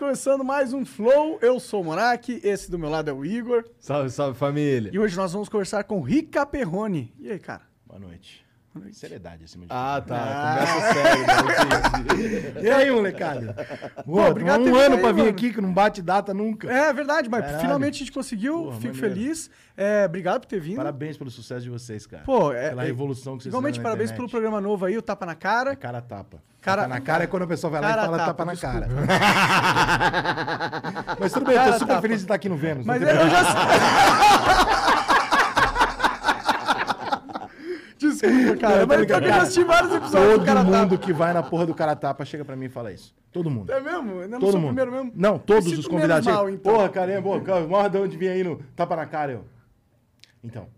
Começando 0.00 0.42
mais 0.42 0.72
um 0.72 0.82
Flow. 0.82 1.38
Eu 1.42 1.60
sou 1.60 1.82
o 1.82 1.84
Monark, 1.84 2.40
esse 2.42 2.70
do 2.70 2.78
meu 2.78 2.88
lado 2.88 3.10
é 3.10 3.12
o 3.12 3.22
Igor. 3.22 3.66
Salve, 3.78 4.08
salve 4.08 4.38
família. 4.38 4.90
E 4.94 4.98
hoje 4.98 5.14
nós 5.14 5.30
vamos 5.30 5.50
conversar 5.50 5.84
com 5.84 6.00
Rica 6.00 6.46
Perrone. 6.46 7.12
E 7.18 7.30
aí, 7.30 7.38
cara? 7.38 7.64
Boa 7.86 8.00
noite. 8.00 8.42
Seriedade 8.92 9.42
acima 9.44 9.66
de 9.66 9.72
Ah, 9.72 10.00
tá. 10.06 10.58
Começa 10.60 10.92
sério. 10.92 11.26
né? 11.26 11.34
E 12.62 12.70
aí, 12.70 12.88
molecada? 12.90 13.54
Pô, 14.06 14.24
obrigado 14.28 14.60
um 14.62 14.76
ano 14.76 14.94
aí, 14.96 15.02
vir 15.02 15.12
mano. 15.18 15.28
aqui 15.28 15.52
que 15.52 15.60
não 15.60 15.72
bate 15.72 16.00
data 16.00 16.32
nunca. 16.32 16.70
É 16.70 16.92
verdade, 16.92 17.28
mas 17.28 17.40
Caralho. 17.42 17.60
finalmente 17.60 17.94
a 17.96 17.98
gente 17.98 18.12
conseguiu. 18.12 18.62
Porra, 18.64 18.80
Fico 18.80 18.94
maneiro. 18.94 19.14
feliz. 19.16 19.50
É, 19.76 20.04
obrigado 20.06 20.40
por 20.42 20.46
ter 20.46 20.60
vindo. 20.60 20.76
Parabéns 20.76 21.16
pelo 21.16 21.30
sucesso 21.30 21.62
de 21.62 21.70
vocês, 21.70 22.06
cara. 22.06 22.22
Pô, 22.24 22.52
é- 22.52 22.68
Pela 22.68 22.84
é- 22.84 22.86
revolução 22.86 23.36
que 23.36 23.42
vocês 23.42 23.50
Igualmente, 23.52 23.80
parabéns 23.80 24.12
pelo 24.12 24.28
programa 24.28 24.60
novo 24.60 24.84
aí, 24.84 24.96
o 24.96 25.02
Tapa 25.02 25.26
na 25.26 25.34
Cara. 25.34 25.72
É 25.72 25.76
cara 25.76 26.00
tapa. 26.00 26.38
Cara- 26.60 26.82
tapa 26.82 26.94
na 26.94 27.00
cara 27.00 27.24
é 27.24 27.26
quando 27.26 27.42
a 27.42 27.46
pessoa 27.48 27.70
vai 27.72 27.80
lá 27.80 27.88
Cara 27.88 28.02
e 28.02 28.04
fala 28.04 28.18
tapa, 28.18 28.34
tapa, 28.34 28.44
na 28.44 28.56
cara. 28.56 28.86
Mas 31.18 31.32
tudo 31.32 31.46
bem, 31.46 31.54
eu 31.54 31.60
Cara 31.60 31.72
tô 31.72 31.78
super 31.80 31.88
tapa. 31.94 32.02
feliz 32.02 32.18
de 32.18 32.24
estar 32.24 32.34
aqui 32.34 32.48
no 32.48 32.56
Vênus. 32.56 32.86
Mas 32.86 33.02
eu 33.02 33.08
já 33.08 33.42
Desculpa, 38.20 38.56
cara. 38.60 38.76
Não, 38.80 38.86
tá 38.86 38.96
mas 38.98 39.10
eu 39.10 39.28
já 39.28 39.42
assisti 39.42 39.64
vários 39.64 39.92
episódios 39.94 40.30
Todo 40.30 40.40
do 40.40 40.46
cara 40.46 40.62
mundo 40.64 40.98
que 40.98 41.12
vai 41.12 41.32
na 41.32 41.42
porra 41.42 41.66
do 41.66 41.74
cara 41.74 41.96
tapa 41.96 42.24
chega 42.24 42.44
pra 42.44 42.56
mim 42.56 42.66
e 42.66 42.68
fala 42.68 42.92
isso. 42.92 43.14
Todo 43.32 43.48
mundo. 43.48 43.72
É 43.72 43.80
mesmo? 43.80 44.22
Eu 44.22 44.28
não 44.28 44.40
Todo 44.40 44.50
sou 44.50 44.58
o 44.58 44.62
mundo. 44.62 44.74
primeiro 44.74 44.90
mesmo? 44.92 45.12
Não, 45.14 45.38
todos 45.38 45.72
os 45.78 45.86
convidados. 45.86 46.26
mal, 46.26 46.44
chegam, 46.44 46.50
então. 46.54 46.72
Porra, 46.72 46.88
caramba, 46.88 47.40
cara, 47.40 47.66
morra 47.66 47.88
de 47.88 47.98
onde 47.98 48.16
vem 48.16 48.28
aí 48.28 48.44
no 48.44 48.56
tapa 48.74 48.96
na 48.96 49.06
cara, 49.06 49.32
eu. 49.32 49.44
Então. 50.42 50.68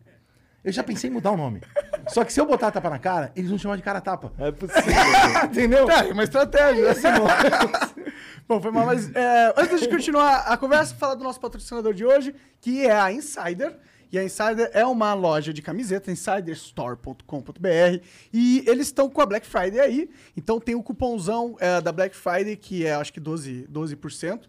Eu 0.65 0.71
já 0.71 0.83
pensei 0.85 1.11
em 1.11 1.13
mudar 1.13 1.33
o 1.33 1.37
nome. 1.37 1.61
Só 2.09 2.25
que 2.25 2.33
se 2.33 2.41
eu 2.41 2.47
botar 2.47 2.71
tapa 2.71 2.89
na 2.89 2.99
cara, 2.99 3.33
eles 3.35 3.51
vão 3.51 3.59
chamar 3.59 3.77
de 3.77 3.83
cara 3.83 4.01
tapa. 4.01 4.33
É 4.39 4.53
possível. 4.53 4.93
Entendeu? 5.45 5.87
Tá, 5.87 6.07
é 6.07 6.13
uma 6.13 6.23
estratégia, 6.23 6.91
assim, 6.91 7.09
Bom, 8.47 8.61
foi 8.61 8.71
mal, 8.71 8.87
mas 8.87 9.11
é, 9.15 9.55
antes 9.57 9.81
de 9.81 9.89
continuar 9.89 10.41
a 10.47 10.57
conversa, 10.57 10.95
falar 10.95 11.15
do 11.15 11.25
nosso 11.25 11.41
patrocinador 11.41 11.95
de 11.95 12.05
hoje, 12.05 12.35
que 12.61 12.87
é 12.87 12.93
a 12.97 13.11
Insider. 13.11 13.77
E 14.13 14.19
a 14.19 14.23
Insider 14.23 14.71
é 14.75 14.85
uma 14.85 15.15
loja 15.15 15.55
de 15.55 15.63
camiseta, 15.63 16.13
insiderstore.com.br. 16.13 18.05
E 18.31 18.63
eles 18.67 18.89
estão 18.89 19.09
com 19.09 19.23
a 19.23 19.27
Black 19.27 19.47
Friday 19.47 19.81
aí. 19.81 20.11
Então 20.37 20.61
tem 20.61 20.75
o 20.75 20.83
cupomzão 20.83 21.57
é, 21.59 21.81
da 21.81 21.91
Black 21.91 22.15
Friday, 22.15 22.55
que 22.55 22.85
é 22.85 22.95
acho 22.95 23.11
que 23.11 23.21
12%, 23.21 23.67
12% 23.69 24.43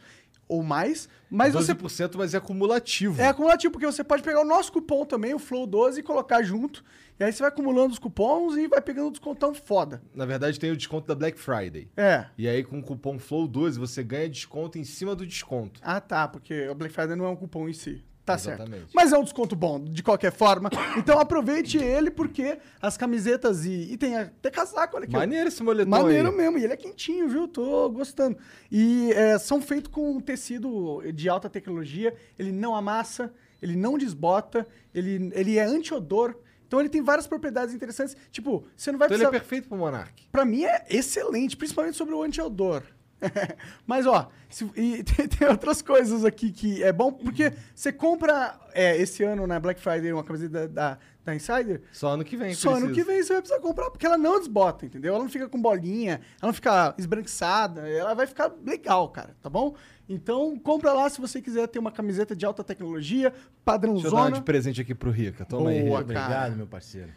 ou 0.50 0.62
mais. 0.62 1.08
Mas 1.30 1.54
você 1.54 1.74
12%, 1.74 2.16
mas 2.18 2.34
é 2.34 2.38
acumulativo. 2.38 3.20
é 3.22 3.28
acumulativo, 3.28 3.72
porque 3.72 3.86
você 3.86 4.04
pode 4.04 4.22
pegar 4.22 4.42
o 4.42 4.46
nosso 4.46 4.72
cupom 4.72 5.06
também, 5.06 5.34
o 5.34 5.40
Flow12, 5.40 5.98
e 5.98 6.04
colocar 6.04 6.44
junto. 6.44 6.84
E 7.18 7.24
aí 7.24 7.32
você 7.32 7.40
vai 7.40 7.48
acumulando 7.48 7.94
os 7.94 8.00
cupons 8.00 8.58
e 8.58 8.68
vai 8.68 8.82
pegando 8.82 9.08
um 9.08 9.12
descontão 9.12 9.54
foda. 9.54 10.02
Na 10.14 10.26
verdade, 10.26 10.60
tem 10.60 10.72
o 10.72 10.78
desconto 10.78 11.08
da 11.08 11.16
Black 11.16 11.40
Friday. 11.40 11.88
É. 11.96 12.26
E 12.38 12.48
aí, 12.48 12.64
com 12.64 12.80
o 12.80 12.84
cupom 12.84 13.18
FLOW12, 13.18 13.78
você 13.78 14.04
ganha 14.04 14.28
desconto 14.28 14.78
em 14.78 14.84
cima 14.84 15.16
do 15.16 15.26
desconto. 15.26 15.80
Ah, 15.82 16.02
tá, 16.02 16.28
porque 16.28 16.68
o 16.68 16.76
Black 16.76 16.94
Friday 16.94 17.16
não 17.16 17.26
é 17.26 17.30
um 17.30 17.36
cupom 17.36 17.70
em 17.70 17.74
si. 17.74 18.04
Tá 18.26 18.36
Exatamente. 18.36 18.80
certo. 18.80 18.90
Mas 18.94 19.12
é 19.12 19.18
um 19.18 19.24
desconto 19.24 19.54
bom, 19.56 19.84
de 19.84 20.02
qualquer 20.02 20.32
forma. 20.32 20.70
Então 20.98 21.20
aproveite 21.20 21.78
ele, 21.78 22.10
porque 22.10 22.58
as 22.82 22.96
camisetas 22.96 23.66
e, 23.66 23.92
e 23.94 23.98
tem 23.98 24.16
até 24.16 24.50
casaco, 24.50 24.96
olha 24.96 25.06
aqui. 25.06 25.14
Maneiro 25.14 25.50
esse 25.50 25.62
moletom 25.62 25.90
Maneiro 25.90 26.30
aí. 26.30 26.36
mesmo, 26.36 26.58
e 26.58 26.64
ele 26.64 26.74
é 26.74 26.78
quentinho, 26.78 27.28
viu? 27.28 27.48
Tô 27.48 27.90
gostando. 27.90 28.38
E 28.72 29.12
é, 29.14 29.38
são 29.38 29.62
feitos 29.62 29.92
com 29.92 30.20
tecido 30.22 31.02
de 31.14 31.28
alta 31.28 31.50
tecnologia, 31.50 32.16
ele 32.40 32.52
não 32.52 32.76
amassa, 32.76 33.34
ele 33.62 33.76
não 33.76 33.98
desbota, 33.98 34.66
ele, 34.94 35.32
ele 35.34 35.58
é 35.58 35.64
anti-odor. 35.64 36.36
Então 36.68 36.80
ele 36.80 36.90
tem 36.90 37.02
várias 37.02 37.28
propriedades 37.28 37.76
interessantes. 37.76 38.16
Tipo, 38.32 38.66
você 38.76 38.92
não 38.92 38.98
vai 38.98 39.08
Então 39.08 39.18
ele 39.18 39.26
é 39.26 39.30
precisar... 39.30 39.44
perfeito 39.48 39.68
pro 39.68 39.78
Monark. 39.78 40.28
Pra 40.32 40.46
mim 40.46 40.64
é 40.64 40.86
excelente, 40.90 41.56
principalmente 41.58 41.96
sobre 41.98 42.16
o 42.16 42.24
anti-odor. 42.24 42.84
Mas, 43.88 44.06
ó, 44.06 44.30
se- 44.50 44.70
e 44.76 45.04
tem, 45.04 45.28
tem 45.28 45.48
outras 45.48 45.82
coisas 45.82 46.24
aqui 46.26 46.52
que 46.52 46.84
é 46.84 46.92
bom, 46.92 47.12
porque 47.12 47.54
você 47.74 47.92
compra 47.92 48.60
é, 48.74 48.98
esse 48.98 49.24
ano 49.24 49.46
na 49.48 49.60
Black 49.60 49.80
Friday 49.82 50.12
uma 50.14 50.24
camiseta 50.24 50.68
da, 50.68 50.92
da, 50.92 50.98
da 51.26 51.36
Insider, 51.36 51.82
Só 51.92 52.10
ano 52.10 52.24
que 52.24 52.36
vem, 52.38 52.54
só 52.54 52.72
ano 52.76 52.86
precisa. 52.88 52.94
que 53.02 53.12
vem 53.12 53.24
você 53.24 53.34
vai 53.34 53.42
precisar 53.42 53.62
comprar, 53.62 53.90
porque 53.90 54.06
ela 54.06 54.18
não 54.18 54.40
desbota, 54.40 54.86
entendeu? 54.86 55.14
Ela 55.16 55.24
não 55.24 55.30
fica 55.30 55.48
com 55.48 55.62
bolinha, 55.62 56.22
ela 56.42 56.48
não 56.50 56.54
fica 56.54 56.94
esbranquiçada, 56.98 57.88
ela 57.88 58.14
vai 58.14 58.28
ficar 58.28 58.52
legal, 58.66 59.08
cara, 59.10 59.36
tá 59.42 59.50
bom? 59.50 59.76
Então, 60.08 60.58
compra 60.60 60.92
lá 60.92 61.10
se 61.10 61.22
você 61.22 61.42
quiser 61.42 61.66
ter 61.68 61.80
uma 61.80 61.92
camiseta 61.92 62.36
de 62.36 62.46
alta 62.46 62.64
tecnologia, 62.64 63.30
Deixa 63.30 63.38
eu 63.38 63.42
dar 63.42 63.64
padrãozona, 63.64 64.32
de 64.32 64.42
presente 64.42 64.82
aqui 64.82 64.94
pro 64.94 65.10
Rica. 65.12 65.46
Toma 65.46 65.70
aí, 65.70 65.82
Boa, 65.84 66.00
Rica. 66.02 66.14
cara. 66.14 66.26
Obrigado, 66.26 66.56
meu 66.58 66.68
parceiro. 66.68 67.10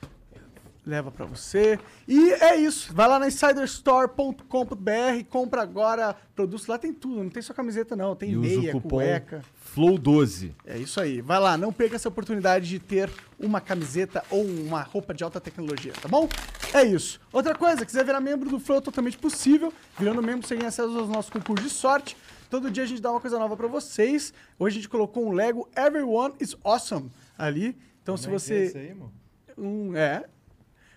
Leva 0.86 1.10
pra 1.10 1.26
você. 1.26 1.78
E 2.06 2.30
é 2.34 2.54
isso, 2.56 2.94
vai 2.94 3.08
lá 3.08 3.18
na 3.18 3.26
insiderstore.com.br, 3.26 5.24
compra 5.28 5.62
agora 5.62 6.16
produtos, 6.34 6.66
lá 6.66 6.78
tem 6.78 6.92
tudo, 6.92 7.24
não 7.24 7.30
tem 7.30 7.42
só 7.42 7.52
camiseta 7.52 7.96
não, 7.96 8.14
tem 8.14 8.30
E 8.32 8.36
meia, 8.36 8.72
cupom 8.72 8.88
cueca. 8.96 9.42
FLOW12. 9.74 10.52
É 10.64 10.78
isso 10.78 11.00
aí. 11.00 11.20
Vai 11.20 11.40
lá, 11.40 11.56
não 11.56 11.72
perca 11.72 11.96
essa 11.96 12.08
oportunidade 12.08 12.68
de 12.68 12.78
ter 12.78 13.10
uma 13.38 13.60
camiseta 13.60 14.22
ou 14.30 14.44
uma 14.44 14.82
roupa 14.82 15.12
de 15.12 15.24
alta 15.24 15.40
tecnologia, 15.40 15.92
tá 16.00 16.08
bom? 16.08 16.28
É 16.72 16.84
isso. 16.84 17.20
Outra 17.32 17.54
coisa, 17.54 17.84
quiser 17.84 18.04
virar 18.04 18.20
membro 18.20 18.48
do 18.48 18.58
Flow 18.60 18.78
é 18.78 18.80
totalmente 18.80 19.18
possível. 19.18 19.72
Virando 19.98 20.22
membro, 20.22 20.46
você 20.46 20.54
ganha 20.56 20.68
acesso 20.68 20.96
aos 20.96 21.08
nossos 21.08 21.30
concursos 21.30 21.66
de 21.66 21.74
sorte. 21.74 22.16
Todo 22.48 22.70
dia 22.70 22.84
a 22.84 22.86
gente 22.86 23.02
dá 23.02 23.10
uma 23.10 23.20
coisa 23.20 23.38
nova 23.38 23.56
pra 23.56 23.66
vocês. 23.66 24.32
Hoje 24.58 24.76
a 24.76 24.80
gente 24.80 24.88
colocou 24.88 25.26
um 25.26 25.32
Lego 25.32 25.68
Everyone 25.76 26.32
is 26.40 26.56
Awesome 26.62 27.10
ali. 27.36 27.76
Então, 28.02 28.16
se 28.16 28.24
Como 28.24 28.36
é 28.36 28.38
que 28.38 28.44
você. 28.44 28.54
é 28.54 28.64
isso 28.66 28.78
aí, 28.78 28.86
irmão? 28.86 29.10
Um, 29.58 29.96
é. 29.96 30.24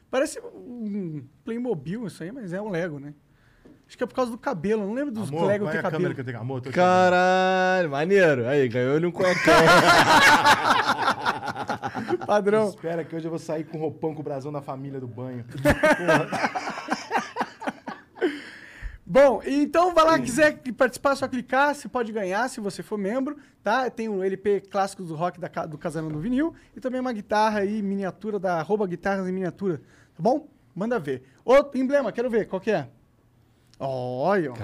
Parece 0.09 0.39
um 0.39 1.23
Playmobil 1.43 2.07
isso 2.07 2.23
aí, 2.23 2.31
mas 2.31 2.53
é 2.53 2.61
um 2.61 2.69
Lego, 2.69 2.99
né? 2.99 3.13
Acho 3.87 3.97
que 3.97 4.03
é 4.03 4.07
por 4.07 4.13
causa 4.13 4.31
do 4.31 4.37
cabelo. 4.37 4.85
Não 4.85 4.93
lembro 4.93 5.11
dos 5.11 5.29
Amor, 5.29 5.47
Lego 5.47 5.65
qual 5.65 5.71
ter 5.71 5.77
é 5.77 5.79
a 5.79 5.83
cabelo. 5.83 5.97
câmera 5.97 6.13
que 6.13 6.21
eu 6.21 6.25
tenho? 6.25 6.39
Amor, 6.39 6.61
tô. 6.61 6.71
Caralho, 6.71 7.89
maneiro. 7.89 8.47
Aí, 8.47 8.67
ganhou-lhe 8.67 9.05
um 9.05 9.11
cuecão. 9.11 9.53
Padrão. 12.25 12.69
Espera 12.69 13.03
que 13.03 13.15
hoje 13.15 13.25
eu 13.25 13.31
vou 13.31 13.39
sair 13.39 13.63
com 13.63 13.79
roupão 13.79 14.13
com 14.13 14.21
o 14.21 14.23
brasão 14.23 14.51
da 14.51 14.61
família 14.61 14.99
do 14.99 15.07
banho. 15.07 15.43
Bom, 19.11 19.41
então 19.43 19.91
vai 19.91 20.05
lá, 20.05 20.19
quiser 20.19 20.61
participar, 20.77 21.13
é 21.13 21.15
só 21.15 21.27
clicar, 21.27 21.73
você 21.73 21.89
pode 21.89 22.11
ganhar 22.11 22.47
se 22.47 22.59
você 22.59 22.83
for 22.83 22.95
membro, 22.95 23.37
tá? 23.63 23.89
Tem 23.89 24.07
o 24.07 24.21
LP 24.21 24.61
clássico 24.69 25.03
do 25.03 25.15
rock 25.15 25.39
da, 25.39 25.47
do 25.65 25.79
Casarão 25.79 26.09
do 26.09 26.19
Vinil 26.19 26.53
e 26.75 26.79
também 26.79 27.01
uma 27.01 27.11
guitarra 27.11 27.61
aí, 27.61 27.81
miniatura 27.81 28.37
da 28.37 28.59
arroba 28.59 28.85
guitarras 28.85 29.27
em 29.27 29.31
miniatura, 29.31 29.81
tá 30.19 30.23
bom? 30.23 30.47
Manda 30.75 30.99
ver. 30.99 31.23
Outro 31.45 31.79
emblema, 31.79 32.11
quero 32.11 32.29
ver, 32.29 32.45
qual 32.47 32.59
que 32.59 32.71
é? 32.71 32.87
Olha, 33.79 34.51
ó. 34.51 34.55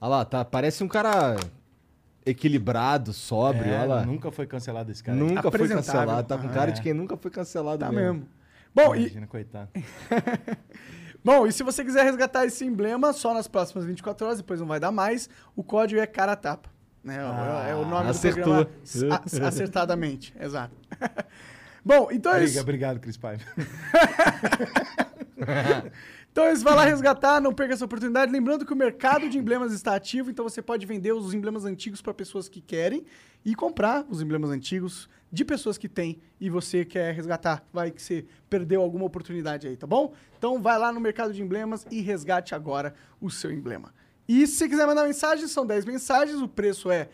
Olha 0.00 0.10
lá, 0.10 0.24
tá, 0.24 0.44
parece 0.44 0.82
um 0.82 0.88
cara 0.88 1.36
equilibrado, 2.24 3.12
sóbrio, 3.12 3.72
É, 3.72 3.78
olha 3.80 3.88
lá. 3.96 4.06
Nunca 4.06 4.30
foi 4.30 4.46
cancelado 4.46 4.90
esse 4.90 5.02
cara. 5.02 5.16
Nunca 5.16 5.50
foi 5.50 5.68
cancelado. 5.68 6.26
Tá 6.26 6.38
com 6.38 6.46
Ah, 6.46 6.50
cara 6.52 6.70
é. 6.70 6.72
de 6.72 6.80
quem 6.80 6.94
nunca 6.94 7.16
foi 7.16 7.30
cancelado 7.30 7.78
Tá 7.78 7.92
mesmo. 7.92 8.14
mesmo. 8.14 8.28
Bom, 8.74 8.94
e, 8.94 9.00
Imagina, 9.00 9.26
coitado. 9.26 9.68
bom, 11.24 11.46
e 11.46 11.52
se 11.52 11.62
você 11.62 11.84
quiser 11.84 12.04
resgatar 12.04 12.44
esse 12.46 12.64
emblema 12.64 13.12
só 13.12 13.34
nas 13.34 13.48
próximas 13.48 13.84
24 13.84 14.26
horas, 14.26 14.38
depois 14.38 14.60
não 14.60 14.66
vai 14.66 14.78
dar 14.80 14.90
mais, 14.92 15.28
o 15.56 15.62
código 15.62 16.00
é 16.00 16.06
cara 16.06 16.36
tapa. 16.36 16.68
Né? 17.02 17.16
É- 17.16 17.70
é 17.70 17.74
o 17.74 17.84
nome 17.86 18.08
acertou. 18.10 18.64
do 18.64 18.66
programa 18.66 19.22
acertadamente, 19.48 20.34
exato. 20.40 20.74
Bom, 21.84 22.08
então 22.10 22.34
é 22.34 22.44
isso. 22.44 22.60
Obrigado, 22.60 23.00
Cris 23.00 23.16
Paiva. 23.16 23.44
Então 26.30 26.46
eles 26.46 26.62
vai 26.62 26.72
lá 26.72 26.84
resgatar, 26.84 27.40
não 27.40 27.52
perca 27.52 27.74
essa 27.74 27.84
oportunidade. 27.84 28.30
Lembrando 28.30 28.64
que 28.64 28.72
o 28.72 28.76
mercado 28.76 29.28
de 29.28 29.36
emblemas 29.36 29.72
está 29.72 29.96
ativo, 29.96 30.30
então 30.30 30.48
você 30.48 30.62
pode 30.62 30.86
vender 30.86 31.10
os 31.10 31.34
emblemas 31.34 31.64
antigos 31.64 32.00
para 32.00 32.14
pessoas 32.14 32.48
que 32.48 32.60
querem 32.60 33.04
e 33.44 33.56
comprar 33.56 34.06
os 34.08 34.22
emblemas 34.22 34.50
antigos 34.50 35.08
de 35.32 35.44
pessoas 35.44 35.76
que 35.76 35.88
têm 35.88 36.20
e 36.40 36.48
você 36.48 36.84
quer 36.84 37.12
resgatar. 37.12 37.66
Vai 37.72 37.90
que 37.90 38.00
você 38.00 38.24
perdeu 38.48 38.80
alguma 38.80 39.04
oportunidade 39.04 39.66
aí, 39.66 39.76
tá 39.76 39.84
bom? 39.84 40.14
Então 40.38 40.62
vai 40.62 40.78
lá 40.78 40.92
no 40.92 41.00
mercado 41.00 41.32
de 41.32 41.42
emblemas 41.42 41.84
e 41.90 42.00
resgate 42.00 42.54
agora 42.54 42.94
o 43.20 43.28
seu 43.28 43.50
emblema. 43.50 43.92
E 44.28 44.46
se 44.46 44.58
você 44.58 44.68
quiser 44.68 44.86
mandar 44.86 45.06
mensagem, 45.06 45.48
são 45.48 45.66
10 45.66 45.86
mensagens, 45.86 46.40
o 46.40 46.46
preço 46.46 46.88
é 46.88 47.08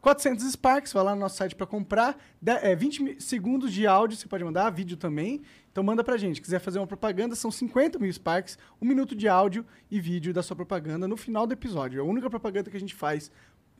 400 0.00 0.44
Sparks, 0.52 0.92
vai 0.92 1.02
lá 1.04 1.14
no 1.14 1.20
nosso 1.20 1.36
site 1.36 1.54
para 1.54 1.66
comprar. 1.66 2.16
De, 2.40 2.52
é, 2.52 2.74
20 2.74 3.02
mi- 3.02 3.20
segundos 3.20 3.72
de 3.72 3.86
áudio 3.86 4.16
você 4.16 4.26
pode 4.28 4.44
mandar, 4.44 4.70
vídeo 4.70 4.96
também. 4.96 5.42
Então 5.72 5.82
manda 5.82 6.02
pra 6.04 6.16
gente. 6.16 6.40
Quiser 6.40 6.58
fazer 6.60 6.78
uma 6.78 6.86
propaganda, 6.86 7.34
são 7.34 7.50
50 7.50 7.98
mil 7.98 8.12
Sparks, 8.12 8.58
um 8.80 8.86
minuto 8.86 9.14
de 9.14 9.28
áudio 9.28 9.64
e 9.90 10.00
vídeo 10.00 10.32
da 10.32 10.42
sua 10.42 10.54
propaganda 10.56 11.06
no 11.08 11.16
final 11.16 11.46
do 11.46 11.52
episódio. 11.52 11.98
É 11.98 12.00
a 12.00 12.04
única 12.06 12.28
propaganda 12.30 12.70
que 12.70 12.76
a 12.76 12.80
gente 12.80 12.94
faz 12.94 13.30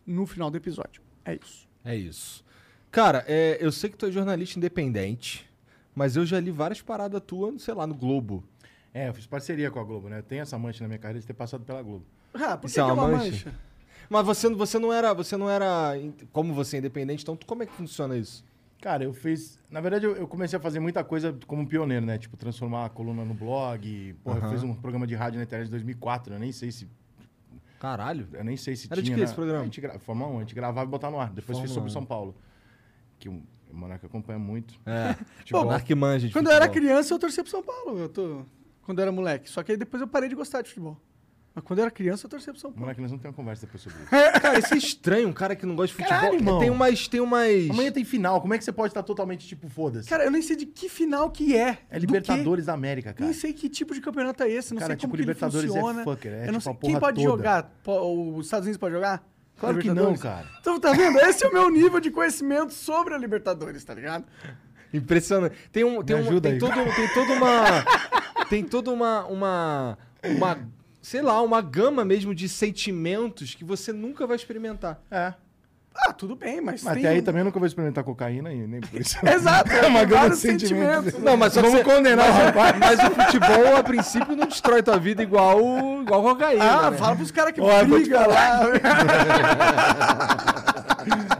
no 0.06 0.26
final 0.26 0.50
do 0.50 0.56
episódio. 0.56 1.02
É 1.24 1.34
isso. 1.42 1.68
É 1.84 1.94
isso. 1.96 2.44
Cara, 2.90 3.24
é, 3.28 3.58
eu 3.60 3.70
sei 3.70 3.90
que 3.90 3.96
tu 3.96 4.06
é 4.06 4.10
jornalista 4.10 4.58
independente, 4.58 5.48
mas 5.94 6.16
eu 6.16 6.24
já 6.26 6.40
li 6.40 6.50
várias 6.50 6.80
paradas 6.80 7.20
tuas, 7.26 7.62
sei 7.62 7.74
lá, 7.74 7.86
no 7.86 7.94
Globo. 7.94 8.42
É, 8.94 9.08
eu 9.08 9.14
fiz 9.14 9.26
parceria 9.26 9.70
com 9.70 9.78
a 9.78 9.84
Globo, 9.84 10.08
né? 10.08 10.18
Eu 10.18 10.22
tenho 10.22 10.42
essa 10.42 10.58
mancha 10.58 10.82
na 10.82 10.88
minha 10.88 10.98
carreira 10.98 11.20
de 11.20 11.26
ter 11.26 11.34
passado 11.34 11.64
pela 11.64 11.82
Globo. 11.82 12.04
Ah, 12.34 12.56
por 12.56 12.62
que, 12.62 12.66
Isso 12.66 12.74
que 12.74 12.80
é 12.80 12.82
é 12.82 12.86
uma 12.86 12.92
uma 12.94 13.08
mancha? 13.18 13.30
mancha? 13.30 13.54
Mas 14.08 14.24
você, 14.24 14.48
você 14.48 14.78
não 14.78 14.92
era, 14.92 15.12
você 15.12 15.36
não 15.36 15.50
era, 15.50 15.92
como 16.32 16.54
você 16.54 16.76
é 16.76 16.78
independente, 16.78 17.22
então 17.22 17.38
como 17.46 17.62
é 17.62 17.66
que 17.66 17.72
funciona 17.72 18.16
isso? 18.16 18.44
Cara, 18.80 19.02
eu 19.04 19.12
fiz. 19.12 19.58
Na 19.68 19.80
verdade, 19.80 20.06
eu, 20.06 20.14
eu 20.16 20.28
comecei 20.28 20.56
a 20.56 20.62
fazer 20.62 20.78
muita 20.78 21.02
coisa 21.02 21.36
como 21.46 21.66
pioneiro, 21.66 22.06
né? 22.06 22.16
Tipo, 22.16 22.36
transformar 22.36 22.86
a 22.86 22.88
coluna 22.88 23.24
no 23.24 23.34
blog. 23.34 24.14
Porra, 24.22 24.38
eu 24.46 24.50
fiz 24.50 24.62
um 24.62 24.72
programa 24.74 25.06
de 25.06 25.14
rádio 25.16 25.38
na 25.38 25.44
internet 25.44 25.66
em 25.66 25.70
2004. 25.72 26.34
Eu 26.34 26.38
nem 26.38 26.52
sei 26.52 26.70
se. 26.70 26.88
Caralho. 27.80 28.28
Eu 28.32 28.44
nem 28.44 28.56
sei 28.56 28.76
se 28.76 28.86
Era 28.90 29.00
de 29.02 29.06
tinha. 29.06 29.16
que 29.16 29.20
na- 29.20 29.24
esse 29.24 29.34
programa? 29.34 29.62
A 29.62 29.64
gente 29.64 29.80
gra... 29.80 29.98
Fórmula 29.98 30.30
1, 30.30 30.36
a 30.36 30.40
gente 30.40 30.54
gravava 30.54 30.86
e 30.86 30.90
botava 30.90 31.16
no 31.16 31.20
ar. 31.20 31.30
Depois 31.30 31.58
fiz 31.58 31.70
Fórmula 31.70 31.74
sobre 31.74 31.90
1. 31.90 31.92
São 31.92 32.04
Paulo. 32.04 32.36
Que 33.18 33.28
o, 33.28 33.42
Monarca 33.72 34.06
acompanha 34.06 34.38
muito. 34.38 34.74
É. 34.86 35.14
Futebol. 35.38 35.64
Pô, 35.64 35.70
Arquimanja 35.70 36.28
de 36.28 36.32
Quando 36.32 36.46
eu 36.46 36.52
era 36.52 36.66
futebol. 36.66 36.88
criança, 36.88 37.14
eu 37.14 37.18
torcia 37.18 37.42
pro 37.42 37.50
São 37.50 37.62
Paulo. 37.62 37.98
Eu 37.98 38.08
tô... 38.08 38.42
Quando 38.82 38.98
eu 39.00 39.02
era 39.02 39.12
moleque. 39.12 39.50
Só 39.50 39.62
que 39.64 39.72
aí 39.72 39.76
depois 39.76 40.00
eu 40.00 40.06
parei 40.08 40.28
de 40.28 40.34
gostar 40.36 40.62
de 40.62 40.68
futebol. 40.68 40.96
Mas 41.58 41.64
quando 41.64 41.80
eu 41.80 41.86
era 41.86 41.90
criança, 41.90 42.24
eu 42.24 42.30
torcia 42.30 42.52
pro 42.52 42.60
São 42.62 42.70
Paulo. 42.70 42.82
Monarca, 42.82 43.02
nós 43.02 43.10
vamos 43.10 43.20
ter 43.20 43.26
uma 43.26 43.34
conversa 43.34 43.66
depois 43.66 43.82
sobre 43.82 43.98
isso. 43.98 44.08
Cara, 44.40 44.58
isso 44.60 44.74
é 44.74 44.76
estranho, 44.76 45.26
um 45.28 45.32
cara 45.32 45.56
que 45.56 45.66
não 45.66 45.74
gosta 45.74 45.88
de 45.88 45.94
futebol. 45.94 46.16
Caralho, 46.20 46.36
irmão. 46.36 46.60
tem 46.60 46.70
umas, 46.70 47.08
tem 47.08 47.20
umas... 47.20 47.70
Amanhã 47.70 47.90
tem 47.90 48.04
final. 48.04 48.40
Como 48.40 48.54
é 48.54 48.58
que 48.58 48.64
você 48.64 48.70
pode 48.70 48.92
estar 48.92 49.02
totalmente, 49.02 49.44
tipo, 49.48 49.68
foda-se? 49.68 50.08
Cara, 50.08 50.22
eu 50.24 50.30
nem 50.30 50.40
sei 50.40 50.54
de 50.54 50.66
que 50.66 50.88
final 50.88 51.30
que 51.32 51.56
é. 51.56 51.78
É 51.90 51.98
do 51.98 52.06
Libertadores 52.06 52.66
da 52.66 52.74
América, 52.74 53.12
cara. 53.12 53.24
Nem 53.24 53.34
sei 53.34 53.52
que 53.52 53.68
tipo 53.68 53.92
de 53.92 54.00
campeonato 54.00 54.40
é 54.44 54.48
esse, 54.50 54.72
não 54.72 54.78
Cara, 54.78 54.90
sei 54.92 54.96
como 54.96 55.00
tipo, 55.00 55.10
que 55.16 55.16
ele 55.16 55.22
Libertadores 55.22 55.68
é 55.68 55.80
funciona. 55.80 56.04
fucker, 56.04 56.32
é 56.32 56.48
eu 56.48 56.52
não 56.52 56.60
tipo 56.60 56.62
sei 56.62 56.72
a 56.72 56.76
quem 56.76 57.00
pode 57.00 57.16
toda. 57.24 57.28
jogar. 57.28 57.72
Os 57.84 58.44
Estados 58.46 58.66
Unidos 58.66 58.78
pode 58.78 58.94
jogar? 58.94 59.28
Claro 59.58 59.78
que 59.78 59.88
não, 59.88 60.12
Libertadores? 60.12 60.22
cara. 60.22 60.46
Então 60.60 60.78
tá 60.78 60.92
vendo? 60.92 61.18
Esse 61.18 61.44
é 61.44 61.48
o 61.48 61.52
meu 61.52 61.68
nível 61.68 61.98
de 61.98 62.12
conhecimento 62.12 62.72
sobre 62.72 63.14
a 63.14 63.18
Libertadores, 63.18 63.82
tá 63.82 63.92
ligado? 63.94 64.24
Impressionante. 64.94 65.56
Tem 65.72 65.82
um, 65.84 66.02
tem 66.02 66.16
Me 66.16 66.28
um, 66.34 66.40
tem 66.40 66.52
aí. 66.52 66.58
todo, 66.58 66.72
tem 66.72 67.08
toda 67.12 67.32
uma, 67.32 68.44
tem 68.48 68.64
toda 68.64 68.90
uma, 68.90 69.26
uma, 69.26 69.98
uma, 70.24 70.58
sei 71.08 71.22
lá, 71.22 71.40
uma 71.40 71.62
gama 71.62 72.04
mesmo 72.04 72.34
de 72.34 72.46
sentimentos 72.50 73.54
que 73.54 73.64
você 73.64 73.94
nunca 73.94 74.26
vai 74.26 74.36
experimentar. 74.36 75.00
É. 75.10 75.32
Ah, 76.00 76.12
tudo 76.12 76.36
bem, 76.36 76.60
mas, 76.60 76.84
Mas 76.84 76.94
tem... 76.94 77.04
até 77.06 77.14
aí 77.14 77.22
também 77.22 77.40
eu 77.40 77.46
nunca 77.46 77.58
vou 77.58 77.66
experimentar 77.66 78.04
cocaína 78.04 78.52
e 78.52 78.66
nem 78.66 78.80
por 78.80 79.00
isso. 79.00 79.16
Exato, 79.26 79.70
É 79.72 79.86
uma 79.86 80.04
gama 80.04 80.28
de 80.30 80.36
sentimentos. 80.36 81.04
sentimentos. 81.06 81.22
Não, 81.24 81.34
mas 81.36 81.54
Vamos 81.54 81.70
você- 81.72 81.82
condenar 81.82 82.28
o 82.28 82.32
rapaz. 82.32 82.78
Mas 82.78 82.98
o 83.00 83.10
futebol, 83.10 83.76
a 83.76 83.82
princípio, 83.82 84.36
não 84.36 84.46
destrói 84.46 84.82
tua 84.82 84.98
vida 84.98 85.22
igual, 85.22 85.58
igual 86.02 86.22
cocaína. 86.22 86.62
Ah, 86.64 86.90
né? 86.90 86.98
fala 86.98 87.16
pros 87.16 87.30
caras 87.30 87.52
que 87.54 87.60
te 87.62 87.84
brigam 87.86 88.28
lá. 88.28 88.60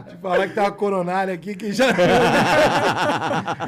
Te 0.09 0.17
falar 0.17 0.47
que 0.47 0.53
tem 0.55 0.63
uma 0.63 0.71
coronária 0.71 1.31
aqui 1.33 1.53
que 1.55 1.71
já. 1.71 1.89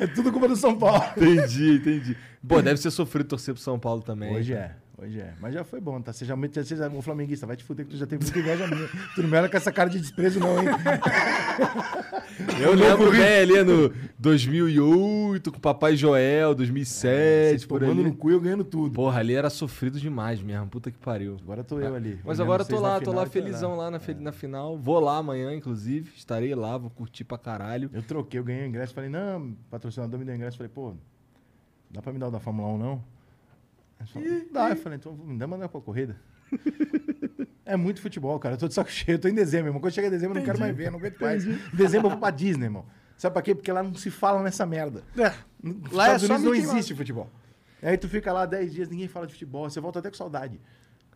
é 0.01 0.07
tudo 0.07 0.31
culpa 0.31 0.48
do 0.48 0.56
São 0.56 0.75
Paulo. 0.77 1.03
Entendi, 1.15 1.75
entendi. 1.75 2.18
Pô, 2.48 2.59
deve 2.62 2.80
ser 2.81 2.89
sofrido 2.92 3.27
torcer 3.27 3.53
pro 3.53 3.62
São 3.62 3.77
Paulo 3.77 4.01
também. 4.01 4.36
Hoje 4.36 4.53
cara. 4.53 4.65
é, 4.65 4.71
hoje 5.01 5.19
é. 5.19 5.33
Mas 5.39 5.53
já 5.53 5.63
foi 5.63 5.80
bom, 5.80 6.00
tá? 6.01 6.13
Você 6.13 6.24
já 6.25 6.36
mete, 6.36 6.63
você 6.63 6.75
já, 6.75 6.88
o 6.88 7.01
flamenguista, 7.01 7.45
vai 7.48 7.56
te 7.57 7.63
fuder 7.63 7.86
que 7.86 7.92
tu 7.92 7.98
já 7.98 8.06
teve 8.06 8.24
muita 8.24 8.39
inveja 8.39 8.68
minha. 8.68 8.88
Tu 9.15 9.21
não 9.21 9.30
me 9.30 9.38
olha 9.38 9.50
com 9.50 9.57
essa 9.57 9.71
cara 9.71 9.89
de 9.89 10.00
desprezo, 10.00 10.39
não, 10.39 10.59
hein? 10.59 10.65
Eu 12.62 12.74
lembro 12.74 13.12
bem 13.12 13.39
ali 13.42 13.63
no 13.63 13.94
2008, 14.18 15.51
com 15.51 15.57
o 15.57 15.62
Papai 15.62 15.95
Joel, 15.95 16.56
2007, 16.56 17.59
Você 17.62 17.68
por 17.68 17.83
ali. 17.83 18.03
no 18.03 18.15
cu 18.15 18.30
e 18.31 18.33
eu 18.33 18.39
ganhando 18.42 18.63
tudo. 18.63 18.94
Porra, 18.94 19.19
ali 19.19 19.33
era 19.33 19.50
sofrido 19.50 20.00
demais 20.00 20.42
mesmo, 20.42 20.68
puta 20.68 20.89
que 20.92 20.98
pariu. 20.98 21.38
Agora 21.42 21.63
tô 21.63 21.80
eu 21.80 21.94
ali. 21.95 22.19
Mas 22.24 22.39
olhando 22.39 22.42
agora 22.44 22.63
eu 22.63 22.68
tô 22.68 22.80
lá, 22.80 23.00
tô 23.00 23.12
lá 23.12 23.25
felizão 23.25 23.75
lá 23.75 23.92
na, 23.92 24.00
fel- 24.00 24.19
na 24.19 24.31
final. 24.31 24.77
Vou 24.77 25.00
lá 25.00 25.18
amanhã, 25.18 25.53
inclusive. 25.53 26.12
Estarei 26.15 26.53
lá, 26.56 26.77
vou 26.77 26.89
curtir 26.89 27.24
pra 27.24 27.38
caralho. 27.38 27.89
Eu 27.94 28.01
troquei, 28.01 28.39
eu 28.39 28.44
ganhei 28.44 28.63
o 28.63 28.68
ingresso. 28.68 28.94
Falei, 28.94 29.09
não, 29.09 29.53
patrocinador 29.69 30.18
me 30.19 30.25
deu 30.25 30.36
ingresso. 30.36 30.57
Falei, 30.57 30.71
pô, 30.74 30.94
dá 31.89 32.01
pra 32.01 32.12
me 32.13 32.19
dar 32.19 32.27
o 32.27 32.31
da 32.31 32.39
Fórmula 32.39 32.69
1, 32.69 32.77
não? 32.77 33.03
Falou, 34.07 34.27
dá. 34.51 34.69
Eu 34.69 34.75
falei, 34.77 34.98
então 34.98 35.13
me 35.13 35.38
dá 35.38 35.48
mandar 35.48 35.69
pra 35.69 35.81
corrida. 35.81 36.15
É 37.63 37.77
muito 37.77 38.01
futebol, 38.01 38.38
cara. 38.38 38.56
Eu 38.56 38.59
tô 38.59 38.68
de 38.68 38.74
saco 38.74 38.89
cheio, 38.92 39.15
eu 39.15 39.19
tô 39.19 39.30
em 39.30 39.33
dezembro, 39.33 39.68
irmão. 39.69 39.80
Quando 39.80 39.94
chega 39.94 40.09
dezembro, 40.09 40.36
eu 40.36 40.39
não 40.42 40.45
quero 40.45 40.59
mais 40.59 40.75
ver, 40.75 40.88
eu 40.88 40.92
não 40.92 41.00
aguento 41.00 41.21
mais. 41.21 41.45
Em 41.45 41.57
dezembro 41.74 42.07
eu 42.07 42.12
vou 42.12 42.19
pra 42.19 42.30
Disney, 42.30 42.65
irmão. 42.65 42.86
Sabe 43.15 43.31
pra 43.33 43.42
quê? 43.42 43.56
Porque 43.56 43.71
lá 43.71 43.81
não 43.81 43.94
se 43.94 44.09
fala 44.09 44.42
nessa 44.44 44.65
merda. 44.65 45.03
É. 45.18 45.31
Nos 45.63 45.92
Lá 45.92 46.09
é 46.12 46.15
Estados 46.15 46.27
só 46.27 46.33
Unidos 46.36 46.44
não 46.65 46.74
existe 46.74 46.94
futebol. 46.95 47.30
Aí 47.81 47.98
tu 47.98 48.09
fica 48.09 48.33
lá 48.33 48.45
10 48.45 48.74
dias, 48.74 48.89
ninguém 48.89 49.07
fala 49.07 49.25
de 49.25 49.33
futebol, 49.33 49.69
você 49.69 49.80
volta 49.80 50.00
até 50.00 50.09
com 50.09 50.18
saudade. 50.18 50.59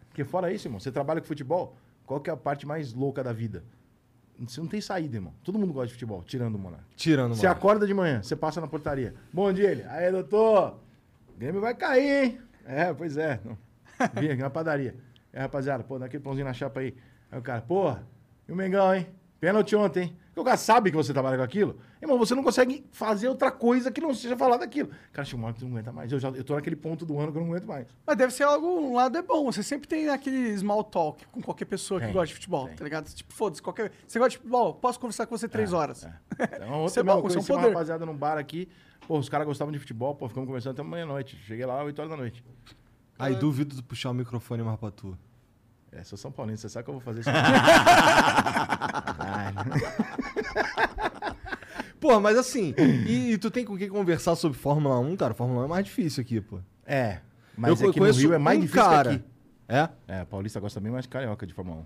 Porque 0.07 0.23
fora 0.23 0.49
isso, 0.53 0.67
irmão, 0.67 0.79
você 0.79 0.91
trabalha 0.91 1.19
com 1.19 1.27
futebol, 1.27 1.75
qual 2.05 2.21
que 2.21 2.29
é 2.29 2.33
a 2.33 2.37
parte 2.37 2.65
mais 2.65 2.93
louca 2.93 3.21
da 3.23 3.33
vida? 3.33 3.63
Você 4.39 4.61
não 4.61 4.67
tem 4.67 4.79
saída, 4.79 5.17
irmão. 5.17 5.33
Todo 5.43 5.57
mundo 5.59 5.73
gosta 5.73 5.87
de 5.87 5.93
futebol, 5.93 6.23
tirando 6.23 6.55
o 6.55 6.59
Monark. 6.59 6.83
Tirando, 6.95 7.35
Você 7.35 7.47
mano. 7.47 7.57
acorda 7.57 7.85
de 7.87 7.93
manhã, 7.93 8.21
você 8.21 8.35
passa 8.35 8.61
na 8.61 8.67
portaria. 8.67 9.13
Bom 9.33 9.51
dia, 9.51 9.71
ele. 9.71 9.83
Aí, 9.83 10.11
doutor, 10.11 10.79
o 11.35 11.37
Grêmio 11.39 11.59
vai 11.59 11.73
cair, 11.75 12.23
hein? 12.25 12.39
É, 12.65 12.93
pois 12.93 13.17
é. 13.17 13.39
Vim 14.19 14.27
aqui 14.29 14.41
na 14.41 14.49
padaria. 14.49 14.95
É, 15.31 15.41
rapaziada, 15.41 15.83
pô, 15.83 15.99
dá 15.99 16.05
aquele 16.05 16.23
pãozinho 16.23 16.45
na 16.45 16.53
chapa 16.53 16.79
aí. 16.79 16.95
Aí 17.31 17.39
o 17.39 17.41
cara, 17.41 17.61
porra, 17.61 18.05
e 18.47 18.51
o 18.51 18.55
Mengão, 18.55 18.93
hein? 18.93 19.07
Pênalti 19.39 19.75
ontem, 19.75 20.03
hein? 20.03 20.17
Porque 20.27 20.39
o 20.39 20.43
cara 20.43 20.57
sabe 20.57 20.89
que 20.91 20.97
você 20.97 21.13
trabalha 21.13 21.37
com 21.37 21.43
aquilo. 21.43 21.77
Irmão, 22.01 22.17
você 22.17 22.33
não 22.35 22.43
consegue 22.43 22.85
fazer 22.91 23.27
outra 23.29 23.51
coisa 23.51 23.89
que 23.91 24.01
não 24.01 24.13
seja 24.13 24.35
falar 24.35 24.57
daquilo. 24.57 24.89
Cara, 25.13 25.23
chega 25.25 25.37
uma 25.37 25.47
hora 25.47 25.53
que 25.53 25.59
tu 25.59 25.65
não 25.65 25.73
aguenta 25.73 25.91
mais. 25.93 26.11
Eu, 26.11 26.19
já, 26.19 26.29
eu 26.29 26.43
tô 26.43 26.55
naquele 26.55 26.75
ponto 26.75 27.05
do 27.05 27.17
ano 27.19 27.31
que 27.31 27.37
eu 27.37 27.41
não 27.41 27.49
aguento 27.49 27.65
mais. 27.67 27.87
Mas 28.05 28.17
deve 28.17 28.33
ser 28.33 28.43
algo, 28.43 28.67
um 28.67 28.95
lado 28.95 29.17
é 29.17 29.21
bom. 29.21 29.45
Você 29.45 29.61
sempre 29.63 29.87
tem 29.87 30.09
aquele 30.09 30.57
small 30.57 30.83
talk 30.83 31.25
com 31.27 31.41
qualquer 31.41 31.65
pessoa 31.65 31.99
que 31.99 32.07
Tem, 32.07 32.13
gosta 32.13 32.27
de 32.27 32.33
futebol, 32.33 32.67
tem. 32.67 32.75
tá 32.75 32.83
ligado? 32.83 33.13
Tipo, 33.13 33.33
foda-se, 33.33 33.61
qualquer. 33.61 33.91
Você 34.07 34.19
gosta 34.19 34.31
de 34.31 34.37
futebol? 34.37 34.73
Posso 34.73 34.99
conversar 34.99 35.25
com 35.25 35.37
você 35.37 35.47
três 35.47 35.71
horas. 35.73 36.05
É 36.05 36.65
uma 36.65 36.85
Isso 36.87 36.99
é 36.99 37.01
outra 37.01 37.03
bom, 37.03 37.15
mesma 37.23 37.27
isso 37.29 37.37
é 37.37 37.39
um 37.39 37.43
conheci 37.43 37.51
uma 37.51 37.59
poder. 37.59 37.73
rapaziada 37.73 38.05
num 38.05 38.17
bar 38.17 38.37
aqui. 38.37 38.67
Pô, 39.07 39.17
os 39.19 39.29
caras 39.29 39.45
gostavam 39.45 39.71
de 39.71 39.79
futebol, 39.79 40.15
pô, 40.15 40.27
ficamos 40.27 40.47
conversando 40.47 40.73
até 40.73 40.83
meia-noite. 40.83 41.37
Cheguei 41.45 41.65
lá 41.65 41.83
8 41.83 41.99
horas 41.99 42.11
da 42.11 42.17
noite. 42.17 42.43
Aí 43.17 43.35
duvido 43.35 43.75
tu 43.75 43.83
puxar 43.83 44.09
o 44.09 44.13
microfone 44.13 44.63
mais 44.63 44.79
pra 44.79 44.91
tu. 44.91 45.17
É, 45.91 46.03
sou 46.03 46.17
São 46.17 46.31
Paulino, 46.31 46.57
você 46.57 46.67
sabe 46.67 46.83
que 46.83 46.89
eu 46.89 46.95
vou 46.95 47.01
fazer 47.01 47.21
isso. 47.21 47.29
Pô, 51.99 52.19
mas 52.19 52.37
assim, 52.37 52.73
e, 53.07 53.31
e 53.31 53.37
tu 53.37 53.49
tem 53.49 53.63
com 53.65 53.77
quem 53.77 53.89
conversar 53.89 54.35
sobre 54.35 54.57
Fórmula 54.57 54.99
1, 54.99 55.15
cara? 55.15 55.33
Fórmula 55.33 55.61
1 55.61 55.65
é 55.65 55.67
mais 55.67 55.85
difícil 55.85 56.21
aqui, 56.21 56.41
pô. 56.41 56.59
é, 56.85 57.21
mas 57.57 57.81
eu 57.81 57.89
aqui 57.89 57.97
no 57.99 58.03
conheço 58.05 58.19
Rio 58.19 58.33
é 58.33 58.37
mais 58.37 58.59
um 58.59 58.61
difícil 58.61 58.83
cara. 58.83 59.09
que 59.09 59.15
aqui. 59.15 59.25
É? 59.67 59.89
É, 60.07 60.25
paulista 60.25 60.59
gosta 60.59 60.79
bem 60.79 60.91
mais 60.91 61.05
de 61.05 61.09
carioca 61.09 61.47
de 61.47 61.53
Fórmula 61.53 61.79
1. 61.79 61.85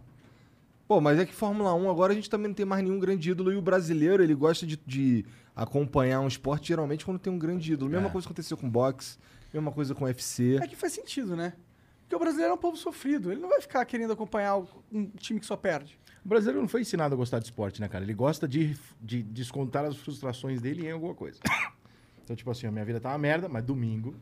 Pô, 0.89 0.99
mas 0.99 1.19
é 1.19 1.25
que 1.25 1.35
Fórmula 1.35 1.71
1 1.75 1.87
agora 1.87 2.13
a 2.13 2.15
gente 2.15 2.27
também 2.31 2.47
não 2.47 2.55
tem 2.55 2.65
mais 2.65 2.83
nenhum 2.83 2.99
grande 2.99 3.29
ídolo. 3.29 3.53
E 3.53 3.55
o 3.55 3.61
brasileiro, 3.61 4.23
ele 4.23 4.33
gosta 4.33 4.65
de, 4.65 4.75
de 4.87 5.23
acompanhar 5.55 6.19
um 6.19 6.27
esporte 6.27 6.69
geralmente 6.69 7.05
quando 7.05 7.19
tem 7.19 7.31
um 7.31 7.37
grande 7.37 7.71
ídolo. 7.73 7.91
Mesma 7.91 8.07
É. 8.07 8.11
coisa 8.11 8.25
aconteceu 8.25 8.57
com 8.57 8.67
boxe, 8.67 9.19
mesma 9.53 9.71
coisa 9.71 9.93
com 9.93 10.05
UFC. 10.05 10.55
É 10.59 10.65
que 10.67 10.75
faz 10.75 10.91
sentido, 10.93 11.35
né? 11.35 11.53
Porque 12.01 12.15
o 12.15 12.19
brasileiro 12.19 12.53
é 12.53 12.55
um 12.55 12.57
povo 12.57 12.75
sofrido. 12.75 13.31
Ele 13.31 13.39
não 13.39 13.49
vai 13.49 13.61
ficar 13.61 13.85
querendo 13.85 14.11
acompanhar 14.13 14.57
um 14.91 15.05
time 15.17 15.39
que 15.39 15.45
só 15.45 15.55
perde. 15.55 15.99
O 16.25 16.27
brasileiro 16.27 16.59
não 16.59 16.67
foi 16.67 16.81
ensinado 16.81 17.13
a 17.13 17.17
gostar 17.17 17.37
de 17.37 17.45
esporte, 17.45 17.79
né, 17.79 17.87
cara? 17.87 18.03
Ele 18.03 18.15
gosta 18.15 18.47
de, 18.47 18.75
de 18.99 19.21
descontar 19.21 19.85
as 19.85 19.95
frustrações 19.95 20.59
dele 20.59 20.87
em 20.87 20.91
alguma 20.91 21.13
coisa. 21.13 21.39
Então, 22.23 22.35
tipo 22.35 22.51
assim, 22.51 22.67
a 22.67 22.71
minha 22.71 22.85
vida 22.85 22.99
tá 22.99 23.09
uma 23.09 23.17
merda, 23.17 23.49
mas 23.49 23.63
domingo 23.63 24.13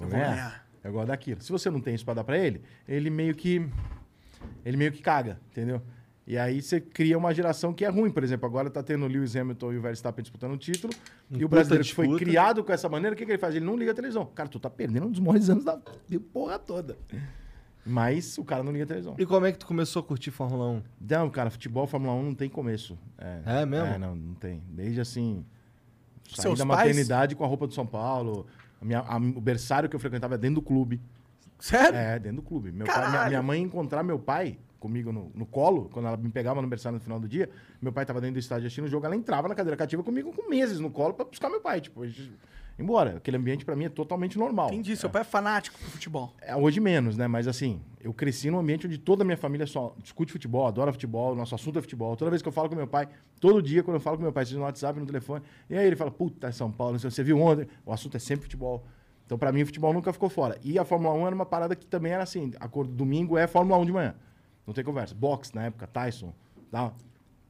eu 0.00 0.06
vou 0.08 0.18
ganhar. 0.18 0.66
Eu 0.82 0.90
gosto 0.92 1.08
daquilo. 1.08 1.42
Se 1.42 1.52
você 1.52 1.68
não 1.68 1.78
tem 1.78 1.94
isso 1.94 2.02
pra 2.02 2.14
dar 2.14 2.24
pra 2.24 2.38
ele, 2.38 2.62
ele 2.88 3.10
meio 3.10 3.34
que. 3.34 3.68
Ele 4.64 4.78
meio 4.78 4.90
que 4.90 5.02
caga, 5.02 5.38
entendeu? 5.50 5.82
E 6.26 6.38
aí 6.38 6.62
você 6.62 6.80
cria 6.80 7.18
uma 7.18 7.34
geração 7.34 7.72
que 7.74 7.84
é 7.84 7.88
ruim. 7.88 8.10
Por 8.10 8.24
exemplo, 8.24 8.46
agora 8.46 8.70
tá 8.70 8.82
tendo 8.82 9.04
o 9.04 9.08
Lewis 9.08 9.36
Hamilton 9.36 9.72
e 9.74 9.76
o 9.78 9.82
Verstappen 9.82 10.22
disputando 10.22 10.52
um 10.52 10.56
título. 10.56 10.92
Um 11.30 11.36
e 11.38 11.44
o 11.44 11.48
brasileiro 11.48 11.84
que 11.84 11.94
foi 11.94 12.16
criado 12.16 12.64
com 12.64 12.72
essa 12.72 12.88
maneira, 12.88 13.14
o 13.14 13.16
que, 13.18 13.26
que 13.26 13.32
ele 13.32 13.38
faz? 13.38 13.54
Ele 13.54 13.64
não 13.64 13.76
liga 13.76 13.90
a 13.92 13.94
televisão. 13.94 14.24
Cara, 14.34 14.48
tu 14.48 14.58
tá 14.58 14.70
perdendo 14.70 15.06
um 15.06 15.10
dos 15.10 15.20
maiores 15.20 15.50
anos 15.50 15.64
da 15.64 15.78
porra 16.32 16.58
toda. 16.58 16.96
Mas 17.86 18.38
o 18.38 18.44
cara 18.44 18.62
não 18.62 18.72
liga 18.72 18.84
a 18.84 18.86
televisão. 18.86 19.14
E 19.18 19.26
como 19.26 19.44
é 19.44 19.52
que 19.52 19.58
tu 19.58 19.66
começou 19.66 20.00
a 20.00 20.02
curtir 20.02 20.30
Fórmula 20.30 20.66
1? 20.70 20.82
Não, 21.10 21.28
cara, 21.28 21.50
futebol, 21.50 21.86
Fórmula 21.86 22.14
1 22.14 22.22
não 22.22 22.34
tem 22.34 22.48
começo. 22.48 22.98
É, 23.18 23.60
É 23.62 23.66
mesmo? 23.66 23.86
É, 23.86 23.98
não, 23.98 24.16
não 24.16 24.34
tem. 24.34 24.62
Desde 24.70 25.00
assim. 25.02 25.44
Saí 26.30 26.42
Seus 26.44 26.58
da 26.58 26.64
pais? 26.64 26.78
maternidade 26.88 27.36
com 27.36 27.44
a 27.44 27.46
roupa 27.46 27.66
do 27.66 27.74
São 27.74 27.86
Paulo. 27.86 28.46
A 28.80 28.84
minha, 28.84 29.00
a- 29.00 29.18
o 29.18 29.40
berçário 29.42 29.90
que 29.90 29.94
eu 29.94 30.00
frequentava 30.00 30.36
é 30.36 30.38
dentro 30.38 30.54
do 30.56 30.62
clube. 30.62 30.98
Sério? 31.58 31.94
É, 31.98 32.18
dentro 32.18 32.36
do 32.36 32.42
clube. 32.42 32.72
Meu 32.72 32.86
pai, 32.86 33.10
minha, 33.10 33.26
minha 33.28 33.42
mãe 33.42 33.60
encontrar 33.60 34.02
meu 34.02 34.18
pai 34.18 34.58
comigo 34.84 35.10
no, 35.10 35.30
no 35.34 35.46
colo, 35.46 35.88
quando 35.90 36.06
ela 36.08 36.16
me 36.18 36.28
pegava 36.30 36.56
no 36.56 36.60
aniversário 36.60 36.98
no 36.98 37.02
final 37.02 37.18
do 37.18 37.26
dia, 37.26 37.48
meu 37.80 37.90
pai 37.92 38.04
tava 38.04 38.20
dentro 38.20 38.34
do 38.34 38.38
estádio 38.38 38.66
assistindo 38.66 38.84
o 38.84 38.88
jogo, 38.88 39.06
ela 39.06 39.16
entrava 39.16 39.48
na 39.48 39.54
cadeira 39.54 39.76
cativa 39.78 40.02
comigo 40.02 40.30
com 40.32 40.48
meses 40.50 40.78
no 40.78 40.90
colo 40.90 41.14
pra 41.14 41.24
buscar 41.24 41.48
meu 41.48 41.60
pai. 41.60 41.80
Tipo, 41.80 42.02
a 42.02 42.06
gente- 42.06 42.30
embora. 42.78 43.16
Aquele 43.16 43.36
ambiente 43.38 43.64
pra 43.64 43.74
mim 43.74 43.84
é 43.86 43.88
totalmente 43.88 44.36
normal. 44.38 44.68
Entendi, 44.68 44.94
seu 44.96 45.08
pai 45.08 45.22
é 45.22 45.24
fanático 45.24 45.78
pro 45.78 45.88
futebol. 45.90 46.34
É, 46.42 46.54
hoje 46.54 46.80
menos, 46.80 47.16
né? 47.16 47.26
Mas 47.26 47.48
assim, 47.48 47.80
eu 48.00 48.12
cresci 48.12 48.50
num 48.50 48.58
ambiente 48.58 48.86
onde 48.86 48.98
toda 48.98 49.22
a 49.22 49.24
minha 49.24 49.36
família 49.38 49.66
só 49.66 49.94
discute 50.02 50.30
futebol, 50.32 50.66
adora 50.66 50.92
futebol, 50.92 51.34
nosso 51.34 51.54
assunto 51.54 51.78
é 51.78 51.82
futebol. 51.82 52.14
Toda 52.16 52.30
vez 52.30 52.42
que 52.42 52.48
eu 52.48 52.52
falo 52.52 52.68
com 52.68 52.74
meu 52.76 52.86
pai, 52.86 53.08
todo 53.40 53.62
dia 53.62 53.82
quando 53.82 53.94
eu 53.96 54.00
falo 54.00 54.16
com 54.18 54.22
meu 54.22 54.32
pai, 54.32 54.44
seja 54.44 54.58
no 54.58 54.64
WhatsApp, 54.64 55.00
no 55.00 55.06
telefone, 55.06 55.42
e 55.70 55.78
aí 55.78 55.86
ele 55.86 55.96
fala, 55.96 56.10
puta, 56.10 56.48
é 56.48 56.52
São 56.52 56.70
Paulo, 56.70 56.98
sei, 56.98 57.10
você 57.10 57.22
viu 57.22 57.40
ontem? 57.40 57.66
O 57.86 57.92
assunto 57.92 58.16
é 58.16 58.20
sempre 58.20 58.42
futebol. 58.44 58.84
Então, 59.26 59.38
pra 59.38 59.50
mim, 59.50 59.62
o 59.62 59.66
futebol 59.66 59.90
nunca 59.94 60.12
ficou 60.12 60.28
fora. 60.28 60.58
E 60.62 60.78
a 60.78 60.84
Fórmula 60.84 61.14
1 61.14 61.26
era 61.28 61.34
uma 61.34 61.46
parada 61.46 61.74
que 61.74 61.86
também 61.86 62.12
era 62.12 62.22
assim, 62.22 62.52
acordo 62.60 62.92
domingo 62.92 63.38
é 63.38 63.46
Fórmula 63.46 63.78
1 63.78 63.86
de 63.86 63.92
manhã. 63.92 64.14
Não 64.66 64.74
tem 64.74 64.84
conversa. 64.84 65.14
Boxe, 65.14 65.54
na 65.54 65.64
época, 65.64 65.86
Tyson. 65.86 66.34
Tá? 66.70 66.92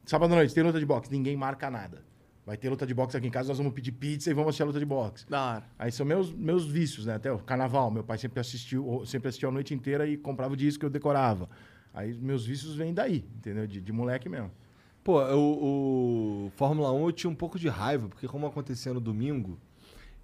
Sábado 0.05 0.33
à 0.33 0.37
noite, 0.37 0.55
tem 0.55 0.63
luta 0.63 0.79
de 0.79 0.85
boxe, 0.85 1.11
ninguém 1.11 1.37
marca 1.37 1.71
nada. 1.71 2.03
Vai 2.45 2.59
ter 2.59 2.69
luta 2.69 2.87
de 2.87 2.93
boxe 2.93 3.17
aqui 3.17 3.27
em 3.27 3.31
casa, 3.31 3.49
nós 3.49 3.57
vamos 3.57 3.73
pedir 3.73 3.93
pizza 3.93 4.31
e 4.31 4.35
vamos 4.35 4.51
assistir 4.51 4.65
a 4.65 4.67
luta 4.67 4.79
de 4.79 4.85
boxe. 4.85 5.27
Da 5.27 5.43
hora. 5.43 5.65
Aí 5.79 5.91
são 5.91 6.05
meus, 6.05 6.31
meus 6.31 6.67
vícios, 6.67 7.07
né? 7.07 7.15
Até 7.15 7.33
o 7.33 7.39
carnaval, 7.39 7.91
meu 7.91 8.05
pai 8.05 8.19
sempre 8.19 8.39
assistiu, 8.39 9.03
sempre 9.07 9.29
assistiu 9.29 9.49
a 9.49 9.53
noite 9.53 9.73
inteira 9.73 10.07
e 10.07 10.19
comprava 10.19 10.53
o 10.53 10.57
disco 10.57 10.81
que 10.81 10.87
eu 10.87 10.91
decorava. 10.91 11.49
Aí 11.95 12.13
meus 12.13 12.45
vícios 12.45 12.75
vêm 12.75 12.93
daí, 12.93 13.25
entendeu? 13.35 13.67
De, 13.67 13.81
de 13.81 13.93
moleque 13.93 14.29
mesmo. 14.29 14.51
Pô, 15.03 15.23
o, 15.23 16.47
o 16.47 16.51
Fórmula 16.51 16.93
1 16.93 17.07
eu 17.07 17.13
tinha 17.13 17.31
um 17.31 17.35
pouco 17.35 17.59
de 17.59 17.69
raiva, 17.69 18.09
porque 18.09 18.29
como 18.29 18.47
acontecia 18.47 18.93
no 18.93 19.01
domingo, 19.01 19.59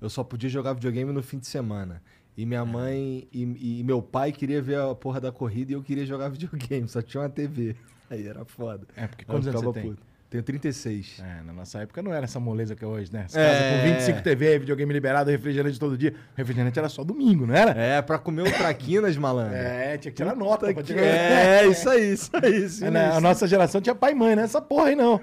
eu 0.01 0.11
só 0.11 0.23
podia 0.23 0.51
jogar 0.51 0.75
videogame 0.75 1.13
no 1.13 1.23
fim 1.23 1.39
de 1.39 1.47
semana. 1.47 2.03
E 2.37 2.47
minha 2.47 2.65
mãe 2.65 3.29
e, 3.33 3.81
e 3.81 3.85
meu 3.85 4.01
pai 4.01 4.33
queria 4.33 4.63
ver 4.63 4.79
a 4.79 4.95
porra 4.95 5.21
da 5.21 5.31
corrida 5.33 5.73
e 5.73 5.75
eu 5.75 5.83
queria 5.83 6.07
jogar 6.07 6.29
videogame, 6.31 6.89
só 6.89 7.03
tinha 7.03 7.23
uma 7.23 7.29
TV. 7.29 7.77
Aí 8.09 8.27
era 8.27 8.45
foda. 8.45 8.87
É, 8.97 9.07
porque 9.07 9.25
Eu 9.25 9.27
quantos 9.27 9.47
anos 9.49 9.61
ficava 9.61 9.73
você 9.75 9.81
tem? 9.81 9.91
puto. 9.91 10.11
Tenho 10.31 10.45
36. 10.45 11.21
É, 11.21 11.43
na 11.43 11.53
nossa 11.53 11.81
época 11.81 12.01
não 12.01 12.15
era 12.15 12.25
essa 12.25 12.39
moleza 12.39 12.77
que 12.77 12.85
é 12.85 12.87
hoje, 12.87 13.13
né? 13.13 13.25
As 13.27 13.35
É. 13.35 13.83
com 13.83 13.95
25 13.95 14.23
TV, 14.23 14.61
videogame 14.61 14.93
liberado, 14.93 15.29
refrigerante 15.29 15.77
todo 15.79 15.99
dia. 15.99 16.15
Refrigerante 16.37 16.79
era 16.79 16.89
só 16.89 17.03
domingo, 17.03 17.49
não 17.49 17.55
era? 17.55 17.73
É, 17.73 18.01
pra 18.01 18.17
comer 18.17 18.43
o 18.43 18.53
traquinas, 18.53 19.17
malandro. 19.17 19.55
É, 19.59 19.99
tinha 19.99 20.13
que 20.13 20.17
tirar 20.17 20.37
nota 20.37 20.73
pra 20.73 20.85
tirar. 20.85 21.03
É, 21.03 21.67
isso 21.67 21.89
aí, 21.91 22.13
isso 22.13 22.31
aí. 22.33 22.65
Isso 22.65 22.85
É, 22.85 22.91
né? 22.93 23.11
A 23.11 23.21
nossa 23.21 23.45
geração 23.49 23.81
tinha 23.81 23.93
pai 23.95 24.13
e 24.13 24.15
mãe, 24.15 24.37
né? 24.37 24.43
Essa 24.45 24.61
porra 24.63 24.87
aí 24.91 24.95
não. 24.95 25.21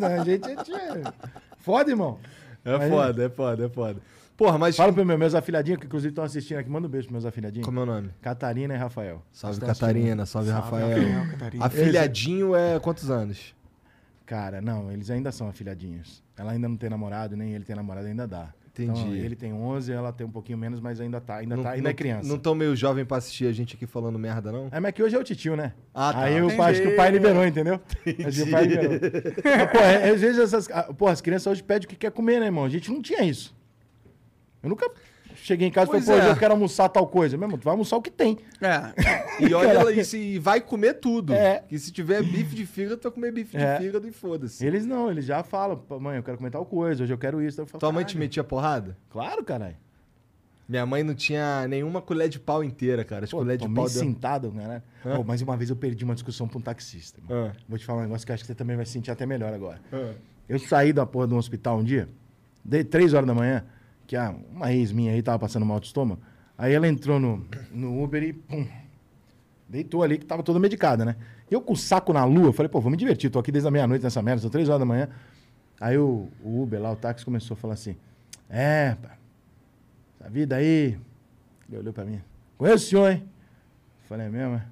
Não, 0.00 0.08
a 0.20 0.24
gente 0.24 0.64
tinha. 0.64 1.14
Foda, 1.58 1.88
irmão. 1.88 2.18
É 2.64 2.88
foda, 2.88 3.24
é 3.24 3.28
foda, 3.28 3.66
é 3.66 3.68
foda. 3.68 4.00
Porra, 4.36 4.58
mas. 4.58 4.76
Fala 4.76 4.92
pros 4.92 5.06
meus, 5.06 5.18
meus 5.18 5.34
afilhadinhos, 5.34 5.80
que 5.80 5.86
inclusive 5.86 6.10
estão 6.10 6.24
assistindo 6.24 6.58
aqui. 6.58 6.68
Manda 6.68 6.86
um 6.86 6.90
beijo 6.90 7.06
pros 7.06 7.12
meus 7.12 7.24
afilhadinhos. 7.24 7.64
Como 7.64 7.80
é 7.80 7.82
o 7.82 7.86
nome? 7.86 8.10
Catarina 8.20 8.74
e 8.74 8.76
Rafael. 8.76 9.22
Salve 9.32 9.54
Estão 9.56 9.70
assistindo. 9.70 9.88
Catarina, 9.88 10.26
salve, 10.26 10.50
Rafael. 10.50 10.88
Rafael, 10.88 11.30
Catarina. 11.30 11.64
Afilhadinho 11.64 12.54
é 12.54 12.78
quantos 12.78 13.10
anos? 13.10 13.54
Cara, 14.26 14.60
não, 14.60 14.90
eles 14.90 15.08
ainda 15.10 15.30
são 15.30 15.48
afilhadinhos. 15.48 16.22
Ela 16.36 16.52
ainda 16.52 16.68
não 16.68 16.76
tem 16.76 16.90
namorado, 16.90 17.36
nem 17.36 17.52
ele 17.54 17.64
tem 17.64 17.76
namorado, 17.76 18.06
ainda 18.08 18.26
dá. 18.26 18.52
Então, 18.78 18.94
Entendi. 18.94 19.18
ele 19.20 19.34
tem 19.34 19.54
11, 19.54 19.90
ela 19.90 20.12
tem 20.12 20.26
um 20.26 20.30
pouquinho 20.30 20.58
menos, 20.58 20.80
mas 20.80 21.00
ainda 21.00 21.18
tá, 21.18 21.36
ainda 21.36 21.56
tá, 21.56 21.70
ainda 21.70 21.84
não, 21.84 21.90
é 21.90 21.94
criança. 21.94 22.28
Não 22.28 22.38
tão 22.38 22.54
meio 22.54 22.76
jovem 22.76 23.06
pra 23.06 23.16
assistir 23.16 23.46
a 23.46 23.52
gente 23.52 23.74
aqui 23.74 23.86
falando 23.86 24.18
merda, 24.18 24.52
não? 24.52 24.68
É, 24.70 24.78
mas 24.78 24.92
que 24.92 25.02
hoje 25.02 25.16
é 25.16 25.18
o 25.18 25.24
titio, 25.24 25.56
né? 25.56 25.72
Ah, 25.94 26.12
tá. 26.12 26.18
Aí 26.24 26.36
eu 26.36 26.44
Entendi. 26.44 26.60
acho 26.60 26.82
que 26.82 26.88
o 26.88 26.96
pai 26.96 27.10
liberou, 27.10 27.46
entendeu? 27.46 27.80
Acho 28.26 28.42
que 28.42 28.48
o 28.48 28.50
pai 28.50 28.64
liberou. 28.66 28.98
Mas, 29.00 29.70
pô, 29.72 29.78
é- 29.78 30.10
às 30.10 30.20
vezes 30.20 30.38
essas. 30.38 30.68
ah, 30.70 30.92
Pô, 30.92 31.06
as 31.08 31.22
crianças 31.22 31.46
hoje 31.50 31.62
pedem 31.62 31.86
o 31.86 31.88
que 31.88 31.96
quer 31.96 32.10
comer, 32.10 32.38
né, 32.38 32.46
irmão? 32.46 32.64
A 32.66 32.68
gente 32.68 32.90
não 32.92 33.00
tinha 33.00 33.22
isso. 33.24 33.55
Eu 34.66 34.70
nunca 34.70 34.90
cheguei 35.36 35.68
em 35.68 35.70
casa 35.70 35.84
e 35.84 35.86
falei, 35.92 36.02
Pois 36.04 36.06
pô, 36.06 36.20
é. 36.20 36.24
hoje 36.24 36.34
eu 36.34 36.38
quero 36.40 36.52
almoçar 36.54 36.88
tal 36.88 37.06
coisa. 37.06 37.36
Meu 37.36 37.46
irmão, 37.46 37.56
tu 37.58 37.64
vai 37.64 37.72
almoçar 37.72 37.96
o 37.96 38.02
que 38.02 38.10
tem. 38.10 38.36
É. 38.60 39.44
E 39.46 39.52
olha 39.54 39.68
ela 39.68 39.92
e 39.92 40.38
vai 40.40 40.60
comer 40.60 40.94
tudo. 40.94 41.32
É. 41.32 41.60
Que 41.68 41.78
se 41.78 41.92
tiver 41.92 42.20
bife 42.22 42.54
de 42.56 42.66
fígado, 42.66 42.96
tu 42.96 43.04
vai 43.04 43.12
comer 43.12 43.32
bife 43.32 43.56
É. 43.56 43.78
de 43.78 43.84
fígado 43.84 44.08
e 44.08 44.12
foda-se. 44.12 44.66
Eles 44.66 44.84
não, 44.84 45.08
eles 45.08 45.24
já 45.24 45.42
falam, 45.44 45.76
"Pô, 45.76 46.00
mãe, 46.00 46.16
eu 46.16 46.22
quero 46.22 46.36
comer 46.36 46.50
tal 46.50 46.66
coisa, 46.66 47.04
hoje 47.04 47.12
eu 47.14 47.18
quero 47.18 47.40
isso. 47.40 47.60
Eu 47.60 47.66
falo, 47.66 47.78
Tua 47.78 47.92
mãe 47.92 48.04
te 48.04 48.18
metia 48.18 48.42
porrada? 48.42 48.96
Claro, 49.08 49.44
caralho. 49.44 49.76
Minha 50.68 50.84
mãe 50.84 51.04
não 51.04 51.14
tinha 51.14 51.68
nenhuma 51.68 52.02
colher 52.02 52.28
de 52.28 52.40
pau 52.40 52.64
inteira, 52.64 53.04
cara. 53.04 53.22
As 53.24 53.30
Pô, 53.30 53.36
colheres 53.38 53.60
de 53.60 53.66
tomei 53.66 53.76
pau 53.76 53.88
sentado? 53.88 54.52
Hã? 54.58 54.82
Pô, 55.16 55.22
mas 55.22 55.40
uma 55.42 55.56
vez 55.56 55.70
eu 55.70 55.76
perdi 55.76 56.04
uma 56.04 56.14
discussão 56.14 56.48
pra 56.48 56.58
um 56.58 56.60
taxista. 56.60 57.20
Ah. 57.30 57.52
Vou 57.68 57.78
te 57.78 57.84
falar 57.84 58.00
um 58.00 58.02
negócio 58.02 58.26
que 58.26 58.32
eu 58.32 58.34
acho 58.34 58.42
que 58.42 58.48
você 58.48 58.54
também 58.54 58.74
vai 58.74 58.84
se 58.84 58.90
sentir 58.90 59.12
até 59.12 59.24
melhor 59.24 59.52
agora. 59.54 59.80
Ah. 59.92 60.14
Eu 60.48 60.58
saí 60.58 60.92
da 60.92 61.06
porra 61.06 61.28
de 61.28 61.34
um 61.34 61.36
hospital 61.36 61.78
um 61.78 61.84
dia, 61.84 62.08
dei 62.64 62.82
três 62.82 63.14
horas 63.14 63.28
da 63.28 63.34
manhã, 63.34 63.64
que 64.06 64.16
ah, 64.16 64.34
uma 64.50 64.72
ex 64.72 64.92
minha 64.92 65.12
aí 65.12 65.22
tava 65.22 65.38
passando 65.38 65.66
mal 65.66 65.80
de 65.80 65.86
estômago. 65.86 66.20
Aí 66.56 66.72
ela 66.72 66.88
entrou 66.88 67.18
no, 67.18 67.46
no 67.70 68.02
Uber 68.02 68.22
e 68.22 68.32
pum, 68.32 68.66
deitou 69.68 70.02
ali, 70.02 70.18
que 70.18 70.24
tava 70.24 70.42
toda 70.42 70.58
medicada, 70.58 71.04
né? 71.04 71.16
Eu 71.50 71.60
com 71.60 71.74
o 71.74 71.76
saco 71.76 72.12
na 72.12 72.24
lua, 72.24 72.52
falei, 72.52 72.68
pô, 72.68 72.80
vou 72.80 72.90
me 72.90 72.96
divertir, 72.96 73.30
tô 73.30 73.38
aqui 73.38 73.52
desde 73.52 73.68
a 73.68 73.70
meia-noite 73.70 74.02
nessa 74.02 74.22
merda, 74.22 74.42
são 74.42 74.50
três 74.50 74.68
horas 74.68 74.80
da 74.80 74.86
manhã. 74.86 75.08
Aí 75.80 75.98
o, 75.98 76.28
o 76.42 76.62
Uber 76.62 76.80
lá, 76.80 76.92
o 76.92 76.96
táxi, 76.96 77.24
começou 77.24 77.54
a 77.54 77.58
falar 77.58 77.74
assim: 77.74 77.96
É, 78.48 78.94
pá, 78.94 79.16
essa 80.18 80.30
vida 80.30 80.56
aí. 80.56 80.98
Ele 81.68 81.78
olhou 81.78 81.92
pra 81.92 82.04
mim: 82.04 82.20
Conheço 82.56 82.86
o 82.86 82.88
senhor, 82.88 83.12
hein? 83.12 83.28
Falei, 84.08 84.26
é 84.26 84.30
mesmo, 84.30 84.54
é? 84.54 84.62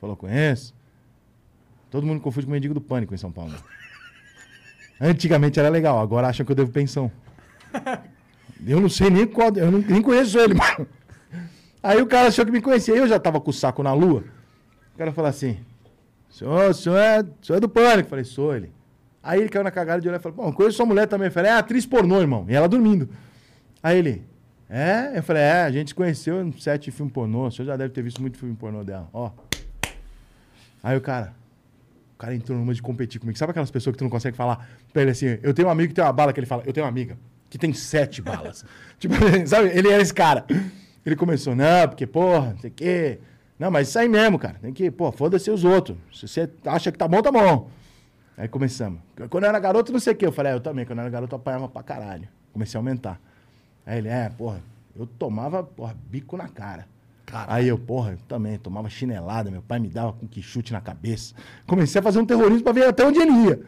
Falou, 0.00 0.16
conheço. 0.16 0.74
Todo 1.90 2.06
mundo 2.06 2.20
confunde 2.20 2.46
com 2.46 2.50
o 2.50 2.54
mendigo 2.54 2.74
do 2.74 2.80
pânico 2.80 3.14
em 3.14 3.16
São 3.16 3.32
Paulo. 3.32 3.54
Antigamente 5.00 5.58
era 5.58 5.68
legal, 5.68 5.98
agora 5.98 6.28
acham 6.28 6.44
que 6.44 6.52
eu 6.52 6.56
devo 6.56 6.70
pensão. 6.70 7.10
Eu 8.66 8.80
não 8.80 8.88
sei 8.88 9.10
nem 9.10 9.26
qual, 9.26 9.54
eu 9.56 9.70
não, 9.70 9.78
nem 9.80 10.02
conheço 10.02 10.38
ele, 10.38 10.54
mano. 10.54 10.86
Aí 11.82 12.00
o 12.00 12.06
cara 12.06 12.28
achou 12.28 12.44
que 12.44 12.52
me 12.52 12.60
conhecia, 12.60 12.94
eu 12.94 13.08
já 13.08 13.18
tava 13.18 13.40
com 13.40 13.50
o 13.50 13.54
saco 13.54 13.82
na 13.82 13.92
lua. 13.92 14.24
O 14.94 14.98
cara 14.98 15.12
falou 15.12 15.28
assim: 15.28 15.58
senhor, 16.28 16.74
senhor 16.74 16.98
é, 16.98 17.24
senhor 17.42 17.56
é 17.56 17.60
do 17.60 17.68
pânico. 17.68 18.06
Eu 18.06 18.10
falei, 18.10 18.24
sou 18.24 18.54
ele. 18.54 18.70
Aí 19.22 19.40
ele 19.40 19.48
caiu 19.48 19.64
na 19.64 19.70
cagada 19.70 20.00
de 20.00 20.08
olhar 20.08 20.18
e 20.18 20.22
falou: 20.22 20.36
Bom, 20.36 20.52
conheço 20.52 20.76
sua 20.76 20.86
mulher 20.86 21.06
também. 21.06 21.28
Eu 21.28 21.32
falei, 21.32 21.50
é 21.50 21.54
atriz 21.54 21.86
pornô, 21.86 22.20
irmão. 22.20 22.44
E 22.48 22.54
ela 22.54 22.68
dormindo. 22.68 23.08
Aí 23.82 23.98
ele, 23.98 24.24
é? 24.68 25.16
Eu 25.16 25.22
falei, 25.22 25.42
é, 25.42 25.62
a 25.62 25.70
gente 25.70 25.88
se 25.88 25.94
conheceu 25.94 26.42
em 26.42 26.52
sete 26.52 26.90
filmes 26.90 27.12
pornô. 27.12 27.46
O 27.46 27.50
senhor 27.50 27.66
já 27.66 27.76
deve 27.76 27.92
ter 27.92 28.02
visto 28.02 28.20
muito 28.20 28.38
filme 28.38 28.54
pornô 28.54 28.84
dela. 28.84 29.08
Ó. 29.12 29.30
Aí 30.82 30.96
o 30.96 31.00
cara, 31.00 31.34
o 32.14 32.18
cara 32.18 32.34
entrou 32.34 32.58
numa 32.58 32.72
de 32.72 32.82
competir 32.82 33.20
comigo. 33.20 33.38
Sabe 33.38 33.50
aquelas 33.50 33.70
pessoas 33.70 33.94
que 33.94 33.98
tu 33.98 34.04
não 34.04 34.10
consegue 34.10 34.36
falar 34.36 34.68
pra 34.92 35.02
ele 35.02 35.10
assim? 35.10 35.38
Eu 35.42 35.52
tenho 35.52 35.68
um 35.68 35.70
amigo 35.70 35.88
que 35.88 35.94
tem 35.94 36.04
uma 36.04 36.12
bala 36.12 36.32
que 36.32 36.40
ele 36.40 36.46
fala, 36.46 36.62
eu 36.66 36.72
tenho 36.72 36.84
uma 36.84 36.90
amiga 36.90 37.18
que 37.50 37.58
tem 37.58 37.72
sete 37.74 38.22
balas. 38.22 38.64
tipo, 38.98 39.14
sabe? 39.46 39.68
Ele 39.76 39.88
era 39.88 40.00
esse 40.00 40.14
cara. 40.14 40.46
Ele 41.04 41.16
começou, 41.16 41.54
não, 41.54 41.88
porque, 41.88 42.06
porra, 42.06 42.52
não 42.52 42.58
sei 42.58 42.70
o 42.70 42.72
quê. 42.72 43.18
Não, 43.58 43.70
mas 43.70 43.88
isso 43.88 43.98
aí 43.98 44.08
mesmo, 44.08 44.38
cara. 44.38 44.58
Tem 44.62 44.72
que, 44.72 44.90
pô, 44.90 45.12
foda-se 45.12 45.50
os 45.50 45.64
outros. 45.64 45.98
Se 46.14 46.26
você 46.26 46.48
acha 46.64 46.90
que 46.90 46.96
tá 46.96 47.06
bom, 47.06 47.20
tá 47.20 47.30
bom. 47.30 47.68
Aí 48.36 48.48
começamos. 48.48 49.00
Quando 49.28 49.44
eu 49.44 49.50
era 49.50 49.58
garoto, 49.58 49.92
não 49.92 50.00
sei 50.00 50.14
o 50.14 50.16
quê. 50.16 50.26
Eu 50.26 50.32
falei, 50.32 50.52
é, 50.52 50.54
eu 50.54 50.60
também. 50.60 50.86
Quando 50.86 51.00
eu 51.00 51.02
era 51.02 51.10
garoto, 51.10 51.34
eu 51.34 51.38
apanhava 51.38 51.68
pra 51.68 51.82
caralho. 51.82 52.26
Comecei 52.54 52.78
a 52.78 52.80
aumentar. 52.80 53.20
Aí 53.84 53.98
ele, 53.98 54.08
é, 54.08 54.30
porra, 54.30 54.62
eu 54.96 55.06
tomava, 55.06 55.62
porra, 55.62 55.94
bico 56.08 56.36
na 56.36 56.48
cara. 56.48 56.86
Aí 57.32 57.68
eu, 57.68 57.78
porra, 57.78 58.12
eu 58.12 58.18
também 58.26 58.58
tomava 58.58 58.88
chinelada, 58.88 59.50
meu 59.50 59.62
pai 59.62 59.78
me 59.78 59.88
dava 59.88 60.12
com 60.12 60.26
que 60.26 60.42
chute 60.42 60.72
na 60.72 60.80
cabeça. 60.80 61.34
Comecei 61.66 62.00
a 62.00 62.02
fazer 62.02 62.18
um 62.18 62.26
terrorismo 62.26 62.64
pra 62.64 62.72
ver 62.72 62.86
até 62.86 63.06
onde 63.06 63.20
ele 63.20 63.32
ia. 63.32 63.60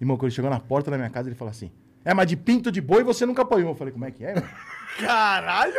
Irmão, 0.00 0.16
quando 0.16 0.26
ele 0.26 0.34
chegou 0.34 0.50
na 0.50 0.60
porta 0.60 0.90
da 0.90 0.96
minha 0.96 1.10
casa, 1.10 1.28
ele 1.28 1.34
falou 1.34 1.50
assim: 1.50 1.70
É, 2.08 2.14
mas 2.14 2.26
de 2.26 2.36
pinto 2.38 2.72
de 2.72 2.80
boi 2.80 3.04
você 3.04 3.26
nunca 3.26 3.42
apanhou. 3.42 3.72
Eu 3.72 3.74
falei, 3.74 3.92
como 3.92 4.06
é 4.06 4.10
que 4.10 4.24
é, 4.24 4.30
irmão? 4.30 4.44
Caralho! 4.98 5.74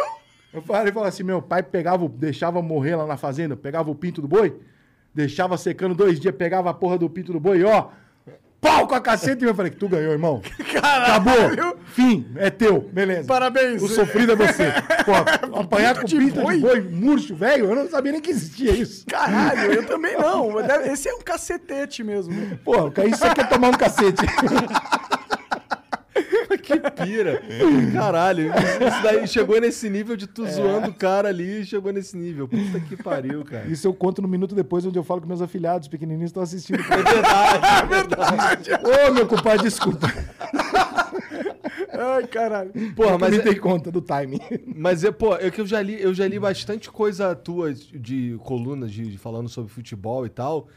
Eu 0.53 0.61
falei, 0.61 0.93
falou 0.93 1.07
assim: 1.09 1.23
meu 1.23 1.41
pai 1.41 1.63
pegava, 1.63 2.07
deixava 2.07 2.61
morrer 2.61 2.95
lá 2.95 3.07
na 3.07 3.17
fazenda, 3.17 3.55
pegava 3.57 3.89
o 3.89 3.95
pinto 3.95 4.21
do 4.21 4.27
boi, 4.27 4.55
deixava 5.11 5.57
secando 5.57 5.95
dois 5.95 6.19
dias, 6.19 6.35
pegava 6.35 6.69
a 6.69 6.73
porra 6.73 6.99
do 6.99 7.09
pinto 7.09 7.33
do 7.33 7.39
boi, 7.39 7.59
e 7.61 7.63
ó, 7.63 7.87
pau 8.61 8.87
com 8.87 8.93
a 8.93 9.01
caceta. 9.01 9.43
E 9.43 9.47
eu 9.47 9.55
falei, 9.55 9.71
tu 9.71 9.89
ganhou, 9.89 10.11
irmão. 10.11 10.39
Acabou. 10.77 11.77
Fim, 11.85 12.27
é 12.35 12.51
teu, 12.51 12.79
beleza. 12.81 13.27
Parabéns. 13.27 13.81
O 13.81 13.87
sofrido 13.87 14.33
é 14.33 14.35
você. 14.35 14.65
Pô, 15.05 15.57
apanhar 15.59 15.97
com 15.99 16.05
de 16.05 16.15
pinto 16.15 16.41
boi? 16.41 16.55
de 16.57 16.61
boi, 16.61 16.81
murcho, 16.81 17.35
velho, 17.35 17.65
eu 17.65 17.75
não 17.75 17.89
sabia 17.89 18.11
nem 18.11 18.21
que 18.21 18.29
existia 18.29 18.71
isso. 18.71 19.03
Caralho, 19.07 19.73
eu 19.73 19.85
também 19.87 20.15
não. 20.15 20.61
deve- 20.61 20.89
Esse 20.91 21.09
é 21.09 21.13
um 21.15 21.21
cacetete 21.21 22.03
mesmo. 22.03 22.35
Pô, 22.63 22.73
isso 23.07 23.25
aqui 23.25 23.41
é 23.41 23.45
tomar 23.45 23.69
um 23.69 23.73
cacete. 23.73 24.21
Que 26.77 26.91
pira. 27.03 27.41
Caralho, 27.93 28.47
isso, 28.49 29.03
daí 29.03 29.27
chegou 29.27 29.59
nesse 29.59 29.89
nível 29.89 30.15
de 30.15 30.27
tu 30.27 30.45
zoando 30.47 30.89
o 30.89 30.93
cara 30.93 31.29
ali, 31.29 31.65
chegou 31.65 31.91
nesse 31.91 32.15
nível. 32.17 32.47
Puta 32.47 32.79
que 32.79 32.95
pariu, 32.95 33.43
cara. 33.43 33.67
Isso 33.67 33.87
eu 33.87 33.93
conto 33.93 34.21
no 34.21 34.27
minuto 34.27 34.53
depois, 34.55 34.85
onde 34.85 34.97
eu 34.99 35.03
falo 35.03 35.21
que 35.21 35.27
meus 35.27 35.41
afilhados 35.41 35.87
pequenininhos 35.87 36.29
estão 36.29 36.43
assistindo. 36.43 36.79
É 36.79 37.03
verdade, 37.03 37.65
é 37.65 37.85
verdade. 37.87 38.69
Ô, 39.09 39.13
meu 39.13 39.27
compadre, 39.27 39.63
desculpa. 39.63 40.07
Ai, 41.91 42.27
caralho. 42.27 42.71
Porra, 42.95 43.17
mas, 43.17 43.31
me 43.31 43.37
é- 43.37 43.41
dei 43.41 43.55
conta 43.55 43.91
do 43.91 44.01
timing. 44.01 44.39
mas 44.75 45.03
é, 45.03 45.11
pô, 45.11 45.35
é 45.35 45.49
que 45.51 45.61
eu 45.61 45.65
já 45.67 45.81
li, 45.81 46.01
eu 46.01 46.13
já 46.13 46.27
li 46.27 46.39
bastante 46.39 46.89
coisa 46.89 47.35
tua 47.35 47.73
de 47.73 48.37
colunas 48.43 48.91
de, 48.91 49.05
de 49.11 49.17
falando 49.17 49.49
sobre 49.49 49.71
futebol 49.71 50.25
e 50.25 50.29
tal. 50.29 50.67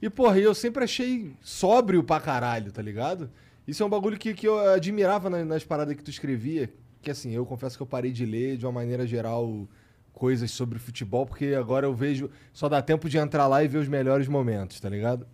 E, 0.00 0.10
porra, 0.10 0.38
eu 0.38 0.54
sempre 0.54 0.82
achei 0.82 1.32
sóbrio 1.40 2.02
pra 2.02 2.18
caralho, 2.18 2.72
tá 2.72 2.82
ligado? 2.82 3.30
Isso 3.72 3.82
é 3.82 3.86
um 3.86 3.88
bagulho 3.88 4.18
que, 4.18 4.34
que 4.34 4.46
eu 4.46 4.58
admirava 4.70 5.30
na- 5.30 5.42
nas 5.46 5.64
paradas 5.64 5.96
que 5.96 6.02
tu 6.02 6.10
escrevia. 6.10 6.70
Que 7.00 7.10
assim, 7.10 7.30
eu 7.32 7.46
confesso 7.46 7.74
que 7.74 7.82
eu 7.82 7.86
parei 7.86 8.12
de 8.12 8.26
ler 8.26 8.58
de 8.58 8.66
uma 8.66 8.72
maneira 8.72 9.06
geral 9.06 9.66
coisas 10.12 10.50
sobre 10.50 10.78
futebol, 10.78 11.24
porque 11.24 11.54
agora 11.58 11.86
eu 11.86 11.94
vejo. 11.94 12.28
Só 12.52 12.68
dá 12.68 12.82
tempo 12.82 13.08
de 13.08 13.16
entrar 13.16 13.46
lá 13.46 13.64
e 13.64 13.68
ver 13.68 13.78
os 13.78 13.88
melhores 13.88 14.28
momentos, 14.28 14.78
tá 14.78 14.90
ligado? 14.90 15.26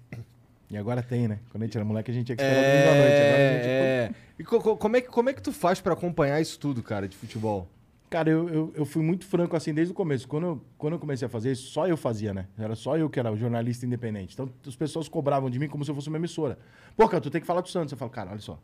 E 0.71 0.76
agora 0.76 1.02
tem, 1.02 1.26
né? 1.26 1.40
Quando 1.50 1.64
a 1.64 1.66
gente 1.66 1.76
era 1.76 1.85
moleque, 1.85 2.12
a 2.12 2.14
gente 2.14 2.26
tinha 2.26 2.37
que 2.37 2.42
esperar 2.42 2.61
o 2.61 2.64
domingo 2.71 2.88
à 2.88 2.95
noite. 2.95 3.21
Agora 3.23 3.42
a 3.42 3.52
gente, 3.54 3.68
É, 3.68 4.11
E 4.38 4.45
co- 4.45 4.61
co- 4.61 4.76
como, 4.76 4.97
é 4.97 5.00
que, 5.00 5.09
como 5.09 5.28
é 5.30 5.33
que 5.33 5.42
tu 5.42 5.52
faz 5.52 5.80
pra 5.80 5.95
acompanhar 5.95 6.40
isso 6.40 6.61
tudo, 6.61 6.80
cara, 6.80 7.09
de 7.09 7.16
futebol? 7.16 7.68
Cara, 8.11 8.31
eu, 8.31 8.49
eu, 8.49 8.73
eu 8.75 8.87
fui 8.87 9.03
muito 9.03 9.27
franco 9.27 9.55
assim 9.55 9.75
desde 9.75 9.93
o 9.93 9.95
começo. 9.95 10.27
Quando 10.27 10.47
eu, 10.47 10.65
quando 10.79 10.95
eu 10.95 10.99
comecei 10.99 11.27
a 11.27 11.29
fazer 11.29 11.53
isso, 11.53 11.71
só 11.71 11.87
eu 11.87 11.97
fazia, 11.97 12.33
né? 12.33 12.49
Era 12.57 12.75
só 12.75 12.97
eu 12.97 13.11
que 13.11 13.21
era 13.21 13.31
o 13.31 13.37
jornalista 13.37 13.85
independente. 13.85 14.33
Então 14.33 14.50
as 14.67 14.77
pessoas 14.77 15.09
cobravam 15.09 15.50
de 15.50 15.59
mim 15.59 15.69
como 15.69 15.85
se 15.85 15.91
eu 15.91 15.95
fosse 15.95 16.09
uma 16.09 16.17
emissora. 16.17 16.59
Pô, 16.97 17.07
cara, 17.07 17.21
tu 17.21 17.31
tem 17.31 17.41
que 17.41 17.47
falar 17.47 17.61
do 17.61 17.69
Santos. 17.69 17.93
Eu 17.93 17.99
falo, 17.99 18.11
cara, 18.11 18.31
olha 18.31 18.41
só. 18.41 18.59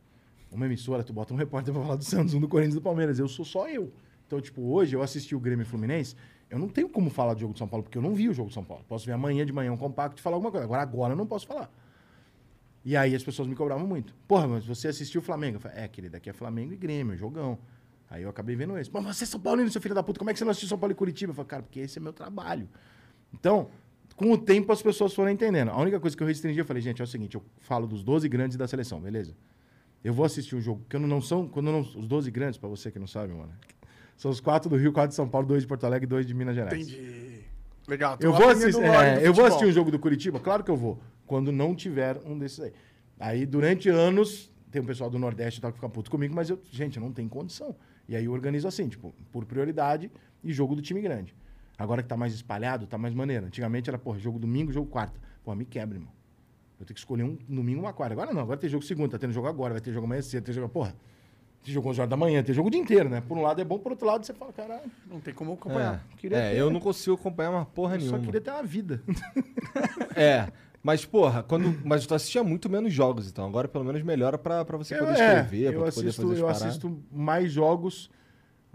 Uma 0.51 0.65
emissora, 0.65 1.03
tu 1.03 1.13
bota 1.13 1.35
um 1.35 1.37
repórter 1.37 1.75
pra 1.75 1.83
falar 1.83 1.97
do 1.97 2.05
Santos, 2.05 2.33
um 2.33 2.41
do 2.41 2.49
Corinthians 2.49 2.77
do 2.77 2.81
Palmeiras. 2.81 3.19
Eu 3.19 3.29
sou 3.29 3.45
só 3.45 3.69
eu. 3.69 3.93
Então, 4.27 4.41
tipo, 4.41 4.63
hoje 4.63 4.97
eu 4.97 5.03
assisti 5.03 5.35
o 5.35 5.41
Grêmio 5.41 5.67
Fluminense. 5.67 6.17
Eu 6.49 6.59
não 6.59 6.69
tenho 6.69 6.89
como 6.89 7.11
falar 7.11 7.35
do 7.35 7.41
jogo 7.41 7.53
de 7.53 7.59
São 7.59 7.69
Paulo, 7.69 7.83
porque 7.83 7.99
eu 7.99 8.03
não 8.03 8.15
vi 8.15 8.29
o 8.29 8.33
jogo 8.33 8.49
de 8.49 8.55
São 8.55 8.65
Paulo. 8.65 8.85
Posso 8.89 9.05
ver 9.05 9.13
amanhã 9.13 9.45
de 9.45 9.53
manhã 9.53 9.73
um 9.73 9.77
compacto 9.77 10.21
e 10.21 10.23
falar 10.23 10.37
alguma 10.37 10.51
coisa. 10.51 10.65
Agora, 10.65 10.83
agora 10.83 11.13
eu 11.13 11.17
não 11.17 11.27
posso 11.27 11.47
falar. 11.47 11.71
E 12.85 12.97
aí 12.97 13.15
as 13.15 13.23
pessoas 13.23 13.49
me 13.49 13.55
cobravam 13.55 13.87
muito. 13.87 14.15
Porra, 14.27 14.47
mas 14.47 14.65
você 14.65 14.89
assistiu 14.89 15.21
o 15.21 15.25
Flamengo? 15.25 15.57
Eu 15.57 15.61
falei, 15.61 15.79
é, 15.79 15.89
querido, 15.89 16.17
aqui 16.17 16.31
é 16.31 16.33
Flamengo 16.33 16.73
e 16.73 16.77
Grêmio, 16.77 17.17
jogão. 17.17 17.59
Aí 18.14 18.23
eu 18.23 18.30
acabei 18.30 18.54
vendo 18.54 18.78
esse. 18.78 18.88
Mas 18.92 19.04
você 19.04 19.25
é 19.25 19.26
São 19.26 19.40
Paulino, 19.40 19.68
seu 19.71 19.80
filho 19.80 19.94
da 19.94 20.02
puta, 20.02 20.21
como 20.21 20.30
é 20.30 20.33
que 20.33 20.38
você 20.38 20.44
não 20.44 20.52
assistiu 20.52 20.68
São 20.68 20.78
Paulo 20.78 20.92
e 20.92 20.94
Curitiba? 20.94 21.33
Eu 21.33 21.35
falei, 21.35 21.49
cara, 21.49 21.62
porque 21.64 21.80
esse 21.80 21.99
é 21.99 22.00
meu 22.00 22.12
trabalho. 22.12 22.68
Então, 23.33 23.71
com 24.14 24.30
o 24.30 24.38
tempo 24.38 24.71
as 24.71 24.80
pessoas 24.80 25.12
foram 25.12 25.30
entendendo. 25.30 25.71
A 25.71 25.76
única 25.76 25.99
coisa 25.99 26.16
que 26.16 26.23
eu 26.23 26.26
restringi, 26.26 26.61
eu 26.61 26.64
falei, 26.64 26.80
gente, 26.80 27.00
é 27.00 27.04
o 27.04 27.09
seguinte, 27.09 27.35
eu 27.35 27.42
falo 27.59 27.88
dos 27.88 28.04
12 28.04 28.28
grandes 28.28 28.56
da 28.56 28.68
seleção, 28.68 29.00
beleza? 29.00 29.35
Eu 30.04 30.12
vou 30.14 30.25
assistir 30.25 30.54
um 30.54 30.61
jogo, 30.61 30.85
que 30.88 30.97
não 30.97 31.21
são, 31.21 31.49
quando 31.49 31.73
não, 31.73 31.80
os 31.80 32.06
12 32.06 32.30
grandes, 32.30 32.56
pra 32.56 32.68
você 32.68 32.88
que 32.88 33.00
não 33.00 33.06
sabe, 33.09 33.33
mano, 33.33 33.52
são 34.16 34.30
os 34.30 34.38
quatro 34.38 34.71
do 34.71 34.76
Rio, 34.76 34.92
quatro 34.92 35.09
de 35.09 35.16
São 35.16 35.28
Paulo, 35.28 35.49
dois 35.49 35.62
de 35.62 35.66
Porto 35.66 35.85
Alegre 35.85 36.04
e 36.04 36.09
dois 36.09 36.25
de 36.25 36.35
Minas 36.35 36.54
Gerais. 36.54 36.88
Entendi. 36.88 37.40
Legal. 37.88 38.12
Eu 38.21 38.30
tô 38.30 38.38
vou, 38.38 38.49
aprendendo 38.49 38.78
assistir, 38.78 38.85
é, 38.85 39.26
eu 39.26 39.35
vou 39.35 39.44
assistir 39.44 39.66
um 39.66 39.73
jogo 39.73 39.90
do 39.90 39.99
Curitiba? 39.99 40.38
Claro 40.38 40.62
que 40.62 40.71
eu 40.71 40.76
vou. 40.76 41.00
Quando 41.26 41.50
não 41.50 41.75
tiver 41.75 42.18
um 42.25 42.38
desses 42.38 42.61
aí. 42.61 42.73
Aí, 43.18 43.44
durante 43.44 43.88
anos, 43.88 44.50
tem 44.71 44.80
um 44.80 44.85
pessoal 44.87 45.11
do 45.11 45.18
Nordeste 45.18 45.59
e 45.59 45.62
tal 45.62 45.73
que 45.73 45.78
fica 45.78 45.88
puto 45.88 46.11
comigo, 46.11 46.35
mas 46.35 46.50
eu, 46.50 46.61
gente, 46.71 46.97
eu 46.97 47.02
não 47.02 47.12
tenho 47.12 47.28
condição. 47.28 47.76
E 48.08 48.14
aí 48.16 48.25
eu 48.26 48.32
organizo 48.32 48.68
assim, 48.68 48.88
tipo, 48.88 49.14
por 49.32 49.44
prioridade 49.44 50.11
e 50.42 50.52
jogo 50.52 50.75
do 50.76 50.82
time 50.82 51.00
grande. 51.00 51.34
Agora 51.78 52.02
que 52.02 52.08
tá 52.08 52.16
mais 52.16 52.32
espalhado, 52.34 52.87
tá 52.87 52.96
mais 52.99 53.14
maneiro. 53.14 53.46
Antigamente 53.46 53.88
era, 53.90 53.99
porra, 53.99 54.18
jogo 54.18 54.38
domingo, 54.38 54.70
jogo 54.73 54.88
quarta. 54.88 55.18
Pô, 55.42 55.54
me 55.54 55.64
quebra, 55.64 55.96
irmão. 55.99 56.12
Eu 56.78 56.84
tenho 56.87 56.94
que 56.94 57.00
escolher 57.00 57.23
um 57.25 57.37
domingo 57.49 57.80
uma 57.80 57.92
quarta. 57.92 58.12
Agora 58.14 58.32
não, 58.32 58.42
agora 58.42 58.58
tem 58.58 58.68
jogo 58.70 58.84
segunda, 58.84 59.11
tá 59.11 59.18
tendo 59.18 59.32
jogo 59.32 59.46
agora, 59.49 59.75
vai 59.75 59.80
ter 59.80 59.92
jogo 59.92 60.06
amanhã 60.06 60.23
cedo, 60.23 60.44
tem 60.44 60.54
jogo. 60.54 60.68
Porra, 60.68 60.94
tem 61.64 61.73
jogo 61.73 61.88
11 61.88 62.00
horas 62.00 62.11
da 62.11 62.16
manhã, 62.16 62.42
tem 62.42 62.54
jogo 62.54 62.68
o 62.68 62.70
dia 62.70 62.80
inteiro, 62.80 63.08
né? 63.08 63.20
Por 63.23 63.37
um 63.38 63.42
lado 63.42 63.61
é 63.61 63.64
bom, 63.64 63.78
por 63.78 63.92
outro 63.92 64.06
lado 64.06 64.25
você 64.26 64.34
fala, 64.34 64.52
caralho, 64.52 64.90
Não 65.06 65.18
tem 65.20 65.32
como 65.32 65.52
acompanhar. 65.54 66.04
queria 66.18 66.37
É, 66.37 66.50
ter- 66.52 66.58
eu 66.58 66.70
não 66.70 66.78
consigo 66.80 67.16
acompanhar 67.16 67.50
uma 67.50 67.64
porra 67.64 67.94
eu 67.96 68.00
só 68.02 68.06
nenhuma. 68.06 68.25
queria 68.26 68.40
ter 68.40 68.50
uma 68.50 68.62
vida. 68.62 69.02
É. 70.14 70.49
Mas, 70.85 71.03
porra, 71.07 71.43
quando. 71.43 71.81
Mas 71.83 72.07
tu 72.07 72.14
assistia 72.14 72.45
muito 72.45 72.69
menos 72.69 72.93
jogos, 72.93 73.26
então. 73.26 73.47
Agora 73.47 73.67
pelo 73.67 73.85
menos 73.85 74.03
melhora 74.03 74.37
pra, 74.37 74.62
pra 74.67 74.76
você 74.76 74.95
Eu- 74.95 74.99
poder 74.99 75.19
é, 75.19 75.41
escrever, 75.41 75.73
pra 75.73 75.91
tu 75.91 75.95
poder 75.95 76.09
assisto, 76.09 76.29
fazer 76.29 76.41
eu 76.43 76.49
assisto 76.49 77.03
mais 77.11 77.50
jogos, 77.50 78.11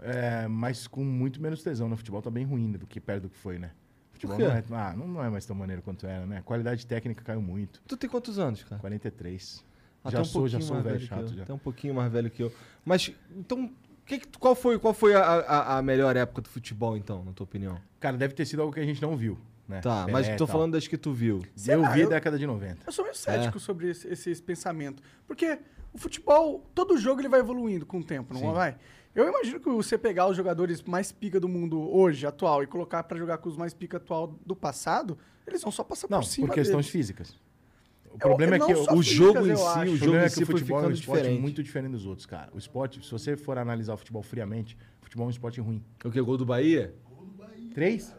é, 0.00 0.48
mas 0.48 0.88
com 0.88 1.04
muito 1.04 1.40
menos 1.40 1.62
tesão. 1.62 1.88
No 1.88 1.96
futebol 1.96 2.20
tá 2.20 2.28
bem 2.28 2.44
ruim 2.44 2.72
do 2.72 2.84
que 2.84 2.98
perto 3.00 3.22
do 3.22 3.28
que 3.30 3.36
foi, 3.38 3.60
né? 3.60 3.70
Futebol 4.10 4.38
não 4.38 4.46
é, 4.50 4.64
ah, 4.72 4.94
não, 4.96 5.24
é 5.24 5.30
mais 5.30 5.46
tão 5.46 5.54
maneiro 5.54 5.82
quanto 5.82 6.04
era, 6.04 6.26
né? 6.26 6.38
A 6.38 6.42
qualidade 6.42 6.84
técnica 6.84 7.22
caiu 7.22 7.40
muito. 7.40 7.80
Tu 7.86 7.96
tem 7.96 8.10
quantos 8.10 8.40
anos, 8.40 8.64
cara? 8.64 8.80
43. 8.80 9.64
Ah, 10.02 10.10
já 10.10 10.16
tá 10.16 10.22
um 10.22 10.24
sou, 10.24 10.48
já 10.48 10.60
sou 10.60 10.82
velho 10.82 10.98
que 10.98 11.06
chato 11.06 11.32
já. 11.32 11.44
Tá 11.44 11.54
um 11.54 11.58
pouquinho 11.58 11.94
mais 11.94 12.10
velho 12.12 12.28
que 12.28 12.42
eu. 12.42 12.52
Mas, 12.84 13.12
então, 13.36 13.70
que 14.04 14.20
qual 14.38 14.56
foi, 14.56 14.78
qual 14.80 14.92
foi 14.92 15.14
a, 15.14 15.22
a, 15.22 15.78
a 15.78 15.82
melhor 15.82 16.16
época 16.16 16.42
do 16.42 16.48
futebol, 16.48 16.96
então, 16.96 17.24
na 17.24 17.32
tua 17.32 17.44
opinião? 17.44 17.78
Cara, 18.00 18.16
deve 18.16 18.34
ter 18.34 18.44
sido 18.46 18.62
algo 18.62 18.74
que 18.74 18.80
a 18.80 18.84
gente 18.84 19.00
não 19.00 19.16
viu, 19.16 19.38
né? 19.70 19.80
Tá, 19.80 20.00
Pelé 20.04 20.12
mas 20.12 20.28
e 20.28 20.36
tô 20.36 20.46
falando 20.46 20.72
das 20.72 20.86
que 20.86 20.96
tu 20.98 21.12
viu. 21.12 21.40
Eu 21.66 21.82
vi 21.92 22.00
Eu- 22.00 22.06
a 22.08 22.10
década 22.10 22.38
de 22.38 22.46
90. 22.46 22.78
Eu 22.86 22.92
sou 22.92 23.04
meio 23.04 23.16
cético 23.16 23.56
É. 23.56 23.60
sobre 23.60 23.90
esse, 23.90 24.08
esse 24.08 24.42
pensamento. 24.42 25.02
Porque 25.26 25.58
o 25.92 25.98
futebol, 25.98 26.64
todo 26.74 26.98
jogo 26.98 27.20
ele 27.20 27.28
vai 27.28 27.40
evoluindo 27.40 27.86
com 27.86 27.98
o 28.00 28.04
tempo, 28.04 28.34
não 28.34 28.40
Sim. 28.40 28.52
vai? 28.52 28.76
Eu 29.14 29.28
imagino 29.28 29.58
que 29.58 29.68
você 29.68 29.96
pegar 29.98 30.28
os 30.28 30.36
jogadores 30.36 30.82
mais 30.82 31.10
pica 31.10 31.40
do 31.40 31.48
mundo 31.48 31.80
hoje, 31.80 32.26
atual, 32.26 32.62
e 32.62 32.66
colocar 32.66 33.02
pra 33.04 33.18
jogar 33.18 33.38
com 33.38 33.48
os 33.48 33.56
mais 33.56 33.74
pica 33.74 33.96
atual 33.96 34.34
do 34.46 34.54
passado, 34.54 35.18
eles 35.46 35.62
vão 35.62 35.72
só 35.72 35.82
passar 35.82 36.06
Não, 36.10 36.20
por 36.20 36.26
cima 36.26 36.46
por 36.48 36.54
questões 36.54 36.86
deles. 36.86 36.90
físicas. 36.90 37.30
O 38.10 38.14
Eu- 38.14 38.18
problema 38.18 38.56
eu 38.56 38.62
é 38.62 38.66
que 38.66 38.72
não 38.72 38.80
o- 38.80 38.82
o 38.82 39.02
físicas, 39.02 39.06
jogo 39.06 39.38
em 39.40 39.42
si, 39.44 39.50
o 39.50 39.54
O 39.54 39.86
jogo 39.86 39.98
problema 39.98 40.22
em 40.22 40.26
é 40.26 40.28
si 40.28 40.36
que 40.36 40.42
o 40.42 40.46
futebol 40.46 40.78
é 40.84 40.86
um 40.86 40.90
esporte 40.90 41.18
diferente. 41.22 41.40
muito 41.40 41.62
diferente 41.62 41.92
dos 41.92 42.06
outros, 42.06 42.26
cara. 42.26 42.50
O 42.54 42.58
esporte, 42.58 43.04
se 43.04 43.10
você 43.10 43.36
for 43.36 43.58
analisar 43.58 43.94
o 43.94 43.96
futebol 43.96 44.22
friamente, 44.22 44.76
o 45.00 45.04
futebol 45.04 45.24
é 45.24 45.28
um 45.28 45.30
esporte 45.30 45.60
ruim. 45.60 45.82
O 46.04 46.10
que? 46.10 46.20
Gol 46.20 46.36
do 46.36 46.44
Bahia? 46.46 46.94
Três? 47.74 48.14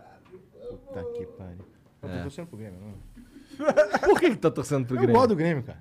Puta 0.77 1.03
que 1.13 1.25
pariu. 1.25 1.65
Eu 2.01 2.09
tô 2.09 2.15
É. 2.15 2.21
torcendo 2.23 2.47
pro 2.47 2.57
Grêmio, 2.57 2.79
não. 2.79 2.93
Por 4.09 4.19
que, 4.19 4.29
que 4.31 4.37
tá 4.37 4.49
torcendo 4.51 4.85
pro 4.85 4.95
Eu 4.95 5.01
Grêmio? 5.01 5.15
gosto 5.15 5.29
do 5.29 5.35
Grêmio, 5.35 5.63
cara. 5.63 5.79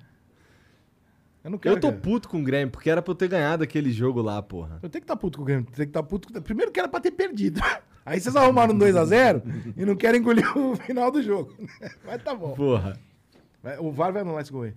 Eu 1.43 1.49
não 1.51 1.57
quero. 1.57 1.75
Eu 1.75 1.79
tô 1.79 1.89
cara. 1.89 2.01
puto 2.01 2.29
com 2.29 2.39
o 2.39 2.43
Grêmio, 2.43 2.69
porque 2.71 2.89
era 2.89 3.01
pra 3.01 3.11
eu 3.11 3.15
ter 3.15 3.27
ganhado 3.27 3.63
aquele 3.63 3.91
jogo 3.91 4.21
lá, 4.21 4.41
porra. 4.43 4.79
Eu 4.83 4.89
tenho 4.89 5.01
que 5.01 5.05
estar 5.05 5.15
puto 5.15 5.37
com 5.39 5.43
o 5.43 5.45
Grêmio. 5.45 5.65
Tem 5.65 5.73
que 5.85 5.89
estar 5.89 6.03
puto. 6.03 6.31
com- 6.31 6.39
Primeiro 6.41 6.71
que 6.71 6.79
era 6.79 6.87
pra 6.87 6.99
ter 6.99 7.11
perdido. 7.11 7.59
Aí 8.05 8.19
vocês 8.19 8.35
arrumaram 8.35 8.73
um 8.73 8.77
2x0 8.77 9.73
e 9.77 9.85
não 9.85 9.95
querem 9.95 10.19
engolir 10.19 10.55
o 10.57 10.75
final 10.85 11.09
do 11.11 11.21
jogo. 11.21 11.55
Mas 12.05 12.21
tá 12.23 12.35
bom. 12.35 12.53
Porra. 12.53 12.99
Vai- 13.63 13.77
O 13.79 13.91
VAR 13.91 14.11
vai 14.13 14.21
anular 14.21 14.41
esse 14.41 14.51
gol 14.51 14.63
aí. 14.63 14.73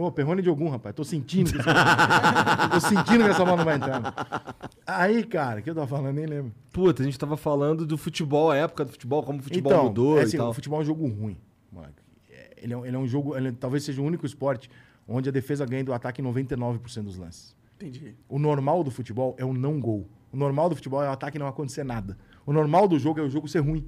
Ô, 0.00 0.10
Perrone 0.10 0.40
de 0.42 0.48
algum, 0.48 0.68
rapaz. 0.68 0.94
Tô 0.94 1.04
sentindo 1.04 1.52
que 1.52 1.58
essa... 1.60 2.68
Tô 2.70 2.80
sentindo 2.80 3.24
que 3.24 3.30
essa 3.30 3.44
bola 3.44 3.58
não 3.58 3.64
vai 3.64 3.76
entrar. 3.76 4.56
Aí, 4.86 5.22
cara, 5.24 5.60
o 5.60 5.62
que 5.62 5.68
eu 5.70 5.74
tava 5.74 5.86
falando, 5.86 6.14
nem 6.14 6.26
lembro. 6.26 6.52
Puta, 6.72 7.02
a 7.02 7.04
gente 7.04 7.18
tava 7.18 7.36
falando 7.36 7.84
do 7.86 7.98
futebol, 7.98 8.50
a 8.50 8.56
época 8.56 8.84
do 8.84 8.92
futebol, 8.92 9.22
como 9.22 9.40
o 9.40 9.42
futebol 9.42 9.72
então, 9.72 9.84
mudou 9.84 10.18
é 10.18 10.22
e 10.22 10.24
assim, 10.24 10.36
tal. 10.36 10.50
o 10.50 10.54
futebol 10.54 10.78
é 10.78 10.82
um 10.82 10.86
jogo 10.86 11.06
ruim. 11.06 11.36
moleque. 11.70 11.94
É, 12.30 12.50
Ele 12.62 12.72
é, 12.72 12.76
um- 12.76 12.86
ele 12.86 12.96
é 12.96 12.98
um 12.98 13.06
jogo, 13.06 13.36
ele 13.36 13.52
talvez 13.52 13.84
seja 13.84 14.00
o 14.00 14.04
único 14.04 14.24
esporte 14.24 14.70
onde 15.06 15.28
a 15.28 15.32
defesa 15.32 15.66
ganha 15.66 15.84
do 15.84 15.92
ataque 15.92 16.20
em 16.22 16.24
99% 16.24 17.02
dos 17.04 17.16
lances. 17.16 17.54
Entendi. 17.76 18.14
O 18.28 18.38
normal 18.38 18.82
do 18.84 18.90
futebol 18.90 19.34
é 19.38 19.44
o 19.44 19.52
não 19.52 19.80
gol. 19.80 20.06
O 20.32 20.36
normal 20.36 20.68
do 20.68 20.76
futebol 20.76 21.02
é 21.02 21.08
o 21.08 21.12
ataque 21.12 21.38
não 21.38 21.46
acontecer 21.46 21.84
nada. 21.84 22.16
O 22.46 22.52
normal 22.52 22.86
do 22.88 22.98
jogo 22.98 23.18
é 23.20 23.22
o 23.22 23.28
jogo 23.28 23.48
ser 23.48 23.60
ruim. 23.60 23.86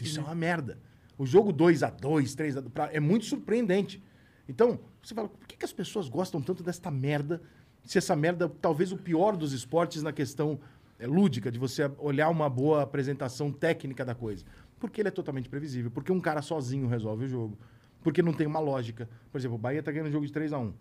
Isso 0.00 0.18
é 0.20 0.22
uma 0.22 0.34
merda. 0.34 0.78
O 1.18 1.26
jogo 1.26 1.52
2 1.52 1.82
a 1.82 1.90
2 1.90 2.34
3 2.34 2.56
a 2.56 2.60
2 2.60 2.72
é 2.92 3.00
muito 3.00 3.24
surpreendente. 3.26 4.02
Então, 4.48 4.78
você 5.02 5.14
fala, 5.14 5.28
por 5.28 5.46
que, 5.46 5.56
que 5.56 5.64
as 5.64 5.72
pessoas 5.72 6.08
gostam 6.08 6.40
tanto 6.40 6.62
desta 6.62 6.90
merda? 6.90 7.42
Se 7.84 7.98
essa 7.98 8.14
merda, 8.14 8.48
talvez 8.48 8.92
o 8.92 8.96
pior 8.96 9.36
dos 9.36 9.52
esportes 9.52 10.02
na 10.02 10.12
questão 10.12 10.60
é, 10.98 11.06
lúdica, 11.06 11.50
de 11.50 11.58
você 11.58 11.90
olhar 11.98 12.28
uma 12.28 12.48
boa 12.48 12.82
apresentação 12.82 13.52
técnica 13.52 14.04
da 14.04 14.14
coisa. 14.14 14.44
Porque 14.78 15.00
ele 15.00 15.08
é 15.08 15.12
totalmente 15.12 15.48
previsível. 15.48 15.90
Porque 15.90 16.12
um 16.12 16.20
cara 16.20 16.42
sozinho 16.42 16.86
resolve 16.86 17.24
o 17.24 17.28
jogo. 17.28 17.58
Porque 18.02 18.22
não 18.22 18.32
tem 18.32 18.46
uma 18.46 18.60
lógica. 18.60 19.08
Por 19.30 19.38
exemplo, 19.38 19.56
o 19.56 19.58
Bahia 19.58 19.82
tá 19.82 19.92
ganhando 19.92 20.08
o 20.08 20.12
jogo 20.12 20.26
de 20.26 20.32
3 20.32 20.52
a 20.52 20.58
1 20.58 20.72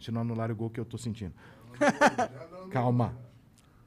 Se 0.00 0.12
não 0.12 0.20
anular 0.20 0.50
o 0.50 0.56
gol 0.56 0.70
que 0.70 0.78
eu 0.78 0.84
tô 0.84 0.96
sentindo. 0.96 1.34
Calma. 2.70 3.16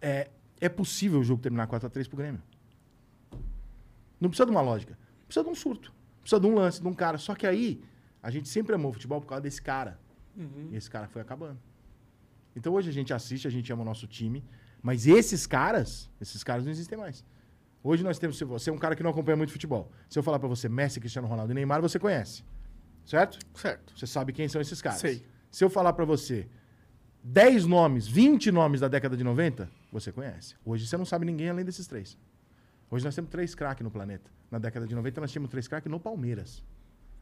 É, 0.02 0.30
é 0.60 0.70
possível 0.70 1.20
o 1.20 1.24
jogo 1.24 1.41
terminar 1.41 1.67
4x3 1.67 2.08
pro 2.08 2.17
Grêmio. 2.17 2.41
Não 4.20 4.30
precisa 4.30 4.46
de 4.46 4.52
uma 4.52 4.62
lógica. 4.62 4.98
Precisa 5.26 5.44
de 5.44 5.50
um 5.50 5.56
surto. 5.56 5.94
Precisa 6.22 6.39
de 6.39 6.48
um 6.48 6.54
lance, 6.54 6.82
de 6.82 6.88
um 6.88 6.94
cara. 6.94 7.17
Só 7.17 7.34
que 7.34 7.48
aí, 7.48 7.82
a 8.21 8.29
gente 8.29 8.47
sempre 8.47 8.75
amou 8.75 8.91
o 8.91 8.93
futebol 8.93 9.19
por 9.19 9.27
causa 9.27 9.41
desse 9.41 9.62
cara. 9.62 9.99
E 10.71 10.75
esse 10.75 10.89
cara 10.89 11.07
foi 11.07 11.21
acabando. 11.21 11.60
Então 12.55 12.73
hoje 12.73 12.89
a 12.89 12.93
gente 12.93 13.13
assiste, 13.13 13.47
a 13.47 13.51
gente 13.51 13.71
ama 13.71 13.81
o 13.81 13.86
nosso 13.86 14.07
time. 14.07 14.43
Mas 14.81 15.07
esses 15.07 15.45
caras, 15.45 16.10
esses 16.19 16.43
caras 16.43 16.63
não 16.65 16.71
existem 16.71 16.97
mais. 16.97 17.23
Hoje 17.84 18.03
nós 18.03 18.19
temos. 18.19 18.38
se 18.38 18.45
Você 18.45 18.69
é 18.69 18.73
um 18.73 18.77
cara 18.77 18.95
que 18.95 19.03
não 19.03 19.12
acompanha 19.12 19.38
muito 19.38 19.51
futebol. 19.51 19.91
Se 20.10 20.17
eu 20.17 20.23
falar 20.23 20.39
pra 20.39 20.47
você 20.47 20.69
Messi, 20.69 20.99
Cristiano 20.99 21.27
Ronaldo 21.27 21.51
e 21.51 21.55
Neymar, 21.55 21.81
você 21.81 21.99
conhece. 21.99 22.43
Certo? 23.05 23.39
Certo. 23.55 23.97
Você 23.97 24.05
sabe 24.07 24.31
quem 24.34 24.47
são 24.47 24.62
esses 24.62 24.81
caras. 24.81 24.99
Sei. 24.99 25.25
Se 25.49 25.63
eu 25.63 25.69
falar 25.69 25.93
pra 25.93 26.05
você 26.05 26.47
10 27.23 27.65
nomes, 27.65 28.07
20 28.07 28.51
nomes 28.51 28.79
da 28.79 28.88
década 28.88 29.17
de 29.17 29.23
90, 29.23 29.69
você 29.91 30.12
conhece. 30.12 30.55
Hoje 30.63 30.88
você 30.88 30.97
não 30.97 31.05
sabe 31.05 31.25
ninguém 31.25 31.49
além 31.49 31.65
desses 31.65 31.88
três. 31.88 32.17
Hoje 32.89 33.03
nós 33.05 33.15
temos 33.15 33.29
três 33.31 33.55
craques 33.55 33.84
no 33.84 33.91
planeta. 33.91 34.29
Na 34.49 34.60
década 34.60 34.86
de 34.86 34.93
90 34.95 35.21
nós 35.21 35.31
tínhamos 35.31 35.49
três 35.49 35.67
craques 35.67 35.89
no 35.89 35.99
Palmeiras. 35.99 36.63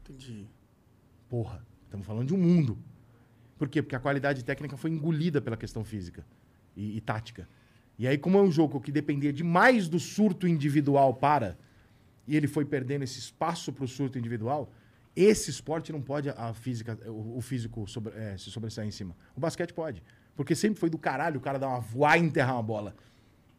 Entendi. 0.02 0.46
Porra, 1.30 1.64
estamos 1.84 2.04
falando 2.06 2.26
de 2.26 2.34
um 2.34 2.38
mundo. 2.38 2.76
Por 3.56 3.68
quê? 3.68 3.80
Porque 3.80 3.94
a 3.94 4.00
qualidade 4.00 4.44
técnica 4.44 4.76
foi 4.76 4.90
engolida 4.90 5.40
pela 5.40 5.56
questão 5.56 5.84
física 5.84 6.26
e, 6.76 6.96
e 6.96 7.00
tática. 7.00 7.48
E 7.96 8.08
aí, 8.08 8.18
como 8.18 8.36
é 8.36 8.42
um 8.42 8.50
jogo 8.50 8.80
que 8.80 8.90
dependia 8.90 9.32
demais 9.32 9.86
do 9.88 10.00
surto 10.00 10.48
individual 10.48 11.14
para, 11.14 11.56
e 12.26 12.36
ele 12.36 12.48
foi 12.48 12.64
perdendo 12.64 13.04
esse 13.04 13.18
espaço 13.18 13.72
para 13.72 13.84
o 13.84 13.88
surto 13.88 14.18
individual, 14.18 14.72
esse 15.14 15.50
esporte 15.50 15.92
não 15.92 16.02
pode 16.02 16.30
a 16.30 16.52
física, 16.52 16.98
o, 17.08 17.36
o 17.38 17.40
físico 17.40 17.86
sobre- 17.86 18.14
é, 18.14 18.36
se 18.36 18.50
sobressair 18.50 18.88
em 18.88 18.90
cima. 18.90 19.14
O 19.36 19.40
basquete 19.40 19.72
pode. 19.72 20.02
Porque 20.34 20.56
sempre 20.56 20.80
foi 20.80 20.90
do 20.90 20.98
caralho 20.98 21.38
o 21.38 21.40
cara 21.40 21.58
dar 21.58 21.68
uma 21.68 21.80
voar 21.80 22.18
e 22.18 22.22
enterrar 22.22 22.56
uma 22.56 22.62
bola. 22.62 22.96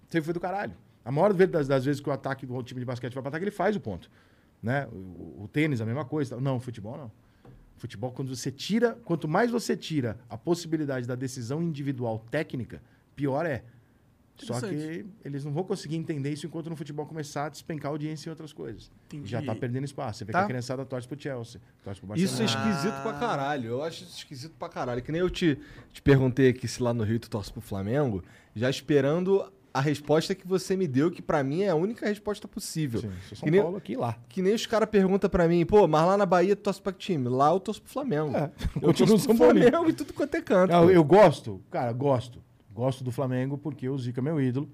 Sempre 0.10 0.26
foi 0.26 0.34
do 0.34 0.40
caralho. 0.42 0.74
A 1.06 1.12
maior 1.12 1.34
das, 1.34 1.68
das 1.68 1.86
vezes 1.86 2.02
que 2.02 2.10
o 2.10 2.12
ataque 2.12 2.46
do 2.46 2.62
time 2.64 2.82
de 2.82 2.86
basquete 2.86 3.14
vai 3.14 3.22
para 3.24 3.30
ataque, 3.30 3.46
ele 3.46 3.52
faz 3.52 3.78
o 3.78 3.80
ponto. 3.80 4.10
Né? 4.62 4.88
O, 4.92 5.44
o 5.44 5.50
tênis, 5.52 5.80
a 5.80 5.86
mesma 5.86 6.04
coisa. 6.04 6.40
Não, 6.42 6.58
o 6.58 6.60
futebol 6.60 6.98
não. 6.98 7.12
Futebol, 7.82 8.12
quando 8.12 8.36
você 8.36 8.52
tira, 8.52 8.96
quanto 9.04 9.28
mais 9.28 9.50
você 9.50 9.76
tira 9.76 10.20
a 10.30 10.38
possibilidade 10.38 11.08
da 11.08 11.15
decisão 11.15 11.63
individual 11.63 12.24
técnica, 12.30 12.80
pior 13.15 13.44
é. 13.44 13.63
Só 14.38 14.60
que 14.62 15.04
eles 15.26 15.44
não 15.44 15.52
vão 15.52 15.63
conseguir 15.63 15.96
entender 15.96 16.32
isso 16.32 16.46
enquanto 16.46 16.70
no 16.70 16.76
futebol 16.76 17.08
começar 17.08 17.46
a 17.48 17.50
despencar 17.50 17.91
audiência 17.91 18.30
em 18.30 18.32
outras 18.32 18.54
coisas. 18.54 18.91
Entendi. 19.08 19.28
Já 19.30 19.41
tá 19.41 19.56
perdendo 19.56 19.86
espaço. 19.86 20.20
Você 20.20 20.26
vê 20.26 20.32
Tá. 20.32 20.39
que 20.39 20.46
a 20.46 20.48
criançada 20.50 20.86
torce 20.86 21.08
pro 21.08 21.20
Chelsea, 21.20 21.60
torce 21.84 22.00
pro 22.00 22.10
Barcelona. 22.10 22.15
Isso 22.24 22.39
é 22.41 22.46
esquisito 22.46 23.02
pra 23.02 23.13
caralho. 23.13 23.70
Eu 23.70 23.84
acho 23.84 24.04
isso 24.04 24.17
esquisito 24.17 24.54
pra 24.60 24.70
caralho. 24.70 25.02
Que 25.02 25.12
nem 25.12 25.22
eu 25.22 25.30
te, 25.30 25.58
te 25.91 26.04
perguntei 26.04 26.50
aqui 26.50 26.67
se 26.67 26.82
lá 26.84 26.94
no 26.94 27.04
Rio 27.04 27.20
tu 27.20 27.32
torce 27.32 27.52
pro 27.52 27.62
Flamengo, 27.62 28.24
já 28.56 28.70
esperando 28.70 29.52
a 29.74 29.80
resposta 29.80 30.36
que 30.36 30.46
você 30.48 30.76
me 30.76 30.88
deu, 30.88 31.10
que 31.10 31.22
pra 31.22 31.44
mim 31.44 31.62
é 31.62 31.70
a 31.70 31.76
única 31.76 32.06
resposta 32.06 32.48
possível. 32.48 33.00
Sim, 33.02 33.12
sou 33.30 33.38
São 33.38 33.46
que, 33.46 33.52
nem, 33.52 33.62
Paulo 33.62 33.78
aqui 33.78 33.96
lá. 33.96 34.18
que 34.28 34.42
nem 34.42 34.54
os 34.54 34.66
caras 34.66 34.90
perguntam 34.90 35.30
pra 35.30 35.48
mim, 35.48 35.66
pô, 35.66 35.88
mas 35.88 36.06
lá 36.06 36.18
na 36.18 36.26
Bahia 36.26 36.56
tu 36.56 36.62
torce 36.64 36.82
pra 36.82 36.92
que 36.92 37.00
time? 37.00 37.30
Lá 37.30 37.50
eu 37.52 37.60
torço 37.60 37.82
pro 37.82 37.92
Flamengo. 37.92 38.36
É, 38.36 38.52
eu 38.82 38.92
torço 38.94 39.28
pro. 39.28 39.38
Flamengo 39.38 39.90
e 39.90 39.94
tudo 39.94 40.14
quanto 40.14 40.36
é 40.36 40.42
canto. 40.42 40.72
Não, 40.72 40.84
pô. 40.86 40.90
eu 40.92 41.04
gosto, 41.04 41.62
cara, 41.72 41.92
gosto. 41.94 42.42
Gosto 42.74 43.04
do 43.04 43.12
Flamengo 43.12 43.58
porque 43.58 43.88
o 43.90 43.98
Zica 43.98 44.20
é 44.20 44.24
meu 44.24 44.40
ídolo. 44.42 44.70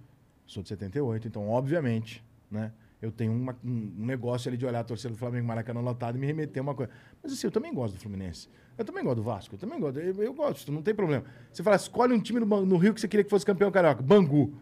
Sou 0.46 0.64
de 0.64 0.70
78, 0.70 1.28
então, 1.28 1.50
obviamente, 1.50 2.24
né? 2.50 2.72
Eu 3.00 3.12
tenho 3.12 3.32
uma- 3.32 3.56
um, 3.64 3.92
negócio 3.98 4.50
ali 4.50 4.58
de 4.58 4.66
olhar 4.66 4.80
a 4.80 4.84
torcida 4.84 5.10
do 5.14 5.18
Flamengo 5.18 5.46
Maracanã 5.46 5.80
lotado 5.82 6.16
e 6.16 6.20
me 6.20 6.26
remeter 6.26 6.60
a 6.62 6.64
uma 6.64 6.74
coisa. 6.74 6.92
Mas 7.22 7.32
assim, 7.34 7.46
eu 7.46 7.52
também 7.52 7.72
gosto 7.74 7.94
do 7.94 8.00
Fluminense. 8.00 8.50
Eu 8.76 8.84
também 8.86 9.04
gosto 9.04 9.18
do 9.18 9.24
Vasco. 9.24 9.54
Eu 9.54 9.60
também 9.60 9.80
gosto. 9.80 10.00
Eu, 10.00 10.24
eu 10.24 10.34
gosto, 10.34 10.72
não 10.72 10.82
tem 10.82 10.96
problema. 10.96 11.24
Você 11.52 11.62
fala, 11.62 11.76
escolhe 11.76 12.14
um 12.14 12.20
time 12.20 12.40
no, 12.40 12.66
no 12.66 12.78
Rio 12.78 12.94
que 12.96 13.02
você 13.02 13.08
queria 13.08 13.24
que 13.24 13.30
fosse 13.30 13.46
campeão 13.46 13.70
carioca. 13.72 14.02
Bangu. 14.02 14.54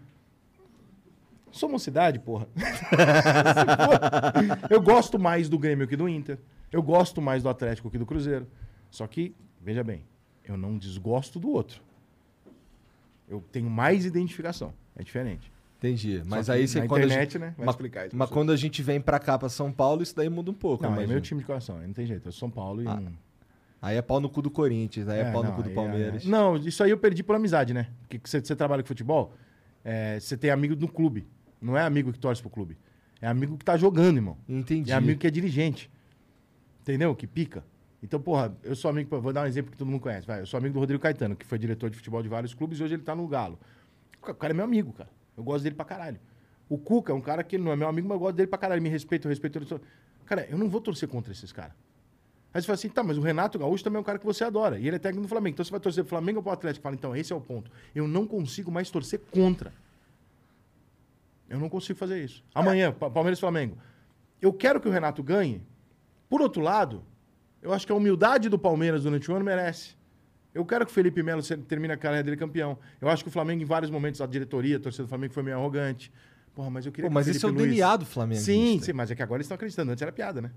Sou 1.56 1.70
mocidade, 1.70 2.20
porra. 2.20 2.50
eu 4.70 4.82
gosto 4.82 5.18
mais 5.18 5.48
do 5.48 5.58
Grêmio 5.58 5.88
que 5.88 5.96
do 5.96 6.10
Inter. 6.10 6.38
Eu 6.70 6.84
gosto 6.84 7.22
mais 7.22 7.44
do 7.44 7.48
Atlético 7.48 7.90
que 7.90 7.98
do 7.98 8.06
Cruzeiro. 8.06 8.46
Só 8.92 9.08
que, 9.08 9.34
veja 9.62 9.82
bem, 9.82 10.04
eu 10.44 10.58
não 10.58 10.78
desgosto 10.78 11.40
do 11.40 11.50
outro. 11.50 11.82
Eu 13.30 13.42
tenho 13.54 13.70
mais 13.70 14.06
identificação. 14.06 14.74
É 14.98 15.04
diferente. 15.04 15.50
Entendi. 15.78 16.22
Mas 16.26 16.50
aí 16.50 16.68
você 16.68 16.82
na 16.82 16.88
quando 16.88 17.04
a 17.04 17.06
internet, 17.06 17.32
gente- 17.34 17.40
né, 17.40 17.54
vai 17.58 17.66
mas, 17.68 17.76
explicar 17.76 18.08
isso 18.08 18.18
Mas 18.18 18.30
quando 18.30 18.52
a 18.52 18.58
gente 18.58 18.84
vem 18.84 19.00
pra 19.00 19.18
cá, 19.18 19.40
pra 19.40 19.48
São 19.48 19.72
Paulo, 19.72 20.04
isso 20.04 20.14
daí 20.14 20.28
muda 20.28 20.52
um 20.52 20.54
pouco. 20.54 20.84
Não, 20.84 21.00
é 21.00 21.08
meu 21.08 21.22
time 21.22 21.40
de 21.40 21.48
coração. 21.48 21.80
Não 21.80 21.94
tem 21.94 22.06
jeito. 22.06 22.28
Eu 22.28 22.32
sou 22.34 22.48
São 22.48 22.50
Paulo 22.50 22.84
e 22.84 22.88
Ah, 22.88 23.00
não... 23.00 23.14
Aí 23.82 23.96
é 23.96 24.02
pau 24.02 24.20
no 24.20 24.30
cu 24.30 24.42
do 24.42 24.52
Corinthians, 24.52 25.08
aí 25.08 25.20
é, 25.20 25.32
pau 25.32 25.42
no 25.42 25.50
não, 25.50 25.56
cu 25.56 25.64
do 25.64 25.70
aí 25.70 25.76
Palmeiras. 25.76 26.26
é- 26.26 26.28
Não, 26.28 26.58
isso 26.58 26.84
aí 26.84 26.90
eu 26.90 26.98
perdi 26.98 27.24
por 27.24 27.36
amizade, 27.36 27.74
né? 27.74 27.88
Porque 28.02 28.20
você, 28.22 28.42
você 28.42 28.56
trabalha 28.56 28.84
com 28.84 28.88
futebol, 28.88 29.34
é, 29.86 30.20
você 30.20 30.36
tem 30.36 30.50
amigo 30.50 30.76
no 30.76 30.88
clube. 30.90 31.26
Não 31.66 31.76
é 31.76 31.82
amigo 31.82 32.14
que 32.14 32.20
torce 32.20 32.42
pro 32.42 32.50
clube. 32.52 32.78
É 33.20 33.28
amigo 33.28 33.58
que 33.58 33.66
tá 33.66 33.76
jogando, 33.76 34.18
irmão. 34.18 34.38
Entendi. 34.48 34.92
É 34.92 34.94
amigo 34.94 35.20
que 35.20 35.26
é 35.26 35.32
dirigente. 35.32 35.90
Entendeu? 36.82 37.16
Que 37.16 37.26
pica. 37.26 37.64
Então, 38.04 38.22
porra, 38.22 38.56
eu 38.64 38.76
sou 38.76 38.92
amigo, 38.92 39.20
vou 39.20 39.34
dar 39.34 39.42
um 39.42 39.48
exemplo 39.48 39.72
que 39.72 39.78
todo 39.78 39.88
mundo 39.88 40.00
conhece. 40.00 40.28
Vai, 40.28 40.42
eu 40.42 40.46
sou 40.46 40.60
amigo 40.60 40.76
do 40.76 40.80
Rodrigo 40.80 41.02
Caetano, 41.02 41.36
que 41.36 41.44
foi 41.44 41.58
diretor 41.58 41.90
de 41.90 41.98
futebol 41.98 42.22
de 42.22 42.30
vários 42.30 42.54
clubes 42.54 42.80
e 42.80 42.84
hoje 42.84 42.94
ele 42.94 43.02
tá 43.02 43.16
no 43.16 43.28
Galo. 43.28 43.58
O 44.22 44.34
cara 44.36 44.54
é 44.54 44.56
meu 44.56 44.64
amigo, 44.64 44.94
cara. 44.94 45.10
Eu 45.36 45.44
gosto 45.44 45.64
dele 45.64 45.74
pra 45.74 45.86
caralho. 45.86 46.20
O 46.70 46.78
Cuca 46.78 47.12
é 47.12 47.16
um 47.16 47.22
cara 47.22 47.44
que 47.44 47.58
não 47.58 47.72
é 47.72 47.76
meu 47.76 47.88
amigo, 47.88 48.08
mas 48.08 48.16
eu 48.16 48.20
gosto 48.20 48.36
dele 48.36 48.48
pra 48.48 48.60
caralho. 48.60 48.80
Me 48.80 48.90
respeita, 48.90 49.28
eu 49.28 49.30
respeito 49.30 49.58
ele. 49.58 49.66
Cara, 50.24 50.46
eu 50.48 50.58
não 50.60 50.70
vou 50.70 50.82
torcer 50.82 51.10
contra 51.10 51.32
esses 51.32 51.52
caras. 51.52 51.74
Aí 52.54 52.62
você 52.62 52.68
fala 52.68 52.76
assim, 52.76 52.90
tá, 52.90 53.02
mas 53.02 53.18
o 53.18 53.22
Renato 53.22 53.58
Gaúcho 53.58 53.84
também 53.84 53.98
é 53.98 54.02
um 54.02 54.04
cara 54.04 54.20
que 54.20 54.26
você 54.26 54.44
adora. 54.44 54.78
E 54.78 54.88
ele 54.88 54.98
é 54.98 55.00
técnico 55.00 55.24
do 55.24 55.28
Flamengo. 55.28 55.56
Então 55.56 55.66
você 55.66 55.72
vai 55.72 55.80
torcer 55.80 56.04
pro 56.04 56.10
Flamengo 56.10 56.38
ou 56.38 56.44
pro 56.44 56.52
Atlético? 56.52 56.84
Fala, 56.84 56.96
então, 56.96 57.16
esse 57.16 57.34
é 57.34 57.36
o 57.36 57.42
ponto. 57.42 57.72
Eu 57.96 58.08
não 58.08 58.28
consigo 58.28 58.72
mais 58.72 58.92
torcer 58.92 59.20
contra. 59.32 59.74
Eu 61.50 61.60
não 61.60 61.70
consigo 61.70 61.98
fazer 62.00 62.24
isso. 62.24 62.44
Amanhã, 62.54 62.92
Pa- 62.92 63.10
Palmeiras 63.10 63.38
e 63.38 63.42
Flamengo. 63.42 63.78
Eu 64.42 64.52
quero 64.54 64.80
que 64.80 64.88
o 64.88 64.92
Renato 64.92 65.22
ganhe. 65.24 65.62
Por 66.30 66.42
outro 66.42 66.62
lado, 66.62 67.04
eu 67.62 67.72
acho 67.74 67.86
que 67.86 67.92
a 67.92 67.96
humildade 67.96 68.50
do 68.50 68.58
Palmeiras 68.58 69.04
durante 69.04 69.30
o 69.32 69.36
ano 69.36 69.46
merece. 69.46 69.96
Eu 70.54 70.66
quero 70.66 70.86
que 70.86 70.92
o 70.92 70.94
Felipe 70.96 71.22
Melo 71.22 71.42
termine 71.68 71.94
a 71.94 71.98
carreira 71.98 72.24
dele 72.24 72.38
campeão. 72.38 72.78
Eu 73.02 73.10
acho 73.10 73.24
que 73.24 73.30
o 73.30 73.32
Flamengo, 73.32 73.62
em 73.62 73.66
vários 73.66 73.92
momentos, 73.92 74.22
a 74.22 74.26
diretoria, 74.26 74.78
a 74.78 74.80
torcida 74.80 75.04
do 75.04 75.10
Flamengo 75.10 75.34
foi 75.34 75.44
meio 75.44 75.58
arrogante. 75.58 76.12
Porra, 76.54 76.70
mas 76.70 76.86
eu 76.86 76.92
queria 76.92 77.10
Pô, 77.10 77.14
mas 77.14 77.28
esse 77.28 77.44
é 77.46 77.48
o 77.50 77.52
Luiz- 77.52 77.68
DNA 77.70 77.98
do 77.98 78.06
Flamengo. 78.06 78.42
Sim, 78.42 78.80
sim, 78.82 78.94
mas 78.94 79.12
é 79.12 79.16
que 79.16 79.22
agora 79.22 79.38
eles 79.40 79.46
estão 79.46 79.56
acreditando. 79.56 79.92
Antes 79.92 80.02
era 80.02 80.12
piada, 80.12 80.42
né? 80.42 80.52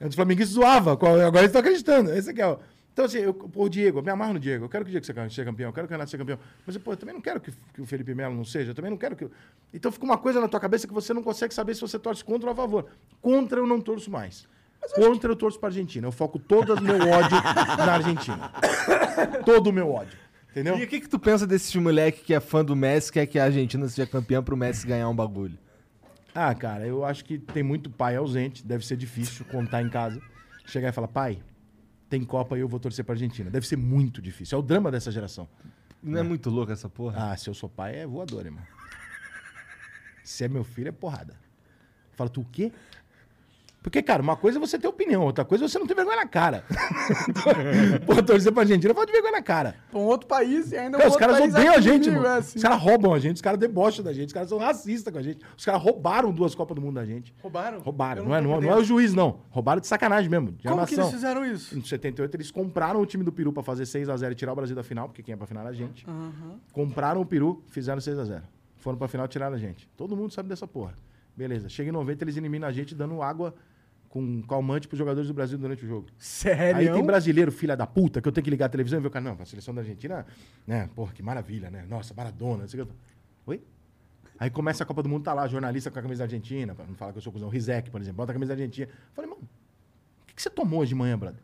Antes 0.00 0.14
o 0.14 0.16
flamenguista 0.16 0.54
zoava, 0.54 0.92
agora 0.92 1.28
eles 1.38 1.44
estão 1.46 1.60
acreditando. 1.60 2.10
Esse 2.12 2.30
aqui 2.30 2.40
é 2.42 2.46
o... 2.48 2.58
Então, 2.92 3.04
assim, 3.04 3.18
eu, 3.18 3.32
pô, 3.32 3.68
Diego, 3.68 3.98
eu 4.00 4.02
me 4.02 4.10
amarro 4.10 4.34
no 4.34 4.38
Diego. 4.40 4.64
Eu 4.64 4.68
quero 4.68 4.84
que 4.84 4.88
o 4.88 4.92
Diego 4.92 5.06
seja 5.06 5.22
seja 5.28 5.44
campeão, 5.44 5.68
eu 5.68 5.72
quero 5.72 5.86
que 5.86 5.92
o 5.92 5.94
Renato 5.94 6.10
seja 6.10 6.18
campeão. 6.22 6.38
Mas, 6.66 6.76
pô, 6.78 6.92
eu 6.92 6.96
também 6.96 7.14
não 7.14 7.20
quero 7.22 7.40
que, 7.40 7.52
que 7.72 7.80
o 7.80 7.86
Felipe 7.86 8.14
Melo 8.14 8.34
não 8.34 8.44
seja, 8.44 8.72
eu 8.72 8.74
também 8.74 8.90
não 8.90 8.98
quero 8.98 9.14
que. 9.16 9.24
eu- 9.24 9.30
Então 9.72 9.90
fica 9.92 10.04
uma 10.04 10.18
coisa 10.18 10.40
na 10.40 10.48
tua 10.48 10.60
cabeça 10.60 10.86
que 10.86 10.92
você 10.92 11.14
não 11.14 11.22
consegue 11.22 11.54
saber 11.54 11.74
se 11.74 11.80
você 11.80 11.98
torce 11.98 12.24
contra 12.24 12.48
ou 12.48 12.52
a 12.52 12.56
favor. 12.56 12.86
Contra 13.22 13.60
eu 13.60 13.66
não 13.66 13.80
torço 13.80 14.10
mais. 14.10 14.46
Contra 14.94 15.30
eu 15.30 15.36
torço 15.36 15.58
pra 15.60 15.68
Argentina. 15.68 16.06
Eu 16.06 16.12
foco 16.12 16.38
todo 16.38 16.74
o 16.74 16.82
meu 16.82 16.96
ódio 16.96 17.36
na 17.78 17.92
Argentina. 17.94 18.50
Todo 19.44 19.68
o 19.68 19.72
meu 19.72 19.90
ódio. 19.92 20.18
Entendeu? 20.50 20.76
E 20.78 20.82
o 20.84 20.88
que, 20.88 21.00
que 21.00 21.08
tu 21.08 21.18
pensa 21.18 21.46
desses 21.46 21.74
moleque 21.76 22.22
que 22.24 22.34
é 22.34 22.40
fã 22.40 22.64
do 22.64 22.74
Messi, 22.74 23.12
quer 23.12 23.26
que 23.26 23.38
a 23.38 23.44
Argentina 23.44 23.86
seja 23.88 24.06
campeã 24.06 24.42
pro 24.42 24.56
Messi 24.56 24.86
ganhar 24.86 25.08
um 25.08 25.14
bagulho? 25.14 25.56
Ah, 26.34 26.54
cara, 26.54 26.86
eu 26.86 27.04
acho 27.04 27.24
que 27.24 27.38
tem 27.38 27.62
muito 27.62 27.88
pai 27.90 28.16
ausente, 28.16 28.64
deve 28.66 28.84
ser 28.84 28.96
difícil 28.96 29.44
contar 29.44 29.82
em 29.82 29.88
casa. 29.88 30.20
Chegar 30.66 30.88
e 30.88 30.92
falar, 30.92 31.08
pai, 31.08 31.38
tem 32.10 32.24
Copa 32.24 32.58
e 32.58 32.60
eu 32.60 32.68
vou 32.68 32.80
torcer 32.80 33.04
pra 33.04 33.14
Argentina. 33.14 33.48
Deve 33.48 33.66
ser 33.66 33.76
muito 33.76 34.20
difícil. 34.20 34.56
É 34.56 34.58
o 34.58 34.62
drama 34.62 34.90
dessa 34.90 35.12
geração. 35.12 35.48
Não 36.02 36.18
é, 36.18 36.22
muito 36.22 36.50
louco 36.50 36.72
essa 36.72 36.88
porra? 36.88 37.32
Ah, 37.32 37.36
se 37.36 37.48
eu 37.48 37.54
sou 37.54 37.68
pai, 37.68 38.00
é 38.00 38.06
voador, 38.06 38.44
irmão. 38.44 38.64
Se 40.24 40.44
é 40.44 40.48
meu 40.48 40.64
filho, 40.64 40.88
é 40.88 40.92
porrada. 40.92 41.34
Fala, 42.12 42.28
tu 42.28 42.40
o 42.40 42.44
quê? 42.44 42.72
Porque, 43.82 44.02
cara, 44.02 44.22
uma 44.22 44.36
coisa 44.36 44.58
é 44.58 44.60
você 44.60 44.78
ter 44.78 44.86
opinião, 44.88 45.22
outra 45.22 45.42
coisa 45.44 45.64
é 45.64 45.68
você 45.68 45.78
não 45.78 45.86
ter 45.86 45.94
vergonha 45.94 46.16
na 46.16 46.26
cara. 46.26 46.64
Pô, 48.06 48.22
torcer 48.22 48.52
pra 48.52 48.62
Argentina, 48.62 48.92
fala 48.92 49.06
de 49.06 49.12
vergonha 49.12 49.32
na 49.32 49.42
cara. 49.42 49.74
Pra 49.90 49.98
um 49.98 50.04
outro 50.04 50.26
país 50.26 50.70
e 50.72 50.76
ainda 50.76 50.98
um 50.98 51.00
Cara, 51.00 51.08
os 51.08 51.14
outro 51.14 51.28
caras 51.28 51.40
odeiam 51.54 51.74
a 51.74 51.80
gente, 51.80 52.10
mano. 52.10 52.26
é 52.26 52.36
assim. 52.38 52.58
Os 52.58 52.62
caras 52.62 52.78
roubam 52.82 53.14
a 53.14 53.18
gente, 53.18 53.36
os 53.36 53.42
caras 53.42 53.58
debocham 53.58 54.04
da 54.04 54.12
gente, 54.12 54.26
os 54.28 54.32
caras 54.34 54.48
são 54.50 54.58
racistas 54.58 55.12
com 55.12 55.18
a 55.18 55.22
gente. 55.22 55.40
Os 55.56 55.64
caras 55.64 55.80
roubaram 55.82 56.30
duas 56.32 56.54
Copas 56.54 56.74
do 56.74 56.80
Mundo 56.82 56.94
da 56.96 57.06
gente. 57.06 57.34
Roubaram? 57.42 57.80
Roubaram. 57.80 58.22
Eu 58.22 58.28
Não 58.28 58.34
é, 58.36 58.42
tô 58.42 58.48
não, 58.48 58.56
é- 58.56 58.60
não 58.60 58.70
é 58.70 58.76
o 58.76 58.84
juiz, 58.84 59.14
não. 59.14 59.40
Roubaram 59.50 59.80
de 59.80 59.86
sacanagem 59.86 60.28
mesmo. 60.30 60.52
De 60.52 60.64
Como 60.68 60.74
que 60.86 60.94
armação. 60.94 61.04
eles 61.04 61.14
fizeram 61.14 61.44
isso? 61.46 61.78
Em 61.78 61.82
78, 61.82 62.34
eles 62.36 62.50
compraram 62.50 63.00
o 63.00 63.06
time 63.06 63.24
do 63.24 63.32
Peru 63.32 63.50
pra 63.52 63.62
fazer 63.62 63.84
6x0 63.84 64.32
e 64.32 64.34
tirar 64.34 64.52
o 64.52 64.56
Brasil 64.56 64.76
da 64.76 64.82
final, 64.82 65.08
porque 65.08 65.22
quem 65.22 65.32
é 65.32 65.36
pra 65.36 65.46
final 65.46 65.62
era 65.62 65.70
a 65.70 65.74
gente. 65.74 66.04
Compraram 66.72 67.20
o 67.20 67.26
Peru, 67.26 67.62
fizeram 67.68 67.98
6x0. 68.00 68.42
Foram 68.76 68.98
pra 68.98 69.08
final 69.08 69.26
e 69.26 69.28
tiraram 69.28 69.54
a 69.54 69.58
gente. 69.58 69.88
Todo 69.96 70.16
mundo 70.16 70.32
sabe 70.32 70.48
dessa 70.50 70.66
porra. 70.66 70.94
Beleza. 71.36 71.68
Chega 71.68 71.88
em 71.88 71.92
90, 71.92 72.24
eles 72.24 72.36
eliminam 72.36 72.68
a 72.68 72.72
gente 72.72 72.94
dando 72.94 73.22
água 73.22 73.54
com 74.10 74.42
calmante 74.42 74.86
pros 74.88 74.98
jogadores 74.98 75.28
do 75.28 75.32
Brasil 75.32 75.56
durante 75.56 75.84
o 75.84 75.88
jogo. 75.88 76.08
Sério? 76.18 76.76
Aí 76.76 76.92
tem 76.92 77.02
brasileiro, 77.02 77.50
filha 77.52 77.76
da 77.76 77.86
puta, 77.86 78.20
que 78.20 78.26
eu 78.28 78.32
tenho 78.32 78.44
que 78.44 78.50
ligar 78.50 78.66
a 78.66 78.68
televisão 78.68 78.98
e 78.98 79.02
ver 79.02 79.06
o 79.08 79.10
cara, 79.10 79.24
não, 79.24 79.40
a 79.40 79.44
seleção 79.46 79.72
da 79.72 79.80
Argentina, 79.82 80.26
né, 80.66 80.90
porra, 80.96 81.12
que 81.14 81.22
maravilha, 81.22 81.70
né? 81.70 81.86
Nossa, 81.88 82.12
Maradona, 82.12 82.66
que. 82.66 82.92
Oi? 83.46 83.62
Aí 84.38 84.50
começa 84.50 84.82
a 84.82 84.86
Copa 84.86 85.02
do 85.02 85.08
Mundo, 85.08 85.22
tá 85.22 85.32
lá, 85.32 85.46
jornalista 85.46 85.90
com 85.92 85.98
a 85.98 86.02
camisa 86.02 86.18
da 86.18 86.24
Argentina, 86.24 86.74
pra 86.74 86.84
não 86.86 86.94
falar 86.94 87.12
que 87.12 87.18
eu 87.18 87.22
sou 87.22 87.32
cuzão, 87.32 87.48
Rizek, 87.48 87.88
por 87.88 88.00
exemplo, 88.00 88.16
bota 88.16 88.32
a 88.32 88.34
camisa 88.34 88.48
da 88.48 88.60
Argentina. 88.60 88.88
Eu 88.90 89.14
falei, 89.14 89.30
mano, 89.30 89.42
o 89.42 90.26
que, 90.26 90.34
que 90.34 90.42
você 90.42 90.50
tomou 90.50 90.80
hoje 90.80 90.88
de 90.88 90.94
manhã, 90.96 91.16
brother? 91.16 91.38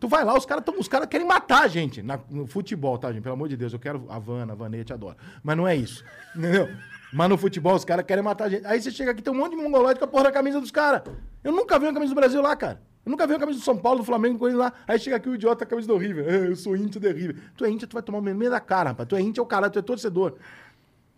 Tu 0.00 0.08
vai 0.08 0.24
lá, 0.24 0.36
os 0.36 0.46
caras 0.46 0.64
os 0.78 0.88
cara 0.88 1.06
querem 1.06 1.26
matar 1.26 1.62
a 1.64 1.68
gente 1.68 2.02
na- 2.02 2.18
no 2.30 2.46
futebol, 2.46 2.98
tá, 2.98 3.12
gente? 3.12 3.22
Pelo 3.22 3.34
amor 3.34 3.48
de 3.48 3.56
Deus, 3.56 3.72
eu 3.72 3.78
quero 3.78 4.04
a 4.08 4.16
Havana, 4.16 4.52
a 4.52 4.56
Vanê, 4.56 4.82
te 4.84 4.92
adoro. 4.92 5.16
Mas 5.42 5.56
não 5.56 5.66
é 5.66 5.76
isso, 5.76 6.04
entendeu? 6.34 6.68
Mas 7.12 7.28
no 7.28 7.38
futebol 7.38 7.74
os 7.74 7.84
caras 7.84 8.04
querem 8.04 8.22
matar 8.22 8.44
a 8.44 8.48
gente. 8.48 8.66
Aí 8.66 8.80
você 8.80 8.90
chega 8.90 9.12
aqui, 9.12 9.22
tem 9.22 9.32
um 9.32 9.36
monte 9.36 9.56
de 9.56 9.62
mongoloide 9.62 9.98
com 9.98 10.04
a 10.04 10.08
porra 10.08 10.24
da 10.24 10.32
camisa 10.32 10.60
dos 10.60 10.70
caras. 10.70 11.02
Eu 11.42 11.52
nunca 11.52 11.78
vi 11.78 11.86
uma 11.86 11.94
camisa 11.94 12.12
do 12.14 12.16
Brasil 12.18 12.42
lá, 12.42 12.54
cara. 12.54 12.82
Eu 13.06 13.10
nunca 13.10 13.26
vi 13.26 13.32
uma 13.32 13.38
camisa 13.38 13.58
do 13.58 13.64
São 13.64 13.76
Paulo, 13.76 14.00
do 14.00 14.04
Flamengo, 14.04 14.38
coisa 14.38 14.56
lá. 14.56 14.72
Aí 14.86 14.98
chega 14.98 15.16
aqui 15.16 15.28
o 15.28 15.34
idiota 15.34 15.64
a 15.64 15.66
camisa 15.66 15.88
do 15.88 15.96
River. 15.96 16.26
"Ah, 16.28 16.32
Eu 16.48 16.56
sou 16.56 16.76
índio 16.76 17.00
do 17.00 17.08
River. 17.08 17.36
Tu 17.56 17.64
é 17.64 17.70
índio, 17.70 17.88
tu 17.88 17.94
vai 17.94 18.02
tomar 18.02 18.18
o 18.18 18.22
meio 18.22 18.50
da 18.50 18.60
cara, 18.60 18.90
rapaz. 18.90 19.08
Tu 19.08 19.16
é 19.16 19.20
índio, 19.22 19.40
é 19.40 19.42
o 19.42 19.46
cara, 19.46 19.70
tu 19.70 19.78
é 19.78 19.82
torcedor. 19.82 20.34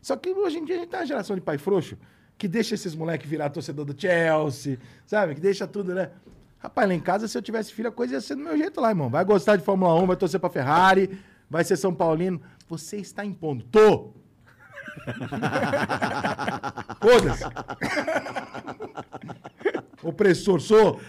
Só 0.00 0.14
que 0.16 0.30
hoje 0.30 0.58
em 0.58 0.64
dia 0.64 0.76
a 0.76 0.78
gente 0.78 0.88
tem 0.88 1.00
uma 1.00 1.06
geração 1.06 1.34
de 1.34 1.42
pai 1.42 1.58
frouxo 1.58 1.96
que 2.38 2.46
deixa 2.46 2.74
esses 2.74 2.94
moleques 2.94 3.28
virar 3.28 3.50
torcedor 3.50 3.84
do 3.84 4.00
Chelsea, 4.00 4.78
sabe? 5.04 5.34
Que 5.34 5.40
deixa 5.40 5.66
tudo, 5.66 5.92
né? 5.94 6.10
Rapaz, 6.58 6.88
lá 6.88 6.94
em 6.94 7.00
casa, 7.00 7.26
se 7.26 7.36
eu 7.36 7.42
tivesse 7.42 7.72
filho, 7.72 7.88
a 7.88 7.92
coisa 7.92 8.14
ia 8.14 8.20
ser 8.20 8.34
do 8.36 8.42
meu 8.42 8.56
jeito 8.56 8.80
lá, 8.80 8.90
irmão. 8.90 9.10
Vai 9.10 9.24
gostar 9.24 9.56
de 9.56 9.64
Fórmula 9.64 9.94
1, 10.00 10.06
vai 10.06 10.16
torcer 10.16 10.38
pra 10.38 10.48
Ferrari, 10.48 11.18
vai 11.50 11.64
ser 11.64 11.76
São 11.76 11.92
Paulino. 11.92 12.40
Você 12.68 12.98
está 12.98 13.24
impondo. 13.24 13.64
Tô! 13.64 14.12
Foda-se. 17.00 17.44
Opressor, 20.02 20.60
sou. 20.60 21.00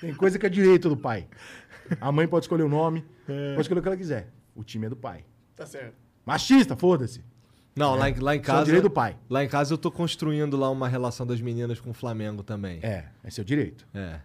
Tem 0.00 0.14
coisa 0.14 0.38
que 0.38 0.46
é 0.46 0.48
direito 0.48 0.88
do 0.88 0.96
pai. 0.96 1.26
A 2.00 2.10
mãe 2.10 2.26
pode 2.26 2.44
escolher 2.44 2.62
o 2.62 2.68
nome, 2.68 3.04
pode 3.26 3.60
escolher 3.62 3.80
o 3.80 3.82
que 3.82 3.88
ela 3.88 3.96
quiser. 3.96 4.28
O 4.54 4.64
time 4.64 4.86
é 4.86 4.88
do 4.88 4.96
pai. 4.96 5.24
Tá 5.56 5.66
certo. 5.66 5.94
Machista, 6.24 6.76
foda-se. 6.76 7.22
Não, 7.74 7.94
lá, 7.94 8.10
em- 8.10 8.14
lá 8.20 8.34
em 8.34 8.38
é 8.38 8.42
o 8.42 8.44
casa. 8.44 8.64
direito 8.66 8.82
do 8.84 8.90
pai. 8.90 9.16
Lá 9.30 9.42
em 9.42 9.48
casa 9.48 9.72
eu 9.72 9.78
tô 9.78 9.90
construindo 9.90 10.58
lá 10.58 10.68
uma 10.70 10.86
relação 10.88 11.26
das 11.26 11.40
meninas 11.40 11.80
com 11.80 11.90
o 11.90 11.94
Flamengo 11.94 12.42
também. 12.42 12.80
É, 12.82 13.06
é 13.24 13.30
seu 13.30 13.42
direito. 13.42 13.86
É. 13.94 14.18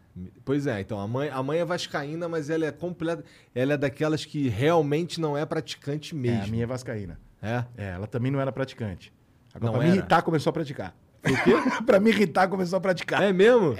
Pois 0.43 0.67
é, 0.67 0.81
então 0.81 0.99
a 0.99 1.07
mãe, 1.07 1.29
a 1.29 1.41
mãe 1.41 1.59
é 1.59 1.65
vascaína, 1.65 2.27
mas 2.27 2.49
ela 2.49 2.65
é 2.65 2.71
completa, 2.73 3.23
ela 3.55 3.73
é 3.73 3.77
daquelas 3.77 4.25
que 4.25 4.49
realmente 4.49 5.21
não 5.21 5.37
é 5.37 5.45
praticante 5.45 6.13
É, 6.13 6.17
mesmo. 6.17 6.43
a 6.43 6.47
minha 6.47 6.63
é 6.63 6.67
vascaína. 6.67 7.17
É. 7.41 7.63
É, 7.77 7.89
ela 7.91 8.07
também 8.07 8.31
não 8.31 8.39
era 8.39 8.51
praticante. 8.51 9.13
Agora, 9.53 9.71
Não 9.71 9.77
pra 9.77 9.83
me 9.83 9.89
era? 9.89 9.97
irritar, 9.97 10.21
começou 10.21 10.49
a 10.49 10.53
praticar. 10.53 10.95
O 11.23 11.43
quê? 11.43 11.53
pra 11.85 11.99
me 11.99 12.09
irritar, 12.09 12.47
começou 12.47 12.77
a 12.77 12.81
praticar. 12.81 13.21
É 13.23 13.33
mesmo? 13.33 13.75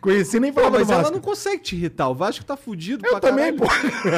Conheci 0.00 0.38
nem 0.38 0.52
Pô, 0.52 0.60
falava 0.60 0.78
mas 0.78 0.88
do 0.88 0.92
ela 0.92 1.10
não 1.10 1.20
consegue 1.20 1.62
te 1.62 1.76
irritar. 1.76 2.08
O 2.08 2.14
Vasco 2.14 2.44
tá 2.44 2.56
fudido 2.56 3.06
Eu 3.06 3.18
também, 3.20 3.56
pô. 3.56 3.64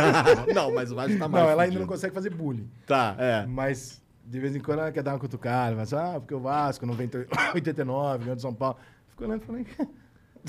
não, 0.55 0.75
mas 0.75 0.91
o 0.91 0.95
Vasco 0.97 1.17
tá 1.19 1.29
mais 1.29 1.45
Não, 1.45 1.51
ela 1.51 1.62
ainda 1.62 1.73
fudido. 1.75 1.81
não 1.81 1.87
consegue 1.87 2.15
fazer 2.15 2.31
bullying. 2.31 2.69
Tá, 2.87 3.15
é. 3.19 3.47
Mas 3.47 4.03
De 4.25 4.41
vez 4.41 4.57
em 4.57 4.61
quando 4.61 4.81
ela 4.81 4.91
quer 4.91 5.03
dar 5.05 5.12
uma 5.12 5.21
cutucada, 5.21 5.77
mas, 5.77 5.93
ah, 5.95 6.15
porque 6.19 6.35
o 6.35 6.41
Vasco, 6.41 6.85
90, 6.85 7.27
89, 7.55 8.19
ganhou 8.25 8.37
de 8.37 8.43
São 8.43 8.53
Paulo. 8.55 8.77
Fico 9.11 9.25
olhando 9.25 9.43
e 9.43 9.47
falei, 9.47 9.67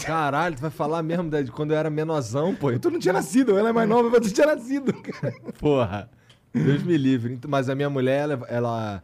Caralho, 0.03 0.55
tu 0.55 0.61
vai 0.61 0.71
falar 0.71 1.01
mesmo 1.03 1.29
de 1.29 1.51
quando 1.51 1.71
eu 1.71 1.77
era 1.77 1.89
menorzão, 1.89 2.55
pô. 2.55 2.77
tu 2.79 2.89
não 2.89 2.99
tinha 2.99 3.13
nascido, 3.13 3.57
ela 3.57 3.69
é 3.69 3.71
mais 3.71 3.87
nova, 3.89 4.09
mas 4.09 4.21
tu 4.27 4.33
tinha 4.33 4.47
nascido, 4.47 4.93
cara. 4.93 5.33
Porra. 5.59 6.09
Deus 6.63 6.83
me 6.83 6.97
livre. 6.97 7.33
Então, 7.33 7.49
Mas 7.49 7.69
a 7.69 7.75
minha 7.75 7.89
mulher, 7.89 8.21
ela, 8.21 8.45
ela, 8.47 9.03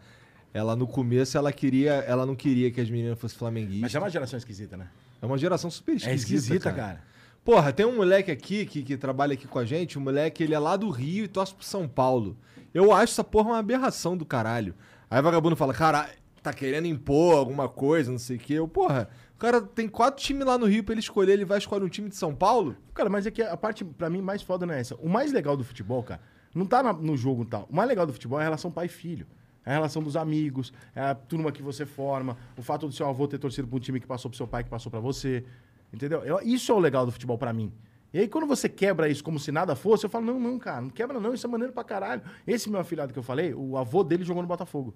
ela 0.53 0.75
no 0.75 0.87
começo, 0.87 1.37
ela 1.37 1.51
queria, 1.51 1.93
ela 1.93 2.25
não 2.25 2.35
queria 2.35 2.71
que 2.71 2.79
as 2.81 2.89
meninas 2.89 3.19
fossem 3.19 3.37
flamenguistas. 3.37 3.81
Mas 3.81 3.95
é 3.95 3.99
uma 3.99 4.09
geração 4.09 4.37
esquisita, 4.37 4.77
né? 4.77 4.87
É 5.21 5.25
uma 5.25 5.37
geração 5.37 5.71
super 5.71 5.95
esquisita. 5.95 6.11
É 6.11 6.15
esquisita, 6.15 6.71
cara. 6.71 7.01
Porra, 7.43 7.73
tem 7.73 7.85
um 7.85 7.95
moleque 7.95 8.31
aqui 8.31 8.65
que, 8.65 8.83
que 8.83 8.95
trabalha 8.95 9.33
aqui 9.33 9.47
com 9.47 9.59
a 9.59 9.65
gente, 9.65 9.99
um 9.99 10.01
moleque, 10.01 10.43
ele 10.43 10.53
é 10.53 10.59
lá 10.59 10.77
do 10.77 10.89
Rio 10.89 11.25
e 11.25 11.27
torce 11.27 11.53
pro 11.53 11.65
São 11.65 11.87
Paulo. 11.87 12.37
Eu 12.73 12.93
acho 12.93 13.13
essa 13.13 13.23
porra 13.23 13.49
uma 13.49 13.59
aberração 13.59 14.15
do 14.15 14.25
caralho. 14.25 14.73
Aí 15.09 15.19
o 15.19 15.23
vagabundo 15.23 15.55
fala, 15.55 15.73
cara, 15.73 16.09
tá 16.41 16.53
querendo 16.53 16.87
impor 16.87 17.37
alguma 17.37 17.67
coisa, 17.67 18.11
não 18.11 18.17
sei 18.17 18.37
o 18.37 18.39
quê. 18.39 18.53
Eu, 18.53 18.67
porra, 18.67 19.09
o 19.35 19.37
cara 19.37 19.61
tem 19.61 19.87
quatro 19.87 20.23
times 20.23 20.45
lá 20.45 20.57
no 20.57 20.65
Rio 20.65 20.83
pra 20.83 20.93
ele 20.93 21.01
escolher, 21.01 21.33
ele 21.33 21.45
vai 21.45 21.57
escolher 21.57 21.83
um 21.83 21.89
time 21.89 22.09
de 22.09 22.15
São 22.15 22.33
Paulo? 22.33 22.75
Cara, 22.93 23.09
mas 23.09 23.25
é 23.25 23.31
que 23.31 23.41
a 23.41 23.57
parte, 23.57 23.83
pra 23.83 24.09
mim, 24.09 24.21
mais 24.21 24.41
foda 24.41 24.65
não 24.65 24.73
é 24.73 24.79
essa. 24.79 24.95
O 24.95 25.09
mais 25.09 25.31
legal 25.31 25.57
do 25.57 25.63
futebol, 25.63 26.01
cara, 26.01 26.21
não 26.53 26.65
tá 26.65 26.81
na- 26.83 26.93
no 26.93 27.15
jogo 27.17 27.45
tal. 27.45 27.67
O 27.69 27.75
mais 27.75 27.87
legal 27.89 28.05
do 28.05 28.13
futebol 28.13 28.39
é 28.39 28.41
a 28.41 28.45
relação 28.45 28.69
pai 28.71 28.85
e 28.85 28.89
filho. 28.89 29.25
É 29.65 29.71
a 29.71 29.73
relação 29.73 30.03
dos 30.03 30.17
amigos, 30.17 30.73
é 30.93 31.01
a 31.01 31.15
turma 31.15 31.51
que 31.51 31.61
você 31.61 31.85
forma, 31.85 32.35
o 32.57 32.61
fato 32.61 32.85
do 32.85 32.93
seu 32.93 33.07
avô 33.07 33.27
ter 33.27 33.37
torcido 33.37 33.65
pra 33.67 33.77
um 33.77 33.79
time 33.79 33.99
que 33.99 34.05
passou 34.05 34.29
pro 34.29 34.37
seu 34.37 34.45
pai, 34.47 34.63
que 34.63 34.69
passou 34.69 34.91
pra 34.91 34.99
você. 34.99 35.45
Entendeu? 35.93 36.19
Eu- 36.25 36.39
isso 36.43 36.71
é 36.71 36.75
o 36.75 36.79
legal 36.79 37.05
do 37.05 37.11
futebol 37.11 37.37
pra 37.37 37.53
mim. 37.53 37.71
E 38.13 38.19
aí, 38.19 38.27
quando 38.27 38.45
você 38.45 38.67
quebra 38.69 39.07
isso 39.07 39.23
como 39.23 39.39
se 39.39 39.51
nada 39.51 39.75
fosse, 39.75 40.05
eu 40.05 40.09
falo, 40.09 40.25
não, 40.25 40.39
não, 40.39 40.59
cara, 40.59 40.81
não 40.81 40.89
quebra 40.89 41.19
não, 41.19 41.33
isso 41.33 41.47
é 41.47 41.49
maneiro 41.49 41.71
pra 41.73 41.83
caralho. 41.83 42.21
Esse 42.45 42.69
meu 42.69 42.79
afilhado 42.79 43.11
que 43.13 43.17
eu 43.17 43.23
falei, 43.23 43.53
o 43.53 43.77
avô 43.77 44.03
dele 44.03 44.23
jogou 44.23 44.43
no 44.43 44.47
Botafogo. 44.47 44.93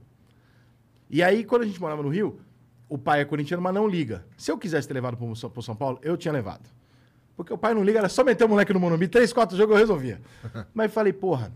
E 1.10 1.24
aí, 1.24 1.44
quando 1.44 1.62
a 1.62 1.66
gente 1.66 1.80
morava 1.80 2.04
no 2.04 2.10
Rio, 2.10 2.40
o 2.90 2.98
pai 2.98 3.22
é 3.22 3.26
corintiano, 3.26 3.64
mas 3.64 3.74
não 3.74 3.88
liga. 3.88 4.26
Se 4.38 4.52
eu 4.52 4.58
quisesse 4.58 4.88
ter 4.88 4.94
levado 4.94 5.16
pro, 5.18 5.36
São- 5.36 5.50
pro 5.50 5.62
São 5.62 5.76
Paulo, 5.76 5.98
eu 6.02 6.18
tinha 6.18 6.32
levado. 6.32 6.70
Porque 7.38 7.54
o 7.54 7.58
pai 7.58 7.74
não 7.76 7.84
liga, 7.84 8.00
era 8.00 8.10
só 8.10 8.24
meter 8.24 8.44
o 8.46 8.50
moleque 8.50 8.74
no 8.74 8.80
Morumbi, 8.80 9.08
três, 9.08 9.32
quatro 9.32 9.56
jogos 9.56 9.74
eu 9.76 9.80
resolvia. 9.80 10.20
mas 10.74 10.92
falei, 10.92 11.14
porra, 11.14 11.54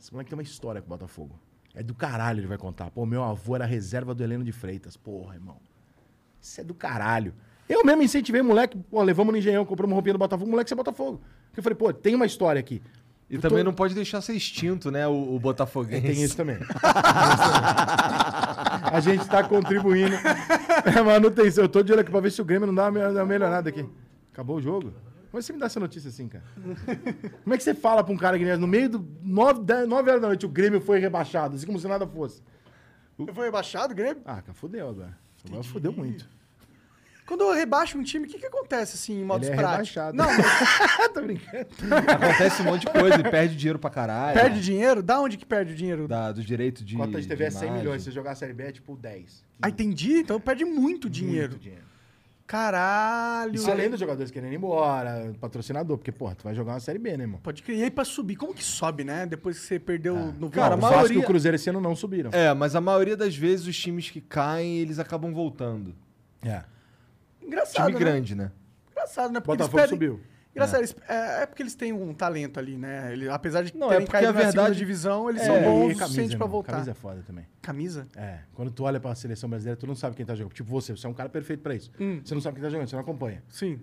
esse 0.00 0.12
moleque 0.12 0.30
tem 0.30 0.36
uma 0.38 0.42
história 0.44 0.80
com 0.80 0.86
o 0.86 0.90
Botafogo. 0.90 1.38
É 1.74 1.82
do 1.82 1.94
caralho, 1.94 2.38
ele 2.40 2.46
vai 2.46 2.56
contar. 2.56 2.90
Pô, 2.90 3.04
meu 3.04 3.22
avô 3.22 3.56
era 3.56 3.66
reserva 3.66 4.14
do 4.14 4.22
Heleno 4.22 4.44
de 4.44 4.52
Freitas. 4.52 4.96
Porra, 4.96 5.34
irmão. 5.34 5.56
Isso 6.40 6.60
é 6.60 6.64
do 6.64 6.72
caralho. 6.72 7.34
Eu 7.68 7.84
mesmo 7.84 8.00
incentivei 8.02 8.40
o 8.40 8.44
moleque, 8.44 8.78
pô, 8.78 9.02
levamos 9.02 9.32
no 9.32 9.38
engenhão, 9.38 9.64
compramos 9.66 9.90
uma 9.90 9.96
roupinha 9.96 10.14
do 10.14 10.18
Botafogo, 10.18 10.46
o 10.46 10.50
moleque 10.52 10.72
é 10.72 10.76
Botafogo. 10.76 11.20
Porque 11.48 11.58
eu 11.58 11.62
falei, 11.64 11.76
pô, 11.76 11.92
tem 11.92 12.14
uma 12.14 12.24
história 12.24 12.60
aqui. 12.60 12.80
E 13.28 13.34
Eu 13.34 13.40
também 13.40 13.58
tô- 13.58 13.64
não 13.64 13.74
pode 13.74 13.92
deixar 13.92 14.20
ser 14.20 14.34
extinto, 14.34 14.88
né, 14.88 15.04
o, 15.08 15.34
o 15.34 15.40
Botafoguense. 15.40 16.00
Tem 16.06 16.22
isso 16.22 16.36
também. 16.36 16.56
Tem 16.62 16.66
isso 16.68 16.72
também. 16.72 16.86
A 18.92 19.00
gente 19.00 19.26
tá 19.28 19.42
contribuindo. 19.42 20.14
É 20.14 21.02
manutenção. 21.02 21.64
Eu 21.64 21.68
tô 21.68 21.82
de 21.82 21.90
olho 21.92 22.02
aqui 22.02 22.10
pra 22.10 22.20
ver 22.20 22.30
se 22.30 22.40
o 22.40 22.44
Grêmio 22.44 22.66
não 22.68 22.74
dá 22.74 22.88
uma 22.88 23.24
melhorada 23.26 23.68
aqui. 23.68 23.84
Acabou 24.36 24.56
o 24.56 24.60
jogo? 24.60 24.92
Como 25.30 25.38
é 25.38 25.38
que 25.38 25.42
você 25.46 25.52
me 25.54 25.58
dá 25.58 25.64
essa 25.64 25.80
notícia 25.80 26.10
assim, 26.10 26.28
cara? 26.28 26.44
Como 27.42 27.54
é 27.54 27.56
que 27.56 27.62
você 27.64 27.72
fala 27.72 28.04
pra 28.04 28.12
um 28.12 28.18
cara 28.18 28.38
que 28.38 28.44
no 28.56 28.66
meio 28.66 28.90
do 28.90 29.08
9, 29.22 29.62
10, 29.62 29.88
9 29.88 30.10
horas 30.10 30.20
da 30.20 30.28
noite 30.28 30.44
o 30.44 30.48
Grêmio 30.50 30.78
foi 30.78 30.98
rebaixado, 30.98 31.56
assim 31.56 31.64
como 31.64 31.78
se 31.78 31.88
nada 31.88 32.06
fosse? 32.06 32.42
Foi 33.32 33.46
rebaixado, 33.46 33.94
Grêmio? 33.94 34.22
Ah, 34.26 34.42
cara, 34.42 34.52
fudeu 34.52 34.90
agora. 34.90 35.16
Agora 35.48 35.62
fudeu 35.62 35.90
muito. 35.90 36.28
Quando 37.26 37.44
eu 37.44 37.54
rebaixo 37.54 37.96
um 37.96 38.02
time, 38.02 38.26
o 38.26 38.28
que, 38.28 38.38
que 38.38 38.44
acontece, 38.46 38.94
assim, 38.94 39.20
em 39.22 39.24
modos 39.24 39.48
Ele 39.48 39.56
é 39.56 39.58
práticos? 39.58 39.94
rebaixado. 39.94 40.16
Não, 40.18 40.26
mas 40.26 41.08
Tô 41.14 41.22
brincando. 41.22 41.66
Acontece 42.12 42.60
um 42.60 42.64
monte 42.66 42.82
de 42.82 42.92
coisa, 42.92 43.14
ele 43.14 43.30
perde 43.30 43.56
dinheiro 43.56 43.78
pra 43.78 43.88
caralho. 43.88 44.38
perde 44.38 44.60
dinheiro? 44.60 45.02
Da 45.02 45.18
onde 45.18 45.38
que 45.38 45.46
perde 45.46 45.72
o 45.72 45.74
dinheiro? 45.74 46.06
Da, 46.06 46.30
do 46.30 46.44
direito 46.44 46.84
de. 46.84 46.94
Cota 46.94 47.20
de 47.20 47.26
TV 47.26 47.44
é 47.44 47.50
100 47.50 47.62
imagem. 47.62 47.78
milhões, 47.82 48.02
se 48.02 48.10
você 48.10 48.14
jogar 48.14 48.32
a 48.32 48.34
Série 48.34 48.52
B 48.52 48.64
é 48.64 48.72
tipo 48.72 48.94
10. 48.94 49.44
Ah, 49.62 49.70
entendi. 49.70 50.18
Então 50.18 50.38
perde 50.38 50.66
muito 50.66 51.08
dinheiro. 51.08 51.52
Muito 51.52 51.62
dinheiro. 51.62 51.95
Caralho. 52.46 53.54
Isso 53.54 53.70
além 53.70 53.90
dos 53.90 53.98
jogadores 53.98 54.30
querendo 54.30 54.52
ir 54.52 54.56
embora, 54.56 55.34
patrocinador, 55.40 55.98
porque, 55.98 56.12
porra, 56.12 56.34
tu 56.36 56.44
vai 56.44 56.54
jogar 56.54 56.74
uma 56.74 56.80
Série 56.80 56.98
B, 56.98 57.16
né, 57.16 57.24
irmão? 57.24 57.40
Pode 57.42 57.62
crer. 57.62 57.78
E 57.78 57.82
aí 57.82 57.90
pra 57.90 58.04
subir, 58.04 58.36
como 58.36 58.54
que 58.54 58.62
sobe, 58.62 59.02
né? 59.02 59.26
Depois 59.26 59.58
que 59.58 59.64
você 59.66 59.78
perdeu 59.78 60.14
no 60.38 60.48
Cara, 60.48 60.74
o 60.74 60.78
a 60.78 60.80
Vasco 60.80 60.96
maioria- 60.96 61.16
e 61.16 61.20
o 61.20 61.24
Cruzeiro 61.26 61.56
esse 61.56 61.68
ano 61.68 61.80
não 61.80 61.96
subiram. 61.96 62.30
É, 62.32 62.54
mas 62.54 62.76
a 62.76 62.80
maioria 62.80 63.16
das 63.16 63.34
vezes 63.36 63.66
os 63.66 63.76
times 63.76 64.08
que 64.10 64.20
caem, 64.20 64.78
eles 64.78 64.98
acabam 64.98 65.32
voltando. 65.32 65.94
É. 66.42 66.62
Engraçado, 67.42 67.86
Time 67.86 67.92
né? 67.92 67.98
grande, 67.98 68.34
né? 68.34 68.52
Engraçado, 68.92 69.32
né? 69.32 69.40
Porque 69.40 69.56
Botafogo 69.58 69.78
eles 69.80 69.90
pedem... 69.90 70.08
subiu. 70.08 70.26
Engraçado, 70.56 70.80
eles- 70.80 70.96
é, 71.08 71.42
é 71.42 71.46
porque 71.46 71.62
eles 71.62 71.74
têm 71.74 71.92
um 71.92 72.14
talento 72.14 72.58
ali, 72.58 72.76
né? 72.78 73.12
Ele, 73.12 73.28
apesar 73.28 73.62
de 73.62 73.76
Não, 73.76 73.88
é 73.88 73.90
terem 73.90 74.06
porque 74.06 74.12
caído 74.12 74.30
a 74.30 74.32
na 74.32 74.38
segunda 74.40 74.56
verdade- 74.62 74.78
divisão, 74.78 75.28
eles 75.28 75.42
É, 75.42 75.44
são 75.44 75.56
E 75.56 75.60
bons 75.62 75.94
o 75.94 75.98
suficiente 75.98 76.36
pra 76.36 76.46
voltar. 76.46 76.72
Camisa 76.72 76.90
é 76.90 76.94
foda 76.94 77.22
também. 77.26 77.46
Camisa? 77.60 78.06
É. 78.16 78.40
Quando 78.54 78.70
tu 78.70 78.84
olha 78.84 78.98
pra 78.98 79.14
seleção 79.14 79.48
brasileira, 79.50 79.78
tu 79.78 79.86
não 79.86 79.94
sabe 79.94 80.16
quem 80.16 80.24
tá 80.24 80.34
jogando. 80.34 80.52
Tipo 80.54 80.70
você, 80.70 80.96
você 80.96 81.06
é 81.06 81.10
um 81.10 81.14
cara 81.14 81.28
perfeito 81.28 81.60
pra 81.62 81.74
isso. 81.74 81.92
Hum. 82.00 82.20
Você 82.24 82.34
não 82.34 82.40
sabe 82.40 82.54
quem 82.56 82.62
tá 82.64 82.70
jogando, 82.70 82.88
você 82.88 82.96
não 82.96 83.02
acompanha. 83.02 83.42
Sim. 83.48 83.78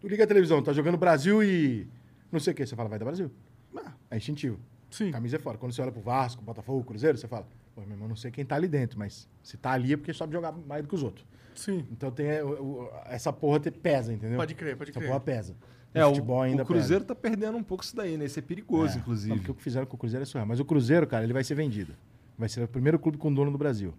Tu 0.00 0.06
liga 0.08 0.22
a 0.24 0.26
televisão, 0.26 0.62
tá 0.62 0.72
jogando 0.72 0.96
Brasil 0.96 1.42
e. 1.42 1.88
Não 2.30 2.38
sei 2.38 2.52
o 2.52 2.56
que, 2.56 2.64
você 2.64 2.76
fala, 2.76 2.88
vai 2.88 2.98
dar 2.98 3.04
Brasil. 3.04 3.30
Ah, 3.76 3.92
É 4.12 4.16
instintivo. 4.16 4.58
sim. 4.90 5.10
Camisa 5.10 5.36
é 5.36 5.38
fora. 5.40 5.58
Quando 5.58 5.72
você 5.72 5.82
olha 5.82 5.90
pro 5.90 6.00
Vasco, 6.00 6.40
Botafogo, 6.42 6.84
Cruzeiro, 6.84 7.18
você 7.18 7.26
fala, 7.26 7.46
pô, 7.80 7.86
meu 7.86 7.92
irmão, 7.96 8.08
não 8.08 8.16
sei 8.16 8.30
quem 8.30 8.44
tá 8.44 8.56
ali 8.56 8.66
dentro, 8.68 8.98
mas 8.98 9.28
se 9.42 9.56
tá 9.56 9.72
ali 9.72 9.92
é 9.92 9.96
porque 9.96 10.12
sabe 10.12 10.32
jogar 10.32 10.52
mais 10.52 10.82
do 10.82 10.88
que 10.88 10.94
os 10.94 11.02
outros. 11.02 11.24
Sim. 11.54 11.86
Então 11.90 12.10
tem 12.10 12.26
é, 12.26 12.44
o- 12.44 12.88
essa 13.06 13.32
porra 13.32 13.60
te 13.60 13.70
pesa, 13.70 14.12
entendeu? 14.12 14.36
Pode 14.36 14.54
crer, 14.54 14.76
pode 14.76 14.90
essa 14.90 14.98
crer. 15.00 15.08
porra 15.08 15.20
pesa. 15.20 15.54
É, 15.94 16.04
o, 16.04 16.08
futebol 16.10 16.42
ainda 16.42 16.62
o 16.62 16.66
Cruzeiro 16.66 17.04
tá 17.04 17.14
perdendo 17.14 17.56
um 17.56 17.62
pouco 17.62 17.82
isso 17.82 17.96
daí, 17.96 18.16
né? 18.16 18.26
Isso 18.26 18.38
é 18.38 18.42
perigoso, 18.42 18.94
É. 18.96 18.98
inclusive. 19.00 19.30
Não, 19.30 19.38
porque 19.38 19.50
o 19.50 19.54
que 19.54 19.62
fizeram 19.62 19.86
com 19.86 19.96
o 19.96 19.98
Cruzeiro 19.98 20.22
é 20.22 20.26
surreal. 20.26 20.46
Mas 20.46 20.60
o 20.60 20.64
Cruzeiro, 20.64 21.06
cara, 21.06 21.24
ele 21.24 21.32
vai 21.32 21.42
ser 21.42 21.54
vendido. 21.54 21.94
Vai 22.36 22.48
ser 22.48 22.62
o 22.62 22.68
primeiro 22.68 22.98
clube 22.98 23.16
com 23.18 23.32
dono 23.32 23.50
do 23.50 23.58
Brasil. 23.58 23.94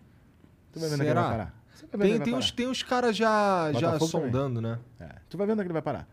Tu 0.72 0.80
vai 0.80 0.88
vendo 0.90 1.00
que 1.00 1.04
ele 1.04 1.10
Será? 1.10 1.22
vai 1.22 1.32
parar. 1.32 1.64
Você 1.74 1.86
vai 1.86 1.92
vendo 1.92 1.92
que 1.92 1.98
Tem, 1.98 2.12
ele 2.16 2.24
tem, 2.24 2.34
vai 2.34 2.40
uns, 2.40 2.52
tem 2.52 2.68
uns 2.68 2.84
caras 2.84 3.16
já, 3.18 3.72
já 3.74 3.92
Botafogo 3.92 4.12
também. 4.12 4.32
sondando, 4.32 4.62
né? 4.62 4.80
É. 5.00 5.10
Tu 5.28 5.38
vai 5.38 5.48
vendo 5.48 5.58
que 5.58 5.64
ele 5.66 5.74
vai 5.74 5.82
parar. 5.82 6.08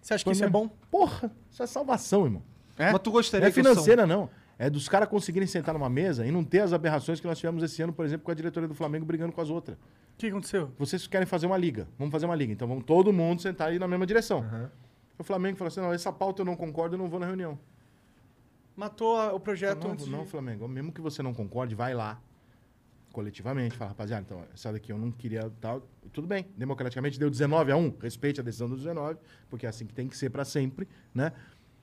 Você 0.00 0.14
acha 0.14 0.24
que 0.24 0.30
isso 0.30 0.44
é 0.44 0.48
bom? 0.48 0.68
Porra, 0.90 1.30
isso 1.50 1.62
é 1.62 1.66
salvação, 1.66 2.24
irmão. 2.24 2.42
É? 2.78 2.92
Mas 2.92 3.00
tu 3.02 3.06
Não 3.08 3.12
gostaria 3.12 3.48
é 3.48 3.50
que 3.50 3.60
o 3.60 3.62
São- 3.64 3.72
financeira, 3.72 4.06
não. 4.06 4.30
É 4.62 4.68
dos 4.68 4.90
caras 4.90 5.08
conseguirem 5.08 5.46
sentar 5.48 5.72
numa 5.72 5.88
mesa 5.88 6.26
e 6.26 6.30
não 6.30 6.44
ter 6.44 6.60
as 6.60 6.74
aberrações 6.74 7.18
que 7.18 7.26
nós 7.26 7.38
tivemos 7.38 7.62
esse 7.62 7.80
ano, 7.80 7.94
por 7.94 8.04
exemplo, 8.04 8.26
com 8.26 8.30
a 8.30 8.34
diretoria 8.34 8.68
do 8.68 8.74
Flamengo 8.74 9.06
brigando 9.06 9.32
com 9.32 9.40
as 9.40 9.48
outras. 9.48 9.74
O 9.78 10.18
que 10.18 10.26
aconteceu? 10.26 10.70
Vocês 10.78 11.06
querem 11.06 11.26
fazer 11.26 11.46
uma 11.46 11.56
liga. 11.56 11.88
Vamos 11.98 12.12
fazer 12.12 12.26
uma 12.26 12.34
liga. 12.34 12.52
Então 12.52 12.68
vamos 12.68 12.84
todo 12.84 13.10
mundo 13.10 13.40
sentar 13.40 13.68
aí 13.70 13.78
na 13.78 13.88
mesma 13.88 14.04
direção. 14.04 14.44
O 15.18 15.24
Flamengo 15.24 15.56
falou 15.56 15.68
assim: 15.68 15.80
não, 15.80 15.94
essa 15.94 16.12
pauta 16.12 16.42
eu 16.42 16.44
não 16.44 16.56
concordo, 16.56 16.94
eu 16.94 16.98
não 16.98 17.08
vou 17.08 17.18
na 17.18 17.24
reunião. 17.24 17.58
Matou 18.76 19.16
a- 19.16 19.32
o 19.32 19.40
projeto 19.40 19.78
falei, 19.78 19.92
antes 19.94 20.06
não, 20.06 20.18
não, 20.18 20.24
de... 20.24 20.30
Flamengo, 20.30 20.68
mesmo 20.68 20.92
que 20.92 21.00
você 21.00 21.22
não 21.22 21.32
concorde, 21.32 21.74
vai 21.74 21.94
lá 21.94 22.20
coletivamente, 23.12 23.76
fala, 23.76 23.88
rapaziada, 23.88 24.22
então, 24.24 24.44
essa 24.54 24.70
daqui 24.72 24.92
eu 24.92 24.98
não 24.98 25.10
queria 25.10 25.50
tal. 25.58 25.82
Tudo 26.12 26.28
bem, 26.28 26.46
democraticamente 26.56 27.18
deu 27.18 27.28
19 27.30 27.72
a 27.72 27.76
1, 27.76 27.96
respeite 28.00 28.40
a 28.40 28.42
decisão 28.42 28.68
do 28.68 28.76
19, 28.76 29.18
porque 29.48 29.64
é 29.66 29.68
assim 29.70 29.86
que 29.86 29.92
tem 29.94 30.06
que 30.06 30.16
ser 30.16 30.30
pra 30.30 30.44
sempre, 30.44 30.86
né? 31.14 31.32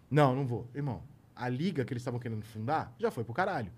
Não, 0.10 0.36
não 0.36 0.46
vou. 0.46 0.68
Irmão, 0.74 1.02
a 1.38 1.50
liga 1.50 1.86
que 1.86 1.94
eles 1.94 2.02
estavam 2.02 2.20
querendo 2.20 2.44
fundar 2.44 2.94
já 3.00 3.10
foi 3.12 3.24
pro 3.24 3.34
caralho. 3.34 3.72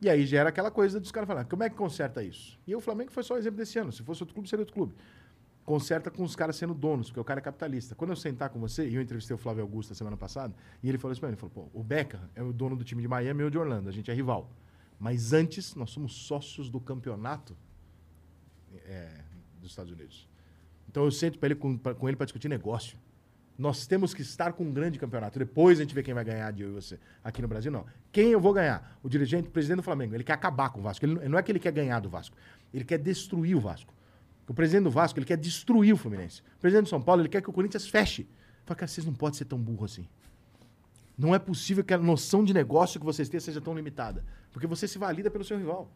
E 0.00 0.10
aí 0.10 0.26
gera 0.26 0.50
aquela 0.50 0.70
coisa 0.70 1.00
dos 1.00 1.10
caras 1.10 1.26
falando, 1.26 1.46
como 1.48 1.62
é 1.62 1.70
que 1.70 1.76
conserta 1.76 2.22
isso? 2.22 2.58
E 2.66 2.74
o 2.74 2.80
Flamengo 2.80 3.10
foi 3.10 3.22
só 3.22 3.34
o 3.34 3.38
exemplo 3.38 3.56
desse 3.58 3.78
ano. 3.78 3.90
Se 3.92 4.02
fosse 4.02 4.22
outro 4.22 4.34
clube, 4.34 4.48
seria 4.48 4.62
outro 4.62 4.74
clube. 4.74 4.94
Conserta 5.64 6.10
com 6.10 6.22
os 6.22 6.36
caras 6.36 6.54
sendo 6.56 6.74
donos, 6.74 7.08
porque 7.08 7.18
o 7.18 7.24
cara 7.24 7.40
é 7.40 7.42
capitalista. 7.42 7.94
Quando 7.94 8.10
eu 8.10 8.16
sentar 8.16 8.50
com 8.50 8.60
você, 8.60 8.88
e 8.88 8.94
eu 8.94 9.00
entrevistei 9.02 9.34
o 9.34 9.38
Flávio 9.38 9.62
Augusto 9.62 9.92
a 9.92 9.96
semana 9.96 10.16
passada, 10.16 10.54
e 10.82 10.88
ele 10.88 10.98
falou 10.98 11.12
isso 11.12 11.20
pra 11.20 11.28
mim, 11.28 11.32
ele 11.34 11.40
falou, 11.40 11.68
pô, 11.72 11.78
o 11.80 11.82
Beckham 11.82 12.20
é 12.34 12.42
o 12.42 12.52
dono 12.52 12.76
do 12.76 12.84
time 12.84 13.00
de 13.02 13.08
Miami 13.08 13.42
eu 13.42 13.50
de 13.50 13.58
Orlando, 13.58 13.88
a 13.88 13.92
gente 13.92 14.10
é 14.10 14.14
rival. 14.14 14.50
Mas 15.00 15.32
antes, 15.32 15.74
nós 15.74 15.90
somos 15.90 16.12
sócios 16.14 16.68
do 16.70 16.78
campeonato 16.80 17.56
é, 18.84 19.22
dos 19.60 19.70
Estados 19.70 19.90
Unidos. 19.92 20.28
Então 20.88 21.04
eu 21.04 21.10
sento 21.10 21.38
pra 21.38 21.48
ele, 21.48 21.54
com, 21.56 21.76
pra- 21.76 21.94
com 21.94 22.06
ele 22.08 22.16
para 22.16 22.26
discutir 22.26 22.48
negócio. 22.48 22.96
Nós 23.58 23.86
temos 23.86 24.12
que 24.12 24.20
estar 24.20 24.52
com 24.52 24.64
um 24.64 24.72
grande 24.72 24.98
campeonato. 24.98 25.38
Depois 25.38 25.78
a 25.78 25.82
gente 25.82 25.94
vê 25.94 26.02
quem 26.02 26.12
vai 26.12 26.24
ganhar 26.24 26.52
de 26.52 26.62
eu 26.62 26.68
e 26.68 26.72
você. 26.72 26.98
Aqui 27.24 27.40
no 27.40 27.48
Brasil, 27.48 27.72
não. 27.72 27.86
Quem 28.12 28.28
eu 28.30 28.40
vou 28.40 28.52
ganhar? 28.52 28.98
O 29.02 29.08
dirigente, 29.08 29.48
o 29.48 29.50
presidente 29.50 29.76
do 29.78 29.82
Flamengo. 29.82 30.14
Ele 30.14 30.24
quer 30.24 30.34
acabar 30.34 30.68
com 30.70 30.80
o 30.80 30.82
Vasco. 30.82 31.04
Ele 31.06 31.26
não, 31.28 31.38
é 31.38 31.42
que 31.42 31.50
ele 31.52 31.58
quer 31.58 31.72
ganhar 31.72 31.98
do 32.00 32.08
Vasco. 32.10 32.36
Ele 32.72 32.84
quer 32.84 32.98
destruir 32.98 33.56
o 33.56 33.60
Vasco. 33.60 33.94
O 34.46 34.52
presidente 34.52 34.84
do 34.84 34.90
Vasco, 34.90 35.18
ele 35.18 35.26
quer 35.26 35.36
destruir 35.38 35.94
o 35.94 35.96
Fluminense. 35.96 36.42
O 36.56 36.60
presidente 36.60 36.84
do 36.84 36.90
São 36.90 37.00
Paulo, 37.00 37.22
ele 37.22 37.28
quer 37.30 37.40
que 37.40 37.48
o 37.48 37.52
Corinthians 37.52 37.88
feche. 37.88 38.28
Fala, 38.66 38.76
cara, 38.76 38.88
vocês 38.88 39.06
não 39.06 39.14
podem 39.14 39.38
ser 39.38 39.46
tão 39.46 39.58
burro 39.58 39.84
assim. 39.86 40.06
Não 41.18 41.34
é 41.34 41.38
possível 41.38 41.82
que 41.82 41.94
a 41.94 41.98
noção 41.98 42.44
de 42.44 42.52
negócio 42.52 43.00
que 43.00 43.06
vocês 43.06 43.28
têm 43.28 43.40
seja 43.40 43.60
tão 43.60 43.74
limitada. 43.74 44.22
Porque 44.52 44.66
você 44.66 44.86
se 44.86 44.98
valida 44.98 45.30
pelo 45.30 45.44
seu 45.44 45.56
rival. 45.56 45.90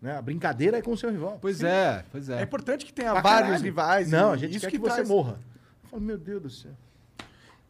Né? 0.00 0.16
A 0.16 0.22
brincadeira 0.22 0.78
é 0.78 0.82
com 0.82 0.92
o 0.92 0.96
seu 0.96 1.10
rival. 1.10 1.38
Pois 1.42 1.62
é, 1.62 2.04
pois 2.10 2.28
É 2.28 2.38
é. 2.40 2.42
importante 2.44 2.86
que 2.86 2.92
tenha 2.92 3.10
Pra 3.12 3.20
vários 3.20 3.46
caralho. 3.48 3.64
rivais. 3.64 4.10
Não, 4.10 4.30
a 4.32 4.36
gente 4.36 4.52
isso 4.56 4.64
quer 4.64 4.70
que, 4.70 4.78
você 4.78 4.94
traz- 4.94 5.08
morra. 5.08 5.38
Eu 5.82 5.88
falo, 5.90 6.02
meu 6.02 6.16
Deus 6.16 6.42
do 6.42 6.48
céu. 6.50 6.70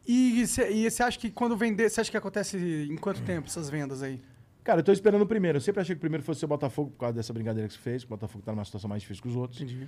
E 0.07 0.45
você 0.47 1.03
acha 1.03 1.17
que 1.19 1.29
quando 1.29 1.55
vender, 1.55 1.89
você 1.89 2.01
acha 2.01 2.11
que 2.11 2.17
acontece 2.17 2.57
em 2.89 2.95
quanto 2.97 3.21
tempo 3.21 3.47
essas 3.47 3.69
vendas 3.69 4.01
aí? 4.01 4.19
Cara, 4.63 4.79
eu 4.79 4.83
tô 4.83 4.91
esperando 4.91 5.21
o 5.23 5.27
primeiro. 5.27 5.57
Eu 5.57 5.61
sempre 5.61 5.81
achei 5.81 5.95
que 5.95 5.99
o 5.99 6.01
primeiro 6.01 6.23
fosse 6.23 6.43
o 6.45 6.47
Botafogo 6.47 6.91
por 6.91 6.97
causa 6.99 7.15
dessa 7.15 7.33
brincadeira 7.33 7.67
que 7.67 7.73
você 7.73 7.79
fez. 7.79 8.03
que 8.03 8.07
O 8.07 8.09
Botafogo 8.09 8.43
tá 8.43 8.51
numa 8.51 8.65
situação 8.65 8.89
mais 8.89 9.01
difícil 9.01 9.23
que 9.23 9.29
os 9.29 9.35
outros. 9.35 9.61
Entendi. 9.61 9.87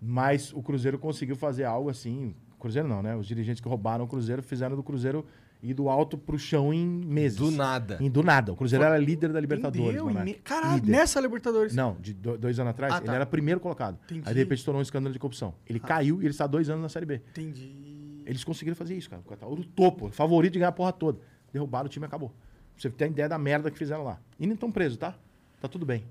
Mas 0.00 0.52
o 0.52 0.62
Cruzeiro 0.62 0.98
conseguiu 0.98 1.36
fazer 1.36 1.64
algo 1.64 1.88
assim. 1.90 2.34
Cruzeiro 2.58 2.86
não, 2.88 3.02
né? 3.02 3.16
Os 3.16 3.26
dirigentes 3.26 3.60
que 3.60 3.68
roubaram 3.68 4.04
o 4.04 4.08
Cruzeiro 4.08 4.42
fizeram 4.42 4.76
do 4.76 4.82
Cruzeiro 4.82 5.24
ir 5.62 5.74
do 5.74 5.88
alto 5.88 6.18
pro 6.18 6.36
chão 6.38 6.72
em 6.74 6.84
meses. 6.86 7.38
Do 7.38 7.50
nada. 7.50 7.98
Em 8.00 8.10
do 8.10 8.22
nada. 8.22 8.52
O 8.52 8.56
Cruzeiro 8.56 8.84
era 8.84 8.98
líder 8.98 9.32
da 9.32 9.40
Libertadores. 9.40 10.00
Entendeu? 10.00 10.24
Me- 10.24 10.34
Caralho, 10.34 10.74
Líder. 10.76 10.90
nessa 10.90 11.20
Libertadores. 11.20 11.72
Não, 11.74 11.96
de 12.00 12.12
do- 12.12 12.36
dois 12.38 12.58
anos 12.58 12.70
atrás, 12.70 12.94
Ah, 12.94 12.96
ele 12.98 13.06
tá. 13.06 13.14
era 13.14 13.26
primeiro 13.26 13.60
colocado. 13.60 13.96
Entendi. 14.04 14.22
Aí 14.26 14.34
de 14.34 14.40
repente 14.40 14.58
estourou 14.58 14.78
um 14.80 14.82
escândalo 14.82 15.12
de 15.12 15.18
corrupção. 15.20 15.54
Ele 15.68 15.78
caiu 15.80 16.16
e 16.20 16.24
ele 16.24 16.30
está 16.30 16.44
há 16.44 16.48
dois 16.48 16.68
anos 16.68 16.82
na 16.82 16.88
Série 16.88 17.06
B. 17.06 17.20
Entendi. 17.30 17.91
Eles 18.32 18.44
conseguiram 18.44 18.74
fazer 18.76 18.96
isso, 18.96 19.10
cara. 19.10 19.22
O 19.24 19.28
Catar- 19.28 19.46
O 19.46 19.62
topo, 19.64 20.10
favorito 20.10 20.54
de 20.54 20.58
ganhar 20.58 20.70
a 20.70 20.72
porra 20.72 20.92
toda. 20.92 21.20
Derrubaram 21.52 21.86
o 21.86 21.88
time 21.88 22.04
e 22.04 22.06
acabou. 22.06 22.30
Pra 22.30 22.80
você 22.82 22.90
ter 22.90 23.08
ideia 23.10 23.28
da 23.28 23.38
merda 23.38 23.70
que 23.70 23.76
fizeram 23.78 24.02
lá. 24.04 24.18
E 24.40 24.46
não 24.46 24.54
estão 24.54 24.72
presos, 24.72 24.96
tá? 24.98 25.14
Tá 25.60 25.68
tudo 25.68 25.84
bem. 25.84 26.04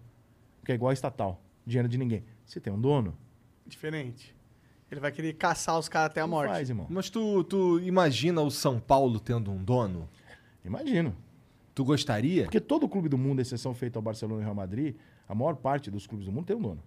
Porque 0.59 0.71
é 0.71 0.75
igual 0.75 0.91
a 0.91 0.93
estatal. 0.93 1.41
Dinheiro 1.65 1.89
de 1.89 1.97
ninguém. 1.97 2.23
Você 2.45 2.59
tem 2.59 2.71
um 2.71 2.79
dono? 2.79 3.17
Diferente. 3.65 4.35
Ele 4.91 4.99
vai 4.99 5.11
querer 5.11 5.33
caçar 5.33 5.79
os 5.79 5.87
caras 5.89 6.11
até 6.11 6.21
a 6.21 6.27
morte. 6.27 6.51
Faz, 6.51 6.69
irmão. 6.69 6.85
Mas 6.89 7.09
tu, 7.09 7.43
tu 7.45 7.79
imagina 7.79 8.41
o 8.41 8.51
São 8.51 8.79
Paulo 8.79 9.19
tendo 9.19 9.51
um 9.51 9.63
dono? 9.63 10.07
Imagino. 10.63 11.15
Tu 11.73 11.83
gostaria? 11.85 12.43
Porque 12.43 12.59
todo 12.59 12.87
clube 12.87 13.07
do 13.09 13.17
mundo, 13.17 13.39
exceção 13.41 13.73
feita 13.73 13.97
ao 13.97 14.03
Barcelona 14.03 14.41
e 14.41 14.43
Real 14.43 14.53
Madrid, 14.55 14.95
a 15.27 15.33
maior 15.33 15.55
parte 15.55 15.89
dos 15.89 16.05
clubes 16.05 16.25
do 16.25 16.31
mundo 16.31 16.45
tem 16.45 16.55
um 16.55 16.61
dono. 16.61 16.83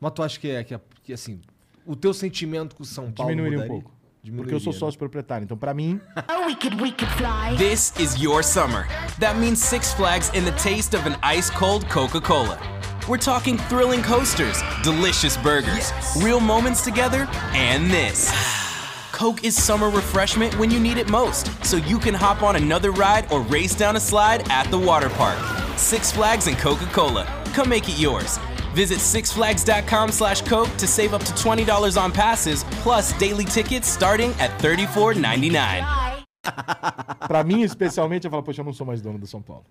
Mas 0.00 0.12
tu 0.12 0.22
acha 0.22 0.40
que 0.40 0.48
é 0.48 0.64
que, 0.64 0.74
é- 0.74 0.80
que, 1.02 1.12
assim, 1.12 1.40
o 1.84 1.94
teu 1.94 2.14
sentimento 2.14 2.74
com 2.74 2.82
o 2.82 2.86
São 2.86 3.12
Paulo 3.12 3.30
Diminuiria 3.30 3.58
um 3.58 3.62
mudaria? 3.62 3.82
pouco. 3.82 3.97
Porque 4.36 4.54
eu 4.54 4.60
sou 4.60 4.72
sócio 4.72 4.98
proprietário. 4.98 5.44
Então, 5.44 5.56
pra 5.56 5.72
mim, 5.74 6.00
We 6.46 6.54
could, 6.54 6.80
we 6.80 6.90
could 6.92 7.10
fly. 7.18 7.56
This 7.58 7.92
is 7.98 8.16
your 8.22 8.42
summer. 8.42 8.86
That 9.20 9.36
means 9.36 9.62
Six 9.62 9.92
Flags 9.92 10.30
and 10.34 10.46
the 10.46 10.52
taste 10.52 10.94
of 10.94 11.06
an 11.06 11.16
ice 11.22 11.50
cold 11.50 11.86
Coca 11.90 12.20
Cola. 12.20 12.58
We're 13.06 13.18
talking 13.18 13.58
thrilling 13.68 14.02
coasters, 14.02 14.62
delicious 14.82 15.36
burgers, 15.36 15.92
real 16.22 16.40
moments 16.40 16.82
together, 16.82 17.28
and 17.54 17.90
this. 17.90 18.30
Coke 19.12 19.44
is 19.44 19.60
summer 19.62 19.90
refreshment 19.90 20.58
when 20.58 20.70
you 20.70 20.78
need 20.78 20.96
it 20.96 21.08
most, 21.10 21.50
so 21.64 21.76
you 21.76 21.98
can 21.98 22.14
hop 22.14 22.42
on 22.42 22.56
another 22.56 22.92
ride 22.92 23.30
or 23.32 23.40
race 23.42 23.74
down 23.74 23.96
a 23.96 24.00
slide 24.00 24.48
at 24.50 24.70
the 24.70 24.78
water 24.78 25.10
park. 25.10 25.38
Six 25.76 26.12
Flags 26.12 26.46
and 26.46 26.56
Coca 26.56 26.86
Cola. 26.86 27.26
Come 27.52 27.68
make 27.68 27.88
it 27.88 27.98
yours. 27.98 28.38
Visit 28.74 28.98
sixflags.com 28.98 30.12
slash 30.12 30.42
Coke 30.42 30.70
to 30.76 30.86
save 30.86 31.14
up 31.14 31.24
to 31.24 31.32
$20 31.32 31.96
on 32.00 32.12
passes, 32.12 32.64
plus 32.82 33.12
daily 33.18 33.44
tickets 33.44 33.88
starting 33.88 34.30
at 34.38 34.50
$34.99. 34.60 36.24
Pra 37.28 37.44
mim, 37.44 37.62
especialmente, 37.62 38.24
eu 38.24 38.30
falo, 38.30 38.42
poxa, 38.42 38.60
eu 38.60 38.64
não 38.64 38.72
sou 38.72 38.86
mais 38.86 39.00
dono 39.02 39.18
do 39.18 39.26
São 39.26 39.42
Paulo. 39.42 39.64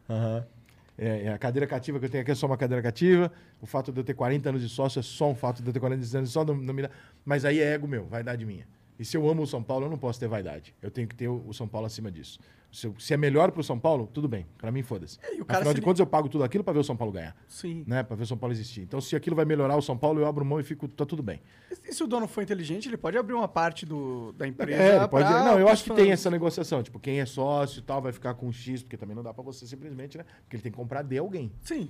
É, 0.98 1.26
é 1.26 1.34
a 1.34 1.38
cadeira 1.38 1.68
cativa 1.68 2.00
que 2.00 2.06
eu 2.06 2.10
tenho 2.10 2.22
aqui 2.24 2.32
é 2.32 2.36
só 2.36 2.48
uma 2.48 2.58
cadeira 2.58 2.82
cativa. 2.82 3.32
O 3.62 3.66
fato 3.68 3.92
de 3.92 4.00
eu 4.00 4.04
ter 4.04 4.14
40 4.14 4.50
anos 4.50 4.62
de 4.62 4.70
sócio 4.70 5.00
é 5.00 5.04
só 5.04 5.30
um 5.30 5.36
fato 5.36 5.62
de 5.62 5.70
eu 5.70 5.74
ter 5.74 5.80
40 5.80 6.18
anos 6.18 6.30
de 6.30 6.34
sócio. 6.34 6.54
Não, 6.54 6.62
não 6.62 6.74
me 6.74 6.82
dá... 6.84 6.90
Mas 7.24 7.46
aí 7.46 7.60
é 7.60 7.74
ego 7.74 7.88
meu, 7.88 8.06
vaidade 8.06 8.46
minha. 8.46 8.66
E 9.00 9.06
se 9.06 9.16
eu 9.16 9.30
amo 9.30 9.44
o 9.44 9.48
São 9.48 9.62
Paulo, 9.62 9.86
eu 9.86 9.90
não 9.90 9.98
posso 9.98 10.20
ter 10.20 10.28
vaidade. 10.28 10.74
Eu 10.82 10.90
tenho 10.90 11.08
que 11.08 11.16
ter 11.16 11.28
o 11.28 11.54
São 11.54 11.68
Paulo 11.68 11.86
acima 11.88 12.12
disso. 12.12 12.40
Se, 12.72 12.86
eu- 12.88 12.96
se 13.00 13.14
é 13.14 13.18
melhor 13.18 13.52
pro 13.52 13.64
São 13.64 13.80
Paulo, 13.80 14.10
tudo 14.14 14.28
bem. 14.28 14.46
Pra 14.58 14.72
mim, 14.72 14.84
foda-se. 14.84 15.18
cara 15.20 15.60
Afinal 15.60 15.74
de 15.74 15.80
li- 15.80 15.86
contas, 15.86 16.00
eu 16.00 16.06
pago 16.08 16.28
tudo 16.28 16.44
aquilo 16.44 16.64
pra 16.64 16.74
ver 16.74 16.80
o 16.80 16.84
São 16.84 16.98
Paulo 16.98 17.14
ganhar. 17.14 17.36
Sim. 17.48 17.84
Né? 17.88 18.04
Pra 18.04 18.16
ver 18.16 18.24
o 18.24 18.28
São 18.28 18.38
Paulo 18.38 18.54
existir. 18.54 18.82
Então, 18.82 19.00
se 19.00 19.16
aquilo 19.16 19.36
vai 19.36 19.46
melhorar 19.46 19.78
o 19.78 19.82
São 19.82 19.98
Paulo, 19.98 20.20
eu 20.20 20.26
abro 20.26 20.44
mão 20.44 20.60
e 20.60 20.64
fico... 20.64 20.88
Tá 20.88 21.06
tudo 21.06 21.24
bem. 21.24 21.42
E 21.88 21.94
se 21.94 22.04
o 22.04 22.08
dono 22.08 22.28
for 22.28 22.42
inteligente, 22.42 22.90
ele 22.90 22.98
pode 22.98 23.18
abrir 23.18 23.34
uma 23.36 23.48
parte 23.48 23.86
do, 23.86 24.34
da 24.34 24.46
empresa. 24.48 24.82
É, 24.84 24.96
ele 24.98 25.08
pode- 25.08 25.26
pra- 25.26 25.46
não, 25.46 25.58
eu 25.60 25.70
acho 25.70 25.84
que 25.86 25.92
tem 25.94 26.12
essa 26.12 26.30
negociação. 26.30 26.84
Tipo, 26.84 27.00
quem 27.00 27.20
é 27.22 27.26
sócio 27.26 27.80
e 27.80 27.84
tal 27.84 28.02
vai 28.02 28.12
ficar 28.12 28.34
com 28.34 28.52
X, 28.52 28.84
porque 28.84 28.98
também 28.98 29.16
não 29.16 29.24
dá 29.24 29.34
pra 29.34 29.44
você 29.44 29.66
simplesmente, 29.66 30.18
né? 30.18 30.26
Porque 30.44 30.58
ele 30.58 30.64
tem 30.64 30.72
que 30.72 30.78
comprar 30.78 31.04
de 31.04 31.18
alguém. 31.18 31.52
Sim. 31.62 31.90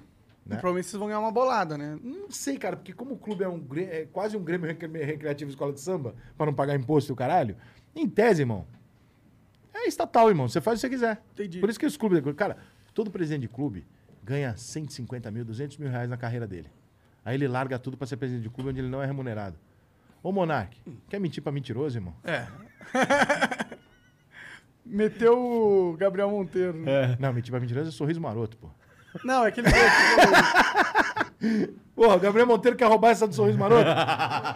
Né? 0.49 0.55
provavelmente 0.57 0.87
vocês 0.87 0.97
vão 0.99 1.07
ganhar 1.07 1.19
uma 1.19 1.31
bolada, 1.31 1.77
né? 1.77 1.97
Não 2.01 2.29
sei, 2.31 2.57
cara, 2.57 2.75
porque 2.77 2.93
como 2.93 3.13
o 3.15 3.17
clube 3.17 3.43
é, 3.43 3.49
um, 3.49 3.63
é 3.77 4.05
quase 4.11 4.35
um 4.37 4.43
Grêmio 4.43 4.67
Recre- 4.67 5.03
Recreativo 5.03 5.49
Escola 5.51 5.73
de 5.73 5.79
Samba, 5.81 6.15
pra 6.37 6.45
não 6.45 6.53
pagar 6.53 6.75
imposto 6.75 7.11
e 7.11 7.13
o 7.13 7.15
caralho, 7.15 7.55
em 7.95 8.07
tese, 8.07 8.41
irmão, 8.43 8.65
é 9.73 9.87
estatal, 9.87 10.29
irmão. 10.29 10.47
Você 10.47 10.59
faz 10.61 10.79
o 10.79 10.81
que 10.81 10.87
você 10.87 10.89
quiser. 10.89 11.21
Entendi. 11.33 11.59
Por 11.59 11.69
isso 11.69 11.79
que 11.79 11.85
os 11.85 11.97
clubes... 11.97 12.21
Cara, 12.35 12.57
todo 12.93 13.11
presidente 13.11 13.41
de 13.41 13.47
clube 13.47 13.85
ganha 14.23 14.55
150 14.57 15.29
mil, 15.31 15.45
200 15.45 15.77
mil 15.77 15.89
reais 15.89 16.09
na 16.09 16.17
carreira 16.17 16.47
dele. 16.47 16.69
Aí 17.23 17.35
ele 17.35 17.47
larga 17.47 17.77
tudo 17.77 17.97
pra 17.97 18.07
ser 18.07 18.17
presidente 18.17 18.43
de 18.43 18.49
clube 18.49 18.69
onde 18.69 18.79
ele 18.79 18.89
não 18.89 19.01
é 19.03 19.05
remunerado. 19.05 19.57
Ô, 20.23 20.31
Monark, 20.31 20.81
quer 21.09 21.19
mentir 21.19 21.43
pra 21.43 21.51
mentiroso, 21.51 21.97
irmão? 21.97 22.15
É. 22.23 22.47
Meteu 24.85 25.37
o 25.37 25.97
Gabriel 25.97 26.29
Monteiro. 26.29 26.77
né? 26.79 27.17
Não, 27.19 27.33
mentir 27.33 27.51
pra 27.51 27.59
mentiroso 27.59 27.89
é 27.89 27.91
sorriso 27.91 28.21
maroto, 28.21 28.55
pô. 28.57 28.69
Não, 29.23 29.45
é 29.45 29.49
aquele. 29.49 29.67
Porra, 31.95 32.15
o 32.15 32.19
Gabriel 32.19 32.45
Monteiro 32.47 32.77
quer 32.77 32.85
roubar 32.85 33.09
essa 33.09 33.27
do 33.27 33.33
sorriso 33.33 33.57
maroto? 33.57 33.83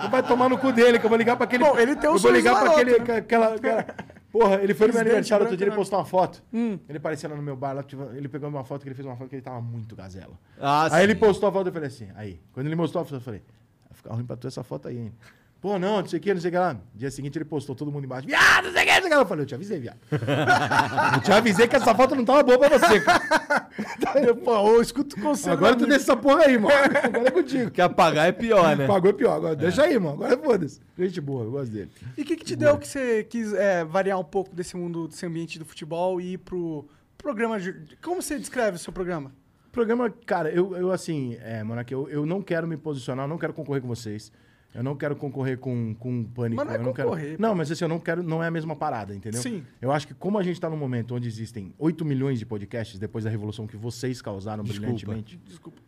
Não 0.03 0.09
vai 0.11 0.21
tomar 0.21 0.47
no 0.49 0.57
cu 0.57 0.71
dele, 0.71 0.99
que 0.99 1.05
eu 1.05 1.09
vou 1.09 1.17
ligar 1.17 1.35
pra 1.35 1.45
aquele. 1.45 1.63
Bom, 1.63 1.77
ele 1.77 1.95
tem 1.95 2.09
um 2.09 2.13
eu 2.13 2.19
vou 2.19 2.29
sorriso 2.29 2.37
ligar 2.37 2.53
pra 2.55 2.69
maroto, 2.69 2.79
aquele. 2.81 2.99
né? 2.99 3.17
Aquela, 3.17 3.55
aquela- 3.55 3.85
Porra, 4.31 4.55
ele 4.61 4.73
foi 4.73 4.87
no 4.87 4.93
meu 4.93 5.01
aniversário 5.01 5.43
outro 5.43 5.57
dia, 5.57 5.65
ele 5.65 5.71
branco, 5.71 5.81
postou 5.81 5.99
uma 5.99 6.05
foto. 6.05 6.41
Hum. 6.53 6.79
Ele 6.87 6.97
apareceu 6.99 7.29
lá 7.29 7.35
no 7.35 7.41
meu 7.41 7.55
bar, 7.55 7.73
lá, 7.73 7.83
tive- 7.83 8.15
ele 8.15 8.29
pegou 8.29 8.47
uma 8.47 8.63
foto 8.63 8.81
que 8.83 8.87
ele 8.87 8.95
fez 8.95 9.05
uma 9.05 9.15
foto 9.17 9.27
que 9.29 9.35
ele 9.35 9.41
tava 9.41 9.59
muito 9.59 9.93
gazela. 9.95 10.39
Ah, 10.59 10.87
aí 10.89 11.03
ele 11.03 11.13
sim. 11.15 11.19
postou 11.19 11.49
a 11.49 11.51
foto 11.51 11.67
eu 11.67 11.73
falei 11.73 11.87
assim, 11.87 12.07
aí. 12.15 12.39
Quando 12.53 12.67
ele 12.67 12.75
mostrou 12.75 13.01
a 13.01 13.05
foto, 13.05 13.15
eu 13.15 13.21
falei, 13.21 13.41
vai 13.89 13.97
ficar 13.97 14.13
ruim 14.13 14.23
pra 14.25 14.37
tu 14.37 14.47
essa 14.47 14.63
foto 14.63 14.87
aí, 14.87 14.97
hein? 14.97 15.13
Pô, 15.61 15.77
não, 15.77 16.01
não 16.01 16.07
sei 16.07 16.17
o 16.17 16.21
que, 16.21 16.33
não 16.33 16.41
sei 16.41 16.49
o 16.49 16.51
que 16.53 16.57
lá. 16.57 16.75
Dia 16.95 17.11
seguinte 17.11 17.37
ele 17.37 17.45
postou 17.45 17.75
todo 17.75 17.91
mundo 17.91 18.03
embaixo. 18.03 18.25
Viado, 18.27 18.65
não 18.65 18.73
sei 18.73 18.81
o 18.81 18.85
que, 18.87 18.91
não 18.93 19.01
sei 19.01 19.05
o 19.05 19.09
que. 19.09 19.13
Eu 19.21 19.25
falei, 19.27 19.43
eu 19.43 19.47
te 19.47 19.53
avisei, 19.53 19.79
viado. 19.79 19.99
eu 21.15 21.21
te 21.21 21.31
avisei 21.31 21.67
que 21.67 21.75
essa 21.75 21.93
foto 21.93 22.15
não 22.15 22.25
tava 22.25 22.41
boa 22.41 22.57
pra 22.57 22.79
você, 22.79 22.99
cara. 22.99 24.33
Pô, 24.43 24.55
eu 24.75 24.81
escuto 24.81 25.15
o 25.17 25.21
conselho. 25.21 25.53
Agora 25.53 25.73
tu 25.73 25.83
amigo. 25.83 25.89
deixa 25.89 26.03
essa 26.05 26.17
porra 26.17 26.45
aí, 26.45 26.57
mano. 26.57 26.73
Agora 27.03 27.27
é 27.27 27.31
contigo. 27.31 27.69
Que 27.69 27.79
apagar 27.79 28.27
é 28.27 28.31
pior, 28.31 28.75
né? 28.75 28.87
Pagou 28.87 29.11
é 29.11 29.13
pior. 29.13 29.35
Agora 29.35 29.55
deixa 29.55 29.83
aí, 29.83 29.99
mano. 29.99 30.15
Agora 30.15 30.35
foda-se. 30.37 30.81
Gente 30.97 31.21
boa, 31.21 31.43
eu 31.43 31.51
gosto 31.51 31.71
dele. 31.71 31.91
E 32.17 32.23
o 32.23 32.25
que, 32.25 32.35
que 32.35 32.43
te 32.45 32.55
deu 32.55 32.77
que 32.79 32.87
você 32.87 33.23
quis 33.23 33.53
é, 33.53 33.85
variar 33.85 34.19
um 34.19 34.23
pouco 34.23 34.55
desse 34.55 34.75
mundo, 34.75 35.07
desse 35.07 35.25
ambiente 35.27 35.59
do 35.59 35.65
futebol 35.65 36.19
e 36.19 36.33
ir 36.33 36.37
pro 36.39 36.87
programa. 37.17 37.59
de- 37.59 37.75
Como 38.01 38.19
você 38.21 38.37
descreve 38.39 38.77
o 38.77 38.79
seu 38.79 38.91
programa? 38.91 39.31
Programa, 39.71 40.09
cara, 40.25 40.49
eu, 40.49 40.75
eu 40.75 40.91
assim, 40.91 41.37
é, 41.41 41.63
Monark, 41.63 41.91
eu, 41.93 42.09
eu 42.09 42.25
não 42.25 42.41
quero 42.41 42.67
me 42.67 42.75
posicionar, 42.75 43.25
eu 43.25 43.29
não 43.29 43.37
quero 43.37 43.53
concorrer 43.53 43.81
com 43.81 43.87
vocês. 43.87 44.31
Eu 44.73 44.83
não 44.83 44.95
quero 44.95 45.15
concorrer 45.15 45.57
com, 45.57 45.93
com 45.95 46.23
pânico. 46.23 46.55
Mas 46.63 46.65
não 46.67 46.73
é 46.73 46.77
eu 46.77 46.83
não 46.83 46.93
concorrer, 46.93 47.25
quero. 47.25 47.37
pô. 47.37 47.41
Não, 47.41 47.55
mas 47.55 47.69
assim, 47.71 47.83
eu 47.83 47.89
não 47.89 47.99
quero. 47.99 48.23
Não 48.23 48.41
é 48.43 48.47
a 48.47 48.51
mesma 48.51 48.75
parada, 48.75 49.13
entendeu? 49.13 49.41
Sim. 49.41 49.65
Eu 49.81 49.91
acho 49.91 50.07
que 50.07 50.13
como 50.13 50.37
a 50.37 50.43
gente 50.43 50.59
tá 50.61 50.69
num 50.69 50.77
momento 50.77 51.13
onde 51.15 51.27
existem 51.27 51.73
8 51.77 52.05
milhões 52.05 52.39
de 52.39 52.45
podcasts 52.45 52.97
depois 52.97 53.23
da 53.25 53.29
revolução 53.29 53.67
que 53.67 53.75
vocês 53.75 54.21
causaram 54.21 54.63
Desculpa. 54.63 54.93
brilhantemente. 54.93 55.37
Desculpa. 55.45 55.81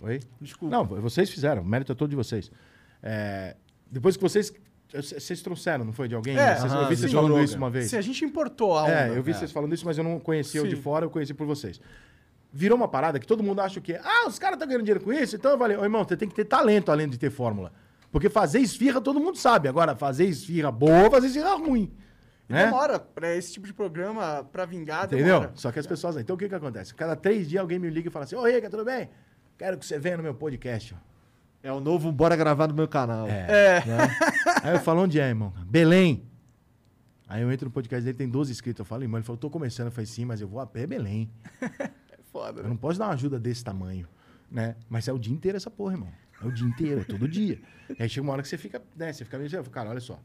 Oi? 0.00 0.20
Desculpa. 0.40 0.74
Não, 0.76 0.84
vocês 0.84 1.30
fizeram, 1.30 1.62
o 1.62 1.64
mérito 1.64 1.92
é 1.92 1.94
todo 1.94 2.08
de 2.10 2.16
vocês. 2.16 2.50
É, 3.02 3.56
depois 3.90 4.16
que 4.16 4.22
vocês. 4.22 4.52
Vocês 4.94 5.40
trouxeram, 5.40 5.86
não 5.86 5.92
foi? 5.92 6.06
De 6.06 6.14
alguém? 6.14 6.36
É, 6.36 6.54
Vocês- 6.54 6.70
eu 6.72 6.78
aham, 6.80 6.88
vi 6.90 6.96
sim. 6.96 7.00
vocês 7.00 7.12
falando 7.12 7.40
isso 7.42 7.56
uma 7.56 7.70
vez. 7.70 7.86
Se 7.88 7.96
a 7.96 8.02
gente 8.02 8.24
importou 8.26 8.76
a 8.76 8.82
onda. 8.84 8.92
É, 8.92 9.08
eu 9.16 9.22
vi 9.22 9.32
vocês 9.32 9.50
falando 9.50 9.72
isso, 9.74 9.86
mas 9.86 9.96
eu 9.96 10.04
não 10.04 10.20
conhecia 10.20 10.62
o 10.62 10.68
de 10.68 10.76
Sim. 10.76 10.82
fora, 10.82 11.06
eu 11.06 11.10
conheci 11.10 11.32
por 11.32 11.46
vocês. 11.46 11.80
Virou 12.52 12.76
uma 12.76 12.86
parada 12.88 13.18
que 13.18 13.26
todo 13.26 13.42
mundo 13.42 13.62
acha 13.62 13.80
que, 13.80 13.94
ah, 13.94 14.26
os 14.28 14.38
caras 14.38 14.56
estão 14.56 14.68
ganhando 14.68 14.82
dinheiro 14.84 15.02
com 15.02 15.10
isso, 15.10 15.34
então 15.36 15.52
eu 15.52 15.58
falei, 15.58 15.78
ô 15.78 15.82
irmão, 15.82 16.04
você 16.04 16.14
tem 16.14 16.28
que 16.28 16.34
ter 16.34 16.44
talento 16.44 16.90
além 16.92 17.08
de 17.08 17.16
ter 17.16 17.30
fórmula. 17.30 17.72
Porque 18.12 18.28
fazer 18.28 18.60
esfirra 18.60 19.00
todo 19.00 19.18
mundo 19.18 19.36
sabe. 19.38 19.66
Agora, 19.68 19.96
fazer 19.96 20.26
esfirra 20.26 20.70
boa, 20.70 21.10
fazer 21.10 21.26
esfirra 21.28 21.56
ruim. 21.56 21.90
Né? 22.48 22.66
Demora 22.66 22.98
pra 23.00 23.34
esse 23.34 23.54
tipo 23.54 23.66
de 23.66 23.72
programa, 23.72 24.46
pra 24.52 24.66
vingar, 24.66 25.06
Entendeu? 25.06 25.24
demora. 25.40 25.52
Só 25.54 25.72
que 25.72 25.78
as 25.78 25.86
pessoas. 25.86 26.16
Então 26.18 26.36
o 26.36 26.38
que 26.38 26.48
que 26.48 26.54
acontece? 26.54 26.94
Cada 26.94 27.16
três 27.16 27.48
dias 27.48 27.60
alguém 27.62 27.78
me 27.78 27.88
liga 27.88 28.08
e 28.08 28.12
fala 28.12 28.26
assim: 28.26 28.36
Ô, 28.36 28.44
Rica, 28.46 28.68
tudo 28.68 28.84
bem? 28.84 29.08
Quero 29.56 29.78
que 29.78 29.86
você 29.86 29.98
venha 29.98 30.18
no 30.18 30.22
meu 30.22 30.34
podcast. 30.34 30.94
É 31.62 31.72
o 31.72 31.80
novo 31.80 32.12
Bora 32.12 32.36
Gravar 32.36 32.68
no 32.68 32.74
meu 32.74 32.86
canal. 32.86 33.26
É. 33.28 33.82
Aí 34.62 34.74
eu 34.74 34.80
falo: 34.80 35.02
onde 35.02 35.18
é, 35.18 35.28
irmão? 35.28 35.52
Belém. 35.66 36.28
Aí 37.26 37.40
eu 37.40 37.50
entro 37.50 37.64
no 37.66 37.72
podcast 37.72 38.04
dele, 38.04 38.18
tem 38.18 38.28
12 38.28 38.52
inscritos. 38.52 38.80
Eu 38.80 38.84
falo, 38.84 39.02
irmão, 39.04 39.18
ele 39.18 39.24
falou: 39.24 39.38
tô 39.38 39.48
começando. 39.48 39.86
Eu 39.86 39.92
falei, 39.92 40.04
sim, 40.06 40.26
mas 40.26 40.40
eu 40.42 40.48
vou 40.48 40.60
a 40.60 40.66
pé 40.66 40.86
Belém. 40.86 41.30
Foda, 42.30 42.60
Eu 42.60 42.64
né? 42.64 42.68
não 42.68 42.76
posso 42.76 42.98
dar 42.98 43.06
uma 43.06 43.14
ajuda 43.14 43.38
desse 43.38 43.64
tamanho, 43.64 44.06
né? 44.50 44.76
Mas 44.88 45.08
é 45.08 45.12
o 45.12 45.18
dia 45.18 45.32
inteiro 45.32 45.56
essa 45.56 45.70
porra, 45.70 45.94
irmão. 45.94 46.08
É 46.42 46.46
o 46.46 46.52
dia 46.52 46.66
inteiro, 46.66 47.00
é 47.00 47.04
todo 47.04 47.28
dia. 47.28 47.60
E 47.98 48.02
aí 48.02 48.08
chega 48.08 48.22
uma 48.22 48.32
hora 48.32 48.42
que 48.42 48.48
você 48.48 48.58
fica, 48.58 48.82
né? 48.96 49.12
Você 49.12 49.24
fica 49.24 49.38
meio, 49.38 49.60
assim, 49.60 49.70
cara, 49.70 49.90
olha 49.90 50.00
só. 50.00 50.20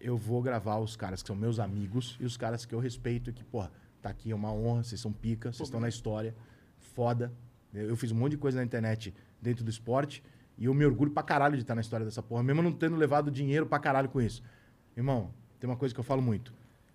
Eu 0.00 0.16
vou 0.16 0.42
gravar 0.42 0.78
os 0.78 0.96
caras 0.96 1.22
que 1.22 1.26
são 1.26 1.36
meus 1.36 1.58
amigos 1.58 2.16
e 2.20 2.24
os 2.24 2.36
caras 2.36 2.66
que 2.66 2.74
eu 2.74 2.78
respeito 2.78 3.30
e 3.30 3.32
que, 3.32 3.44
porra, 3.44 3.70
tá 4.02 4.10
aqui, 4.10 4.30
é 4.30 4.34
uma 4.34 4.52
honra, 4.52 4.82
vocês 4.82 5.00
são 5.00 5.12
pica, 5.12 5.52
vocês 5.52 5.68
estão 5.68 5.80
na 5.80 5.88
história, 5.88 6.34
foda. 6.78 7.32
Eu 7.72 7.88
eu 7.88 7.96
fiz 7.96 8.10
um 8.10 8.14
monte 8.16 8.32
de 8.32 8.38
coisa 8.38 8.58
na 8.58 8.64
internet 8.64 9.14
dentro 9.40 9.64
do 9.64 9.70
esporte 9.70 10.22
e 10.58 10.64
eu 10.64 10.74
me 10.74 10.84
orgulho 10.84 11.10
pra 11.10 11.22
caralho 11.22 11.56
de 11.56 11.62
estar 11.62 11.74
na 11.74 11.80
história 11.80 12.04
dessa 12.04 12.22
porra, 12.22 12.42
mesmo 12.42 12.62
não 12.62 12.72
tendo 12.72 12.96
levado 12.96 13.30
dinheiro 13.30 13.66
pra 13.66 13.78
caralho 13.78 14.08
com 14.08 14.20
isso. 14.20 14.42
Irmão, 14.96 15.32
tem 15.60 15.68
uma 15.68 15.76
coisa 15.76 15.94
que 15.94 16.00
eu 16.00 16.04
falo 16.04 16.22
muito. 16.22 16.52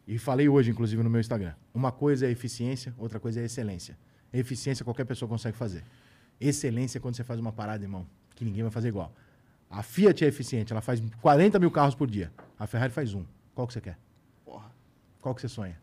E 0.08 0.18
falei 0.18 0.50
hoje, 0.50 0.72
inclusive, 0.72 1.02
no 1.04 1.10
meu 1.10 1.22
Instagram. 1.22 1.54
Uma 1.74 1.92
coisa 1.92 2.26
é 2.26 2.32
eficiência, 2.32 2.94
outra 2.98 3.20
coisa 3.20 3.40
é 3.40 3.46
excelência. 3.46 3.98
Eficiência 4.34 4.84
qualquer 4.84 5.06
pessoa 5.06 5.30
consegue 5.30 5.56
fazer. 5.56 5.84
Excelência 6.40 6.98
é 6.98 7.02
quando 7.02 7.16
você 7.16 7.24
faz 7.24 7.40
uma 7.40 7.52
parada, 7.52 7.84
irmão, 7.84 8.08
que 8.42 8.46
ninguém 8.46 8.64
vai 8.64 8.72
fazer 8.72 8.88
igual. 8.88 9.14
A 9.70 9.84
Fiat 9.84 10.26
é 10.26 10.28
eficiente, 10.28 10.74
ela 10.74 10.82
faz 10.82 11.00
40 11.22 11.60
mil 11.60 11.70
carros 11.70 11.94
por 11.94 12.10
dia. 12.10 12.32
A 12.58 12.66
Ferrari 12.66 12.92
faz 12.92 13.14
um. 13.14 13.24
Qual 13.54 13.68
que 13.68 13.74
você 13.74 13.80
quer? 13.82 13.98
Porra. 14.44 14.72
Qual 15.22 15.36
que 15.36 15.42
você 15.42 15.48
sonha? 15.48 15.80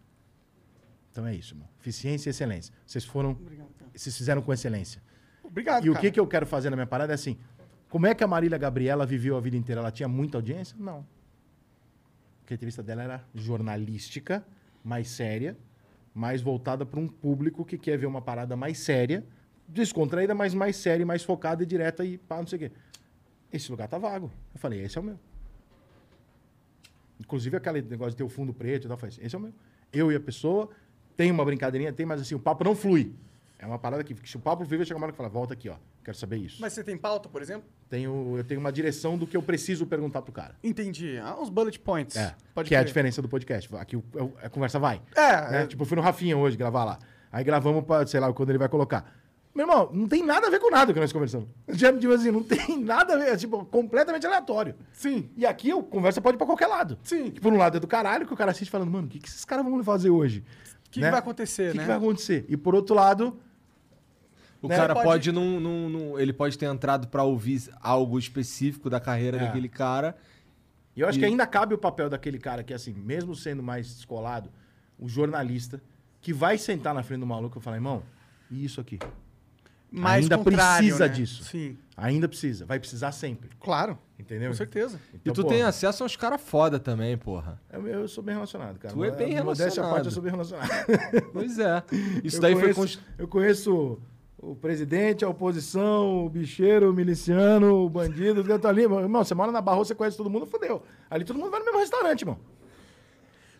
Então 1.12 1.24
é 1.24 1.34
isso, 1.34 1.54
irmão. 1.54 1.68
Eficiência 1.80 2.28
e 2.28 2.30
excelência. 2.30 2.74
Vocês 2.84 3.04
foram. 3.04 3.30
Obrigado, 3.30 3.68
cara. 3.78 3.90
Vocês 3.94 4.16
fizeram 4.16 4.42
com 4.42 4.52
excelência. 4.52 5.00
Obrigado, 5.44 5.86
E 5.86 5.90
o 5.90 5.92
cara. 5.92 6.02
que, 6.04 6.10
que 6.10 6.20
eu 6.20 6.26
quero 6.26 6.44
fazer 6.46 6.68
na 6.70 6.76
minha 6.76 6.86
parada 6.86 7.12
é 7.12 7.14
assim: 7.14 7.38
Como 7.88 8.06
é 8.06 8.14
que 8.14 8.24
a 8.24 8.26
Marília 8.26 8.58
Gabriela 8.58 9.06
viveu 9.06 9.36
a 9.36 9.40
vida 9.40 9.56
inteira? 9.56 9.80
Ela 9.80 9.92
tinha 9.92 10.08
muita 10.08 10.36
audiência? 10.38 10.76
Não. 10.78 11.06
Porque 12.40 12.54
a 12.54 12.56
entrevista 12.56 12.82
dela 12.82 13.02
era 13.04 13.24
jornalística, 13.34 14.44
mais 14.82 15.08
séria, 15.08 15.56
mais 16.12 16.42
voltada 16.42 16.84
para 16.84 16.98
um 16.98 17.06
público 17.06 17.64
que 17.64 17.78
quer 17.78 17.96
ver 17.96 18.06
uma 18.06 18.20
parada 18.20 18.56
mais 18.56 18.78
séria, 18.78 19.24
descontraída, 19.68 20.34
mas 20.34 20.54
mais 20.54 20.76
séria, 20.76 21.04
mais 21.04 21.22
focada 21.22 21.62
e 21.62 21.66
direta 21.66 22.04
e 22.04 22.18
pá, 22.18 22.38
não 22.38 22.46
sei 22.46 22.56
o 22.56 22.60
quê. 22.60 22.72
Esse 23.52 23.70
lugar 23.70 23.86
tá 23.88 23.98
vago. 23.98 24.30
Eu 24.54 24.58
falei, 24.60 24.82
esse 24.82 24.96
é 24.98 25.00
o 25.00 25.04
meu. 25.04 25.18
Inclusive 27.20 27.56
aquele 27.56 27.82
negócio 27.82 28.12
de 28.12 28.16
ter 28.16 28.24
o 28.24 28.28
fundo 28.28 28.52
preto 28.54 28.84
e 28.84 28.88
tal, 28.88 28.96
eu 28.96 29.00
falei, 29.00 29.16
esse 29.20 29.34
é 29.34 29.38
o 29.38 29.40
meu. 29.40 29.52
Eu 29.92 30.12
e 30.12 30.16
a 30.16 30.20
pessoa, 30.20 30.68
tem 31.16 31.30
uma 31.30 31.44
brincadeirinha, 31.44 31.92
tem, 31.92 32.06
mas 32.06 32.20
assim, 32.20 32.34
o 32.34 32.38
papo 32.38 32.62
não 32.64 32.74
flui. 32.74 33.12
É 33.58 33.66
uma 33.66 33.78
parada 33.78 34.04
que, 34.04 34.14
se 34.28 34.36
o 34.36 34.40
papo 34.40 34.64
flui, 34.64 34.76
vai 34.78 34.86
chegar 34.86 34.98
uma 34.98 35.04
hora 35.06 35.12
que 35.12 35.16
fala, 35.16 35.28
volta 35.28 35.52
aqui, 35.52 35.68
ó, 35.68 35.74
quero 36.04 36.16
saber 36.16 36.36
isso. 36.36 36.58
Mas 36.60 36.72
você 36.74 36.84
tem 36.84 36.96
pauta, 36.96 37.28
por 37.28 37.42
exemplo? 37.42 37.68
Tenho, 37.88 38.36
eu 38.36 38.44
tenho 38.44 38.60
uma 38.60 38.70
direção 38.70 39.18
do 39.18 39.26
que 39.26 39.36
eu 39.36 39.42
preciso 39.42 39.84
perguntar 39.84 40.22
pro 40.22 40.32
cara. 40.32 40.54
Entendi. 40.62 41.18
Ah, 41.18 41.36
uns 41.40 41.48
bullet 41.50 41.80
points. 41.80 42.16
É, 42.16 42.36
Pode 42.54 42.68
que 42.68 42.74
é 42.74 42.78
a 42.78 42.80
crer. 42.82 42.86
diferença 42.86 43.20
do 43.20 43.28
podcast. 43.28 43.74
Aqui 43.76 43.96
o- 43.96 44.04
o- 44.14 44.32
a 44.40 44.48
conversa 44.48 44.78
vai. 44.78 45.02
É, 45.16 45.50
né? 45.50 45.62
é. 45.62 45.66
Tipo, 45.66 45.82
eu 45.82 45.86
fui 45.86 45.96
no 45.96 46.02
Rafinha 46.02 46.36
hoje 46.36 46.56
gravar 46.56 46.84
lá. 46.84 46.98
Aí 47.32 47.42
gravamos 47.42 47.84
pra, 47.84 48.06
sei 48.06 48.20
lá, 48.20 48.32
quando 48.32 48.50
ele 48.50 48.58
vai 48.58 48.68
colocar. 48.68 49.12
Meu 49.58 49.66
irmão, 49.66 49.90
não 49.92 50.06
tem 50.06 50.24
nada 50.24 50.46
a 50.46 50.50
ver 50.50 50.60
com 50.60 50.70
nada 50.70 50.94
que 50.94 51.00
nós 51.00 51.12
conversamos. 51.12 51.48
Já, 51.70 51.92
tipo 51.92 52.12
assim, 52.12 52.30
não 52.30 52.44
tem 52.44 52.78
nada 52.78 53.14
a 53.14 53.16
ver. 53.16 53.30
É, 53.32 53.36
tipo, 53.36 53.64
completamente 53.64 54.24
aleatório. 54.24 54.76
Sim. 54.92 55.28
E 55.36 55.44
aqui 55.44 55.72
a 55.72 55.82
conversa 55.82 56.20
pode 56.20 56.36
ir 56.36 56.38
pra 56.38 56.46
qualquer 56.46 56.68
lado. 56.68 56.96
Sim. 57.02 57.32
Que 57.32 57.40
por 57.40 57.52
um 57.52 57.56
lado 57.56 57.76
é 57.76 57.80
do 57.80 57.88
caralho, 57.88 58.24
que 58.24 58.32
o 58.32 58.36
cara 58.36 58.52
assiste 58.52 58.70
falando, 58.70 58.88
mano, 58.92 59.08
o 59.08 59.10
que, 59.10 59.18
que 59.18 59.26
esses 59.26 59.44
caras 59.44 59.64
vão 59.64 59.82
fazer 59.82 60.10
hoje? 60.10 60.44
O 60.86 60.90
que, 60.92 61.00
Né? 61.00 61.06
que 61.06 61.10
vai 61.10 61.18
acontecer, 61.18 61.70
O 61.70 61.72
que, 61.72 61.76
né? 61.78 61.82
que 61.82 61.88
vai 61.88 61.96
acontecer? 61.96 62.46
E 62.48 62.56
por 62.56 62.72
outro 62.76 62.94
lado, 62.94 63.36
O 64.62 64.68
Né? 64.68 64.76
cara 64.76 64.94
Pode- 64.94 65.06
pode, 65.06 65.32
não, 65.32 65.58
não- 65.60 65.88
não- 65.88 66.20
Ele 66.20 66.32
pode 66.32 66.56
ter 66.56 66.66
entrado 66.66 67.08
pra 67.08 67.24
ouvir 67.24 67.62
algo 67.80 68.16
específico 68.16 68.88
da 68.88 69.00
carreira 69.00 69.36
É. 69.38 69.40
daquele 69.46 69.68
cara. 69.68 70.16
E 70.96 71.00
eu 71.00 71.08
acho 71.08 71.18
E- 71.18 71.20
que 71.20 71.26
ainda 71.26 71.46
cabe 71.48 71.74
o 71.74 71.78
papel 71.78 72.08
daquele 72.08 72.38
cara 72.38 72.62
que, 72.64 72.72
assim, 72.74 72.92
mesmo 72.92 73.34
sendo 73.34 73.62
mais 73.62 73.86
descolado, 73.88 74.50
o 74.98 75.08
jornalista, 75.08 75.80
que 76.20 76.32
vai 76.32 76.56
sentar 76.58 76.92
na 76.94 77.02
frente 77.04 77.20
do 77.20 77.26
maluco 77.26 77.58
e 77.58 77.62
falar, 77.62 77.76
irmão, 77.76 78.02
e 78.50 78.64
isso 78.64 78.80
aqui? 78.80 78.98
Mais 79.90 80.24
ainda 80.24 80.36
contrário, 80.38 80.84
precisa 80.86 81.06
né? 81.08 81.12
disso. 81.14 81.44
Sim. 81.44 81.78
Ainda 81.96 82.28
precisa. 82.28 82.66
Vai 82.66 82.78
precisar 82.78 83.10
sempre. 83.12 83.50
Claro. 83.60 83.98
Entendeu? 84.18 84.50
Com 84.50 84.56
certeza. 84.56 85.00
E 85.12 85.16
Então, 85.16 85.32
tu 85.32 85.42
pô, 85.42 85.48
tem 85.48 85.62
acesso 85.62 86.02
a 86.02 86.06
uns 86.06 86.14
caras 86.16 86.40
foda 86.40 86.78
também, 86.78 87.16
porra. 87.16 87.60
Eu, 87.72 87.86
eu 87.86 88.08
sou 88.08 88.22
bem 88.22 88.34
relacionado, 88.34 88.78
cara. 88.78 88.92
Tu 88.94 89.04
é 89.04 89.10
bem 89.10 89.42
Modéstia 89.42 89.82
à 89.82 89.86
relacionado. 89.86 89.90
parte, 89.92 90.04
eu 90.06 90.10
sou 90.12 90.22
bem 90.22 90.30
relacionado. 90.32 90.68
Pois 91.32 91.58
é. 91.58 91.82
Isso 92.22 92.36
eu 92.36 92.40
daí 92.42 92.52
conheço, 92.54 92.74
foi. 92.74 92.84
const- 92.84 93.00
Eu 93.16 93.28
conheço 93.28 93.98
o 94.36 94.54
presidente, 94.54 95.24
a 95.24 95.28
oposição, 95.28 96.24
o 96.26 96.28
bicheiro, 96.28 96.90
o 96.90 96.92
miliciano, 96.94 97.84
o 97.84 97.88
bandido, 97.88 98.40
o 98.42 98.58
tá 98.58 98.68
ali. 98.68 98.82
Irmão, 98.82 99.24
você 99.24 99.34
mora 99.34 99.50
na 99.50 99.60
Barra, 99.60 99.78
você 99.78 99.94
conhece 99.94 100.16
todo 100.16 100.28
mundo, 100.28 100.46
fodeu. 100.46 100.82
Ali 101.08 101.24
todo 101.24 101.38
mundo 101.38 101.50
vai 101.50 101.58
no 101.60 101.64
mesmo 101.66 101.78
restaurante, 101.80 102.20
irmão. 102.22 102.38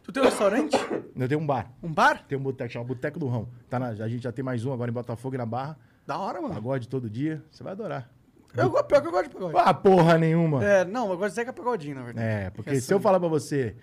Tu 0.03 0.12
tem 0.12 0.22
um 0.22 0.26
restaurante? 0.26 0.76
Eu 1.16 1.29
tenho 1.29 1.41
um 1.41 1.47
bar. 1.47 1.70
um 1.83 1.93
bar? 1.93 2.24
Tem 2.26 2.39
um 2.39 2.41
boteco, 2.41 2.72
chama 2.72 2.85
Boteco 2.85 3.18
do 3.18 3.26
Rão. 3.26 3.49
Tá 3.68 3.79
na- 3.79 3.89
a 3.89 4.09
gente 4.09 4.22
já 4.22 4.33
tem 4.33 4.45
mais 4.45 4.64
um 4.64 4.72
agora 4.72 4.91
em 4.91 4.95
Botafogo 4.95 5.35
e 5.35 5.39
na 5.39 5.45
Barra. 5.47 5.79
Da 6.09 6.17
hora, 6.17 6.41
mano. 6.41 6.55
Pagode 6.55 6.89
todo 6.89 7.11
dia. 7.11 7.43
Você 7.51 7.63
vai 7.63 7.73
adorar. 7.75 8.09
Eu, 8.57 8.71
pior 8.83 9.03
que 9.03 9.09
eu 9.09 9.13
gosto 9.13 9.29
de 9.29 9.35
pagode. 9.35 9.55
Ah, 9.59 9.75
porra 9.75 10.17
nenhuma. 10.17 10.65
É, 10.65 10.83
não, 10.83 11.11
eu 11.11 11.19
gosto 11.19 11.29
de 11.29 11.35
Zeca 11.35 11.53
Pagodinho, 11.53 11.97
na 11.97 12.03
verdade. 12.03 12.27
É, 12.27 12.49
porque 12.49 12.71
É 12.71 12.81
se 12.81 12.95
eu 12.95 12.99
falar 12.99 13.21
pra 13.21 13.29
você, 13.29 13.77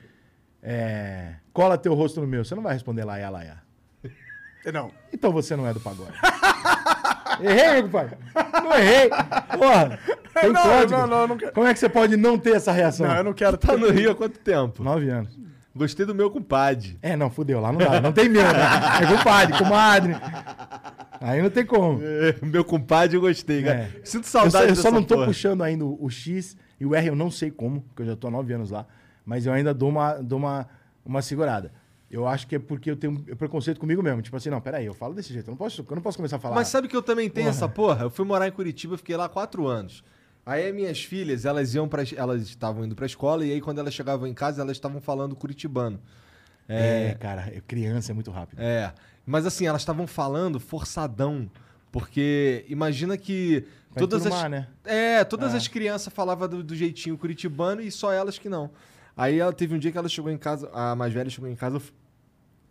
é, 0.59 1.35
cola 1.53 1.77
teu 1.77 1.93
rosto 1.93 2.19
no 2.19 2.25
meu, 2.25 2.43
você 2.43 2.55
não 2.55 2.63
vai 2.63 2.73
responder 2.73 3.03
lá, 3.05 3.19
ia, 3.19 3.29
lá, 3.29 3.45
ia. 3.45 3.61
Não. 4.73 4.89
Então 5.13 5.31
você 5.31 5.55
não 5.55 5.67
é 5.67 5.73
do 5.75 5.79
pagode. 5.79 6.13
errei, 7.41 7.83
pai. 7.83 8.09
Não 8.63 8.73
errei. 8.75 9.09
Porra, 9.55 9.99
tem 10.33 10.51
Não, 10.51 10.63
código. 10.63 10.91
não, 11.01 11.07
não, 11.07 11.21
eu 11.21 11.27
não 11.27 11.37
quero- 11.37 11.51
Como 11.53 11.67
é 11.67 11.73
que 11.73 11.79
você 11.79 11.87
pode 11.87 12.17
não 12.17 12.39
ter 12.39 12.55
essa 12.55 12.71
reação? 12.71 13.05
Não, 13.07 13.17
eu 13.17 13.23
não 13.23 13.33
quero 13.33 13.55
Tá 13.55 13.77
no 13.77 13.91
Rio 13.91 14.09
há 14.09 14.15
quanto 14.15 14.39
tempo? 14.39 14.83
Nove 14.83 15.07
anos. 15.11 15.37
Gostei 15.75 16.07
do 16.07 16.15
meu 16.15 16.31
compadre. 16.31 16.97
É, 17.03 17.15
não, 17.15 17.29
fudeu, 17.29 17.59
lá 17.61 17.71
não 17.71 17.77
dá. 17.77 18.01
Não 18.01 18.11
tem 18.11 18.27
meu, 18.29 18.41
né? 18.41 18.63
É 19.03 19.17
compadre, 19.17 19.57
comadre. 19.59 20.15
Aí 21.21 21.41
não 21.41 21.49
tem 21.49 21.65
como. 21.65 21.99
meu 22.41 22.63
compadre 22.65 23.17
eu 23.17 23.21
gostei, 23.21 23.63
cara. 23.63 23.79
É. 23.79 24.01
Sinto 24.03 24.23
Eu 24.25 24.29
só, 24.29 24.39
saudade 24.49 24.69
eu 24.69 24.75
só 24.75 24.91
não 24.91 25.03
tô 25.03 25.15
porra. 25.15 25.27
puxando 25.27 25.61
ainda 25.63 25.85
o, 25.85 25.97
o 26.03 26.09
X 26.09 26.55
e 26.79 26.85
o 26.85 26.93
R, 26.95 27.07
eu 27.07 27.15
não 27.15 27.29
sei 27.31 27.49
como, 27.51 27.81
porque 27.81 28.01
eu 28.01 28.07
já 28.07 28.15
tô 28.15 28.27
há 28.27 28.31
nove 28.31 28.53
anos 28.53 28.69
lá, 28.71 28.85
mas 29.25 29.45
eu 29.45 29.53
ainda 29.53 29.73
dou 29.73 29.89
uma, 29.89 30.13
dou 30.15 30.37
uma, 30.39 30.67
uma 31.05 31.21
segurada. 31.21 31.71
Eu 32.11 32.27
acho 32.27 32.47
que 32.47 32.55
é 32.55 32.59
porque 32.59 32.89
eu 32.91 32.95
tenho 32.95 33.13
um 33.13 33.35
preconceito 33.35 33.79
comigo 33.79 34.01
mesmo. 34.01 34.21
Tipo 34.21 34.37
assim, 34.37 34.49
não, 34.49 34.61
peraí, 34.61 34.85
eu 34.85 34.93
falo 34.93 35.13
desse 35.13 35.33
jeito, 35.33 35.47
eu 35.47 35.51
não 35.51 35.57
posso, 35.57 35.85
eu 35.89 35.95
não 35.95 36.01
posso 36.03 36.17
começar 36.17 36.35
a 36.35 36.39
falar. 36.39 36.55
Mas 36.55 36.67
sabe 36.67 36.87
que 36.87 36.95
eu 36.95 37.01
também 37.01 37.29
tenho 37.29 37.45
Porra. 37.47 37.55
essa 37.57 37.67
porra? 37.67 38.03
Eu 38.05 38.09
fui 38.09 38.23
morar 38.25 38.47
em 38.47 38.51
Curitiba, 38.51 38.95
fiquei 38.97 39.17
lá 39.17 39.27
quatro 39.27 39.67
anos. 39.67 40.03
Aí 40.45 40.67
as 40.67 40.75
minhas 40.75 41.03
filhas, 41.03 41.43
elas 41.43 41.73
iam 41.73 41.87
para 41.87 42.03
elas 42.15 42.43
estavam 42.43 42.85
indo 42.85 42.95
pra 42.95 43.05
escola 43.07 43.43
e 43.43 43.51
aí 43.53 43.59
quando 43.59 43.79
elas 43.79 43.93
chegavam 43.93 44.27
em 44.27 44.33
casa, 44.33 44.61
elas 44.61 44.77
estavam 44.77 45.01
falando 45.01 45.35
curitibano. 45.35 45.99
É, 46.69 47.15
cara, 47.19 47.51
eu- 47.53 47.61
criança 47.67 48.11
é 48.11 48.13
muito 48.15 48.31
rápido. 48.31 48.59
É, 48.61 48.93
mas 49.25 49.45
assim, 49.45 49.65
elas 49.67 49.81
estavam 49.81 50.05
falando 50.07 50.59
forçadão, 50.59 51.49
porque 51.91 52.65
imagina 52.67 53.17
que 53.17 53.65
Pra 53.93 54.01
todas 54.01 54.21
as 54.21 54.27
enturmar, 54.27 54.49
né? 54.49 54.67
É, 54.83 55.23
todas 55.23 55.53
É. 55.53 55.57
as 55.57 55.67
crianças 55.67 56.13
falavam 56.13 56.47
do, 56.49 56.63
do 56.63 56.75
jeitinho 56.75 57.17
curitibano 57.17 57.81
e 57.81 57.89
só 57.91 58.11
elas 58.11 58.37
que 58.37 58.49
não. 58.49 58.69
Aí 59.15 59.39
ela 59.39 59.53
teve 59.53 59.73
um 59.73 59.79
dia 59.79 59.91
que 59.91 59.97
ela 59.97 60.09
chegou 60.09 60.29
em 60.29 60.37
casa, 60.37 60.69
a 60.73 60.93
mais 60.95 61.13
velha 61.13 61.29
chegou 61.29 61.49
em 61.49 61.55
casa 61.55 61.81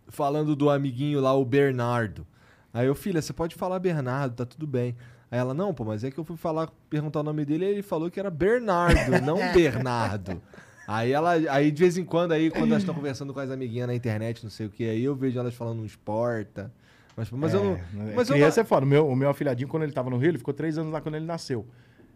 falando 0.07 0.55
do 0.55 0.69
amiguinho 0.69 1.19
lá, 1.19 1.33
o 1.33 1.43
Bernardo. 1.43 2.25
Aí 2.73 2.85
eu, 2.87 2.93
filha, 2.95 3.21
você 3.21 3.33
pode 3.33 3.55
falar 3.55 3.79
Bernardo, 3.79 4.35
tá 4.35 4.45
tudo 4.45 4.67
bem. 4.67 4.95
Aí 5.31 5.39
ela, 5.39 5.53
não, 5.53 5.73
pô, 5.73 5.83
mas 5.83 6.03
é 6.03 6.11
que 6.11 6.19
eu 6.19 6.23
fui 6.23 6.37
falar, 6.37 6.69
perguntar 6.89 7.21
o 7.21 7.23
nome 7.23 7.43
dele 7.45 7.65
e 7.65 7.69
ele 7.69 7.81
falou 7.81 8.11
que 8.11 8.19
era 8.19 8.29
Bernardo, 8.29 9.19
não 9.25 9.37
Bernardo. 9.53 10.39
Aí 10.87 11.11
ela, 11.11 11.31
aí 11.49 11.71
de 11.71 11.79
vez 11.81 11.97
em 11.97 12.05
quando, 12.05 12.31
aí 12.33 12.49
quando 12.51 12.67
elas 12.67 12.83
estão 12.83 12.93
conversando 12.93 13.33
com 13.33 13.39
as 13.39 13.49
amiguinhas 13.49 13.87
na 13.87 13.95
internet, 13.95 14.43
não 14.43 14.51
sei 14.51 14.67
o 14.67 14.69
que, 14.69 14.87
aí 14.87 15.03
eu 15.03 15.15
vejo 15.15 15.39
elas 15.39 15.53
falando 15.55 15.81
uns 15.81 15.95
porta. 15.95 16.71
Mas, 17.17 17.31
mas 17.31 17.53
eu 17.53 17.63
não. 17.63 17.79
Mas 18.13 18.29
eu 18.29 18.35
criança 18.35 18.59
não, 18.61 18.65
é 18.65 18.67
foda. 18.67 18.85
O 18.85 18.89
meu, 18.89 19.07
o 19.07 19.15
meu 19.15 19.29
afilhadinho, 19.29 19.67
quando 19.69 19.83
ele 19.83 19.93
tava 19.93 20.09
no 20.09 20.17
Rio, 20.17 20.29
ele 20.31 20.37
ficou 20.37 20.53
três 20.53 20.77
anos 20.77 20.91
lá 20.91 21.01
quando 21.01 21.15
ele 21.15 21.25
nasceu. 21.25 21.65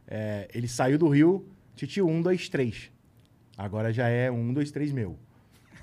É, 0.08 0.48
ele 0.54 0.68
saiu 0.68 0.98
do 0.98 1.08
Rio, 1.08 1.48
Titi 1.76 2.02
1, 2.02 2.22
2, 2.22 2.50
3. 2.50 2.92
Agora 3.58 3.92
já 3.94 4.08
é 4.08 4.30
1, 4.30 4.54
2, 4.54 4.72
3 4.72 4.92
meu. 4.92 5.18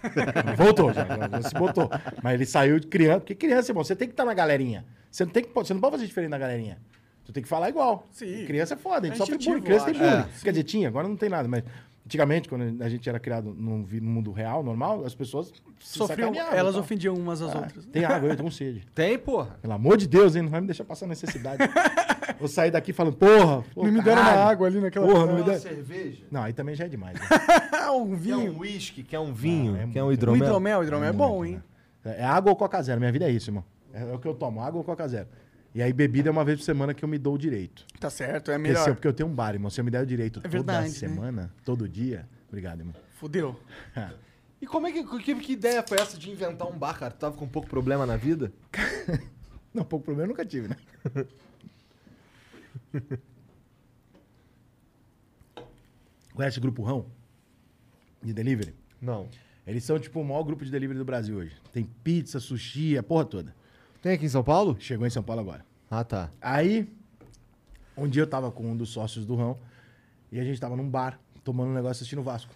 Voltou, 0.56 0.92
já, 0.92 1.04
já- 1.06 1.42
se 1.42 1.54
botou. 1.54 1.90
Mas 2.22 2.34
ele 2.34 2.46
saiu 2.46 2.78
de 2.78 2.86
criança, 2.86 3.20
porque 3.20 3.34
criança, 3.34 3.70
irmão, 3.70 3.82
você 3.82 3.96
tem 3.96 4.06
que 4.06 4.12
estar 4.12 4.24
na 4.24 4.34
galerinha. 4.34 4.84
Você 5.10 5.24
não, 5.24 5.32
tem 5.32 5.42
que, 5.44 5.50
você 5.54 5.72
não 5.74 5.80
pode 5.80 5.92
fazer 5.96 6.06
diferente 6.06 6.30
na 6.30 6.38
galerinha. 6.38 6.78
Você 7.24 7.32
tem 7.32 7.42
que 7.42 7.48
falar 7.48 7.68
igual. 7.70 8.06
Sim. 8.12 8.44
Criança 8.46 8.74
é 8.74 8.76
foda, 8.76 9.06
a 9.06 9.10
gente 9.10 9.14
É 9.14 9.16
sofre 9.16 9.38
bullying. 9.38 9.62
Criança 9.62 9.86
tem 9.86 9.94
eu 9.94 10.00
bullying. 10.00 10.16
acho. 10.22 10.44
Quer 10.44 10.50
dizer, 10.50 10.64
tinha, 10.64 10.88
agora 10.88 11.08
não 11.08 11.16
tem 11.16 11.28
nada, 11.28 11.48
mas 11.48 11.64
antigamente, 12.06 12.48
quando 12.48 12.82
a 12.82 12.88
gente 12.88 13.06
era 13.08 13.18
criado 13.20 13.52
no, 13.52 13.86
mundo 14.00 14.32
real, 14.32 14.62
normal, 14.62 15.04
as 15.04 15.14
pessoas 15.14 15.52
Sofriam, 15.78 16.32
elas 16.52 16.72
tal. 16.74 16.82
ofendiam 16.82 17.14
umas 17.14 17.42
às 17.42 17.54
Ah, 17.54 17.58
outras. 17.58 17.84
Tem 17.86 18.04
água, 18.04 18.28
eu 18.30 18.36
tô 18.36 18.44
com 18.44 18.50
sede. 18.50 18.86
Tem, 18.94 19.18
porra. 19.18 19.58
Pelo 19.60 19.74
amor 19.74 19.96
de 19.96 20.06
Deus, 20.08 20.34
hein? 20.36 20.42
Não 20.42 20.50
vai 20.50 20.60
me 20.60 20.66
deixar 20.66 20.84
passar 20.84 21.06
necessidade. 21.06 21.58
Vou 22.38 22.48
sair 22.48 22.70
daqui 22.70 22.92
falando, 22.92 23.16
porra. 23.16 23.62
pô, 23.74 23.84
Não 23.84 23.92
me 23.92 24.00
deram 24.02 24.22
uma 24.22 24.30
água 24.30 24.66
ali 24.66 24.80
naquela- 24.80 25.06
Porra, 25.06 25.26
não 25.26 25.34
me 25.34 25.40
Uma 25.40 25.44
deram. 25.46 25.60
cerveja. 25.60 26.24
Não, 26.30 26.42
aí 26.42 26.52
também 26.52 26.74
já 26.74 26.84
é 26.84 26.88
demais. 26.88 27.18
né? 27.18 27.26
um 27.36 27.68
Quer 27.76 27.90
um 27.92 28.16
vinho. 28.16 28.58
whisky, 28.58 29.02
quer 29.02 29.18
um 29.20 29.32
vinho, 29.32 29.74
Ah, 29.74 29.82
é 29.82 29.86
quer 29.88 30.02
um 30.02 30.06
muito. 30.06 30.08
Um 30.08 30.12
hidromel. 30.12 30.44
hidromel, 30.46 30.82
hidromel 30.82 31.08
é 31.08 31.12
bom, 31.12 31.44
hein? 31.44 31.62
É 32.04 32.24
água 32.24 32.50
ou 32.50 32.56
Coca 32.56 32.80
Zero. 32.82 33.00
Minha 33.00 33.10
vida 33.12 33.24
é 33.24 33.30
isso, 33.30 33.50
irmão. 33.50 33.64
É, 33.92 34.02
é 34.02 34.14
o 34.14 34.18
que 34.18 34.28
eu 34.28 34.34
tomo, 34.34 34.60
água 34.60 34.78
ou 34.78 34.84
Coca 34.84 35.08
Zero. 35.08 35.26
E 35.76 35.82
aí, 35.82 35.92
bebida 35.92 36.30
é 36.30 36.32
uma 36.32 36.42
vez 36.42 36.60
por 36.60 36.64
semana 36.64 36.94
que 36.94 37.04
eu 37.04 37.08
me 37.08 37.18
dou 37.18 37.34
o 37.34 37.38
direito. 37.38 37.84
Tá 38.00 38.08
certo, 38.08 38.50
é 38.50 38.56
melhor. 38.56 38.88
eu, 38.88 38.94
porque 38.94 39.06
eu 39.06 39.12
tenho 39.12 39.28
um 39.28 39.34
bar, 39.34 39.52
irmão. 39.52 39.68
Se 39.68 39.78
eu 39.78 39.84
me 39.84 39.90
der 39.90 40.02
o 40.02 40.06
direito 40.06 40.40
toda 40.40 40.48
verdade, 40.48 40.88
né? 40.88 40.94
semana, 40.94 41.52
todo 41.66 41.86
dia. 41.86 42.26
Obrigado, 42.48 42.80
irmão. 42.80 42.94
Fudeu. 43.20 43.60
E 44.58 44.66
como 44.66 44.86
é 44.86 44.92
que, 44.92 45.04
que, 45.04 45.34
que 45.34 45.52
ideia 45.52 45.84
foi 45.86 45.98
essa 45.98 46.16
de 46.16 46.30
inventar 46.30 46.66
um 46.66 46.78
bar, 46.78 46.98
cara? 46.98 47.12
Tu 47.12 47.18
tava 47.18 47.36
com 47.36 47.46
pouco 47.46 47.68
problema 47.68 48.06
na 48.06 48.16
vida? 48.16 48.50
Não, 49.72 49.84
pouco 49.84 50.06
problema 50.06 50.24
eu 50.24 50.28
nunca 50.28 50.46
tive, 50.46 50.68
né? 50.68 50.76
Conhece 56.32 56.56
o 56.56 56.62
Grupo 56.62 56.82
Rão? 56.82 57.04
De 58.22 58.32
delivery? 58.32 58.74
Não. 58.98 59.28
Eles 59.66 59.84
são, 59.84 59.98
tipo, 59.98 60.22
o 60.22 60.24
maior 60.24 60.42
grupo 60.42 60.64
de 60.64 60.70
delivery 60.70 60.98
do 60.98 61.04
Brasil 61.04 61.36
hoje. 61.36 61.54
Tem 61.70 61.84
pizza, 62.02 62.40
sushi, 62.40 62.96
a 62.96 63.02
porra 63.02 63.26
toda. 63.26 63.54
Tem 64.06 64.14
aqui 64.14 64.26
em 64.26 64.28
São 64.28 64.44
Paulo? 64.44 64.76
Chegou 64.78 65.04
em 65.04 65.10
São 65.10 65.20
Paulo 65.20 65.40
agora. 65.40 65.66
Ah, 65.90 66.04
tá. 66.04 66.30
Aí, 66.40 66.88
um 67.96 68.08
dia 68.08 68.22
eu 68.22 68.26
tava 68.28 68.52
com 68.52 68.70
um 68.70 68.76
dos 68.76 68.90
sócios 68.90 69.26
do 69.26 69.34
Rão 69.34 69.58
e 70.30 70.38
a 70.38 70.44
gente 70.44 70.60
tava 70.60 70.76
num 70.76 70.88
bar, 70.88 71.18
tomando 71.42 71.70
um 71.70 71.74
negócio 71.74 72.02
assistindo 72.02 72.20
o 72.20 72.22
Vasco. 72.22 72.54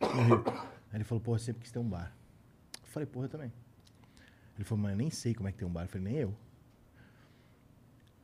No 0.00 0.22
Rio. 0.22 0.44
Aí 0.46 0.94
ele 0.94 1.04
falou, 1.04 1.20
pô, 1.22 1.34
eu 1.34 1.38
sempre 1.38 1.60
quis 1.60 1.70
ter 1.70 1.78
um 1.78 1.84
bar. 1.86 2.14
Eu 2.82 2.88
falei, 2.88 3.04
porra, 3.04 3.26
eu 3.26 3.28
também. 3.28 3.52
Ele 4.56 4.64
falou, 4.64 4.84
mas 4.84 4.92
eu 4.92 4.96
nem 4.96 5.10
sei 5.10 5.34
como 5.34 5.46
é 5.46 5.52
que 5.52 5.58
tem 5.58 5.68
um 5.68 5.70
bar. 5.70 5.82
Eu 5.82 5.88
falei, 5.88 6.12
nem 6.12 6.16
eu. 6.22 6.34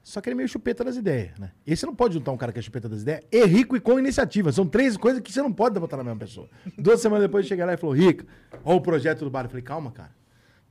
Só 0.03 0.23
que 0.23 0.31
ele 0.31 0.37
é 0.37 0.39
meio 0.39 0.49
chupeta 0.49 0.83
das 0.83 0.97
ideias, 0.97 1.39
né? 1.39 1.53
E 1.67 1.77
você 1.77 1.85
não 1.85 1.95
pode 1.95 2.15
juntar 2.15 2.33
um 2.33 2.39
cara 2.39 2.55
que 2.55 2.59
é 2.59 2.63
chupeta 2.63 2.89
das 2.89 3.03
ideias 3.03 3.23
e 3.31 3.45
rico 3.45 3.77
e 3.77 3.81
com 3.81 3.99
iniciativa. 3.99 4.51
São 4.51 4.67
três 4.67 4.97
coisas 4.97 5.21
que 5.21 5.31
você 5.31 5.43
não 5.43 5.53
pode 5.53 5.79
botar 5.79 5.99
na 5.99 6.05
mesma 6.05 6.21
pessoa. 6.21 6.49
Duas 6.79 7.03
semanas 7.03 7.27
depois, 7.27 7.45
cheguei 7.45 7.67
lá 7.67 7.75
e 7.75 7.77
falou, 7.77 7.95
Rica, 7.95 8.27
olha 8.65 8.79
o 8.79 8.81
projeto 8.81 9.27
do 9.27 9.31
bar. 9.31 9.45
Eu 9.45 9.51
falei, 9.51 9.63
calma, 9.63 9.93
cara. 9.93 10.22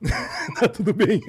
tá 0.58 0.68
tudo 0.68 0.92
bem. 0.92 1.20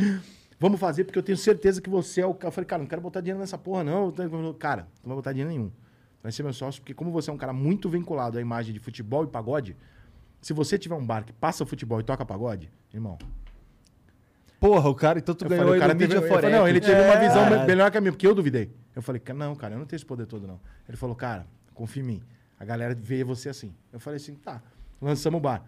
Vamos 0.60 0.80
fazer 0.80 1.04
porque 1.04 1.18
eu 1.18 1.22
tenho 1.22 1.38
certeza 1.38 1.80
que 1.80 1.88
você 1.88 2.20
é 2.20 2.26
o 2.26 2.34
cara. 2.34 2.48
Eu 2.48 2.52
falei, 2.52 2.66
cara, 2.66 2.82
não 2.82 2.88
quero 2.88 3.00
botar 3.00 3.20
dinheiro 3.20 3.38
nessa 3.38 3.56
porra, 3.56 3.84
não. 3.84 4.10
Tenho- 4.10 4.54
Cara, 4.54 4.82
não 5.02 5.08
vai 5.10 5.16
botar 5.16 5.32
dinheiro 5.32 5.50
nenhum. 5.50 5.70
vai 6.22 6.32
ser 6.32 6.42
meu 6.42 6.52
sócio, 6.52 6.80
porque 6.82 6.92
como 6.94 7.10
você 7.12 7.30
é 7.30 7.32
um 7.32 7.36
cara 7.38 7.52
muito 7.52 7.88
vinculado 7.88 8.38
à 8.38 8.40
imagem 8.40 8.74
de 8.74 8.80
futebol 8.80 9.22
e 9.24 9.28
pagode, 9.28 9.76
se 10.42 10.52
você 10.52 10.76
tiver 10.76 10.96
um 10.96 11.04
bar 11.06 11.24
que 11.24 11.32
passa 11.32 11.64
futebol 11.64 12.00
e 12.00 12.02
toca 12.02 12.24
pagode, 12.26 12.70
irmão, 12.92 13.16
Porra, 14.60 14.88
o 14.90 14.94
cara, 14.94 15.20
então 15.20 15.34
tu 15.36 15.44
eu 15.44 15.48
ganhou 15.48 15.64
falei, 15.66 15.72
o 15.72 15.82
ele 15.84 15.86
cara 15.86 15.98
teve, 15.98 16.16
eu 16.16 16.22
falei, 16.28 16.50
não, 16.50 16.66
ele 16.68 16.80
teve 16.80 17.00
uma 17.00 17.14
É. 17.14 17.20
visão 17.28 17.44
me- 17.44 17.50
Caralho. 17.50 17.66
melhor 17.68 17.90
que 17.92 17.98
a 17.98 18.00
minha, 18.00 18.10
porque 18.12 18.26
eu 18.26 18.34
duvidei. 18.34 18.68
Eu 18.96 19.00
falei, 19.00 19.20
"Ca- 19.20 19.32
não, 19.32 19.54
cara, 19.54 19.74
eu 19.74 19.78
não 19.78 19.86
tenho 19.86 19.96
esse 19.98 20.04
poder 20.04 20.26
todo, 20.26 20.48
não. 20.48 20.58
Ele 20.88 20.96
falou, 20.96 21.14
cara, 21.14 21.46
confia 21.74 22.02
em 22.02 22.06
mim. 22.06 22.22
A 22.58 22.64
galera 22.64 22.92
vê 22.92 23.22
você 23.22 23.48
assim. 23.48 23.72
Eu 23.92 24.00
falei 24.00 24.16
assim, 24.16 24.34
tá, 24.34 24.60
lançamos 25.00 25.38
o 25.38 25.40
bar. 25.40 25.62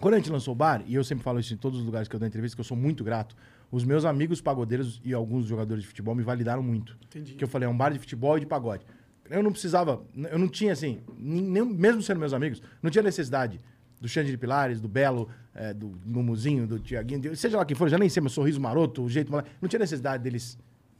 Quando 0.00 0.14
a 0.14 0.16
gente 0.18 0.30
lançou 0.30 0.52
o 0.52 0.54
bar, 0.54 0.82
e 0.86 0.94
eu 0.94 1.02
sempre 1.04 1.24
falo 1.24 1.38
isso 1.40 1.52
em 1.54 1.56
todos 1.56 1.78
os 1.80 1.84
lugares 1.84 2.08
que 2.08 2.14
eu 2.14 2.20
dou 2.20 2.26
entrevista, 2.28 2.54
que 2.56 2.60
eu 2.60 2.64
sou 2.64 2.76
muito 2.76 3.02
grato, 3.02 3.34
os 3.70 3.84
meus 3.84 4.04
amigos 4.04 4.40
pagodeiros 4.40 5.00
e 5.04 5.12
alguns 5.12 5.46
jogadores 5.46 5.82
de 5.82 5.88
futebol 5.88 6.14
me 6.14 6.22
validaram 6.22 6.62
muito. 6.62 6.96
Entendi. 7.06 7.34
Que 7.34 7.42
eu 7.44 7.48
falei, 7.48 7.66
é 7.66 7.70
um 7.70 7.76
bar 7.76 7.90
de 7.92 7.98
futebol 7.98 8.36
e 8.36 8.40
de 8.40 8.46
pagode. 8.46 8.84
Eu 9.28 9.42
não 9.42 9.50
precisava, 9.50 10.02
eu 10.30 10.38
não 10.38 10.48
tinha 10.48 10.72
assim, 10.72 11.00
nem, 11.18 11.64
mesmo 11.64 12.00
sendo 12.02 12.20
meus 12.20 12.32
amigos, 12.32 12.62
não 12.82 12.90
tinha 12.90 13.02
necessidade 13.02 13.60
do 14.00 14.06
Xande 14.08 14.30
de 14.30 14.36
Pilares, 14.36 14.80
do 14.80 14.86
Belo, 14.88 15.28
eh, 15.54 15.72
do 15.74 15.98
Mumuzinho, 16.04 16.66
do 16.66 16.78
Tiaguinho, 16.78 17.18
de- 17.20 17.36
seja 17.36 17.56
lá 17.56 17.64
quem 17.64 17.74
for, 17.74 17.88
já 17.88 17.98
nem 17.98 18.08
sei, 18.08 18.20
meu 18.20 18.30
sorriso 18.30 18.60
maroto, 18.60 19.02
o 19.02 19.08
jeito 19.08 19.32
maluco. 19.32 19.48
Não 19.60 19.68
tinha 19.68 19.80
necessidade 19.80 20.22
deles 20.22 20.56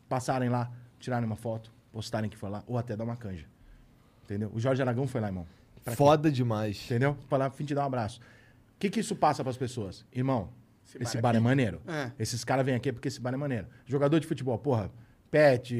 passarem 0.08 0.48
lá, 0.48 0.70
tirarem 0.98 1.26
uma 1.26 1.36
foto, 1.36 1.70
postarem 1.92 2.28
que 2.28 2.36
foi 2.36 2.48
lá, 2.50 2.64
ou 2.66 2.76
até 2.78 2.96
dar 2.96 3.04
uma 3.04 3.16
canja. 3.16 3.44
Entendeu? 4.24 4.50
O 4.52 4.58
Jorge 4.58 4.82
Aragão 4.82 5.06
foi 5.06 5.20
lá, 5.20 5.28
irmão. 5.28 5.46
Pra 5.84 5.92
quê? 5.92 5.96
Foda 5.96 6.32
demais. 6.32 6.82
Entendeu? 6.86 7.16
Pra 7.28 7.38
lá, 7.38 7.50
fim 7.50 7.64
de 7.64 7.74
dar 7.74 7.82
um 7.82 7.86
abraço. 7.86 8.18
O 8.76 8.78
que, 8.78 8.90
que 8.90 9.00
isso 9.00 9.16
passa 9.16 9.42
pras 9.42 9.56
pessoas? 9.56 10.04
Irmão, 10.12 10.50
esse, 11.00 11.20
bar, 11.20 11.34
é, 11.34 11.40
maneiro. 11.40 11.80
É. 11.86 12.12
Esses 12.18 12.44
caras 12.44 12.64
vêm 12.64 12.74
aqui 12.74 12.92
porque 12.92 13.08
esse 13.08 13.20
bar 13.20 13.32
é 13.32 13.36
maneiro. 13.36 13.66
Jogador 13.86 14.20
de 14.20 14.26
futebol, 14.26 14.58
porra, 14.58 14.90
Pet, 15.30 15.74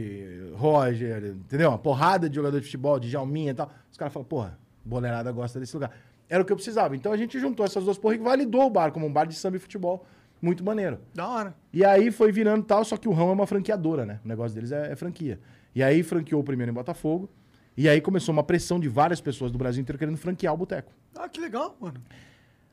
Roger, 0.55 1.26
entendeu? 1.26 1.68
Uma 1.68 1.78
porrada 1.78 2.28
de 2.28 2.34
jogador 2.34 2.59
de 2.59 2.64
futebol, 2.64 2.99
de 2.99 3.09
Jalminha 3.09 3.51
e 3.51 3.55
tal. 3.55 3.70
Os 3.90 3.99
caras 3.99 4.12
falam, 4.12 4.26
porra, 4.26 4.59
boleirada 4.84 5.30
gosta 5.30 5.61
desse 5.61 5.74
lugar. 5.74 5.92
Era 6.28 6.42
o 6.42 6.47
que 6.47 6.53
eu 6.53 6.57
precisava. 6.57 6.97
Então 6.97 7.12
a 7.12 7.16
gente 7.16 7.38
juntou 7.38 7.64
essas 7.64 7.84
duas 7.84 7.99
porra 7.99 8.14
e 8.14 8.18
validou 8.18 8.62
o 8.62 8.70
bar 8.70 8.90
como 8.90 9.07
um 9.07 9.12
bar 9.12 9.26
de 9.26 9.34
samba 9.34 9.57
e 9.57 9.61
futebol. 9.61 10.05
Muito 10.40 10.64
maneiro. 10.64 10.99
Da 11.14 11.28
hora. 11.28 11.55
E 11.72 11.84
aí 11.84 12.11
foi 12.11 12.32
virando 12.32 12.64
tal, 12.64 12.84
só 12.84 12.97
que 12.97 13.09
o 13.09 13.12
Rão 13.12 13.30
é 13.30 13.32
uma 13.32 13.47
franqueadora, 13.47 14.05
né? 14.05 14.20
O 14.24 14.28
negócio 14.28 14.55
deles 14.55 14.72
é, 14.72 14.92
é 14.92 14.97
franquia. 14.97 15.38
E 15.74 15.82
aí 15.82 16.03
franqueou 16.03 16.40
o 16.40 16.44
primeiro 16.44 16.72
em 16.72 16.74
Botafogo. 16.74 17.28
E 17.76 17.88
aí 17.88 18.01
começou 18.01 18.32
uma 18.32 18.42
pressão 18.42 18.80
de 18.80 18.88
várias 18.88 19.20
pessoas 19.20 19.53
do 19.53 19.59
Brasil 19.59 19.82
inteiro 19.82 19.99
querendo 19.99 20.16
franquear 20.16 20.55
o 20.55 20.57
boteco. 20.57 20.92
Ah, 21.14 21.28
que 21.28 21.38
legal, 21.38 21.76
mano. 21.78 22.01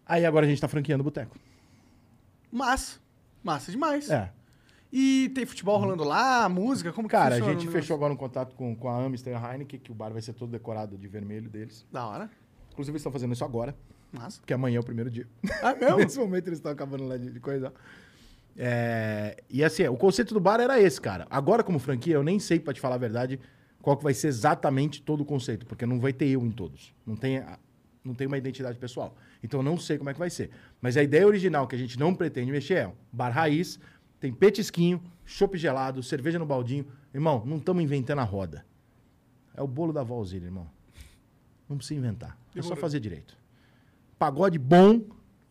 Aí 0.05 0.25
agora 0.25 0.45
a 0.45 0.49
gente 0.49 0.59
tá 0.61 0.67
franqueando 0.67 1.01
o 1.01 1.03
boteco. 1.05 1.37
Massa. 2.51 2.99
Massa 3.43 3.71
demais. 3.71 4.09
É. 4.09 4.31
E 4.91 5.29
tem 5.33 5.45
futebol 5.45 5.77
rolando 5.79 6.03
lá, 6.03 6.47
música, 6.47 6.93
como 6.93 7.07
que 7.07 7.13
Cara, 7.13 7.35
a 7.35 7.37
funciona 7.39 7.59
gente 7.59 7.67
o 7.67 7.71
fechou 7.71 7.95
agora 7.95 8.13
um 8.13 8.15
contato 8.15 8.55
com, 8.55 8.75
com 8.75 8.87
a 8.89 8.95
Amstel 9.03 9.33
e 9.33 9.35
a 9.35 9.51
Heineken, 9.53 9.79
que 9.79 9.91
o 9.91 9.95
bar 9.95 10.11
vai 10.13 10.21
ser 10.21 10.33
todo 10.33 10.51
decorado 10.51 10.97
de 10.97 11.07
vermelho 11.07 11.49
deles. 11.49 11.83
Da 11.91 12.05
hora. 12.05 12.29
Inclusive, 12.71 12.93
eles 12.93 12.99
estão 13.01 13.11
fazendo 13.11 13.33
isso 13.33 13.43
agora, 13.43 13.75
Massa. 14.11 14.39
porque 14.39 14.53
amanhã 14.53 14.77
é 14.77 14.79
o 14.79 14.83
primeiro 14.83 15.09
dia. 15.09 15.27
Ah, 15.63 15.73
mesmo? 15.75 15.97
Nesse 16.03 16.19
momento 16.19 16.47
eles 16.47 16.59
estão 16.59 16.71
acabando 16.71 17.05
lá 17.07 17.17
de, 17.17 17.31
de 17.31 17.39
coisa. 17.39 17.73
É, 18.55 19.43
e 19.49 19.63
assim, 19.63 19.87
o 19.87 19.97
conceito 19.97 20.33
do 20.33 20.39
bar 20.39 20.59
era 20.59 20.79
esse, 20.79 21.01
cara. 21.01 21.25
Agora, 21.29 21.63
como 21.63 21.79
franquia, 21.79 22.13
eu 22.15 22.23
nem 22.23 22.37
sei, 22.39 22.59
pra 22.59 22.71
te 22.73 22.79
falar 22.79 22.95
a 22.95 22.99
verdade, 22.99 23.39
qual 23.81 23.97
que 23.97 24.03
vai 24.03 24.13
ser 24.13 24.27
exatamente 24.27 25.01
todo 25.01 25.21
o 25.21 25.25
conceito, 25.25 25.65
porque 25.65 25.85
não 25.87 25.99
vai 25.99 26.13
ter 26.13 26.27
eu 26.27 26.41
em 26.43 26.51
todos. 26.51 26.93
Não 27.05 27.15
tem, 27.15 27.39
a- 27.39 27.57
não 28.03 28.13
tem 28.13 28.27
uma 28.27 28.37
identidade 28.37 28.77
pessoal. 28.77 29.15
Então 29.41 29.59
eu 29.59 29.63
não 29.63 29.77
sei 29.77 29.97
como 29.97 30.09
é 30.09 30.13
que 30.13 30.19
vai 30.19 30.29
ser. 30.29 30.49
Mas 30.81 30.97
a 30.97 31.03
ideia 31.03 31.25
original 31.25 31.67
que 31.67 31.75
a 31.75 31.79
gente 31.79 31.97
não 31.97 32.13
pretende 32.13 32.51
mexer 32.51 32.73
é 32.75 32.87
um 32.87 32.93
bar 33.11 33.29
raiz, 33.31 33.79
tem 34.19 34.31
petisquinho, 34.33 35.01
chopp 35.25 35.57
gelado, 35.57 36.01
cerveja 36.03 36.37
no 36.39 36.45
baldinho. 36.45 36.85
Irmão, 37.13 37.43
não 37.45 37.57
estamos 37.57 37.83
inventando 37.83 38.19
a 38.19 38.23
roda. 38.23 38.65
É 39.55 39.61
o 39.61 39.67
bolo 39.67 39.93
da 39.93 40.03
Valzira, 40.03 40.45
irmão. 40.45 40.67
Não 41.69 41.77
precisa 41.77 41.99
inventar. 41.99 42.37
É 42.55 42.61
só 42.61 42.75
fazer 42.75 42.99
direito. 42.99 43.37
Pagode 44.17 44.57
bom 44.57 45.01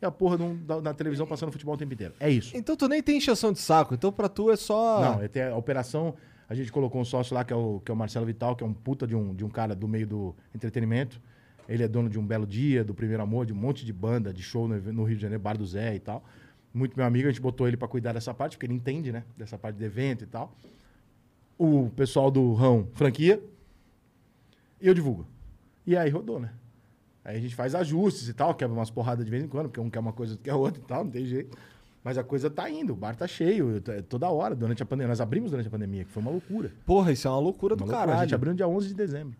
e 0.01 0.05
a 0.05 0.11
porra 0.11 0.37
de 0.37 0.43
um- 0.43 0.57
da, 0.65 0.81
da 0.81 0.95
televisão 0.95 1.27
passando 1.27 1.53
futebol 1.53 1.75
o 1.75 1.79
tempo 1.79 1.93
inteiro. 1.95 2.15
É 2.19 2.29
isso. 2.31 2.57
Então 2.57 2.77
tu 2.77 2.89
nem 2.89 3.03
tem 3.03 3.17
encheção 3.19 3.53
de 3.53 3.59
saco, 3.61 3.95
então 3.95 4.11
pra 4.13 4.29
tu 4.29 4.51
é 4.51 4.57
só. 4.57 5.01
Não, 5.01 5.23
é 5.23 5.29
ter 5.29 5.51
a 5.53 5.57
operação. 5.57 6.15
A 6.49 6.55
gente 6.55 6.71
colocou 6.73 7.01
um 7.01 7.05
sócio 7.05 7.35
lá, 7.35 7.45
que 7.45 7.53
é 7.53 7.57
o, 7.57 7.81
que 7.81 7.91
é 7.91 7.95
o 7.95 7.97
Marcelo 7.97 8.27
Vital, 8.27 8.55
que 8.57 8.63
é 8.63 8.67
um 8.67 8.75
puta 8.75 9.07
de 9.07 9.15
um, 9.17 9.35
de 9.35 9.45
um 9.45 9.49
cara 9.49 9.75
do 9.75 9.89
meio 9.89 10.07
do 10.07 10.35
entretenimento. 10.55 11.21
Ele 11.69 11.83
é 11.83 11.89
dono 11.89 12.09
de 12.11 12.19
um 12.19 12.27
Belo 12.27 12.47
Dia, 12.47 12.83
do 12.85 12.93
Primeiro 12.95 13.23
Amor, 13.23 13.47
de 13.47 13.53
um 13.53 13.57
monte 13.57 13.85
de 13.85 13.93
banda, 13.93 14.33
de 14.33 14.43
show 14.43 14.67
no, 14.69 15.05
Rio 15.05 15.17
de 15.17 15.23
Janeiro, 15.23 15.43
Bar 15.43 15.57
do 15.57 15.67
Zé 15.67 15.95
e 15.95 16.01
tal. 16.01 16.25
Muito 16.75 16.97
meu 16.97 17.05
amigo, 17.07 17.29
a 17.29 17.31
gente 17.31 17.41
botou 17.41 17.69
ele 17.69 17.77
pra 17.77 17.87
cuidar 17.87 18.13
dessa 18.13 18.33
parte, 18.35 18.57
porque 18.57 18.67
ele 18.67 18.75
entende, 18.75 19.13
né? 19.13 19.25
Dessa 19.37 19.57
parte 19.59 19.77
de 19.77 19.85
evento 19.85 20.25
e 20.25 20.27
tal. 20.27 20.55
O 21.59 21.91
pessoal 21.95 22.31
do 22.31 22.53
Rão, 22.55 22.89
franquia. 22.95 23.43
E 24.81 24.87
eu 24.89 24.95
divulgo. 24.95 25.27
E 25.87 25.97
aí 25.97 26.11
rodou, 26.11 26.41
né? 26.41 26.51
Aí 27.25 27.37
a 27.37 27.41
gente 27.41 27.55
faz 27.55 27.75
ajustes 27.75 28.29
e 28.29 28.35
tal, 28.35 28.55
quebra 28.55 28.75
umas 28.77 28.91
porradas 28.91 29.25
de 29.25 29.31
vez 29.31 29.45
em 29.45 29.49
quando, 29.49 29.67
porque 29.69 29.79
um 29.81 29.89
quer 29.89 30.01
uma 30.01 30.13
coisa, 30.13 30.33
outro 30.33 30.45
quer 30.45 30.55
outra 30.55 30.83
e 30.83 30.87
tal, 30.87 31.05
não 31.05 31.11
tem 31.11 31.25
jeito. 31.25 31.57
Mas 32.03 32.19
a 32.19 32.25
coisa 32.25 32.51
tá 32.51 32.69
indo, 32.69 32.93
o 32.95 32.97
bar 32.97 33.15
tá 33.15 33.29
cheio, 33.29 33.81
t- 33.81 34.03
toda 34.03 34.29
hora, 34.29 34.57
durante 34.57 34.83
a 34.83 34.87
pandemia. 34.87 35.07
Nós 35.09 35.21
abrimos 35.21 35.53
durante 35.53 35.69
a 35.69 35.71
pandemia, 35.71 36.05
que 36.05 36.11
foi 36.11 36.21
uma 36.21 36.33
loucura. 36.33 36.73
Porra, 36.85 37.13
isso 37.13 37.29
é 37.29 37.31
uma 37.31 37.39
loucura 37.39 37.75
Uma 37.75 37.79
do 37.79 37.85
loucura. 37.85 38.01
caralho. 38.01 38.19
A 38.19 38.25
gente 38.25 38.35
abriu 38.35 38.51
no 38.51 38.57
dia 38.57 38.67
11 38.67 38.89
de 38.89 38.95
dezembro. 38.95 39.37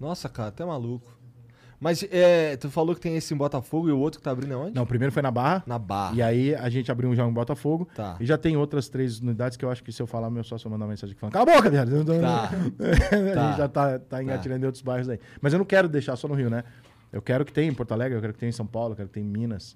Nossa, 0.00 0.28
cara, 0.28 0.48
até 0.48 0.64
maluco. 0.64 1.06
Mas 1.80 2.04
é, 2.10 2.56
tu 2.58 2.68
falou 2.70 2.94
que 2.94 3.00
tem 3.00 3.16
esse 3.16 3.32
em 3.32 3.36
Botafogo 3.36 3.88
e 3.88 3.92
o 3.92 3.98
outro 3.98 4.20
que 4.20 4.24
tá 4.24 4.30
abrindo 4.30 4.52
aonde? 4.52 4.74
Não, 4.74 4.82
o 4.82 4.86
primeiro 4.86 5.10
foi 5.10 5.22
na 5.22 5.30
Barra. 5.30 5.62
Na 5.66 5.78
Barra. 5.78 6.14
E 6.14 6.20
aí 6.20 6.54
a 6.54 6.68
gente 6.68 6.92
abriu 6.92 7.08
um 7.08 7.14
já 7.14 7.26
em 7.26 7.32
Botafogo. 7.32 7.88
Tá. 7.94 8.16
E 8.20 8.26
já 8.26 8.36
tem 8.36 8.54
outras 8.56 8.88
três 8.90 9.18
unidades 9.20 9.56
que 9.56 9.64
eu 9.64 9.70
acho 9.70 9.82
que 9.82 9.90
se 9.90 10.02
eu 10.02 10.06
falar, 10.06 10.28
meu 10.28 10.44
sócio 10.44 10.68
vai 10.68 10.74
mandar 10.76 10.84
uma 10.84 10.90
mensagem 10.90 11.12
aqui 11.12 11.20
falando: 11.20 11.32
Cala 11.32 11.50
a 11.50 11.56
boca, 11.56 11.70
viado. 11.70 12.04
Tá. 12.04 12.50
a 12.52 13.34
Tá. 13.34 13.48
gente 13.48 13.56
já 13.58 13.68
tá, 13.68 13.98
tá 13.98 14.22
engatilhando 14.22 14.62
em 14.62 14.66
outros 14.66 14.82
bairros 14.82 15.08
aí. 15.08 15.18
Mas 15.40 15.54
eu 15.54 15.58
não 15.58 15.64
quero 15.64 15.88
deixar 15.88 16.16
só 16.16 16.28
no 16.28 16.34
Rio, 16.34 16.50
né? 16.50 16.64
Eu 17.10 17.22
quero 17.22 17.44
que 17.46 17.52
tenha 17.52 17.68
em 17.70 17.74
Porto 17.74 17.92
Alegre, 17.92 18.16
eu 18.16 18.20
quero 18.20 18.34
que 18.34 18.38
tenha 18.38 18.50
em 18.50 18.52
São 18.52 18.66
Paulo, 18.66 18.92
eu 18.92 18.96
quero 18.96 19.08
que 19.08 19.14
tenha 19.14 19.26
em 19.26 19.30
Minas. 19.30 19.74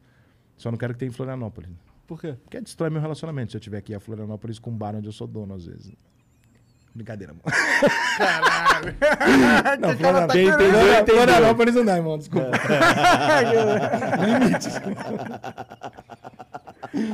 Só 0.59 0.71
não 0.71 0.77
quero 0.79 0.93
que 0.93 0.99
tenha 1.01 1.09
em 1.09 1.13
Florianópolis. 1.13 1.71
Por 2.07 2.21
quê? 2.21 2.35
Porque 2.45 2.61
destrói 2.61 2.91
meu 2.91 3.01
relacionamento 3.01 3.51
se 3.53 3.57
eu 3.57 3.61
tiver 3.61 3.79
aqui 3.79 3.95
a 3.95 3.99
Florianópolis 3.99 4.59
com 4.59 4.71
um 4.71 4.77
bar 4.77 4.95
onde 4.95 5.09
eu 5.09 5.13
sou 5.13 5.27
dono, 5.27 5.55
às 5.55 5.65
vezes. 5.65 5.95
Brincadeira, 6.95 7.33
amor. 7.33 7.43
Caralho! 8.17 8.95
Não, 9.81 9.97
Florianópolis, 9.97 10.33
Quem 10.33 10.47
entendeu, 10.47 10.93
entendeu. 10.93 11.17
Florianópolis 11.17 11.75
não 11.75 11.85
dá, 11.85 11.97
irmão. 11.97 12.19
Desculpa. 12.19 12.51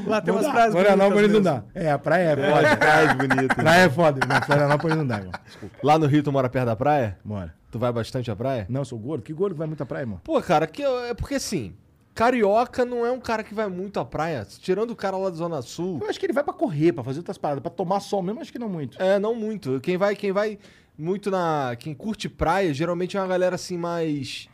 Lá 0.06 0.20
tem 0.20 0.34
umas 0.34 0.46
praias 0.46 0.72
Florianópolis 0.72 1.32
não 1.32 1.40
dá. 1.40 1.62
É, 1.74 1.90
a 1.90 1.98
praia 1.98 2.32
é 2.32 2.36
foda. 2.36 2.54
Olha, 2.54 2.76
praias 2.76 3.12
bonitas. 3.14 3.56
praia 3.56 3.80
é 3.80 3.90
foda. 3.90 4.26
Não, 4.26 4.42
Florianópolis 4.42 4.96
não 4.96 5.06
dá, 5.06 5.16
irmão. 5.16 5.32
Desculpa. 5.46 5.78
Lá 5.82 5.98
no 5.98 6.06
Rio 6.06 6.22
tu 6.22 6.30
mora 6.30 6.50
perto 6.50 6.66
da 6.66 6.76
praia? 6.76 7.16
Bora. 7.24 7.54
Tu 7.70 7.78
vai 7.78 7.90
bastante 7.90 8.30
à 8.30 8.36
praia? 8.36 8.66
Não, 8.68 8.82
eu 8.82 8.84
sou 8.84 8.98
gordo. 8.98 9.22
Que 9.22 9.32
gordo 9.32 9.54
que 9.54 9.58
vai 9.58 9.66
muito 9.66 9.82
à 9.82 9.86
praia, 9.86 10.02
irmão? 10.02 10.20
Pô, 10.22 10.40
cara, 10.42 10.66
que, 10.66 10.82
é 10.82 11.14
porque 11.14 11.36
assim, 11.36 11.72
carioca 12.20 12.84
não 12.84 13.06
é 13.06 13.10
um 13.10 13.18
cara 13.18 13.42
que 13.42 13.54
vai 13.54 13.66
muito 13.66 13.98
à 13.98 14.04
praia. 14.04 14.46
Tirando 14.60 14.90
o 14.90 14.96
cara 14.96 15.16
lá 15.16 15.30
da 15.30 15.36
Zona 15.36 15.62
Sul. 15.62 16.00
Eu 16.02 16.10
acho 16.10 16.20
que 16.20 16.26
ele 16.26 16.34
vai 16.34 16.44
pra 16.44 16.52
correr, 16.52 16.92
pra 16.92 17.02
fazer 17.02 17.20
outras 17.20 17.38
paradas, 17.38 17.62
pra 17.62 17.70
tomar 17.70 18.00
sol 18.00 18.20
mesmo, 18.22 18.42
acho 18.42 18.52
que 18.52 18.58
não 18.58 18.68
muito. 18.68 19.00
É, 19.02 19.18
não 19.18 19.34
muito. 19.34 19.80
Quem 19.80 19.96
vai, 19.96 20.14
quem 20.14 20.30
vai 20.30 20.58
muito 20.98 21.30
na. 21.30 21.74
Quem 21.78 21.94
curte 21.94 22.28
praia, 22.28 22.74
geralmente 22.74 23.16
é 23.16 23.20
uma 23.20 23.26
galera 23.26 23.54
assim 23.54 23.78
mais. 23.78 24.50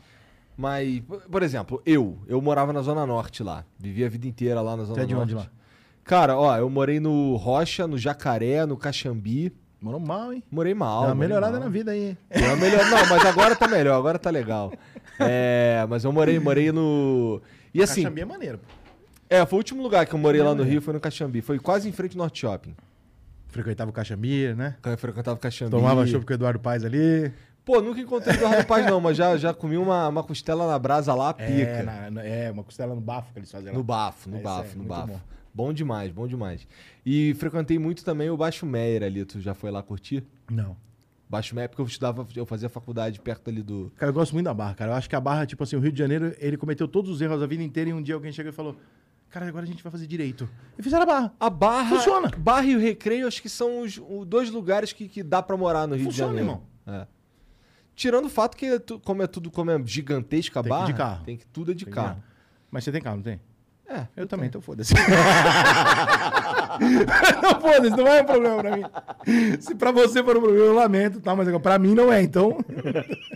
Mais. 0.56 1.02
Por 1.28 1.42
exemplo, 1.42 1.82
eu. 1.84 2.16
Eu 2.28 2.40
morava 2.40 2.72
na 2.72 2.82
Zona 2.82 3.04
Norte 3.04 3.42
lá. 3.42 3.64
Vivi 3.76 4.04
a 4.04 4.08
vida 4.08 4.28
inteira 4.28 4.60
lá 4.60 4.76
na 4.76 4.84
Zona 4.84 4.94
Você 4.94 5.00
é 5.00 5.06
de 5.06 5.14
Norte. 5.14 5.34
onde 5.34 5.44
lá? 5.44 5.50
Cara, 6.04 6.38
ó, 6.38 6.56
eu 6.56 6.70
morei 6.70 7.00
no 7.00 7.34
Rocha, 7.34 7.88
no 7.88 7.98
Jacaré, 7.98 8.64
no 8.64 8.76
Caxambi. 8.76 9.52
Morou 9.80 9.98
mal, 9.98 10.32
hein? 10.32 10.42
Morei 10.52 10.72
mal. 10.72 11.02
Dá 11.02 11.08
uma 11.08 11.14
melhorada 11.16 11.54
mal. 11.54 11.62
na 11.62 11.68
vida 11.68 11.90
aí. 11.90 12.16
Deu 12.30 12.56
melhor... 12.56 12.84
Não, 12.86 13.06
mas 13.08 13.26
agora 13.26 13.54
tá 13.54 13.68
melhor, 13.68 13.98
agora 13.98 14.18
tá 14.18 14.30
legal. 14.30 14.72
É, 15.18 15.84
mas 15.88 16.04
eu 16.04 16.12
morei, 16.12 16.38
morei 16.38 16.70
no. 16.72 17.42
E 17.76 17.82
assim, 17.82 18.02
Caxambi 18.02 18.20
é 18.20 18.24
maneiro. 18.24 18.60
é, 19.28 19.44
foi 19.46 19.56
o 19.56 19.60
último 19.60 19.82
lugar 19.82 20.06
que 20.06 20.14
eu 20.14 20.18
morei 20.18 20.42
lá 20.42 20.54
no 20.54 20.62
Rio, 20.62 20.80
foi 20.82 20.94
no 20.94 21.00
Caxambi. 21.00 21.40
Foi 21.40 21.58
quase 21.58 21.88
em 21.88 21.92
frente 21.92 22.12
ao 22.12 22.18
Norte 22.18 22.40
Shopping. 22.40 22.74
Frequentava 23.48 23.90
o 23.90 23.92
Caxambi, 23.92 24.54
né? 24.54 24.76
Frequentava 24.98 25.36
o 25.36 25.40
Caxambi. 25.40 25.70
Tomava 25.70 26.06
chopp 26.06 26.24
com 26.26 26.32
o 26.32 26.34
Eduardo 26.34 26.58
Paes 26.60 26.84
ali. 26.84 27.32
Pô, 27.64 27.80
nunca 27.80 28.00
encontrei 28.00 28.34
o 28.34 28.38
Eduardo 28.38 28.64
Paz, 28.66 28.86
não, 28.86 29.00
mas 29.00 29.16
já, 29.16 29.36
já 29.36 29.52
comi 29.52 29.76
uma, 29.76 30.06
uma 30.08 30.22
costela 30.22 30.68
na 30.68 30.78
brasa 30.78 31.12
lá, 31.14 31.34
pica. 31.34 31.50
É, 31.50 31.82
na- 32.10 32.22
é, 32.24 32.50
uma 32.50 32.62
costela 32.62 32.94
no 32.94 33.00
bafo 33.00 33.32
que 33.32 33.38
eles 33.40 33.50
fazem 33.50 33.68
lá. 33.72 33.74
No 33.76 33.82
bafo, 33.82 34.30
no 34.30 34.36
É, 34.36 34.40
bafo, 34.40 34.78
no 34.78 34.84
bafo. 34.84 35.06
bom. 35.08 35.20
Bom. 35.54 35.72
demais, 35.72 36.12
bom 36.12 36.28
demais. 36.28 36.66
E 37.04 37.34
frequentei 37.34 37.78
muito 37.78 38.04
também 38.04 38.28
o 38.30 38.36
Baixo 38.36 38.64
Meyer 38.66 39.02
ali. 39.02 39.24
Tu 39.24 39.40
já 39.40 39.54
foi 39.54 39.70
lá 39.70 39.82
curtir? 39.82 40.22
Não. 40.50 40.76
Baixo 41.28 41.54
Meyer, 41.54 41.68
porque 41.68 41.82
eu 41.82 41.86
estudava, 41.86 42.26
eu 42.36 42.46
fazia 42.46 42.68
faculdade 42.68 43.20
perto 43.20 43.48
ali 43.50 43.62
do. 43.62 43.90
Cara, 43.96 44.10
eu 44.10 44.14
gosto 44.14 44.32
muito 44.32 44.44
da 44.44 44.54
Barra, 44.54 44.74
cara. 44.74 44.92
Eu 44.92 44.94
acho 44.96 45.08
que 45.08 45.16
a 45.16 45.20
Barra, 45.20 45.44
tipo 45.44 45.62
assim, 45.64 45.74
o 45.76 45.80
Rio 45.80 45.90
de 45.90 45.98
Janeiro, 45.98 46.34
ele 46.38 46.56
cometeu 46.56 46.86
todos 46.86 47.10
os 47.10 47.20
erros 47.20 47.40
da 47.40 47.46
vida 47.46 47.62
inteira 47.62 47.90
e 47.90 47.92
um 47.92 48.00
dia 48.02 48.14
alguém 48.14 48.30
chegou 48.32 48.50
e 48.50 48.54
falou: 48.54 48.76
Cara, 49.28 49.48
agora 49.48 49.64
a 49.64 49.66
gente 49.66 49.82
vai 49.82 49.90
fazer 49.90 50.06
direito. 50.06 50.48
E 50.78 50.82
fizeram 50.82 51.02
a 51.02 51.06
Barra. 51.06 51.34
A 51.40 51.50
Barra. 51.50 51.96
Funciona. 51.96 52.30
Barra 52.38 52.64
e 52.66 52.76
o 52.76 52.78
Recreio, 52.78 53.26
acho 53.26 53.42
que 53.42 53.48
são 53.48 53.80
os, 53.80 53.98
os 54.08 54.24
dois 54.24 54.50
lugares 54.50 54.92
que, 54.92 55.08
que 55.08 55.22
dá 55.22 55.42
pra 55.42 55.56
morar 55.56 55.86
no 55.88 55.96
Rio 55.96 56.04
Funciona, 56.06 56.32
de 56.32 56.38
Janeiro. 56.38 56.62
É. 56.86 57.06
Tirando 57.96 58.26
o 58.26 58.30
fato 58.30 58.56
que, 58.56 58.66
é 58.66 58.78
como 59.02 59.22
é 59.22 59.26
tudo 59.26 59.50
como 59.50 59.70
é 59.70 59.82
gigantesca 59.84 60.60
a 60.60 60.62
Tem 60.62 60.70
que 60.70 60.76
barra, 60.78 60.86
de 60.86 60.94
carro. 60.94 61.24
tem 61.24 61.36
que 61.36 61.46
tudo 61.46 61.72
é 61.72 61.74
de 61.74 61.84
Tem 61.86 61.94
carro. 61.94 62.16
que- 62.16 62.22
Mas 62.70 62.84
você 62.84 62.92
tem 62.92 63.00
carro, 63.00 63.16
não 63.16 63.22
tem? 63.24 63.40
É, 63.88 64.06
eu 64.16 64.26
também, 64.26 64.48
então 64.48 64.60
foda-se. 64.60 64.92
não, 67.40 67.60
foda-se, 67.60 67.96
não 67.96 68.08
é 68.08 68.20
um 68.20 68.24
problema 68.24 68.56
pra 68.58 68.76
mim. 68.76 68.82
Se 69.60 69.76
pra 69.76 69.92
você 69.92 70.24
for 70.24 70.36
um 70.36 70.40
problema, 70.40 70.64
eu 70.64 70.74
lamento, 70.74 71.20
tá? 71.20 71.36
Mas 71.36 71.48
pra 71.58 71.78
mim 71.78 71.94
não 71.94 72.12
é, 72.12 72.20
então. 72.20 72.58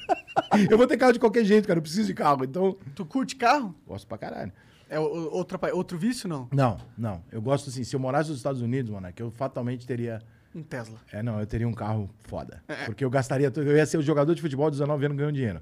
eu 0.68 0.76
vou 0.76 0.88
ter 0.88 0.96
carro 0.96 1.12
de 1.12 1.20
qualquer 1.20 1.44
jeito, 1.44 1.68
cara. 1.68 1.78
Eu 1.78 1.82
preciso 1.82 2.08
de 2.08 2.14
carro, 2.14 2.44
então. 2.44 2.76
Tu 2.96 3.06
curte 3.06 3.36
carro? 3.36 3.74
Gosto 3.86 4.08
pra 4.08 4.18
caralho. 4.18 4.52
É 4.88 4.98
outro, 4.98 5.56
outro 5.72 5.96
vício, 5.96 6.28
não? 6.28 6.48
Não, 6.52 6.76
não. 6.98 7.22
Eu 7.30 7.40
gosto 7.40 7.70
assim, 7.70 7.84
se 7.84 7.94
eu 7.94 8.00
morasse 8.00 8.28
nos 8.28 8.38
Estados 8.38 8.60
Unidos, 8.60 8.90
mano, 8.90 9.06
é 9.06 9.12
que 9.12 9.22
eu 9.22 9.30
fatalmente 9.30 9.86
teria. 9.86 10.20
Um 10.52 10.64
Tesla. 10.64 10.98
É, 11.12 11.22
não, 11.22 11.38
eu 11.38 11.46
teria 11.46 11.68
um 11.68 11.72
carro 11.72 12.10
foda. 12.24 12.60
Porque 12.86 13.04
eu 13.04 13.10
gastaria. 13.10 13.52
Eu 13.54 13.76
ia 13.76 13.86
ser 13.86 13.98
o 13.98 14.02
jogador 14.02 14.34
de 14.34 14.42
futebol 14.42 14.68
de 14.68 14.78
19 14.78 15.06
anos 15.06 15.16
ganhando 15.16 15.34
dinheiro. 15.34 15.60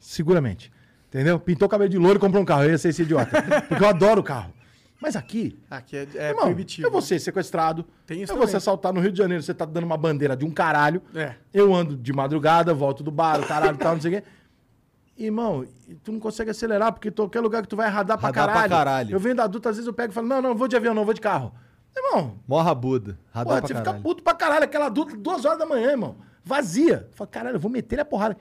Seguramente. 0.00 0.72
Entendeu? 1.12 1.38
Pintou 1.38 1.66
o 1.66 1.68
cabelo 1.68 1.90
de 1.90 1.98
louro 1.98 2.16
e 2.16 2.18
comprou 2.20 2.42
um 2.42 2.46
carro. 2.46 2.64
Eu 2.64 2.70
ia 2.70 2.78
ser 2.78 2.88
esse 2.88 3.02
idiota. 3.02 3.42
porque 3.68 3.84
eu 3.84 3.88
adoro 3.88 4.22
carro. 4.22 4.50
Mas 4.98 5.14
aqui, 5.16 5.58
Aqui 5.68 5.96
é, 5.96 6.08
é 6.14 6.28
Irmão, 6.28 6.44
proibitivo. 6.44 6.86
eu 6.86 6.90
vou 6.90 7.02
ser 7.02 7.18
sequestrado. 7.18 7.84
Tem 8.06 8.22
isso 8.22 8.32
eu 8.32 8.36
vou 8.36 8.44
também. 8.46 8.52
ser 8.52 8.56
assaltado 8.58 8.94
no 8.94 9.00
Rio 9.00 9.12
de 9.12 9.18
Janeiro. 9.18 9.42
Você 9.42 9.52
tá 9.52 9.64
dando 9.66 9.84
uma 9.84 9.96
bandeira 9.96 10.34
de 10.36 10.44
um 10.46 10.50
caralho. 10.50 11.02
É. 11.14 11.34
Eu 11.52 11.74
ando 11.74 11.96
de 11.96 12.12
madrugada, 12.14 12.72
volto 12.72 13.02
do 13.02 13.10
bar, 13.10 13.40
o 13.40 13.46
caralho 13.46 13.76
tal, 13.76 13.94
não 13.94 14.00
sei 14.00 14.16
o 14.16 14.22
quê. 14.22 14.26
Irmão, 15.18 15.66
tu 16.02 16.12
não 16.12 16.18
consegue 16.20 16.50
acelerar, 16.50 16.92
porque 16.92 17.10
qualquer 17.10 17.40
lugar 17.40 17.60
que 17.62 17.68
tu 17.68 17.76
vai 17.76 17.88
radar 17.90 18.16
pra 18.16 18.28
Radar 18.28 18.44
pra 18.44 18.52
caralho. 18.54 18.70
caralho. 18.70 19.10
Eu 19.14 19.20
venho 19.20 19.34
da 19.34 19.44
adulta, 19.44 19.68
às 19.70 19.76
vezes 19.76 19.86
eu 19.86 19.92
pego 19.92 20.12
e 20.12 20.14
falo, 20.14 20.26
não, 20.28 20.40
não, 20.40 20.54
vou 20.54 20.66
de 20.66 20.76
avião, 20.76 20.94
não, 20.94 21.04
vou 21.04 21.12
de 21.12 21.20
carro. 21.20 21.52
Irmão, 21.94 22.38
Mó 22.48 22.62
rabuda. 22.62 23.18
Radar 23.30 23.44
porra, 23.44 23.58
pra 23.58 23.66
você 23.68 23.74
caralho. 23.74 23.90
fica 23.96 24.02
puto 24.02 24.22
pra 24.22 24.34
caralho. 24.34 24.64
Aquela 24.64 24.86
adulta, 24.86 25.14
duas 25.16 25.44
horas 25.44 25.58
da 25.58 25.66
manhã, 25.66 25.90
irmão. 25.90 26.16
Vazia. 26.44 27.08
Fala, 27.12 27.28
caralho, 27.28 27.56
eu 27.56 27.60
vou 27.60 27.70
meter 27.70 28.00
a 28.00 28.04
porrada. 28.04 28.36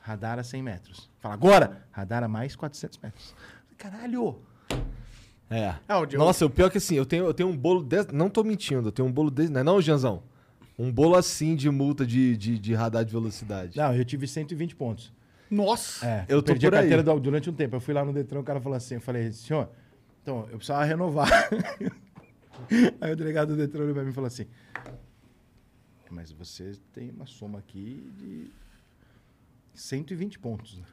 Radar 0.00 0.38
a 0.38 0.42
100 0.42 0.62
metros. 0.62 1.10
Fala, 1.22 1.34
agora, 1.34 1.86
radar 1.90 2.22
a 2.22 2.28
mais 2.28 2.54
400 2.54 2.98
metros. 2.98 3.34
Caralho. 3.78 4.38
É. 5.48 5.74
É, 5.88 5.94
o 5.96 6.04
de- 6.04 6.16
Nossa, 6.16 6.44
o 6.44 6.50
pior 6.50 6.66
é 6.66 6.70
que 6.70 6.78
assim, 6.78 6.96
eu 6.96 7.06
tenho, 7.06 7.24
eu 7.24 7.32
tenho 7.32 7.48
um 7.48 7.56
bolo 7.56 7.82
desse. 7.82 8.12
Não 8.12 8.28
tô 8.28 8.42
mentindo, 8.44 8.88
eu 8.88 8.92
tenho 8.92 9.06
um 9.08 9.12
bolo 9.12 9.30
desse. 9.30 9.50
Não 9.52 9.60
é 9.60 9.64
não, 9.64 9.80
Janzão? 9.80 10.22
Um 10.78 10.90
bolo 10.92 11.14
assim 11.14 11.54
de 11.54 11.70
multa 11.70 12.04
de, 12.04 12.36
de, 12.36 12.58
de 12.58 12.74
radar 12.74 13.04
de 13.04 13.12
velocidade. 13.12 13.76
Não, 13.78 13.94
eu 13.94 14.04
tive 14.04 14.26
120 14.26 14.74
pontos. 14.74 15.12
Nossa! 15.50 16.04
É, 16.06 16.24
Eu 16.28 16.38
eu 16.38 16.42
tô 16.42 16.46
perdi 16.52 16.66
a 16.66 16.70
por 16.70 16.74
aí. 16.76 16.80
carteira 16.82 17.02
do- 17.02 17.20
durante 17.20 17.48
um 17.48 17.52
tempo. 17.52 17.76
Eu 17.76 17.80
fui 17.80 17.94
lá 17.94 18.04
no 18.04 18.12
Detran, 18.12 18.40
o 18.40 18.44
cara 18.44 18.60
falou 18.60 18.76
assim, 18.76 18.94
eu 18.94 19.00
falei, 19.00 19.30
senhor, 19.32 19.68
então, 20.22 20.40
eu 20.50 20.56
precisava 20.56 20.82
renovar. 20.84 21.28
Aí 23.00 23.12
o 23.12 23.16
delegado 23.16 23.48
do 23.48 23.56
Detran 23.56 23.82
olhou 23.82 23.94
pra 23.94 24.02
mim 24.02 24.10
e 24.10 24.14
falou 24.14 24.26
assim, 24.28 24.46
mas 26.10 26.32
você 26.32 26.72
tem 26.92 27.10
uma 27.10 27.26
soma 27.26 27.58
aqui 27.58 28.10
de 28.18 28.50
120 29.74 30.38
pontos, 30.38 30.78
né? 30.78 30.84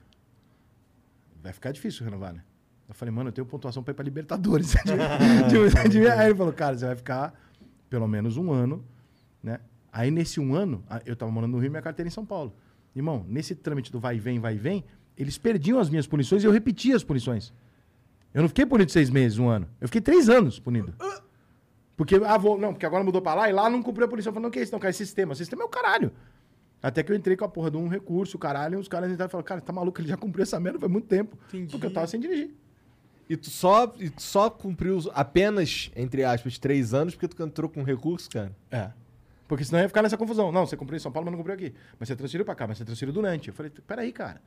Vai 1.42 1.54
ficar 1.54 1.72
difícil 1.72 2.04
renovar, 2.06 2.34
né? 2.34 2.44
Eu 2.88 2.94
falei, 2.96 3.14
mano, 3.14 3.30
eu 3.30 3.34
tenho 3.34 3.46
pontuação 3.46 3.84
pra 3.84 3.92
ir 3.92 3.96
pra 3.96 4.04
Libertadores. 4.04 4.74
De- 5.50 5.84
de- 5.84 5.90
de- 5.90 6.08
Aí 6.08 6.28
ele 6.30 6.36
falou, 6.36 6.52
cara, 6.54 6.78
você 6.78 6.86
vai 6.88 6.96
ficar 6.96 7.34
pelo 7.90 8.08
menos 8.08 8.36
um 8.38 8.52
ano, 8.52 8.84
né? 9.44 9.60
Aí 9.92 10.10
nesse 10.12 10.40
um 10.40 10.54
ano, 10.56 10.84
eu 11.06 11.16
tava 11.16 11.32
morando 11.32 11.52
no 11.52 11.58
Rio 11.60 11.68
e 11.68 11.70
minha 11.70 11.82
carteira 11.82 12.08
em 12.08 12.12
São 12.12 12.26
Paulo. 12.26 12.54
Irmão, 12.96 13.26
nesse 13.28 13.56
trâmite 13.56 13.92
do 13.92 14.00
vai 14.00 14.16
e 14.18 14.20
vem, 14.20 14.40
vai 14.40 14.56
e 14.56 14.58
vem, 14.58 14.84
eles 15.18 15.38
perdiam 15.38 15.80
as 15.80 15.90
minhas 15.90 16.08
punições 16.08 16.44
e 16.44 16.48
eu 16.48 16.52
repetia 16.52 16.96
as 16.96 17.04
punições. 17.04 17.54
Eu 18.34 18.42
não 18.42 18.50
fiquei 18.50 18.66
punido 18.66 18.92
seis 18.92 19.10
meses, 19.10 19.38
um 19.40 19.48
ano. 19.48 19.68
Eu 19.82 19.88
fiquei 19.88 20.02
três 20.02 20.30
anos 20.30 20.60
punido. 20.60 20.94
Porque, 21.98 22.16
ah, 22.16 22.38
vou, 22.38 22.58
não, 22.58 22.74
porque 22.74 22.86
agora 22.86 23.04
mudou 23.04 23.22
pra 23.22 23.34
lá 23.34 23.50
e 23.50 23.54
lá 23.54 23.70
não 23.70 23.82
cumpriu 23.84 24.06
a 24.06 24.10
punição. 24.10 24.30
Eu 24.30 24.34
falei, 24.36 24.44
não, 24.46 24.52
que 24.52 24.60
é 24.60 24.64
isso? 24.64 24.72
Não, 24.72 24.80
cara, 24.80 24.90
é 24.90 24.94
sistema. 24.94 25.36
Sistema 25.36 25.64
é 25.64 25.66
o 25.66 25.70
caralho. 25.70 26.12
Até 26.82 27.04
que 27.04 27.12
eu 27.12 27.16
entrei 27.16 27.36
com 27.36 27.44
a 27.44 27.50
porra 27.50 27.70
de 27.70 27.78
um 27.78 27.88
recurso, 27.88 28.38
o 28.38 28.40
caralho, 28.40 28.76
e 28.78 28.82
os 28.82 28.88
caras 28.88 29.12
entraram 29.12 29.28
e 29.28 29.32
falaram, 29.32 29.46
cara, 29.46 29.60
tá 29.62 29.74
maluco, 29.74 30.00
ele 30.00 30.08
já 30.08 30.16
cumpriu 30.18 30.44
essa 30.44 30.60
merda 30.60 30.80
faz 30.80 30.92
muito 30.92 31.08
tempo. 31.08 31.38
Entendi. 31.50 31.72
Porque 31.72 31.86
eu 31.88 31.92
tava 31.94 32.08
sem 32.08 32.20
dirigir. 32.20 32.52
E 33.30 33.36
tu 33.38 33.50
só, 33.50 33.94
e 34.00 34.10
tu 34.10 34.22
só 34.22 34.50
cumpriu 34.50 34.96
os- 34.98 35.10
apenas, 35.14 35.92
entre 35.96 36.24
aspas, 36.24 36.58
três 36.58 36.94
anos 36.94 37.14
porque 37.16 37.28
tu 37.28 37.44
entrou 37.44 37.70
com 37.70 37.84
recurso, 37.84 38.30
cara? 38.30 38.56
É. 38.72 38.90
Porque 39.48 39.64
senão 39.64 39.80
ia 39.82 39.88
ficar 39.88 40.02
nessa 40.02 40.18
confusão. 40.18 40.52
Não, 40.52 40.66
você 40.66 40.78
cumpriu 40.78 40.96
em 40.98 41.00
São 41.00 41.12
Paulo, 41.12 41.26
mas 41.26 41.32
não 41.34 41.38
cumpriu 41.40 41.56
aqui. 41.56 41.74
Mas 42.00 42.08
você 42.08 42.16
transferiu 42.16 42.46
pra 42.46 42.56
cá, 42.56 42.66
mas 42.68 42.78
você 42.78 42.86
transferiu 42.86 43.14
durante. 43.14 43.50
Eu 43.50 43.54
falei, 43.54 43.72
peraí, 43.86 44.12
cara. 44.12 44.42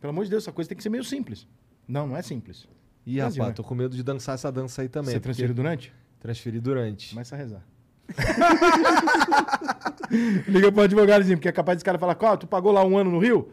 Pelo 0.00 0.10
amor 0.12 0.24
de 0.24 0.30
Deus, 0.30 0.42
essa 0.44 0.52
coisa 0.52 0.68
tem 0.68 0.76
que 0.76 0.82
ser 0.82 0.88
meio 0.90 1.04
simples. 1.04 1.46
Não, 1.86 2.06
não 2.06 2.16
é 2.16 2.22
simples. 2.22 2.66
Ih, 3.06 3.18
rapaz, 3.20 3.36
né? 3.36 3.52
tô 3.52 3.62
com 3.64 3.74
medo 3.74 3.94
de 3.94 4.02
dançar 4.02 4.34
essa 4.34 4.50
dança 4.50 4.82
aí 4.82 4.88
também. 4.88 5.12
você 5.12 5.20
transferiu 5.20 5.54
durante? 5.54 5.92
Transferi 6.20 6.58
durante. 6.60 7.10
Começa 7.10 7.34
a 7.34 7.38
rezar. 7.38 7.64
Liga 10.48 10.72
pro 10.72 10.82
advogadozinho, 10.82 11.38
porque 11.38 11.48
é 11.48 11.52
capaz 11.52 11.76
desse 11.76 11.84
cara 11.84 11.98
falar, 11.98 12.16
ó, 12.20 12.36
tu 12.36 12.46
pagou 12.46 12.72
lá 12.72 12.84
um 12.84 12.96
ano 12.96 13.10
no 13.10 13.18
Rio? 13.18 13.48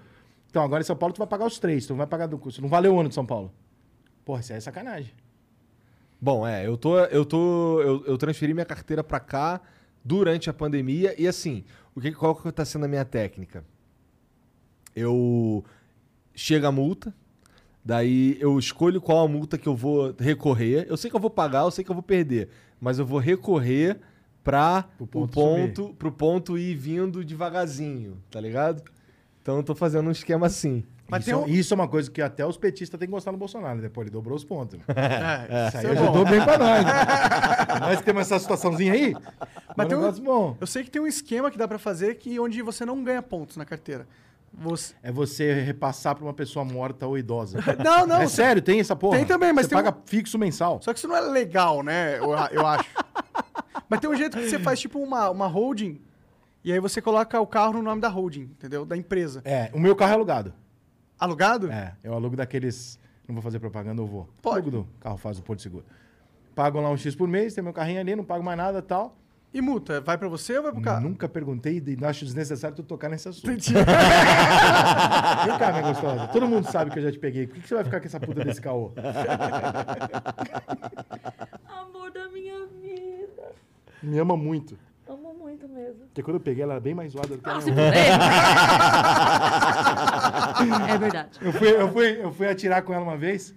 Então, 0.49 0.63
agora 0.63 0.81
em 0.81 0.85
São 0.85 0.95
Paulo 0.95 1.13
tu 1.13 1.19
vai 1.19 1.27
pagar 1.27 1.45
os 1.45 1.59
três, 1.59 1.85
tu 1.85 1.91
não 1.91 1.97
vai 1.97 2.07
pagar 2.07 2.27
do 2.27 2.37
curso. 2.37 2.61
Não 2.61 2.69
valeu 2.69 2.95
o 2.95 2.99
ano 2.99 3.09
de 3.09 3.15
São 3.15 3.25
Paulo. 3.25 3.51
Porra, 4.25 4.41
isso 4.41 4.53
é 4.53 4.59
sacanagem. 4.59 5.13
Bom, 6.19 6.47
é, 6.47 6.65
eu 6.65 6.77
tô. 6.77 6.97
Eu 6.97 7.25
tô. 7.25 7.81
Eu, 7.81 8.03
eu 8.05 8.17
transferi 8.17 8.53
minha 8.53 8.65
carteira 8.65 9.03
pra 9.03 9.19
cá 9.19 9.61
durante 10.03 10.49
a 10.49 10.53
pandemia. 10.53 11.13
E 11.17 11.27
assim, 11.27 11.63
o 11.95 12.01
que, 12.01 12.11
qual 12.11 12.35
que 12.35 12.51
tá 12.51 12.65
sendo 12.65 12.85
a 12.85 12.87
minha 12.87 13.05
técnica? 13.05 13.63
Eu. 14.95 15.63
Chega 16.33 16.67
a 16.67 16.71
multa. 16.71 17.13
Daí 17.85 18.37
eu 18.41 18.59
escolho 18.59 18.99
qual 18.99 19.23
a 19.23 19.27
multa 19.27 19.57
que 19.57 19.67
eu 19.67 19.75
vou 19.75 20.13
recorrer. 20.19 20.85
Eu 20.89 20.97
sei 20.97 21.09
que 21.09 21.15
eu 21.15 21.21
vou 21.21 21.29
pagar, 21.29 21.61
eu 21.61 21.71
sei 21.71 21.85
que 21.85 21.91
eu 21.91 21.95
vou 21.95 22.03
perder. 22.03 22.49
Mas 22.81 22.99
eu 22.99 23.05
vou 23.05 23.19
recorrer 23.19 23.97
pra 24.51 24.85
o 24.99 25.05
ponto 25.05 25.33
ponto, 25.33 25.95
pro 25.99 26.11
ponto 26.11 26.57
ir 26.57 26.73
vindo 26.75 27.23
devagarzinho, 27.23 28.17
tá 28.31 28.39
ligado? 28.39 28.81
Então 29.41 29.57
eu 29.57 29.63
tô 29.63 29.75
fazendo 29.75 30.07
um 30.07 30.11
esquema 30.11 30.47
assim. 30.47 30.83
Mas 31.09 31.21
isso, 31.25 31.31
tem 31.31 31.39
é- 31.39 31.45
um- 31.45 31.47
isso 31.47 31.73
é 31.73 31.75
uma 31.75 31.87
coisa 31.87 32.11
que 32.11 32.21
até 32.21 32.45
os 32.45 32.57
petistas 32.57 32.99
têm 32.99 33.07
que 33.07 33.11
gostar 33.13 33.31
no 33.31 33.37
Bolsonaro, 33.37 33.79
né? 33.81 33.87
Pô, 33.89 34.01
ele 34.01 34.09
dobrou 34.09 34.35
os 34.35 34.43
pontos. 34.43 34.77
É, 34.95 35.67
Isso 35.69 35.77
aí 35.77 35.85
é 35.85 35.89
ajudou 35.91 36.25
bem 36.25 36.41
pra 36.43 36.57
nós. 36.57 36.85
Né? 36.85 36.91
nós 37.79 38.01
temos 38.01 38.21
essa 38.23 38.39
situaçãozinha 38.39 38.91
aí. 38.93 39.13
Mas 39.75 39.85
um 39.85 39.89
tem 39.89 39.97
um- 39.97 40.11
bom. 40.25 40.57
Eu 40.59 40.67
sei 40.67 40.83
que 40.83 40.91
tem 40.91 41.01
um 41.01 41.07
esquema 41.07 41.49
que 41.51 41.57
dá 41.57 41.65
pra 41.67 41.79
fazer 41.79 42.15
que 42.15 42.37
onde 42.39 42.61
você 42.61 42.85
não 42.85 43.01
ganha 43.03 43.21
pontos 43.21 43.55
na 43.57 43.63
carteira. 43.65 44.05
Você... 44.53 44.93
É 45.03 45.11
você 45.11 45.53
repassar 45.61 46.15
pra 46.15 46.23
uma 46.25 46.33
pessoa 46.33 46.65
morta 46.65 47.05
ou 47.05 47.17
idosa. 47.17 47.59
Não, 47.83 48.07
não. 48.07 48.21
é 48.21 48.27
você- 48.27 48.35
sério, 48.37 48.61
tem 48.61 48.79
essa 48.79 48.95
porra? 48.95 49.17
Tem 49.17 49.25
também, 49.25 49.53
mas 49.53 49.65
você 49.67 49.69
tem 49.69 49.77
um- 49.77 49.83
paga 49.83 49.97
fixo 50.05 50.37
mensal. 50.37 50.79
Só 50.81 50.91
que 50.93 50.99
isso 50.99 51.07
não 51.07 51.15
é 51.15 51.21
legal, 51.21 51.83
né? 51.83 52.17
Eu, 52.17 52.31
eu 52.51 52.65
acho. 52.65 52.89
Mas 53.89 53.99
tem 53.99 54.09
um 54.09 54.15
jeito 54.15 54.37
que 54.37 54.49
você 54.49 54.59
faz 54.59 54.79
tipo 54.79 54.99
uma, 54.99 55.29
uma 55.29 55.47
holding 55.47 56.01
e 56.63 56.71
aí 56.71 56.79
você 56.79 57.01
coloca 57.01 57.39
o 57.39 57.47
carro 57.47 57.73
no 57.73 57.81
nome 57.81 58.01
da 58.01 58.09
holding, 58.09 58.41
entendeu? 58.41 58.85
Da 58.85 58.97
empresa. 58.97 59.41
É, 59.45 59.69
o 59.73 59.79
meu 59.79 59.95
carro 59.95 60.11
é 60.11 60.15
alugado. 60.15 60.53
Alugado? 61.17 61.71
É, 61.71 61.95
eu 62.03 62.13
alugo 62.13 62.35
daqueles. 62.35 62.99
Não 63.27 63.33
vou 63.33 63.41
fazer 63.41 63.59
propaganda, 63.59 64.01
eu 64.01 64.05
vou. 64.05 64.29
Pode. 64.41 64.67
Alugo 64.67 64.71
do 64.71 64.87
carro 64.99 65.17
faz 65.17 65.39
o 65.39 65.43
Porto 65.43 65.61
Seguro. 65.61 65.85
Pago 66.53 66.81
lá 66.81 66.89
um 66.89 66.97
X 66.97 67.15
por 67.15 67.27
mês, 67.27 67.53
tem 67.53 67.63
meu 67.63 67.71
carrinho 67.71 67.99
ali, 67.99 68.15
não 68.15 68.25
pago 68.25 68.43
mais 68.43 68.57
nada 68.57 68.79
e 68.79 68.81
tal. 68.81 69.17
E 69.53 69.61
multa? 69.61 70.01
Vai 70.01 70.17
pra 70.17 70.27
você 70.27 70.57
ou 70.57 70.63
vai 70.63 70.73
pro 70.73 70.81
carro? 70.81 71.01
Nunca 71.01 71.29
perguntei 71.29 71.81
e 71.85 72.05
acho 72.05 72.25
desnecessário 72.25 72.75
tu 72.75 72.83
tocar 72.83 73.09
nesse 73.09 73.29
assunto. 73.29 73.49
Entendi. 73.49 73.73
Vem 75.47 75.57
cá, 75.57 75.71
minha 75.71 75.81
gostosa. 75.83 76.27
Todo 76.27 76.47
mundo 76.47 76.69
sabe 76.69 76.91
que 76.91 76.99
eu 76.99 77.03
já 77.03 77.11
te 77.11 77.17
peguei. 77.19 77.47
Por 77.47 77.55
que, 77.55 77.61
que 77.61 77.67
você 77.67 77.75
vai 77.75 77.85
ficar 77.85 78.01
com 78.01 78.07
essa 78.07 78.19
puta 78.19 78.43
desse 78.43 78.59
caô? 78.61 78.91
Amor 81.65 82.11
da 82.11 82.27
minha 82.27 82.65
vida. 82.67 83.16
Me 84.01 84.17
ama 84.19 84.35
muito. 84.37 84.77
Amo 85.07 85.33
muito 85.33 85.67
mesmo. 85.69 86.05
Porque 86.07 86.21
quando 86.23 86.35
eu 86.35 86.41
peguei, 86.41 86.63
ela 86.63 86.73
era 86.73 86.81
bem 86.81 86.93
mais 86.93 87.11
zoada 87.13 87.29
do 87.35 87.41
que 87.41 87.49
Ah, 87.49 87.53
minha 87.53 87.61
se 87.61 87.71
mãe. 87.71 87.91
puder. 87.91 88.09
é 90.93 90.97
verdade. 90.97 91.39
Eu 91.41 91.53
fui, 91.53 91.69
eu, 91.69 91.91
fui, 91.91 92.23
eu 92.25 92.33
fui 92.33 92.47
atirar 92.47 92.81
com 92.81 92.93
ela 92.93 93.03
uma 93.03 93.17
vez. 93.17 93.53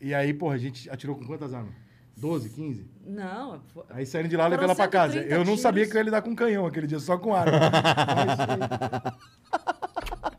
E 0.00 0.14
aí, 0.14 0.32
porra, 0.32 0.54
a 0.54 0.58
gente 0.58 0.88
atirou 0.90 1.16
com 1.16 1.24
quantas 1.26 1.52
armas? 1.52 1.74
12, 2.16 2.48
15? 2.50 2.86
Não, 3.06 3.60
foi- 3.74 3.84
Aí 3.90 4.06
saindo 4.06 4.28
de 4.28 4.36
lá, 4.36 4.44
eu 4.44 4.50
levei 4.50 4.64
ela 4.64 4.74
pra 4.74 4.88
casa. 4.88 5.12
130 5.14 5.34
Eu 5.34 5.38
não 5.40 5.44
tiros. 5.46 5.60
sabia 5.60 5.86
que 5.86 5.92
eu 5.92 5.98
ia 5.98 6.02
lidar 6.04 6.22
com 6.22 6.34
canhão 6.34 6.64
aquele 6.66 6.86
dia, 6.86 6.98
só 6.98 7.18
com 7.18 7.34
arma. 7.34 7.52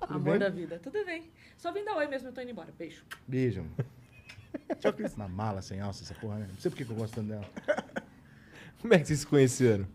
amor 0.09 0.21
bem? 0.23 0.39
da 0.39 0.49
vida. 0.49 0.79
Tudo 0.81 1.03
bem. 1.05 1.29
Só 1.57 1.71
vim 1.71 1.83
dar 1.83 1.95
oi 1.97 2.07
mesmo, 2.07 2.29
eu 2.29 2.33
tô 2.33 2.41
indo 2.41 2.51
embora. 2.51 2.69
Beijo. 2.77 3.03
Beijo, 3.27 3.61
mano. 3.61 3.75
Na 5.17 5.27
mala, 5.27 5.61
sem 5.61 5.79
alça, 5.81 6.03
essa 6.03 6.13
porra, 6.15 6.37
né? 6.37 6.47
Não 6.49 6.57
sei 6.57 6.71
por 6.71 6.77
que 6.77 6.85
que 6.85 6.91
eu 6.91 6.95
gosto 6.95 7.15
tanto 7.15 7.27
dela. 7.27 7.45
Como 8.81 8.93
é 8.93 8.99
que 8.99 9.07
vocês 9.07 9.19
se 9.19 9.27
conheceram? 9.27 9.85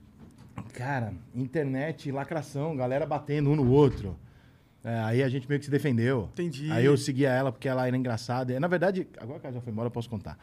Cara, 0.74 1.12
internet, 1.34 2.10
lacração, 2.10 2.76
galera 2.76 3.06
batendo 3.06 3.50
um 3.50 3.56
no 3.56 3.70
outro. 3.70 4.16
É, 4.84 4.98
aí 5.00 5.22
a 5.22 5.28
gente 5.28 5.48
meio 5.48 5.60
que 5.60 5.64
se 5.64 5.70
defendeu. 5.70 6.28
Entendi. 6.32 6.70
Aí 6.72 6.84
eu 6.84 6.96
seguia 6.96 7.30
ela 7.30 7.52
porque 7.52 7.68
ela 7.68 7.86
era 7.86 7.96
engraçada. 7.96 8.52
E, 8.52 8.58
na 8.58 8.66
verdade, 8.66 9.06
agora 9.18 9.38
que 9.38 9.46
ela 9.46 9.54
já 9.54 9.60
foi 9.60 9.72
embora, 9.72 9.86
eu 9.86 9.90
posso 9.90 10.10
contar. 10.10 10.36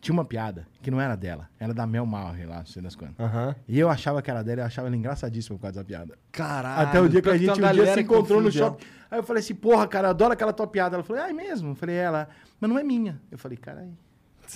Tinha 0.00 0.12
uma 0.12 0.24
piada 0.24 0.66
que 0.82 0.90
não 0.90 1.00
era 1.00 1.14
dela, 1.14 1.48
era 1.58 1.74
da 1.74 1.86
Mel 1.86 2.06
Mauer 2.06 2.48
lá, 2.48 2.58
não 2.58 2.66
sei 2.66 2.82
das 2.82 2.96
quantas. 2.96 3.18
Aham. 3.18 3.54
E 3.68 3.78
eu 3.78 3.88
achava 3.88 4.22
que 4.22 4.30
era 4.30 4.42
dela 4.42 4.62
eu 4.62 4.66
achava 4.66 4.88
ela 4.88 4.96
engraçadíssima 4.96 5.56
por 5.56 5.62
causa 5.62 5.80
da 5.80 5.84
piada. 5.84 6.18
Caralho. 6.32 6.88
Até 6.88 7.00
o 7.00 7.08
dia 7.08 7.20
que 7.20 7.28
a 7.28 7.36
gente 7.36 7.50
um 7.50 7.72
dia 7.72 7.94
se 7.94 8.00
encontrou 8.00 8.40
no 8.40 8.50
shopping. 8.50 8.84
Aí 9.10 9.18
eu 9.18 9.22
falei 9.22 9.40
assim, 9.40 9.54
porra, 9.54 9.86
cara, 9.86 10.08
eu 10.08 10.10
adoro 10.10 10.32
aquela 10.32 10.52
tua 10.52 10.66
piada. 10.66 10.96
Ela 10.96 11.02
falou, 11.02 11.22
ah, 11.22 11.28
é 11.28 11.32
mesmo? 11.32 11.72
Eu 11.72 11.74
falei, 11.74 11.96
ela, 11.96 12.28
mas 12.58 12.70
não 12.70 12.78
é 12.78 12.82
minha. 12.82 13.20
Eu 13.30 13.38
falei, 13.38 13.58
caralho. 13.58 13.96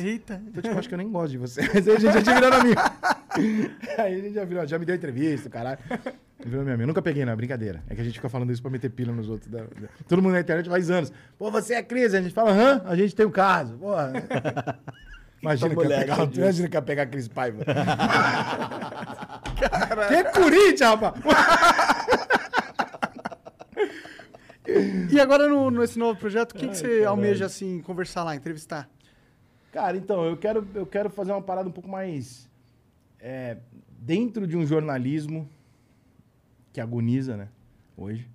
Eita. 0.03 0.43
Então, 0.49 0.63
tipo, 0.63 0.79
acho 0.79 0.89
que 0.89 0.95
eu 0.95 0.99
nem 0.99 1.11
gosto 1.11 1.33
de 1.33 1.39
você. 1.39 1.61
Mas 1.73 1.87
aí 1.87 1.97
a 1.97 2.01
gente 2.01 2.15
já 2.15 2.23
tinha 2.23 2.35
virado 2.35 2.57
amigo. 2.57 2.81
aí 3.99 4.15
a 4.15 4.21
gente 4.21 4.35
já 4.35 4.45
virou, 4.45 4.67
já 4.67 4.79
me 4.79 4.85
deu 4.85 4.95
entrevista, 4.95 5.49
caralho. 5.51 5.79
Virou 6.45 6.63
minha 6.63 6.75
amiga. 6.75 6.87
Nunca 6.89 7.01
peguei, 7.01 7.25
não, 7.25 7.33
é 7.33 7.37
brincadeira. 7.37 7.83
É 7.89 7.95
que 7.95 8.01
a 8.01 8.05
gente 8.05 8.15
fica 8.15 8.29
falando 8.29 8.53
isso 8.53 8.61
pra 8.61 8.71
meter 8.71 8.91
pila 8.91 9.13
nos 9.13 9.29
outros. 9.31 9.51
da- 9.51 9.61
da- 9.63 9.89
Todo 10.07 10.21
mundo 10.21 10.33
na 10.33 10.41
internet 10.41 10.69
faz 10.69 10.91
anos. 10.91 11.11
Pô, 11.39 11.51
você 11.51 11.75
é 11.75 11.83
Cris. 11.83 12.13
A 12.13 12.21
gente 12.21 12.35
fala, 12.35 12.51
hã? 12.53 12.83
A 12.85 12.95
gente 12.97 13.15
tem 13.15 13.25
um 13.25 13.31
caso. 13.31 13.79
Porra. 13.79 14.13
Imagina 15.41 15.75
que 15.75 15.81
ia 15.81 15.85
moleque 15.85 16.01
pegar, 16.11 16.27
disso. 16.27 16.41
imagina 16.41 16.69
que 16.69 16.77
ia 16.77 16.83
pegar 16.83 17.03
a 17.03 17.07
Cris 17.07 17.29
Paiva. 17.29 17.65
que 20.09 20.15
é 20.15 20.25
Corinthians, 20.25 20.81
rapaz. 20.81 21.15
E 25.11 25.21
agora, 25.21 25.47
no, 25.49 25.71
nesse 25.71 25.99
novo 25.99 26.19
projeto, 26.19 26.53
o 26.53 26.55
que, 26.57 26.69
que 26.69 26.77
você 26.77 27.05
almeja, 27.05 27.47
assim, 27.47 27.81
conversar 27.83 28.25
lá, 28.25 28.35
entrevistar? 28.35 28.89
Cara, 29.71 29.97
então, 29.97 30.25
eu 30.25 30.37
quero, 30.37 30.67
eu 30.75 30.87
quero 30.87 31.11
fazer 31.11 31.33
uma 31.33 31.43
parada 31.43 31.69
um 31.69 31.73
pouco 31.73 31.89
mais. 31.91 32.49
É, 33.27 33.57
dentro 33.99 34.47
de 34.47 34.55
um 34.55 34.67
jornalismo 34.67 35.49
que 36.75 36.81
agoniza, 36.81 37.37
né? 37.39 37.49
Hoje. 37.97 38.29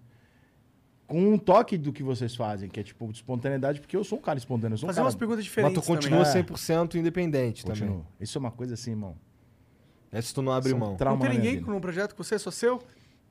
Com 1.06 1.34
um 1.34 1.38
toque 1.38 1.78
do 1.78 1.92
que 1.94 2.02
vocês 2.04 2.36
fazem, 2.36 2.70
que 2.70 2.80
é 2.80 2.84
tipo 2.84 3.06
de 3.08 3.14
espontaneidade, 3.18 3.80
porque 3.80 3.96
eu 3.96 4.04
sou 4.04 4.18
um 4.18 4.22
cara 4.22 4.38
espontâneo. 4.40 4.74
Eu 4.74 4.78
sou 4.80 4.88
um 4.88 4.90
Fazer 4.90 4.98
cara... 4.98 5.06
umas 5.06 5.16
perguntas 5.16 5.40
Mas 5.40 5.46
diferentes 5.46 5.84
tu 5.84 5.86
continua 5.88 6.24
também. 6.24 6.44
100% 6.44 6.96
independente 6.96 7.66
também. 7.66 7.82
Continuo. 7.82 8.06
Isso 8.20 8.38
é 8.38 8.40
uma 8.40 8.52
coisa 8.52 8.74
assim, 8.74 8.92
irmão. 8.92 9.16
É 10.12 10.22
se 10.22 10.34
tu 10.34 10.42
não 10.42 10.52
abre 10.52 10.72
é 10.72 10.76
mão. 10.76 10.98
Não 11.00 11.20
tem 11.20 11.30
ninguém 11.32 11.62
com 11.62 11.72
um 11.76 11.80
projeto 11.80 12.16
com 12.16 12.24
você, 12.24 12.38
só 12.40 12.50
seu? 12.52 12.82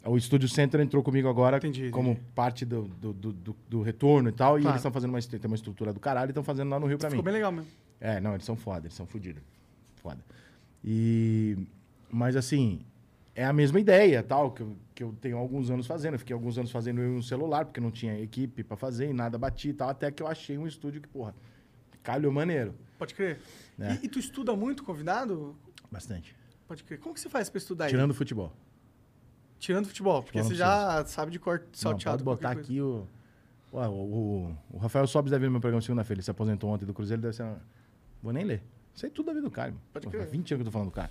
O 0.05 0.17
Estúdio 0.17 0.49
Center 0.49 0.81
entrou 0.81 1.03
comigo 1.03 1.29
agora 1.29 1.57
Entendi, 1.57 1.91
como 1.91 2.13
entendi. 2.13 2.27
parte 2.35 2.65
do, 2.65 2.83
do, 2.83 3.13
do, 3.13 3.33
do- 3.33 3.57
do 3.69 3.83
retorno 3.83 4.29
e 4.29 4.33
tal. 4.33 4.57
E 4.59 4.63
Claro. 4.63 4.75
eles 4.75 4.81
estão 4.81 4.93
fazendo 4.93 5.11
uma, 5.11 5.21
tem 5.21 5.41
uma 5.45 5.57
estrutura 5.57 5.93
do 5.93 5.99
caralho 6.01 6.29
e 6.29 6.31
estão 6.31 6.45
fazendo 6.45 6.71
lá 6.71 6.79
no 6.79 6.87
Rio 6.87 6.99
pra 6.99 7.11
Ficou 7.11 7.23
mim. 7.23 7.25
bem 7.27 7.35
legal 7.35 7.51
mesmo. 7.51 7.69
É, 8.01 8.21
não, 8.21 8.33
eles 8.35 8.45
são 8.45 8.55
foda, 8.57 8.87
eles 8.87 8.95
são 8.95 9.07
fodidos. 9.07 9.43
Foda. 9.97 10.19
E. 10.85 11.57
Mas 12.11 12.37
assim, 12.37 12.81
é 13.35 13.45
a 13.45 13.53
mesma 13.53 13.79
ideia, 13.79 14.23
tal, 14.23 14.51
que 14.51 14.63
eu, 14.63 14.77
que 14.95 15.03
eu 15.05 15.15
tenho 15.21 15.37
alguns 15.37 15.71
anos 15.71 15.87
fazendo. 15.87 16.15
Eu 16.15 16.19
fiquei 16.19 16.35
alguns 16.35 16.59
anos 16.59 16.71
fazendo 16.71 17.01
eu 17.01 17.13
no 17.13 17.23
celular, 17.23 17.65
porque 17.65 17.81
não 17.81 17.91
tinha 17.91 18.19
equipe 18.21 18.65
pra 18.65 18.77
fazer 18.77 19.11
e 19.11 19.13
nada 19.13 19.39
batia 19.39 19.71
e 19.71 19.75
tal, 19.75 19.89
até 19.91 20.11
que 20.11 20.23
eu 20.23 20.27
achei 20.27 20.57
um 20.59 20.67
estúdio 20.67 21.01
que, 21.01 21.09
porra, 21.09 21.35
calhou 22.03 22.33
maneiro. 22.33 22.75
Pode 22.99 23.15
crer. 23.15 23.41
É. 23.79 23.95
E, 23.95 24.07
e 24.07 24.09
tu 24.09 24.19
estuda 24.19 24.57
muito 24.57 24.83
convidado? 24.83 25.55
Bastante. 25.91 26.35
Pode 26.67 26.83
crer. 26.85 26.99
Como 26.99 27.15
que 27.15 27.21
você 27.21 27.29
faz 27.29 27.49
pra 27.49 27.59
estudar 27.59 27.85
aí? 27.85 27.91
Tirando 27.91 28.11
o 28.11 28.15
futebol. 28.15 28.53
Tirando 29.59 29.87
futebol, 29.87 30.23
porque 30.23 30.43
Futebol 30.43 30.57
você 30.57 30.63
não 30.63 30.71
já 30.99 31.05
sabe 31.07 31.33
de 31.33 31.39
cor 31.39 31.61
Não, 31.61 31.67
salteado. 31.73 32.25
pode 32.25 32.25
botar 32.25 32.51
aqui 32.53 32.81
o. 32.81 33.07
Ué, 33.73 33.87
o, 33.87 33.93
o, 33.93 34.57
o 34.71 34.79
Rafael 34.79 35.07
Sobes 35.07 35.31
deve 35.31 35.43
ver 35.43 35.47
no 35.47 35.53
meu 35.53 35.61
programa 35.61 35.83
segunda-feira. 35.83 36.19
Ele 36.19 36.25
se 36.25 36.31
aposentou 36.31 36.71
ontem 36.71 36.87
do 36.87 36.95
Cruzeiro, 36.95 37.21
deve 37.21 37.35
ser. 37.35 37.45
Vou 38.23 38.33
nem 38.33 38.45
ler. 38.45 38.63
Sei 38.99 39.11
tudo 39.11 39.27
da 39.27 39.33
vida 39.33 39.45
do 39.45 39.51
cara. 39.51 39.69
irmão. 39.69 39.83
Pode 39.93 40.07
crer. 40.09 40.21
Faz 40.23 40.33
20 40.33 40.55
anos 40.55 40.63
que 40.63 40.63
eu 40.63 40.65
tô 40.65 40.71
falando 40.73 40.89
do 40.89 40.95
cara. 40.95 41.11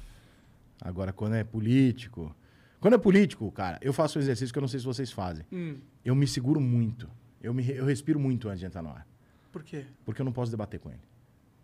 Agora, 0.82 1.14
quando 1.14 1.36
é 1.36 1.44
político. 1.44 2.36
Quando 2.80 2.94
é 2.96 2.98
político, 2.98 3.50
cara, 3.52 3.80
eu 3.82 3.94
faço 3.94 4.20
um 4.20 4.22
exercício 4.22 4.52
que 4.54 4.60
eu 4.60 4.62
não 4.62 4.68
sei 4.68 4.80
se 4.80 4.86
vocês 4.86 5.12
fazem. 5.12 5.46
Hum, 5.52 5.78
Eu 6.06 6.14
me 6.16 6.28
seguro 6.28 6.60
muito. 6.60 7.10
Eu, 7.42 7.54
me, 7.54 7.68
eu 7.70 7.86
respiro 7.86 8.20
muito 8.20 8.48
antes 8.50 8.60
de 8.60 8.66
entrar 8.66 8.82
no 8.82 8.90
ar. 8.90 9.08
por 9.52 9.64
quê? 9.64 9.86
Porque 10.06 10.22
eu 10.22 10.26
não 10.26 10.32
posso 10.34 10.52
debater 10.52 10.80
com 10.80 10.90
ele. 10.90 11.00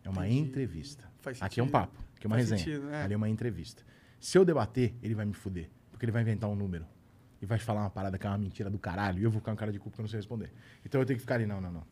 É 0.03 0.09
uma 0.09 0.27
Entendi. 0.27 0.49
entrevista. 0.49 1.11
Faz 1.19 1.41
Aqui 1.41 1.59
é 1.59 1.63
um 1.63 1.67
papo, 1.67 1.97
aqui 2.15 2.25
é 2.25 2.27
uma 2.27 2.35
Faz 2.37 2.49
resenha. 2.49 2.65
sentido, 2.77 2.89
é. 2.93 3.03
Ali 3.03 3.13
é 3.13 3.17
uma 3.17 3.29
entrevista. 3.29 3.83
Se 4.19 4.37
eu 4.37 4.43
debater, 4.45 4.93
ele 5.03 5.13
vai 5.13 5.25
me 5.25 5.33
fuder. 5.33 5.69
Porque 5.91 6.05
ele 6.05 6.11
vai 6.11 6.21
inventar 6.21 6.49
um 6.49 6.55
número. 6.55 6.85
E 7.41 7.45
vai 7.45 7.59
falar 7.59 7.81
uma 7.81 7.89
parada 7.89 8.17
que 8.17 8.25
é 8.25 8.29
uma 8.29 8.37
mentira 8.37 8.69
do 8.69 8.79
caralho. 8.79 9.19
E 9.19 9.23
eu 9.23 9.29
vou 9.29 9.39
ficar 9.41 9.51
um 9.51 9.55
cara 9.55 9.71
de 9.71 9.79
culpa 9.79 9.95
que 9.95 10.01
eu 10.01 10.03
não 10.03 10.09
sei 10.09 10.17
responder. 10.19 10.51
Então 10.85 10.99
eu 11.01 11.05
tenho 11.05 11.17
que 11.17 11.21
ficar 11.21 11.35
ali, 11.35 11.45
não, 11.45 11.59
não, 11.61 11.71
não. 11.71 11.83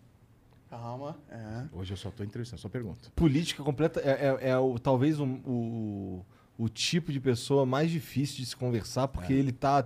Calma. 0.72 1.18
É. 1.30 1.64
Hoje 1.74 1.92
eu 1.94 1.98
só 1.98 2.10
tô 2.10 2.24
entrevistando, 2.24 2.62
só 2.62 2.70
pergunto. 2.70 3.12
Política 3.12 3.62
completa 3.62 4.00
é, 4.00 4.38
é- 4.42 4.50
é 4.52 4.58
o, 4.58 4.80
talvez 4.80 5.20
o, 5.20 5.26
o, 5.26 6.26
o 6.58 6.70
tipo 6.70 7.12
de 7.12 7.20
pessoa 7.20 7.66
mais 7.66 7.92
difícil 7.92 8.38
de 8.38 8.46
se 8.46 8.56
conversar, 8.56 9.10
porque 9.10 9.34
ele 9.34 9.52
tá 9.52 9.86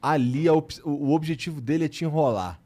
ali, 0.00 0.46
a 0.46 0.52
op- 0.52 0.78
o, 0.84 0.90
o 0.90 1.10
objetivo 1.14 1.58
dele 1.58 1.86
é 1.86 1.88
te 1.88 2.04
enrolar. 2.04 2.60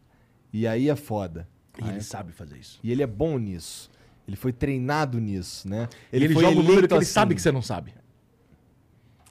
E 0.53 0.67
aí 0.67 0.89
é 0.91 0.97
foda. 0.97 1.49
E 1.79 1.85
Aí 1.85 1.91
ele 1.91 1.99
é- 1.99 2.03
sabe 2.03 2.33
fazer 2.33 2.59
isso. 2.59 2.81
E 2.83 2.91
ele 2.91 3.05
é 3.05 3.07
bom 3.07 3.39
nisso. 3.39 3.89
Ele 4.27 4.37
foi 4.37 4.53
treinado 4.53 5.21
nisso, 5.21 5.69
né? 5.69 5.89
Ele, 6.13 6.33
foi 6.35 6.43
joga 6.43 6.59
o 6.59 6.63
número 6.63 6.89
que 6.89 6.95
ele 6.95 7.03
assim. 7.05 7.13
sabe 7.13 7.35
que 7.37 7.43
você 7.43 7.53
não 7.53 7.63
sabe. 7.63 7.95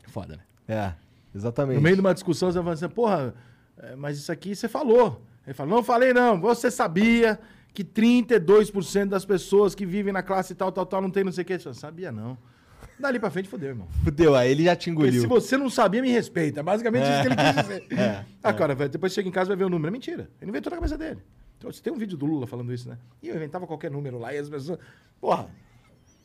Foda, 0.08 0.38
né? 0.38 0.44
É, 0.68 0.94
exatamente. 1.36 1.76
No 1.76 1.82
meio 1.82 1.96
de 1.96 2.00
uma 2.02 2.14
discussão, 2.14 2.50
você 2.52 2.60
fala 2.60 2.72
assim, 2.74 2.88
porra, 2.88 3.34
é, 3.78 3.96
mas 3.98 4.18
isso 4.18 4.32
aqui 4.32 4.56
você 4.56 4.70
falou. 4.70 5.22
Ele 5.46 5.54
fala, 5.54 5.70
não 5.70 5.84
falei 5.84 6.14
não, 6.14 6.40
você 6.40 6.72
sabia 6.72 7.38
que 7.74 7.84
32% 7.84 9.06
das 9.10 9.26
pessoas 9.26 9.74
que 9.74 9.86
vivem 9.86 10.14
na 10.14 10.22
classe 10.24 10.54
tal, 10.54 10.72
tal, 10.72 10.86
tal, 10.86 11.02
não 11.02 11.10
tem 11.10 11.24
não 11.24 11.32
sei 11.32 11.42
o 11.44 11.46
que. 11.46 11.58
Fala, 11.60 11.74
sabia 11.74 12.12
não. 12.12 12.38
Dali 13.00 13.20
pra 13.20 13.32
frente, 13.32 13.50
fodeu, 13.50 13.70
irmão. 13.70 13.88
Fudeu, 14.04 14.36
aí 14.36 14.52
ele 14.52 14.64
já 14.66 14.76
te 14.76 14.92
Porque 14.92 15.08
engoliu. 15.08 15.22
se 15.22 15.28
você 15.28 15.58
não 15.58 15.70
sabia, 15.70 16.02
me 16.02 16.10
respeita. 16.12 16.60
É 16.60 16.64
basicamente 16.64 17.04
isso 17.04 17.22
que 17.22 17.28
ele 17.28 17.36
quis 17.36 17.56
dizer. 17.90 18.26
ah, 18.44 18.54
cara, 18.54 18.76
vai- 18.76 18.88
depois 18.88 19.12
chega 19.14 19.28
em 19.28 19.32
casa 19.32 19.48
e 19.48 19.52
vai 19.52 19.58
ver 19.58 19.64
o 19.66 19.70
número. 19.70 19.88
É 19.90 19.92
mentira. 19.92 20.30
Ele 20.42 20.50
inventou 20.52 20.70
na 20.70 20.78
cabeça 20.78 20.98
dele. 20.98 21.20
Então, 21.58 21.72
você 21.72 21.82
tem 21.82 21.92
um 21.92 21.98
vídeo 21.98 22.18
do 22.18 22.26
Lula 22.26 22.46
falando 22.46 22.72
isso, 22.74 22.88
né? 22.88 22.98
E 23.22 23.30
eu 23.30 23.36
inventava 23.36 23.66
qualquer 23.66 23.90
número 23.90 24.20
lá 24.20 24.34
e 24.34 24.38
as 24.38 24.48
pessoas... 24.50 24.78
Porra, 25.20 25.48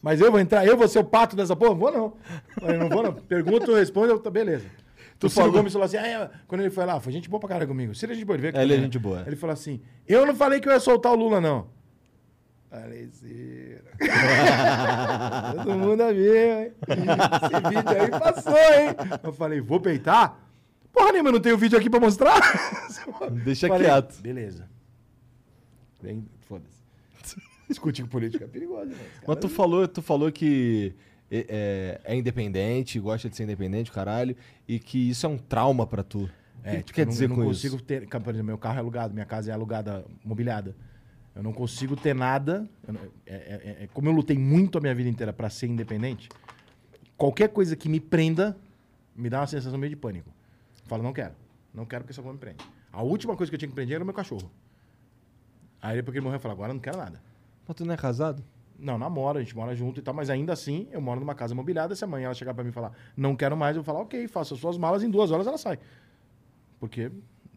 mas 0.02 0.20
eu 0.20 0.30
vou 0.30 0.38
entrar, 0.40 0.66
eu 0.66 0.76
vou 0.76 0.86
ser 0.88 0.98
o 0.98 1.04
pato 1.04 1.34
dessa 1.34 1.56
porra? 1.56 1.74
Vou 1.74 1.90
não. 1.92 2.12
Eu 2.62 2.78
não 2.78 2.88
vou 2.88 3.02
não. 3.02 3.12
Pergunta, 3.14 3.70
eu 3.70 3.76
respondo, 3.76 4.08
eu, 4.12 4.30
beleza. 4.30 4.66
Tu 5.18 5.28
Ciro 5.28 5.42
falou- 5.46 5.52
Gomes 5.58 5.72
falou 5.72 5.84
assim, 5.86 5.96
ah, 5.96 6.06
é, 6.06 6.30
quando 6.46 6.60
ele 6.60 6.70
foi 6.70 6.84
lá, 6.86 7.00
foi 7.00 7.12
gente 7.12 7.28
boa 7.28 7.40
pra 7.40 7.48
caralho 7.48 7.68
comigo. 7.68 7.94
Ciro 7.94 8.12
é 8.12 8.14
gente 8.14 8.24
boa, 8.24 8.36
ele 8.36 8.42
veio 8.42 8.50
aqui 8.50 8.58
É, 8.60 8.62
ele 8.62 8.74
é 8.74 8.78
gente 8.80 8.98
boa. 8.98 9.24
Ele 9.26 9.36
falou 9.36 9.52
assim, 9.52 9.80
eu 10.06 10.24
não 10.24 10.34
falei 10.34 10.60
que 10.60 10.68
eu 10.68 10.72
ia 10.72 10.78
soltar 10.80 11.12
o 11.12 11.16
Lula, 11.16 11.40
não. 11.40 11.66
Falei, 12.70 13.08
Ciro. 13.12 13.82
Todo 15.64 15.74
mundo 15.78 16.02
a 16.02 16.12
ver, 16.12 16.66
hein? 16.66 16.72
Esse 16.88 17.68
vídeo 17.68 18.02
aí 18.02 18.10
passou, 18.10 18.52
hein? 18.56 19.18
Eu 19.22 19.32
falei, 19.32 19.60
vou 19.60 19.80
peitar? 19.80 20.38
Porra 20.92 21.12
nenhuma, 21.12 21.30
eu 21.30 21.34
não 21.34 21.40
tenho 21.40 21.56
vídeo 21.58 21.78
aqui 21.78 21.88
pra 21.90 21.98
mostrar. 22.00 22.40
Deixa 23.44 23.68
Falei, 23.68 23.86
quieto. 23.86 24.20
Beleza. 24.20 24.68
Vem, 26.02 26.28
foda-se. 26.42 26.78
Discutir 27.68 28.02
com 28.02 28.08
política 28.08 28.44
é 28.44 28.48
perigoso, 28.48 28.86
né? 28.90 28.96
Mas 29.26 29.36
tu 29.38 29.48
falou, 29.48 29.86
tu 29.86 30.00
falou 30.00 30.30
que 30.32 30.94
é, 31.30 32.00
é- 32.04 32.12
é 32.12 32.16
independente, 32.16 32.98
gosta 32.98 33.28
de 33.28 33.36
ser 33.36 33.44
independente, 33.44 33.90
caralho, 33.92 34.36
e 34.66 34.78
que 34.78 35.10
isso 35.10 35.26
é 35.26 35.28
um 35.28 35.38
trauma 35.38 35.86
pra 35.86 36.02
tu. 36.02 36.28
o 36.58 36.70
que, 36.70 36.70
que 36.70 36.76
tu 36.82 36.86
tipo, 36.86 36.92
quer 36.94 37.02
eu 37.02 37.06
não- 37.06 37.12
dizer 37.12 37.24
eu 37.24 37.28
não 37.28 37.36
com 37.36 37.44
consigo 37.44 37.76
isso? 37.76 37.84
ter. 37.84 38.06
Por 38.08 38.18
exemplo, 38.30 38.44
meu 38.46 38.58
carro 38.58 38.76
é 38.76 38.80
alugado, 38.80 39.14
minha 39.14 39.24
casa 39.26 39.50
é 39.50 39.54
alugada, 39.54 40.04
mobiliada. 40.24 40.74
Eu 41.34 41.42
não 41.42 41.52
consigo 41.52 41.94
ter 41.96 42.14
nada. 42.14 42.68
não- 42.86 43.00
é, 43.26 43.34
é- 43.34 43.76
é- 43.84 43.88
como 43.94 44.08
eu 44.08 44.12
lutei 44.12 44.36
muito 44.36 44.76
a 44.76 44.80
minha 44.80 44.94
vida 44.94 45.08
inteira 45.08 45.32
pra 45.32 45.48
ser 45.48 45.66
independente, 45.68 46.28
qualquer 47.16 47.48
coisa 47.50 47.76
que 47.76 47.88
me 47.88 48.00
prenda 48.00 48.56
me 49.14 49.30
dá 49.30 49.40
uma 49.40 49.46
sensação 49.46 49.78
meio 49.78 49.90
de 49.90 49.96
pânico. 49.96 50.28
Eu 50.82 50.88
falo, 50.88 51.02
não 51.02 51.12
quero. 51.12 51.34
Não 51.72 51.84
quero 51.86 52.02
porque 52.04 52.12
essa 52.12 52.22
coisa 52.22 52.32
me 52.34 52.38
prende. 52.40 52.64
A 52.92 53.02
última 53.02 53.36
coisa 53.36 53.50
que 53.50 53.54
eu 53.54 53.58
tinha 53.58 53.68
que 53.68 53.74
prender 53.74 53.94
era 53.96 54.02
o 54.02 54.06
meu 54.06 54.14
cachorro. 54.14 54.50
Aí 55.80 55.96
depois 55.96 56.12
que 56.12 56.18
ele 56.18 56.24
morreu, 56.24 56.36
eu 56.36 56.40
falei, 56.40 56.54
agora 56.56 56.70
eu 56.70 56.74
não 56.74 56.80
quero 56.80 56.96
nada. 56.98 57.20
Mas 57.66 57.76
tu 57.76 57.84
não 57.84 57.94
é 57.94 57.96
casado? 57.96 58.42
Não, 58.78 58.96
namora, 58.96 59.40
a 59.40 59.42
gente 59.42 59.56
mora 59.56 59.74
junto 59.74 59.98
e 59.98 60.02
tal, 60.02 60.14
mas 60.14 60.30
ainda 60.30 60.52
assim, 60.52 60.86
eu 60.92 61.00
moro 61.00 61.18
numa 61.18 61.34
casa 61.34 61.54
mobiliada. 61.54 61.96
Se 61.96 62.04
amanhã 62.04 62.26
ela 62.26 62.34
chegar 62.34 62.54
pra 62.54 62.62
mim 62.62 62.70
e 62.70 62.72
falar, 62.72 62.92
não 63.16 63.34
quero 63.34 63.56
mais, 63.56 63.76
eu 63.76 63.82
vou 63.82 63.86
falar, 63.92 64.04
ok, 64.04 64.28
faça 64.28 64.54
as 64.54 64.60
suas 64.60 64.78
malas, 64.78 65.02
em 65.02 65.10
duas 65.10 65.32
horas 65.32 65.46
ela 65.46 65.58
sai. 65.58 65.78
Porque 66.78 67.10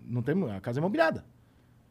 não 0.04 0.24
tem, 0.24 0.36
a 0.52 0.60
casa 0.60 0.80
é 0.80 0.82
mobiliada. 0.82 1.24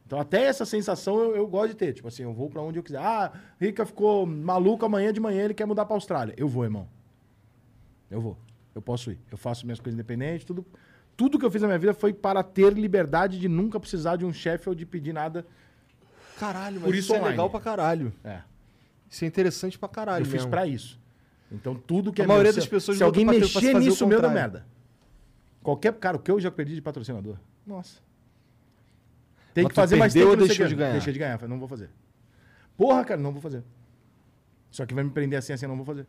Então, 0.05 0.19
até 0.19 0.43
essa 0.43 0.67
sensação 0.67 1.21
eu, 1.21 1.37
eu 1.37 1.47
gosto 1.47 1.69
de 1.69 1.77
ter. 1.77 1.93
Tipo 1.93 2.09
assim, 2.09 2.25
eu 2.25 2.33
vou 2.33 2.51
pra 2.51 2.61
onde 2.61 2.81
eu 2.81 2.83
quiser. 2.83 2.99
Ah, 2.99 3.33
Rica 3.61 3.87
ficou 3.87 4.27
maluco 4.27 4.85
amanhã 4.85 5.13
de 5.13 5.21
manhã, 5.21 5.45
ele 5.45 5.55
quer 5.55 5.67
mudar 5.67 5.85
pra 5.85 5.95
Austrália. 5.95 6.35
Eu 6.37 6.49
vou, 6.49 6.65
irmão. 6.65 6.89
Eu 8.11 8.21
vou. 8.21 8.37
Eu 8.75 8.83
posso 8.83 9.13
ir. 9.13 9.21
Eu 9.31 9.39
faço 9.39 9.65
minhas 9.65 9.79
coisas 9.79 9.95
independentes, 9.95 10.45
tudo. 10.45 10.67
Tudo 11.17 11.39
que 11.39 11.45
eu 11.45 11.51
fiz 11.51 11.63
na 11.63 11.69
minha 11.69 11.79
vida 11.79 11.95
foi 11.95 12.13
para 12.13 12.43
ter 12.43 12.73
liberdade 12.73 13.39
de 13.39 13.49
nunca 13.49 13.79
precisar 13.79 14.17
de 14.17 14.25
um 14.25 14.33
chefe 14.33 14.69
ou 14.69 14.75
de 14.75 14.85
pedir 14.85 15.13
nada. 15.13 15.47
Caralho, 16.41 16.77
mas 16.77 16.85
Por 16.85 16.95
isso, 16.97 17.13
isso 17.13 17.25
é 17.25 17.29
legal 17.29 17.49
pra 17.49 17.61
caralho. 17.61 18.13
É. 18.25 18.41
Isso 19.11 19.25
é 19.25 19.29
interessante 19.29 19.79
pra 19.79 19.89
caralho 19.89 20.23
eu 20.23 20.27
fiz 20.27 20.35
mesmo. 20.35 20.51
pra 20.51 20.67
isso. 20.67 20.99
Então 21.51 21.75
tudo 21.75 22.13
que 22.13 22.23
A 22.23 22.25
é 22.25 22.29
maioria 22.29 22.53
meu, 22.53 22.61
das 22.61 22.69
pessoas 22.69 22.97
Se 22.97 23.03
alguém 23.03 23.25
mexer 23.25 23.75
nisso, 23.75 24.07
meu 24.07 24.23
dá 24.23 24.31
merda. 24.31 24.65
Qualquer. 25.63 25.93
Cara, 25.95 26.17
o 26.17 26.21
que 26.21 26.31
eu 26.31 26.39
já 26.39 26.51
perdi 26.51 26.75
de 26.77 26.81
patrocinador? 26.81 27.37
Nossa. 27.67 27.99
Tem 29.53 29.65
Mas 29.65 29.71
que 29.71 29.75
fazer 29.75 29.97
mais 29.97 30.13
tempo 30.13 30.29
sei 30.29 30.47
deixou 30.47 30.67
de 30.69 30.75
ganhar? 30.77 30.93
Deixei 30.93 31.13
de 31.13 31.19
ganhar. 31.19 31.49
Não 31.49 31.59
vou 31.59 31.67
fazer. 31.67 31.91
Porra, 32.77 33.05
cara, 33.05 33.21
não 33.21 33.33
vou 33.33 33.43
fazer. 33.43 33.65
Só 34.71 34.87
que 34.87 34.95
vai 34.95 35.03
me 35.03 35.11
prender 35.11 35.39
assim, 35.39 35.53
assim, 35.53 35.65
eu 35.65 35.69
não 35.69 35.77
vou 35.77 35.85
fazer. 35.85 36.07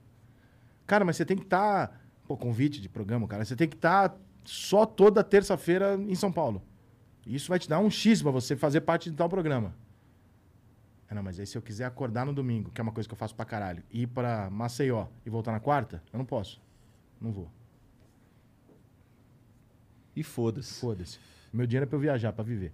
Cara, 0.86 1.04
mas 1.04 1.18
você 1.18 1.26
tem 1.26 1.36
que 1.36 1.44
estar. 1.44 2.00
Pô, 2.28 2.38
convite 2.38 2.80
de 2.80 2.88
programa, 2.88 3.28
cara. 3.28 3.44
Você 3.44 3.56
tem 3.56 3.68
que 3.68 3.76
estar 3.76 4.16
só 4.46 4.86
toda 4.86 5.24
terça-feira 5.24 5.96
em 5.96 6.16
São 6.16 6.32
Paulo. 6.32 6.62
Isso 7.26 7.50
vai 7.50 7.60
te 7.60 7.68
dar 7.68 7.80
um 7.80 7.90
X 7.90 8.22
pra 8.22 8.32
você 8.32 8.56
fazer 8.56 8.82
parte 8.82 9.10
de 9.10 9.16
tal 9.16 9.28
programa. 9.28 9.74
Ah, 11.12 11.16
não, 11.16 11.22
mas 11.22 11.38
aí 11.38 11.46
se 11.46 11.58
eu 11.58 11.62
quiser 11.62 11.84
acordar 11.84 12.26
no 12.26 12.32
domingo, 12.34 12.72
que 12.72 12.80
é 12.80 12.84
uma 12.84 12.94
coisa 12.94 13.08
que 13.08 13.14
eu 13.14 13.18
faço 13.18 13.36
pra 13.36 13.44
caralho, 13.44 13.84
ir 13.92 14.08
pra 14.08 14.50
Maceió 14.50 15.08
e 15.26 15.30
voltar 15.30 15.52
na 15.52 15.60
quarta, 15.60 16.02
eu 16.14 16.18
não 16.18 16.26
posso. 16.26 16.62
Não 17.20 17.34
vou. 17.34 17.52
E 20.16 20.24
foda-se. 20.24 20.80
Foda-se. 20.80 21.20
Meu 21.52 21.68
dinheiro 21.68 21.84
é 21.84 21.86
pra 21.86 21.98
eu 21.98 22.00
viajar, 22.00 22.32
pra 22.32 22.46
viver. 22.46 22.72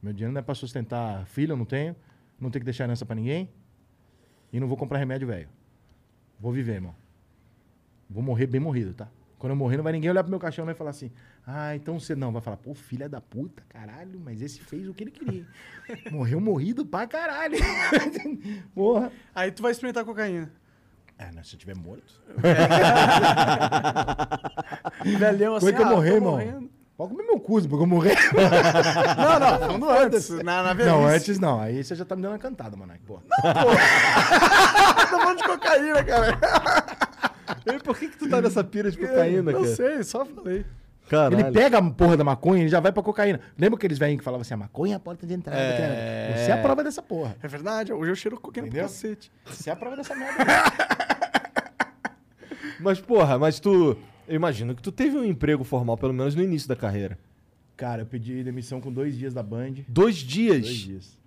Meu 0.00 0.12
dinheiro 0.12 0.32
não 0.32 0.38
é 0.38 0.42
pra 0.42 0.54
sustentar 0.54 1.26
filho, 1.26 1.54
eu 1.54 1.56
não 1.56 1.64
tenho. 1.64 1.96
Não 2.38 2.52
tenho 2.52 2.60
que 2.60 2.66
deixar 2.66 2.84
herança 2.84 3.04
pra 3.04 3.16
ninguém. 3.16 3.50
E 4.52 4.60
não 4.60 4.68
vou 4.68 4.76
comprar 4.76 4.98
remédio 4.98 5.26
velho. 5.26 5.48
Vou 6.38 6.52
viver, 6.52 6.74
irmão. 6.74 6.94
Vou 8.08 8.22
morrer 8.22 8.46
bem 8.46 8.60
morrido, 8.60 8.94
tá? 8.94 9.08
Quando 9.38 9.50
eu 9.50 9.56
morrer, 9.56 9.76
não 9.76 9.84
vai 9.84 9.92
ninguém 9.92 10.10
olhar 10.10 10.22
pro 10.22 10.30
meu 10.30 10.40
caixão 10.40 10.64
né, 10.64 10.72
e 10.72 10.74
falar 10.74 10.90
assim, 10.90 11.10
ah, 11.46 11.76
então 11.76 12.00
você 12.00 12.16
não. 12.16 12.32
Vai 12.32 12.40
falar, 12.40 12.56
pô, 12.56 12.74
filha 12.74 13.06
da 13.08 13.20
puta, 13.20 13.62
caralho, 13.68 14.18
mas 14.18 14.40
esse 14.40 14.60
fez 14.60 14.88
o 14.88 14.94
que 14.94 15.04
ele 15.04 15.10
queria. 15.10 15.46
Morreu 16.10 16.40
morrido 16.40 16.86
pra 16.86 17.06
caralho. 17.06 17.58
Porra. 18.74 19.12
Aí 19.34 19.52
tu 19.52 19.62
vai 19.62 19.72
experimentar 19.72 20.04
cocaína. 20.04 20.50
É, 21.18 21.32
né, 21.32 21.42
se 21.42 21.54
eu 21.54 21.58
tiver 21.58 21.76
morto. 21.76 22.20
Velhão 25.18 25.56
assim, 25.56 25.66
Como 25.66 25.72
é 25.72 25.76
que 25.76 25.82
eu 25.82 25.86
ah, 25.86 25.90
morrer, 25.90 26.10
tô 26.10 26.16
irmão? 26.16 26.32
morrendo. 26.32 26.70
Pode 26.96 27.10
comer 27.10 27.24
meu 27.24 27.38
cu, 27.38 27.60
porque 27.60 27.74
eu 27.74 27.86
morrer. 27.86 28.16
Não, 29.18 29.38
não, 29.38 29.58
falando 29.58 29.90
antes. 29.90 30.30
Na, 30.30 30.62
na 30.62 30.72
velhice. 30.72 30.96
Não, 30.96 31.06
antes 31.06 31.38
não. 31.38 31.60
Aí 31.60 31.84
você 31.84 31.94
já 31.94 32.06
tá 32.06 32.16
me 32.16 32.22
dando 32.22 32.32
uma 32.32 32.38
cantada, 32.38 32.74
mano. 32.74 32.94
Porra. 33.06 33.20
Tá 33.42 35.06
falando 35.06 35.36
de 35.36 35.44
cocaína, 35.44 36.02
cara. 36.02 36.38
E 37.66 37.78
por 37.80 37.98
que, 37.98 38.08
que 38.08 38.16
tu 38.18 38.28
tá 38.28 38.40
nessa 38.40 38.62
pira 38.64 38.90
de 38.90 38.98
cocaína, 38.98 39.52
Não 39.52 39.62
cara? 39.62 39.74
sei, 39.74 40.02
só 40.02 40.24
falei. 40.24 40.64
Caralho. 41.08 41.38
Ele 41.46 41.52
pega 41.52 41.78
a 41.78 41.90
porra 41.90 42.16
da 42.16 42.24
maconha 42.24 42.64
e 42.64 42.68
já 42.68 42.80
vai 42.80 42.90
pra 42.90 43.02
cocaína. 43.02 43.40
Lembra 43.56 43.76
aqueles 43.76 43.96
velhinhos 43.98 44.18
que 44.20 44.24
falavam 44.24 44.42
assim, 44.42 44.54
a 44.54 44.56
maconha 44.56 44.94
é 44.94 44.96
a 44.96 45.00
porta 45.00 45.24
de 45.26 45.34
entrada. 45.34 45.58
É. 45.60 46.34
Você 46.36 46.50
é 46.50 46.54
a 46.54 46.58
prova 46.62 46.82
dessa 46.82 47.00
porra. 47.00 47.36
É 47.40 47.46
verdade, 47.46 47.92
hoje 47.92 48.10
eu 48.10 48.16
cheiro 48.16 48.40
cocaína 48.40 48.68
pro 48.68 48.76
Entendeu? 48.78 48.88
cacete. 48.88 49.30
Você 49.44 49.70
é 49.70 49.72
a 49.72 49.76
prova 49.76 49.96
dessa 49.96 50.14
merda. 50.16 50.44
Mas, 52.80 53.00
porra, 53.00 53.38
mas 53.38 53.58
tu. 53.58 53.96
Eu 54.28 54.34
imagino 54.36 54.74
que 54.74 54.82
tu 54.82 54.92
teve 54.92 55.16
um 55.16 55.24
emprego 55.24 55.64
formal, 55.64 55.96
pelo 55.96 56.12
menos 56.12 56.34
no 56.34 56.42
início 56.42 56.68
da 56.68 56.76
carreira. 56.76 57.18
Cara, 57.76 58.02
eu 58.02 58.06
pedi 58.06 58.42
demissão 58.44 58.80
com 58.80 58.92
dois 58.92 59.16
dias 59.16 59.32
da 59.32 59.42
Band. 59.42 59.76
Dois 59.88 60.16
dias. 60.16 60.60
Dois 60.62 60.76
dias. 60.76 61.18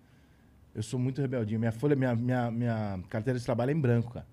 Eu 0.76 0.84
sou 0.84 1.00
muito 1.00 1.20
rebeldinho. 1.22 1.60
Minha 1.60 1.72
folha, 1.72 1.96
minha, 1.96 2.16
minha, 2.16 2.52
minha 2.52 3.00
carteira 3.10 3.40
de 3.40 3.44
trabalho 3.46 3.72
é 3.72 3.74
em 3.74 3.80
branco, 3.80 4.12
cara. 4.14 4.28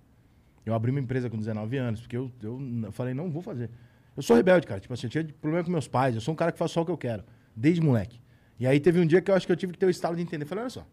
Eu 0.67 0.75
abri 0.75 0.91
uma 0.91 0.99
empresa 1.01 1.31
com 1.31 1.39
19 1.39 1.77
anos, 1.77 2.01
porque 2.01 2.17
eu, 2.17 2.31
eu 2.43 2.91
falei, 2.91 3.15
não 3.15 3.31
vou 3.31 3.41
fazer. 3.41 3.71
Eu 4.17 4.23
sou 4.23 4.37
rebelde, 4.37 4.67
cara. 4.67 4.81
Tipo 4.81 4.93
assim, 4.93 5.07
eu 5.07 5.11
tinha 5.11 5.25
problema 5.41 5.65
com 5.65 5.71
meus 5.71 5.87
pais. 5.87 6.17
Eu 6.17 6.21
sou 6.21 6.35
um 6.35 6.37
cara 6.37 6.51
que 6.51 6.59
faz 6.59 6.73
só 6.73 6.83
o 6.83 6.85
que 6.85 6.91
eu 6.91 6.99
quero. 6.99 7.25
Desde 7.55 7.81
moleque. 7.81 8.21
E 8.59 8.67
aí 8.67 8.81
teve 8.81 8.99
um 8.99 9.07
dia 9.07 9.23
que 9.23 9.31
eu 9.31 9.35
acho 9.35 9.47
que 9.47 9.53
eu 9.53 9.57
tive 9.57 9.73
que 9.73 9.79
ter 9.79 9.87
o 9.87 9.91
estalo 9.91 10.17
de 10.17 10.23
entender. 10.23 10.45
Falei, 10.45 10.63
olha 10.63 10.71
só. 10.71 10.87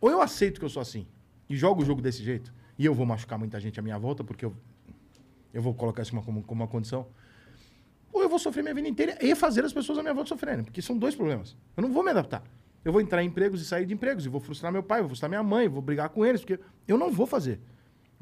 Ou 0.00 0.10
eu 0.10 0.20
aceito 0.20 0.58
que 0.58 0.64
eu 0.64 0.68
sou 0.68 0.82
assim 0.82 1.06
e 1.48 1.56
jogo 1.56 1.82
o 1.82 1.84
jogo 1.84 2.00
desse 2.00 2.22
jeito, 2.22 2.52
e 2.78 2.84
eu 2.84 2.94
vou 2.94 3.04
machucar 3.04 3.38
muita 3.38 3.60
gente 3.60 3.78
à 3.78 3.82
minha 3.82 3.98
volta, 3.98 4.24
porque 4.24 4.44
eu, 4.44 4.56
eu 5.52 5.60
vou 5.60 5.74
colocar 5.74 6.02
isso 6.02 6.12
como, 6.22 6.42
como 6.42 6.62
uma 6.62 6.66
condição. 6.66 7.06
Ou 8.12 8.22
eu 8.22 8.28
vou 8.28 8.38
sofrer 8.38 8.62
minha 8.62 8.74
vida 8.74 8.88
inteira 8.88 9.18
e 9.20 9.34
fazer 9.34 9.64
as 9.64 9.72
pessoas 9.72 9.98
à 9.98 10.02
minha 10.02 10.14
volta 10.14 10.28
sofrerem. 10.28 10.64
Porque 10.64 10.82
são 10.82 10.96
dois 10.98 11.14
problemas. 11.14 11.56
Eu 11.76 11.82
não 11.82 11.92
vou 11.92 12.02
me 12.02 12.10
adaptar. 12.10 12.42
Eu 12.84 12.92
vou 12.92 13.00
entrar 13.00 13.22
em 13.22 13.26
empregos 13.26 13.60
e 13.60 13.64
sair 13.64 13.86
de 13.86 13.94
empregos. 13.94 14.26
E 14.26 14.28
vou 14.28 14.40
frustrar 14.40 14.72
meu 14.72 14.82
pai, 14.82 15.00
vou 15.00 15.08
frustrar 15.08 15.28
minha 15.28 15.42
mãe, 15.42 15.68
vou 15.68 15.80
brigar 15.80 16.08
com 16.08 16.24
eles, 16.26 16.40
porque 16.40 16.58
eu 16.88 16.98
não 16.98 17.10
vou 17.10 17.26
fazer. 17.26 17.60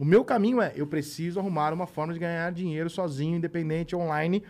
O 0.00 0.04
meu 0.04 0.24
caminho 0.24 0.62
é, 0.62 0.72
eu 0.74 0.86
preciso 0.86 1.38
arrumar 1.38 1.74
uma 1.74 1.86
forma 1.86 2.14
de 2.14 2.18
ganhar 2.18 2.50
dinheiro 2.52 2.88
sozinho, 2.88 3.36
independente, 3.36 3.94
online. 3.94 4.42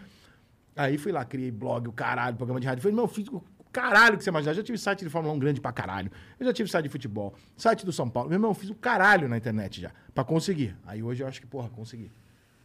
Aí 0.76 0.96
fui 0.96 1.10
lá, 1.10 1.24
criei 1.24 1.50
blog, 1.50 1.88
o 1.88 1.92
caralho, 1.92 2.36
programa 2.36 2.60
de 2.60 2.68
rádio. 2.68 2.80
Falei, 2.80 2.94
meu, 2.94 3.08
fiz 3.08 3.26
o 3.26 3.42
caralho 3.72 4.16
que 4.16 4.22
você 4.22 4.30
imaginar. 4.30 4.52
Eu 4.52 4.58
já 4.58 4.62
tive 4.62 4.78
site 4.78 5.02
de 5.02 5.10
Fórmula 5.10 5.34
1 5.34 5.38
grande 5.40 5.60
pra 5.60 5.72
caralho. 5.72 6.08
Eu 6.38 6.46
já 6.46 6.52
tive 6.52 6.70
site 6.70 6.84
de 6.84 6.88
futebol, 6.88 7.34
site 7.56 7.84
do 7.84 7.92
São 7.92 8.08
Paulo. 8.08 8.28
Meu 8.28 8.36
irmão, 8.36 8.52
eu 8.52 8.54
fiz 8.54 8.70
o 8.70 8.76
caralho 8.76 9.28
na 9.28 9.36
internet 9.36 9.80
já, 9.80 9.90
pra 10.14 10.22
conseguir. 10.22 10.76
Aí 10.86 11.02
hoje 11.02 11.24
eu 11.24 11.26
acho 11.26 11.40
que, 11.40 11.48
porra, 11.48 11.68
consegui. 11.68 12.12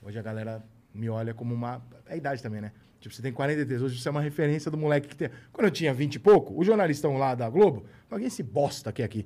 Hoje 0.03 0.19
a 0.19 0.21
galera 0.21 0.63
me 0.93 1.09
olha 1.09 1.33
como 1.33 1.55
uma. 1.55 1.81
É 2.05 2.13
a 2.13 2.17
idade 2.17 2.43
também, 2.43 2.61
né? 2.61 2.71
Tipo, 2.99 3.15
você 3.15 3.21
tem 3.23 3.33
43, 3.33 3.81
hoje 3.81 3.99
você 3.99 4.07
é 4.07 4.11
uma 4.11 4.21
referência 4.21 4.69
do 4.69 4.77
moleque 4.77 5.07
que 5.07 5.15
tem. 5.15 5.31
Quando 5.51 5.65
eu 5.65 5.71
tinha 5.71 5.91
20 5.91 6.15
e 6.15 6.19
pouco, 6.19 6.55
os 6.55 6.67
jornalistas 6.67 7.11
lá 7.17 7.33
da 7.33 7.49
Globo, 7.49 7.88
alguém 8.11 8.27
esse 8.27 8.43
bosta 8.43 8.93
é 8.95 9.03
aqui. 9.03 9.25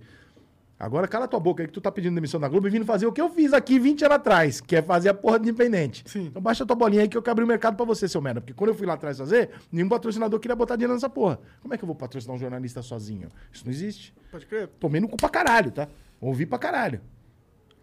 Agora 0.79 1.09
cala 1.09 1.27
tua 1.27 1.41
boca 1.41 1.61
aí 1.61 1.67
que 1.67 1.73
tu 1.73 1.81
tá 1.81 1.91
pedindo 1.91 2.15
demissão 2.15 2.39
da 2.39 2.47
Globo 2.47 2.65
e 2.67 2.69
vindo 2.69 2.85
fazer 2.85 3.05
o 3.05 3.11
que 3.11 3.19
eu 3.19 3.29
fiz 3.29 3.51
aqui 3.51 3.77
20 3.77 4.05
anos 4.05 4.15
atrás, 4.15 4.61
que 4.61 4.77
é 4.77 4.81
fazer 4.81 5.09
a 5.09 5.13
porra 5.13 5.37
de 5.37 5.49
independente. 5.49 6.03
Sim. 6.07 6.27
Então 6.27 6.41
baixa 6.41 6.65
tua 6.65 6.75
bolinha 6.75 7.01
aí 7.01 7.09
que 7.09 7.17
eu 7.17 7.21
quero 7.21 7.33
abrir 7.33 7.43
o 7.43 7.47
mercado 7.47 7.75
pra 7.75 7.85
você, 7.85 8.07
seu 8.07 8.21
merda. 8.21 8.39
Porque 8.39 8.53
quando 8.53 8.69
eu 8.69 8.75
fui 8.75 8.87
lá 8.87 8.93
atrás 8.93 9.17
fazer, 9.17 9.49
nenhum 9.69 9.89
patrocinador 9.89 10.39
queria 10.39 10.55
botar 10.55 10.77
dinheiro 10.77 10.93
nessa 10.93 11.09
porra. 11.09 11.37
Como 11.61 11.73
é 11.73 11.77
que 11.77 11.83
eu 11.83 11.87
vou 11.87 11.95
patrocinar 11.95 12.33
um 12.33 12.39
jornalista 12.39 12.81
sozinho? 12.81 13.27
Isso 13.51 13.65
não 13.65 13.73
existe. 13.73 14.13
Pode 14.31 14.45
crer. 14.45 14.69
Tomei 14.79 15.01
no 15.01 15.09
cu 15.09 15.17
pra 15.17 15.27
caralho, 15.27 15.69
tá? 15.69 15.89
Ouvi 16.21 16.45
pra 16.45 16.57
caralho. 16.57 17.01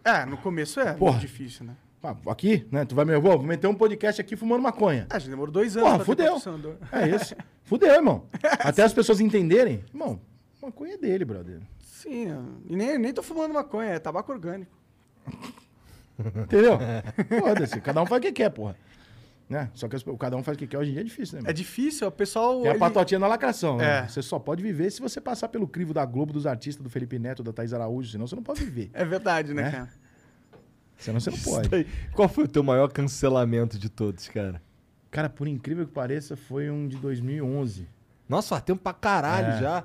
É, 0.03 0.25
no 0.25 0.37
começo 0.37 0.79
é 0.79 0.93
Porra. 0.93 1.19
difícil, 1.19 1.67
né? 1.67 1.75
Ah, 2.01 2.15
aqui, 2.31 2.65
né? 2.71 2.85
Tu 2.85 2.95
vai 2.95 3.03
me. 3.05 3.15
Vou 3.19 3.41
meter 3.43 3.67
um 3.67 3.75
podcast 3.75 4.21
aqui 4.21 4.35
fumando 4.35 4.61
maconha. 4.63 5.05
Ah, 5.09 5.19
já 5.19 5.29
demorou 5.29 5.51
dois 5.51 5.75
anos 5.75 5.89
Porra, 5.89 6.05
fudeu. 6.05 6.37
É 6.91 7.09
isso. 7.09 7.35
Fudeu, 7.63 7.93
irmão. 7.93 8.25
Até 8.63 8.81
as 8.81 8.93
pessoas 8.93 9.19
entenderem. 9.19 9.83
Irmão, 9.93 10.19
maconha 10.61 10.93
é 10.93 10.97
dele, 10.97 11.25
brother. 11.25 11.59
Sim, 12.01 12.27
é. 12.31 12.37
e 12.69 12.75
nem, 12.75 12.97
nem 12.99 13.13
tô 13.13 13.23
fumando 13.23 13.53
maconha, 13.53 13.89
é 13.91 13.99
tabaco 13.99 14.31
orgânico. 14.31 14.71
Entendeu? 16.43 16.77
Foda-se. 17.39 17.79
Cada 17.81 18.01
um 18.01 18.05
faz 18.05 18.19
o 18.19 18.21
que 18.21 18.31
quer, 18.31 18.49
porra. 18.49 18.75
Né? 19.49 19.71
Só 19.73 19.87
que 19.87 19.95
o 19.95 20.17
cada 20.17 20.35
um 20.35 20.43
faz 20.43 20.55
o 20.55 20.59
que 20.59 20.67
quer 20.67 20.77
hoje 20.77 20.89
em 20.89 20.93
dia 20.93 21.01
é 21.01 21.05
difícil, 21.05 21.35
né? 21.35 21.39
É 21.39 21.41
irmão? 21.43 21.53
difícil, 21.53 22.07
o 22.07 22.11
pessoal... 22.11 22.57
Tem 22.61 22.67
a 22.67 22.71
ele- 22.71 22.79
patotinha 22.79 23.19
na 23.19 23.27
lacração, 23.27 23.77
né? 23.77 23.99
É. 23.99 24.07
Você 24.07 24.21
só 24.21 24.37
pode 24.37 24.61
viver 24.61 24.91
se 24.91 24.99
você 24.99 25.21
passar 25.21 25.47
pelo 25.47 25.67
crivo 25.67 25.93
da 25.93 26.03
Globo, 26.05 26.33
dos 26.33 26.45
artistas, 26.45 26.83
do 26.83 26.89
Felipe 26.89 27.17
Neto, 27.17 27.41
da 27.43 27.53
Thaís 27.53 27.71
Araújo, 27.73 28.11
senão 28.11 28.27
você 28.27 28.35
não 28.35 28.43
pode 28.43 28.63
viver. 28.63 28.89
É 28.93 29.05
verdade, 29.05 29.53
né, 29.53 29.63
Né? 29.63 29.71
cara? 29.71 29.89
Senão 30.97 31.19
você 31.19 31.29
não 31.31 31.37
pode. 31.37 31.69
daí. 31.69 31.87
Qual 32.13 32.27
foi 32.27 32.43
o 32.43 32.47
teu 32.47 32.61
maior 32.63 32.91
cancelamento 32.91 33.77
de 33.79 33.87
todos, 33.89 34.27
cara? 34.27 34.61
Cara, 35.09 35.29
por 35.29 35.47
incrível 35.47 35.85
que 35.87 35.93
pareça, 35.93 36.35
foi 36.35 36.69
um 36.69 36.87
de 36.87 36.97
2011. 36.97 37.87
Nossa, 38.27 38.49
faz 38.49 38.63
tempo 38.63 38.81
pra 38.83 38.93
caralho 38.93 39.53
É. 39.53 39.59
já. 39.61 39.83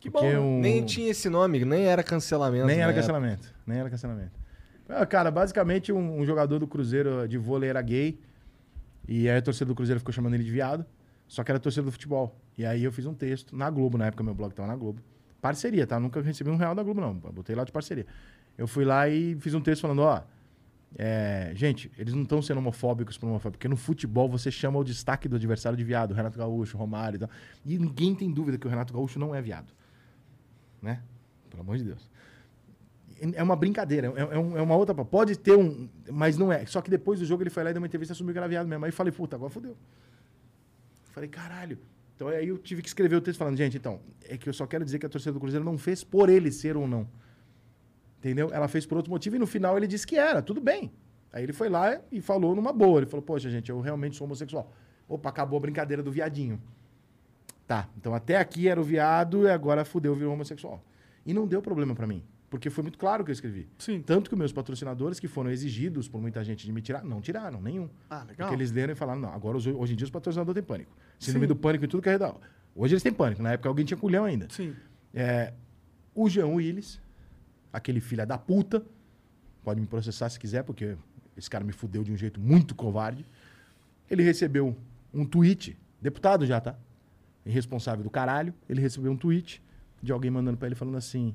Que 0.00 0.08
bom. 0.10 0.24
Um- 0.24 0.60
Nem 0.60 0.84
tinha 0.84 1.10
esse 1.10 1.28
nome, 1.28 1.64
nem 1.64 1.84
era 1.86 2.02
cancelamento. 2.02 2.66
Nem 2.66 2.76
era 2.80 2.84
época. 2.86 3.00
cancelamento. 3.00 3.54
Nem 3.66 3.78
era 3.78 3.90
cancelamento. 3.90 4.32
Ah, 4.88 5.06
Cara, 5.06 5.30
basicamente 5.30 5.92
um, 5.92 6.18
um 6.20 6.24
jogador 6.26 6.58
do 6.58 6.66
Cruzeiro 6.66 7.28
de 7.28 7.38
vôlei 7.38 7.70
era 7.70 7.80
gay. 7.82 8.18
E 9.06 9.28
aí 9.28 9.36
a 9.36 9.42
torcida 9.42 9.66
do 9.66 9.74
Cruzeiro 9.74 10.00
ficou 10.00 10.12
chamando 10.12 10.34
ele 10.34 10.42
de 10.44 10.50
viado. 10.50 10.84
Só 11.28 11.44
que 11.44 11.52
era 11.52 11.60
torcida 11.60 11.84
do 11.84 11.92
futebol. 11.92 12.34
E 12.58 12.66
aí 12.66 12.82
eu 12.82 12.90
fiz 12.90 13.06
um 13.06 13.14
texto 13.14 13.54
na 13.56 13.70
Globo, 13.70 13.96
na 13.96 14.06
época 14.06 14.24
meu 14.24 14.34
blog 14.34 14.52
tava 14.52 14.66
na 14.66 14.74
Globo. 14.74 15.00
Parceria, 15.40 15.86
tá? 15.86 16.00
Nunca 16.00 16.20
recebi 16.20 16.50
um 16.50 16.56
real 16.56 16.74
da 16.74 16.82
Globo, 16.82 17.00
não. 17.00 17.14
Botei 17.14 17.54
lá 17.54 17.62
de 17.64 17.70
parceria. 17.70 18.06
Eu 18.58 18.66
fui 18.66 18.84
lá 18.84 19.08
e 19.08 19.36
fiz 19.40 19.54
um 19.54 19.60
texto 19.60 19.82
falando, 19.82 20.00
ó. 20.02 20.22
é, 20.98 21.52
gente, 21.54 21.90
eles 21.96 22.12
não 22.14 22.22
estão 22.24 22.42
sendo 22.42 22.58
homofóbicos 22.58 23.16
por 23.16 23.26
homofóbicos, 23.26 23.58
porque 23.58 23.68
no 23.68 23.76
futebol 23.76 24.28
você 24.28 24.50
chama 24.50 24.78
o 24.78 24.84
destaque 24.84 25.28
do 25.28 25.36
adversário 25.36 25.78
de 25.78 25.84
viado, 25.84 26.12
Renato 26.12 26.36
Gaúcho, 26.38 26.76
Romário 26.76 27.16
e 27.16 27.20
tal. 27.20 27.30
E 27.64 27.78
ninguém 27.78 28.14
tem 28.14 28.30
dúvida 28.30 28.58
que 28.58 28.66
o 28.66 28.70
Renato 28.70 28.92
Gaúcho 28.92 29.18
não 29.18 29.34
é 29.34 29.40
viado. 29.40 29.72
Né? 30.82 31.02
Pelo 31.48 31.62
amor 31.62 31.76
de 31.76 31.84
Deus. 31.84 32.08
É 33.34 33.42
uma 33.42 33.54
brincadeira, 33.54 34.06
é, 34.16 34.20
é 34.34 34.38
um- 34.38 34.56
é 34.56 34.62
uma 34.62 34.74
outra. 34.76 34.94
Pode 34.94 35.38
ter 35.38 35.54
um. 35.56 35.88
Mas 36.10 36.38
não 36.38 36.50
é. 36.50 36.64
Só 36.64 36.80
que 36.80 36.88
depois 36.90 37.18
do 37.20 37.26
jogo 37.26 37.42
ele 37.42 37.50
foi 37.50 37.62
lá 37.62 37.70
e 37.70 37.72
deu 37.74 37.80
uma 37.80 37.86
entrevista 37.86 38.14
e 38.18 38.48
viado 38.48 38.66
mesmo. 38.66 38.84
Aí 38.84 38.88
eu 38.90 38.94
falei, 38.94 39.12
puta, 39.12 39.36
agora 39.36 39.50
fodeu. 39.50 39.76
Falei, 41.12 41.28
caralho. 41.28 41.78
Então 42.16 42.28
aí 42.28 42.48
eu 42.48 42.56
tive 42.56 42.80
que 42.82 42.88
escrever 42.88 43.16
o 43.16 43.20
texto 43.20 43.38
falando, 43.38 43.56
gente, 43.56 43.76
então, 43.76 44.00
é 44.28 44.36
que 44.38 44.48
eu 44.48 44.52
só 44.52 44.66
quero 44.66 44.84
dizer 44.84 44.98
que 44.98 45.06
a 45.06 45.08
torcida 45.08 45.32
do 45.32 45.40
Cruzeiro 45.40 45.64
não 45.64 45.76
fez 45.76 46.02
por 46.02 46.28
ele 46.30 46.50
ser 46.50 46.76
ou 46.76 46.86
não. 46.86 47.06
Entendeu? 48.18 48.50
Ela 48.52 48.68
fez 48.68 48.86
por 48.86 48.96
outro 48.96 49.10
motivo 49.10 49.36
e 49.36 49.38
no 49.38 49.46
final 49.46 49.76
ele 49.76 49.86
disse 49.86 50.06
que 50.06 50.16
era, 50.16 50.40
tudo 50.42 50.60
bem. 50.60 50.90
Aí 51.32 51.42
ele 51.42 51.52
foi 51.52 51.68
lá 51.68 52.00
e 52.10 52.20
falou 52.20 52.54
numa 52.54 52.72
boa. 52.72 53.00
Ele 53.00 53.06
falou, 53.06 53.22
poxa, 53.22 53.48
gente, 53.50 53.70
eu 53.70 53.80
realmente 53.80 54.16
sou 54.16 54.26
homossexual. 54.26 54.70
Opa, 55.08 55.28
acabou 55.28 55.56
a 55.56 55.60
brincadeira 55.60 56.02
do 56.02 56.10
viadinho. 56.10 56.60
Tá, 57.70 57.88
então 57.96 58.12
até 58.12 58.36
aqui 58.36 58.66
era 58.66 58.80
o 58.80 58.82
viado 58.82 59.44
e 59.44 59.48
agora 59.48 59.84
fudeu, 59.84 60.12
virou 60.12 60.32
homossexual. 60.32 60.82
E 61.24 61.32
não 61.32 61.46
deu 61.46 61.62
problema 61.62 61.94
pra 61.94 62.04
mim, 62.04 62.24
porque 62.50 62.68
foi 62.68 62.82
muito 62.82 62.98
claro 62.98 63.22
o 63.22 63.24
que 63.24 63.30
eu 63.30 63.32
escrevi. 63.32 63.68
Sim. 63.78 64.02
Tanto 64.02 64.28
que 64.28 64.34
meus 64.34 64.52
patrocinadores, 64.52 65.20
que 65.20 65.28
foram 65.28 65.52
exigidos 65.52 66.08
por 66.08 66.20
muita 66.20 66.42
gente 66.42 66.66
de 66.66 66.72
me 66.72 66.82
tirar, 66.82 67.04
não 67.04 67.20
tiraram, 67.20 67.62
nenhum. 67.62 67.88
Ah, 68.10 68.24
legal. 68.24 68.48
Porque 68.48 68.54
eles 68.56 68.72
leram 68.72 68.92
e 68.92 68.96
falaram, 68.96 69.20
não, 69.20 69.32
agora 69.32 69.56
hoje 69.56 69.92
em 69.92 69.96
dia 69.96 70.04
os 70.04 70.10
patrocinadores 70.10 70.60
têm 70.60 70.66
pânico. 70.66 70.90
Síndrome 71.16 71.44
Sim. 71.44 71.48
do 71.48 71.54
pânico 71.54 71.84
e 71.84 71.86
tudo 71.86 72.02
que 72.02 72.08
é 72.08 72.16
real. 72.16 72.40
Hoje 72.74 72.94
eles 72.94 73.04
têm 73.04 73.12
pânico, 73.12 73.40
na 73.40 73.52
época 73.52 73.68
alguém 73.68 73.84
tinha 73.84 73.96
culhão 73.96 74.24
ainda. 74.24 74.48
Sim. 74.50 74.74
É, 75.14 75.52
o 76.12 76.28
Jean 76.28 76.48
Willis, 76.48 77.00
aquele 77.72 78.00
filho 78.00 78.26
da 78.26 78.36
puta, 78.36 78.84
pode 79.62 79.80
me 79.80 79.86
processar 79.86 80.28
se 80.28 80.40
quiser, 80.40 80.64
porque 80.64 80.96
esse 81.36 81.48
cara 81.48 81.62
me 81.62 81.70
fudeu 81.70 82.02
de 82.02 82.10
um 82.10 82.16
jeito 82.16 82.40
muito 82.40 82.74
covarde. 82.74 83.24
Ele 84.10 84.24
recebeu 84.24 84.76
um 85.14 85.24
tweet, 85.24 85.78
deputado 86.02 86.44
já, 86.44 86.60
tá? 86.60 86.76
Irresponsável 87.50 88.02
do 88.02 88.10
caralho. 88.10 88.54
Ele 88.68 88.80
recebeu 88.80 89.12
um 89.12 89.16
tweet 89.16 89.62
de 90.02 90.12
alguém 90.12 90.30
mandando 90.30 90.56
pra 90.56 90.66
ele 90.68 90.74
falando 90.74 90.96
assim: 90.96 91.34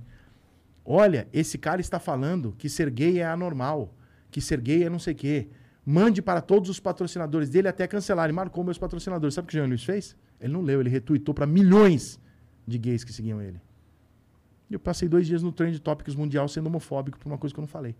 Olha, 0.83 1.27
esse 1.33 1.57
cara 1.57 1.81
está 1.81 1.99
falando 1.99 2.53
que 2.57 2.69
ser 2.69 2.89
gay 2.89 3.19
é 3.19 3.25
anormal, 3.25 3.93
que 4.31 4.39
ser 4.39 4.61
gay 4.61 4.83
é 4.83 4.89
não 4.89 4.99
sei 4.99 5.13
o 5.13 5.17
quê. 5.17 5.47
Mande 5.85 6.21
para 6.21 6.41
todos 6.41 6.69
os 6.69 6.79
patrocinadores 6.79 7.49
dele 7.49 7.67
até 7.67 7.85
cancelar. 7.85 8.25
Ele 8.25 8.33
marcou 8.33 8.63
meus 8.63 8.77
patrocinadores. 8.77 9.35
Sabe 9.35 9.45
o 9.45 9.49
que 9.49 9.55
o 9.55 9.59
Jean 9.59 9.67
Luiz 9.67 9.83
fez? 9.83 10.15
Ele 10.39 10.51
não 10.51 10.61
leu, 10.61 10.79
ele 10.79 10.89
retweetou 10.89 11.33
para 11.33 11.45
milhões 11.45 12.19
de 12.67 12.77
gays 12.77 13.03
que 13.03 13.13
seguiam 13.13 13.41
ele. 13.41 13.61
E 14.69 14.73
eu 14.73 14.79
passei 14.79 15.07
dois 15.07 15.27
dias 15.27 15.43
no 15.43 15.51
Trend 15.51 15.79
Topics 15.79 16.15
Mundial 16.15 16.47
sendo 16.47 16.67
homofóbico 16.67 17.19
por 17.19 17.27
uma 17.27 17.37
coisa 17.37 17.53
que 17.53 17.59
eu 17.59 17.63
não 17.63 17.67
falei. 17.67 17.95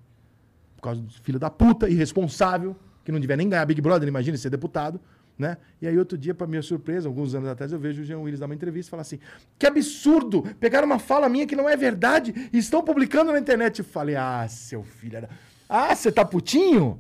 Por 0.75 0.81
causa 0.81 1.01
do 1.01 1.11
filho 1.21 1.39
da 1.39 1.49
puta, 1.49 1.87
irresponsável, 1.87 2.75
que 3.03 3.11
não 3.11 3.19
devia 3.19 3.37
nem 3.37 3.47
ganhar 3.47 3.65
Big 3.65 3.79
Brother, 3.81 4.07
imagina 4.07 4.35
ser 4.37 4.49
deputado. 4.49 4.99
Né? 5.37 5.57
E 5.81 5.87
aí, 5.87 5.97
outro 5.99 6.17
dia, 6.17 6.33
para 6.33 6.47
minha 6.47 6.61
surpresa, 6.61 7.09
alguns 7.09 7.35
anos 7.35 7.49
atrás, 7.49 7.71
eu 7.73 7.77
vejo 7.79 8.01
o 8.01 8.05
Jean 8.05 8.19
Willis 8.19 8.39
dar 8.39 8.45
uma 8.45 8.55
entrevista 8.55 8.89
e 8.89 8.91
falar 8.91 9.01
assim: 9.01 9.19
que 9.59 9.67
absurdo! 9.67 10.43
Pegaram 10.59 10.85
uma 10.85 10.97
fala 10.99 11.27
minha 11.27 11.45
que 11.45 11.55
não 11.57 11.67
é 11.67 11.75
verdade 11.75 12.49
e 12.53 12.57
estão 12.57 12.81
publicando 12.81 13.31
na 13.33 13.39
internet. 13.39 13.79
Eu 13.79 13.85
falei: 13.85 14.15
ah, 14.15 14.47
seu 14.47 14.81
filho. 14.83 15.21
da- 15.21 15.29
Ah, 15.67 15.93
você 15.93 16.09
tá 16.11 16.23
putinho? 16.23 16.99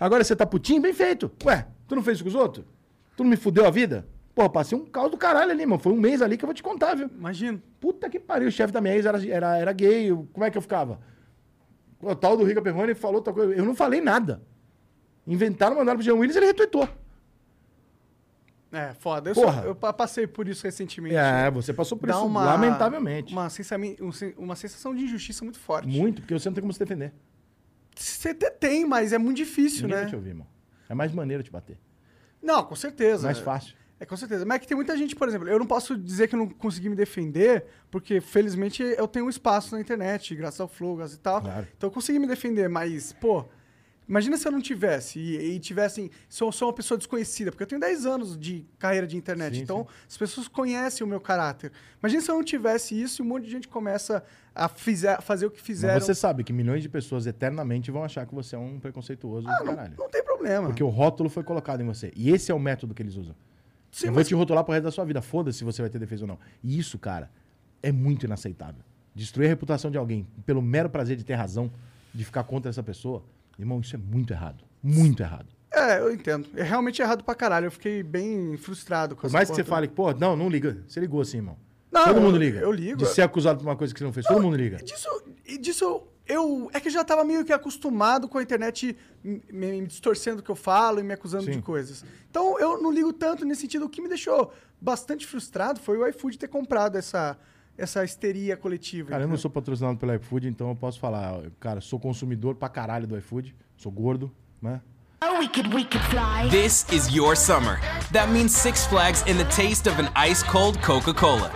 Agora 0.00 0.24
você 0.24 0.34
tá 0.34 0.46
putinho? 0.46 0.80
Bem 0.80 0.94
feito. 0.94 1.30
Ué, 1.44 1.66
Tu 1.86 1.94
não 1.94 2.02
fez 2.02 2.16
isso 2.16 2.24
com 2.24 2.30
os 2.30 2.34
outros? 2.34 2.64
Tu 3.16 3.22
não 3.22 3.28
me 3.30 3.36
fudeu 3.36 3.66
a 3.66 3.70
vida? 3.70 4.06
Porra, 4.34 4.48
passei 4.48 4.76
um 4.76 4.84
caos 4.86 5.10
do 5.10 5.18
caralho 5.18 5.50
ali, 5.52 5.64
mano. 5.66 5.78
Foi 5.80 5.92
um 5.92 6.00
mês 6.00 6.22
ali 6.22 6.36
que 6.38 6.44
eu 6.44 6.48
vou 6.48 6.54
te 6.54 6.62
contar, 6.62 6.94
viu? 6.94 7.08
Imagino. 7.14 7.62
Puta 7.78 8.08
que 8.08 8.18
pariu, 8.18 8.48
o 8.48 8.50
chefe 8.50 8.72
da 8.72 8.80
minha 8.80 8.94
ex 8.96 9.04
era, 9.06 9.24
era, 9.28 9.56
era 9.58 9.72
gay. 9.72 10.06
eu- 10.10 10.26
Como 10.32 10.44
é 10.44 10.50
que 10.50 10.56
eu 10.56 10.62
ficava? 10.62 10.98
O 12.00 12.14
tal 12.16 12.34
do 12.36 12.44
Rica 12.44 12.60
Perrone 12.62 12.94
falou 12.94 13.16
outra 13.16 13.32
coisa. 13.32 13.52
Eu 13.54 13.64
não 13.64 13.74
falei 13.76 14.00
nada. 14.00 14.42
Inventaram, 15.26 15.76
mandaram 15.76 15.98
pro 15.98 16.04
Jean 16.04 16.14
Willis 16.16 16.34
e 16.34 16.38
ele 16.38 16.46
retweetou. 16.46 16.88
É, 18.76 18.92
foda. 18.94 19.30
Eu, 19.30 19.34
Porra. 19.34 19.62
só- 19.62 19.68
eu 19.68 19.74
pa- 19.74 19.92
passei 19.92 20.26
por 20.26 20.48
isso 20.48 20.64
recentemente. 20.64 21.14
É, 21.16 21.50
você 21.50 21.72
passou 21.72 21.96
por 21.96 22.08
Dá 22.08 22.14
isso, 22.14 22.26
uma, 22.26 22.44
lamentavelmente. 22.44 23.32
Uma, 23.32 23.48
sensa- 23.48 23.76
um 23.76 24.10
uma 24.42 24.56
sensação 24.56 24.94
de 24.94 25.04
injustiça 25.04 25.44
muito 25.44 25.58
forte. 25.58 25.86
Muito, 25.88 26.22
porque 26.22 26.34
você 26.34 26.48
não 26.48 26.54
tem 26.54 26.62
como 26.62 26.72
se 26.72 26.78
defender. 26.78 27.12
Você 27.94 28.30
até 28.30 28.50
tem, 28.50 28.84
mas 28.84 29.12
é 29.12 29.18
muito 29.18 29.36
difícil, 29.36 29.82
Ninguém 29.82 29.96
né? 29.96 30.02
vai 30.02 30.10
te 30.10 30.16
ouvir, 30.16 30.30
irmão. 30.30 30.46
É 30.88 30.94
mais 30.94 31.12
maneiro 31.12 31.42
te 31.42 31.50
bater. 31.50 31.78
Não, 32.42 32.64
com 32.64 32.74
certeza. 32.74 33.26
Mais 33.26 33.38
fácil. 33.38 33.74
É, 34.00 34.04
com 34.04 34.16
certeza. 34.16 34.44
Mas 34.44 34.56
é 34.56 34.58
que 34.58 34.66
tem 34.66 34.76
muita 34.76 34.96
gente, 34.96 35.14
por 35.14 35.28
exemplo, 35.28 35.48
eu 35.48 35.58
não 35.58 35.66
posso 35.66 35.96
dizer 35.96 36.26
que 36.26 36.34
eu 36.34 36.38
não 36.40 36.48
consegui 36.48 36.88
me 36.88 36.96
defender, 36.96 37.64
porque 37.90 38.20
felizmente 38.20 38.82
eu 38.82 39.06
tenho 39.06 39.26
um 39.26 39.30
espaço 39.30 39.74
na 39.76 39.80
internet, 39.80 40.34
graças 40.34 40.60
ao 40.60 40.66
Flow, 40.68 40.96
graças 40.96 41.14
e 41.16 41.20
tal. 41.20 41.40
Claro. 41.40 41.66
Então 41.76 41.86
eu 41.88 41.92
consegui 41.92 42.18
me 42.18 42.26
defender, 42.26 42.68
mas, 42.68 43.12
pô, 43.12 43.44
imagina 44.08 44.36
se 44.36 44.46
eu 44.46 44.52
não 44.52 44.60
tivesse 44.60 45.18
e, 45.18 45.54
e 45.54 45.58
tivessem. 45.60 46.10
Se 46.28 46.42
eu 46.42 46.50
sou 46.52 46.68
uma 46.68 46.74
pessoa 46.74 46.96
desconhecida, 46.98 47.50
porque 47.50 47.62
eu 47.62 47.66
tenho 47.66 47.80
10 47.80 48.06
anos 48.06 48.38
de 48.38 48.66
carreira 48.78 49.06
de 49.06 49.16
internet, 49.16 49.56
Sim, 49.56 49.62
então 49.62 49.86
as 50.08 50.16
pessoas 50.16 50.48
conhecem 50.48 51.04
o 51.04 51.08
meu 51.08 51.20
caráter. 51.20 51.72
Imagina 52.00 52.22
se 52.22 52.30
eu 52.30 52.34
não 52.34 52.44
tivesse 52.44 53.00
isso 53.00 53.20
e 53.20 53.24
um 53.24 53.28
monte 53.28 53.44
de 53.44 53.50
gente 53.50 53.68
começa 53.68 54.22
a 54.54 54.68
fizer, 54.68 55.20
fazer 55.22 55.46
o 55.46 55.50
que 55.50 55.60
fizeram. 55.60 55.94
Mas 55.94 56.04
você 56.04 56.14
sabe 56.14 56.44
que 56.44 56.52
milhões 56.52 56.82
de 56.82 56.88
pessoas 56.88 57.26
eternamente 57.26 57.90
vão 57.90 58.04
achar 58.04 58.26
que 58.26 58.34
você 58.34 58.54
é 58.54 58.58
um 58.58 58.78
preconceituoso 58.78 59.48
Ah, 59.48 59.58
do 59.58 59.64
não, 59.64 59.74
caralho. 59.74 59.94
não 59.98 60.08
tem 60.08 60.22
problema. 60.24 60.66
Porque 60.68 60.82
o 60.84 60.88
rótulo 60.88 61.28
foi 61.28 61.42
colocado 61.42 61.80
em 61.80 61.86
você. 61.86 62.12
E 62.14 62.30
esse 62.30 62.52
é 62.52 62.54
o 62.54 62.58
método 62.60 62.94
que 62.94 63.02
eles 63.02 63.16
usam. 63.16 63.34
Sim, 63.90 64.06
eu 64.06 64.12
mas- 64.12 64.14
vou 64.16 64.24
te 64.24 64.34
rotular 64.34 64.64
pro 64.64 64.72
resto 64.72 64.84
da 64.84 64.90
sua 64.90 65.04
vida. 65.04 65.22
Foda-se 65.22 65.58
se 65.58 65.64
você 65.64 65.80
vai 65.82 65.90
ter 65.90 65.98
defesa 65.98 66.24
ou 66.24 66.28
não. 66.28 66.38
E 66.62 66.78
isso, 66.78 66.98
cara, 66.98 67.30
é 67.82 67.90
muito 67.92 68.26
inaceitável. 68.26 68.82
Destruir 69.14 69.46
a 69.46 69.48
reputação 69.48 69.90
de 69.90 69.96
alguém 69.98 70.26
pelo 70.44 70.60
mero 70.60 70.90
prazer 70.90 71.16
de 71.16 71.24
ter 71.24 71.34
razão, 71.34 71.70
de 72.12 72.24
ficar 72.24 72.42
contra 72.44 72.68
essa 72.70 72.82
pessoa, 72.82 73.24
irmão, 73.58 73.80
isso 73.80 73.94
é 73.94 73.98
muito 73.98 74.32
errado. 74.32 74.64
Muito 74.82 75.22
errado. 75.22 75.46
É, 75.72 75.98
eu 75.98 76.12
entendo. 76.12 76.46
É 76.54 76.62
realmente 76.62 77.02
errado 77.02 77.24
pra 77.24 77.34
caralho. 77.34 77.66
Eu 77.66 77.70
fiquei 77.70 78.02
bem 78.02 78.56
frustrado 78.56 79.16
com 79.16 79.22
Por 79.22 79.30
mais 79.32 79.48
que 79.50 79.56
você 79.56 79.64
fale, 79.64 79.88
pô, 79.88 80.12
não, 80.12 80.36
não 80.36 80.48
liga. 80.48 80.78
Você 80.86 81.00
ligou 81.00 81.20
assim, 81.20 81.38
irmão. 81.38 81.56
Não, 81.90 82.04
Todo 82.04 82.16
eu- 82.16 82.22
mundo 82.22 82.38
liga. 82.38 82.60
eu 82.60 82.70
ligo. 82.72 82.96
De 82.98 83.06
ser 83.06 83.22
acusado 83.22 83.58
por 83.58 83.66
uma 83.68 83.76
coisa 83.76 83.92
que 83.92 83.98
você 83.98 84.04
não 84.04 84.12
fez. 84.12 84.26
Todo 84.26 84.42
mundo 84.42 84.56
liga. 84.56 84.76
Disso, 84.78 85.08
e 85.46 85.58
disso 85.58 86.02
eu. 86.26 86.70
É 86.72 86.78
que 86.80 86.88
eu 86.88 86.92
já 86.92 87.04
tava 87.04 87.24
meio 87.24 87.44
que 87.44 87.52
acostumado 87.52 88.28
com 88.28 88.38
a 88.38 88.42
internet 88.42 88.96
me, 89.22 89.42
me 89.50 89.86
distorcendo 89.86 90.40
o 90.40 90.42
que 90.42 90.50
eu 90.50 90.56
falo 90.56 91.00
e 91.00 91.02
me 91.02 91.12
acusando 91.12 91.44
Sim. 91.44 91.52
de 91.52 91.62
coisas. 91.62 92.04
Então 92.30 92.58
eu 92.58 92.80
não 92.80 92.92
ligo 92.92 93.12
tanto 93.12 93.44
nesse 93.44 93.62
sentido. 93.62 93.84
O 93.86 93.88
que 93.88 94.00
me 94.02 94.08
deixou 94.08 94.52
bastante 94.80 95.26
frustrado 95.26 95.80
foi 95.80 95.98
o 95.98 96.06
iFood 96.08 96.38
ter 96.38 96.48
comprado 96.48 96.96
essa, 96.96 97.36
essa 97.76 98.04
histeria 98.04 98.56
coletiva. 98.56 99.10
Cara, 99.10 99.22
eu 99.22 99.26
não 99.26 99.34
entendeu? 99.34 99.42
sou 99.42 99.50
patrocinado 99.50 99.98
pelo 99.98 100.14
iFood, 100.14 100.48
então 100.48 100.68
eu 100.68 100.76
posso 100.76 100.98
falar. 100.98 101.42
Cara, 101.58 101.80
sou 101.80 101.98
consumidor 101.98 102.54
pra 102.54 102.68
caralho 102.68 103.06
do 103.06 103.16
iFood. 103.18 103.54
Sou 103.76 103.90
gordo, 103.90 104.30
né? 104.60 104.80
Oh, 105.22 105.38
we 105.38 105.48
could, 105.48 105.74
we 105.74 105.84
could 105.84 106.04
fly. 106.10 106.48
This 106.50 106.86
is 106.92 107.14
your 107.14 107.34
summer. 107.34 107.80
That 108.12 108.30
means 108.30 108.54
Six 108.54 108.86
Flags 108.86 109.24
and 109.26 109.38
the 109.38 109.46
taste 109.46 109.86
of 109.86 109.98
an 109.98 110.08
ice 110.14 110.42
cold 110.42 110.80
Coca 110.82 111.14
Cola. 111.14 111.50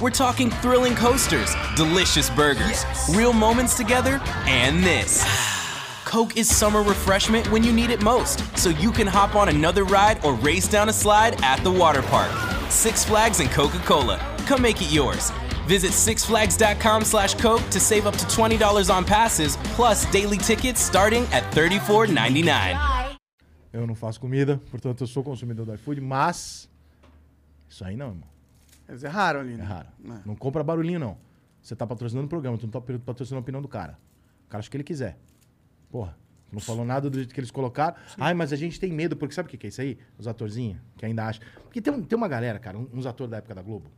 We're 0.00 0.10
talking 0.10 0.50
thrilling 0.60 0.94
coasters, 0.94 1.54
delicious 1.74 2.28
burgers, 2.28 2.84
real 3.14 3.32
moments 3.32 3.76
together, 3.76 4.20
and 4.46 4.84
this. 4.84 5.24
Coke 6.04 6.36
is 6.36 6.54
summer 6.54 6.82
refreshment 6.82 7.50
when 7.50 7.64
you 7.64 7.72
need 7.72 7.90
it 7.90 8.02
most, 8.02 8.40
so 8.58 8.68
you 8.68 8.92
can 8.92 9.06
hop 9.06 9.34
on 9.34 9.48
another 9.48 9.84
ride 9.84 10.22
or 10.24 10.34
race 10.34 10.68
down 10.68 10.88
a 10.88 10.92
slide 10.92 11.42
at 11.42 11.62
the 11.64 11.70
water 11.70 12.02
park. 12.02 12.30
Six 12.70 13.04
Flags 13.04 13.40
and 13.40 13.50
Coca 13.50 13.78
Cola. 13.78 14.18
Come 14.46 14.62
make 14.62 14.82
it 14.82 14.92
yours. 14.92 15.32
Visit 15.66 15.92
sixflags.com 15.92 17.04
slash 17.04 17.34
Coke 17.36 17.62
to 17.70 17.80
save 17.80 18.06
up 18.06 18.16
to 18.18 18.24
$20 18.26 18.90
on 18.94 19.04
passes, 19.04 19.56
plus 19.76 20.04
daily 20.12 20.36
tickets 20.38 20.80
starting 20.80 21.24
at 21.32 21.42
$34.99. 21.54 22.44
Fly. 22.44 23.16
Eu 23.72 23.86
não 23.86 23.94
faço 23.94 24.20
comida, 24.20 24.60
portanto 24.70 25.00
eu 25.02 25.06
sou 25.06 25.24
consumidor 25.24 25.66
do 25.66 25.74
iFood, 25.74 26.00
mas. 26.00 26.68
Isso 27.68 27.84
aí 27.84 27.96
não, 27.96 28.08
irmão. 28.08 28.28
Eles 28.88 29.02
erraram 29.02 29.40
ali. 29.40 29.54
É 29.54 29.56
né? 29.56 29.64
raro. 29.64 29.88
É. 30.04 30.18
Não 30.24 30.36
compra 30.36 30.62
barulhinho, 30.62 31.00
não. 31.00 31.16
Você 31.60 31.74
tá 31.74 31.86
patrocinando 31.86 32.26
o 32.26 32.28
programa, 32.28 32.56
tu 32.58 32.66
não 32.66 32.70
tá 32.70 32.80
patrocinando 32.80 33.38
a 33.38 33.42
opinião 33.42 33.60
do 33.62 33.66
cara. 33.66 33.98
O 34.46 34.50
cara 34.50 34.60
acha 34.60 34.70
que 34.70 34.76
ele 34.76 34.84
quiser. 34.84 35.18
Porra. 35.90 36.16
tu 36.50 36.52
Não 36.52 36.60
falou 36.60 36.84
nada 36.84 37.08
do 37.10 37.16
jeito 37.18 37.34
que 37.34 37.40
eles 37.40 37.50
colocaram. 37.50 37.96
Ai, 38.20 38.34
mas 38.34 38.52
a 38.52 38.56
gente 38.56 38.78
tem 38.78 38.92
medo, 38.92 39.16
porque 39.16 39.34
sabe 39.34 39.46
o 39.48 39.50
que 39.50 39.56
que 39.56 39.66
é 39.66 39.70
isso 39.70 39.80
aí? 39.80 39.98
Os 40.18 40.28
atorzinhos, 40.28 40.78
que 40.98 41.06
ainda 41.06 41.24
acham. 41.26 41.42
Porque 41.64 41.80
tem, 41.80 41.92
um- 41.92 42.02
tem 42.02 42.16
uma 42.16 42.28
galera, 42.28 42.58
cara, 42.60 42.78
uns 42.78 43.06
atores 43.06 43.30
da 43.30 43.38
época 43.38 43.54
da 43.54 43.62
Globo, 43.62 43.90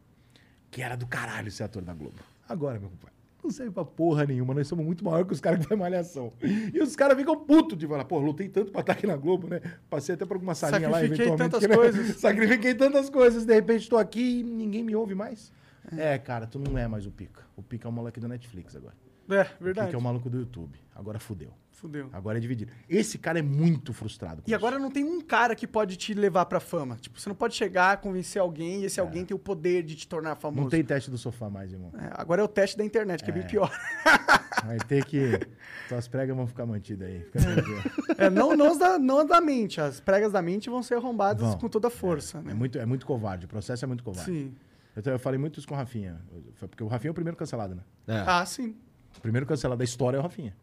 que 0.70 0.82
era 0.82 0.96
do 0.96 1.06
caralho 1.06 1.50
ser 1.50 1.64
ator 1.64 1.82
da 1.82 1.94
Globo. 1.94 2.16
Agora, 2.48 2.78
meu 2.78 2.88
compadre, 2.90 3.14
não 3.42 3.50
serve 3.50 3.72
pra 3.72 3.84
porra 3.84 4.24
nenhuma. 4.26 4.52
Nós 4.54 4.66
somos 4.68 4.84
muito 4.84 5.04
maior 5.04 5.24
que 5.24 5.32
os 5.32 5.40
caras 5.40 5.58
que 5.60 5.64
fazem 5.64 5.78
malhação. 5.78 6.32
E 6.72 6.80
os 6.82 6.94
caras 6.96 7.16
ficam 7.16 7.36
putos 7.44 7.78
de 7.78 7.86
falar, 7.86 8.04
pô, 8.04 8.18
lutei 8.18 8.48
tanto 8.48 8.70
pra 8.72 8.80
estar 8.80 8.92
aqui 8.92 9.06
na 9.06 9.16
Globo, 9.16 9.48
né? 9.48 9.60
Passei 9.88 10.14
até 10.14 10.24
por 10.26 10.34
alguma 10.34 10.54
salinha 10.54 10.88
lá, 10.88 11.00
Sacrifiquei 11.00 11.26
eventualmente. 11.26 11.52
tantas 11.52 11.68
né? 11.68 11.74
coisas. 11.76 12.16
Sacrifiquei 12.20 12.74
tantas 12.74 13.10
coisas, 13.10 13.44
de 13.44 13.54
repente 13.54 13.88
tô 13.88 13.96
aqui 13.96 14.40
e 14.40 14.42
ninguém 14.42 14.82
me 14.82 14.94
ouve 14.96 15.14
mais. 15.14 15.52
É, 15.96 16.18
cara, 16.18 16.46
tu 16.46 16.58
não 16.58 16.76
é 16.76 16.88
mais 16.88 17.06
o 17.06 17.10
Pica. 17.10 17.42
O 17.56 17.62
Pica 17.62 17.86
é 17.86 17.90
o 17.90 17.92
moleque 17.92 18.18
do 18.18 18.26
Netflix 18.28 18.74
agora. 18.74 18.94
É, 19.28 19.42
O 19.60 19.64
verdade. 19.64 19.86
Pica 19.88 19.96
é 19.96 20.00
o 20.00 20.02
maluco 20.02 20.28
do 20.28 20.38
YouTube. 20.38 20.76
Agora 20.94 21.18
fudeu. 21.20 21.52
Fudeu. 21.76 22.08
Agora 22.10 22.38
é 22.38 22.40
dividido. 22.40 22.72
Esse 22.88 23.18
cara 23.18 23.38
é 23.38 23.42
muito 23.42 23.92
frustrado. 23.92 24.40
com 24.40 24.50
E 24.50 24.54
agora 24.54 24.78
não 24.78 24.90
tem 24.90 25.04
um 25.04 25.20
cara 25.20 25.54
que 25.54 25.66
pode 25.66 25.96
te 25.96 26.14
levar 26.14 26.46
pra 26.46 26.58
fama. 26.58 26.96
Tipo, 26.96 27.20
você 27.20 27.28
não 27.28 27.36
pode 27.36 27.54
chegar, 27.54 27.98
convencer 27.98 28.40
alguém 28.40 28.80
e 28.80 28.84
esse 28.86 28.98
alguém 28.98 29.26
tem 29.26 29.34
o 29.34 29.38
poder 29.38 29.82
de 29.82 29.94
te 29.94 30.08
tornar 30.08 30.32
isso. 30.32 30.40
famoso. 30.40 30.62
Não 30.62 30.70
tem 30.70 30.82
teste 30.82 31.10
do 31.10 31.18
sofá 31.18 31.50
mais, 31.50 31.70
irmão. 31.70 31.92
É, 31.98 32.10
agora 32.14 32.40
é 32.40 32.44
o 32.44 32.48
teste 32.48 32.78
da 32.78 32.84
internet, 32.84 33.22
que 33.22 33.30
é, 33.30 33.34
bem 33.34 33.46
pior. 33.46 33.70
Vai 34.64 34.78
ter 34.78 35.04
que. 35.04 35.38
Tuas 35.86 36.08
pregas 36.08 36.34
vão 36.34 36.46
ficar 36.46 36.64
mantidas 36.64 37.08
aí. 37.08 37.20
Fica. 37.20 37.40
É, 38.18 38.30
não, 38.30 38.56
não, 38.56 38.72
as 38.72 38.78
da, 38.78 38.98
não 38.98 39.18
as 39.18 39.28
da 39.28 39.40
mente. 39.42 39.78
As 39.78 40.00
pregas 40.00 40.32
da 40.32 40.40
mente 40.40 40.70
vão 40.70 40.82
ser 40.82 40.94
arrombadas 40.94 41.42
Vão. 41.42 41.58
com 41.58 41.68
toda 41.68 41.88
a 41.88 41.90
força. 41.90 42.38
É 42.38 42.42
né? 42.42 42.54
muito, 42.54 42.78
é 42.78 42.86
muito 42.86 43.04
covarde. 43.04 43.44
O 43.44 43.48
processo 43.48 43.84
é 43.84 43.86
muito 43.88 44.02
covarde. 44.02 44.30
Sim. 44.30 44.54
Eu, 44.96 45.12
eu 45.12 45.18
falei 45.18 45.38
muito 45.38 45.58
isso 45.58 45.68
com 45.68 45.74
o 45.74 45.76
Rafinha. 45.76 46.18
Foi 46.54 46.66
Porque 46.66 46.82
o 46.82 46.86
Rafinha 46.86 47.10
é 47.10 47.12
o 47.12 47.14
primeiro 47.14 47.36
cancelado, 47.36 47.74
né? 47.74 47.82
É. 48.08 48.24
Ah, 48.26 48.46
sim. 48.46 48.74
O 49.18 49.20
primeiro 49.20 49.44
cancelado 49.46 49.78
da 49.78 49.84
história 49.84 50.16
é 50.16 50.20
o 50.20 50.22
Rafinha. 50.22 50.56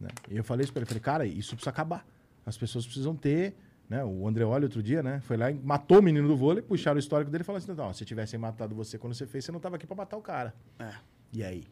Né? 0.00 0.08
E 0.30 0.36
eu 0.36 0.44
falei 0.44 0.64
isso 0.64 0.72
pra 0.72 0.80
ele, 0.80 0.86
falei, 0.86 1.00
cara, 1.00 1.26
isso 1.26 1.54
precisa 1.54 1.70
acabar. 1.70 2.06
As 2.44 2.56
pessoas 2.56 2.84
precisam 2.84 3.14
ter, 3.16 3.56
né? 3.88 4.04
O 4.04 4.26
Andreoli 4.28 4.64
outro 4.64 4.82
dia, 4.82 5.02
né? 5.02 5.20
Foi 5.20 5.36
lá 5.36 5.50
e 5.50 5.54
matou 5.54 5.98
o 5.98 6.02
menino 6.02 6.28
do 6.28 6.36
vôlei, 6.36 6.62
puxaram 6.62 6.96
o 6.96 6.98
histórico 6.98 7.30
dele 7.30 7.42
e 7.42 7.44
falaram 7.44 7.64
assim, 7.64 7.74
não, 7.74 7.92
se 7.92 8.04
tivessem 8.04 8.38
matado 8.38 8.74
você 8.74 8.98
quando 8.98 9.14
você 9.14 9.26
fez, 9.26 9.44
você 9.44 9.52
não 9.52 9.60
tava 9.60 9.76
aqui 9.76 9.86
pra 9.86 9.96
matar 9.96 10.16
o 10.16 10.22
cara. 10.22 10.54
É. 10.78 10.90
E 11.32 11.42
aí? 11.42 11.64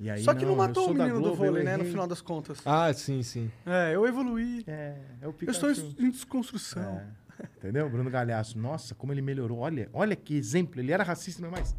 E 0.00 0.08
aí, 0.08 0.22
Só 0.22 0.32
que 0.32 0.44
não, 0.44 0.52
eu 0.52 0.56
matou 0.56 0.90
o 0.90 0.94
menino 0.94 1.16
do 1.16 1.20
Globo, 1.20 1.44
eu 1.44 1.50
vôlei, 1.50 1.64
né? 1.64 1.76
No 1.76 1.84
final 1.84 2.06
das 2.06 2.20
contas. 2.20 2.60
Ah, 2.64 2.92
sim, 2.92 3.20
sim. 3.22 3.50
É, 3.66 3.94
eu 3.94 4.06
evoluí. 4.06 4.62
É, 4.66 4.96
é 5.20 5.26
o 5.26 5.34
Eu 5.40 5.50
estou 5.50 5.70
em 5.70 6.06
em 6.06 6.10
desconstrução. 6.10 6.82
É. 6.82 7.18
Entendeu? 7.56 7.88
Bruno 7.88 8.10
Galhaço. 8.10 8.58
Nossa, 8.58 8.94
como 8.94 9.12
ele 9.12 9.22
melhorou. 9.22 9.58
Olha, 9.58 9.88
olha 9.92 10.14
que 10.14 10.36
exemplo. 10.36 10.80
Ele 10.80 10.92
era 10.92 11.02
racista, 11.02 11.40
não 11.42 11.48
é 11.48 11.52
mais. 11.52 11.74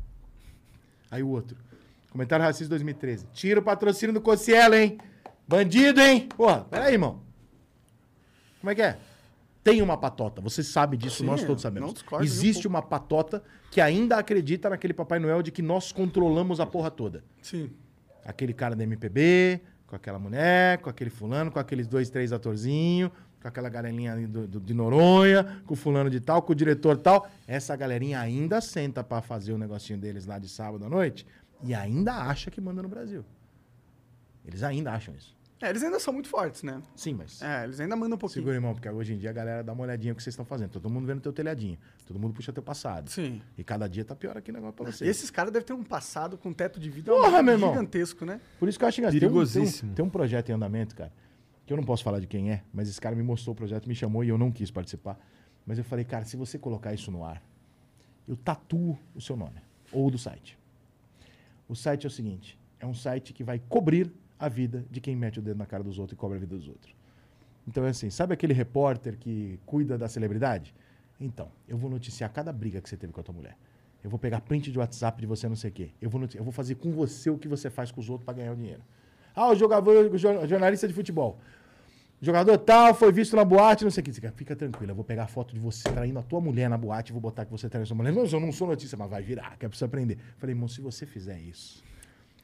Aí 1.10 1.24
o 1.24 1.30
outro. 1.30 1.58
Comentário 2.10 2.44
racista 2.44 2.70
2013. 2.70 3.28
Tira 3.34 3.60
o 3.60 3.64
patrocínio 3.64 4.14
do 4.14 4.22
Cocielo, 4.22 4.76
hein? 4.76 4.98
Bandido, 5.50 6.00
hein? 6.00 6.30
Porra, 6.38 6.62
peraí, 6.66 6.94
irmão. 6.94 7.22
Como 8.62 8.70
é 8.70 8.76
que 8.76 8.82
é? 8.84 8.98
Tem 9.64 9.82
uma 9.82 9.98
patota. 9.98 10.40
Você 10.42 10.62
sabe 10.64 10.96
disso, 10.96 11.18
Sim, 11.18 11.26
nós 11.26 11.42
todos 11.42 11.56
não 11.64 11.72
sabemos. 11.72 11.94
discordo 11.96 12.24
um 12.24 12.28
Existe 12.28 12.64
pouco. 12.64 12.76
uma 12.78 12.82
patota 12.84 13.44
que 13.72 13.82
ainda 13.82 14.18
acredita 14.18 14.70
naquele 14.70 14.94
Papai 14.94 15.18
Noel 15.18 15.42
de 15.42 15.52
que 15.52 15.64
nós 15.64 15.92
controlamos 15.92 16.60
a 16.60 16.68
porra 16.68 16.92
toda. 16.92 17.24
Sim. 17.42 17.72
Aquele 18.24 18.54
cara 18.54 18.76
da 18.76 18.84
MPB, 18.84 19.60
com 19.88 19.96
aquela 19.96 20.20
mulher, 20.20 20.78
com 20.78 20.90
aquele 20.90 21.10
fulano, 21.10 21.50
com 21.52 21.58
aqueles 21.58 21.88
dois, 21.88 22.12
três 22.12 22.32
atorzinhos, 22.32 23.12
com 23.42 23.48
aquela 23.48 23.70
galerinha 23.70 24.14
ali 24.14 24.28
do, 24.28 24.48
do- 24.48 24.60
de 24.60 24.74
Noronha, 24.76 25.64
com 25.66 25.74
o 25.74 25.78
fulano 25.78 26.12
de 26.12 26.20
tal, 26.20 26.44
com 26.44 26.52
o 26.52 26.56
diretor 26.56 26.96
tal. 26.98 27.28
Essa 27.48 27.76
galerinha 27.76 28.20
ainda 28.20 28.62
senta 28.62 29.04
pra 29.04 29.20
fazer 29.20 29.52
o 29.54 29.58
negocinho 29.58 29.98
deles 29.98 30.28
lá 30.28 30.38
de 30.38 30.48
sábado 30.48 30.86
à 30.86 30.90
noite 30.90 31.26
e 31.64 31.74
ainda 31.74 32.14
acha 32.14 32.52
que 32.52 32.62
manda 32.62 32.84
no 32.84 32.88
Brasil. 32.88 33.26
Eles 34.46 34.62
ainda 34.64 34.92
acham 34.94 35.14
isso. 35.16 35.36
É, 35.62 35.70
eles 35.70 35.84
ainda 35.84 36.00
são 36.00 36.14
muito 36.14 36.30
fortes, 36.30 36.64
né? 36.64 36.82
Sim, 36.96 37.16
mas... 37.16 37.42
É, 37.42 37.66
eles 37.66 37.80
ainda 37.82 37.96
mandam 37.96 38.16
um 38.16 38.18
pouquinho. 38.20 38.42
Segura, 38.42 38.56
irmão, 38.56 38.74
porque 38.74 38.88
hoje 38.90 39.14
em 39.14 39.18
dia 39.18 39.30
a 39.30 39.34
galera 39.34 39.62
dá 39.64 39.74
uma 39.74 39.84
olhadinha 39.84 40.14
no 40.14 40.16
que 40.16 40.24
vocês 40.24 40.34
estão 40.34 40.46
fazendo. 40.46 40.70
Todo 40.72 40.90
mundo 40.90 41.06
vendo 41.06 41.20
teu 41.20 41.34
telhadinho. 41.34 41.78
Todo 42.08 42.18
mundo 42.18 42.34
puxa 42.34 42.54
teu 42.54 42.64
passado. 42.64 43.10
Sim. 43.10 43.42
E 43.58 43.64
cada 43.64 43.88
dia 43.88 44.06
tá 44.06 44.16
pior 44.16 44.38
aqui 44.38 44.52
o 44.52 44.54
negócio 44.54 44.74
pra 44.74 44.88
E 44.90 44.94
vocês. 44.94 45.10
esses 45.10 45.30
caras 45.30 45.52
devem 45.52 45.66
ter 45.66 45.74
um 45.74 45.84
passado 45.84 46.38
com 46.38 46.54
teto 46.54 46.80
de 46.80 46.90
vida 46.90 47.12
Porra, 47.12 47.44
meu 47.44 47.56
irmão. 47.56 47.74
gigantesco, 47.74 48.26
né? 48.26 48.40
Por 48.58 48.70
isso 48.70 48.78
que 48.80 48.86
eu 48.86 48.88
acho 48.88 49.02
engraçado. 49.02 49.20
Tem 49.20 49.28
um- 49.28 49.32
Tem 49.32 49.38
um, 49.42 49.46
Perigosíssimo. 49.46 49.94
tem 49.96 50.06
um 50.06 50.10
projeto 50.10 50.50
em 50.50 50.54
andamento, 50.54 50.96
cara, 50.96 51.12
que 51.66 51.74
eu 51.74 51.78
não 51.78 51.84
posso 51.84 52.04
falar 52.06 52.20
de 52.22 52.28
quem 52.28 52.52
é, 52.52 52.64
mas 52.74 52.88
esse 52.88 53.02
cara 53.02 53.14
me 53.16 53.22
mostrou 53.24 53.54
o 53.54 53.56
projeto, 53.58 53.86
me 53.88 53.94
chamou 53.96 54.24
e 54.24 54.30
eu 54.30 54.38
não 54.38 54.52
quis 54.52 54.72
participar. 54.72 55.20
Mas 55.66 55.78
eu 55.78 55.84
falei, 55.84 56.06
cara, 56.06 56.24
se 56.24 56.38
você 56.38 56.58
colocar 56.58 56.94
isso 56.94 57.12
no 57.12 57.24
ar, 57.26 57.44
eu 58.28 58.38
tatuo 58.38 58.98
o 59.14 59.20
seu 59.20 59.36
nome, 59.36 59.62
ou 59.92 60.10
do 60.10 60.18
site. 60.18 60.58
O 61.68 61.76
site 61.76 62.06
é 62.06 62.08
o 62.08 62.12
seguinte: 62.12 62.58
é 62.80 62.86
um 62.86 62.94
site 62.94 63.34
que 63.34 63.44
vai 63.44 63.60
cobrir 63.60 64.12
a 64.40 64.48
vida 64.48 64.86
de 64.90 65.02
quem 65.02 65.16
mete 65.16 65.40
o 65.40 65.42
dedo 65.42 65.58
na 65.58 65.66
cara 65.66 65.84
dos 65.84 66.00
outros 66.00 66.16
e 66.16 66.20
cobra 66.20 66.38
a 66.38 66.40
vida 66.40 66.56
dos 66.56 66.68
outros. 66.68 66.96
Então 67.68 67.86
é 67.86 67.90
assim, 67.90 68.10
sabe 68.10 68.34
aquele 68.34 68.54
repórter 68.54 69.18
que 69.18 69.60
cuida 69.66 69.98
da 69.98 70.08
celebridade? 70.08 70.74
Então, 71.20 71.52
eu 71.68 71.78
vou 71.78 71.90
noticiar 71.90 72.32
cada 72.32 72.52
briga 72.54 72.80
que 72.82 72.90
você 72.90 72.96
teve 72.96 73.12
com 73.12 73.20
a 73.20 73.24
tua 73.24 73.36
mulher. 73.36 73.58
Eu 74.02 74.10
vou 74.10 74.18
pegar 74.18 74.40
print 74.40 74.72
de 74.72 74.80
WhatsApp 74.80 75.20
de 75.20 75.28
você 75.28 75.48
não 75.50 75.56
sei 75.58 75.70
o 75.70 75.74
quê. 75.74 75.90
Eu 76.02 76.10
vou, 76.10 76.22
eu 76.34 76.44
vou 76.44 76.54
fazer 76.54 76.76
com 76.76 76.92
você 76.94 77.30
o 77.30 77.38
que 77.38 77.48
você 77.50 77.70
faz 77.70 77.92
com 77.92 78.00
os 78.00 78.10
outros 78.10 78.26
para 78.26 78.36
ganhar 78.36 78.54
o 78.54 78.56
dinheiro. 78.56 78.82
Ah, 79.36 79.50
o 79.50 79.56
jogador, 79.56 80.12
o 80.12 80.18
jor- 80.18 80.48
jornalista 80.48 80.88
de 80.88 80.94
futebol. 80.94 81.38
Jogador 82.22 82.58
tal 82.58 82.94
foi 82.94 83.12
visto 83.12 83.36
na 83.36 83.46
boate, 83.46 83.84
não 83.84 83.92
sei 83.92 84.02
o 84.02 84.06
que. 84.06 84.12
Fica- 84.32 84.56
tranquilo, 84.56 84.92
eu 84.92 84.96
vou 84.96 85.04
pegar 85.06 85.24
a 85.24 85.28
foto 85.28 85.54
de 85.54 85.60
você 85.60 85.90
traindo 85.90 86.20
a 86.20 86.24
tua 86.24 86.40
mulher 86.42 86.70
na 86.70 86.78
boate 86.78 87.12
e 87.12 87.14
vou 87.14 87.22
botar 87.22 87.46
que 87.46 87.52
você 87.52 87.70
traiu 87.70 87.84
a 87.84 87.86
sua 87.86 87.96
mulher. 87.96 88.12
Não, 88.14 88.26
eu 88.26 88.40
não 88.40 88.52
sou 88.52 88.68
notícia, 88.68 88.98
mas 88.98 89.10
vai 89.10 89.22
virar, 89.22 89.58
que 89.58 89.66
é 89.66 89.70
você 89.70 89.86
aprender. 89.86 90.18
Falei, 90.38 90.54
irmão, 90.54 90.68
se 90.68 90.82
você 90.82 91.06
fizer 91.06 91.40
isso, 91.40 91.84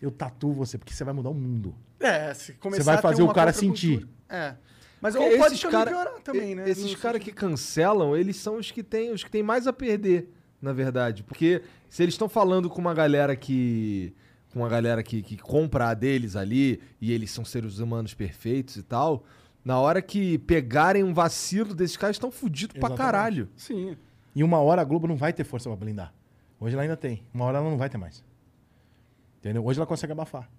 eu 0.06 0.12
tatuo 0.12 0.54
você, 0.54 0.78
porque 0.78 0.94
você 0.94 1.04
vai 1.04 1.14
mudar 1.14 1.30
o 1.30 1.34
mundo. 1.34 1.76
É, 2.00 2.34
se 2.34 2.54
começar 2.54 2.84
vai 2.84 2.94
a 2.96 2.98
ter 2.98 3.02
fazer 3.02 3.24
o 3.24 3.34
cara 3.34 3.52
sentir. 3.52 4.08
É. 4.30 4.56
Mas 5.02 5.16
ou 5.16 5.38
pode 5.38 5.60
cara- 5.68 5.92
piorar 5.92 6.20
também, 6.22 6.56
né? 6.56 6.70
Esses 6.70 6.96
caras 6.96 7.22
que 7.22 7.32
cancelam, 7.32 8.16
eles 8.16 8.38
são 8.38 8.58
os 8.58 8.72
que 8.72 8.82
têm 8.82 9.12
os 9.12 9.24
que 9.24 9.30
têm 9.30 9.44
mais 9.44 9.68
a 9.68 9.74
perder, 9.74 10.30
na 10.62 10.74
verdade. 10.74 11.24
Porque 11.24 11.62
se 11.90 12.02
eles 12.02 12.14
estão 12.16 12.28
falando 12.30 12.70
com 12.70 12.80
uma 12.82 12.94
galera 12.94 13.36
que. 13.36 14.14
Com 14.52 14.60
uma 14.60 14.70
galera 14.70 15.04
que, 15.04 15.22
que 15.22 15.38
compra 15.38 15.90
a 15.90 15.94
deles 15.94 16.36
ali, 16.36 16.82
e 17.02 17.12
eles 17.12 17.30
são 17.30 17.44
seres 17.44 17.80
humanos 17.80 18.14
perfeitos 18.14 18.78
e 18.78 18.84
tal, 18.84 19.26
na 19.66 19.78
hora 19.80 20.02
que 20.02 20.38
pegarem 20.40 21.04
um 21.04 21.14
vacilo 21.14 21.76
desses 21.76 21.98
caras, 21.98 22.16
estão 22.16 22.32
fudidos 22.32 22.78
pra 22.80 22.96
caralho. 22.96 23.50
Sim. 23.56 23.98
E 24.34 24.44
uma 24.44 24.60
hora 24.60 24.82
a 24.82 24.86
Globo 24.86 25.08
não 25.08 25.18
vai 25.18 25.34
ter 25.34 25.44
força 25.44 25.70
pra 25.70 25.76
blindar. 25.76 26.14
Hoje 26.60 26.74
ela 26.74 26.84
ainda 26.84 26.96
tem. 26.98 27.22
Uma 27.34 27.46
hora 27.46 27.58
ela 27.58 27.70
não 27.70 27.78
vai 27.78 27.90
ter 27.90 27.98
mais. 27.98 28.24
Entendeu? 29.46 29.64
Hoje 29.64 29.78
ela 29.80 29.86
consegue 29.86 30.12
abafar. 30.12 30.50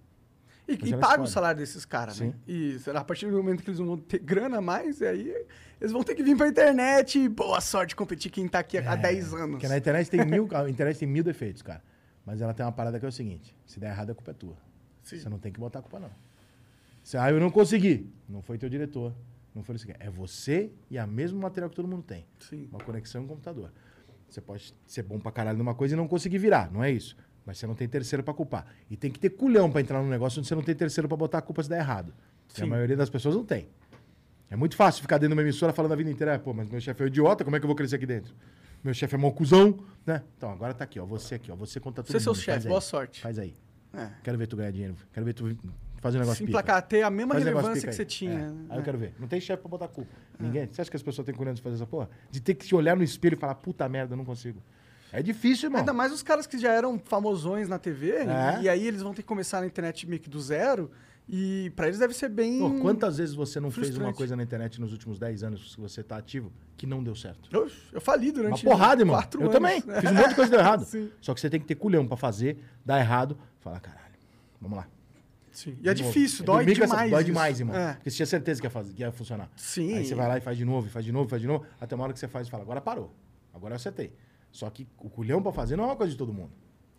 E, 0.68 0.74
e 0.74 0.96
paga 0.96 1.20
o 1.20 1.26
salário 1.26 1.58
desses 1.58 1.84
caras, 1.84 2.20
né? 2.20 2.32
E 2.46 2.78
a 2.94 3.02
partir 3.02 3.26
do 3.26 3.36
momento 3.36 3.64
que 3.64 3.70
eles 3.70 3.80
vão 3.80 3.96
ter 3.96 4.20
grana 4.20 4.58
a 4.58 4.60
mais, 4.60 5.02
aí 5.02 5.34
eles 5.80 5.90
vão 5.90 6.04
ter 6.04 6.14
que 6.14 6.22
vir 6.22 6.36
pra 6.36 6.46
internet 6.46 7.18
e 7.18 7.28
boa 7.28 7.60
sorte 7.60 7.96
competir 7.96 8.30
quem 8.30 8.46
tá 8.46 8.60
aqui 8.60 8.78
há 8.78 8.94
10 8.94 9.34
anos. 9.34 9.50
Porque 9.50 9.66
na 9.66 9.76
internet 9.76 10.08
tem 10.08 10.24
mil, 10.24 10.48
a 10.52 10.70
internet 10.70 11.00
tem 11.00 11.08
mil 11.08 11.24
defeitos, 11.24 11.62
cara. 11.62 11.82
Mas 12.24 12.40
ela 12.40 12.54
tem 12.54 12.64
uma 12.64 12.70
parada 12.70 13.00
que 13.00 13.04
é 13.04 13.08
o 13.08 13.12
seguinte: 13.12 13.56
se 13.66 13.80
der 13.80 13.90
errado, 13.90 14.10
a 14.10 14.14
culpa 14.14 14.30
é 14.30 14.34
tua. 14.34 14.56
Sim. 15.02 15.18
Você 15.18 15.28
não 15.28 15.40
tem 15.40 15.50
que 15.50 15.58
botar 15.58 15.80
a 15.80 15.82
culpa, 15.82 15.98
não. 15.98 16.10
Se, 17.02 17.16
ah, 17.16 17.28
eu 17.28 17.40
não 17.40 17.50
consegui. 17.50 18.08
Não 18.28 18.40
foi 18.40 18.56
teu 18.56 18.68
diretor. 18.68 19.12
Não 19.52 19.64
foi 19.64 19.74
isso 19.74 19.90
aqui. 19.90 19.96
É 19.98 20.08
você 20.08 20.70
e 20.88 20.96
a 20.96 21.08
mesmo 21.08 21.40
material 21.40 21.68
que 21.68 21.74
todo 21.74 21.88
mundo 21.88 22.04
tem. 22.04 22.24
Sim. 22.38 22.68
Uma 22.70 22.78
conexão 22.78 23.22
e 23.22 23.24
um 23.24 23.28
computador. 23.28 23.72
Você 24.28 24.40
pode 24.40 24.72
ser 24.86 25.02
bom 25.02 25.18
pra 25.18 25.32
caralho 25.32 25.58
numa 25.58 25.74
coisa 25.74 25.94
e 25.94 25.96
não 25.96 26.06
conseguir 26.06 26.38
virar, 26.38 26.70
não 26.70 26.82
é 26.82 26.90
isso. 26.90 27.16
Mas 27.46 27.58
você 27.58 27.66
não 27.66 27.74
tem 27.76 27.86
terceiro 27.88 28.22
pra 28.24 28.34
culpar. 28.34 28.66
E 28.90 28.96
tem 28.96 29.10
que 29.10 29.20
ter 29.20 29.30
culhão 29.30 29.70
pra 29.70 29.80
entrar 29.80 30.02
num 30.02 30.08
negócio 30.08 30.40
onde 30.40 30.48
você 30.48 30.54
não 30.54 30.62
tem 30.62 30.74
terceiro 30.74 31.06
pra 31.06 31.16
botar 31.16 31.38
a 31.38 31.42
culpa 31.42 31.62
se 31.62 31.68
der 31.68 31.78
errado. 31.78 32.12
E 32.58 32.60
a 32.60 32.64
Sim. 32.64 32.70
maioria 32.70 32.96
das 32.96 33.08
pessoas 33.08 33.36
não 33.36 33.44
tem. 33.44 33.68
É 34.50 34.56
muito 34.56 34.76
fácil 34.76 35.02
ficar 35.02 35.18
dentro 35.18 35.28
de 35.34 35.34
uma 35.40 35.42
emissora 35.42 35.72
falando 35.72 35.92
a 35.92 35.96
vida 35.96 36.10
inteira, 36.10 36.34
"Ah, 36.34 36.38
pô, 36.38 36.52
mas 36.52 36.68
meu 36.68 36.80
chefe 36.80 37.00
é 37.02 37.04
um 37.04 37.08
idiota, 37.08 37.44
como 37.44 37.54
é 37.56 37.60
que 37.60 37.64
eu 37.64 37.68
vou 37.68 37.76
crescer 37.76 37.96
aqui 37.96 38.06
dentro? 38.06 38.34
Meu 38.82 38.92
chefe 38.94 39.14
é 39.14 39.18
mó 39.18 39.30
cuzão, 39.30 39.78
né? 40.04 40.22
Então, 40.36 40.50
agora 40.50 40.72
tá 40.74 40.84
aqui, 40.84 40.98
ó, 41.00 41.04
você 41.06 41.36
aqui, 41.36 41.50
ó, 41.50 41.56
você 41.56 41.78
conta 41.80 42.02
tudo. 42.02 42.10
Você 42.12 42.16
é 42.16 42.20
seu 42.20 42.34
chefe, 42.34 42.68
boa 42.68 42.80
sorte. 42.80 43.20
Faz 43.20 43.38
aí. 43.38 43.56
É. 43.94 44.08
Quero 44.22 44.36
ver 44.38 44.46
tu 44.46 44.56
ganhar 44.56 44.70
dinheiro, 44.70 44.94
quero 45.12 45.24
ver 45.26 45.32
tu 45.32 45.56
fazer 46.00 46.18
um 46.18 46.20
negócio 46.20 46.38
Se 46.38 46.44
pica. 46.46 46.50
emplacar, 46.58 46.82
ter 46.82 47.02
a 47.02 47.10
mesma 47.10 47.34
Faz 47.34 47.44
relevância 47.44 47.88
que 47.88 47.94
você 47.94 48.04
tinha. 48.04 48.32
É. 48.32 48.36
né? 48.50 48.66
Aí 48.70 48.78
eu 48.78 48.82
quero 48.84 48.98
ver. 48.98 49.14
Não 49.18 49.26
tem 49.26 49.40
chefe 49.40 49.60
pra 49.62 49.68
botar 49.70 49.88
culpa. 49.88 50.10
Ninguém. 50.38 50.68
Você 50.70 50.80
acha 50.80 50.90
que 50.90 50.96
as 50.96 51.02
pessoas 51.02 51.24
têm 51.26 51.34
coragem 51.34 51.56
de 51.56 51.62
fazer 51.62 51.76
essa 51.76 51.86
porra? 51.86 52.08
De 52.30 52.40
ter 52.40 52.54
que 52.54 52.64
se 52.66 52.74
olhar 52.74 52.94
no 52.96 53.02
espelho 53.02 53.34
e 53.34 53.36
falar, 53.38 53.54
puta 53.56 53.88
merda, 53.88 54.12
eu 54.12 54.16
não 54.16 54.24
consigo. 54.24 54.62
É 55.18 55.22
difícil, 55.22 55.66
irmão. 55.68 55.80
Ainda 55.80 55.92
mais 55.92 56.12
os 56.12 56.22
caras 56.22 56.46
que 56.46 56.58
já 56.58 56.72
eram 56.72 56.98
famosões 56.98 57.68
na 57.68 57.78
TV, 57.78 58.10
É. 58.12 58.60
e 58.62 58.68
aí 58.68 58.86
eles 58.86 59.00
vão 59.02 59.14
ter 59.14 59.22
que 59.22 59.28
começar 59.28 59.60
na 59.60 59.66
internet 59.66 60.06
meio 60.06 60.20
que 60.20 60.28
do 60.28 60.40
zero, 60.40 60.90
e 61.28 61.72
pra 61.74 61.86
eles 61.86 61.98
deve 61.98 62.12
ser 62.14 62.28
bem... 62.28 62.58
Pô, 62.58 62.70
quantas 62.82 63.16
vezes 63.18 63.34
você 63.34 63.58
não 63.58 63.70
fez 63.70 63.86
uma 63.88 63.94
frustrante. 63.94 64.16
coisa 64.16 64.36
na 64.36 64.42
internet 64.42 64.80
nos 64.80 64.92
últimos 64.92 65.18
10 65.18 65.42
anos 65.42 65.74
que 65.74 65.80
você 65.80 66.02
tá 66.02 66.16
ativo 66.18 66.52
que 66.76 66.86
não 66.86 67.02
deu 67.02 67.16
certo? 67.16 67.48
Eu, 67.50 67.68
eu 67.92 68.00
fali 68.00 68.26
Uma 68.26 68.34
durante 68.34 68.62
porrada, 68.64 69.00
irmão. 69.02 69.16
quatro 69.16 69.40
Eu 69.40 69.44
anos. 69.50 69.54
também. 69.54 69.80
Fiz 69.80 70.10
um 70.10 70.14
monte 70.14 70.28
de 70.28 70.34
coisa 70.34 70.50
deu 70.50 70.60
errado. 70.60 70.84
Sim. 70.86 71.10
Só 71.20 71.32
que 71.34 71.40
você 71.40 71.48
tem 71.50 71.58
que 71.58 71.66
ter 71.66 71.74
culhão 71.76 72.06
pra 72.06 72.16
fazer, 72.16 72.58
dar 72.84 73.00
errado, 73.00 73.36
falar, 73.60 73.80
caralho, 73.80 74.14
vamos 74.60 74.76
lá. 74.78 74.86
Sim. 75.50 75.76
E 75.82 75.88
é 75.88 75.94
difícil, 75.94 76.42
É 76.42 76.46
dói 76.46 76.64
com 76.66 76.70
essa- 76.72 76.80
demais. 76.82 77.10
Dói 77.10 77.24
demais, 77.24 77.58
irmão. 77.58 77.74
É. 77.74 77.94
Porque 77.94 78.10
você 78.10 78.16
tinha 78.16 78.26
certeza 78.26 78.60
que 78.60 78.66
ia, 78.66 78.70
fazer, 78.70 78.92
que 78.92 79.00
ia 79.00 79.10
funcionar. 79.10 79.48
Sim. 79.56 79.94
Aí 79.96 80.04
você 80.04 80.14
vai 80.14 80.28
lá 80.28 80.36
e 80.36 80.40
faz 80.42 80.58
de 80.58 80.64
novo, 80.66 80.88
faz 80.90 81.04
de 81.04 81.10
novo, 81.10 81.28
faz 81.30 81.40
de 81.40 81.48
novo, 81.48 81.64
até 81.80 81.94
uma 81.94 82.04
hora 82.04 82.12
que 82.12 82.18
você 82.20 82.28
faz 82.28 82.46
e 82.46 82.50
fala, 82.50 82.62
agora 82.62 82.80
parou. 82.82 83.10
Agora 83.54 83.72
eu 83.72 83.76
acertei. 83.76 84.12
Só 84.56 84.70
que 84.70 84.88
o 84.96 85.10
culhão 85.10 85.42
pra 85.42 85.52
fazer 85.52 85.76
não 85.76 85.84
é 85.84 85.88
uma 85.88 85.96
coisa 85.96 86.12
de 86.12 86.16
todo 86.16 86.32
mundo. 86.32 86.50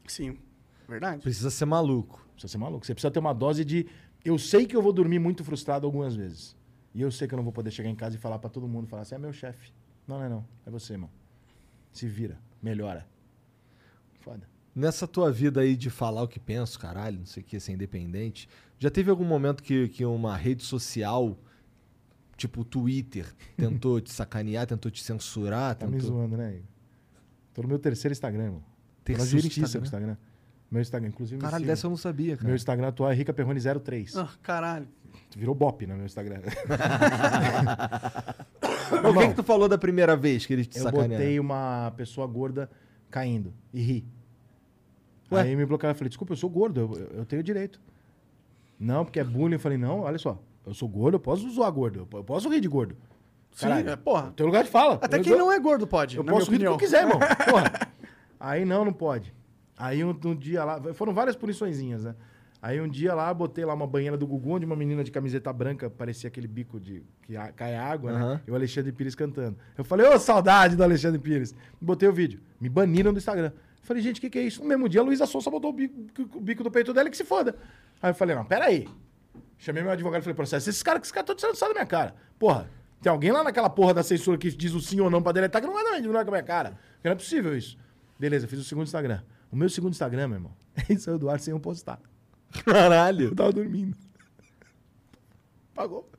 Sim, 0.05 0.37
verdade. 0.87 1.23
Precisa 1.23 1.49
ser 1.49 1.65
maluco. 1.65 2.23
Precisa 2.33 2.51
ser 2.51 2.59
maluco. 2.59 2.85
Você 2.85 2.93
precisa 2.93 3.09
ter 3.09 3.17
uma 3.17 3.33
dose 3.33 3.65
de. 3.65 3.87
Eu 4.23 4.37
sei 4.37 4.67
que 4.67 4.75
eu 4.75 4.81
vou 4.81 4.93
dormir 4.93 5.17
muito 5.17 5.43
frustrado 5.43 5.83
algumas 5.87 6.15
vezes. 6.15 6.55
E 6.93 7.01
eu 7.01 7.11
sei 7.11 7.27
que 7.27 7.33
eu 7.33 7.37
não 7.37 7.43
vou 7.43 7.51
poder 7.51 7.71
chegar 7.71 7.89
em 7.89 7.95
casa 7.95 8.15
e 8.15 8.19
falar 8.19 8.37
pra 8.37 8.47
todo 8.47 8.67
mundo, 8.67 8.87
falar 8.87 9.01
assim, 9.01 9.15
é 9.15 9.17
meu 9.17 9.33
chefe. 9.33 9.73
Não, 10.07 10.19
não 10.19 10.25
é 10.25 10.29
não. 10.29 10.45
É 10.67 10.69
você, 10.69 10.93
irmão. 10.93 11.09
Se 11.91 12.07
vira. 12.07 12.37
Melhora. 12.61 13.07
Foda. 14.19 14.47
Nessa 14.75 15.07
tua 15.07 15.31
vida 15.31 15.61
aí 15.61 15.75
de 15.75 15.89
falar 15.89 16.21
o 16.21 16.27
que 16.27 16.39
penso, 16.39 16.77
caralho, 16.77 17.17
não 17.17 17.25
sei 17.25 17.41
o 17.41 17.45
que, 17.45 17.59
ser 17.59 17.71
independente, 17.71 18.47
já 18.77 18.91
teve 18.91 19.09
algum 19.09 19.25
momento 19.25 19.63
que, 19.63 19.89
que 19.89 20.05
uma 20.05 20.37
rede 20.37 20.63
social, 20.63 21.35
tipo 22.35 22.61
o 22.61 22.63
Twitter, 22.63 23.33
tentou 23.57 23.99
te 23.99 24.11
sacanear, 24.11 24.67
tentou 24.67 24.91
te 24.91 25.03
censurar? 25.03 25.73
Tá 25.73 25.87
me 25.87 25.93
tentou... 25.93 26.09
zoando, 26.09 26.37
né, 26.37 26.57
Igor? 26.57 26.76
Tô 27.57 27.63
no 27.63 27.67
meu 27.69 27.79
terceiro 27.79 28.11
Instagram, 28.11 28.43
irmão. 28.43 28.59
Tô 29.03 29.13
na 29.13 29.17
Terceiro 29.17 29.41
justiça 29.41 29.65
Instagram? 29.79 29.85
Instagram. 29.85 30.17
Meu 30.69 30.79
Instagram, 30.79 31.07
inclusive. 31.07 31.41
Caralho, 31.41 31.65
dessa 31.65 31.87
eu 31.87 31.89
não 31.89 31.97
sabia, 31.97 32.35
cara. 32.37 32.45
Meu 32.45 32.55
Instagram 32.55 32.87
atual 32.89 33.09
é 33.11 33.15
Rica 33.15 33.33
Perrone 33.33 33.59
03. 33.59 34.15
Ah, 34.15 34.29
caralho. 34.43 34.87
Virou 35.35 35.55
Bop 35.55 35.87
no 35.87 35.95
meu 35.95 36.05
Instagram. 36.05 36.41
o 39.01 39.13
que, 39.19 39.27
que 39.29 39.33
tu 39.33 39.41
falou 39.41 39.67
da 39.67 39.75
primeira 39.75 40.15
vez 40.15 40.45
que 40.45 40.53
eles 40.53 40.67
te 40.67 40.77
eu 40.77 40.83
sacanearam? 40.83 41.15
botei 41.15 41.39
uma 41.39 41.91
pessoa 41.97 42.27
gorda 42.27 42.69
caindo 43.09 43.51
e 43.73 43.81
ri. 43.81 44.05
Ué? 45.31 45.41
Aí 45.41 45.55
me 45.55 45.65
bloquearam. 45.65 45.93
Eu 45.95 45.97
falei, 45.97 46.09
desculpa, 46.09 46.33
eu 46.33 46.37
sou 46.37 46.51
gordo, 46.51 46.79
eu, 46.79 46.93
eu- 47.17 47.25
tenho 47.25 47.41
direito. 47.41 47.81
Não, 48.79 49.03
porque 49.03 49.19
é 49.19 49.23
bullying. 49.23 49.55
Eu 49.55 49.59
falei, 49.59 49.79
não, 49.79 50.01
olha 50.01 50.19
só, 50.19 50.39
eu 50.63 50.75
sou 50.75 50.87
gordo, 50.87 51.15
eu 51.15 51.19
posso 51.19 51.49
zoar 51.49 51.71
gordo, 51.71 52.07
eu 52.13 52.23
posso 52.23 52.49
rir 52.49 52.61
de 52.61 52.67
gordo. 52.67 52.95
Sim, 53.57 53.89
é, 53.89 53.95
porra. 53.95 54.31
Tem 54.35 54.45
lugar 54.45 54.63
de 54.63 54.69
fala. 54.69 54.99
Até 55.01 55.19
quem 55.19 55.35
não 55.35 55.51
é 55.51 55.59
gordo 55.59 55.87
pode, 55.87 56.15
Eu 56.17 56.23
posso 56.23 56.51
rir 56.51 56.57
do 56.59 56.61
que 56.61 56.67
eu 56.67 56.77
quiser, 56.77 57.01
irmão. 57.01 57.17
Porra. 57.49 57.71
Aí 58.39 58.63
não, 58.65 58.85
não 58.85 58.93
pode. 58.93 59.33
Aí 59.75 60.03
um, 60.03 60.15
um 60.25 60.35
dia 60.35 60.63
lá, 60.63 60.93
foram 60.93 61.11
várias 61.13 61.35
puniçõezinhas, 61.35 62.03
né? 62.03 62.15
Aí 62.61 62.79
um 62.79 62.87
dia 62.87 63.13
lá, 63.15 63.33
botei 63.33 63.65
lá 63.65 63.73
uma 63.73 63.87
banheira 63.87 64.15
do 64.17 64.27
Gugu, 64.27 64.51
onde 64.55 64.65
uma 64.65 64.75
menina 64.75 65.03
de 65.03 65.11
camiseta 65.11 65.51
branca 65.51 65.89
parecia 65.89 66.27
aquele 66.27 66.47
bico 66.47 66.79
de 66.79 67.03
que 67.23 67.35
a- 67.35 67.51
cai 67.51 67.75
água, 67.75 68.11
né? 68.11 68.17
Aham. 68.19 68.41
E 68.47 68.51
o 68.51 68.55
Alexandre 68.55 68.91
Pires 68.91 69.15
cantando. 69.15 69.57
Eu 69.77 69.83
falei, 69.83 70.07
ô, 70.07 70.19
saudade 70.19 70.75
do 70.75 70.83
Alexandre 70.83 71.19
Pires. 71.19 71.55
Botei 71.81 72.07
o 72.07 72.13
vídeo. 72.13 72.39
Me 72.61 72.69
baniram 72.69 73.11
do 73.11 73.17
Instagram. 73.17 73.51
Falei, 73.81 74.03
gente, 74.03 74.17
o 74.17 74.21
que, 74.21 74.29
que 74.29 74.37
é 74.37 74.41
isso? 74.43 74.61
No 74.61 74.67
mesmo 74.67 74.87
dia, 74.89 75.01
a 75.01 75.03
Luísa 75.03 75.25
Sonsa 75.25 75.49
botou 75.49 75.69
o 75.69 75.73
bico, 75.73 75.95
o 76.35 76.41
bico 76.41 76.63
do 76.63 76.69
peito 76.69 76.93
dela 76.93 77.07
e 77.07 77.11
que 77.11 77.17
se 77.17 77.23
foda. 77.23 77.55
Aí 78.01 78.11
eu 78.11 78.15
falei, 78.15 78.35
não, 78.35 78.43
peraí. 78.45 78.87
Chamei 79.57 79.81
meu 79.81 79.91
advogado 79.91 80.21
e 80.21 80.23
falei, 80.23 80.35
processo, 80.35 80.69
esses 80.69 80.83
caras 80.83 80.99
que 81.01 81.05
esses 81.05 81.11
caras 81.11 81.23
estão 81.25 81.35
tirando 81.35 81.55
sarro 81.55 81.73
da 81.73 81.79
minha 81.79 81.87
cara. 81.87 82.13
Porra, 82.37 82.69
tem 83.01 83.11
alguém 83.11 83.31
lá 83.31 83.43
naquela 83.43 83.69
porra 83.69 83.93
da 83.93 84.03
censura 84.03 84.37
que 84.37 84.49
diz 84.51 84.73
o 84.73 84.81
sim 84.81 84.99
ou 84.99 85.09
não 85.09 85.21
pra 85.21 85.31
deletar 85.31 85.61
que 85.61 85.67
não 85.67 85.73
vai 85.73 85.83
dar, 85.83 86.01
não 86.01 86.11
vai 86.13 86.23
com 86.23 86.31
a 86.31 86.33
minha 86.33 86.43
cara. 86.43 86.71
Porque 86.93 87.07
não 87.07 87.11
é 87.11 87.15
possível 87.15 87.55
isso. 87.57 87.77
Beleza, 88.19 88.47
fiz 88.47 88.59
o 88.59 88.63
segundo 88.63 88.85
Instagram. 88.85 89.21
O 89.51 89.55
meu 89.55 89.69
segundo 89.69 89.91
Instagram, 89.93 90.27
meu 90.27 90.37
irmão, 90.37 90.51
é 90.89 90.93
isso 90.93 91.09
aí, 91.09 91.15
o 91.15 91.17
Eduardo 91.17 91.43
sem 91.43 91.51
eu 91.51 91.59
postar. 91.59 91.99
Caralho. 92.65 93.27
Eu 93.27 93.35
tava 93.35 93.51
dormindo. 93.53 93.95
Pagou. 95.73 96.09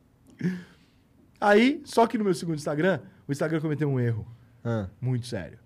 Aí, 1.41 1.81
só 1.85 2.07
que 2.07 2.19
no 2.19 2.25
meu 2.25 2.35
segundo 2.35 2.57
Instagram, 2.57 3.01
o 3.27 3.33
Instagram 3.33 3.61
cometeu 3.61 3.89
um 3.89 3.99
erro. 3.99 4.27
Ah. 4.65 4.89
Muito 5.01 5.27
sério. 5.27 5.59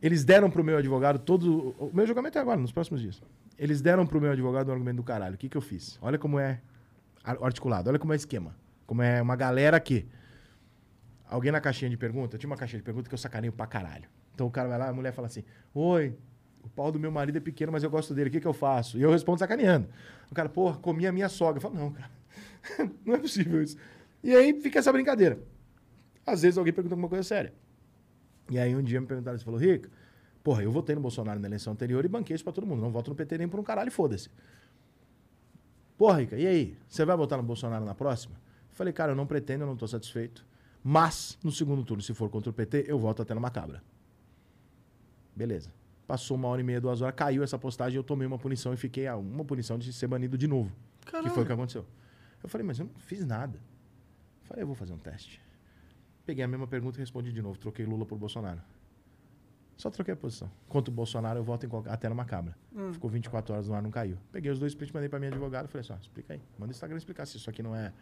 Eles 0.00 0.24
deram 0.24 0.50
pro 0.50 0.64
meu 0.64 0.76
advogado 0.78 1.18
todo. 1.18 1.74
O 1.78 1.90
meu 1.92 2.06
julgamento 2.06 2.36
é 2.38 2.40
agora, 2.40 2.60
nos 2.60 2.72
próximos 2.72 3.00
dias. 3.00 3.22
Eles 3.58 3.80
deram 3.80 4.06
pro 4.06 4.20
meu 4.20 4.32
advogado 4.32 4.68
um 4.68 4.72
argumento 4.72 4.96
do 4.96 5.02
caralho. 5.02 5.34
O 5.34 5.38
que, 5.38 5.48
que 5.48 5.56
eu 5.56 5.60
fiz? 5.60 5.98
Olha 6.02 6.18
como 6.18 6.38
é 6.38 6.60
ar- 7.22 7.38
articulado, 7.42 7.88
olha 7.88 7.98
como 7.98 8.12
é 8.12 8.16
esquema. 8.16 8.54
Como 8.92 9.00
é 9.00 9.22
uma 9.22 9.34
galera 9.34 9.74
aqui. 9.74 10.06
Alguém 11.26 11.50
na 11.50 11.62
caixinha 11.62 11.88
de 11.88 11.96
pergunta, 11.96 12.36
tinha 12.36 12.46
uma 12.46 12.58
caixinha 12.58 12.78
de 12.78 12.84
pergunta 12.84 13.08
que 13.08 13.14
eu 13.14 13.18
sacaneio 13.18 13.50
pra 13.50 13.66
caralho. 13.66 14.06
Então 14.34 14.46
o 14.46 14.50
cara 14.50 14.68
vai 14.68 14.78
lá, 14.78 14.88
a 14.90 14.92
mulher 14.92 15.14
fala 15.14 15.28
assim: 15.28 15.42
Oi, 15.72 16.14
o 16.62 16.68
pau 16.68 16.92
do 16.92 17.00
meu 17.00 17.10
marido 17.10 17.38
é 17.38 17.40
pequeno, 17.40 17.72
mas 17.72 17.82
eu 17.82 17.88
gosto 17.88 18.12
dele, 18.12 18.28
o 18.28 18.30
que, 18.30 18.38
que 18.38 18.46
eu 18.46 18.52
faço? 18.52 18.98
E 18.98 19.02
eu 19.02 19.10
respondo 19.10 19.38
sacaneando. 19.38 19.88
O 20.30 20.34
cara, 20.34 20.50
porra, 20.50 20.76
comi 20.76 21.06
a 21.06 21.12
minha 21.12 21.30
sogra. 21.30 21.56
Eu 21.56 21.62
falo, 21.62 21.74
não, 21.74 21.90
cara, 21.90 22.10
não 23.02 23.14
é 23.14 23.18
possível 23.18 23.62
isso. 23.62 23.78
E 24.22 24.36
aí 24.36 24.60
fica 24.60 24.78
essa 24.78 24.92
brincadeira. 24.92 25.38
Às 26.26 26.42
vezes 26.42 26.58
alguém 26.58 26.74
pergunta 26.74 26.94
alguma 26.94 27.08
coisa 27.08 27.24
séria. 27.24 27.54
E 28.50 28.58
aí 28.58 28.76
um 28.76 28.82
dia 28.82 29.00
me 29.00 29.06
perguntaram, 29.06 29.38
você 29.38 29.44
falou, 29.46 29.58
Rico, 29.58 29.88
porra, 30.44 30.64
eu 30.64 30.70
votei 30.70 30.94
no 30.94 31.00
Bolsonaro 31.00 31.40
na 31.40 31.48
eleição 31.48 31.72
anterior 31.72 32.04
e 32.04 32.08
banquei 32.08 32.34
isso 32.34 32.44
pra 32.44 32.52
todo 32.52 32.66
mundo. 32.66 32.82
Não 32.82 32.90
voto 32.90 33.08
no 33.08 33.16
PT 33.16 33.38
nem 33.38 33.48
por 33.48 33.58
um 33.58 33.62
caralho, 33.62 33.90
foda-se. 33.90 34.28
Porra, 35.96 36.20
Rica, 36.20 36.36
e 36.36 36.46
aí? 36.46 36.76
Você 36.86 37.06
vai 37.06 37.16
votar 37.16 37.38
no 37.38 37.42
Bolsonaro 37.42 37.86
na 37.86 37.94
próxima? 37.94 38.42
Falei, 38.72 38.92
cara, 38.92 39.12
eu 39.12 39.16
não 39.16 39.26
pretendo, 39.26 39.62
eu 39.62 39.66
não 39.66 39.76
tô 39.76 39.86
satisfeito. 39.86 40.44
Mas, 40.82 41.38
no 41.42 41.52
segundo 41.52 41.84
turno, 41.84 42.02
se 42.02 42.12
for 42.12 42.28
contra 42.28 42.50
o 42.50 42.52
PT, 42.52 42.86
eu 42.88 42.98
voto 42.98 43.22
até 43.22 43.34
numa 43.34 43.50
cabra. 43.50 43.82
Beleza. 45.34 45.70
Passou 46.06 46.36
uma 46.36 46.48
hora 46.48 46.60
e 46.60 46.64
meia, 46.64 46.80
duas 46.80 47.00
horas, 47.00 47.14
caiu 47.14 47.42
essa 47.42 47.58
postagem, 47.58 47.96
eu 47.96 48.02
tomei 48.02 48.26
uma 48.26 48.38
punição 48.38 48.74
e 48.74 48.76
fiquei 48.76 49.06
a 49.06 49.16
uma 49.16 49.44
punição 49.44 49.78
de 49.78 49.92
ser 49.92 50.06
banido 50.06 50.36
de 50.36 50.46
novo. 50.48 50.74
Que 51.06 51.30
foi 51.30 51.42
o 51.44 51.46
que 51.46 51.52
aconteceu. 51.52 51.86
Eu 52.42 52.48
falei, 52.48 52.66
mas 52.66 52.78
eu 52.78 52.86
não 52.86 52.94
fiz 52.94 53.24
nada. 53.24 53.56
Eu 53.56 54.46
Falei, 54.46 54.62
eu 54.62 54.66
vou 54.66 54.74
fazer 54.74 54.92
um 54.92 54.98
teste. 54.98 55.40
Peguei 56.26 56.44
a 56.44 56.48
mesma 56.48 56.66
pergunta 56.66 56.98
e 56.98 57.00
respondi 57.00 57.32
de 57.32 57.40
novo. 57.40 57.58
Troquei 57.58 57.84
Lula 57.86 58.04
por 58.04 58.18
Bolsonaro. 58.18 58.60
Só 59.76 59.90
troquei 59.90 60.14
a 60.14 60.16
posição. 60.16 60.50
Contra 60.68 60.90
o 60.92 60.94
Bolsonaro, 60.94 61.38
eu 61.38 61.44
voto 61.44 61.66
em 61.66 61.68
qualquer, 61.68 61.90
até 61.90 62.08
numa 62.08 62.24
cabra. 62.24 62.56
Ficou 62.92 63.08
24 63.10 63.54
horas 63.54 63.68
no 63.68 63.74
ar, 63.74 63.82
não 63.82 63.90
caiu. 63.90 64.18
Peguei 64.30 64.50
os 64.50 64.58
dois 64.58 64.74
prints, 64.74 64.92
mandei 64.92 65.08
pra 65.08 65.18
minha 65.18 65.30
advogada. 65.30 65.66
Falei 65.68 65.80
assim, 65.80 65.92
ó, 65.92 65.96
explica 65.96 66.34
aí. 66.34 66.42
Manda 66.58 66.70
o 66.70 66.74
Instagram 66.74 66.96
explicar 66.96 67.26
se 67.26 67.36
isso 67.36 67.48
aqui 67.48 67.62
não 67.62 67.74
é... 67.74 67.92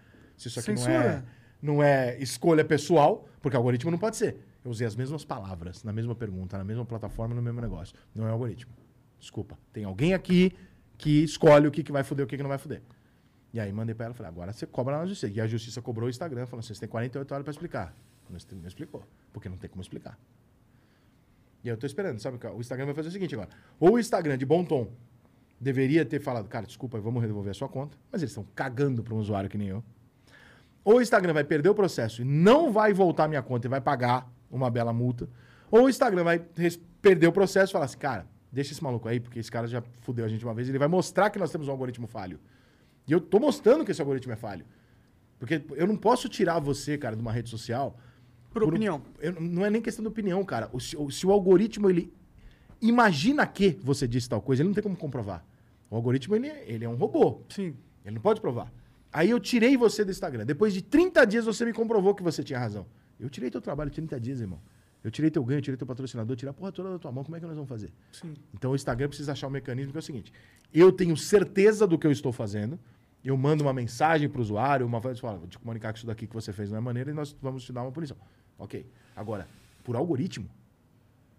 Se 0.41 0.49
isso 0.49 0.59
aqui 0.59 0.73
não 0.73 0.89
é, 0.89 1.23
não 1.61 1.83
é 1.83 2.19
escolha 2.19 2.65
pessoal, 2.65 3.29
porque 3.43 3.55
algoritmo 3.55 3.91
não 3.91 3.99
pode 3.99 4.17
ser. 4.17 4.39
Eu 4.65 4.71
usei 4.71 4.87
as 4.87 4.97
mesmas 4.97 5.23
palavras, 5.23 5.85
na 5.85 5.93
mesma 5.93 6.15
pergunta, 6.15 6.57
na 6.57 6.65
mesma 6.65 6.85
plataforma, 6.85 7.35
no 7.35 7.43
mesmo 7.43 7.61
negócio. 7.61 7.95
Não 8.15 8.27
é 8.27 8.31
algoritmo. 8.31 8.73
Desculpa. 9.19 9.59
Tem 9.71 9.85
alguém 9.85 10.15
aqui 10.15 10.53
que 10.97 11.23
escolhe 11.23 11.67
o 11.67 11.71
que, 11.71 11.83
que 11.83 11.93
vai 11.93 12.03
foder 12.03 12.23
e 12.23 12.25
o 12.25 12.27
que, 12.27 12.39
que 12.39 12.43
não 12.43 12.49
vai 12.49 12.57
foder. 12.57 12.81
E 13.53 13.61
aí 13.61 13.71
mandei 13.71 13.95
pra 13.95 14.07
ela, 14.07 14.15
falei, 14.15 14.31
agora 14.31 14.51
você 14.51 14.67
cobra 14.67 14.97
na 14.97 15.05
justiça. 15.05 15.31
E 15.31 15.41
a 15.43 15.47
justiça 15.47 15.83
cobrou 15.83 16.07
o 16.07 16.11
Instagram, 16.11 16.47
falou 16.47 16.61
assim, 16.61 16.73
você 16.73 16.81
tem 16.81 16.89
48 16.89 17.33
horas 17.33 17.45
pra 17.45 17.51
explicar. 17.51 17.95
Não, 18.31 18.39
explicou, 18.67 19.05
porque 19.35 19.49
não 19.49 19.59
tem 19.59 19.69
como 19.69 19.83
explicar. 19.83 20.19
E 21.63 21.69
aí 21.69 21.75
eu 21.75 21.77
tô 21.77 21.85
esperando, 21.85 22.19
sabe? 22.19 22.39
O 22.55 22.61
Instagram 22.61 22.87
vai 22.87 22.95
fazer 22.95 23.09
o 23.09 23.13
seguinte 23.13 23.35
agora. 23.35 23.51
Ou 23.79 23.95
o 23.95 23.99
Instagram, 23.99 24.39
de 24.39 24.47
bom 24.47 24.65
tom, 24.65 24.91
deveria 25.61 26.07
ter 26.07 26.19
falado, 26.19 26.49
cara, 26.49 26.65
desculpa, 26.65 26.99
vamos 26.99 27.21
devolver 27.23 27.51
a 27.51 27.55
sua 27.55 27.69
conta. 27.69 27.99
Mas 28.11 28.23
eles 28.23 28.31
estão 28.31 28.47
cagando 28.55 29.03
para 29.03 29.15
um 29.15 29.19
usuário 29.19 29.51
que 29.51 29.59
nem 29.59 29.69
eu. 29.69 29.85
Ou 30.85 30.97
o 30.99 31.03
Instagram 31.03 31.33
vai 31.35 31.45
perder 31.45 31.69
o 31.69 31.75
processo 31.75 32.23
e 32.23 32.25
não 32.25 32.73
vai 32.73 32.93
voltar 32.93 33.25
a 33.25 33.29
minha 33.29 33.43
conta 33.43 33.67
e 33.67 33.71
vai 33.71 33.81
pagar 33.81 34.31
uma 34.51 34.71
bela 34.71 34.93
multa. 34.93 35.29
Ou 35.71 35.85
o 35.85 35.89
Instagram 35.89 36.25
vai 36.25 36.39
perder 37.03 37.27
o 37.27 37.33
processo 37.33 37.71
e 37.71 37.75
falar 37.75 37.85
assim, 37.85 37.99
cara, 37.99 38.27
deixa 38.51 38.73
esse 38.73 38.83
maluco 38.83 39.09
aí, 39.09 39.21
porque 39.21 39.39
esse 39.39 39.51
cara 39.51 39.67
já 39.67 39.83
fudeu 40.03 40.25
a 40.25 40.29
gente 40.29 40.45
uma 40.45 40.55
vez. 40.55 40.69
Ele 40.69 40.79
vai 40.79 40.89
mostrar 40.89 41.31
que 41.31 41.39
nós 41.39 41.51
temos 41.53 41.69
um 41.69 41.71
algoritmo 41.71 42.07
falho. 42.07 42.41
E 43.07 43.13
eu 43.13 43.21
tô 43.21 43.39
mostrando 43.39 43.85
que 43.85 43.91
esse 43.91 44.01
algoritmo 44.01 44.33
é 44.33 44.37
falho. 44.37 44.65
Porque 45.39 45.63
eu 45.77 45.87
não 45.87 45.97
posso 45.97 46.29
tirar 46.29 46.59
você, 46.59 46.97
cara, 46.99 47.15
de 47.17 47.23
uma 47.23 47.33
rede 47.33 47.49
social... 47.51 47.97
Por 48.53 48.65
um- 48.65 48.69
opinião. 48.69 49.03
eu- 49.21 49.41
não 49.41 49.65
é 49.65 49.71
nem 49.71 49.81
questão 49.81 50.03
de 50.03 50.09
opinião, 50.09 50.45
cara. 50.45 50.69
O, 50.73 50.81
se, 50.81 50.97
o- 50.97 51.11
se 51.11 51.27
o 51.27 51.31
algoritmo, 51.31 51.89
ele 51.89 52.13
imagina 52.81 53.47
que 53.47 53.79
você 53.83 54.09
disse 54.09 54.29
tal 54.29 54.41
coisa, 54.43 54.63
ele 54.63 54.69
não 54.69 54.75
tem 54.75 54.83
como 54.83 54.97
comprovar. 54.97 55.45
O 55.91 55.97
algoritmo, 55.97 56.35
ele, 56.37 56.49
é- 56.49 56.65
ele 56.67 56.85
é 56.85 56.89
um 56.89 56.97
robô. 56.97 57.43
Sim. 57.49 57.77
Ele 58.05 58.15
não 58.17 58.23
pode 58.23 58.41
provar. 58.41 58.73
Aí 59.13 59.31
eu 59.31 59.41
tirei 59.41 59.77
você 59.77 60.05
do 60.05 60.11
Instagram. 60.11 60.45
Depois 60.45 60.73
de 60.73 60.83
30 60.83 61.25
dias, 61.27 61.45
você 61.45 61.65
me 61.65 61.73
comprovou 61.73 62.15
que 62.15 62.23
você 62.23 62.43
tinha 62.43 62.59
razão. 62.59 62.87
Eu 63.19 63.29
tirei 63.29 63.51
teu 63.51 63.61
trabalho 63.61 63.91
30 63.91 64.19
dias, 64.21 64.41
irmão. 64.41 64.61
Eu 65.03 65.11
tirei 65.11 65.31
teu 65.31 65.43
ganho, 65.43 65.61
tirei 65.63 65.77
teu 65.77 65.87
patrocinador, 65.87 66.37
tirei 66.37 66.51
a 66.51 66.53
porra 66.53 66.71
toda 66.71 66.91
da 66.91 66.99
tua 66.99 67.11
mão. 67.11 67.25
Como 67.25 67.37
é 67.37 67.41
que 67.41 67.47
nós 67.47 67.55
vamos 67.55 67.69
fazer? 67.69 67.91
Sim. 68.13 68.35
Então 68.55 68.73
o 68.73 68.75
Instagram 68.75 69.09
precisa 69.09 69.33
achar 69.33 69.47
um 69.47 69.51
mecanismo 69.51 69.93
que 69.93 69.99
é 69.99 70.01
o 70.01 70.03
seguinte: 70.03 70.33
eu 70.73 70.93
tenho 70.93 71.17
certeza 71.17 71.87
do 71.87 71.99
que 71.99 72.07
eu 72.07 72.13
estou 72.13 72.33
fazendo, 72.33 72.79
eu 73.25 73.37
mando 73.37 73.65
uma 73.65 73.73
mensagem 73.73 74.29
para 74.29 74.39
o 74.39 74.43
usuário, 74.43 74.87
uma 74.87 75.01
vez 75.01 75.19
fala, 75.19 75.39
vou 75.39 75.49
te 75.49 75.59
comunicar 75.59 75.93
que 75.93 75.99
isso 75.99 76.07
daqui 76.07 76.27
que 76.27 76.35
você 76.35 76.53
fez 76.53 76.71
não 76.71 76.79
é 76.79 76.81
maneira 76.81 77.11
e 77.11 77.15
nós 77.15 77.35
vamos 77.41 77.65
te 77.65 77.73
dar 77.73 77.83
uma 77.83 77.93
punição. 77.93 78.17
Ok. 78.59 78.87
Agora, 79.17 79.49
por 79.85 79.97
algoritmo. 79.97 80.49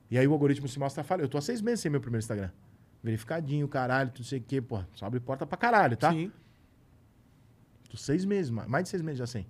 E 0.09 0.17
aí 0.17 0.27
o 0.27 0.33
algoritmo 0.33 0.67
se 0.67 0.79
mostra 0.79 1.03
falha. 1.03 1.21
Eu 1.21 1.29
tô 1.29 1.37
há 1.37 1.41
seis 1.41 1.61
meses 1.61 1.81
sem 1.81 1.91
meu 1.91 2.01
primeiro 2.01 2.21
Instagram. 2.21 2.49
Verificadinho, 3.03 3.67
caralho, 3.67 4.09
tudo 4.11 4.25
sei 4.25 4.39
o 4.39 4.43
quê, 4.43 4.61
pô. 4.61 4.83
Só 4.93 5.05
abre 5.05 5.19
porta 5.19 5.45
pra 5.45 5.57
caralho, 5.57 5.95
tá? 5.95 6.11
Sim. 6.11 6.31
Tô 7.91 7.97
seis 7.97 8.23
meses, 8.23 8.49
ma- 8.49 8.65
mais 8.67 8.83
de 8.85 8.89
seis 8.89 9.01
meses 9.01 9.19
já 9.19 9.27
sem. 9.27 9.45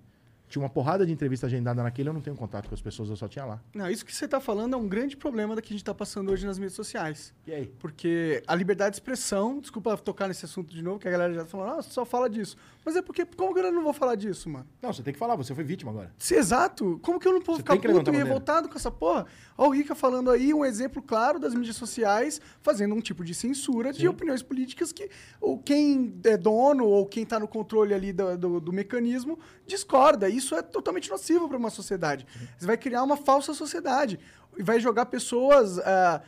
Tinha 0.52 0.62
uma 0.62 0.70
porrada 0.70 1.06
de 1.06 1.14
entrevista 1.14 1.46
agendada 1.48 1.82
naquele, 1.82 2.10
eu 2.10 2.14
não 2.14 2.20
tenho 2.20 2.36
contato 2.36 2.68
com 2.68 2.76
as 2.76 2.82
pessoas, 2.82 3.10
eu 3.10 3.16
só 3.16 3.26
tinha 3.26 3.46
lá. 3.46 3.62
Não, 3.74 3.90
isso 3.90 4.06
que 4.06 4.14
você 4.14 4.28
tá 4.28 4.42
falando 4.42 4.74
é 4.74 4.78
um 4.78 4.86
grande 4.86 5.16
problema 5.16 5.56
da 5.56 5.62
que 5.62 5.74
a 5.74 5.76
gente 5.76 5.86
tá 5.86 5.94
passando 5.94 6.30
hoje 6.30 6.46
nas 6.46 6.60
mídias 6.60 6.74
sociais. 6.74 7.34
E 7.48 7.54
aí? 7.54 7.68
Porque 7.80 8.44
a 8.46 8.54
liberdade 8.54 8.92
de 8.92 8.96
expressão, 8.98 9.62
desculpa 9.62 9.96
tocar 9.96 10.28
nesse 10.28 10.44
assunto 10.44 10.74
de 10.74 10.82
novo, 10.82 11.00
que 11.00 11.08
a 11.08 11.12
galera 11.12 11.34
já 11.34 11.44
tá 11.44 11.48
falando, 11.48 11.80
ah, 11.80 11.82
só 11.82 12.04
fala 12.04 12.30
disso. 12.30 12.58
Mas 12.84 12.96
é 12.96 13.02
porque, 13.02 13.26
como 13.26 13.54
que 13.54 13.60
eu 13.60 13.72
não 13.72 13.84
vou 13.84 13.94
falar 13.94 14.16
disso, 14.16 14.50
mano? 14.50 14.68
Não, 14.82 14.92
você 14.92 15.02
tem 15.04 15.14
que 15.14 15.20
falar, 15.20 15.36
você 15.36 15.56
foi 15.56 15.64
vítima 15.64 15.92
agora. 15.92 16.12
Se 16.18 16.36
exato, 16.36 17.00
como 17.02 17.20
que 17.20 17.28
eu 17.28 17.34
não 17.34 17.42
posso 17.42 17.60
Você 17.60 17.64
ficar 17.64 17.78
puto 17.78 18.12
e 18.12 18.18
revoltado 18.18 18.68
com 18.68 18.76
essa 18.76 18.92
porra? 18.92 19.28
Ó, 19.58 19.68
o 19.68 19.70
Rica 19.70 19.94
falando 19.94 20.32
aí 20.32 20.54
um 20.54 20.66
exemplo 20.66 21.02
claro 21.02 21.40
das 21.40 21.54
mídias 21.54 21.76
sociais 21.76 22.42
fazendo 22.62 22.96
um 22.96 23.00
tipo 23.00 23.24
de 23.24 23.36
censura 23.36 23.94
de 23.94 24.08
opiniões 24.08 24.42
políticas 24.42 24.92
que 24.92 25.10
ou 25.40 25.60
quem 25.60 26.20
é 26.24 26.36
dono 26.36 26.86
ou 26.86 27.06
quem 27.06 27.26
tá 27.26 27.40
no 27.40 27.48
controle 27.48 27.94
ali 27.94 28.12
do, 28.12 28.38
do, 28.38 28.60
do 28.60 28.74
mecanismo 28.74 29.38
discorda. 29.68 30.28
Isso 30.28 30.41
é 30.56 30.62
totalmente 30.62 31.10
nocivo 31.10 31.48
para 31.48 31.58
uma 31.58 31.70
sociedade. 31.70 32.26
Você 32.58 32.66
vai 32.66 32.78
criar 32.78 33.04
uma 33.04 33.18
falsa 33.18 33.54
sociedade 33.54 34.20
e 34.58 34.64
vai 34.64 34.80
jogar 34.80 35.06
pessoas 35.08 35.80
ah, 35.80 36.22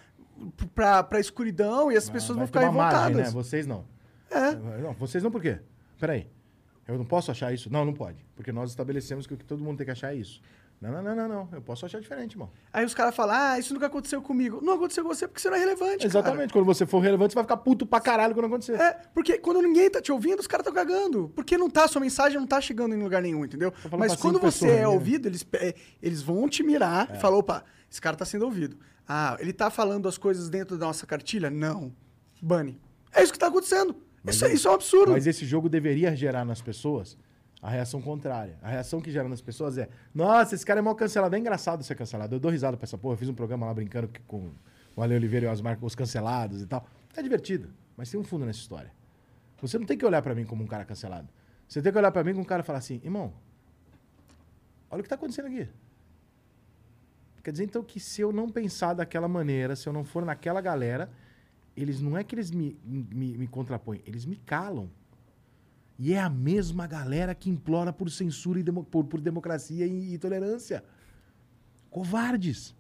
pra, 0.74 1.04
pra 1.04 1.20
escuridão 1.20 1.92
e 1.92 1.98
as 1.98 2.10
pessoas 2.10 2.38
Vai 2.38 2.46
vão 2.46 2.48
ficar 2.48 2.60
uma 2.70 2.72
margem, 2.72 3.00
revoltadas. 3.00 3.34
né? 3.34 3.42
Vocês 3.44 3.66
não. 3.68 3.86
É. 4.30 4.56
Não, 4.56 4.94
vocês 4.94 5.24
não 5.24 5.32
por 5.32 5.42
quê? 5.42 5.60
Peraí. 6.00 6.28
Eu 6.88 6.98
não 6.98 7.06
posso 7.06 7.32
achar 7.32 7.54
isso? 7.54 7.72
Não, 7.72 7.86
não 7.86 7.94
pode. 7.94 8.26
Porque 8.36 8.52
nós 8.52 8.70
estabelecemos 8.70 9.26
que 9.26 9.34
o 9.34 9.38
que 9.38 9.46
todo 9.46 9.64
mundo 9.64 9.78
tem 9.78 9.86
que 9.86 9.92
achar 9.92 10.14
é 10.14 10.18
isso. 10.18 10.42
Não, 10.84 10.92
não, 10.92 11.02
não, 11.02 11.16
não, 11.16 11.28
não. 11.30 11.50
Eu 11.54 11.62
posso 11.62 11.86
achar 11.86 12.02
diferente, 12.02 12.34
irmão. 12.34 12.50
Aí 12.74 12.84
os 12.84 12.94
caras 12.94 13.16
falam, 13.16 13.36
ah, 13.38 13.58
isso 13.58 13.74
nunca 13.74 13.86
aconteceu 13.86 14.22
comigo. 14.22 14.60
Não 14.62 14.74
aconteceu 14.74 15.02
com 15.04 15.14
você 15.14 15.26
porque 15.28 15.40
você 15.40 15.50
não 15.50 15.56
é 15.56 15.60
relevante, 15.62 15.98
cara. 16.00 16.06
Exatamente. 16.08 16.52
Quando 16.52 16.66
você 16.66 16.86
for 16.86 17.00
relevante, 17.00 17.32
você 17.32 17.36
vai 17.36 17.44
ficar 17.46 17.56
puto 17.58 17.86
pra 17.86 18.02
caralho 18.02 18.34
quando 18.34 18.48
acontecer. 18.48 18.74
É, 18.80 18.92
porque 19.14 19.38
quando 19.38 19.62
ninguém 19.62 19.90
tá 19.90 20.02
te 20.02 20.12
ouvindo, 20.12 20.42
os 20.42 20.48
caras 20.48 20.68
estão 20.68 20.74
cagando. 20.74 21.32
Porque 21.34 21.58
não 21.58 21.70
tá, 21.70 21.88
sua 21.88 22.02
mensagem 22.02 22.38
não 22.38 22.46
tá 22.46 22.60
chegando 22.60 22.94
em 22.94 23.02
lugar 23.02 23.22
nenhum, 23.22 23.46
entendeu? 23.46 23.74
Mas 23.98 24.16
quando 24.18 24.40
você 24.40 24.70
é 24.70 24.88
ouvido, 24.88 25.28
eles, 25.30 25.46
é, 25.54 25.74
eles 26.02 26.22
vão 26.22 26.50
te 26.50 26.62
mirar 26.64 27.10
É. 27.12 27.16
e 27.18 27.20
falar, 27.22 27.38
opa, 27.38 27.64
esse 27.90 28.02
cara 28.02 28.18
tá 28.18 28.26
sendo 28.26 28.44
ouvido. 28.44 28.78
Ah, 29.08 29.38
ele 29.40 29.54
tá 29.54 29.70
falando 29.70 30.08
as 30.10 30.18
coisas 30.18 30.50
dentro 30.50 30.78
da 30.78 30.86
nossa 30.88 31.06
cartilha? 31.08 31.50
Não. 31.50 31.94
Bane. 32.42 32.78
É 33.14 33.24
isso 33.24 33.32
que 33.32 33.40
tá 33.40 33.48
acontecendo. 33.48 33.96
Isso, 34.26 34.44
é- 34.46 34.54
isso 34.54 34.68
é 34.68 34.72
um 34.72 34.74
absurdo. 34.76 35.12
Mas 35.14 35.28
esse 35.28 35.46
jogo 35.46 35.70
deveria 35.70 36.14
gerar 36.16 36.44
nas 36.44 36.62
pessoas 36.62 37.18
a 37.64 37.70
reação 37.70 38.02
contrária. 38.02 38.58
A 38.62 38.68
reação 38.68 39.00
que 39.00 39.10
gera 39.10 39.30
nas 39.30 39.40
pessoas 39.40 39.78
é: 39.78 39.88
nossa, 40.14 40.54
esse 40.54 40.66
cara 40.66 40.80
é 40.80 40.84
mal 40.84 40.94
cancelado. 40.96 41.34
É 41.34 41.40
engraçado 41.40 41.82
ser 41.82 41.96
cancelado. 41.96 42.36
Eu 42.36 42.40
dou 42.40 42.52
risada 42.52 42.76
pra 42.76 42.84
essa 42.84 42.98
porra. 42.98 43.14
Eu 43.14 43.18
fiz 43.18 43.30
um 43.30 43.34
programa 43.34 43.66
lá 43.66 43.74
brincando 43.74 44.10
com 44.28 44.52
o 44.94 45.02
Ale 45.02 45.16
Oliveira 45.16 45.46
e 45.46 45.50
o 45.50 45.52
Osmar 45.52 45.78
com 45.78 45.86
os 45.86 45.96
cancelados 45.96 46.62
e 46.62 46.68
tal. 46.68 46.86
É 47.16 47.22
divertido, 47.22 47.70
mas 47.96 48.12
tem 48.12 48.20
um 48.20 48.24
fundo 48.24 48.46
nessa 48.46 48.60
história. 48.60 48.92
Você 49.62 49.80
não 49.80 49.86
tem 49.86 49.98
que 49.98 50.06
olhar 50.06 50.22
pra 50.22 50.36
mim 50.36 50.44
como 50.44 50.62
um 50.62 50.68
cara 50.68 50.84
cancelado. 50.84 51.30
Você 51.66 51.82
tem 51.82 51.90
que 51.90 51.98
olhar 51.98 52.12
pra 52.12 52.22
mim 52.22 52.32
como 52.32 52.44
um 52.44 52.46
cara 52.46 52.62
e 52.62 52.66
falar 52.66 52.80
assim: 52.80 53.00
irmão, 53.02 53.34
olha 54.92 55.00
o 55.00 55.04
que 55.04 55.08
tá 55.08 55.16
acontecendo 55.16 55.46
aqui. 55.46 55.70
Quer 57.42 57.52
dizer, 57.52 57.64
então, 57.64 57.82
que 57.82 58.00
se 58.00 58.22
eu 58.22 58.34
não 58.34 58.50
pensar 58.50 58.94
daquela 58.94 59.28
maneira, 59.30 59.74
se 59.76 59.88
eu 59.88 59.94
não 59.94 60.04
for 60.04 60.26
naquela 60.26 60.60
galera, 60.60 61.10
eles 61.78 62.02
não 62.02 62.18
é 62.18 62.24
que 62.26 62.36
eles 62.36 62.52
me, 62.52 62.78
me, 62.84 63.38
me 63.38 63.48
contrapõem, 63.48 64.02
eles 64.06 64.26
me 64.26 64.36
calam. 64.36 64.90
E 65.98 66.14
é 66.14 66.20
a 66.20 66.30
mesma 66.30 66.88
galera 66.88 67.36
que 67.36 67.50
implora 67.50 67.94
por 67.94 68.10
censura 68.10 68.60
e 68.60 68.64
demo- 68.64 68.84
por, 68.84 69.04
por 69.06 69.22
democracia 69.22 69.86
e, 69.86 70.14
e 70.14 70.18
tolerância. 70.18 70.84
Covardes. 71.90 72.76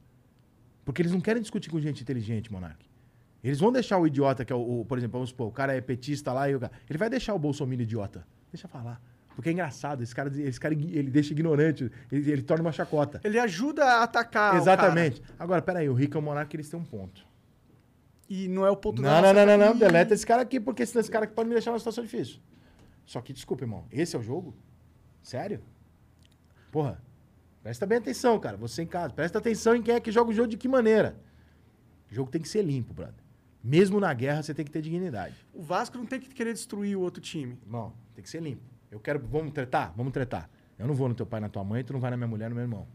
Porque 0.83 1.01
eles 1.01 1.11
não 1.11 1.21
querem 1.21 1.41
discutir 1.41 1.69
com 1.69 1.79
gente 1.79 2.01
inteligente, 2.01 2.51
Monark. 2.51 2.85
Eles 3.43 3.59
vão 3.59 3.71
deixar 3.71 3.97
o 3.97 4.07
idiota, 4.07 4.43
que 4.43 4.51
é 4.51 4.55
o, 4.55 4.81
o- 4.81 4.85
por 4.85 4.97
exemplo, 4.97 5.13
vamos 5.13 5.29
supor, 5.29 5.47
o 5.47 5.51
cara 5.51 5.75
é 5.75 5.81
petista 5.81 6.33
lá 6.33 6.49
e 6.49 6.55
o 6.55 6.59
cara. 6.59 6.71
Ele 6.89 6.97
vai 6.97 7.09
deixar 7.09 7.33
o 7.33 7.39
Bolsonaro 7.39 7.81
idiota. 7.81 8.25
Deixa 8.51 8.67
falar. 8.67 9.01
Porque 9.35 9.49
é 9.49 9.51
engraçado, 9.51 10.03
esse 10.03 10.13
cara, 10.13 10.31
esse 10.41 10.59
cara 10.59 10.73
ele 10.75 11.09
deixa 11.09 11.33
ignorante, 11.33 11.91
ele, 12.11 12.31
ele 12.31 12.41
torna 12.43 12.63
uma 12.63 12.71
chacota. 12.71 13.19
Ele 13.23 13.39
ajuda 13.39 13.83
a 13.83 14.03
atacar 14.03 14.55
Exatamente. 14.57 15.21
Agora, 15.39 15.61
peraí, 15.61 15.89
o 15.89 15.93
Rico 15.93 16.17
e 16.17 16.19
o 16.19 16.21
Monark, 16.21 16.55
eles 16.55 16.69
têm 16.69 16.79
um 16.79 16.83
ponto. 16.85 17.19
o 17.21 17.23
cara. 17.23 17.33
E 18.29 18.47
não 18.47 18.65
é 18.65 18.69
o 18.69 18.77
ponto 18.77 19.01
Não, 19.01 19.09
da 19.21 19.33
não, 19.33 19.45
não, 19.45 19.57
não, 19.57 19.69
não. 19.73 19.77
Deleta 19.77 20.13
esse 20.13 20.25
cara 20.25 20.41
aqui, 20.43 20.59
porque 20.59 20.85
senão 20.85 21.01
esse 21.01 21.09
cara 21.11 21.25
aqui 21.25 21.33
pode 21.33 21.49
me 21.49 21.55
deixar 21.55 21.71
numa 21.71 21.79
situação 21.79 22.03
difícil. 22.03 22.39
Só 23.05 23.21
que, 23.21 23.33
desculpa, 23.33 23.63
irmão. 23.63 23.85
Esse 23.91 24.15
é 24.15 24.19
o 24.19 24.23
jogo? 24.23 24.55
Sério? 25.21 25.61
Porra. 26.71 27.01
Presta 27.61 27.85
bem 27.85 27.97
atenção, 27.97 28.39
cara. 28.39 28.57
Você 28.57 28.81
em 28.83 28.87
casa. 28.87 29.13
Presta 29.13 29.37
atenção 29.37 29.75
em 29.75 29.81
quem 29.81 29.95
é 29.95 29.99
que 29.99 30.11
joga 30.11 30.31
o 30.31 30.33
jogo 30.33 30.47
de 30.49 30.57
que 30.57 30.67
maneira. 30.67 31.15
O 32.11 32.13
jogo 32.13 32.29
tem 32.29 32.41
que 32.41 32.49
ser 32.49 32.61
limpo, 32.61 32.93
brother. 32.93 33.15
Mesmo 33.63 33.99
na 33.99 34.13
guerra, 34.13 34.43
você 34.43 34.53
tem 34.53 34.65
que 34.65 34.71
ter 34.71 34.81
dignidade. 34.81 35.35
O 35.53 35.61
Vasco 35.61 35.97
não 35.97 36.05
tem 36.05 36.19
que 36.19 36.27
querer 36.29 36.51
destruir 36.53 36.97
o 36.97 37.01
outro 37.01 37.21
time. 37.21 37.57
Irmão, 37.65 37.93
tem 38.13 38.21
que 38.23 38.29
ser 38.29 38.41
limpo. 38.41 38.61
Eu 38.91 38.99
quero. 38.99 39.19
Vamos 39.19 39.53
tretar? 39.53 39.93
Vamos 39.95 40.11
tretar. 40.11 40.49
Eu 40.77 40.87
não 40.87 40.93
vou 40.93 41.07
no 41.07 41.15
teu 41.15 41.25
pai, 41.25 41.39
na 41.39 41.47
tua 41.47 41.63
mãe, 41.63 41.83
tu 41.83 41.93
não 41.93 41.99
vai 41.99 42.11
na 42.11 42.17
minha 42.17 42.27
mulher, 42.27 42.49
no 42.49 42.55
meu 42.55 42.63
irmão. 42.63 42.85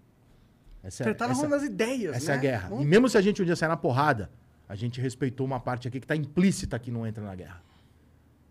Essa, 0.82 1.05
Tretar 1.05 1.26
na 1.28 1.32
essa- 1.32 1.43
ronda 1.43 1.56
das 1.56 1.64
ideias, 1.66 2.14
essa 2.16 2.32
é 2.32 2.35
né? 2.35 2.39
a 2.39 2.43
guerra. 2.43 2.68
Vamos- 2.68 2.85
E 2.85 2.86
mesmo 2.86 3.09
se 3.09 3.16
a 3.16 3.20
gente 3.20 3.40
um 3.40 3.44
dia 3.44 3.56
sair 3.56 3.68
na 3.68 3.76
porrada, 3.76 4.30
a 4.68 4.74
gente 4.74 5.01
respeitou 5.01 5.47
uma 5.47 5.59
parte 5.59 5.89
aqui 5.89 5.98
que 5.98 6.06
tá 6.06 6.14
implícita 6.14 6.78
que 6.78 6.90
não 6.90 7.06
entra 7.06 7.24
na 7.24 7.35
guerra. 7.35 7.62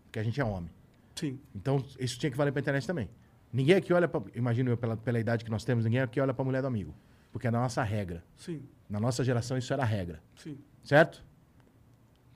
Porque 0.04 0.18
a 0.18 0.22
gente 0.22 0.40
é 0.40 0.44
homem. 0.44 0.70
Sim. 1.18 1.40
Então, 1.54 1.84
isso 1.98 2.18
tinha 2.18 2.30
que 2.30 2.36
valer 2.36 2.52
pra 2.52 2.60
internet 2.60 2.86
também. 2.86 3.08
Ninguém 3.52 3.76
aqui 3.76 3.92
olha 3.92 4.06
pra. 4.06 4.22
Imagino 4.34 4.70
eu, 4.70 4.76
pela, 4.76 4.96
pela 4.96 5.18
idade 5.18 5.44
que 5.44 5.50
nós 5.50 5.64
temos, 5.64 5.84
ninguém 5.84 6.00
aqui 6.00 6.20
olha 6.20 6.32
pra 6.34 6.44
mulher 6.44 6.60
do 6.60 6.68
amigo. 6.68 6.94
Porque 7.32 7.46
é 7.48 7.50
da 7.50 7.58
nossa 7.60 7.82
regra. 7.82 8.22
Sim. 8.36 8.62
Na 8.88 9.00
nossa 9.00 9.24
geração, 9.24 9.56
isso 9.58 9.72
era 9.72 9.82
a 9.82 9.86
regra. 9.86 10.22
Sim. 10.36 10.58
Certo? 10.82 11.24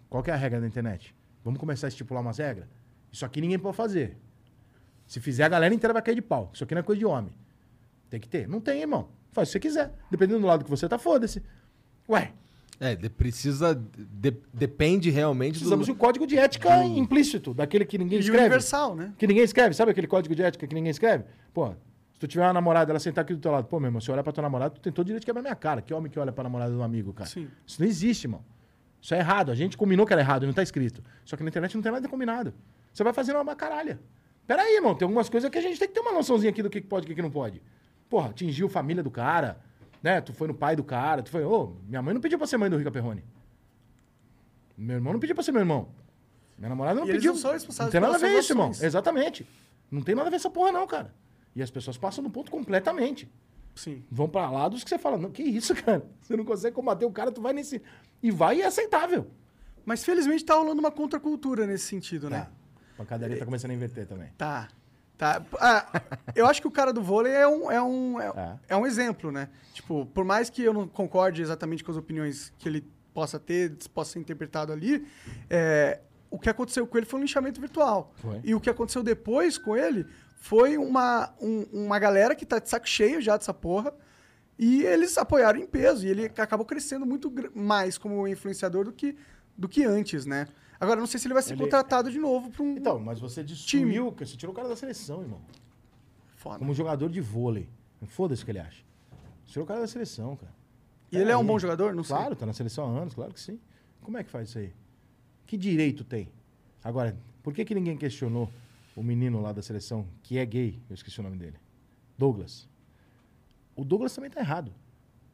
Qual 0.09 0.22
que 0.22 0.30
é 0.30 0.34
a 0.34 0.36
regra 0.36 0.60
da 0.60 0.66
internet? 0.66 1.14
Vamos 1.44 1.59
começar 1.59 1.86
a 1.86 1.88
estipular 1.88 2.22
umas 2.22 2.38
regras? 2.38 2.68
Isso 3.10 3.24
aqui 3.24 3.40
ninguém 3.40 3.59
pode 3.59 3.76
fazer. 3.76 4.16
Se 5.06 5.20
fizer, 5.20 5.44
a 5.44 5.48
galera 5.48 5.74
inteira 5.74 5.92
vai 5.92 6.02
cair 6.02 6.14
de 6.14 6.22
pau. 6.22 6.50
Isso 6.52 6.64
aqui 6.64 6.74
não 6.74 6.80
é 6.80 6.82
coisa 6.82 6.98
de 6.98 7.06
homem. 7.06 7.32
Tem 8.10 8.20
que 8.20 8.28
ter. 8.28 8.48
Não 8.48 8.60
tem, 8.60 8.80
irmão. 8.80 9.09
Faz 9.32 9.48
o 9.48 9.52
que 9.52 9.52
você 9.52 9.60
quiser. 9.60 9.92
Dependendo 10.10 10.40
do 10.40 10.46
lado 10.46 10.64
que 10.64 10.70
você 10.70 10.88
tá, 10.88 10.98
foda-se. 10.98 11.42
Ué, 12.09 12.32
É, 12.80 12.96
de- 12.96 13.08
precisa. 13.08 13.74
de- 13.74 14.36
depende 14.52 15.08
realmente 15.10 15.52
precisamos 15.52 15.86
de 15.86 15.92
do. 15.92 15.96
um 15.96 15.98
código 15.98 16.26
de 16.26 16.36
ética 16.36 16.84
implícito, 16.84 17.54
daquele 17.54 17.84
que 17.84 17.96
ninguém 17.96 18.18
E 18.18 18.20
escreve. 18.20 18.40
universal, 18.44 18.96
né? 18.96 19.12
Que 19.16 19.26
ninguém 19.26 19.44
escreve. 19.44 19.74
Sabe 19.74 19.92
aquele 19.92 20.06
código 20.06 20.34
de 20.34 20.42
ética 20.42 20.66
que 20.66 20.74
ninguém 20.74 20.90
escreve? 20.90 21.24
Pô, 21.54 21.68
se 22.12 22.18
tu 22.18 22.26
tiver 22.26 22.44
uma 22.44 22.52
namorada, 22.52 22.90
ela 22.90 22.98
sentar 22.98 23.22
aqui 23.22 23.34
do 23.34 23.40
teu 23.40 23.52
lado, 23.52 23.66
pô, 23.68 23.78
meu 23.78 23.88
irmão, 23.88 24.00
se 24.00 24.10
olhar 24.10 24.22
pra 24.24 24.32
tua 24.32 24.42
namorada, 24.42 24.74
tu 24.74 24.80
tem 24.80 24.92
todo 24.92 25.04
o 25.04 25.06
direito 25.06 25.22
de 25.22 25.26
quebrar 25.26 25.42
minha 25.42 25.54
cara. 25.54 25.80
Que 25.80 25.94
homem 25.94 26.10
que 26.10 26.18
olha 26.18 26.32
pra 26.32 26.42
namorada 26.42 26.72
de 26.72 26.76
um 26.76 26.82
amigo, 26.82 27.12
cara? 27.12 27.28
Sim. 27.30 27.48
Isso 27.66 27.80
não 27.80 27.86
existe, 27.86 28.24
irmão. 28.24 28.44
Isso 29.00 29.14
é 29.14 29.18
errado. 29.18 29.50
A 29.52 29.54
gente 29.54 29.76
combinou 29.76 30.04
que 30.06 30.12
era 30.12 30.22
errado, 30.22 30.46
não 30.46 30.52
tá 30.52 30.62
escrito. 30.62 31.02
Só 31.24 31.36
que 31.36 31.42
na 31.42 31.48
internet 31.50 31.74
não 31.74 31.82
tem 31.82 31.92
nada 31.92 32.08
combinado. 32.08 32.52
Você 32.92 33.04
vai 33.04 33.12
fazendo 33.12 33.40
uma 33.40 33.54
caralha. 33.54 34.00
Pera 34.46 34.62
aí, 34.62 34.74
irmão, 34.76 34.94
tem 34.94 35.06
algumas 35.06 35.28
coisas 35.28 35.48
que 35.50 35.58
a 35.58 35.60
gente 35.60 35.78
tem 35.78 35.86
que 35.88 35.94
ter 35.94 36.00
uma 36.00 36.12
noçãozinha 36.12 36.50
aqui 36.50 36.62
do 36.62 36.70
que 36.70 36.80
pode 36.80 37.04
e 37.04 37.06
o 37.06 37.08
que 37.10 37.14
que 37.14 37.22
não 37.22 37.30
pode. 37.30 37.62
Porra, 38.10 38.30
atingiu 38.30 38.66
a 38.66 38.70
família 38.70 39.02
do 39.02 39.10
cara, 39.10 39.58
né? 40.02 40.20
Tu 40.20 40.32
foi 40.32 40.48
no 40.48 40.54
pai 40.54 40.74
do 40.76 40.84
cara, 40.84 41.22
tu 41.22 41.30
foi, 41.30 41.44
ô, 41.44 41.76
minha 41.86 42.02
mãe 42.02 42.12
não 42.14 42.20
pediu 42.20 42.38
pra 42.38 42.46
ser 42.46 42.56
mãe 42.56 42.68
do 42.68 42.76
Rica 42.76 42.90
Perrone. 42.90 43.24
Meu 44.76 44.96
irmão 44.96 45.12
não 45.12 45.20
pediu 45.20 45.34
pra 45.34 45.44
ser 45.44 45.52
meu 45.52 45.60
irmão. 45.60 45.88
Minha 46.58 46.70
namorada 46.70 46.98
não 47.00 47.06
E 47.06 47.10
eles 47.10 47.18
pediu. 47.18 47.32
não 47.32 47.40
são 47.40 47.52
responsáveis 47.52 47.86
Não 47.94 48.00
tem 48.00 48.00
nada 48.00 48.16
a 48.16 48.28
ver 48.30 48.38
isso, 48.38 48.52
irmão. 48.52 48.70
Exatamente. 48.70 49.46
Não 49.90 50.02
tem 50.02 50.14
nada 50.14 50.28
a 50.28 50.30
ver 50.30 50.36
essa 50.36 50.50
porra, 50.50 50.72
não, 50.72 50.86
cara. 50.86 51.14
E 51.54 51.62
as 51.62 51.70
pessoas 51.70 51.96
passam 51.98 52.22
no 52.24 52.30
ponto 52.30 52.50
completamente. 52.50 53.30
Sim. 53.74 54.04
Vão 54.10 54.28
pra 54.28 54.50
lados 54.50 54.82
que 54.84 54.90
você 54.90 54.98
fala, 54.98 55.16
não, 55.18 55.30
que 55.30 55.42
isso, 55.42 55.74
cara? 55.82 56.04
Você 56.20 56.36
não 56.36 56.44
consegue 56.44 56.74
combater 56.74 57.04
o 57.04 57.10
cara, 57.10 57.30
tu 57.30 57.40
vai 57.40 57.52
nesse. 57.52 57.82
E 58.22 58.30
vai 58.30 58.58
e 58.58 58.62
é 58.62 58.66
aceitável. 58.66 59.30
Mas 59.84 60.04
felizmente 60.04 60.44
tá 60.44 60.54
rolando 60.54 60.80
uma 60.80 60.90
contracultura 60.90 61.66
nesse 61.66 61.86
sentido, 61.86 62.30
né? 62.30 62.48
A 62.94 62.96
pancadaria 62.98 63.38
tá 63.38 63.44
começando 63.44 63.72
a 63.72 63.74
inverter 63.74 64.06
também. 64.06 64.30
Tá. 64.38 64.68
Tá. 65.22 65.40
Ah, 65.60 66.02
eu 66.34 66.46
acho 66.46 66.60
que 66.60 66.66
o 66.66 66.70
cara 66.70 66.92
do 66.92 67.00
vôlei 67.00 67.32
é 67.32 67.46
um, 67.46 67.70
é, 67.70 67.80
um, 67.80 68.20
é, 68.20 68.26
É. 68.28 68.58
é 68.70 68.76
um 68.76 68.84
exemplo, 68.84 69.30
né? 69.30 69.48
Tipo, 69.72 70.04
por 70.06 70.24
mais 70.24 70.50
que 70.50 70.62
eu 70.64 70.72
não 70.74 70.88
concorde 70.88 71.40
exatamente 71.40 71.84
com 71.84 71.92
as 71.92 71.96
opiniões 71.96 72.52
que 72.58 72.68
ele 72.68 72.84
possa 73.14 73.38
ter, 73.38 73.76
possa 73.94 74.14
ser 74.14 74.18
interpretado 74.18 74.72
ali, 74.72 75.06
é, 75.48 76.00
o 76.28 76.40
que 76.40 76.50
aconteceu 76.50 76.84
com 76.88 76.96
ele 76.98 77.06
foi 77.06 77.20
um 77.20 77.22
linchamento 77.22 77.60
virtual. 77.60 78.12
Foi. 78.16 78.40
E 78.42 78.52
o 78.52 78.58
que 78.60 78.68
aconteceu 78.68 79.00
depois 79.02 79.56
com 79.58 79.76
ele 79.76 80.06
foi 80.40 80.76
uma, 80.76 81.32
um- 81.40 81.66
uma 81.72 82.00
galera 82.00 82.34
que 82.34 82.44
tá 82.44 82.58
de 82.58 82.68
saco 82.68 82.88
cheio 82.88 83.20
já 83.20 83.36
dessa 83.36 83.54
porra. 83.54 83.94
E 84.58 84.82
eles 84.82 85.16
apoiaram 85.18 85.60
em 85.60 85.66
peso. 85.66 86.04
E 86.04 86.10
ele 86.10 86.26
acabou 86.26 86.66
crescendo 86.66 87.06
muito 87.06 87.32
mais 87.54 87.96
como 87.96 88.26
influenciador 88.26 88.84
do 88.86 88.92
que, 88.92 89.16
do 89.56 89.68
que 89.68 89.84
antes, 89.84 90.26
né? 90.26 90.48
Agora, 90.82 90.98
não 90.98 91.06
sei 91.06 91.20
se 91.20 91.28
ele 91.28 91.34
vai 91.34 91.44
ser 91.44 91.52
Ele- 91.52 91.62
contratado 91.62 92.10
de 92.10 92.18
novo 92.18 92.50
pra 92.50 92.60
um 92.60 92.76
Então, 92.76 92.98
mas 92.98 93.20
você 93.20 93.44
destruiu, 93.44 94.10
você 94.10 94.36
tirou 94.36 94.52
o 94.52 94.56
cara 94.56 94.66
da 94.68 94.74
seleção, 94.74 95.22
irmão. 95.22 95.40
foda. 96.34 96.59
Como 96.59 96.74
jogador 96.74 97.09
de 97.09 97.20
vôlei. 97.20 97.68
Foda-se 98.09 98.42
o 98.42 98.44
que 98.44 98.50
ele 98.50 98.59
acha. 98.59 98.82
Você 99.46 99.52
tirou 99.52 99.64
o 99.64 99.68
cara 99.68 99.78
da 99.78 99.86
seleção, 99.86 100.34
cara. 100.34 100.52
E 101.12 101.16
ele 101.16 101.30
é 101.30 101.36
um 101.36 101.46
bom 101.46 101.56
jogador? 101.56 101.94
Não 101.94 102.02
sei. 102.02 102.16
Claro, 102.16 102.34
tá 102.34 102.44
na 102.44 102.52
seleção 102.52 102.84
há 102.84 103.00
anos, 103.00 103.14
claro 103.14 103.32
que 103.32 103.38
sim. 103.40 103.60
Como 104.00 104.18
é 104.18 104.24
que 104.24 104.30
faz 104.30 104.48
isso 104.48 104.59
aí? 104.59 104.72
Que 105.46 105.56
direito 105.56 106.02
tem? 106.02 106.28
Agora, 106.82 107.16
por 107.44 107.54
que, 107.54 107.64
que 107.64 107.76
ninguém 107.76 107.96
questionou 107.96 108.50
o 108.96 109.04
menino 109.04 109.40
lá 109.40 109.52
da 109.52 109.62
seleção, 109.62 110.04
que 110.20 110.36
é 110.36 110.44
gay? 110.44 110.80
Eu 110.90 110.94
esqueci 110.94 111.20
o 111.20 111.22
nome 111.22 111.36
dele. 111.36 111.59
Douglas. 112.18 112.68
O 113.76 113.84
Douglas 113.84 114.12
também 114.12 114.30
tá 114.30 114.40
errado. 114.40 114.72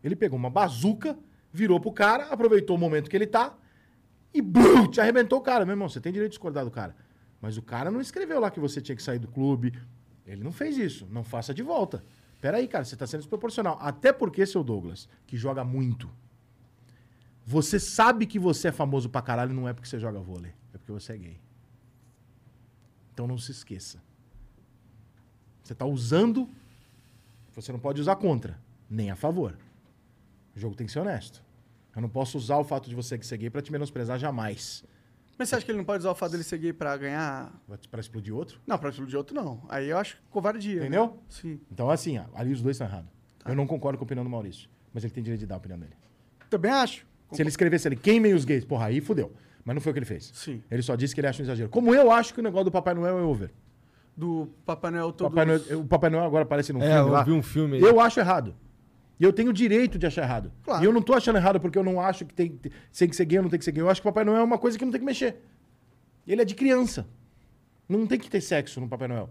Ele 0.04 0.14
pegou 0.14 0.38
uma 0.38 0.50
bazuca, 0.50 1.18
virou 1.50 1.80
pro 1.80 1.90
cara, 1.90 2.24
aproveitou 2.26 2.76
o 2.76 2.78
momento 2.78 3.08
que 3.08 3.16
ele 3.16 3.26
tá 3.26 3.56
e 4.32 4.42
brum, 4.42 4.86
te 4.86 5.00
arrebentou 5.00 5.38
o 5.38 5.42
cara. 5.42 5.64
Meu 5.64 5.72
irmão, 5.72 5.88
você 5.88 6.00
tem 6.00 6.12
direito 6.12 6.30
de 6.30 6.34
discordar 6.34 6.64
do 6.64 6.70
cara. 6.70 6.94
Mas 7.40 7.56
o 7.56 7.62
cara 7.62 7.90
não 7.90 8.00
escreveu 8.00 8.40
lá 8.40 8.50
que 8.50 8.60
você 8.60 8.80
tinha 8.80 8.96
que 8.96 9.02
sair 9.02 9.18
do 9.18 9.28
clube. 9.28 9.72
Ele 10.26 10.42
não 10.42 10.52
fez 10.52 10.76
isso. 10.76 11.06
Não 11.10 11.24
faça 11.24 11.54
de 11.54 11.62
volta. 11.62 12.02
Peraí, 12.40 12.68
cara, 12.68 12.84
você 12.84 12.96
tá 12.96 13.06
sendo 13.06 13.20
desproporcional. 13.20 13.78
Até 13.80 14.12
porque, 14.12 14.44
seu 14.46 14.62
Douglas, 14.62 15.08
que 15.26 15.36
joga 15.36 15.64
muito, 15.64 16.08
você 17.44 17.80
sabe 17.80 18.26
que 18.26 18.38
você 18.38 18.68
é 18.68 18.72
famoso 18.72 19.08
pra 19.08 19.22
caralho 19.22 19.54
não 19.54 19.66
é 19.66 19.72
porque 19.72 19.88
você 19.88 19.98
joga 19.98 20.20
vôlei, 20.20 20.52
é 20.74 20.78
porque 20.78 20.92
você 20.92 21.14
é 21.14 21.16
gay. 21.16 21.40
Então 23.12 23.26
não 23.26 23.38
se 23.38 23.50
esqueça. 23.50 24.02
Você 25.62 25.74
tá 25.74 25.86
usando, 25.86 26.48
você 27.54 27.72
não 27.72 27.78
pode 27.78 28.00
usar 28.00 28.16
contra, 28.16 28.60
nem 28.88 29.10
a 29.10 29.16
favor. 29.16 29.56
O 30.54 30.60
jogo 30.60 30.76
tem 30.76 30.86
que 30.86 30.92
ser 30.92 31.00
honesto. 31.00 31.42
Eu 31.94 32.02
não 32.02 32.08
posso 32.08 32.38
usar 32.38 32.56
o 32.58 32.64
fato 32.64 32.88
de 32.88 32.94
você 32.94 33.20
ser 33.22 33.36
gay 33.38 33.50
pra 33.50 33.60
te 33.62 33.72
menosprezar 33.72 34.18
jamais. 34.18 34.84
Mas 35.36 35.48
você 35.48 35.56
acha 35.56 35.64
que 35.64 35.70
ele 35.70 35.78
não 35.78 35.84
pode 35.84 36.00
usar 36.00 36.10
o 36.10 36.14
fato 36.14 36.32
dele 36.32 36.42
ser 36.44 36.58
gay 36.58 36.72
pra 36.72 36.96
ganhar. 36.96 37.52
Pra 37.90 38.00
explodir 38.00 38.34
outro. 38.34 38.60
Não, 38.66 38.76
pra 38.78 38.90
de 38.90 39.16
outro 39.16 39.34
não. 39.34 39.62
Aí 39.68 39.88
eu 39.88 39.96
acho 39.98 40.18
covardia. 40.30 40.74
né? 40.74 40.80
Entendeu? 40.80 41.18
Sim. 41.28 41.60
Então, 41.70 41.88
assim, 41.90 42.18
ó, 42.18 42.24
ali 42.34 42.52
os 42.52 42.60
dois 42.60 42.74
estão 42.74 42.86
errados. 42.88 43.10
Eu 43.46 43.54
não 43.54 43.66
concordo 43.66 43.96
com 43.98 44.04
a 44.04 44.06
opinião 44.06 44.24
do 44.24 44.30
Maurício, 44.30 44.68
mas 44.92 45.04
ele 45.04 45.12
tem 45.12 45.22
direito 45.22 45.40
de 45.40 45.46
dar 45.46 45.54
a 45.54 45.58
opinião 45.58 45.78
dele. 45.78 45.92
Também 46.50 46.70
acho. 46.70 47.06
Se 47.32 47.40
ele 47.42 47.48
escrevesse 47.50 47.86
ali, 47.86 47.96
queimem 47.96 48.34
os 48.34 48.44
gays, 48.44 48.64
porra, 48.64 48.86
aí 48.86 49.00
fudeu. 49.00 49.32
Mas 49.64 49.74
não 49.74 49.80
foi 49.82 49.90
o 49.90 49.92
que 49.94 49.98
ele 49.98 50.06
fez. 50.06 50.30
Sim. 50.34 50.62
Ele 50.70 50.82
só 50.82 50.96
disse 50.96 51.14
que 51.14 51.20
ele 51.20 51.26
acha 51.28 51.40
um 51.42 51.44
exagero. 51.44 51.68
Como 51.68 51.94
eu 51.94 52.10
acho 52.10 52.32
que 52.32 52.40
o 52.40 52.42
negócio 52.42 52.64
do 52.66 52.70
Papai 52.72 52.94
Noel 52.94 53.18
é 53.18 53.22
over. 53.22 53.50
Do 54.16 54.48
Papai 54.64 54.90
Noel 54.90 55.12
todo. 55.12 55.28
Papai 55.30 55.44
Noel- 55.46 55.80
o 55.80 55.84
Papai 55.86 56.10
Noel 56.10 56.24
agora 56.24 56.42
aparece 56.44 56.72
num 56.72 56.80
É, 56.82 56.86
filme 56.86 56.98
eu 57.00 57.08
lá. 57.12 57.22
vi 57.22 57.32
um 57.32 57.42
filme 57.42 57.76
aí. 57.76 57.82
Eu 57.82 58.00
acho 58.00 58.18
errado. 58.18 58.54
E 59.18 59.24
eu 59.24 59.32
tenho 59.32 59.50
o 59.50 59.52
direito 59.52 59.98
de 59.98 60.06
achar 60.06 60.22
errado. 60.22 60.52
Claro. 60.62 60.82
E 60.82 60.86
eu 60.86 60.92
não 60.92 61.02
tô 61.02 61.14
achando 61.14 61.36
errado 61.36 61.58
porque 61.58 61.76
eu 61.76 61.82
não 61.82 62.00
acho 62.00 62.24
que 62.24 62.32
tem, 62.32 62.50
tem 62.50 63.08
que 63.08 63.16
ser 63.16 63.24
gay 63.24 63.38
ou 63.38 63.42
não 63.42 63.50
tem 63.50 63.58
que 63.58 63.64
ser 63.64 63.72
gay. 63.72 63.82
Eu 63.82 63.90
acho 63.90 64.00
que 64.00 64.06
o 64.06 64.10
Papai 64.10 64.24
Noel 64.24 64.40
é 64.40 64.44
uma 64.44 64.58
coisa 64.58 64.78
que 64.78 64.84
não 64.84 64.92
tem 64.92 65.00
que 65.00 65.06
mexer. 65.06 65.36
Ele 66.26 66.42
é 66.42 66.44
de 66.44 66.54
criança. 66.54 67.06
Não 67.88 68.06
tem 68.06 68.18
que 68.18 68.30
ter 68.30 68.40
sexo 68.40 68.80
no 68.80 68.88
Papai 68.88 69.08
Noel. 69.08 69.30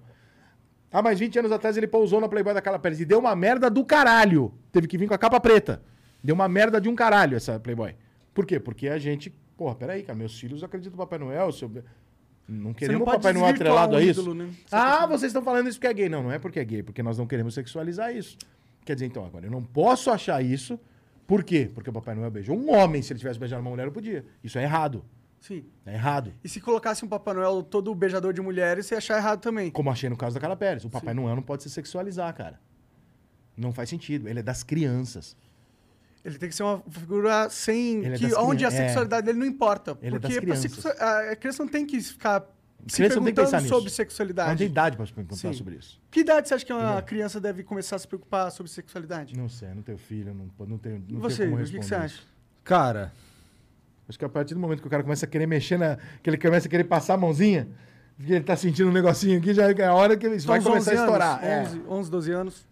Ah, 0.92 1.02
mas 1.02 1.20
20 1.20 1.40
anos 1.40 1.52
atrás 1.52 1.78
ele 1.78 1.88
pousou 1.88 2.20
na 2.20 2.28
Playboy 2.28 2.54
da 2.54 2.62
Carla 2.62 2.80
Pérez 2.80 3.00
e 3.00 3.06
deu 3.06 3.20
uma 3.20 3.36
merda 3.36 3.70
do 3.70 3.86
caralho. 3.86 4.54
Teve 4.72 4.88
que 4.88 4.98
vir 4.98 5.08
com 5.08 5.14
a 5.14 5.18
capa 5.18 5.40
preta. 5.40 5.82
Deu 6.24 6.34
uma 6.34 6.48
merda 6.48 6.82
de 6.82 6.90
um 6.90 6.96
caralho 6.96 7.38
essa 7.38 7.60
Playboy. 7.60 7.96
Por 8.34 8.46
quê? 8.46 8.60
Porque 8.60 8.88
a 8.88 8.98
gente. 8.98 9.30
Porra, 9.56 9.76
peraí, 9.76 10.04
cara, 10.04 10.18
meus 10.18 10.40
filhos 10.40 10.64
acreditam 10.64 10.94
no 10.94 10.98
Papai 10.98 11.20
Noel. 11.20 11.52
Seu... 11.52 11.72
Não 12.48 12.74
queremos 12.74 13.02
o 13.02 13.06
Papai 13.06 13.34
Noel 13.34 13.48
atrelado 13.48 13.96
um 13.96 13.98
a 13.98 14.02
isso. 14.02 14.22
ídolo, 14.22 14.34
né? 14.34 14.50
Ah, 14.72 15.06
vocês 15.06 15.30
estão 15.30 15.44
falando 15.44 15.68
isso 15.68 15.78
porque 15.78 15.88
é 15.88 15.94
gay. 15.94 16.10
Não, 16.10 16.24
não 16.24 16.32
é 16.32 16.40
porque 16.40 16.60
é 16.60 16.66
gay, 16.66 16.82
porque 16.82 17.04
nós 17.04 17.18
não 17.18 17.28
queremos 17.28 17.54
sexualizar 17.54 18.16
isso. 18.16 18.38
Quer 18.88 18.94
dizer, 18.94 19.06
então, 19.06 19.26
agora, 19.26 19.46
eu 19.46 19.52
não 19.52 19.62
posso 19.62 20.10
achar 20.10 20.42
isso. 20.42 20.80
Por 21.28 21.44
quê? 21.44 21.70
Porque 21.76 21.90
o 21.90 21.94
Papai 21.94 22.16
Noel 22.16 22.32
beijou 22.32 22.58
um 22.58 22.74
homem. 22.74 23.02
Se 23.02 23.12
ele 23.12 23.20
tivesse 23.20 23.38
beijado 23.38 23.62
uma 23.62 23.70
mulher, 23.70 23.86
eu 23.86 23.92
podia. 23.92 24.24
Isso 24.42 24.58
é 24.58 24.64
errado. 24.64 25.04
Sim. 25.42 25.66
É 25.86 25.96
errado. 25.96 26.32
E 26.42 26.48
se 26.48 26.62
colocasse 26.62 27.04
um 27.04 27.08
Papai 27.10 27.34
Noel 27.34 27.62
todo 27.64 27.94
beijador 27.94 28.32
de 28.32 28.40
mulheres, 28.40 28.86
você 28.86 28.94
ia 28.96 29.00
achar 29.00 29.18
errado 29.18 29.42
também. 29.42 29.70
Como 29.70 29.92
achei 29.92 30.10
no 30.10 30.16
caso 30.16 30.36
da 30.36 30.40
Carla 30.40 30.56
Pérez. 30.56 30.86
O 30.86 30.90
Papai 30.90 31.14
Noel 31.14 31.36
não 31.36 31.44
pode 31.44 31.64
se 31.64 31.70
sexualizar, 31.70 32.34
cara. 32.34 32.62
Não 33.58 33.74
faz 33.74 33.90
sentido. 33.90 34.30
Ele 34.30 34.40
é 34.40 34.44
das 34.44 34.64
crianças. 34.64 35.36
Ele 36.24 36.38
tem 36.38 36.48
que 36.48 36.56
ser 36.56 36.64
uma 36.64 36.82
figura 36.90 37.50
sem. 37.50 38.06
É 38.06 38.18
que 38.18 38.34
onde 38.36 38.64
a 38.64 38.70
é. 38.70 38.72
sexualidade 38.72 39.26
dele 39.26 39.38
não 39.38 39.46
importa. 39.46 39.98
Ele 40.02 40.16
é 40.16 40.20
das 40.20 40.32
porque 40.32 40.46
crianças. 40.46 40.72
sexu- 40.72 41.04
a 41.04 41.36
criança 41.36 41.62
não 41.62 41.70
tem 41.70 41.86
que 41.86 42.00
ficar 42.00 42.48
Criança 42.94 43.16
não 43.16 43.24
tem 43.24 43.34
que 43.34 43.42
pensar 43.42 43.58
nisso. 43.62 43.70
sobre 43.74 43.90
Não 43.90 43.96
sexualidade. 43.96 44.58
tem 44.58 44.68
idade 44.68 44.98
pra 44.98 45.06
se 45.06 45.14
perguntar 45.14 45.36
Sim. 45.36 45.54
sobre 45.54 45.76
isso. 45.76 46.00
Que 46.10 46.20
idade 46.22 46.48
você 46.48 46.54
acha 46.56 46.66
que 46.66 46.74
uma 46.74 47.02
criança 47.02 47.40
deve 47.40 47.64
começar 47.64 47.96
a 47.96 48.00
se 48.00 48.08
preocupar 48.08 48.52
sobre 48.52 48.72
sexualidade? 48.72 49.36
Não 49.38 49.50
sei, 49.50 49.70
não 49.74 49.82
tenho 49.82 49.98
filho, 49.98 50.34
não, 50.34 50.50
não 50.68 50.78
tenho. 50.78 51.04
Não 51.10 51.18
E 51.18 51.22
você, 51.22 51.44
tenho 51.44 51.52
como 51.52 51.64
o 51.64 51.66
que, 51.68 51.82
você 51.84 51.96
acha? 51.96 52.22
Cara, 52.64 53.12
Acho 54.10 54.18
que 54.18 54.24
a 54.24 54.30
partir 54.30 54.54
do 54.54 54.60
momento 54.62 54.80
que 54.82 54.88
o 54.88 54.90
cara 54.90 55.04
começa 55.04 55.26
a 55.26 55.30
querer 55.30 55.46
mexer 55.48 55.78
na. 55.78 55.98
que 56.24 56.30
ele 56.30 56.38
começa 56.38 56.66
a 56.68 56.70
querer 56.72 56.86
passar 56.86 57.16
a 57.16 57.18
mãozinha, 57.18 57.68
que 58.26 58.32
ele 58.32 58.44
tá 58.44 58.56
sentindo 58.56 58.90
um 58.90 58.94
negocinho 58.94 59.38
aqui, 59.38 59.54
já 59.54 59.70
é 59.70 59.84
a 59.86 59.94
hora 59.94 60.16
que 60.16 60.26
ele 60.26 60.38
vai 60.40 60.60
Uns 60.60 60.64
começar 60.64 60.92
a 60.92 60.94
11 60.94 61.02
estourar. 61.04 61.44
Anos, 61.44 61.44
É. 61.44 61.62
11, 61.78 61.82
11, 61.90 62.12
12 62.12 62.32
anos. 62.32 62.68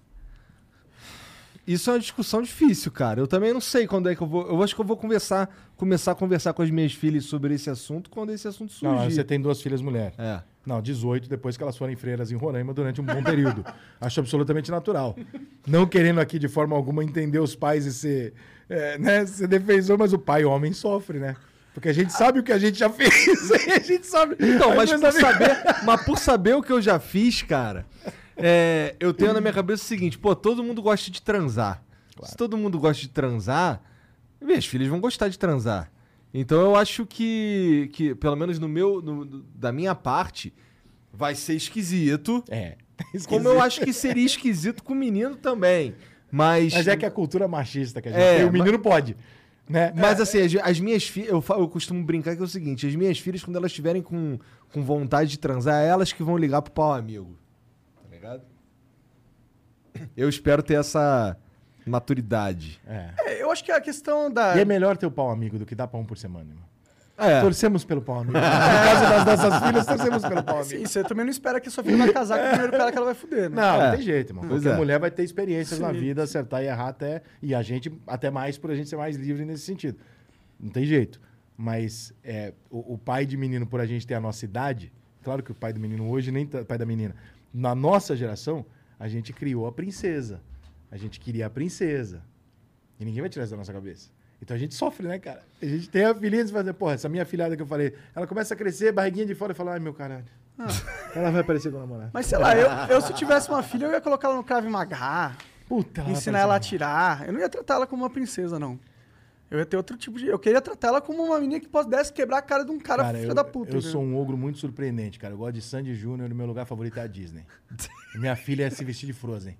Isso 1.67 1.89
é 1.89 1.93
uma 1.93 1.99
discussão 1.99 2.41
difícil, 2.41 2.91
cara. 2.91 3.19
Eu 3.19 3.27
também 3.27 3.51
não 3.51 3.61
sei 3.61 3.87
quando 3.87 4.09
é 4.09 4.15
que 4.15 4.21
eu 4.21 4.27
vou. 4.27 4.47
Eu 4.47 4.61
acho 4.61 4.75
que 4.75 4.81
eu 4.81 4.85
vou 4.85 4.95
conversar, 4.95 5.49
começar 5.75 6.11
a 6.11 6.15
conversar 6.15 6.53
com 6.53 6.61
as 6.61 6.69
minhas 6.69 6.93
filhas 6.93 7.25
sobre 7.25 7.55
esse 7.55 7.69
assunto 7.69 8.09
quando 8.09 8.31
esse 8.31 8.47
assunto 8.47 8.71
surgir. 8.71 8.95
Não, 8.95 9.09
você 9.09 9.23
tem 9.23 9.41
duas 9.41 9.61
filhas 9.61 9.81
mulher. 9.81 10.13
É. 10.17 10.41
Não, 10.65 10.81
18, 10.81 11.29
depois 11.29 11.55
que 11.55 11.63
elas 11.63 11.77
forem 11.77 11.95
freiras 11.95 12.31
em 12.31 12.35
Roraima 12.35 12.73
durante 12.73 12.99
um 12.99 13.03
bom 13.03 13.21
período. 13.23 13.63
Acho 14.01 14.19
absolutamente 14.19 14.71
natural. 14.71 15.15
Não 15.67 15.85
querendo 15.85 16.19
aqui 16.19 16.39
de 16.39 16.47
forma 16.47 16.75
alguma 16.75 17.03
entender 17.03 17.39
os 17.39 17.55
pais 17.55 17.85
e 17.85 17.93
ser, 17.93 18.33
é, 18.67 18.97
né, 18.97 19.25
ser 19.25 19.47
defensor, 19.47 19.97
mas 19.97 20.11
o 20.11 20.19
pai 20.19 20.43
homem 20.43 20.73
sofre, 20.73 21.19
né? 21.19 21.35
Porque 21.73 21.89
a 21.89 21.93
gente 21.93 22.13
sabe 22.13 22.39
o 22.39 22.43
que 22.43 22.51
a 22.51 22.57
gente 22.57 22.79
já 22.79 22.89
fez, 22.91 23.51
a 23.51 23.79
gente 23.79 24.07
sabe. 24.07 24.35
Então, 24.39 24.75
mas 24.75 24.91
por, 24.91 25.11
saber, 25.11 25.57
mas 25.83 26.05
por 26.05 26.17
saber 26.17 26.55
o 26.55 26.63
que 26.63 26.71
eu 26.71 26.81
já 26.81 26.99
fiz, 26.99 27.41
cara, 27.43 27.85
é, 28.37 28.95
eu 28.99 29.13
tenho 29.13 29.33
na 29.33 29.41
minha 29.41 29.53
cabeça 29.53 29.83
o 29.83 29.85
seguinte: 29.85 30.17
pô, 30.17 30.35
todo 30.35 30.63
mundo 30.63 30.81
gosta 30.81 31.09
de 31.11 31.21
transar. 31.21 31.83
Se 32.23 32.35
todo 32.35 32.57
mundo 32.57 32.79
gosta 32.79 33.01
de 33.01 33.09
transar, 33.09 33.81
minhas 34.41 34.65
filhas 34.65 34.87
vão 34.87 34.99
gostar 35.01 35.27
de 35.27 35.37
transar. 35.37 35.91
Então 36.33 36.61
eu 36.61 36.75
acho 36.75 37.05
que, 37.05 37.89
que 37.93 38.13
pelo 38.15 38.35
menos 38.35 38.59
no 38.59 38.67
meu, 38.69 39.01
no- 39.01 39.25
da 39.55 39.71
minha 39.71 39.93
parte, 39.95 40.53
vai 41.13 41.35
ser 41.35 41.53
esquisito. 41.55 42.43
É. 42.49 42.75
Como 43.27 43.47
eu 43.47 43.61
acho 43.61 43.81
que 43.81 43.91
seria 43.91 44.25
esquisito 44.25 44.83
com 44.83 44.93
o 44.93 44.95
menino 44.95 45.35
também. 45.35 45.95
Mas, 46.31 46.73
Mas 46.73 46.87
é 46.87 46.95
que 46.97 47.05
a 47.05 47.11
cultura 47.11 47.47
machista 47.47 48.01
que 48.01 48.09
a 48.09 48.11
gente 48.11 48.21
É, 48.21 48.37
tem, 48.37 48.45
o 48.45 48.51
menino 48.51 48.79
pode. 48.79 49.15
Né? 49.69 49.91
Mas 49.95 50.19
assim, 50.21 50.39
as, 50.41 50.55
as 50.61 50.79
minhas 50.79 51.03
filhas, 51.07 51.29
eu, 51.31 51.43
eu 51.57 51.67
costumo 51.67 52.03
brincar 52.03 52.35
que 52.35 52.41
é 52.41 52.45
o 52.45 52.47
seguinte: 52.47 52.85
as 52.85 52.95
minhas 52.95 53.17
filhas, 53.19 53.43
quando 53.43 53.55
elas 53.57 53.71
estiverem 53.71 54.01
com, 54.01 54.37
com 54.71 54.83
vontade 54.83 55.31
de 55.31 55.39
transar, 55.39 55.81
é 55.83 55.87
elas 55.87 56.13
que 56.13 56.21
vão 56.23 56.37
ligar 56.37 56.61
pro 56.61 56.71
pau 56.71 56.93
amigo. 56.93 57.37
Eu 60.15 60.27
espero 60.29 60.61
ter 60.63 60.75
essa 60.75 61.37
maturidade. 61.85 62.79
É. 62.87 63.09
É, 63.19 63.41
eu 63.43 63.51
acho 63.51 63.63
que 63.63 63.71
a 63.71 63.79
questão 63.81 64.31
da. 64.31 64.55
E 64.57 64.61
é 64.61 64.65
melhor 64.65 64.97
ter 64.97 65.05
o 65.05 65.11
pau 65.11 65.29
amigo 65.29 65.57
do 65.59 65.65
que 65.65 65.75
dar 65.75 65.87
pau 65.87 66.01
um 66.01 66.05
por 66.05 66.17
semana, 66.17 66.49
irmão. 66.49 66.65
É. 67.17 67.39
Torcemos 67.39 67.85
pelo 67.85 68.01
pau 68.01 68.17
amigo. 68.19 68.33
No 68.33 68.41
caso 68.41 69.25
das 69.25 69.39
nossas 69.41 69.63
filhas, 69.67 69.85
torcemos 69.85 70.21
pelo 70.25 70.43
pau 70.43 70.55
amigo. 70.57 70.69
Sim, 70.69 70.85
você 70.85 71.01
também 71.03 71.23
não 71.23 71.31
espera 71.31 71.61
que 71.61 71.69
a 71.69 71.71
sua 71.71 71.81
filha 71.83 71.97
vai 71.97 72.11
casar 72.11 72.37
com 72.39 72.45
o 72.45 72.49
primeiro 72.49 72.71
cara 72.77 72.91
que 72.91 72.97
ela 72.97 73.05
vai 73.05 73.15
fuder, 73.15 73.49
né? 73.49 73.55
Não, 73.55 73.81
É. 73.81 73.85
não 73.89 73.95
tem 73.95 74.01
jeito, 74.05 74.29
irmão. 74.31 74.43
Pois 74.45 74.61
Porque 74.61 74.73
é. 74.73 74.77
mulher 74.77 74.99
vai 74.99 75.09
ter 75.09 75.23
experiências 75.23 75.79
na 75.79 75.93
Sim. 75.93 75.99
vida, 75.99 76.23
acertar 76.23 76.61
e 76.61 76.65
errar 76.67 76.89
até. 76.89 77.21
E 77.41 77.55
a 77.55 77.61
gente, 77.61 77.89
até 78.05 78.29
mais, 78.29 78.57
por 78.57 78.69
a 78.69 78.75
gente 78.75 78.89
ser 78.89 78.97
mais 78.97 79.15
livre 79.15 79.45
nesse 79.45 79.63
sentido. 79.63 79.97
Não 80.59 80.69
tem 80.69 80.83
jeito. 80.85 81.21
Mas 81.57 82.13
é, 82.21 82.51
o, 82.69 82.95
o 82.95 82.97
pai 82.97 83.25
de 83.25 83.37
menino, 83.37 83.65
por 83.65 83.79
a 83.79 83.85
gente 83.85 84.05
ter 84.05 84.15
a 84.15 84.19
nossa 84.19 84.43
idade, 84.43 84.91
claro 85.23 85.41
que 85.41 85.51
o 85.53 85.55
pai 85.55 85.71
do 85.71 85.79
menino 85.79 86.09
hoje, 86.09 86.31
nem 86.33 86.43
o 86.43 86.65
pai 86.65 86.77
da 86.77 86.85
menina. 86.85 87.15
Na 87.53 87.73
nossa 87.73 88.13
geração, 88.13 88.65
a 88.99 89.07
gente 89.07 89.33
criou 89.33 89.67
a 89.67 89.71
princesa. 89.71 90.41
A 90.91 90.97
gente 90.97 91.19
queria 91.19 91.47
a 91.47 91.49
princesa. 91.49 92.23
E 92.99 93.05
ninguém 93.05 93.21
vai 93.21 93.29
tirar 93.29 93.43
isso 93.43 93.51
da 93.51 93.57
nossa 93.57 93.73
cabeça. 93.73 94.09
Então 94.41 94.55
a 94.55 94.59
gente 94.59 94.75
sofre, 94.75 95.07
né, 95.07 95.17
cara? 95.19 95.41
A 95.61 95.65
gente 95.65 95.89
tem 95.89 96.05
a 96.05 96.13
filhinha 96.13 96.45
de 96.45 96.51
fazer, 96.51 96.73
porra, 96.73 96.93
essa 96.93 97.09
minha 97.09 97.25
filhada 97.25 97.55
que 97.55 97.61
eu 97.61 97.67
falei, 97.67 97.93
ela 98.15 98.27
começa 98.27 98.53
a 98.53 98.57
crescer, 98.57 98.91
barriguinha 98.91 99.25
de 99.25 99.35
fora 99.35 99.51
e 99.51 99.55
fala, 99.55 99.73
ai 99.73 99.79
meu 99.79 99.93
caralho. 99.93 100.25
Ela 101.13 101.31
vai 101.31 101.41
aparecer 101.41 101.71
com 101.71 101.77
o 101.77 101.79
namorado. 101.81 102.11
Mas 102.13 102.27
sei 102.27 102.37
lá, 102.37 102.55
eu, 102.55 102.95
eu 102.95 103.01
se 103.01 103.13
tivesse 103.13 103.49
uma 103.49 103.61
filha, 103.61 103.85
eu 103.85 103.91
ia 103.91 104.01
colocar 104.01 104.29
ela 104.29 104.37
no 104.37 104.43
Krav 104.43 104.65
Maga, 104.67 105.35
Puta, 105.67 106.03
ensinar 106.03 106.39
ela 106.39 106.53
a 106.53 106.57
atirar. 106.57 107.25
Eu 107.25 107.33
não 107.33 107.39
ia 107.39 107.49
tratar 107.49 107.75
ela 107.75 107.87
como 107.87 108.03
uma 108.03 108.09
princesa, 108.09 108.59
não. 108.59 108.79
Eu 109.49 109.59
ia 109.59 109.65
ter 109.65 109.77
outro 109.77 109.95
tipo 109.95 110.17
de. 110.17 110.27
Eu 110.27 110.39
queria 110.39 110.59
tratar 110.59 110.87
ela 110.87 111.01
como 111.01 111.23
uma 111.23 111.39
menina 111.39 111.59
que 111.59 111.67
pudesse 111.67 112.11
quebrar 112.11 112.39
a 112.39 112.41
cara 112.41 112.65
de 112.65 112.71
um 112.71 112.79
cara, 112.79 113.13
filho 113.13 113.29
eu, 113.31 113.35
da 113.35 113.43
puta. 113.43 113.71
eu 113.71 113.77
entendeu? 113.77 113.91
sou 113.91 114.01
um 114.01 114.17
ogro 114.17 114.35
muito 114.35 114.57
surpreendente, 114.57 115.19
cara. 115.19 115.33
Eu 115.33 115.37
gosto 115.37 115.53
de 115.53 115.61
Sandy 115.61 115.93
Júnior 115.93 116.29
e 116.29 116.33
meu 116.33 116.45
lugar 116.47 116.65
favorito 116.65 116.97
é 116.99 117.03
a 117.03 117.07
Disney. 117.07 117.45
Minha 118.15 118.35
filha 118.35 118.65
é 118.65 118.69
se 118.69 118.83
vestir 118.83 119.05
de 119.05 119.13
Frozen. 119.13 119.55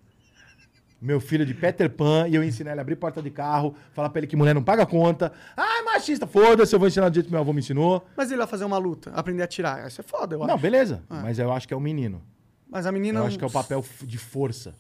Meu 1.00 1.20
filho 1.20 1.44
é 1.44 1.46
de 1.46 1.54
Peter 1.54 1.90
Pan 1.90 2.28
e 2.28 2.34
eu 2.36 2.44
ensino 2.44 2.70
ele 2.70 2.80
a 2.80 2.82
abrir 2.82 2.96
porta 2.96 3.22
de 3.22 3.30
carro, 3.30 3.76
falar 3.94 4.10
pra 4.10 4.20
ele 4.22 4.28
que 4.28 4.36
mulher 4.36 4.56
não 4.56 4.64
paga 4.64 4.86
conta. 4.88 5.32
Ah, 5.56 5.80
é 5.80 5.82
machista, 5.84 6.26
foda-se, 6.26 6.74
eu 6.74 6.80
vou 6.80 6.88
ensinar 6.88 7.10
do 7.10 7.14
jeito 7.14 7.28
que 7.28 7.32
meu 7.32 7.42
avô 7.42 7.54
me 7.54 7.60
ensinou. 7.60 8.08
Mas 8.18 8.32
ele 8.32 8.38
vai 8.40 8.48
fazer 8.48 8.66
uma 8.66 8.78
luta, 8.78 9.12
aprender 9.12 9.42
a 9.44 9.46
atirar. 9.46 9.88
Isso 9.88 10.02
é 10.02 10.04
foda, 10.04 10.36
eu 10.36 10.40
Não, 10.40 10.56
acho. 10.56 10.62
beleza. 10.64 11.04
Mas 11.08 11.38
eu 11.38 11.52
acho 11.52 11.68
que 11.68 11.74
é 11.74 11.78
o 11.78 11.82
menino. 11.82 12.24
Mas 12.68 12.88
a 12.88 12.92
menina. 12.92 13.20
Eu 13.20 13.26
acho 13.26 13.38
que 13.38 13.44
é 13.44 13.48
o 13.48 13.52
papel 13.52 13.86
de 14.02 14.18
força 14.18 14.74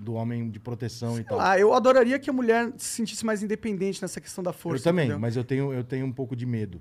do 0.00 0.14
homem 0.14 0.50
de 0.50 0.58
proteção 0.58 1.12
e 1.12 1.16
Sei 1.16 1.24
tal. 1.24 1.38
lá, 1.38 1.58
eu 1.58 1.72
adoraria 1.74 2.18
que 2.18 2.30
a 2.30 2.32
mulher 2.32 2.72
se 2.76 2.86
sentisse 2.88 3.24
mais 3.24 3.42
independente 3.42 4.00
nessa 4.00 4.20
questão 4.20 4.42
da 4.42 4.52
força. 4.52 4.80
eu 4.80 4.84
também, 4.92 5.04
entendeu? 5.04 5.20
mas 5.20 5.36
eu 5.36 5.44
tenho, 5.44 5.72
eu 5.72 5.84
tenho 5.84 6.06
um 6.06 6.12
pouco 6.12 6.34
de 6.34 6.46
medo. 6.46 6.80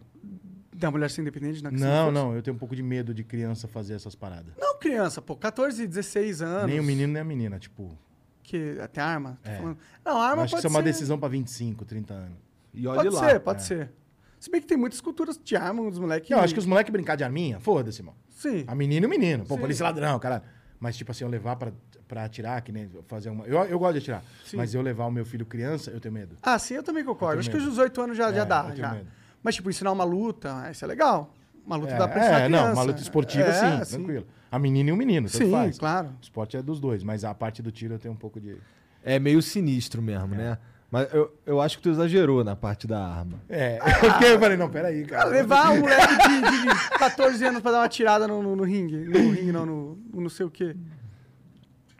Da 0.75 0.89
mulher 0.89 1.09
ser 1.09 1.21
independente 1.21 1.61
na 1.61 1.69
questão 1.71 1.89
Não, 1.89 2.05
força? 2.05 2.11
não, 2.11 2.35
eu 2.35 2.41
tenho 2.41 2.55
um 2.55 2.57
pouco 2.59 2.73
de 2.75 2.81
medo 2.81 3.13
de 3.13 3.23
criança 3.23 3.67
fazer 3.67 3.95
essas 3.95 4.15
paradas. 4.15 4.53
Não, 4.57 4.77
criança, 4.79 5.21
pô, 5.21 5.35
14, 5.35 5.85
16 5.85 6.41
anos. 6.41 6.67
Nem 6.71 6.79
o 6.79 6.83
menino 6.83 7.11
nem 7.11 7.21
a 7.21 7.25
menina, 7.25 7.59
tipo. 7.59 7.97
Que 8.41 8.77
até 8.79 9.01
arma. 9.01 9.37
tô 9.43 9.49
É. 9.49 9.55
falando. 9.57 9.77
Não, 10.05 10.13
Eu 10.13 10.17
arma 10.17 10.43
acho 10.43 10.55
que 10.55 10.55
pode 10.55 10.59
isso 10.61 10.67
é 10.67 10.69
uma 10.69 10.79
ser. 10.79 10.83
decisão 10.85 11.19
pra 11.19 11.27
25, 11.27 11.83
30 11.85 12.13
anos. 12.13 12.37
E 12.73 12.87
olha 12.87 13.03
Pode 13.03 13.15
lá. 13.15 13.29
ser, 13.29 13.39
pode 13.41 13.61
é. 13.61 13.65
ser. 13.65 13.91
Se 14.39 14.49
bem 14.49 14.61
que 14.61 14.67
tem 14.67 14.77
muitas 14.77 15.01
culturas 15.01 15.37
de 15.43 15.55
arma, 15.57 15.89
dos 15.89 15.99
moleques. 15.99 16.29
Não, 16.29 16.39
acho 16.39 16.53
que 16.53 16.59
os 16.59 16.65
moleques 16.65 16.91
brincar 16.93 17.17
de 17.17 17.25
arminha, 17.25 17.59
foda-se, 17.59 17.99
irmão. 17.99 18.15
Sim. 18.29 18.63
A 18.65 18.73
menina 18.73 19.05
e 19.05 19.07
o 19.07 19.09
menino. 19.09 19.45
Pô, 19.45 19.55
Sim. 19.55 19.61
polícia 19.61 19.83
ladrão, 19.83 20.17
cara. 20.17 20.41
Mas, 20.80 20.95
tipo 20.95 21.11
assim, 21.11 21.23
eu 21.26 21.30
levar 21.30 21.56
pra, 21.57 21.72
pra 22.07 22.23
atirar, 22.23 22.61
que 22.61 22.72
nem 22.72 22.89
fazer 23.07 23.30
uma. 23.30 23.45
Eu, 23.45 23.57
eu 23.65 23.77
gosto 23.77 23.93
de 23.93 23.99
atirar. 23.99 24.23
Sim. 24.45 24.57
Mas 24.57 24.73
eu 24.73 24.81
levar 24.81 25.06
o 25.06 25.11
meu 25.11 25.26
filho 25.26 25.45
criança, 25.45 25.91
eu 25.91 25.99
tenho 25.99 26.14
medo. 26.14 26.38
Ah, 26.41 26.57
sim, 26.57 26.76
eu 26.76 26.84
também 26.84 27.03
concordo. 27.03 27.35
Eu 27.35 27.39
Acho 27.41 27.49
tenho 27.51 27.61
que 27.64 27.69
os 27.69 27.77
medo. 27.77 27.88
18 27.89 28.01
anos 28.01 28.18
já, 28.18 28.30
É, 28.30 28.34
já 28.34 28.41
eu 28.41 28.45
dá. 28.45 28.64
tenho 28.64 28.77
Já. 28.77 28.91
medo. 28.93 29.07
Mas, 29.43 29.56
tipo, 29.56 29.69
ensinar 29.69 29.91
uma 29.91 30.03
luta, 30.06 30.69
isso 30.72 30.84
é 30.85 30.88
legal. 30.88 31.34
Uma 31.65 31.76
luta 31.76 31.93
É, 31.93 31.97
dá 31.97 32.07
pra 32.07 32.19
ensinar 32.22 32.39
é, 32.41 32.45
criança. 32.47 32.65
não, 32.65 32.73
uma 32.73 32.84
luta 32.84 33.01
esportiva, 33.01 33.43
É, 33.49 33.84
sim, 33.85 33.97
tranquilo. 33.97 34.26
A 34.51 34.57
menina 34.57 34.89
e 34.89 34.93
o 34.93 34.97
menino, 34.97 35.30
tanto 35.30 35.45
Sim, 35.45 35.51
faz. 35.51 35.77
claro. 35.77 36.07
O 36.07 36.23
esporte 36.23 36.57
é 36.57 36.61
dos 36.61 36.80
dois, 36.80 37.03
mas 37.03 37.23
a 37.23 37.34
parte 37.35 37.61
do 37.61 37.72
tiro 37.72 37.93
eu 37.95 37.99
tenho 37.99 38.14
um 38.14 38.18
pouco 38.18 38.39
de. 38.39 38.57
É 39.03 39.19
meio 39.19 39.41
sinistro 39.41 40.01
mesmo, 40.01 40.27
né? 40.35 40.57
Mas 40.91 41.14
eu, 41.14 41.32
eu 41.45 41.61
acho 41.61 41.78
que 41.78 41.84
tu 41.84 41.90
exagerou 41.90 42.44
na 42.44 42.56
parte 42.56 42.88
da 42.88 42.99
arma. 42.99 43.40
É, 43.48 43.78
porque 43.99 44.26
eu 44.26 44.40
falei, 44.40 44.57
não, 44.57 44.70
peraí, 44.70 45.03
Ah, 45.03 45.07
cara. 45.07 45.30
Levar 45.30 45.72
um 45.72 45.82
moleque 45.82 46.18
de, 46.18 46.61
de 46.68 46.90
14 46.98 47.45
anos 47.45 47.61
pra 47.61 47.72
dar 47.72 47.80
uma 47.82 47.90
tirada 47.90 48.28
no, 48.28 48.41
no, 48.41 48.56
no 48.56 48.64
ringue. 48.64 48.98
No 48.98 49.32
ringue, 49.32 49.52
não, 49.52 49.66
no, 49.66 49.99
no 50.11 50.22
não 50.22 50.30
sei 50.30 50.45
o 50.45 50.49
quê. 50.49 50.76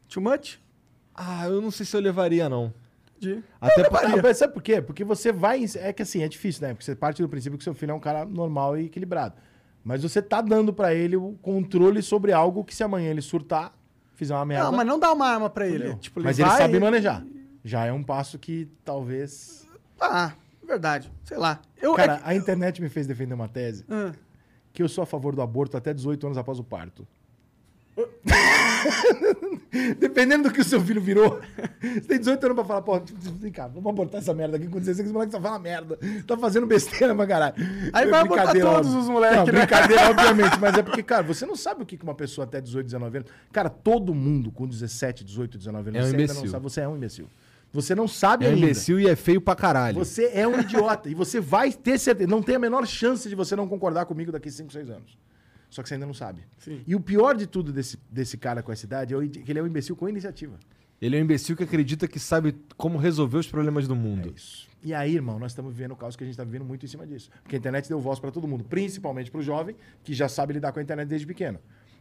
Too 0.08 0.24
much? 0.24 0.58
Ah, 1.14 1.48
eu 1.48 1.62
não 1.62 1.70
sei 1.70 1.86
se 1.86 1.96
eu 1.96 2.02
levaria, 2.02 2.50
não. 2.50 2.74
De... 3.20 3.44
Até 3.60 3.84
porque... 3.84 4.34
sabe 4.34 4.54
por 4.54 4.64
quê? 4.64 4.82
Porque 4.82 5.04
você 5.04 5.32
vai. 5.32 5.66
É 5.76 5.94
que 5.94 6.02
assim, 6.02 6.24
é 6.24 6.28
difícil, 6.28 6.62
né? 6.64 6.70
Porque 6.74 6.86
você 6.86 6.96
parte 6.96 7.22
do 7.22 7.30
princípio 7.30 7.58
que 7.58 7.64
seu 7.64 7.74
filho 7.74 7.92
é 7.92 7.94
um 7.94 8.00
cara 8.00 8.26
normal 8.26 8.78
e 8.78 8.86
equilibrado. 8.86 9.36
Mas 9.84 10.02
você 10.02 10.22
tá 10.22 10.42
dando 10.42 10.74
pra 10.74 10.96
ele 10.96 11.16
o 11.16 11.34
controle 11.42 12.02
sobre 12.02 12.32
algo 12.32 12.64
que 12.64 12.74
se 12.74 12.84
amanhã 12.84 13.12
ele 13.12 13.22
surtar, 13.22 13.74
fizer 14.16 14.34
uma 14.34 14.46
merda. 14.46 14.66
Não, 14.66 14.72
mas 14.72 14.88
não 14.88 14.98
dá 14.98 15.12
uma 15.12 15.28
arma 15.28 15.50
pra 15.50 15.68
ele. 15.68 15.96
Tipo, 15.98 16.22
mas 16.24 16.40
ele 16.40 16.50
sabe 16.50 16.78
e- 16.78 16.80
manejar. 16.80 17.24
Já 17.64 17.86
é 17.86 17.92
um 17.92 18.04
passo 18.04 18.38
que 18.40 18.68
talvez. 18.86 19.68
Ah, 20.00 20.34
verdade. 20.66 21.12
Sei 21.24 21.38
lá. 21.38 21.60
Eu, 21.82 21.94
Cara, 21.94 22.14
é 22.14 22.18
que- 22.18 22.24
a 22.26 22.36
internet 22.36 22.82
me 22.82 22.90
fez 22.90 23.08
defender 23.08 23.34
uma 23.34 23.48
tese 23.48 23.86
Ah, 23.90 24.12
que 24.74 24.82
eu 24.84 24.90
sou 24.90 25.04
a 25.04 25.06
favor 25.06 25.36
do 25.36 25.42
aborto 25.42 25.78
até 25.78 25.94
18 25.94 26.26
anos 26.28 26.38
após 26.38 26.60
o 26.60 26.64
parto. 26.64 27.08
Dependendo 30.00 30.50
do 30.50 30.54
que 30.54 30.62
o 30.62 30.64
seu 30.64 30.82
filho 30.82 31.02
virou, 31.02 31.40
você 31.82 32.02
tem 32.02 32.18
18 32.18 32.44
anos 32.46 32.56
pra 32.56 32.66
falar, 32.66 32.82
pô, 32.82 33.00
vem 33.40 33.52
cá, 33.52 33.68
vamos 33.68 33.88
abortar 33.90 34.20
essa 34.22 34.34
merda 34.34 34.58
aqui 34.58 34.68
com 34.68 34.80
16 34.80 35.00
esse 35.00 35.14
moleque 35.14 35.32
só 35.32 35.40
fala 35.42 35.60
merda. 35.60 35.98
Tá 36.26 36.38
fazendo 36.38 36.66
besteira 36.66 37.14
pra 37.14 37.28
caralho. 37.28 37.56
Aí 37.94 38.08
É 38.08 38.10
vai 38.10 38.22
abortar 38.22 38.48
brincadeira, 38.48 38.72
todos 38.74 38.94
os 38.96 39.10
moleques, 39.10 39.46
né? 39.46 39.52
brincadeira, 39.60 40.10
obviamente, 40.10 40.60
mas 40.60 40.78
é 40.78 40.84
porque, 40.84 41.04
cara, 41.04 41.24
você 41.24 41.46
não 41.46 41.56
sabe 41.56 41.84
o 41.84 41.86
que 41.86 41.98
que 41.98 42.04
uma 42.04 42.16
pessoa 42.16 42.46
até 42.46 42.60
18, 42.62 42.86
19 42.86 43.18
anos. 43.20 43.32
Cara, 43.52 43.70
todo 43.70 44.14
mundo 44.16 44.52
com 44.52 44.68
17, 44.68 45.24
18, 45.24 45.58
19 45.58 45.90
anos, 45.90 46.00
É 46.00 46.02
um 46.02 46.06
você 46.06 46.12
ainda 46.12 46.24
imbecil. 46.24 46.44
não 46.46 46.52
sabe, 46.52 46.64
você 46.64 46.82
é 46.82 46.88
um 46.88 46.96
imbecil. 46.96 47.28
Você 47.72 47.94
não 47.94 48.08
sabe 48.08 48.46
É 48.46 48.50
um 48.50 48.52
ainda. 48.54 48.66
imbecil 48.66 49.00
e 49.00 49.08
é 49.08 49.16
feio 49.16 49.40
pra 49.40 49.56
caralho. 49.56 49.98
Você 49.98 50.32
é 50.34 50.48
um 50.48 50.60
idiota 50.60 51.10
e 51.10 51.14
você 51.14 51.40
vai 51.40 51.72
ter 51.72 52.00
certeza. 52.00 52.30
Não 52.30 52.42
tem 52.42 52.56
a 52.56 52.60
menor 52.60 52.86
chance 52.88 53.30
de 53.30 53.36
você 53.36 53.56
não 53.56 53.68
concordar 53.68 54.06
comigo 54.06 54.32
daqui 54.32 54.50
5, 54.50 54.72
6 54.72 54.90
anos. 54.90 55.18
Só 55.70 55.84
que 55.84 55.88
você 55.90 55.94
ainda 55.94 56.08
não 56.08 56.14
sabe. 56.16 56.42
Sim. 56.58 56.82
E 56.88 56.96
o 56.96 57.00
pior 57.00 57.36
de 57.38 57.46
tudo 57.46 57.72
desse, 57.72 57.98
desse 58.10 58.38
cara 58.38 58.64
com 58.64 58.72
essa 58.72 58.86
idade 58.86 59.14
é 59.14 59.28
que 59.28 59.52
ele 59.52 59.60
é 59.60 59.62
um 59.64 59.68
imbecil 59.68 59.96
com 59.96 60.10
iniciativa. 60.10 60.58
Ele 61.00 61.16
é 61.16 61.20
um 61.20 61.24
imbecil 61.24 61.56
que 61.56 61.64
acredita 61.64 62.08
que 62.08 62.20
sabe 62.20 62.56
como 62.76 62.98
resolver 62.98 63.38
os 63.38 63.48
problemas 63.48 63.88
do 63.88 63.96
mundo. 63.96 64.34
Isso. 64.36 64.68
E 64.84 64.94
aí, 64.94 65.14
irmão, 65.16 65.38
nós 65.38 65.52
estamos 65.52 65.72
vivendo 65.74 65.92
o 65.92 65.96
caos 65.96 66.16
que 66.16 66.24
a 66.24 66.26
gente 66.26 66.34
está 66.34 66.44
vivendo 66.44 66.66
muito 66.66 66.86
em 66.86 66.90
cima 66.90 67.06
disso. 67.06 67.30
Porque 67.44 67.56
a 67.56 67.60
internet 67.60 67.88
deu 67.88 68.00
voz 68.00 68.20
para 68.20 68.32
todo 68.32 68.48
mundo, 68.48 68.64
principalmente 68.64 69.30
para 69.30 69.40
o 69.40 69.44
jovem, 69.44 69.76
que 70.04 70.14
já 70.14 70.28
sabe 70.28 70.54
lidar 70.54 70.72
com 70.72 70.80
a 70.80 70.82
internet 70.82 71.08
desde 71.08 71.28
pequeno. 71.28 71.60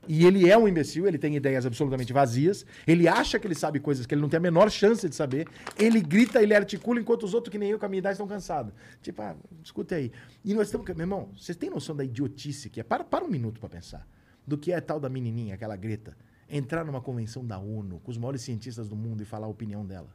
E 0.09 0.25
ele 0.25 0.49
é 0.49 0.57
um 0.57 0.67
imbecil, 0.67 1.07
ele 1.07 1.19
tem 1.19 1.37
ideias 1.37 1.67
absolutamente 1.67 2.13
vazias, 2.15 2.65
ele 2.87 3.07
acha 3.07 3.39
que 3.39 3.47
ele 3.47 3.55
sabe 3.55 3.79
coisas 3.79 4.07
que 4.07 4.15
ele 4.15 4.23
não 4.23 4.29
tem 4.29 4.39
a 4.39 4.41
menor 4.41 4.71
chance 4.71 5.07
de 5.07 5.15
saber, 5.15 5.47
ele 5.79 6.01
grita, 6.01 6.43
ele 6.43 6.55
articula, 6.55 6.99
enquanto 6.99 7.25
os 7.25 7.35
outros 7.35 7.53
que 7.53 7.59
nem 7.59 7.71
eu, 7.71 7.79
com 7.79 7.85
a 7.85 7.89
minha 7.89 7.99
idade, 7.99 8.15
estão 8.15 8.27
cansados. 8.27 8.73
Tipo, 9.03 9.21
ah, 9.21 9.37
escuta 9.63 9.97
aí. 9.97 10.11
E 10.43 10.55
nós 10.55 10.69
estamos... 10.69 10.89
Meu 10.89 11.01
irmão, 11.01 11.29
vocês 11.37 11.57
têm 11.57 11.69
noção 11.69 11.95
da 11.95 12.03
idiotice 12.03 12.71
que 12.71 12.81
é? 12.81 12.83
Para, 12.83 13.05
para 13.05 13.23
um 13.23 13.29
minuto 13.29 13.61
para 13.61 13.69
pensar. 13.69 14.09
Do 14.47 14.57
que 14.57 14.73
é 14.73 14.81
tal 14.81 14.99
da 14.99 15.11
menininha, 15.11 15.55
aquela 15.55 15.77
Greta, 15.77 16.17
entrar 16.49 16.83
numa 16.85 17.03
convenção 17.03 17.45
da 17.45 17.59
ONU 17.59 18.01
com 18.01 18.11
os 18.11 18.17
maiores 18.17 18.41
cientistas 18.41 18.89
do 18.89 18.97
mundo 18.97 19.23
e 19.23 19.27
falar 19.27 19.47
a 19.47 19.51
opinião 19.51 19.85
dela. 19.85 20.09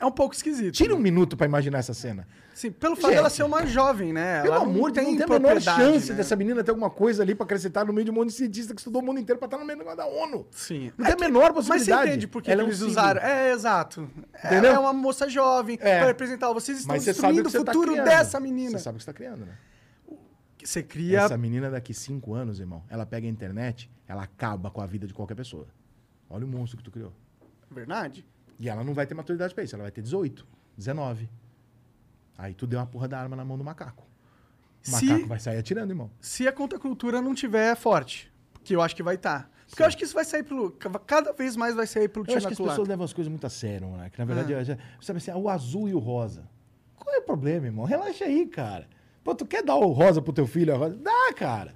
É 0.00 0.06
um 0.06 0.10
pouco 0.12 0.34
esquisito. 0.34 0.74
Tira 0.74 0.94
um 0.94 0.98
minuto 0.98 1.36
para 1.36 1.46
imaginar 1.46 1.78
essa 1.78 1.92
cena. 1.92 2.26
Sim, 2.54 2.70
pelo 2.72 2.94
fato 2.96 3.10
dela 3.12 3.28
ser 3.30 3.42
uma 3.44 3.64
jovem, 3.66 4.12
né? 4.12 4.42
Pelo 4.42 4.54
Ela 4.54 4.64
amor 4.64 4.90
de 4.90 5.00
Deus, 5.00 5.08
não 5.12 5.16
tem 5.16 5.24
a 5.36 5.38
menor 5.40 5.60
chance 5.60 6.10
né? 6.10 6.16
dessa 6.16 6.34
menina 6.36 6.62
ter 6.64 6.70
alguma 6.70 6.90
coisa 6.90 7.22
ali 7.22 7.34
pra 7.34 7.44
acrescentar 7.44 7.84
no 7.86 7.92
meio 7.92 8.04
de 8.04 8.10
um 8.10 8.14
monte 8.14 8.28
de 8.28 8.34
cientista 8.34 8.74
que 8.74 8.80
estudou 8.80 9.00
o 9.02 9.04
mundo 9.04 9.18
inteiro 9.20 9.38
pra 9.38 9.46
estar 9.46 9.58
no 9.58 9.64
meio 9.64 9.76
do 9.78 9.84
negócio 9.84 9.98
da 9.98 10.06
ONU. 10.06 10.46
Sim. 10.50 10.92
Não 10.96 11.04
tem 11.06 11.14
a 11.14 11.18
menor 11.18 11.52
Mas 11.54 11.66
possibilidade. 11.66 12.02
você 12.02 12.08
entende 12.10 12.26
por 12.28 12.42
que, 12.42 12.50
Ela 12.50 12.62
que 12.62 12.62
é 12.62 12.66
um 12.66 12.68
eles 12.68 12.80
usaram? 12.80 13.20
É, 13.22 13.52
exato. 13.52 14.10
Entendeu? 14.44 14.70
Ela 14.70 14.76
é 14.76 14.78
uma 14.78 14.92
moça 14.92 15.28
jovem 15.28 15.78
É. 15.80 15.98
para 15.98 16.06
representar. 16.08 16.52
Vocês 16.52 16.78
estão 16.78 16.94
Mas 16.94 17.04
você 17.04 17.12
destruindo 17.12 17.42
que 17.42 17.48
o 17.48 17.50
você 17.50 17.64
tá 17.64 17.72
futuro 17.72 17.92
criando. 17.92 18.06
dessa 18.06 18.40
menina. 18.40 18.70
Você 18.72 18.84
sabe 18.84 18.96
o 18.96 18.98
que 18.98 19.04
você 19.04 19.12
tá 19.12 19.16
criando, 19.16 19.44
né? 19.46 19.52
Você 20.62 20.82
cria. 20.82 21.20
Essa 21.20 21.36
menina 21.38 21.70
daqui 21.70 21.94
cinco 21.94 22.34
anos, 22.34 22.58
irmão, 22.60 22.82
ela 22.88 23.06
pega 23.06 23.26
a 23.26 23.30
internet, 23.30 23.90
ela 24.06 24.22
acaba 24.24 24.70
com 24.70 24.80
a 24.80 24.86
vida 24.86 25.06
de 25.06 25.14
qualquer 25.14 25.34
pessoa. 25.34 25.66
Olha 26.28 26.44
o 26.44 26.48
monstro 26.48 26.76
que 26.76 26.82
tu 26.84 26.90
criou. 26.90 27.12
Verdade? 27.70 28.26
E 28.58 28.68
ela 28.68 28.82
não 28.82 28.92
vai 28.94 29.06
ter 29.06 29.14
maturidade 29.14 29.54
pra 29.54 29.62
isso, 29.64 29.74
ela 29.74 29.82
vai 29.84 29.92
ter 29.92 30.02
18, 30.02 30.46
19. 30.76 31.28
Aí 32.36 32.54
tu 32.54 32.66
deu 32.66 32.78
uma 32.78 32.86
porra 32.86 33.08
da 33.08 33.18
arma 33.20 33.34
na 33.36 33.44
mão 33.44 33.56
do 33.58 33.64
macaco. 33.64 34.04
O 34.86 34.90
Se- 34.90 35.04
macaco 35.06 35.26
vai 35.28 35.38
sair 35.40 35.58
atirando, 35.58 35.90
irmão. 35.92 36.10
Se 36.20 36.46
a 36.46 36.52
contracultura 36.52 37.20
não 37.20 37.34
tiver 37.34 37.74
forte, 37.76 38.32
que 38.64 38.74
eu 38.74 38.80
acho 38.82 38.94
que 38.94 39.02
vai 39.02 39.14
estar. 39.16 39.50
Porque 39.68 39.82
eu 39.82 39.86
acho 39.86 39.98
que 39.98 40.04
isso 40.04 40.14
vai 40.14 40.24
sair 40.24 40.42
pelo. 40.44 40.70
Cada 41.06 41.32
vez 41.32 41.54
mais 41.56 41.74
vai 41.74 41.86
sair 41.86 42.08
pelo 42.08 42.24
Eu 42.26 42.36
acho 42.36 42.46
que 42.46 42.52
as 42.54 42.58
pessoas 42.58 42.88
levam 42.88 43.04
as 43.04 43.12
coisas 43.12 43.28
muito 43.30 43.46
a 43.46 43.50
sério, 43.50 43.88
né? 43.96 44.08
Que 44.08 44.18
na 44.18 44.24
verdade, 44.24 44.54
Ah. 44.54 44.64
já- 44.64 44.78
sabe 45.00 45.18
assim, 45.18 45.30
ah, 45.30 45.36
o 45.36 45.48
azul 45.48 45.88
e 45.88 45.94
o 45.94 45.98
rosa. 45.98 46.48
Qual 46.96 47.14
é 47.14 47.18
o 47.18 47.22
problema, 47.22 47.66
irmão? 47.66 47.84
Relaxa 47.84 48.24
aí, 48.24 48.46
cara. 48.46 48.88
Pô, 49.22 49.34
tu 49.34 49.44
quer 49.44 49.62
dar 49.62 49.74
o 49.76 49.92
rosa 49.92 50.22
pro 50.22 50.32
teu 50.32 50.46
filho? 50.46 50.74
a 50.74 50.78
rosa? 50.78 50.96
Dá, 50.96 51.32
cara. 51.36 51.74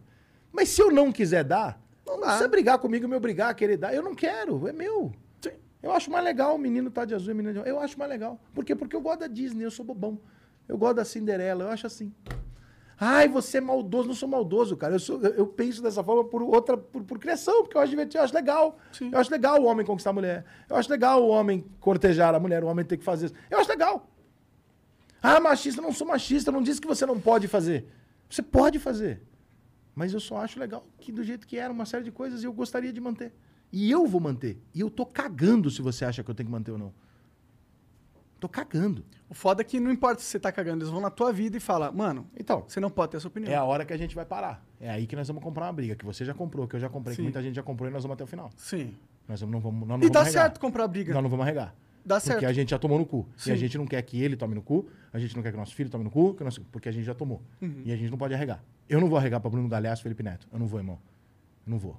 Mas 0.51 0.71
se 0.71 0.81
eu 0.81 0.91
não 0.91 1.13
quiser 1.13 1.45
dar, 1.45 1.79
não, 2.07 2.19
dá. 2.19 2.27
precisa 2.29 2.49
brigar 2.49 2.79
comigo, 2.79 3.07
me 3.07 3.15
obrigar 3.17 3.51
a 3.51 3.55
querer 3.55 3.77
dar. 3.77 3.93
Eu 3.93 4.03
não 4.03 4.15
quero, 4.15 4.67
é 4.67 4.73
meu. 4.73 5.13
Sim. 5.83 5.87
Eu 5.87 5.93
acho 5.93 6.11
mais 6.11 6.25
legal 6.25 6.55
o 6.55 6.59
menino 6.59 6.91
tá 6.91 7.05
de 7.05 7.15
azul 7.15 7.31
e 7.31 7.33
o 7.33 7.37
menino 7.37 7.63
de 7.63 7.69
Eu 7.69 7.81
acho 7.81 7.99
mais 7.99 8.11
legal. 8.11 8.41
Por 8.55 8.65
quê? 8.65 8.75
Porque 8.75 8.95
eu 8.95 9.01
gosto 9.01 9.21
da 9.21 9.27
Disney, 9.27 9.65
eu 9.65 9.71
sou 9.71 9.85
bobão. 9.85 10.21
Eu 10.69 10.79
gosto 10.79 10.97
da 10.97 11.05
Cinderela, 11.05 11.65
eu 11.65 11.69
acho 11.71 11.87
assim. 11.87 12.13
Ai, 12.99 13.29
você 13.29 13.59
é 13.59 13.61
maldoso. 13.61 14.07
Não 14.07 14.15
sou 14.15 14.29
maldoso, 14.29 14.77
cara. 14.77 14.95
Eu, 14.95 15.01
sou, 15.01 15.21
eu, 15.21 15.45
penso 15.47 15.83
dessa 15.83 16.05
forma 16.05 16.25
por 16.25 16.41
outra, 16.41 16.77
por, 16.77 17.03
por 17.03 17.19
criação, 17.19 17.63
porque 17.63 17.77
eu 17.77 17.81
acho 17.81 17.91
divertido, 17.91 18.19
eu 18.19 18.23
acho 18.23 18.35
legal. 18.35 18.79
Eu 19.11 19.19
acho 19.19 19.31
legal 19.31 19.61
o 19.61 19.65
homem 19.65 19.85
conquistar 19.85 20.11
a 20.11 20.13
mulher. 20.13 20.45
Eu 20.71 20.77
acho 20.77 20.89
legal 20.89 21.23
o 21.23 21.29
homem 21.29 21.67
cortejar 21.81 22.33
a 22.33 22.39
mulher, 22.39 22.63
o 22.63 22.69
homem 22.69 22.85
ter 22.85 22.97
que 22.97 23.05
fazer 23.05 23.27
isso. 23.27 23.35
Eu 23.51 23.59
acho 23.59 23.69
legal. 23.69 24.09
Ah, 25.21 25.41
machista, 25.41 25.83
não 25.83 25.93
sou 25.93 26.07
machista, 26.07 26.53
não 26.53 26.63
disse 26.63 26.81
que 26.81 26.87
você 26.87 27.05
não 27.05 27.19
pode 27.19 27.49
fazer. 27.49 27.87
Você 28.29 28.43
pode 28.43 28.79
fazer. 28.79 29.21
Mas 29.95 30.15
eu 30.15 30.21
só 30.21 30.39
acho 30.39 30.59
legal 30.59 30.85
que 30.99 31.13
do 31.13 31.23
jeito 31.23 31.47
que 31.47 31.57
era, 31.57 31.73
uma 31.73 31.85
série 31.85 32.05
de 32.05 32.11
coisas 32.11 32.43
eu 32.43 32.53
gostaria 32.53 32.93
de 32.93 33.01
manter. 33.01 33.33
E 33.73 33.91
eu 33.91 34.07
vou 34.07 34.21
manter. 34.21 34.61
E 34.75 34.81
eu 34.81 34.91
tô 34.91 35.07
cagando 35.07 35.71
se 35.71 35.81
você 35.81 36.05
acha 36.05 36.23
que 36.23 36.31
eu 36.31 36.35
tenho 36.35 36.47
que 36.49 36.53
manter 36.53 36.71
ou 36.73 36.79
não. 36.79 36.93
Tô 38.39 38.49
cagando. 38.49 39.05
O 39.31 39.35
foda 39.35 39.63
é 39.63 39.65
que 39.65 39.79
não 39.79 39.91
importa 39.91 40.21
se 40.21 40.27
você 40.27 40.39
tá 40.41 40.51
cagando, 40.51 40.83
eles 40.83 40.91
vão 40.93 41.01
na 41.01 41.11
tua 41.11 41.33
vida 41.33 41.57
e 41.57 41.61
falam, 41.61 41.93
mano, 41.93 42.27
Então, 42.39 42.65
você 42.67 42.81
não 42.81 42.91
pode 42.91 43.13
ter 43.13 43.17
essa 43.19 43.29
opinião. 43.29 43.51
é 43.53 43.55
a 43.57 43.63
hora 43.65 43.85
que 43.85 43.93
a 43.93 43.97
gente 43.97 44.15
vai 44.15 44.27
parar. 44.27 44.63
É 44.81 44.91
aí 44.91 45.07
que 45.07 45.15
nós 45.15 45.27
vamos 45.29 45.43
comprar 45.43 45.67
uma 45.67 45.73
briga, 45.73 45.95
que 45.95 46.05
você 46.05 46.25
já 46.25 46.35
comprou, 46.35 46.67
que 46.67 46.75
eu 46.77 46.81
já 46.81 46.89
comprei, 46.89 47.13
que 47.15 47.17
Sim. 47.19 47.23
muita 47.23 47.41
gente 47.43 47.55
já 47.55 47.63
comprou 47.63 47.89
e 47.89 47.93
nós 47.93 48.03
vamos 48.03 48.15
até 48.15 48.25
o 48.25 48.27
final. 48.27 48.51
Sim. 48.57 48.95
Nós 49.29 49.41
não 49.43 49.61
vamos, 49.61 49.87
nós 49.89 50.01
não 50.01 50.07
E 50.07 50.11
dá 50.11 50.21
arregar. 50.23 50.43
certo 50.43 50.59
comprar 50.61 50.89
briga. 50.89 51.15
Nós 51.15 51.23
não 51.23 51.31
vamos 51.31 51.45
arregar. 51.47 51.75
Dá 52.05 52.17
Porque 52.17 52.33
certo. 52.33 52.47
a 52.47 52.53
gente 52.53 52.71
já 52.71 52.79
tomou 52.81 52.99
no 52.99 53.07
cu. 53.07 53.29
Sim. 53.37 53.51
E 53.51 53.53
a 53.53 53.57
gente 53.57 53.79
não 53.79 53.87
quer 53.87 54.03
que 54.03 54.21
ele 54.21 54.37
tome 54.37 54.57
no 54.57 54.61
cu, 54.63 54.89
a 55.13 55.21
gente 55.21 55.37
não 55.37 55.43
quer 55.43 55.53
que 55.53 55.57
nosso 55.57 55.73
filho 55.75 55.89
tome 55.89 56.03
no 56.03 56.11
cu, 56.11 56.35
que 56.35 56.43
nosso- 56.43 56.61
porque 56.73 56.89
a 56.89 56.93
gente 56.93 57.05
já 57.05 57.15
tomou. 57.15 57.41
Uhum. 57.61 57.83
E 57.85 57.93
a 57.93 57.97
gente 57.97 58.11
não 58.11 58.19
pode 58.19 58.35
arregar. 58.35 58.63
Eu 58.89 59.01
não 59.01 59.09
vou 59.09 59.17
arregar 59.17 59.39
pra 59.39 59.49
Bruno 59.49 59.69
Galhaço 59.69 60.03
e 60.03 60.05
Felipe 60.05 60.25
Neto. 60.25 60.49
Eu 60.53 60.59
não 60.59 60.67
vou, 60.67 60.81
irmão. 60.81 60.99
Eu 61.65 61.71
não 61.71 61.79
vou. 61.79 61.97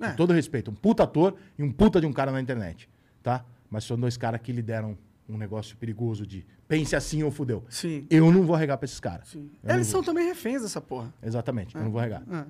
É. 0.00 0.08
Com 0.10 0.16
todo 0.16 0.32
respeito, 0.32 0.70
um 0.70 0.74
puta 0.74 1.02
ator 1.04 1.34
e 1.58 1.62
um 1.62 1.70
puta 1.70 2.00
de 2.00 2.06
um 2.06 2.12
cara 2.12 2.30
na 2.32 2.40
internet, 2.40 2.88
tá? 3.22 3.44
Mas 3.70 3.84
são 3.84 3.98
dois 3.98 4.16
caras 4.16 4.40
que 4.40 4.52
lideram 4.52 4.96
um 5.28 5.38
negócio 5.38 5.76
perigoso 5.76 6.26
de 6.26 6.44
pense 6.68 6.94
assim 6.96 7.22
ou 7.22 7.30
fudeu. 7.30 7.62
Sim. 7.68 8.06
Eu 8.10 8.30
não 8.32 8.42
vou 8.44 8.54
arregar 8.56 8.76
pra 8.78 8.84
esses 8.84 8.98
caras. 9.00 9.36
Eles 9.64 9.86
são 9.86 10.02
também 10.02 10.26
reféns 10.26 10.62
dessa 10.62 10.80
porra. 10.80 11.12
Exatamente, 11.22 11.74
eu 11.76 11.82
não 11.82 11.90
vou 11.90 12.00
arregar. 12.00 12.22
Ah. 12.30 12.44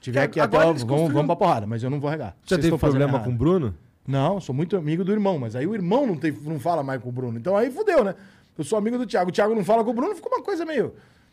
Tiver 0.00 0.26
que 0.28 0.40
até, 0.40 0.58
vamos, 0.58 0.82
construíram- 0.82 1.12
vamos 1.14 1.26
pra 1.26 1.36
porrada, 1.36 1.66
mas 1.66 1.82
eu 1.82 1.90
não 1.90 2.00
vou 2.00 2.08
arregar. 2.08 2.36
Já 2.44 2.56
Vocês 2.56 2.62
teve 2.66 2.76
problema 2.78 3.20
com 3.20 3.30
o 3.30 3.34
Bruno? 3.36 3.74
Não, 4.06 4.40
sou 4.40 4.52
muito 4.54 4.76
amigo 4.76 5.04
do 5.04 5.12
irmão, 5.12 5.38
mas 5.38 5.54
aí 5.54 5.64
o 5.66 5.74
irmão 5.74 6.06
não, 6.06 6.16
tem, 6.16 6.32
não 6.32 6.58
fala 6.58 6.82
mais 6.82 7.00
com 7.00 7.08
o 7.08 7.12
Bruno. 7.12 7.38
Então 7.38 7.56
aí 7.56 7.70
fudeu, 7.70 8.02
né? 8.02 8.14
Eu 8.58 8.64
sou 8.64 8.76
amigo 8.76 8.98
do 8.98 9.06
Thiago. 9.06 9.30
O 9.30 9.32
Thiago 9.32 9.54
não 9.54 9.64
fala 9.64 9.84
com 9.84 9.90
o 9.90 9.94
Bruno, 9.94 10.14
ficou 10.14 10.30
uma 10.32 10.42
coisa 10.42 10.64
meio. 10.64 10.92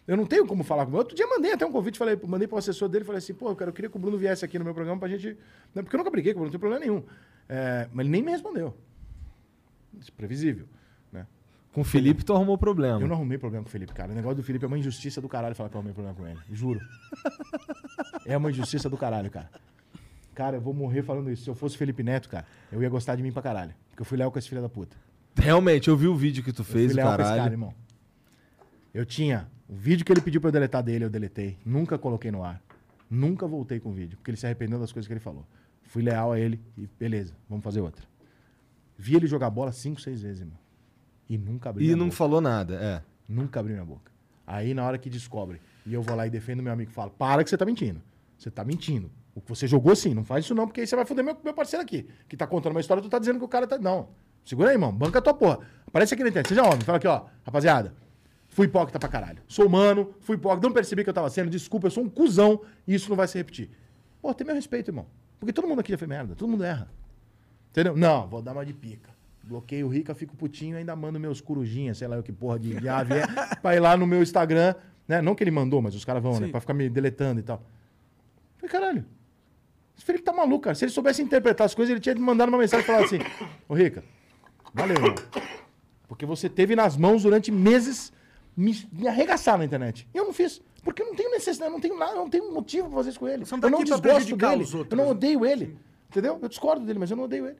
Eu 0.10 0.18
não 0.18 0.26
tenho 0.26 0.44
como 0.48 0.64
falar 0.64 0.86
com 0.86 0.88
o 0.88 0.92
Bruno. 0.94 1.04
Outro 1.04 1.16
dia 1.16 1.28
mandei 1.28 1.52
até 1.54 1.64
um 1.64 1.72
convite, 1.72 2.00
falei, 2.00 2.20
mandei 2.26 2.48
pro 2.48 2.58
assessor 2.58 2.90
dele, 2.90 3.06
falei 3.06 3.20
assim, 3.20 3.32
pô, 3.32 3.56
cara, 3.56 3.70
eu 3.70 3.74
queria 3.76 3.92
que 3.92 3.96
o 3.96 4.00
Bruno 4.00 4.18
viesse 4.18 4.44
aqui 4.44 4.58
no 4.58 4.66
meu 4.66 4.74
programa 4.74 5.00
pra 5.00 5.08
gente. 5.08 5.38
né, 5.76 5.84
Porque 5.84 5.96
eu 5.96 6.00
nunca 6.00 6.10
briguei 6.10 6.34
com 6.34 6.40
o 6.40 6.42
Bruno, 6.42 6.48
não 6.48 6.52
tem 6.52 6.60
problema 6.60 6.84
nenhum. 6.84 7.04
É, 7.48 7.88
mas 7.94 8.04
ele 8.06 8.10
nem 8.10 8.24
me 8.24 8.32
respondeu. 8.32 8.76
Isso 10.00 10.10
é 10.10 10.18
previsível. 10.18 10.66
Né? 11.12 11.28
Com 11.72 11.82
o 11.82 11.84
Felipe 11.84 12.24
tu 12.26 12.34
arrumou 12.34 12.58
problema. 12.58 13.00
Eu 13.00 13.08
não 13.08 13.16
arrumei 13.18 13.38
problema 13.38 13.64
com 13.64 13.70
o 13.70 13.72
Felipe, 13.72 13.94
cara. 13.94 14.12
O 14.12 14.16
negócio 14.16 14.38
do 14.38 14.42
Felipe 14.44 14.66
é 14.66 14.68
uma 14.68 14.80
injustiça 14.80 15.22
do 15.22 15.30
caralho 15.30 15.54
falar 15.54 15.70
que 15.70 15.76
eu 15.76 15.80
arrumei 15.80 15.94
problema 15.94 16.18
com 16.18 16.26
ele. 16.26 16.40
Juro. 16.52 16.80
é 18.26 18.36
uma 18.36 18.50
injustiça 18.50 18.90
do 18.90 18.98
caralho, 18.98 19.30
cara. 19.30 19.52
Cara, 20.34 20.58
eu 20.58 20.62
vou 20.62 20.74
morrer 20.74 21.04
falando 21.04 21.30
isso. 21.30 21.44
Se 21.44 21.50
eu 21.52 21.54
fosse 21.54 21.78
Felipe 21.78 22.02
Neto, 22.02 22.30
cara, 22.30 22.48
eu 22.72 22.82
ia 22.82 22.90
gostar 22.90 23.16
de 23.16 23.22
mim 23.22 23.32
pra 23.32 23.44
caralho. 23.44 23.76
Porque 23.90 24.02
eu 24.02 24.06
fui 24.06 24.18
leal 24.18 24.32
com 24.32 24.40
esse 24.40 24.50
filho 24.50 24.62
da 24.62 24.70
puta. 24.70 24.98
Realmente, 25.36 25.88
eu 25.88 25.96
vi 25.96 26.08
o 26.08 26.16
vídeo 26.16 26.44
que 26.44 26.52
tu 26.52 26.62
Eu 26.62 26.66
fez, 26.66 26.88
fui 26.94 26.96
leal 26.96 27.10
com 27.10 27.14
esse 27.22 27.24
caralho. 27.24 27.42
cara, 27.44 27.54
irmão. 27.54 27.74
Eu 28.92 29.06
tinha 29.06 29.48
o 29.70 29.74
vídeo 29.76 30.04
que 30.06 30.12
ele 30.12 30.22
pediu 30.22 30.42
pra 30.42 30.48
eu 30.50 30.52
deletar 30.52 30.82
dele, 30.84 31.06
eu 31.06 31.10
deletei. 31.10 31.58
Nunca 31.66 31.98
coloquei 31.98 32.32
no 32.32 32.44
ar. 32.44 32.62
Nunca 33.10 33.48
voltei 33.48 33.80
com 33.80 33.90
o 33.90 33.94
vídeo, 33.94 34.18
porque 34.18 34.32
ele 34.32 34.38
se 34.38 34.46
arrependeu 34.46 34.80
das 34.80 34.92
coisas 34.92 35.08
que 35.08 35.14
ele 35.14 35.20
falou. 35.20 35.46
Fui 35.84 36.02
leal 36.04 36.32
a 36.32 36.40
ele 36.40 36.60
e 36.78 36.88
beleza, 37.00 37.34
vamos 37.50 37.64
fazer 37.64 37.82
outra. 37.82 38.04
Vi 38.98 39.16
ele 39.16 39.28
jogar 39.28 39.50
bola 39.50 39.72
cinco, 39.72 40.02
seis 40.02 40.22
vezes, 40.22 40.42
irmão. 40.42 40.58
E 41.28 41.38
nunca 41.38 41.70
abri 41.70 41.88
E 41.90 41.96
não 41.96 42.06
boca. 42.08 42.18
falou 42.18 42.42
nada, 42.42 42.76
é. 42.76 43.02
Nunca 43.28 43.60
abri 43.60 43.74
minha 43.74 43.86
boca. 43.86 44.12
Aí, 44.46 44.74
na 44.74 44.84
hora 44.86 44.98
que 44.98 45.10
descobre, 45.10 45.62
e 45.86 45.94
eu 45.94 46.02
vou 46.02 46.16
lá 46.16 46.26
e 46.26 46.30
defendo 46.30 46.62
meu 46.62 46.74
amigo, 46.74 46.92
falo, 46.92 47.12
para 47.12 47.44
que 47.44 47.50
você 47.50 47.58
tá 47.58 47.66
mentindo. 47.66 48.02
Você 48.38 48.50
tá 48.50 48.64
mentindo. 48.64 49.12
O 49.36 49.42
que 49.42 49.50
você 49.50 49.68
jogou 49.68 49.96
sim, 49.96 50.14
não 50.14 50.24
faz 50.24 50.46
isso 50.46 50.56
não, 50.56 50.66
porque 50.68 50.82
aí 50.82 50.88
você 50.88 50.96
vai 50.96 51.06
foder 51.06 51.24
meu, 51.24 51.38
meu 51.44 51.54
parceiro 51.54 51.84
aqui, 51.84 52.08
que 52.28 52.36
tá 52.36 52.46
contando 52.48 52.74
uma 52.74 52.82
história, 52.82 53.02
tu 53.02 53.10
tá 53.10 53.20
dizendo 53.20 53.38
que 53.40 53.46
o 53.46 53.48
cara 53.48 53.68
tá... 53.68 53.78
Não. 53.78 54.10
Segura 54.44 54.70
aí, 54.70 54.76
irmão. 54.76 54.92
Banca 54.92 55.20
a 55.20 55.22
tua 55.22 55.34
porra. 55.34 55.60
Aparece 55.86 56.14
aqui 56.14 56.24
na 56.24 56.30
internet. 56.30 56.50
Seja 56.50 56.64
homem. 56.64 56.82
Fala 56.82 56.98
aqui, 56.98 57.08
ó. 57.08 57.26
Rapaziada, 57.46 57.94
fui 58.50 58.66
hipócrita 58.66 59.00
pra 59.00 59.08
caralho. 59.08 59.42
Sou 59.48 59.66
humano, 59.66 60.14
fui 60.20 60.36
hipócrita, 60.36 60.68
não 60.68 60.74
percebi 60.74 61.04
que 61.04 61.10
eu 61.10 61.14
tava 61.14 61.30
sendo, 61.30 61.50
desculpa, 61.50 61.88
eu 61.88 61.92
sou 61.92 62.04
um 62.04 62.10
cuzão 62.10 62.62
e 62.88 62.96
isso 62.96 63.10
não 63.10 63.16
vai 63.16 63.28
se 63.28 63.38
repetir. 63.38 63.70
Pô, 64.22 64.34
tem 64.34 64.46
meu 64.46 64.56
respeito, 64.56 64.90
irmão. 64.90 65.06
Porque 65.40 65.54
todo 65.54 65.68
mundo 65.68 65.80
aqui 65.80 65.92
já 65.92 65.98
foi 65.98 66.08
merda, 66.08 66.36
todo 66.36 66.50
mundo 66.50 66.64
erra. 66.64 66.92
Entendeu? 67.72 67.96
Não, 67.96 68.28
vou 68.28 68.42
dar 68.42 68.52
uma 68.52 68.66
de 68.66 68.74
pica. 68.74 69.10
Bloqueio 69.44 69.88
o 69.88 69.90
Rica, 69.90 70.14
fico 70.14 70.36
putinho 70.36 70.78
ainda 70.78 70.96
mando 70.96 71.20
meus 71.20 71.42
corujinhas, 71.42 71.98
sei 71.98 72.08
lá 72.08 72.20
o 72.20 72.24
que 72.24 72.32
porra 72.32 72.60
de, 72.60 72.76
de 72.76 72.90
ave 72.90 73.16
é, 73.16 73.26
pra 73.62 73.76
ir 73.76 73.80
lá 73.80 73.96
no 73.96 74.06
meu 74.06 74.22
Instagram, 74.22 74.76
né? 75.08 75.22
Não 75.22 75.34
que 75.34 75.44
ele 75.44 75.52
mandou, 75.52 75.82
mas 75.82 75.96
os 75.96 76.06
caras 76.06 76.22
vão, 76.22 76.40
né? 76.40 76.48
Sim. 76.48 76.52
Pra 76.52 76.60
ficar 76.60 76.74
me 76.74 76.90
deletando 76.90 77.40
e 77.40 77.44
tal. 77.44 77.64
Falei, 78.58 78.70
caralho, 78.70 79.06
esse 79.96 80.06
Felipe 80.06 80.24
tá 80.24 80.34
maluco, 80.34 80.66
cara. 80.66 80.76
Se 80.76 80.86
ele 80.86 80.92
soubesse 80.92 81.22
interpretar 81.22 81.66
as 81.66 81.74
coisas, 81.74 81.92
ele 81.92 82.00
tinha 82.00 82.14
mandado 82.16 82.50
uma 82.50 82.58
mensagem 82.58 82.84
e 82.84 82.88
falar 82.88 83.06
assim, 83.06 83.20
ô 83.68 83.74
Rica, 83.74 84.04
valeu, 84.74 84.96
irmão. 84.96 85.16
Porque 86.08 86.26
você 86.26 86.48
teve 86.50 86.76
nas 86.76 86.96
mãos 86.96 87.24
durante 87.24 87.52
meses 87.52 88.12
me, 88.56 88.88
me 88.92 89.08
arregaçar 89.08 89.58
na 89.58 89.66
internet. 89.66 90.08
E 90.14 90.18
eu 90.18 90.26
não 90.26 90.34
fiz. 90.34 90.62
Porque 90.84 91.02
eu 91.02 91.08
não 91.08 91.16
tenho 91.16 91.32
necessidade, 91.32 91.70
eu 91.70 91.74
não 91.74 91.82
tenho 91.82 91.98
nada, 91.98 92.14
eu 92.14 92.18
não 92.18 92.30
tenho 92.30 92.54
motivo 92.54 92.88
pra 92.88 92.98
fazer 92.98 93.10
isso 93.10 93.20
com 93.20 93.28
ele. 93.28 93.46
Tá 93.46 93.56
eu 93.62 93.70
não 93.70 93.84
desgosto 93.84 94.36
dele. 94.36 94.66
eu 94.90 94.98
não 94.98 95.10
odeio 95.10 95.46
ele. 95.46 95.78
Entendeu? 96.10 96.40
Eu 96.42 96.50
discordo 96.50 96.86
dele, 96.86 96.98
mas 97.00 97.12
eu 97.12 97.18
não 97.18 97.26
odeio 97.26 97.46
ele. 97.48 97.58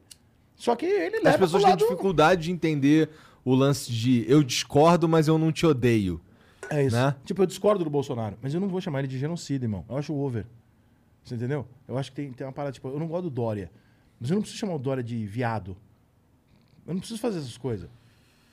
Só 0.56 0.76
que 0.76 0.86
ele 0.86 1.18
leva 1.18 1.30
As 1.30 1.38
pessoas 1.38 1.64
têm 1.64 1.70
lado- 1.72 1.80
dificuldade 1.80 2.44
de 2.44 2.52
entender 2.52 3.10
o 3.46 3.54
lance 3.54 3.92
de 3.92 4.26
eu 4.28 4.42
discordo, 4.44 5.08
mas 5.08 5.28
eu 5.28 5.38
não 5.38 5.52
te 5.52 5.66
odeio. 5.66 6.20
É 6.70 6.84
isso. 6.86 6.96
né? 6.96 7.16
Tipo, 7.26 7.42
eu 7.44 7.46
discordo 7.46 7.84
do 7.84 7.90
Bolsonaro, 7.90 8.38
mas 8.42 8.54
eu 8.54 8.60
não 8.60 8.68
vou 8.68 8.80
chamar 8.82 9.00
ele 9.00 9.08
de 9.08 9.18
genocida, 9.18 9.66
irmão. 9.66 9.86
Eu 9.90 9.98
acho 9.98 10.14
over. 10.14 10.46
Você 11.24 11.36
entendeu? 11.36 11.66
Eu 11.88 11.98
acho 11.98 12.12
que 12.12 12.16
tem, 12.16 12.32
tem 12.32 12.46
uma 12.48 12.54
parada, 12.54 12.72
tipo, 12.74 12.88
eu 12.90 13.00
não 13.00 13.08
gosto 13.08 13.24
do 13.24 13.30
Dória. 13.30 13.72
Mas 14.20 14.30
eu 14.30 14.36
não 14.36 14.42
preciso 14.42 14.60
chamar 14.60 14.76
o 14.76 14.80
Dória 14.80 15.04
de 15.04 15.26
viado. 15.26 15.76
Eu 16.88 16.94
não 16.94 17.00
preciso 17.00 17.20
fazer 17.20 17.40
essas 17.40 17.58
coisas. 17.58 17.90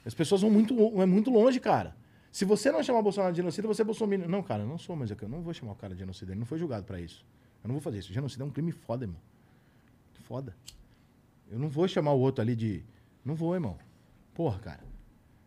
As 0.04 0.14
pessoas 0.14 0.40
vão 0.42 0.50
muito, 0.50 0.74
é 1.00 1.06
muito 1.06 1.30
longe, 1.30 1.58
cara. 1.58 1.96
Se 2.36 2.44
você 2.44 2.70
não 2.70 2.82
chamar 2.82 2.98
o 2.98 3.02
Bolsonaro 3.02 3.32
de 3.32 3.38
genocida, 3.38 3.66
você 3.66 3.80
é 3.80 3.84
bolsominion. 3.86 4.28
Não, 4.28 4.42
cara, 4.42 4.62
eu 4.62 4.68
não 4.68 4.76
sou, 4.76 4.94
mas 4.94 5.10
eu 5.10 5.16
não 5.26 5.40
vou 5.40 5.54
chamar 5.54 5.72
o 5.72 5.74
cara 5.74 5.94
de 5.94 6.00
genocida. 6.00 6.32
Ele 6.32 6.38
não 6.38 6.44
foi 6.44 6.58
julgado 6.58 6.84
pra 6.84 7.00
isso. 7.00 7.24
Eu 7.64 7.68
não 7.68 7.76
vou 7.76 7.80
fazer 7.80 8.00
isso. 8.00 8.12
Genocida 8.12 8.44
é 8.44 8.46
um 8.46 8.50
crime 8.50 8.72
foda, 8.72 9.04
irmão. 9.04 9.18
Foda. 10.20 10.54
Eu 11.50 11.58
não 11.58 11.70
vou 11.70 11.88
chamar 11.88 12.12
o 12.12 12.20
outro 12.20 12.42
ali 12.42 12.54
de. 12.54 12.84
Não 13.24 13.34
vou, 13.34 13.54
irmão. 13.54 13.78
Porra, 14.34 14.58
cara. 14.58 14.80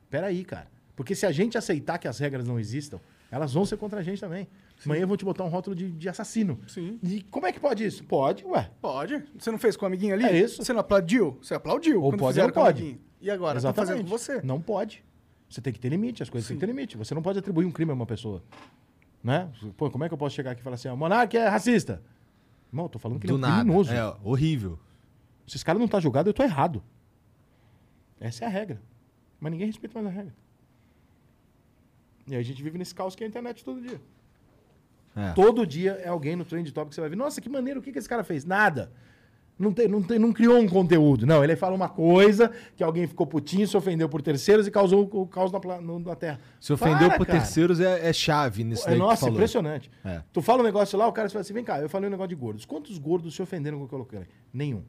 Peraí, 0.10 0.44
cara. 0.44 0.68
Porque 0.96 1.14
se 1.14 1.28
a 1.28 1.32
gente 1.32 1.60
aceitar 1.60 2.00
que 2.00 2.08
as 2.08 2.18
regras 2.18 2.48
não 2.48 2.60
existam, 2.60 3.00
elas 3.30 3.54
vão 3.54 3.68
ser 3.68 3.78
contra 3.78 4.00
a 4.00 4.04
gente 4.04 4.20
também. 4.20 4.48
Amanhã 4.84 5.06
vão 5.06 5.16
te 5.16 5.24
botar 5.24 5.44
um 5.44 5.50
rótulo 5.50 5.76
de, 5.76 5.92
de 5.92 6.10
assassino. 6.10 6.60
Sim. 6.68 6.98
E 7.04 7.22
como 7.22 7.46
é 7.46 7.52
que 7.52 7.60
pode 7.60 7.86
isso? 7.86 8.04
Pode, 8.04 8.44
ué. 8.46 8.72
Pode. 8.82 9.24
Você 9.38 9.52
não 9.52 9.60
fez 9.60 9.78
com 9.78 9.86
o 9.86 9.88
amiguinho 9.88 10.16
ali? 10.16 10.26
É 10.26 10.36
isso. 10.36 10.64
Você 10.64 10.74
não 10.74 10.80
aplaudiu? 10.80 11.38
Você 11.40 11.54
aplaudiu. 11.54 12.02
Ou 12.02 12.18
pode 12.18 12.42
ou 12.42 12.52
pode. 12.52 13.00
E 13.22 13.30
agora? 13.30 13.60
Estão 13.60 13.76
fazendo 13.76 14.02
com 14.02 14.10
você. 14.10 14.42
Não 14.42 14.60
pode. 14.60 15.08
Você 15.50 15.62
tem 15.62 15.74
que 15.74 15.80
ter 15.80 15.90
limite, 15.90 16.22
as 16.22 16.30
coisas 16.30 16.48
têm 16.48 16.58
que 16.58 16.62
ter 16.62 16.68
limite. 16.68 16.96
Você 16.96 17.16
não 17.16 17.22
pode 17.22 17.40
atribuir 17.40 17.66
um 17.66 17.72
crime 17.72 17.92
a 17.92 17.94
uma 17.96 18.06
pessoa. 18.06 18.44
Né? 19.24 19.52
Pô, 19.76 19.90
como 19.90 20.04
é 20.04 20.08
que 20.08 20.14
eu 20.14 20.18
posso 20.18 20.36
chegar 20.36 20.52
aqui 20.52 20.62
e 20.62 20.64
falar 20.64 20.76
assim, 20.76 20.88
ó, 20.88 20.96
Monark 20.96 21.36
é 21.36 21.48
racista? 21.48 22.02
Irmão, 22.72 22.86
eu 22.86 22.90
tô 22.90 23.00
falando 23.00 23.20
que 23.20 23.26
ele 23.26 23.34
é 23.34 23.36
Do 23.36 23.38
um 23.38 23.42
nada. 23.42 23.62
criminoso. 23.62 23.92
É 23.92 24.16
horrível. 24.24 24.80
Se 25.48 25.56
esse 25.58 25.66
cara 25.66 25.80
não 25.80 25.88
tá 25.88 26.00
julgado, 26.00 26.30
eu 26.30 26.34
tô 26.34 26.44
errado. 26.44 26.84
Essa 28.20 28.46
é 28.46 28.48
a 28.48 28.50
regra. 28.50 28.80
Mas 29.40 29.52
ninguém 29.52 29.68
respeita 29.68 30.00
mais 30.00 30.08
a 30.08 30.18
regra. 30.18 30.36
E 32.28 32.36
aí 32.36 32.40
a 32.40 32.44
gente 32.44 32.62
vive 32.62 32.78
nesse 32.78 32.94
caos 32.94 33.16
que 33.16 33.24
é 33.24 33.26
a 33.26 33.30
internet 33.30 33.66
todo 33.66 33.82
dia. 33.82 34.00
É. 35.16 35.32
Todo 35.34 35.66
dia 35.66 35.94
é 35.94 36.08
alguém 36.08 36.36
no 36.36 36.46
trend 36.46 36.72
top 36.72 36.90
que 36.90 36.96
você 36.96 37.02
vai 37.02 37.10
ver. 37.10 37.16
Nossa, 37.16 37.42
que 37.42 37.50
maneiro, 37.50 37.80
o 37.80 37.84
que, 37.84 37.92
que 37.92 37.98
esse 37.98 38.08
cara 38.08 38.24
fez? 38.24 38.46
Nada. 38.46 38.92
Não, 39.60 39.74
tem, 39.74 39.90
não, 39.90 40.02
tem, 40.02 40.18
não 40.18 40.32
criou 40.32 40.58
um 40.58 40.68
conteúdo. 40.70 41.26
Não, 41.28 41.44
ele 41.44 41.54
fala 41.58 41.76
uma 41.76 41.90
coisa 41.90 42.50
que 42.78 42.82
alguém 42.84 43.06
ficou 43.06 43.28
putinho, 43.28 43.68
se 43.68 43.76
ofendeu 43.76 44.08
por 44.08 44.22
terceiros 44.22 44.66
e 44.66 44.72
causou 44.72 45.10
o 45.12 45.28
caos 45.28 45.52
na, 45.52 45.60
no- 45.82 46.00
na 46.00 46.16
Terra. 46.16 46.40
Se 46.62 46.72
ofendeu 46.72 47.10
Para, 47.10 47.18
por 47.18 47.28
cara. 47.28 47.40
terceiros 47.40 47.82
é, 47.82 48.08
é 48.08 48.14
chave 48.14 48.64
nisso 48.64 48.84
É, 48.84 48.92
daí 48.92 48.94
que 48.96 49.00
nossa, 49.00 49.20
falou. 49.20 49.36
impressionante. 49.36 49.92
É. 50.06 50.22
Tu 50.32 50.42
fala 50.42 50.62
um 50.62 50.64
negócio 50.66 50.98
lá, 50.98 51.06
o 51.08 51.12
cara 51.12 51.30
fala 51.30 51.42
assim: 51.42 51.52
vem 51.54 51.66
cá, 51.66 51.78
eu 51.82 51.90
falei 51.90 52.08
um 52.08 52.12
negócio 52.12 52.30
de 52.30 52.36
gordos. 52.36 52.64
Quantos 52.64 52.98
gordos 52.98 53.36
se 53.36 53.42
ofenderam 53.42 53.78
com 53.80 53.84
o 53.84 53.88
que 53.90 53.94
eu 53.94 54.00
coloquei? 54.06 54.28
Nenhum. 54.54 54.82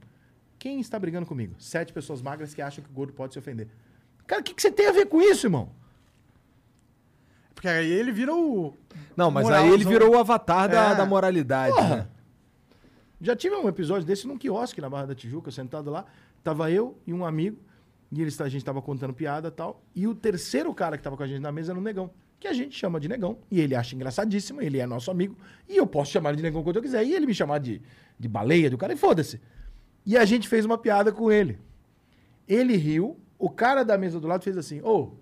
Quem 0.57 0.79
está 0.79 1.01
brigando 1.01 1.27
comigo? 1.27 1.57
Sete 1.59 1.93
pessoas 1.93 2.23
magras 2.23 2.55
que 2.55 2.63
acham 2.63 2.85
que 2.85 2.89
o 2.91 2.93
gordo 2.93 3.13
pode 3.13 3.33
se 3.33 3.39
ofender. 3.41 3.67
Cara, 4.25 4.41
o 4.41 4.45
que, 4.45 4.55
que 4.55 4.63
você 4.63 4.71
tem 4.71 4.87
a 4.87 4.93
ver 4.93 5.07
com 5.07 5.21
isso, 5.21 5.47
irmão? 5.47 5.71
Porque 7.55 7.67
aí 7.67 7.91
ele 7.91 8.13
vira 8.13 8.33
o. 8.35 8.73
Não, 9.17 9.31
mas 9.33 9.43
Moralzão. 9.45 9.69
aí 9.69 9.75
ele 9.75 9.85
virou 9.85 10.15
o 10.15 10.19
avatar 10.19 10.69
da, 10.69 10.93
É. 10.93 10.95
da 10.95 11.05
moralidade, 11.05 11.75
Porra. 11.75 11.97
né? 11.97 12.07
Já 13.21 13.37
tive 13.37 13.55
um 13.55 13.69
episódio 13.69 14.07
desse 14.07 14.27
num 14.27 14.39
quiosque 14.39 14.81
na 14.81 14.89
Barra 14.89 15.07
da 15.07 15.15
Tijuca, 15.15 15.51
sentado 15.51 15.91
lá. 15.91 16.07
Tava 16.43 16.71
eu 16.71 16.97
e 17.07 17.13
um 17.13 17.25
amigo, 17.25 17.59
e 18.11 18.23
eles, 18.23 18.41
a 18.41 18.49
gente 18.49 18.65
tava 18.65 18.81
contando 18.81 19.13
piada 19.13 19.51
tal. 19.51 19.83
E 19.95 20.07
o 20.07 20.15
terceiro 20.15 20.73
cara 20.73 20.97
que 20.97 21.03
tava 21.03 21.17
com 21.17 21.23
a 21.23 21.27
gente 21.27 21.41
na 21.41 21.53
mesa 21.53 21.73
era 21.73 21.79
o 21.79 21.83
Negão, 21.83 22.11
que 22.41 22.49
a 22.49 22.53
gente 22.53 22.75
chama 22.77 22.99
de 22.99 23.09
Negão. 23.09 23.39
E 23.51 23.61
ele 23.61 23.75
acha 23.75 23.95
engraçadíssimo, 23.95 24.63
ele 24.63 24.79
é 24.79 24.87
nosso 24.87 25.11
amigo. 25.11 25.37
E 25.69 25.77
eu 25.77 25.87
posso 25.87 26.11
chamar 26.11 26.31
ele 26.31 26.39
de 26.39 26.43
Negão 26.43 26.63
quando 26.63 26.77
eu 26.77 26.83
quiser. 26.83 27.05
E 27.05 27.15
ele 27.15 27.27
me 27.27 27.35
chamar 27.35 27.59
de, 27.59 27.83
de 28.19 28.29
baleia 28.29 28.71
do 28.71 28.79
cara, 28.79 28.95
e 28.95 28.97
foda-se. 28.97 29.39
E 30.07 30.17
a 30.17 30.25
gente 30.25 30.49
fez 30.49 30.65
uma 30.65 30.79
piada 30.79 31.13
com 31.13 31.31
ele. 31.31 31.59
Ele 32.49 32.75
riu, 32.75 33.21
o 33.39 33.51
cara 33.51 33.85
da 33.85 33.99
mesa 33.99 34.19
do 34.19 34.27
lado 34.27 34.43
fez 34.43 34.57
assim: 34.57 34.81
Ô, 34.81 35.13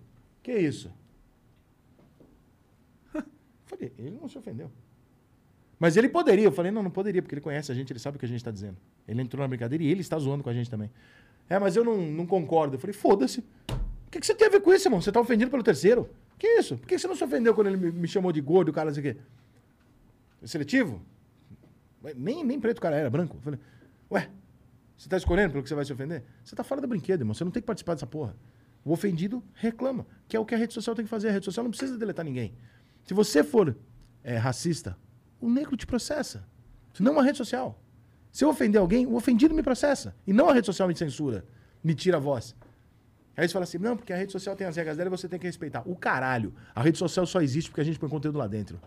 que 0.43 0.53
isso? 0.53 0.91
Falei, 3.67 3.93
ele 3.99 4.17
não 4.21 4.29
se 4.29 4.39
ofendeu. 4.39 4.71
Mas 5.79 5.97
ele 5.97 6.09
poderia. 6.09 6.45
Eu 6.45 6.53
falei, 6.53 6.73
não, 6.73 6.83
não 6.83 6.91
poderia, 6.91 7.23
porque 7.23 7.35
ele 7.35 7.41
conhece 7.41 7.71
a 7.71 7.75
gente, 7.75 7.93
ele 7.93 8.01
sabe 8.01 8.17
o 8.17 8.21
que 8.21 8.27
a 8.27 8.29
gente 8.29 8.39
está 8.39 8.51
dizendo. 8.51 8.77
Ele 9.07 9.23
entrou 9.23 9.41
na 9.41 9.49
brincadeira 9.49 9.83
e 9.83 9.89
ele 9.89 10.01
está 10.01 10.19
zoando 10.19 10.43
com 10.43 10.51
a 10.51 10.53
gente 10.53 10.69
também. 10.69 10.91
É, 11.49 11.59
mas 11.59 11.77
eu 11.77 11.85
não, 11.85 11.97
não 11.97 12.27
concordo. 12.27 12.77
Eu 12.77 12.81
falei, 12.81 12.95
foda-se. 12.95 13.41
O 13.41 14.11
que, 14.11 14.21
que 14.21 14.27
você 14.27 14.35
tem 14.35 14.49
a 14.49 14.51
ver 14.51 14.61
com 14.61 14.73
isso, 14.73 14.89
irmão? 14.89 15.01
Você 15.01 15.13
tá 15.13 15.21
ofendido 15.21 15.51
pelo 15.51 15.63
terceiro. 15.63 16.09
Que 16.39 16.47
isso? 16.59 16.79
Por 16.79 16.87
que 16.87 16.99
você 16.99 17.07
não 17.07 17.15
se 17.15 17.23
ofendeu 17.23 17.55
quando 17.55 17.69
ele 17.69 17.77
me, 17.77 17.93
me 17.93 18.09
chamou 18.09 18.33
de 18.33 18.41
gordo, 18.41 18.71
o 18.71 18.73
cara, 18.73 18.87
não 18.87 18.95
sei 18.95 19.11
o 19.11 19.15
quê? 19.15 19.21
Seletivo? 20.45 21.03
Nem, 22.17 22.45
nem 22.45 22.61
preto 22.61 22.79
o 22.79 22.81
cara 22.81 22.97
era, 22.97 23.11
branco. 23.11 23.37
Eu 23.37 23.41
falei, 23.41 23.61
ué, 24.11 24.31
você 24.97 25.09
tá 25.09 25.17
escolhendo 25.17 25.53
pelo 25.53 25.63
que 25.63 25.69
você 25.69 25.75
vai 25.75 25.85
se 25.85 25.93
ofender? 25.93 26.25
Você 26.45 26.57
tá 26.57 26.65
fora 26.65 26.81
do 26.81 26.87
brinquedo, 26.87 27.21
irmão. 27.21 27.35
Você 27.35 27.45
não 27.45 27.51
tem 27.51 27.61
que 27.61 27.67
participar 27.67 27.95
dessa 27.95 28.07
porra. 28.07 28.35
O 28.85 28.93
ofendido 28.93 29.43
reclama, 29.55 30.07
que 30.27 30.37
é 30.37 30.41
o 30.41 30.45
que 30.45 30.55
a 30.55 30.59
rede 30.59 30.73
social 30.73 30.95
tem 30.95 31.05
que 31.05 31.11
fazer. 31.11 31.29
A 31.29 31.33
rede 31.33 31.45
social 31.45 31.65
não 31.65 31.71
precisa 31.71 31.99
deletar 31.99 32.25
ninguém. 32.25 32.55
Se 33.05 33.15
você 33.15 33.45
for 33.45 33.77
é, 34.23 34.37
racista, 34.37 34.97
o 35.41 35.49
negro 35.51 35.77
te 35.77 35.87
processa. 35.87 36.45
Não 36.99 37.19
a 37.19 37.23
rede 37.23 37.39
social. 37.39 37.81
Se 38.33 38.45
eu 38.45 38.49
ofender 38.51 38.81
alguém, 38.81 39.07
o 39.07 39.15
ofendido 39.15 39.55
me 39.55 39.63
processa. 39.63 40.15
E 40.27 40.33
não 40.33 40.49
a 40.49 40.53
rede 40.53 40.67
social 40.67 40.89
me 40.89 40.97
censura, 40.97 41.45
me 41.83 41.95
tira 41.95 42.17
a 42.17 42.21
voz. 42.21 42.55
Aí 43.37 43.47
você 43.47 43.53
fala 43.53 43.63
assim, 43.63 43.79
não, 43.79 43.97
porque 43.97 44.13
a 44.13 44.17
rede 44.17 44.33
social 44.33 44.57
tem 44.57 44.67
as 44.67 44.75
regras 44.75 44.97
dela 44.97 45.09
e 45.09 45.11
você 45.11 45.29
tem 45.29 45.39
que 45.39 45.47
respeitar. 45.47 45.83
O 45.87 45.95
caralho. 45.95 46.53
A 46.75 46.83
rede 46.83 46.99
social 46.99 47.25
só 47.25 47.41
existe 47.41 47.71
porque 47.71 47.81
a 47.81 47.85
gente 47.85 47.99
põe 47.99 48.09
conteúdo 48.09 48.37
lá 48.37 48.49
dentro. 48.49 48.81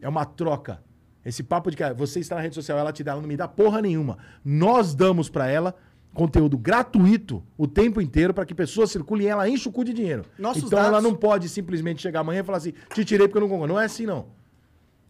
É 0.00 0.08
uma 0.08 0.24
troca. 0.24 0.80
Esse 1.24 1.42
papo 1.42 1.68
de 1.70 1.76
que 1.76 1.82
ah, 1.82 1.92
você 1.92 2.20
está 2.20 2.36
na 2.36 2.40
rede 2.40 2.54
social, 2.54 2.78
ela 2.78 2.92
te 2.92 3.02
dá, 3.02 3.10
ela 3.12 3.20
não 3.20 3.28
me 3.28 3.36
dá 3.36 3.48
porra 3.48 3.82
nenhuma. 3.82 4.18
Nós 4.44 4.94
damos 4.94 5.28
pra 5.28 5.48
ela 5.48 5.74
conteúdo 6.14 6.56
gratuito 6.56 7.42
o 7.56 7.66
tempo 7.66 8.00
inteiro 8.00 8.32
para 8.32 8.46
que 8.46 8.54
pessoas 8.54 8.90
circulem 8.90 9.26
e 9.26 9.30
ela 9.30 9.48
enche 9.48 9.68
o 9.68 9.72
cu 9.72 9.84
de 9.84 9.92
dinheiro. 9.92 10.24
Nossos 10.38 10.62
então 10.62 10.78
ela 10.78 10.92
dados- 10.92 11.02
não 11.04 11.14
pode 11.14 11.48
simplesmente 11.48 12.00
chegar 12.00 12.20
amanhã 12.20 12.40
e 12.40 12.44
falar 12.44 12.58
assim, 12.58 12.72
te 12.94 13.04
tirei 13.04 13.26
porque 13.26 13.38
eu 13.38 13.42
não 13.42 13.48
concordo. 13.48 13.74
Não 13.74 13.80
é 13.80 13.84
assim, 13.84 14.06
não. 14.06 14.26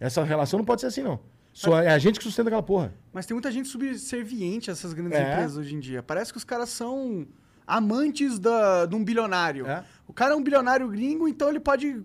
Essa 0.00 0.22
relação 0.24 0.58
não 0.58 0.64
pode 0.64 0.80
ser 0.80 0.86
assim, 0.88 1.02
não. 1.02 1.20
Só 1.52 1.80
é 1.82 1.88
a 1.88 1.98
gente 1.98 2.18
que 2.18 2.24
sustenta 2.24 2.48
aquela 2.48 2.62
porra. 2.62 2.94
Mas 3.12 3.26
tem 3.26 3.34
muita 3.34 3.50
gente 3.50 3.68
subserviente 3.68 4.70
a 4.70 4.72
essas 4.72 4.92
grandes 4.92 5.18
É. 5.18 5.32
empresas 5.32 5.56
hoje 5.56 5.74
em 5.74 5.80
dia. 5.80 6.02
Parece 6.02 6.30
que 6.32 6.38
os 6.38 6.44
caras 6.44 6.68
são 6.68 7.26
amantes 7.66 8.38
da, 8.38 8.86
de 8.86 8.94
um 8.94 9.04
bilionário. 9.04 9.66
É. 9.66 9.84
O 10.06 10.12
cara 10.12 10.34
é 10.34 10.36
um 10.36 10.42
bilionário 10.42 10.88
gringo, 10.88 11.26
então 11.28 11.48
ele 11.48 11.60
pode 11.60 12.02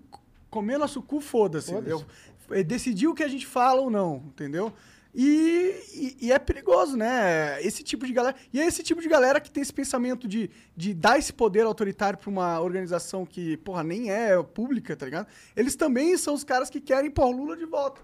comer 0.49 0.77
nosso 0.77 1.01
cu, 1.01 1.21
foda-se. 1.21 1.71
Entendeu? 1.71 2.03
É 2.49 2.63
decidir 2.63 3.07
o 3.07 3.13
que 3.13 3.23
a 3.23 3.27
gente 3.27 3.45
fala 3.45 3.81
ou 3.81 3.89
não, 3.89 4.23
entendeu? 4.27 4.73
E, 5.15 5.75
e- 5.93 6.17
e 6.27 6.31
é 6.31 6.39
perigoso, 6.39 6.97
né? 6.97 7.61
Esse 7.61 7.83
tipo 7.83 8.05
de 8.07 8.13
galera. 8.13 8.35
E 8.51 8.59
é 8.59 8.65
esse 8.65 8.81
tipo 8.81 8.99
de 9.01 9.07
galera 9.07 9.39
que 9.39 9.51
tem 9.51 9.61
esse 9.61 9.73
pensamento 9.73 10.27
de, 10.27 10.49
de 10.75 10.93
dar 10.93 11.19
esse 11.19 11.31
poder 11.31 11.61
autoritário 11.65 12.17
pra 12.17 12.29
uma 12.29 12.59
organização 12.59 13.25
que, 13.25 13.57
porra, 13.57 13.83
nem 13.83 14.09
é 14.11 14.41
pública, 14.41 14.95
tá 14.95 15.05
ligado? 15.05 15.27
Eles 15.55 15.75
também 15.75 16.17
são 16.17 16.33
os 16.33 16.43
caras 16.43 16.69
que 16.69 16.81
querem 16.81 17.11
pôr 17.11 17.25
o 17.27 17.31
Lula 17.31 17.55
de 17.55 17.65
volta. 17.65 18.01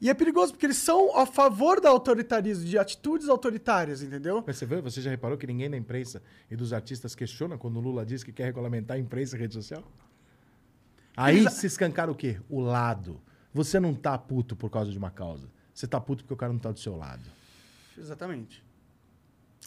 E 0.00 0.10
é 0.10 0.14
perigoso, 0.14 0.52
porque 0.52 0.66
eles 0.66 0.78
são 0.78 1.16
a 1.16 1.24
favor 1.24 1.80
do 1.80 1.86
autoritarismo, 1.86 2.64
de 2.64 2.76
atitudes 2.76 3.28
autoritárias, 3.28 4.02
entendeu? 4.02 4.42
Mas 4.44 4.56
você, 4.56 4.66
vê, 4.66 4.80
você 4.80 5.00
já 5.00 5.08
reparou 5.08 5.38
que 5.38 5.46
ninguém 5.46 5.70
da 5.70 5.76
imprensa 5.76 6.20
e 6.50 6.56
dos 6.56 6.72
artistas 6.72 7.14
questiona 7.14 7.56
quando 7.56 7.76
o 7.76 7.80
Lula 7.80 8.04
diz 8.04 8.24
que 8.24 8.32
quer 8.32 8.46
regulamentar 8.46 8.96
a 8.96 9.00
imprensa 9.00 9.36
e 9.36 9.38
rede 9.38 9.54
social? 9.54 9.84
Aí 11.16 11.38
Eles- 11.38 11.52
se 11.52 11.68
escancara 11.68 12.10
o 12.10 12.14
quê? 12.16 12.40
O 12.50 12.58
lado. 12.60 13.20
Você 13.54 13.78
não 13.78 13.94
tá 13.94 14.18
puto 14.18 14.56
por 14.56 14.68
causa 14.70 14.90
de 14.90 14.98
uma 14.98 15.10
causa. 15.12 15.48
Você 15.82 15.88
tá 15.88 16.00
puto 16.00 16.22
porque 16.22 16.32
o 16.32 16.36
cara 16.36 16.52
não 16.52 16.60
tá 16.60 16.70
do 16.70 16.78
seu 16.78 16.94
lado. 16.96 17.24
Exatamente. 17.98 18.62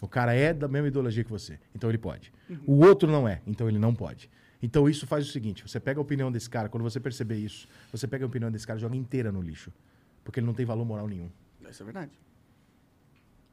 O 0.00 0.08
cara 0.08 0.32
é 0.34 0.54
da 0.54 0.66
mesma 0.66 0.88
ideologia 0.88 1.22
que 1.22 1.30
você, 1.30 1.58
então 1.74 1.90
ele 1.90 1.98
pode. 1.98 2.32
O 2.66 2.82
outro 2.86 3.10
não 3.10 3.28
é, 3.28 3.42
então 3.46 3.68
ele 3.68 3.78
não 3.78 3.94
pode. 3.94 4.30
Então 4.62 4.88
isso 4.88 5.06
faz 5.06 5.28
o 5.28 5.30
seguinte: 5.30 5.62
você 5.68 5.78
pega 5.78 6.00
a 6.00 6.02
opinião 6.02 6.32
desse 6.32 6.48
cara, 6.48 6.70
quando 6.70 6.82
você 6.84 6.98
perceber 6.98 7.36
isso, 7.36 7.68
você 7.92 8.06
pega 8.06 8.24
a 8.24 8.28
opinião 8.28 8.50
desse 8.50 8.66
cara 8.66 8.78
e 8.78 8.80
joga 8.80 8.96
inteira 8.96 9.30
no 9.30 9.42
lixo. 9.42 9.70
Porque 10.24 10.40
ele 10.40 10.46
não 10.46 10.54
tem 10.54 10.64
valor 10.64 10.86
moral 10.86 11.06
nenhum. 11.06 11.28
Isso 11.68 11.82
é 11.82 11.84
verdade. 11.84 12.12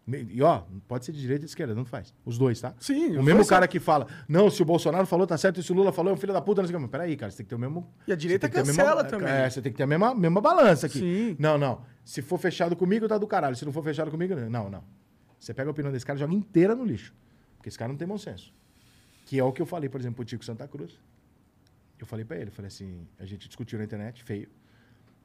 E 0.06 0.42
ó, 0.42 0.64
pode 0.86 1.06
ser 1.06 1.14
de 1.14 1.22
direita 1.22 1.44
e 1.44 1.46
de 1.46 1.52
esquerda, 1.52 1.74
não 1.74 1.86
faz. 1.86 2.14
Os 2.26 2.38
dois, 2.38 2.60
tá? 2.60 2.74
Sim, 2.78 3.16
O 3.18 3.24
mesmo 3.24 3.46
cara 3.48 3.64
são- 3.64 3.68
que 3.72 3.80
fala, 3.80 4.06
não, 4.28 4.50
se 4.50 4.62
o 4.62 4.66
Bolsonaro 4.66 5.06
falou, 5.06 5.26
tá 5.26 5.38
certo, 5.38 5.62
e 5.62 5.64
se 5.64 5.72
o 5.72 5.76
Lula 5.76 5.94
falou, 5.94 6.12
é 6.12 6.14
um 6.14 6.18
filho 6.18 6.34
da 6.34 6.42
puta, 6.42 6.62
não 6.62 6.68
sei 6.68 6.76
o 6.76 6.78
que. 6.78 6.82
Mas 6.82 6.92
peraí, 6.92 7.16
cara, 7.16 7.32
você 7.32 7.38
tem 7.38 7.46
que 7.46 7.50
ter 7.52 7.56
o 7.56 7.60
mesmo. 7.60 7.90
E 8.06 8.12
a 8.12 8.16
direita 8.16 8.50
cancela 8.50 8.96
mesma- 9.04 9.10
também. 9.10 9.30
É, 9.34 9.50
você 9.50 9.62
tem 9.62 9.72
que 9.72 9.78
ter 9.78 9.84
a 9.84 9.88
mesma, 9.88 10.14
mesma 10.14 10.42
balança 10.42 10.88
aqui. 10.88 11.00
Sim. 11.00 11.36
Não, 11.40 11.58
não. 11.58 11.86
Se 12.04 12.22
for 12.22 12.38
fechado 12.38 12.76
comigo, 12.76 13.08
tá 13.08 13.18
do 13.18 13.28
caralho. 13.28 13.56
Se 13.56 13.66
não 13.66 13.72
for 13.72 13.84
fechado 13.84 14.12
comigo, 14.12 14.36
não, 14.36 14.70
não. 14.70 14.84
Você 15.40 15.54
pega 15.54 15.70
a 15.70 15.72
opinião 15.72 15.92
desse 15.92 16.06
cara 16.06 16.18
e 16.18 16.20
joga 16.20 16.34
inteira 16.34 16.76
no 16.76 16.86
lixo. 16.86 17.14
Porque 17.58 17.70
esse 17.70 17.78
cara 17.78 17.90
não 17.90 17.98
tem 17.98 18.08
bom 18.08 18.18
senso. 18.18 18.54
Que 19.26 19.40
é 19.40 19.44
o 19.44 19.52
que 19.52 19.62
eu 19.62 19.66
falei, 19.66 19.90
por 19.90 20.00
exemplo, 20.00 20.18
pro 20.18 20.26
Tico 20.26 20.44
Santa 20.44 20.68
Cruz. 20.68 21.00
Eu 22.00 22.06
falei 22.06 22.26
pra 22.26 22.38
ele, 22.38 22.52
falei 22.52 22.68
assim, 22.68 23.08
a 23.18 23.26
gente 23.26 23.48
discutiu 23.48 23.80
na 23.80 23.86
internet, 23.86 24.24
feio. 24.24 24.50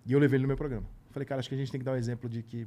E 0.06 0.12
eu 0.12 0.18
levei 0.18 0.36
ele 0.36 0.42
no 0.42 0.48
meu 0.48 0.56
programa. 0.56 0.86
Falei, 1.10 1.26
cara, 1.26 1.40
acho 1.40 1.48
que 1.48 1.54
a 1.54 1.58
gente 1.58 1.70
tem 1.70 1.80
que 1.80 1.84
dar 1.84 1.92
um 1.92 1.96
exemplo 1.96 2.28
de 2.28 2.42
que 2.42 2.66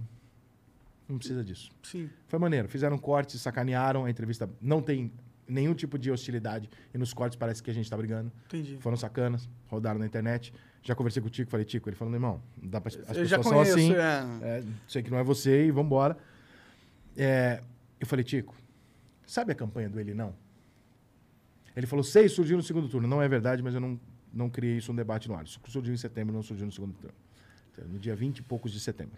não 1.07 1.17
precisa 1.17 1.43
disso. 1.43 1.71
Sim. 1.83 2.09
Foi 2.27 2.39
maneiro. 2.39 2.67
Fizeram 2.67 2.97
cortes, 2.97 3.39
sacanearam 3.41 4.05
a 4.05 4.09
entrevista. 4.09 4.49
Não 4.61 4.81
tem 4.81 5.11
nenhum 5.47 5.73
tipo 5.73 5.97
de 5.97 6.11
hostilidade. 6.11 6.69
E 6.93 6.97
nos 6.97 7.13
cortes 7.13 7.37
parece 7.37 7.61
que 7.61 7.69
a 7.69 7.73
gente 7.73 7.89
tá 7.89 7.97
brigando. 7.97 8.31
Entendi. 8.45 8.77
Foram 8.79 8.97
sacanas, 8.97 9.49
rodaram 9.67 9.99
na 9.99 10.05
internet. 10.05 10.53
Já 10.83 10.95
conversei 10.95 11.21
com 11.21 11.27
o 11.27 11.31
Tico, 11.31 11.51
falei, 11.51 11.65
Tico, 11.65 11.87
ele 11.89 11.95
falou, 11.95 12.13
irmão, 12.13 12.41
dá 12.57 12.81
pra, 12.81 12.87
as 12.89 12.95
Eu 12.95 13.05
pessoas 13.05 13.29
já 13.29 13.43
são 13.43 13.51
conheço, 13.51 13.73
assim. 13.73 13.93
é. 13.93 14.25
É, 14.41 14.63
sei 14.87 15.03
que 15.03 15.11
não 15.11 15.17
é 15.19 15.23
você 15.23 15.67
e 15.67 15.71
vambora. 15.71 16.17
É, 17.15 17.61
eu 17.99 18.07
falei, 18.07 18.23
Tico, 18.25 18.55
sabe 19.25 19.51
a 19.51 19.55
campanha 19.55 19.89
do 19.89 19.99
Ele 19.99 20.13
Não? 20.13 20.33
Ele 21.75 21.85
falou, 21.85 22.03
sei, 22.03 22.27
surgiu 22.27 22.57
no 22.57 22.63
segundo 22.63 22.89
turno. 22.89 23.07
Não 23.07 23.21
é 23.21 23.27
verdade, 23.29 23.61
mas 23.61 23.73
eu 23.73 23.79
não, 23.79 23.99
não 24.33 24.49
criei 24.49 24.77
isso 24.77 24.91
um 24.91 24.95
debate 24.95 25.29
no 25.29 25.35
ar. 25.35 25.45
Isso 25.45 25.59
surgiu 25.67 25.93
em 25.93 25.97
setembro, 25.97 26.33
não 26.33 26.43
surgiu 26.43 26.65
no 26.65 26.71
segundo 26.71 26.93
turno. 26.93 27.15
Então, 27.71 27.87
No 27.87 27.99
dia 27.99 28.15
20 28.15 28.39
e 28.39 28.41
poucos 28.41 28.71
de 28.71 28.79
setembro. 28.79 29.17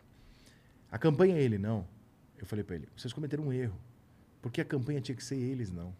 A 0.91 0.97
campanha 0.99 1.37
Ele 1.37 1.57
Não, 1.57 1.87
eu 2.37 2.45
falei 2.45 2.63
pra 2.63 2.75
ele, 2.75 2.87
vocês 2.95 3.11
cometeram 3.13 3.45
um 3.45 3.53
erro. 3.53 3.75
Porque 4.41 4.59
a 4.59 4.65
campanha 4.65 4.99
tinha 4.99 5.15
que 5.15 5.23
ser 5.23 5.37
eles 5.37 5.71
não. 5.71 5.95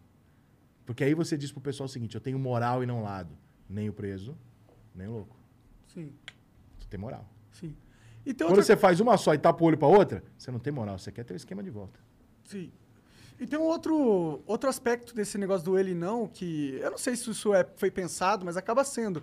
Porque 0.85 1.03
aí 1.03 1.13
você 1.13 1.37
diz 1.37 1.51
pro 1.51 1.61
pessoal 1.61 1.85
o 1.85 1.89
seguinte, 1.89 2.13
eu 2.15 2.21
tenho 2.21 2.37
moral 2.37 2.83
e 2.83 2.85
não 2.85 3.01
lado. 3.01 3.29
Nem 3.69 3.87
o 3.87 3.93
preso, 3.93 4.37
nem 4.93 5.07
o 5.07 5.11
louco. 5.11 5.42
Sim. 5.93 6.11
Você 6.79 6.87
tem 6.89 6.99
moral. 6.99 7.27
Sim. 7.51 7.75
E 8.25 8.33
tem 8.33 8.47
Quando 8.47 8.51
outra... 8.57 8.63
você 8.63 8.77
faz 8.77 8.99
uma 8.99 9.17
só 9.17 9.33
e 9.33 9.37
tapa 9.37 9.63
o 9.63 9.67
olho 9.67 9.77
pra 9.77 9.87
outra, 9.87 10.23
você 10.37 10.49
não 10.51 10.59
tem 10.59 10.71
moral. 10.71 10.97
Você 10.97 11.11
quer 11.11 11.23
ter 11.23 11.33
o 11.33 11.37
esquema 11.37 11.61
de 11.61 11.69
volta. 11.69 11.99
Sim. 12.45 12.71
E 13.39 13.45
tem 13.47 13.57
um 13.59 13.63
outro, 13.63 14.41
outro 14.45 14.69
aspecto 14.69 15.13
desse 15.15 15.37
negócio 15.37 15.65
do 15.65 15.77
ele 15.77 15.93
não, 15.93 16.27
que 16.27 16.77
eu 16.81 16.91
não 16.91 16.97
sei 16.97 17.15
se 17.15 17.29
isso 17.29 17.53
é, 17.53 17.67
foi 17.75 17.91
pensado, 17.91 18.45
mas 18.45 18.55
acaba 18.55 18.83
sendo. 18.83 19.21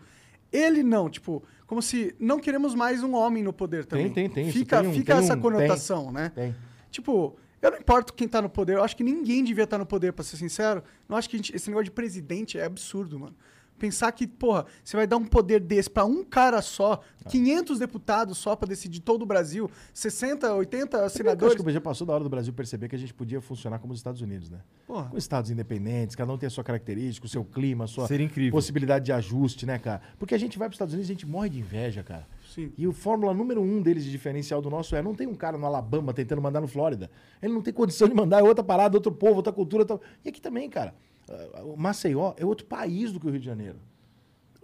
Ele 0.53 0.83
não, 0.83 1.09
tipo, 1.09 1.43
como 1.67 1.81
se 1.81 2.15
não 2.19 2.41
queremos 2.41 2.75
mais 2.75 3.03
um 3.03 3.15
homem 3.15 3.43
no 3.43 3.53
poder 3.53 3.85
também. 3.87 4.13
tem, 4.13 4.29
tem, 4.29 4.49
isso 4.49 4.59
Fica, 4.59 4.81
tem 4.81 4.91
um- 4.91 4.93
fica 4.93 5.15
tem 5.15 5.25
essa 5.25 5.37
um- 5.37 5.41
conotação, 5.41 6.11
né? 6.11 6.31
Tem. 6.35 6.55
Tipo, 6.91 7.37
eu 7.63 7.71
não 7.71 7.79
importo 7.79 8.13
quem 8.13 8.27
tá 8.27 8.43
no 8.43 8.51
poder, 8.51 8.75
eu 8.77 8.83
acho 8.83 8.97
que 8.97 9.05
ninguém 9.05 9.45
devia 9.45 9.65
estar 9.65 9.79
no 9.79 9.87
poder, 9.87 10.13
pra 10.13 10.25
ser 10.25 10.37
sincero. 10.37 10.83
Não 11.09 11.17
acho 11.17 11.31
que 11.31 11.37
gente- 11.37 11.55
esse 11.55 11.69
negócio 11.71 11.85
de 11.85 11.93
presidente 11.93 12.59
é 12.59 12.65
absurdo, 12.65 13.19
mano. 13.19 13.37
Pensar 13.81 14.13
que, 14.13 14.27
porra, 14.27 14.67
você 14.85 14.95
vai 14.95 15.07
dar 15.07 15.17
um 15.17 15.25
poder 15.25 15.59
desse 15.59 15.89
pra 15.89 16.05
um 16.05 16.23
cara 16.23 16.61
só, 16.61 17.01
Ah. 17.25 17.29
500 17.31 17.79
deputados 17.79 18.37
só 18.37 18.55
pra 18.55 18.69
decidir 18.69 19.01
todo 19.01 19.23
o 19.23 19.27
Brasil, 19.27 19.71
60, 19.95 20.53
80 20.55 20.87
Primeiro 20.87 20.91
que 20.91 20.97
eu 20.97 21.05
acho 21.07 21.17
senadores. 21.17 21.63
que 21.65 21.73
já 21.73 21.81
passou 21.81 22.07
da 22.07 22.13
hora 22.13 22.23
do 22.23 22.29
Brasil 22.29 22.53
perceber 22.53 22.89
que 22.89 22.97
a 22.97 22.99
gente 22.99 23.15
podia 23.15 23.41
funcionar 23.41 23.79
como 23.79 23.95
os 23.95 23.99
Estados 23.99 24.21
Unidos, 24.21 24.51
né? 24.51 24.59
Porra. 24.87 25.09
Com 25.09 25.17
estados 25.17 25.51
independentes, 25.51 26.15
cada 26.15 26.31
um 26.31 26.37
tem 26.37 26.47
a 26.47 26.51
sua 26.51 26.63
característica, 26.63 27.27
o 27.27 27.29
seu 27.29 27.43
clima, 27.43 27.85
a 27.85 27.87
sua 27.87 28.07
possibilidade 28.51 29.07
de 29.07 29.13
ajuste, 29.13 29.65
né, 29.65 29.79
cara? 29.79 30.03
Porque 30.19 30.35
a 30.35 30.39
gente 30.39 30.59
vai 30.59 30.69
para 30.69 30.73
os 30.73 30.77
Estados 30.77 30.93
Unidos 30.93 31.09
e 31.09 31.13
a 31.13 31.15
gente 31.15 31.27
morre 31.27 31.49
de 31.49 31.61
inveja, 31.61 32.03
cara. 32.03 32.27
Sim. 32.55 32.73
E 32.77 32.87
o 32.87 32.93
fórmula 32.93 33.33
número 33.33 33.63
um 33.63 33.81
deles 33.81 34.05
de 34.05 34.11
diferencial 34.11 34.61
do 34.61 34.69
nosso 34.69 34.95
é: 34.95 35.01
não 35.01 35.15
tem 35.15 35.27
um 35.27 35.35
cara 35.35 35.57
no 35.57 35.65
Alabama 35.65 36.13
tentando 36.13 36.43
mandar 36.43 36.61
no 36.61 36.69
Flórida. 36.69 37.11
Ele 37.41 37.53
não 37.53 37.63
tem 37.63 37.73
condição 37.73 38.09
de 38.09 38.15
mandar, 38.15 38.41
é 38.41 38.43
outra 38.43 38.65
parada, 38.65 38.97
outro 38.97 39.13
povo, 39.13 39.37
outra 39.37 39.53
cultura. 39.53 39.83
Outra... 39.83 40.01
E 40.25 40.29
aqui 40.29 40.41
também, 40.41 40.69
cara. 40.69 40.95
Ah, 41.31 41.63
O 41.65 41.77
Maceió 41.77 42.35
é 42.37 42.45
outro 42.45 42.67
país 42.67 43.13
do 43.13 43.21
que 43.21 43.27
o 43.27 43.31
Rio 43.31 43.41
de 43.41 43.47
Janeiro. 43.47 43.79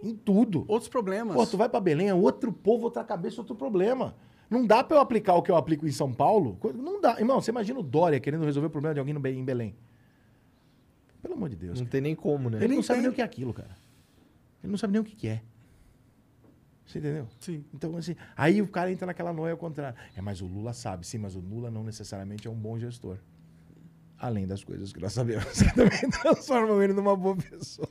Em 0.01 0.15
tudo. 0.15 0.65
Outros 0.67 0.89
problemas. 0.89 1.35
Pô, 1.35 1.45
tu 1.45 1.57
vai 1.57 1.67
pra 1.67 1.79
Belém, 1.79 2.09
é 2.09 2.13
outro 2.13 2.51
povo, 2.53 2.85
outra 2.85 3.03
cabeça, 3.03 3.41
outro 3.41 3.55
problema. 3.55 4.15
Não 4.49 4.65
dá 4.65 4.83
pra 4.83 4.97
eu 4.97 5.01
aplicar 5.01 5.35
o 5.35 5.41
que 5.41 5.51
eu 5.51 5.55
aplico 5.55 5.87
em 5.87 5.91
São 5.91 6.13
Paulo. 6.13 6.57
Não 6.75 7.01
dá. 7.01 7.19
Irmão, 7.19 7.41
você 7.41 7.51
imagina 7.51 7.79
o 7.79 7.83
Dória 7.83 8.19
querendo 8.19 8.45
resolver 8.45 8.67
o 8.67 8.69
problema 8.69 8.93
de 8.93 8.99
alguém 8.99 9.15
em 9.15 9.43
Belém. 9.43 9.75
Pelo 11.21 11.33
amor 11.33 11.49
de 11.49 11.55
Deus. 11.55 11.79
Não 11.79 11.85
cara. 11.85 11.91
tem 11.91 12.01
nem 12.01 12.15
como, 12.15 12.49
né? 12.49 12.63
Ele 12.63 12.75
não 12.75 12.83
sabe 12.83 12.97
tem. 12.97 13.01
nem 13.03 13.11
o 13.11 13.15
que 13.15 13.21
é 13.21 13.25
aquilo, 13.25 13.53
cara. 13.53 13.75
Ele 14.63 14.71
não 14.71 14.77
sabe 14.77 14.93
nem 14.93 15.01
o 15.01 15.03
que 15.03 15.15
que 15.15 15.27
é. 15.27 15.41
Você 16.85 16.99
entendeu? 16.99 17.27
Sim. 17.39 17.65
Então, 17.73 17.97
assim, 17.97 18.15
aí 18.35 18.61
o 18.61 18.67
cara 18.67 18.89
entra 18.89 19.05
naquela 19.07 19.33
noia 19.33 19.51
ao 19.51 19.57
contrário. 19.57 19.97
É, 20.15 20.21
mas 20.21 20.41
o 20.41 20.47
Lula 20.47 20.71
sabe, 20.71 21.05
sim, 21.05 21.17
mas 21.17 21.35
o 21.35 21.39
Lula 21.39 21.69
não 21.69 21.83
necessariamente 21.83 22.47
é 22.47 22.51
um 22.51 22.55
bom 22.55 22.79
gestor. 22.79 23.17
Além 24.19 24.47
das 24.47 24.63
coisas 24.63 24.91
que 24.93 24.99
nós 24.99 25.13
sabemos, 25.13 25.61
que 25.61 25.75
também 25.75 26.09
transformam 26.09 26.81
ele 26.81 26.93
numa 26.93 27.15
boa 27.15 27.35
pessoa. 27.35 27.87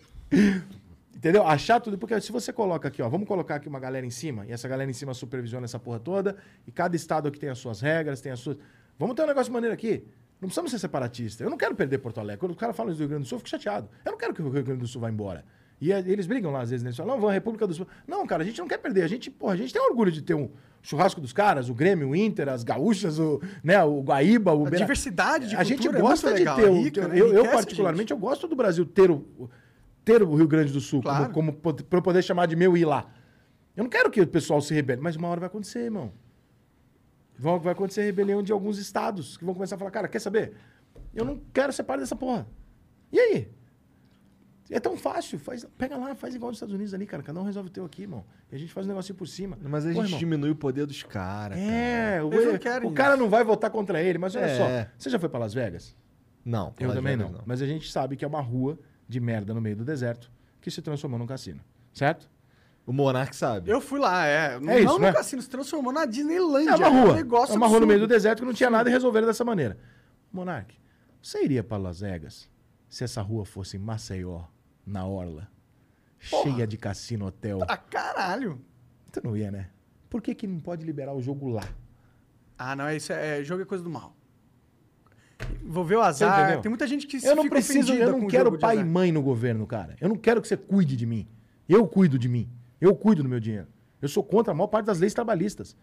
Entendeu? 1.15 1.47
Achar 1.47 1.81
tudo, 1.81 1.97
porque 1.97 2.21
se 2.21 2.31
você 2.31 2.53
coloca 2.53 2.89
aqui, 2.89 3.01
ó, 3.01 3.09
vamos 3.09 3.27
colocar 3.27 3.57
aqui 3.57 3.69
uma 3.69 3.81
galera 3.81 4.05
em 4.05 4.11
cima, 4.11 4.45
e 4.47 4.53
essa 4.53 4.69
galera 4.69 4.91
em 4.91 4.95
cima 4.95 5.15
supervisiona 5.15 5.65
essa 5.65 5.79
porra 5.79 5.99
toda, 5.99 6.37
e 6.67 6.71
cada 6.71 6.95
estado 6.95 7.29
aqui 7.29 7.39
tem 7.39 7.49
as 7.49 7.59
suas 7.59 7.81
regras, 7.81 8.21
tem 8.21 8.33
as 8.33 8.41
suas. 8.41 8.59
Vamos 8.99 9.15
ter 9.17 9.23
um 9.23 9.27
negócio 9.27 9.53
maneiro 9.53 9.75
aqui. 9.75 10.05
Não 10.41 10.49
precisamos 10.49 10.71
ser 10.71 10.79
separatistas. 10.79 11.41
Eu 11.41 11.49
não 11.49 11.57
quero 11.57 11.75
perder 11.75 11.99
Porto 11.99 12.21
Alegre. 12.21 12.41
Quando 12.41 12.53
o 12.53 12.57
cara 12.57 12.75
fala 12.75 12.93
do 12.93 12.99
Rio 12.99 13.09
Grande 13.09 13.25
do 13.25 13.29
Sul, 13.29 13.37
eu 13.37 13.41
fico 13.41 13.49
chateado. 13.49 13.89
Eu 14.05 14.13
não 14.13 14.19
quero 14.19 14.35
que 14.35 14.43
o 14.43 14.51
Rio 14.51 14.63
Grande 14.63 14.81
do 14.81 14.87
Sul 14.87 15.01
vá 15.01 15.09
embora. 15.09 15.45
E 15.81 15.93
eles 15.93 16.27
brigam 16.27 16.51
lá, 16.53 16.63
às 16.63 16.71
vezes, 16.71 16.83
né? 16.83 16.89
Eles 16.89 16.97
falam, 16.97 17.13
não, 17.13 17.21
vamos 17.21 17.31
à 17.31 17.35
República 17.35 17.67
do 17.67 17.75
Sul. 17.75 17.87
Não, 18.07 18.27
cara, 18.27 18.43
a 18.43 18.47
gente 18.47 18.59
não 18.59 18.67
quer 18.67 18.79
perder. 18.79 19.03
A 19.03 19.09
gente, 19.09 19.31
porra, 19.31 19.53
a 19.53 19.57
gente 19.57 19.73
tem 19.75 19.83
orgulho 19.83 20.11
de 20.11 20.23
ter 20.23 20.33
um 20.35 20.51
churrasco 20.83 21.21
dos 21.21 21.33
caras, 21.35 21.69
o 21.69 21.75
Grêmio, 21.75 22.09
o 22.11 22.17
Inter, 22.17 22.49
as 22.49 22.65
gaúchas, 22.65 23.19
o, 23.19 23.41
né, 23.63 23.83
o 23.85 24.01
Guaíba, 24.03 24.55
o 24.55 24.67
A 24.67 24.71
diversidade 24.71 25.49
de 25.49 25.57
A 25.57 25.63
gente 25.65 25.87
é 25.87 25.93
gosta 25.93 26.29
muito 26.29 26.39
de 26.39 26.45
legal, 26.45 26.57
ter 26.57 26.67
é 26.67 26.71
o, 26.71 26.83
rica, 26.83 27.09
né? 27.09 27.19
eu, 27.19 27.45
particularmente 27.51 28.11
eu 28.13 28.17
gosto 28.17 28.47
do 28.49 28.57
Brasil 28.57 28.87
ter 28.87 29.11
o, 29.11 29.51
ter 30.05 30.23
o 30.23 30.35
Rio 30.35 30.47
Grande 30.49 30.73
do 30.73 30.81
Sul 30.81 31.03
Claro. 31.03 31.31
como, 31.33 31.53
como 31.53 31.75
para 31.75 31.99
eu 31.99 32.03
poder 32.03 32.23
chamar 32.23 32.47
de 32.47 32.57
meu 32.57 32.75
ir 32.77 32.85
lá. 32.87 33.11
Eu 33.77 33.83
não 33.85 33.91
quero 33.91 34.11
que 34.11 34.21
o 34.21 34.27
pessoal 34.27 34.63
se 34.63 34.73
rebele, 34.73 35.03
mas 35.03 35.17
uma 35.17 35.29
hora 35.29 35.41
vai 35.41 35.49
acontecer, 35.49 35.81
irmão. 35.81 36.11
Vão- 37.39 37.59
Vai 37.61 37.73
acontecer 37.73 38.03
rebelião 38.03 38.43
de 38.43 38.51
alguns 38.53 38.79
estados 38.79 39.37
que 39.37 39.45
vão 39.45 39.53
começar 39.53 39.75
a 39.75 39.79
falar, 39.79 39.91
cara, 39.91 40.09
quer 40.09 40.21
saber? 40.21 40.55
Eu 41.15 41.25
não 41.25 41.39
quero 41.53 41.71
ser 41.73 41.83
parte 41.83 42.01
dessa 42.01 42.17
porra. 42.17 42.47
E 43.13 43.19
aí? 43.21 43.49
É 44.71 44.81
tão 44.81 44.97
fácil. 44.97 45.39
Faz, 45.39 45.65
pega 45.79 45.97
lá, 45.97 46.15
faz 46.15 46.35
igual 46.35 46.51
nos 46.51 46.57
Estados 46.57 46.75
Unidos 46.75 46.93
ali, 46.93 47.07
cara. 47.07 47.23
Cada 47.23 47.41
um 47.41 47.45
resolve 47.45 47.69
o 47.69 47.73
teu 47.73 47.85
aqui, 47.85 48.03
irmão. 48.03 48.25
E 48.51 48.57
a 48.57 48.59
gente 48.59 48.73
faz 48.73 48.87
um 48.87 48.89
negocinho 48.91 49.17
por 49.17 49.27
cima. 49.29 49.57
Mas 49.63 49.85
a 49.87 49.89
Pô, 49.91 49.95
gente 49.95 50.05
irmão, 50.07 50.19
diminui 50.19 50.51
o 50.51 50.57
poder 50.57 50.87
dos 50.87 51.03
caras. 51.03 51.59
É, 51.59 52.21
o, 52.23 52.33
Eles 52.33 52.47
não 52.53 52.59
querem 52.59 52.89
o 52.89 52.93
cara 52.93 53.17
não 53.17 53.29
vai 53.29 53.45
votar 53.45 53.71
contra 53.71 54.03
ele, 54.03 54.19
mas 54.19 54.35
olha 54.35 54.45
É. 54.45 54.57
só. 54.85 54.91
Você 54.99 55.11
já 55.11 55.19
foi 55.19 55.29
pra 55.29 55.39
Las 55.39 55.55
Vegas? 55.55 55.95
Não, 56.45 56.73
Eu 56.79 56.89
Las 56.89 56.97
também 56.97 57.17
Vegas 57.17 57.33
não. 57.33 57.41
Mas 57.47 57.63
a 57.63 57.67
gente 57.67 57.91
sabe 57.91 58.17
que 58.17 58.25
é 58.25 58.29
uma 58.29 58.41
rua 58.41 58.79
de 59.09 59.21
merda 59.21 59.55
no 59.55 59.61
meio 59.61 59.77
do 59.77 59.85
deserto 59.85 60.31
que 60.61 60.71
se 60.71 60.83
transformou 60.83 61.19
num 61.19 61.27
cassino. 61.27 61.61
Certo? 61.93 62.29
O 62.85 62.93
Monark 62.93 63.35
sabe. 63.35 63.71
Eu 63.71 63.81
fui 63.81 63.99
lá, 63.99 64.27
é. 64.27 64.61
não 64.61 64.79
isso, 64.79 64.93
no 64.95 64.99
né? 65.01 65.13
cassino, 65.13 65.43
se 65.43 65.49
transformou 65.51 65.93
na 65.93 66.05
Disneylândia. 66.07 66.71
É 66.71 66.77
uma 66.77 66.89
rua. 66.89 67.13
um 67.13 67.17
negócio 67.17 67.53
é 67.55 67.57
uma 67.57 67.67
rua 67.67 67.81
no 67.81 67.87
meio 67.87 67.99
do 67.99 68.05
absurdo. 68.05 68.17
deserto 68.17 68.39
que 68.41 68.47
não 68.47 68.53
tinha 68.55 68.71
nada 68.71 68.89
e 68.89 68.93
resolveram 68.93 69.27
dessa 69.27 69.45
maneira. 69.45 69.77
Monark, 70.33 70.75
você 71.23 71.43
iria 71.45 71.65
pra 71.65 71.77
Las 71.77 72.01
Vegas 72.01 72.49
se 72.89 73.03
essa 73.03 73.21
rua 73.23 73.45
fosse 73.45 73.77
em 73.77 73.81
Maceió, 73.81 74.43
na 74.87 75.05
Orla? 75.07 75.49
Cheia 76.19 76.67
de 76.67 76.77
cassino 76.77 77.27
hotel. 77.27 77.59
Pra 77.59 77.77
caralho. 77.77 78.61
Tu 79.13 79.21
não 79.23 79.37
ia, 79.37 79.51
né? 79.51 79.71
Por 80.09 80.23
que, 80.23 80.35
que 80.35 80.47
não 80.47 80.61
pode 80.61 80.85
liberar 80.85 81.13
o 81.15 81.21
jogo 81.21 81.49
lá? 81.49 81.65
Ah, 82.59 82.75
não, 82.75 82.87
é 82.87 82.97
isso 82.97 83.13
é, 83.13 83.43
jogo 83.45 83.63
é 83.63 83.65
coisa 83.67 83.83
do 83.85 83.91
mal. 83.91 84.17
Envolveu 85.63 85.99
Você 86.01 86.25
azar. 86.25 86.43
entendeu? 86.45 86.63
Tem 86.63 86.71
muita 86.71 86.87
gente 86.87 87.07
que 87.07 87.21
se 87.21 87.27
Eu 87.27 87.37
não 87.37 87.49
preciso, 87.49 87.93
eu 87.93 88.13
não 88.13 88.27
o 88.27 88.29
quero 88.29 88.59
pai 88.59 88.77
e 88.77 88.79
azar. 88.81 88.91
mãe 88.91 89.13
no 89.13 89.21
governo, 89.21 89.67
cara. 89.67 89.97
Eu 90.01 90.09
não 90.09 90.17
quero 90.17 90.41
que 90.41 90.49
você 90.49 90.57
cuide 90.57 90.97
de 90.97 91.05
mim. 91.05 91.29
Eu 91.69 91.87
cuido 91.87 92.19
de 92.19 92.29
mim. 92.29 92.49
Eu 92.81 92.95
cuido 92.95 93.23
do 93.23 93.29
meu 93.29 93.41
dinheiro. 93.41 93.67
Eu 94.01 94.09
sou 94.09 94.23
contra 94.23 94.53
a 94.53 94.55
maior 94.55 94.69
parte 94.69 94.87
das 94.87 94.99
leis 94.99 95.13
trabalhistas. 95.13 95.77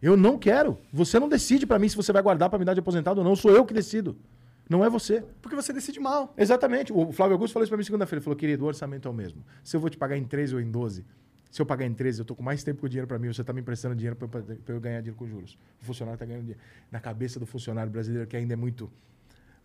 Eu 0.00 0.16
não 0.16 0.38
quero. 0.38 0.78
Você 0.92 1.18
não 1.20 1.28
decide 1.28 1.66
pra 1.66 1.78
mim 1.78 1.88
se 1.88 1.96
você 1.96 2.12
vai 2.12 2.22
guardar 2.22 2.50
pra 2.50 2.58
me 2.58 2.64
dar 2.64 2.74
de 2.74 2.80
aposentado 2.80 3.18
ou 3.20 3.24
não. 3.24 3.36
Sou 3.36 3.50
eu 3.50 3.64
que 3.64 3.72
decido. 3.74 4.16
Não 4.68 4.84
é 4.84 4.90
você. 4.90 5.22
Porque 5.40 5.54
você 5.54 5.72
decide 5.72 6.00
mal. 6.00 6.34
Exatamente. 6.36 6.92
O 6.92 7.12
Flávio 7.12 7.34
Augusto 7.34 7.52
falou 7.52 7.64
isso 7.64 7.70
pra 7.70 7.78
mim 7.78 7.84
segunda-feira. 7.84 8.18
Ele 8.18 8.24
falou, 8.24 8.36
querido, 8.36 8.64
o 8.64 8.66
orçamento 8.66 9.06
é 9.06 9.10
o 9.10 9.14
mesmo. 9.14 9.44
Se 9.62 9.76
eu 9.76 9.80
vou 9.80 9.88
te 9.88 9.96
pagar 9.96 10.16
em 10.16 10.24
13 10.24 10.54
ou 10.56 10.60
em 10.60 10.70
12, 10.70 11.04
se 11.50 11.62
eu 11.62 11.66
pagar 11.66 11.86
em 11.86 11.94
13, 11.94 12.20
eu 12.20 12.24
tô 12.24 12.34
com 12.34 12.42
mais 12.42 12.62
tempo 12.64 12.80
com 12.80 12.86
o 12.86 12.88
dinheiro 12.88 13.06
pra 13.06 13.18
mim, 13.18 13.28
você 13.28 13.42
tá 13.42 13.52
me 13.52 13.60
emprestando 13.60 13.94
dinheiro 13.94 14.16
pra 14.16 14.28
eu 14.74 14.80
ganhar 14.80 15.00
dinheiro 15.00 15.16
com 15.16 15.26
juros. 15.26 15.56
O 15.80 15.84
funcionário 15.84 16.18
tá 16.18 16.24
ganhando 16.26 16.42
dinheiro. 16.42 16.60
Na 16.90 17.00
cabeça 17.00 17.38
do 17.38 17.46
funcionário 17.46 17.90
brasileiro, 17.90 18.26
que 18.26 18.36
ainda 18.36 18.54
é 18.54 18.56
muito. 18.56 18.90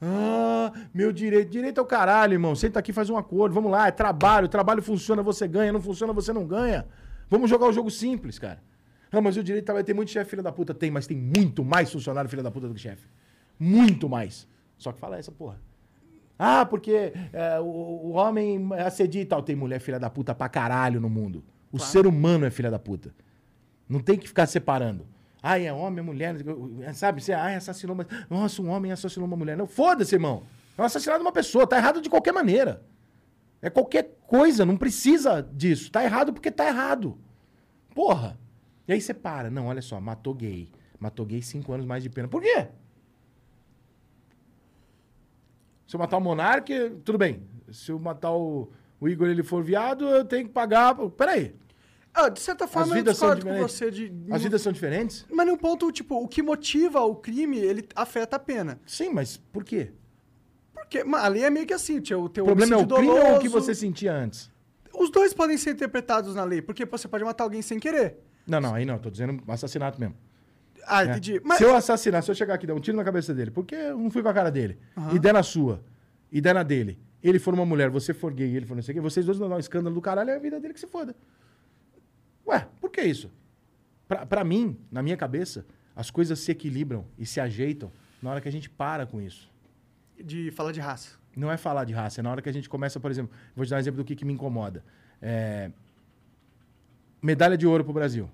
Ah, 0.01 0.71
meu 0.93 1.11
direito. 1.11 1.49
Direito 1.49 1.79
é 1.79 1.81
o 1.81 1.85
caralho, 1.85 2.33
irmão. 2.33 2.55
Senta 2.55 2.79
aqui, 2.79 2.93
faz 2.93 3.09
um 3.09 3.17
acordo. 3.17 3.53
Vamos 3.53 3.71
lá, 3.71 3.87
é 3.87 3.91
trabalho. 3.91 4.47
Trabalho 4.47 4.81
funciona, 4.81 5.21
você 5.21 5.47
ganha. 5.47 5.71
Não 5.71 5.81
funciona, 5.81 6.13
você 6.13 6.31
não 6.31 6.45
ganha. 6.45 6.87
Vamos 7.29 7.49
jogar 7.49 7.67
o 7.67 7.73
jogo 7.73 7.91
simples, 7.91 8.39
cara. 8.39 8.61
Ah, 9.11 9.19
mas 9.19 9.35
o 9.35 9.43
direito 9.43 9.71
vai 9.73 9.83
ter 9.83 9.93
muito 9.93 10.11
chefe 10.11 10.29
filha 10.29 10.43
da 10.43 10.51
puta. 10.51 10.73
Tem, 10.73 10.89
mas 10.89 11.05
tem 11.05 11.17
muito 11.17 11.63
mais 11.63 11.91
funcionário 11.91 12.29
filha 12.29 12.41
da 12.43 12.49
puta 12.49 12.67
do 12.67 12.73
que 12.73 12.79
chefe. 12.79 13.05
Muito 13.59 14.07
mais. 14.07 14.47
Só 14.81 14.91
que 14.91 14.99
fala 14.99 15.19
essa 15.19 15.31
porra. 15.31 15.61
Ah, 16.39 16.65
porque 16.65 17.13
é, 17.31 17.59
o, 17.59 17.65
o 17.65 18.11
homem 18.13 18.67
assedia 18.83 19.21
e 19.21 19.25
tal. 19.25 19.43
Tem 19.43 19.55
mulher 19.55 19.79
filha 19.79 19.99
da 19.99 20.09
puta 20.09 20.33
pra 20.33 20.49
caralho 20.49 20.99
no 20.99 21.07
mundo. 21.07 21.43
O 21.71 21.77
ser 21.77 22.07
humano 22.07 22.45
é 22.45 22.49
filha 22.49 22.71
da 22.71 22.79
puta. 22.79 23.13
Não 23.87 23.99
tem 23.99 24.17
que 24.17 24.27
ficar 24.27 24.47
separando. 24.47 25.05
Ah, 25.43 25.59
é 25.59 25.71
homem, 25.71 25.99
é 25.99 26.01
mulher. 26.01 26.35
Sabe? 26.95 27.21
Você, 27.21 27.31
ah, 27.31 27.55
assassinou 27.55 27.93
uma... 27.93 28.07
Nossa, 28.27 28.59
um 28.59 28.69
homem 28.69 28.91
assassinou 28.91 29.27
uma 29.27 29.37
mulher. 29.37 29.55
Não, 29.55 29.67
foda-se, 29.67 30.15
irmão. 30.15 30.41
É 30.75 30.81
um 30.81 30.85
assassinato 30.85 31.19
de 31.19 31.25
uma 31.25 31.31
pessoa. 31.31 31.67
Tá 31.67 31.77
errado 31.77 32.01
de 32.01 32.09
qualquer 32.09 32.31
maneira. 32.31 32.83
É 33.61 33.69
qualquer 33.69 34.17
coisa. 34.25 34.65
Não 34.65 34.77
precisa 34.77 35.43
disso. 35.43 35.91
Tá 35.91 36.03
errado 36.03 36.33
porque 36.33 36.49
tá 36.49 36.67
errado. 36.67 37.19
Porra. 37.93 38.35
E 38.87 38.93
aí 38.93 38.99
você 38.99 39.13
para. 39.13 39.51
Não, 39.51 39.67
olha 39.67 39.81
só. 39.83 40.01
Matou 40.01 40.33
gay. 40.33 40.71
Matou 40.99 41.23
gay 41.23 41.43
cinco 41.43 41.71
anos 41.71 41.85
mais 41.85 42.01
de 42.01 42.09
pena. 42.09 42.27
Por 42.27 42.41
quê? 42.41 42.67
Se 45.91 45.97
eu 45.97 45.99
matar 45.99 46.15
o 46.15 46.21
Monark, 46.21 46.71
tudo 47.03 47.17
bem. 47.17 47.43
Se 47.69 47.91
eu 47.91 47.99
matar 47.99 48.31
o, 48.31 48.71
o 48.97 49.09
Igor 49.09 49.27
ele 49.27 49.43
for 49.43 49.61
viado, 49.61 50.07
eu 50.07 50.23
tenho 50.23 50.45
que 50.47 50.53
pagar. 50.53 50.95
Peraí. 50.95 51.53
Ah, 52.13 52.29
de 52.29 52.39
certa 52.39 52.63
As 52.63 52.71
forma, 52.71 52.93
eu 52.93 52.99
vidas 52.99 53.17
são 53.17 53.35
discordo 53.35 53.45
com 53.45 53.65
diferentes. 53.67 53.75
você 53.75 53.91
de. 53.91 54.33
As 54.33 54.41
vidas 54.41 54.61
são 54.61 54.71
diferentes? 54.71 55.25
Mas 55.29 55.45
num 55.45 55.57
ponto, 55.57 55.91
tipo, 55.91 56.15
o 56.15 56.29
que 56.29 56.41
motiva 56.41 57.01
o 57.01 57.13
crime, 57.13 57.59
ele 57.59 57.85
afeta 57.93 58.37
a 58.37 58.39
pena. 58.39 58.79
Sim, 58.85 59.09
mas 59.09 59.35
por 59.35 59.65
quê? 59.65 59.91
Porque 60.73 61.03
ma, 61.03 61.25
ali 61.25 61.43
é 61.43 61.49
meio 61.49 61.67
que 61.67 61.73
assim, 61.73 61.97
o 61.97 62.29
teu 62.29 62.43
O 62.43 62.45
problema 62.45 62.75
é 62.75 62.77
o 62.77 62.87
crime 62.87 63.09
ou 63.09 63.35
o 63.35 63.39
que 63.39 63.49
você 63.49 63.75
sentia 63.75 64.13
antes? 64.13 64.49
Os 64.97 65.11
dois 65.11 65.33
podem 65.33 65.57
ser 65.57 65.71
interpretados 65.71 66.35
na 66.35 66.45
lei, 66.45 66.61
porque 66.61 66.85
você 66.85 67.05
pode 67.05 67.25
matar 67.25 67.43
alguém 67.43 67.61
sem 67.61 67.77
querer. 67.77 68.15
Não, 68.47 68.61
não, 68.61 68.73
aí 68.73 68.85
não, 68.85 68.97
tô 68.97 69.09
dizendo 69.09 69.43
assassinato 69.45 69.99
mesmo. 69.99 70.15
Ah, 70.85 71.03
né? 71.05 71.11
entendi. 71.11 71.41
Mas 71.43 71.57
Se 71.57 71.63
eu 71.63 71.75
assassinar, 71.75 72.23
se 72.23 72.31
eu 72.31 72.35
chegar 72.35 72.55
aqui 72.55 72.65
e 72.65 72.67
dar 72.67 72.73
um 72.73 72.79
tiro 72.79 72.97
na 72.97 73.03
cabeça 73.03 73.33
dele, 73.33 73.51
porque 73.51 73.75
eu 73.75 73.97
não 73.97 74.09
fui 74.09 74.21
com 74.21 74.29
a 74.29 74.33
cara 74.33 74.49
dele, 74.51 74.77
e 75.13 75.19
der 75.19 75.33
na 75.33 75.43
sua, 75.43 75.83
e 76.31 76.39
der 76.41 76.53
na 76.53 76.63
dele, 76.63 76.99
ele 77.23 77.39
for 77.39 77.53
uma 77.53 77.65
mulher, 77.65 77.89
você 77.89 78.13
for 78.13 78.33
gay, 78.33 78.55
ele 78.55 78.65
for 78.65 78.75
não 78.75 78.81
sei 78.81 78.93
o 78.93 78.95
quê, 78.95 79.01
vocês 79.01 79.25
dois 79.25 79.37
vão 79.37 79.47
dar 79.49 79.55
um 79.55 79.59
escândalo 79.59 79.93
do 79.93 80.01
caralho, 80.01 80.29
é 80.29 80.35
a 80.35 80.39
vida 80.39 80.59
dele 80.59 80.73
que 80.73 80.79
se 80.79 80.87
foda. 80.87 81.15
Ué, 82.47 82.67
por 82.79 82.89
que 82.89 83.01
isso? 83.01 83.31
Pra, 84.07 84.25
pra 84.25 84.43
mim, 84.43 84.77
na 84.91 85.01
minha 85.01 85.15
cabeça, 85.15 85.65
as 85.95 86.09
coisas 86.09 86.39
se 86.39 86.51
equilibram 86.51 87.05
e 87.17 87.25
se 87.25 87.39
ajeitam 87.39 87.91
na 88.21 88.31
hora 88.31 88.41
que 88.41 88.47
a 88.47 88.51
gente 88.51 88.69
para 88.69 89.05
com 89.05 89.21
isso. 89.21 89.49
de 90.23 90.51
falar 90.51 90.71
de 90.71 90.79
raça. 90.79 91.19
Não 91.35 91.51
é 91.51 91.57
falar 91.57 91.85
de 91.85 91.93
raça, 91.93 92.19
é 92.19 92.23
na 92.23 92.29
hora 92.29 92.41
que 92.41 92.49
a 92.49 92.51
gente 92.51 92.67
começa, 92.67 92.99
por 92.99 93.09
exemplo, 93.09 93.31
vou 93.55 93.65
te 93.65 93.69
dar 93.69 93.77
um 93.77 93.79
exemplo 93.79 93.97
do 93.97 94.05
que, 94.05 94.15
que 94.15 94.25
me 94.25 94.33
incomoda. 94.33 94.83
É, 95.21 95.71
medalha 97.21 97.57
de 97.57 97.65
ouro 97.65 97.83
pro 97.83 97.93
Brasil. 97.93 98.29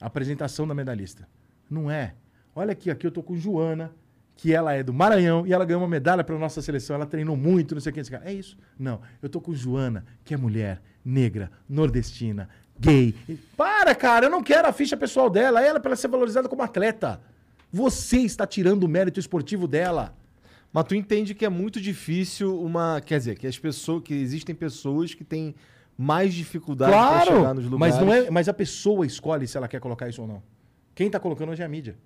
Apresentação 0.00 0.66
da 0.66 0.74
medalhista. 0.74 1.28
Não 1.68 1.90
é. 1.90 2.14
Olha 2.54 2.72
aqui, 2.72 2.90
aqui 2.90 3.06
eu 3.06 3.10
tô 3.10 3.22
com 3.22 3.36
Joana, 3.36 3.92
que 4.36 4.54
ela 4.54 4.72
é 4.72 4.82
do 4.82 4.92
Maranhão 4.92 5.46
e 5.46 5.52
ela 5.52 5.64
ganhou 5.64 5.82
uma 5.82 5.88
medalha 5.88 6.22
para 6.22 6.38
nossa 6.38 6.62
seleção. 6.62 6.94
Ela 6.96 7.06
treinou 7.06 7.36
muito, 7.36 7.74
não 7.74 7.80
sei 7.80 7.90
o 7.90 7.94
que. 7.94 8.00
não 8.00 8.04
sei 8.04 8.16
o 8.16 8.20
que. 8.20 8.28
É 8.28 8.32
isso? 8.32 8.56
Não. 8.78 9.00
Eu 9.20 9.28
tô 9.28 9.40
com 9.40 9.52
Joana, 9.52 10.04
que 10.24 10.32
é 10.32 10.36
mulher, 10.36 10.80
negra, 11.04 11.50
nordestina, 11.68 12.48
gay. 12.78 13.14
Para, 13.56 13.94
cara, 13.94 14.26
eu 14.26 14.30
não 14.30 14.42
quero 14.42 14.68
a 14.68 14.72
ficha 14.72 14.96
pessoal 14.96 15.28
dela. 15.28 15.60
Ela 15.60 15.78
é 15.78 15.80
para 15.80 15.96
ser 15.96 16.08
valorizada 16.08 16.48
como 16.48 16.62
atleta. 16.62 17.20
Você 17.72 18.18
está 18.18 18.46
tirando 18.46 18.84
o 18.84 18.88
mérito 18.88 19.18
esportivo 19.20 19.66
dela. 19.66 20.14
Mas 20.72 20.84
tu 20.84 20.94
entende 20.94 21.34
que 21.34 21.44
é 21.44 21.48
muito 21.48 21.80
difícil 21.80 22.60
uma. 22.60 23.00
Quer 23.00 23.18
dizer, 23.18 23.38
que 23.38 23.46
as 23.46 23.58
pessoas. 23.58 24.02
que 24.04 24.14
existem 24.14 24.54
pessoas 24.54 25.14
que 25.14 25.24
têm 25.24 25.54
mais 25.98 26.32
dificuldade 26.32 26.92
pra 26.92 27.20
chegar 27.24 27.40
Claro, 27.40 27.54
nos 27.60 27.64
lugares. 27.68 27.96
mas, 27.96 28.06
não 28.06 28.14
é, 28.14 28.30
mas 28.30 28.48
a 28.48 28.54
pessoa 28.54 29.04
escolhe 29.04 29.48
se 29.48 29.56
ela 29.56 29.66
quer 29.66 29.80
colocar 29.80 30.08
isso 30.08 30.22
ou 30.22 30.28
não. 30.28 30.40
Quem 30.94 31.10
tá 31.10 31.18
colocando 31.18 31.50
hoje 31.50 31.60
é 31.62 31.64
a 31.64 31.68
mídia. 31.68 31.98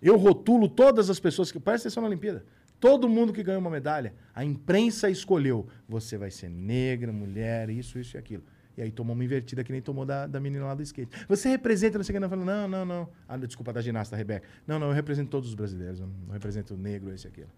Eu 0.00 0.16
rotulo 0.16 0.66
todas 0.68 1.10
as 1.10 1.20
pessoas 1.20 1.52
que. 1.52 1.60
Presta 1.60 1.88
atenção 1.88 2.00
na 2.02 2.08
Olimpíada. 2.08 2.44
Todo 2.80 3.08
mundo 3.08 3.32
que 3.32 3.42
ganha 3.44 3.58
uma 3.58 3.70
medalha, 3.70 4.12
a 4.34 4.44
imprensa 4.44 5.08
escolheu. 5.08 5.68
Você 5.88 6.18
vai 6.18 6.30
ser 6.32 6.48
negra, 6.50 7.12
mulher, 7.12 7.70
isso, 7.70 7.98
isso 7.98 8.16
e 8.16 8.18
aquilo. 8.18 8.42
E 8.76 8.82
aí 8.82 8.90
tomou 8.90 9.14
uma 9.14 9.22
invertida 9.22 9.62
que 9.62 9.70
nem 9.70 9.80
tomou 9.82 10.04
da, 10.04 10.26
da 10.26 10.40
menina 10.40 10.64
lá 10.64 10.74
do 10.74 10.82
skate. 10.82 11.14
Você 11.28 11.50
representa, 11.50 11.98
não 11.98 12.04
sei 12.04 12.12
o 12.12 12.16
que, 12.16 12.20
não. 12.20 12.28
Falo, 12.28 12.44
não, 12.44 12.66
não, 12.66 12.84
não. 12.84 13.08
Ah, 13.28 13.36
desculpa, 13.36 13.72
da 13.72 13.80
ginasta 13.82 14.16
Rebeca. 14.16 14.48
Não, 14.66 14.78
não, 14.80 14.88
eu 14.88 14.92
represento 14.94 15.30
todos 15.30 15.50
os 15.50 15.54
brasileiros. 15.54 16.00
Eu 16.00 16.06
não 16.08 16.32
represento 16.32 16.74
o 16.74 16.76
negro, 16.76 17.12
esse 17.12 17.26
e 17.26 17.28
aquilo. 17.28 17.50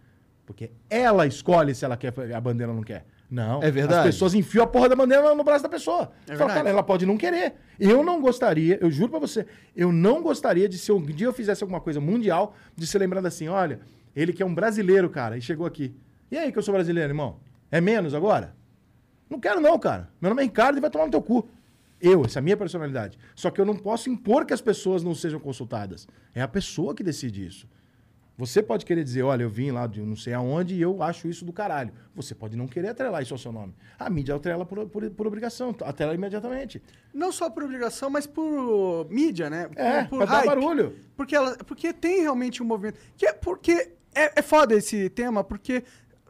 Porque 0.45 0.71
ela 0.91 1.27
escolhe 1.27 1.75
se 1.75 1.85
ela 1.87 1.97
quer, 1.97 2.13
a 2.35 2.41
bandeira 2.41 2.71
ou 2.71 2.77
não 2.77 2.83
quer. 2.85 3.07
Não. 3.35 3.61
É 3.61 3.69
verdade. 3.69 3.99
As 3.99 4.15
pessoas 4.15 4.33
enfiam 4.33 4.63
a 4.63 4.67
porra 4.67 4.89
da 4.89 4.95
bandeira 4.95 5.35
no 5.35 5.43
braço 5.43 5.65
da 5.65 5.69
pessoa. 5.69 6.13
É 6.29 6.37
Fala, 6.37 6.55
cara, 6.55 6.71
ela 6.71 6.85
pode 6.85 7.05
não 7.05 7.17
querer. 7.17 7.55
Eu 7.81 8.05
não 8.05 8.21
gostaria, 8.21 8.79
eu 8.81 8.89
juro 8.93 9.11
pra 9.11 9.19
você, 9.19 9.45
eu 9.75 9.91
não 9.91 10.23
gostaria 10.23 10.69
de 10.69 10.79
se 10.79 10.93
um 10.93 11.03
dia 11.03 11.27
eu 11.27 11.33
fizesse 11.33 11.65
alguma 11.65 11.81
coisa 11.81 12.01
mundial, 12.01 12.55
de 12.77 12.87
ser 12.87 12.99
lembrado 13.01 13.27
assim, 13.27 13.49
olha, 13.49 13.81
ele 14.15 14.33
que 14.33 14.41
é 14.41 14.47
um 14.47 14.55
brasileiro, 14.55 15.11
cara, 15.11 15.37
e 15.37 15.41
chegou 15.41 15.67
aqui. 15.67 15.93
E 16.31 16.39
aí 16.39 16.53
que 16.53 16.59
eu 16.59 16.63
sou 16.63 16.73
brasileiro, 16.73 17.11
irmão? 17.11 17.41
É 17.73 17.81
menos 17.81 18.15
agora? 18.15 18.55
Não 19.29 19.41
quero 19.41 19.61
não, 19.61 19.77
cara. 19.81 20.09
Meu 20.21 20.29
nome 20.31 20.43
é 20.43 20.45
Ricardo 20.45 20.79
e 20.79 20.81
vai 20.81 20.89
tomar 20.89 21.07
no 21.07 21.11
teu 21.11 21.21
cu. 21.21 21.49
Eu, 22.01 22.25
essa 22.25 22.39
é 22.39 22.41
a 22.41 22.43
minha 22.43 22.57
personalidade. 22.57 23.19
Só 23.35 23.51
que 23.51 23.61
eu 23.61 23.65
não 23.65 23.75
posso 23.75 24.09
impor 24.09 24.47
que 24.47 24.55
as 24.55 24.61
pessoas 24.61 25.03
não 25.03 25.13
sejam 25.13 25.41
consultadas. 25.41 26.07
É 26.33 26.41
a 26.41 26.47
pessoa 26.47 26.95
que 26.95 27.03
decide 27.03 27.45
isso. 27.45 27.67
Você 28.37 28.61
pode 28.63 28.85
querer 28.85 29.05
dizer, 29.05 29.23
olha, 29.23 29.45
eu 29.45 29.49
vim 29.49 29.71
lá 29.71 29.87
de 29.87 30.03
não 30.03 30.17
sei 30.17 30.33
aonde 30.35 30.75
e 30.75 30.83
eu 30.83 31.01
acho 31.03 31.29
isso 31.29 31.45
do 31.45 31.53
caralho. 31.53 31.93
Você 32.17 32.35
pode 32.35 32.57
não 32.57 32.67
querer 32.67 32.89
atrelar 32.89 33.23
isso 33.23 33.33
ao 33.33 33.39
seu 33.39 33.53
nome. 33.53 33.75
A 33.97 34.11
mídia 34.11 34.35
atrela 34.35 34.67
por, 34.67 34.89
por, 34.89 35.09
por 35.11 35.27
obrigação, 35.27 35.75
atrela 35.85 36.15
imediatamente. 36.15 36.83
Não 37.13 37.31
só 37.31 37.49
por 37.49 37.63
obrigação, 37.63 38.11
mas 38.11 38.27
por 38.27 39.07
mídia, 39.09 39.49
né? 39.49 39.71
É, 39.77 40.03
por, 40.05 40.19
pra 40.19 40.27
dar 40.41 40.47
barulho. 40.47 40.97
Porque, 41.17 41.37
ela, 41.37 41.57
porque 41.59 41.93
tem 41.93 42.23
realmente 42.23 42.61
um 42.61 42.67
movimento. 42.67 42.99
Que 43.17 43.27
é 43.27 43.33
porque 43.33 43.93
é, 44.13 44.41
é 44.41 44.43
foda 44.43 44.75
esse 44.75 45.09
tema, 45.11 45.45
porque 45.45 45.85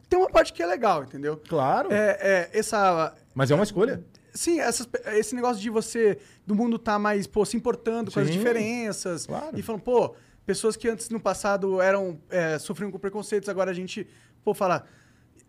tem 0.07 0.19
uma 0.19 0.29
parte 0.29 0.53
que 0.53 0.61
é 0.61 0.65
legal, 0.67 1.03
entendeu? 1.03 1.41
Claro. 1.49 1.91
É, 1.91 2.49
é, 2.53 2.59
essa. 2.59 3.15
Mas 3.33 3.49
é 3.49 3.55
uma 3.55 3.63
escolha. 3.63 4.03
Sim, 4.31 4.59
essas- 4.59 4.87
esse 5.13 5.33
negócio 5.33 5.61
de 5.61 5.69
você, 5.69 6.19
do 6.45 6.53
mundo 6.53 6.77
tá 6.77 6.99
mais, 6.99 7.25
pô, 7.25 7.43
se 7.45 7.55
importando 7.57 8.11
com 8.11 8.19
as 8.19 8.27
Sim, 8.27 8.33
diferenças. 8.33 9.25
claro. 9.25 9.57
E 9.57 9.61
falando, 9.63 9.81
pô, 9.81 10.13
pessoas 10.45 10.75
que 10.75 10.87
antes 10.87 11.09
no 11.09 11.19
passado 11.19 11.81
eram, 11.81 12.19
é, 12.29 12.57
sofriam 12.59 12.91
com 12.91 12.99
preconceitos, 12.99 13.49
agora 13.49 13.71
a 13.71 13.73
gente, 13.73 14.07
pô, 14.43 14.53
fala. 14.53 14.85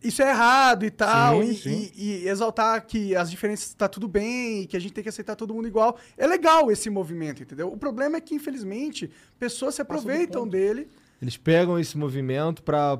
isso 0.02 0.22
é 0.22 0.28
errado 0.28 0.84
e 0.84 0.90
tal, 0.90 1.42
Sim, 1.42 1.50
e, 1.50 1.54
sim. 1.56 1.90
e- 1.96 2.24
e 2.24 2.28
exaltar 2.28 2.84
que 2.86 3.16
as 3.16 3.30
diferenças 3.30 3.72
tá 3.74 3.88
tudo 3.88 4.06
bem, 4.06 4.62
e 4.62 4.66
que 4.66 4.76
a 4.76 4.80
gente 4.80 4.92
tem 4.92 5.02
que 5.02 5.08
aceitar 5.08 5.34
todo 5.36 5.54
mundo 5.54 5.66
igual. 5.66 5.96
É 6.16 6.26
legal 6.26 6.70
esse 6.70 6.88
movimento, 6.90 7.42
entendeu? 7.42 7.72
O 7.72 7.76
problema 7.76 8.16
é 8.16 8.20
que, 8.20 8.34
infelizmente, 8.34 9.10
pessoas 9.38 9.74
se 9.74 9.82
aproveitam 9.82 10.46
dele. 10.46 10.88
Eles 11.20 11.36
pegam 11.38 11.78
esse 11.78 11.96
movimento 11.96 12.62
pra, 12.62 12.98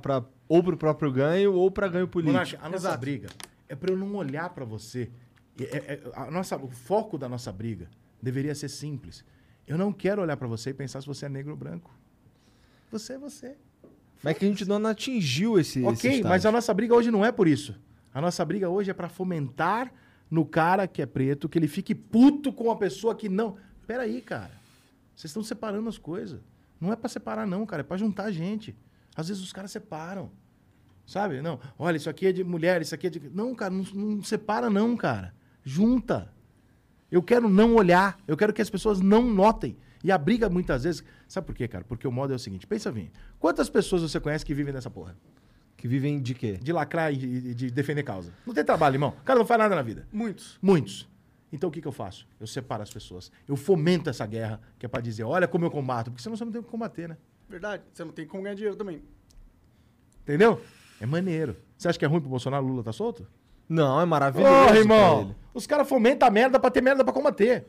ou 0.49 0.63
pro 0.65 0.77
próprio 0.77 1.13
ganho 1.13 1.53
ou 1.53 1.71
pra 1.71 1.87
ganho 1.87 2.09
político. 2.09 2.33
Monarca, 2.33 2.59
a 2.63 2.69
nossa 2.69 2.89
Exato. 2.89 2.99
briga 3.01 3.29
é 3.69 3.75
pra 3.77 3.93
eu 3.93 3.97
não 3.99 4.15
olhar 4.17 4.49
pra 4.51 4.65
você. 4.65 5.11
É- 5.61 5.65
é- 5.65 5.77
é- 5.95 6.01
a 6.15 6.31
nossa, 6.31 6.57
o 6.57 6.69
foco 6.71 7.19
da 7.19 7.29
nossa 7.29 7.53
briga 7.53 7.89
deveria 8.23 8.55
ser 8.55 8.69
simples. 8.71 9.23
Eu 9.67 9.77
não 9.77 9.93
quero 9.93 10.23
olhar 10.23 10.37
pra 10.37 10.47
você 10.47 10.71
e 10.71 10.75
pensar 10.75 11.01
se 11.01 11.07
você 11.07 11.27
é 11.27 11.29
negro 11.29 11.53
ou 11.53 11.57
branco. 11.57 11.93
Você 12.91 13.15
é 13.15 13.19
você. 13.19 13.57
Mas 14.23 14.35
é 14.37 14.39
que 14.39 14.45
a 14.45 14.49
gente 14.49 14.65
não 14.65 14.85
atingiu 14.87 15.59
esse. 15.59 15.81
esse 15.81 15.87
Ok, 15.87 16.11
estágio. 16.11 16.29
mas 16.29 16.47
a 16.47 16.53
nossa 16.53 16.73
briga 16.73 16.95
hoje 16.95 17.11
não 17.11 17.25
é 17.25 17.33
por 17.33 17.49
isso. 17.49 17.75
A 18.15 18.21
nossa 18.21 18.45
briga 18.45 18.69
hoje 18.69 18.91
é 18.91 18.95
pra 18.95 19.09
fomentar 19.09 19.93
no 20.31 20.45
cara 20.45 20.87
que 20.87 21.03
é 21.03 21.07
preto 21.07 21.49
que 21.49 21.59
ele 21.59 21.69
fique 21.69 21.95
puto 21.95 22.53
com 22.53 22.71
a 22.71 22.77
pessoa 22.77 23.15
que 23.15 23.29
não. 23.29 23.57
Peraí, 23.87 24.21
cara. 24.23 24.53
Vocês 25.15 25.31
estão 25.31 25.43
separando 25.43 25.89
as 25.89 25.99
coisas. 25.99 26.41
Não 26.81 26.93
é 26.93 26.97
pra 26.97 27.09
separar, 27.09 27.47
não, 27.47 27.67
cara. 27.67 27.81
É 27.81 27.85
pra 27.85 27.97
juntar 27.97 28.31
gente. 28.31 28.75
Às 29.15 29.29
vezes 29.29 29.43
os 29.43 29.53
caras 29.53 29.71
separam. 29.71 30.31
Sabe? 31.07 31.41
Não, 31.41 31.61
olha, 31.79 31.97
isso 31.97 32.11
aqui 32.11 32.27
é 32.27 32.33
de 32.33 32.43
mulher, 32.43 32.83
isso 32.83 32.95
aqui 32.95 33.07
é 33.07 33.11
de. 33.11 33.21
Não, 33.31 33.55
cara, 33.55 33.73
não, 33.73 33.85
não 33.95 34.23
separa, 34.25 34.69
não, 34.69 34.97
cara. 34.97 35.33
Junta. 35.65 36.33
Eu 37.11 37.23
quero 37.23 37.49
não 37.49 37.75
olhar. 37.75 38.19
Eu 38.27 38.37
quero 38.37 38.53
que 38.53 38.63
as 38.63 38.71
pessoas 38.71 39.01
não 39.01 39.23
notem. 39.23 39.77
E 40.03 40.13
a 40.13 40.19
briga, 40.19 40.49
muitas 40.49 40.85
vezes. 40.85 41.03
Sabe 41.27 41.47
por 41.47 41.55
quê, 41.55 41.67
cara? 41.67 41.85
Porque 41.85 42.07
o 42.07 42.13
modo 42.13 42.33
é 42.33 42.37
o 42.37 42.39
seguinte: 42.39 42.67
pensa 42.67 42.91
bem. 42.93 43.11
Quantas 43.39 43.69
pessoas 43.69 44.03
você 44.03 44.21
conhece 44.21 44.45
que 44.45 44.55
vivem 44.55 44.73
nessa 44.73 44.91
porra? 44.91 45.17
Que 45.77 45.87
vivem 45.87 46.21
de 46.21 46.35
quê? 46.35 46.53
De 46.53 46.73
lacrar 46.73 47.13
e 47.13 47.17
de, 47.17 47.55
de 47.55 47.71
defender 47.71 48.03
causa. 48.03 48.33
Não 48.47 48.55
tem 48.55 48.65
trabalho, 48.65 48.95
irmão. 48.95 49.15
O 49.21 49.25
cara 49.25 49.39
não 49.39 49.47
faz 49.47 49.59
nada 49.59 49.75
na 49.75 49.83
vida. 49.83 50.07
Muitos. 50.13 50.59
Muitos. 50.63 51.09
Então 51.53 51.69
o 51.69 51.73
que, 51.73 51.81
que 51.81 51.89
eu 51.89 51.93
faço? 51.93 52.27
Eu 52.41 52.47
separo 52.47 52.83
as 52.83 52.93
pessoas. 52.93 53.31
Eu 53.47 53.57
fomento 53.57 54.11
essa 54.11 54.27
guerra, 54.27 54.61
que 54.79 54.87
é 54.87 54.89
pra 54.89 55.01
dizer, 55.01 55.25
olha 55.25 55.47
como 55.47 55.65
eu 55.65 55.71
combato. 55.71 56.11
Porque 56.11 56.23
senão 56.23 56.37
você 56.37 56.45
não 56.45 56.53
tem 56.53 56.61
como 56.63 56.73
combater, 56.73 57.09
né? 57.09 57.17
Verdade. 57.49 57.83
Você 57.93 58.05
não 58.05 58.13
tem 58.13 58.27
como 58.27 58.43
ganhar 58.43 58.55
dinheiro 58.55 58.77
também. 58.77 59.03
Entendeu? 60.23 60.61
É 61.01 61.07
maneiro. 61.07 61.57
Você 61.77 61.89
acha 61.89 61.99
que 61.99 62.05
é 62.05 62.09
ruim 62.09 62.21
pro 62.21 62.31
Bolsonaro 62.31 62.65
o 62.65 62.69
Lula 62.69 62.83
tá 62.83 62.93
solto? 62.93 63.27
Não, 63.69 64.01
é 64.01 64.05
maravilhoso. 64.05 64.53
Porra, 64.53 64.67
pra 64.69 64.77
irmão! 64.79 65.21
ele. 65.23 65.37
Os 65.55 65.67
caras 65.67 65.89
fomentam 65.89 66.29
a 66.29 66.31
merda 66.31 66.59
pra 66.61 66.71
ter 66.71 66.83
merda 66.83 67.03
pra 67.05 67.13
combater. 67.13 67.65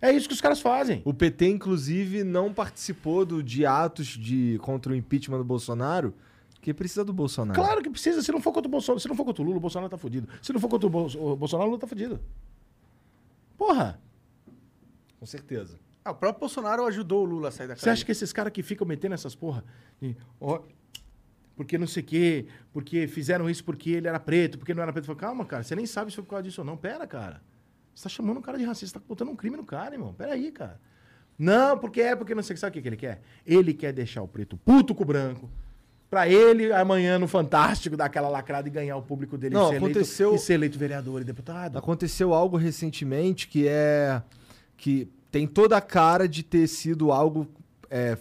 É 0.00 0.12
isso 0.12 0.28
que 0.28 0.34
os 0.34 0.40
caras 0.40 0.60
fazem. 0.60 1.02
O 1.04 1.12
PT, 1.14 1.48
inclusive, 1.48 2.22
não 2.24 2.52
participou 2.52 3.24
do, 3.24 3.42
de 3.42 3.64
atos 3.66 4.06
de, 4.08 4.58
contra 4.62 4.92
o 4.92 4.94
impeachment 4.96 5.38
do 5.38 5.44
Bolsonaro, 5.44 6.14
que 6.60 6.72
precisa 6.74 7.04
do 7.04 7.12
Bolsonaro. 7.12 7.58
Claro 7.60 7.82
que 7.82 7.90
precisa. 7.90 8.22
Se 8.22 8.30
não 8.30 8.40
for 8.40 8.52
contra 8.52 8.68
o 8.68 8.70
Bolsonaro, 8.70 9.00
se 9.00 9.08
não 9.08 9.16
for 9.16 9.24
contra 9.24 9.42
o 9.42 9.44
Lula, 9.46 9.56
o 9.58 9.60
Bolsonaro 9.60 9.90
tá 9.90 9.96
fudido. 9.98 10.28
Se 10.42 10.52
não 10.52 10.60
for 10.60 10.68
contra 10.68 10.86
o, 10.86 10.90
Bol- 10.90 11.10
o 11.16 11.36
Bolsonaro, 11.36 11.68
o 11.68 11.70
Lula 11.70 11.80
tá 11.80 11.86
fudido. 11.86 12.20
Porra! 13.56 13.98
Com 15.18 15.26
certeza. 15.26 15.78
Ah, 16.04 16.12
o 16.12 16.14
próprio 16.14 16.40
Bolsonaro 16.40 16.86
ajudou 16.86 17.22
o 17.22 17.24
Lula 17.24 17.48
a 17.48 17.50
sair 17.50 17.66
da 17.68 17.76
Você 17.76 17.90
acha 17.90 18.04
que 18.04 18.12
esses 18.12 18.32
caras 18.32 18.52
que 18.52 18.62
ficam 18.62 18.86
metendo 18.86 19.14
essas 19.14 19.34
porra. 19.34 19.64
de, 20.00 20.16
ó, 20.40 20.60
porque 21.58 21.76
não 21.76 21.88
sei 21.88 22.04
o 22.04 22.06
quê, 22.06 22.46
porque 22.72 23.08
fizeram 23.08 23.50
isso 23.50 23.64
porque 23.64 23.90
ele 23.90 24.06
era 24.06 24.20
preto, 24.20 24.58
porque 24.58 24.72
não 24.72 24.80
era 24.80 24.92
preto. 24.92 25.06
Fala, 25.06 25.18
Calma, 25.18 25.44
cara, 25.44 25.64
você 25.64 25.74
nem 25.74 25.86
sabe 25.86 26.12
se 26.12 26.14
foi 26.14 26.22
por 26.22 26.30
causa 26.30 26.44
disso 26.44 26.60
ou 26.60 26.64
não. 26.64 26.76
Pera, 26.76 27.04
cara. 27.04 27.42
Você 27.92 28.04
tá 28.04 28.08
chamando 28.08 28.38
um 28.38 28.40
cara 28.40 28.56
de 28.56 28.62
racista, 28.64 29.00
tá 29.00 29.04
botando 29.08 29.30
um 29.30 29.34
crime 29.34 29.56
no 29.56 29.64
cara, 29.64 29.92
irmão. 29.96 30.14
Pera 30.14 30.34
aí, 30.34 30.52
cara. 30.52 30.80
Não, 31.36 31.76
porque 31.76 32.00
é, 32.00 32.14
porque 32.14 32.32
não 32.32 32.44
sei. 32.44 32.56
Sabe 32.56 32.70
o 32.70 32.72
que, 32.74 32.82
que 32.82 32.88
ele 32.88 32.96
quer? 32.96 33.20
Ele 33.44 33.74
quer 33.74 33.92
deixar 33.92 34.22
o 34.22 34.28
preto 34.28 34.56
puto 34.56 34.94
com 34.94 35.02
o 35.02 35.06
branco. 35.06 35.50
Pra 36.08 36.28
ele, 36.28 36.72
amanhã, 36.72 37.18
no 37.18 37.26
Fantástico, 37.26 37.96
dar 37.96 38.04
aquela 38.04 38.28
lacrada 38.28 38.68
e 38.68 38.70
ganhar 38.70 38.96
o 38.96 39.02
público 39.02 39.36
dele 39.36 39.56
Não, 39.56 39.66
e, 39.66 39.70
ser 39.70 39.76
aconteceu- 39.78 40.28
eleito, 40.28 40.42
e 40.42 40.46
ser 40.46 40.54
eleito 40.54 40.78
vereador 40.78 41.20
e 41.20 41.24
deputado. 41.24 41.76
Aconteceu 41.76 42.32
algo 42.32 42.56
recentemente 42.56 43.48
que 43.48 43.66
é. 43.66 44.22
que 44.76 45.08
tem 45.32 45.44
toda 45.44 45.76
a 45.76 45.80
cara 45.80 46.28
de 46.28 46.44
ter 46.44 46.68
sido 46.68 47.10
algo 47.10 47.48
é, 47.90 48.16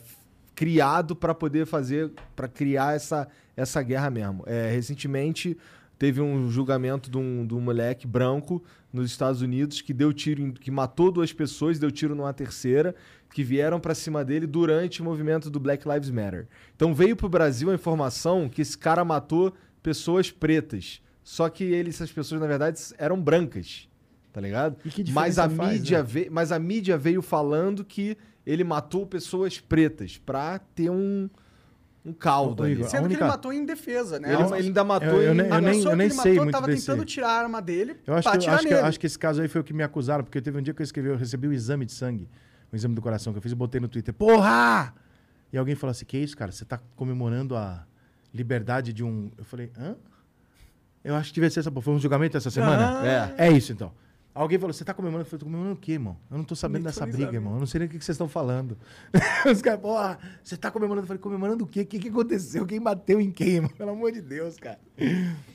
criado 0.58 1.16
para 1.16 1.36
poder 1.36 1.68
fazer. 1.68 2.12
para 2.36 2.48
criar 2.48 2.96
essa, 2.96 3.28
essa 3.56 3.80
guerra 3.84 4.10
mesmo. 4.10 4.44
É, 4.48 4.72
recentemente 4.72 5.56
teve 6.00 6.20
um 6.20 6.50
julgamento 6.50 7.12
de 7.12 7.18
um, 7.18 7.46
de 7.46 7.54
um 7.54 7.62
moleque 7.62 8.08
branco 8.08 8.64
nos 8.92 9.12
Estados 9.12 9.42
Unidos 9.44 9.82
que 9.82 9.94
deu 9.94 10.12
tiro, 10.12 10.42
em- 10.42 10.52
que 10.52 10.72
matou 10.72 11.12
duas 11.12 11.32
pessoas, 11.32 11.78
deu 11.78 11.92
tiro 11.92 12.16
numa 12.16 12.34
terceira, 12.34 12.96
que 13.32 13.44
vieram 13.44 13.80
para 13.80 13.94
cima 13.94 14.26
dele 14.26 14.48
durante 14.48 15.00
o 15.02 15.06
movimento 15.06 15.50
do 15.52 15.60
Black 15.60 15.88
Lives 15.88 16.10
Matter. 16.10 16.48
Então 16.76 16.92
veio 16.94 17.16
pro 17.16 17.30
Brasil 17.30 17.70
a 17.70 17.76
informação 17.76 18.50
que 18.50 18.62
esse 18.62 18.76
cara 18.78 19.06
matou 19.06 19.54
pessoas 19.84 20.32
pretas. 20.32 21.02
Só 21.24 21.50
que 21.50 21.64
ele, 21.66 21.90
essas 21.90 22.12
pessoas, 22.12 22.42
na 22.42 22.48
verdade, 22.48 22.80
eram 22.98 23.22
brancas. 23.22 23.88
Tá 24.34 24.42
ligado? 24.42 24.78
Mas, 25.14 25.38
a 25.40 25.50
faz, 25.50 25.74
mídia 25.74 25.98
né? 26.00 26.04
veio, 26.04 26.32
mas 26.32 26.52
a 26.52 26.58
mídia 26.60 26.98
veio 26.98 27.22
falando 27.22 27.84
que 27.84 28.16
ele 28.50 28.64
matou 28.64 29.06
pessoas 29.06 29.60
pretas 29.60 30.18
pra 30.18 30.58
ter 30.60 30.90
um, 30.90 31.30
um 32.06 32.14
caldo 32.14 32.64
Ô, 32.64 32.66
ali. 32.66 32.84
Sendo 32.86 33.04
única- 33.06 33.18
que 33.20 33.24
ele 33.24 33.30
matou 33.32 33.52
em 33.54 33.66
defesa, 33.66 34.20
né? 34.20 34.34
Ele, 34.34 34.42
ele 34.44 34.54
ainda 34.68 34.84
matou 34.84 35.10
eu- 35.10 35.22
eu 35.22 35.34
em- 35.34 35.38
nem- 35.38 35.52
a 35.52 35.56
eu 35.56 35.62
nem- 35.62 35.82
eu 35.84 35.96
nem 35.96 36.08
que 36.10 36.14
ele 36.14 36.22
sei 36.22 36.32
matou 36.32 36.44
muito 36.46 36.54
tava 36.54 36.68
desse- 36.68 36.86
tentando 36.86 37.06
tirar 37.06 37.28
a 37.30 37.40
arma 37.40 37.62
dele 37.62 37.98
Eu 38.08 38.14
acho, 38.14 38.24
pra 38.30 38.38
que, 38.38 38.48
acho, 38.48 38.64
que, 38.68 38.74
nele. 38.74 38.88
acho 38.88 39.00
que 39.00 39.06
esse 39.06 39.20
caso 39.20 39.42
aí 39.42 39.48
foi 39.50 39.60
o 39.62 39.64
que 39.64 39.74
me 39.74 39.84
acusaram, 39.84 40.24
porque 40.24 40.42
teve 40.42 40.58
um 40.58 40.62
dia 40.62 40.74
que 40.74 40.82
eu 40.82 40.86
escrevi, 40.86 41.10
eu 41.10 41.18
recebi 41.18 41.48
o 41.48 41.54
exame 41.54 41.86
de 41.86 41.92
sangue, 41.92 42.30
o 42.72 42.76
exame 42.76 42.96
do 42.96 43.02
coração 43.02 43.34
que 43.34 43.38
eu 43.40 43.42
fiz 43.42 43.52
e 43.52 43.56
botei 43.56 43.82
no 43.82 43.88
Twitter. 43.90 44.14
Porra! 44.14 44.94
E 45.52 45.58
alguém 45.58 45.76
falou 45.76 45.92
assim: 45.92 46.06
que 46.06 46.18
isso, 46.18 46.36
cara? 46.38 46.52
Você 46.52 46.64
tá 46.66 46.80
comemorando 46.96 47.56
a 47.56 47.86
liberdade 48.34 48.94
de 48.94 49.04
um. 49.04 49.30
Eu 49.38 49.44
falei, 49.44 49.72
hã? 49.78 49.96
Eu 51.04 51.16
acho 51.16 51.30
que 51.30 51.36
devia 51.36 51.50
ser 51.50 51.60
essa. 51.62 51.72
Foi 51.72 51.94
um 51.94 52.00
julgamento 52.00 52.36
essa 52.38 52.50
semana? 52.52 53.06
É. 53.38 53.48
É 53.48 53.52
isso 53.52 53.72
então. 53.72 53.92
Alguém 54.38 54.60
falou, 54.60 54.74
você 54.74 54.86
tá 54.86 54.94
comemorando? 54.94 55.26
Eu 55.26 55.30
falei, 55.30 55.40
tô 55.40 55.46
comemorando 55.46 55.74
o 55.76 55.78
quê, 55.80 55.94
irmão? 55.94 56.18
Eu 56.30 56.38
não 56.38 56.44
tô 56.46 56.56
sabendo 56.56 56.84
dessa 56.84 57.06
briga, 57.18 57.32
irmão. 57.38 57.54
Eu 57.54 57.60
não 57.60 57.66
sei 57.66 57.80
nem 57.80 57.88
o 57.88 57.90
que 57.92 57.96
vocês 58.04 58.16
estão 58.16 58.28
falando. 58.30 58.78
Os 59.52 59.62
caras, 59.62 59.80
porra, 59.82 60.20
você 60.44 60.56
tá 60.56 60.70
comemorando? 60.72 61.04
Eu 61.04 61.08
falei, 61.08 61.22
comemorando 61.22 61.64
o 61.64 61.68
quê? 61.68 61.82
O 61.82 61.86
que, 61.86 62.00
que 62.00 62.10
aconteceu? 62.10 62.66
Quem 62.66 62.80
bateu 62.82 63.20
em 63.20 63.32
quem, 63.32 63.56
irmão? 63.56 63.72
Pelo 63.78 63.92
amor 63.92 64.12
de 64.12 64.22
Deus, 64.22 64.58
cara. 64.58 64.80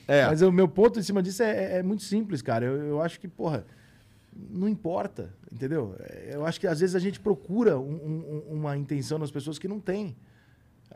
É. 0.07 0.25
Mas 0.27 0.41
o 0.41 0.51
meu 0.51 0.67
ponto 0.67 0.99
em 0.99 1.03
cima 1.03 1.23
disso 1.23 1.41
é, 1.43 1.75
é- 1.75 1.77
é 1.79 1.83
muito 1.83 2.03
simples, 2.03 2.41
cara. 2.41 2.65
Eu, 2.65 2.75
eu 2.83 3.01
acho 3.01 3.19
que, 3.19 3.27
porra, 3.27 3.65
não 4.49 4.67
importa, 4.67 5.33
entendeu? 5.51 5.95
É, 5.99 6.31
Eu 6.33 6.45
acho 6.45 6.59
que 6.59 6.67
às 6.67 6.79
vezes 6.79 6.95
a 6.95 6.99
gente 6.99 7.19
procura 7.19 7.79
um- 7.79 8.43
um- 8.49 8.53
uma 8.57 8.75
intenção 8.77 9.17
nas 9.17 9.31
pessoas 9.31 9.57
que 9.59 9.67
não 9.67 9.79
tem. 9.79 10.15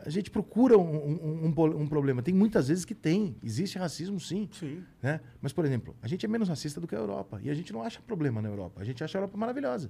A 0.05 0.09
gente 0.09 0.29
procura 0.29 0.77
um, 0.77 0.81
um- 0.95 1.45
um 1.47 1.81
um 1.81 1.87
problema. 1.87 2.21
Tem 2.21 2.33
muitas 2.33 2.67
vezes 2.67 2.85
que 2.85 2.93
tem. 2.95 3.35
Existe 3.43 3.77
racismo, 3.79 4.19
sim. 4.19 4.47
Sim. 4.53 4.83
Né? 5.01 5.19
Mas, 5.41 5.51
por 5.51 5.65
exemplo, 5.65 5.95
a 6.01 6.07
gente 6.07 6.25
é 6.25 6.29
menos 6.29 6.47
racista 6.47 6.79
do 6.79 6.87
que 6.87 6.95
a 6.95 6.99
Europa. 6.99 7.39
E 7.43 7.49
a 7.49 7.53
gente 7.53 7.73
não 7.73 7.81
acha 7.81 7.99
problema 8.05 8.41
na 8.41 8.47
Europa. 8.49 8.79
A 8.81 8.83
gente 8.85 9.03
acha 9.03 9.17
a 9.17 9.19
Europa 9.19 9.37
maravilhosa. 9.37 9.89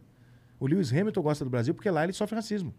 O 0.59 0.65
Lewis 0.65 0.91
Hamilton 0.91 1.21
gosta 1.21 1.43
do 1.43 1.51
Brasil 1.51 1.73
porque 1.75 1.89
lá 1.89 2.03
ele 2.03 2.13
sofre 2.13 2.35
racismo. 2.35 2.73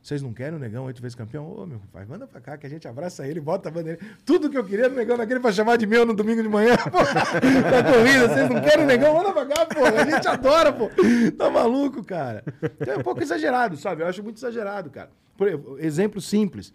Vocês 0.00 0.20
não 0.20 0.34
querem 0.34 0.54
o 0.54 0.58
Negão 0.58 0.84
oito 0.84 1.00
vezes 1.00 1.14
campeão? 1.14 1.50
Ô, 1.50 1.66
meu 1.66 1.80
pai, 1.90 2.04
manda 2.04 2.26
pra 2.26 2.38
cá 2.38 2.58
que 2.58 2.66
a 2.66 2.68
gente 2.70 2.86
abraça 2.86 3.26
ele, 3.26 3.40
bota 3.40 3.70
a 3.70 3.72
bandeira. 3.72 3.98
Tudo 4.22 4.50
que 4.50 4.58
eu 4.58 4.62
queria 4.64 4.86
no 4.90 4.94
Negão 4.96 5.16
naquele 5.16 5.40
pra 5.40 5.50
chamar 5.50 5.76
de 5.78 5.86
meu 5.86 6.04
no 6.04 6.14
domingo 6.14 6.42
de 6.42 6.48
manhã, 6.48 6.76
pô. 6.92 6.98
Na 6.98 7.82
corrida, 7.90 8.28
vocês 8.28 8.50
não 8.50 8.60
querem 8.60 8.84
o 8.84 8.86
Negão? 8.86 9.14
Manda 9.14 9.32
pra 9.32 9.46
cá, 9.46 9.64
pô. 9.66 9.82
A 9.86 10.04
gente 10.04 10.28
adora, 10.28 10.70
pô. 10.74 10.90
Tá 11.38 11.48
maluco, 11.50 12.04
cara. 12.04 12.44
Então 12.78 12.94
é 12.94 12.98
um 12.98 13.02
pouco 13.02 13.22
exagerado, 13.22 13.78
sabe? 13.78 14.02
Eu 14.02 14.06
acho 14.06 14.22
muito 14.22 14.36
exagerado, 14.36 14.90
cara. 14.90 15.10
Por 15.36 15.80
exemplo, 15.80 16.20
simples. 16.20 16.72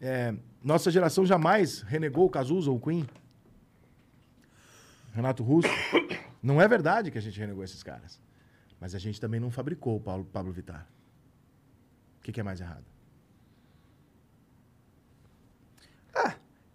É, 0.00 0.34
nossa 0.62 0.90
geração 0.90 1.26
jamais 1.26 1.82
renegou 1.82 2.26
o 2.26 2.30
Cazuza 2.30 2.70
ou 2.70 2.76
o 2.76 2.80
Queen. 2.80 3.06
Renato 5.12 5.42
Russo. 5.42 5.68
Não 6.42 6.62
é 6.62 6.68
verdade 6.68 7.10
que 7.10 7.18
a 7.18 7.20
gente 7.20 7.38
renegou 7.38 7.64
esses 7.64 7.82
caras. 7.82 8.20
Mas 8.80 8.94
a 8.94 8.98
gente 8.98 9.20
também 9.20 9.40
não 9.40 9.50
fabricou 9.50 9.96
o 9.96 10.00
Paulo, 10.00 10.24
Pablo 10.24 10.52
Vittar. 10.52 10.86
O 12.18 12.22
que, 12.22 12.30
que 12.30 12.38
é 12.38 12.44
mais 12.44 12.60
errado? 12.60 12.84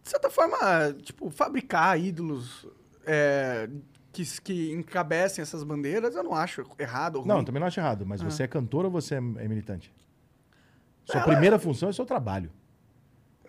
De 0.03 0.10
certa 0.10 0.30
forma, 0.30 0.93
tipo, 1.01 1.30
fabricar 1.30 1.97
ídolos 1.97 2.68
é, 3.05 3.69
que, 4.11 4.23
que 4.41 4.73
encabecem 4.73 5.41
essas 5.41 5.64
bandeiras, 5.64 6.14
eu 6.14 6.23
não 6.23 6.35
acho 6.35 6.61
errado. 6.77 7.23
Não, 7.26 7.43
também 7.43 7.61
não 7.61 7.68
acho 7.68 7.80
errado, 7.80 8.05
mas 8.05 8.22
você 8.22 8.43
é 8.43 8.47
cantor 8.47 8.84
ou 8.84 8.91
você 8.91 9.15
é, 9.15 9.18
é 9.18 9.47
militante? 9.47 9.93
Sua 11.06 11.22
primeira 11.22 11.60
função 11.60 11.90
é 11.90 11.94
seu 11.94 12.06
trabalho. 12.06 12.52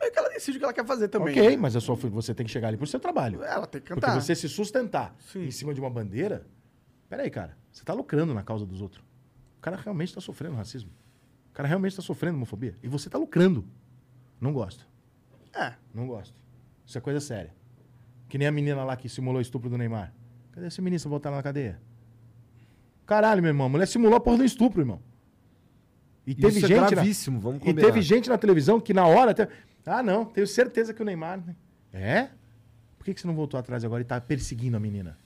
É 0.00 0.10
que 0.10 0.18
ela 0.18 0.28
decide 0.28 0.56
o 0.56 0.60
que 0.60 0.64
ela 0.64 0.72
quer 0.74 0.84
fazer 0.84 1.08
também. 1.08 1.30
ok, 1.38 1.50
né? 1.50 1.56
mas 1.56 1.74
sua, 1.80 1.96
fu- 1.96 2.10
você 2.10 2.34
tem 2.34 2.44
que 2.44 2.52
chegar 2.52 2.68
ali 2.68 2.76
por 2.76 2.86
seu 2.86 3.00
trabalho. 3.00 3.42
Ela 3.42 3.66
tem 3.66 3.80
que 3.80 3.88
Porque 3.88 4.00
cantar. 4.00 4.20
você 4.20 4.34
se 4.34 4.48
sustentar 4.48 5.14
Sim. 5.32 5.44
em 5.46 5.50
cima 5.50 5.72
de 5.72 5.80
uma 5.80 5.88
bandeira. 5.88 6.46
Peraí, 7.08 7.30
cara. 7.30 7.56
Você 7.72 7.84
tá 7.84 7.92
lucrando 7.94 8.34
na 8.34 8.42
causa 8.42 8.66
dos 8.66 8.82
outros. 8.82 9.02
O 9.58 9.60
cara 9.62 9.76
realmente 9.76 10.12
tá 10.14 10.20
sofrendo 10.20 10.56
racismo. 10.56 10.90
O 11.50 11.54
cara 11.54 11.68
realmente 11.68 11.96
tá 11.96 12.02
sofrendo 12.02 12.36
homofobia. 12.36 12.76
E 12.82 12.88
você 12.88 13.08
tá 13.08 13.16
lucrando. 13.16 13.64
Não 14.40 14.52
gosto. 14.52 14.86
É. 15.54 15.72
Não 15.94 16.06
gosto. 16.06 16.34
Isso 16.84 16.98
é 16.98 17.00
coisa 17.00 17.20
séria. 17.20 17.54
Que 18.28 18.36
nem 18.36 18.46
a 18.48 18.52
menina 18.52 18.84
lá 18.84 18.96
que 18.96 19.08
simulou 19.08 19.38
o 19.38 19.40
estupro 19.42 19.70
do 19.70 19.78
Neymar. 19.78 20.12
Cadê 20.52 20.68
pra 21.04 21.10
botar 21.10 21.28
ela 21.30 21.36
na 21.38 21.42
cadeia? 21.42 21.80
Caralho, 23.06 23.40
meu 23.42 23.50
irmão. 23.50 23.66
A 23.66 23.70
mulher 23.70 23.86
simulou 23.86 24.16
a 24.16 24.20
porra 24.20 24.38
do 24.38 24.44
estupro, 24.44 24.80
irmão. 24.82 25.00
E 26.26 26.34
teve 26.34 26.56
Isso 26.58 26.64
é 26.66 26.68
gente. 26.68 26.80
na- 26.80 26.90
gravíssimo, 26.90 27.38
vamos 27.40 27.58
E 27.58 27.60
combinar. 27.66 27.86
teve 27.86 28.00
gente 28.02 28.28
na 28.28 28.38
televisão 28.38 28.80
que 28.80 28.94
na 28.94 29.06
hora. 29.06 29.32
Até... 29.32 29.48
Ah, 29.84 30.02
não, 30.02 30.24
tenho 30.24 30.46
certeza 30.46 30.94
que 30.94 31.02
o 31.02 31.04
Neymar. 31.04 31.38
né? 31.46 31.54
É? 31.92 32.30
Por 32.98 33.04
que, 33.04 33.12
que 33.14 33.20
você 33.20 33.26
não 33.26 33.34
voltou 33.34 33.60
atrás 33.60 33.84
agora 33.84 34.00
e 34.00 34.04
tá 34.04 34.18
perseguindo 34.20 34.76
a 34.76 34.80
menina? 34.80 35.18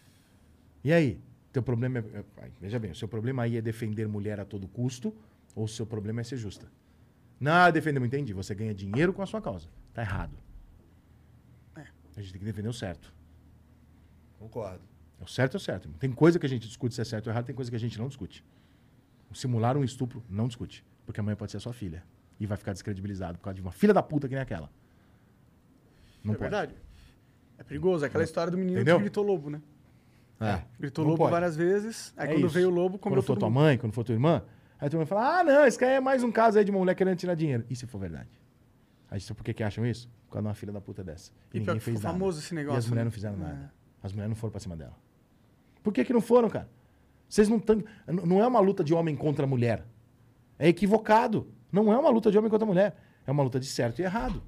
E 0.83 0.93
aí? 0.93 1.20
Teu 1.53 1.62
problema 1.62 1.99
é. 1.99 2.03
é- 2.19 2.25
ai, 2.43 2.51
Veja 2.61 2.79
bem, 2.79 2.91
o 2.91 2.95
seu 2.95 3.07
problema 3.09 3.45
aí 3.45 3.57
é 3.57 3.62
defender 3.62 4.09
mulher 4.09 4.41
a 4.41 4.45
todo 4.45 4.66
custo 4.69 5.15
ou 5.55 5.65
o 5.65 5.69
seu 5.69 5.87
problema 5.87 6.20
é 6.20 6.25
ser 6.25 6.37
justa? 6.37 6.66
Não, 7.41 7.70
defender, 7.70 8.03
entendi. 8.05 8.33
Você 8.33 8.53
ganha 8.55 8.75
dinheiro 8.75 9.12
com 9.12 9.23
a 9.23 9.27
sua 9.27 9.41
causa. 9.41 9.69
Tá 9.95 10.03
errado. 10.03 10.33
A 11.77 12.20
gente 12.20 12.33
tem 12.33 12.41
que 12.41 12.45
defender 12.45 12.69
o 12.69 12.73
certo. 12.73 13.15
Concordo. 14.41 14.81
É 15.20 15.25
o 15.25 15.29
certo 15.29 15.55
é 15.55 15.59
o 15.59 15.61
certo. 15.61 15.89
Tem 16.01 16.11
coisa 16.11 16.37
que 16.39 16.45
a 16.47 16.49
gente 16.49 16.66
discute 16.66 16.93
se 16.95 17.01
é 17.01 17.05
certo 17.05 17.29
ou 17.29 17.33
errado, 17.33 17.45
tem 17.45 17.55
coisa 17.55 17.70
que 17.70 17.77
a 17.77 17.81
gente 17.81 17.97
não 17.97 18.09
discute. 18.09 18.45
Simular 19.33 19.77
um 19.77 19.85
estupro, 19.85 20.23
não 20.29 20.47
discute. 20.49 20.85
Porque 21.07 21.21
amanhã 21.21 21.37
pode 21.37 21.51
ser 21.53 21.59
a 21.59 21.61
sua 21.61 21.73
filha. 21.73 22.03
E 22.41 22.47
vai 22.47 22.57
ficar 22.57 22.73
descredibilizado 22.73 23.39
por 23.39 23.45
causa 23.45 23.55
de 23.57 23.61
uma 23.63 23.73
filha 23.73 23.93
da 23.93 24.03
puta 24.03 24.29
que 24.29 24.35
nem 24.35 24.43
aquela. 24.43 24.71
Não 26.23 26.35
é 26.35 26.37
pode. 26.37 26.51
verdade. 26.51 26.75
É 27.59 27.63
perigoso. 27.63 28.05
É 28.05 28.09
aquela 28.09 28.25
história 28.25 28.51
do 28.51 28.57
menino 28.57 28.77
Entendeu? 28.77 28.97
que 28.97 29.03
gritou 29.03 29.25
lobo, 29.25 29.51
né? 29.51 29.61
É. 30.41 30.63
Gritou 30.79 31.05
Não 31.05 31.11
lobo 31.11 31.25
pode. 31.25 31.33
várias 31.33 31.57
vezes. 31.57 32.13
Aí 32.17 32.29
É 32.29 32.33
quando 32.33 32.45
isso. 32.47 32.55
veio 32.55 32.69
o 32.69 32.71
lobo, 32.71 32.99
comeu 32.99 33.17
Quando 33.17 33.23
for 33.25 33.33
todo 33.35 33.41
tua 33.41 33.49
mundo. 33.51 33.61
mãe, 33.61 33.77
quando 33.79 33.93
for 33.93 34.05
tua 34.05 34.13
irmã, 34.13 34.43
aí 34.79 34.89
tua 34.89 34.99
mãe 34.99 35.07
fala: 35.07 35.41
Ah, 35.41 35.45
não, 35.45 35.67
esse 35.67 35.79
cara 35.79 35.93
é 35.93 36.01
mais 36.01 36.23
um 36.23 36.31
caso 36.31 36.59
aí 36.59 36.65
de 36.65 36.71
uma 36.71 36.79
mulher 36.79 36.95
querendo 36.95 37.17
tirar 37.19 37.35
dinheiro. 37.35 37.65
E 37.69 37.75
se 37.75 37.87
for 37.87 37.99
verdade? 37.99 38.29
Aí 39.11 39.21
sabe 39.21 39.37
por 39.37 39.45
que, 39.45 39.53
que 39.55 39.63
acham 39.65 39.85
isso? 39.85 40.09
Por 40.27 40.35
causa 40.35 40.43
de 40.43 40.49
uma 40.49 40.55
filha 40.55 40.73
da 40.73 40.81
puta 40.81 41.03
dessa. 41.03 41.33
E 41.53 41.59
E, 41.59 41.61
pior 41.61 41.73
ninguém 41.73 41.79
que 41.79 41.85
fez 41.85 42.01
nada. 42.01 42.13
famoso 42.13 42.39
esse 42.39 42.53
E 42.53 42.57
negócio, 42.57 42.79
as 42.79 42.87
mulheres 42.87 43.01
né? 43.01 43.05
não 43.05 43.11
fizeram 43.11 43.35
É. 43.37 43.39
nada. 43.39 43.73
As 44.03 44.13
mulheres 44.13 44.29
não 44.29 44.37
foram 44.37 44.51
pra 44.53 44.61
cima 44.61 44.77
dela. 44.77 44.97
Por 45.83 45.93
que, 45.93 46.05
que 46.05 46.13
não 46.13 46.21
foram, 46.21 46.49
cara? 46.49 46.69
Vocês 47.29 47.49
não 47.49 47.59
estão. 47.59 47.83
Não 48.07 48.43
é 48.43 48.47
uma 48.47 48.61
luta 48.61 48.83
de 48.83 48.95
homem 48.95 49.15
contra 49.15 49.47
mulher. 49.47 49.85
É 50.59 50.69
equivocado. 50.69 51.53
Não 51.71 51.93
é 51.93 51.99
uma 51.99 52.09
luta 52.11 52.31
de 52.31 52.39
homem 52.39 52.51
contra 52.51 52.67
mulher. 52.67 52.97
É 53.27 53.31
uma 53.31 53.43
luta 53.43 53.61
de 53.61 53.67
certo 53.67 54.01
e 54.01 54.03
errado. 54.03 54.43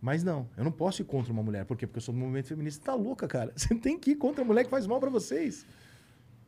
Mas 0.00 0.24
não, 0.24 0.48
eu 0.56 0.64
não 0.64 0.72
posso 0.72 1.00
ir 1.00 1.04
contra 1.04 1.32
uma 1.32 1.42
mulher. 1.42 1.64
Por 1.64 1.76
quê? 1.76 1.86
Porque 1.86 1.98
eu 1.98 2.02
sou 2.02 2.12
do 2.12 2.20
movimento 2.20 2.48
feminista. 2.48 2.80
Você 2.80 2.86
tá 2.86 2.94
louca, 2.94 3.28
cara. 3.28 3.52
Você 3.56 3.74
tem 3.74 3.98
que 3.98 4.12
ir 4.12 4.16
contra 4.16 4.42
a 4.42 4.44
mulher 4.44 4.64
que 4.64 4.70
faz 4.70 4.86
mal 4.86 4.98
pra 4.98 5.10
vocês. 5.10 5.64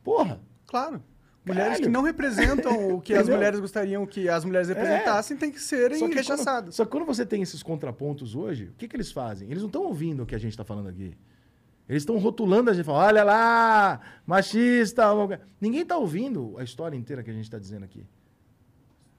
Porra. 0.03 0.41
Claro. 0.67 1.01
Mulheres 1.45 1.73
Caralho. 1.73 1.83
que 1.83 1.89
não 1.89 2.01
representam 2.01 2.95
o 2.95 2.99
que 2.99 3.13
as 3.13 3.29
mulheres 3.29 3.59
gostariam 3.59 4.05
que 4.05 4.27
as 4.27 4.43
mulheres 4.43 4.67
representassem 4.67 5.37
têm 5.37 5.51
que 5.51 5.61
serem 5.61 5.99
Só 5.99 6.09
que 6.09 6.15
rechaçadas. 6.15 6.69
Quando, 6.69 6.73
só 6.73 6.85
que 6.85 6.91
quando 6.91 7.05
você 7.05 7.23
tem 7.23 7.43
esses 7.43 7.61
contrapontos 7.61 8.35
hoje, 8.35 8.65
o 8.65 8.73
que, 8.73 8.87
que 8.87 8.95
eles 8.95 9.11
fazem? 9.11 9.47
Eles 9.49 9.61
não 9.61 9.67
estão 9.67 9.83
ouvindo 9.83 10.23
o 10.23 10.25
que 10.25 10.33
a 10.33 10.39
gente 10.39 10.51
está 10.51 10.63
falando 10.63 10.89
aqui. 10.89 11.15
Eles 11.87 12.01
estão 12.01 12.17
rotulando 12.17 12.71
a 12.71 12.73
gente, 12.73 12.85
falando, 12.85 13.07
olha 13.07 13.23
lá, 13.23 14.01
machista. 14.25 15.05
alguma 15.05 15.27
coisa." 15.27 15.43
Ninguém 15.61 15.81
está 15.81 15.97
ouvindo 15.97 16.55
a 16.57 16.63
história 16.63 16.97
inteira 16.97 17.23
que 17.23 17.29
a 17.29 17.33
gente 17.33 17.43
está 17.45 17.59
dizendo 17.59 17.83
aqui. 17.83 18.05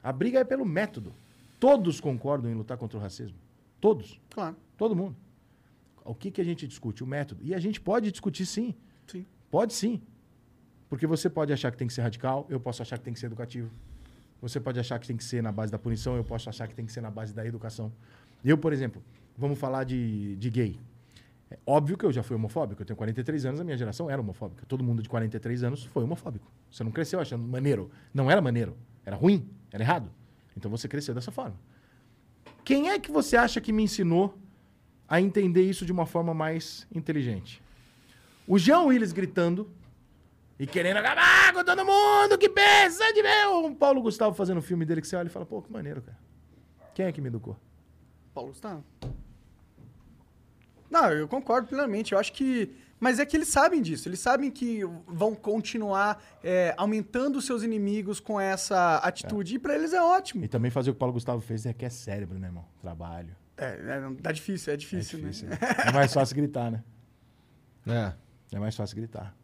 A 0.03 0.13
briga 0.13 0.41
é 0.41 0.45
pelo 0.45 0.65
método. 0.65 1.13
Todos 1.59 2.01
concordam 2.01 2.51
em 2.51 2.55
lutar 2.55 2.77
contra 2.77 2.99
o 2.99 3.01
racismo. 3.01 3.37
Todos. 3.81 4.21
Claro. 4.31 4.57
Todo 4.77 4.95
mundo. 4.95 5.17
O 6.05 6.15
que, 6.15 6.31
que 6.31 6.41
a 6.41 6.45
gente 6.45 6.67
discute? 6.67 7.03
O 7.03 7.07
método. 7.07 7.43
E 7.43 7.55
a 7.55 7.59
gente 7.59 7.81
pode 7.81 8.11
discutir 8.11 8.47
sim. 8.47 8.75
Sim. 9.07 9.27
Pode 9.51 9.73
sim. 9.73 10.01
Porque 10.89 11.07
você 11.07 11.29
pode 11.29 11.53
achar 11.53 11.71
que 11.71 11.77
tem 11.77 11.89
que 11.89 11.95
ser 11.95 12.03
radical, 12.03 12.47
eu 12.49 12.61
posso 12.61 12.83
achar 12.83 12.99
que 12.99 13.05
tem 13.05 13.13
que 13.13 13.19
ser 13.19 13.27
educativo. 13.27 13.71
Você 14.41 14.61
pode 14.61 14.79
achar 14.79 14.99
que 14.99 15.07
tem 15.07 15.17
que 15.17 15.25
ser 15.25 15.43
na 15.43 15.51
base 15.51 15.73
da 15.73 15.79
punição, 15.79 16.17
eu 16.17 16.23
posso 16.23 16.49
achar 16.49 16.69
que 16.69 16.75
tem 16.75 16.87
que 16.87 16.93
ser 16.93 17.01
na 17.01 17.11
base 17.11 17.35
da 17.35 17.45
educação. 17.45 17.93
Eu, 18.45 18.57
por 18.57 18.73
exemplo, 18.73 19.03
vamos 19.37 19.59
falar 19.59 19.85
de, 19.85 20.37
de 20.37 20.51
gay. 20.51 20.79
É 21.51 21.59
óbvio 21.65 21.97
que 21.97 22.05
eu 22.05 22.13
já 22.13 22.23
fui 22.23 22.35
homofóbico. 22.35 22.83
Eu 22.83 22.87
tenho 22.87 22.97
43 22.97 23.47
anos, 23.47 23.61
a 23.61 23.65
minha 23.65 23.77
geração 23.77 24.11
era 24.11 24.21
homofóbica. 24.21 24.65
Todo 24.67 24.83
mundo 24.83 25.03
de 25.03 25.09
43 25.09 25.63
anos 25.63 25.85
foi 25.85 26.03
homofóbico. 26.03 26.51
Você 26.71 26.83
não 26.83 26.91
cresceu 26.91 27.21
achando 27.21 27.47
maneiro. 27.47 27.91
Não 28.13 28.31
era 28.31 28.41
maneiro. 28.41 28.77
Era 29.05 29.17
ruim. 29.17 29.49
Era 29.73 29.83
errado. 29.83 30.11
Então 30.57 30.71
você 30.71 30.89
cresceu 30.89 31.15
dessa 31.15 31.31
forma. 31.31 31.57
Quem 32.65 32.91
é 32.91 32.99
que 32.99 33.13
você 33.13 33.37
acha 33.37 33.61
que 33.61 33.73
me 33.73 33.85
ensinou 33.85 34.37
a 35.09 35.21
entender 35.21 35.63
isso 35.63 35.87
de 35.87 35.93
uma 35.93 36.05
forma 36.05 36.35
mais 36.35 36.87
inteligente? 36.93 37.63
O 38.47 38.59
Jean 38.59 38.81
Willis 38.81 39.13
gritando 39.13 39.71
e 40.59 40.67
querendo 40.67 40.97
acabar 40.97 41.53
com 41.53 41.63
todo 41.63 41.85
mundo 41.85 42.37
que 42.39 42.49
pensa 42.49 43.13
de 43.13 43.23
ver. 43.23 43.47
O 43.47 43.75
Paulo 43.75 44.03
Gustavo 44.03 44.35
fazendo 44.35 44.59
o 44.59 44.63
filme 44.63 44.85
dele 44.85 45.01
que 45.01 45.07
você 45.07 45.15
olha 45.15 45.29
e 45.29 45.31
fala, 45.31 45.47
pô, 45.47 45.63
que 45.63 45.71
maneiro, 45.71 46.03
cara. 46.03 46.19
Quem 46.95 47.07
é 47.07 47.13
que 47.13 47.21
me 47.21 47.29
educou? 47.29 47.57
Paulo 48.35 48.51
Gustavo. 48.51 48.83
Não, 51.03 51.13
eu 51.13 51.29
concordo 51.29 51.69
plenamente. 51.69 52.13
Eu 52.13 52.19
acho 52.19 52.33
que. 52.33 52.75
Mas 52.99 53.19
é 53.19 53.27
que 53.27 53.37
eles 53.37 53.49
sabem 53.49 53.83
disso. 53.83 54.09
Eles 54.09 54.21
sabem 54.21 54.51
que 54.51 54.81
vão 55.07 55.35
continuar 55.35 56.23
é, 56.43 56.75
aumentando 56.79 57.37
os 57.37 57.45
seus 57.45 57.63
inimigos 57.63 58.21
com 58.21 58.41
essa 58.41 58.97
atitude. 58.99 59.57
E 59.57 59.59
pra 59.59 59.75
eles 59.75 59.93
é 59.93 60.01
ótimo. 60.01 60.43
E 60.45 60.49
também 60.49 60.71
fazer 60.71 60.91
o 60.91 60.95
que 60.95 60.97
o 60.97 61.01
Paulo 61.01 61.13
Gustavo 61.13 61.41
fez 61.43 61.65
requer 61.65 61.91
cérebro, 61.91 62.39
né, 62.39 62.49
irmão? 62.49 62.65
Trabalho. 62.81 63.37
É, 63.59 63.67
é, 63.67 64.11
dá 64.21 64.33
difícil, 64.33 64.71
é 64.71 64.75
É 64.75 64.77
difícil, 64.77 65.19
difícil, 65.19 65.49
né? 65.49 65.59
né? 65.61 65.69
É 65.89 65.93
mais 65.93 66.13
fácil 66.13 66.37
gritar, 66.37 66.71
né? 66.71 66.83
É. 67.87 68.13
É 68.57 68.59
mais 68.59 68.75
fácil 68.75 68.97
gritar. 68.97 69.37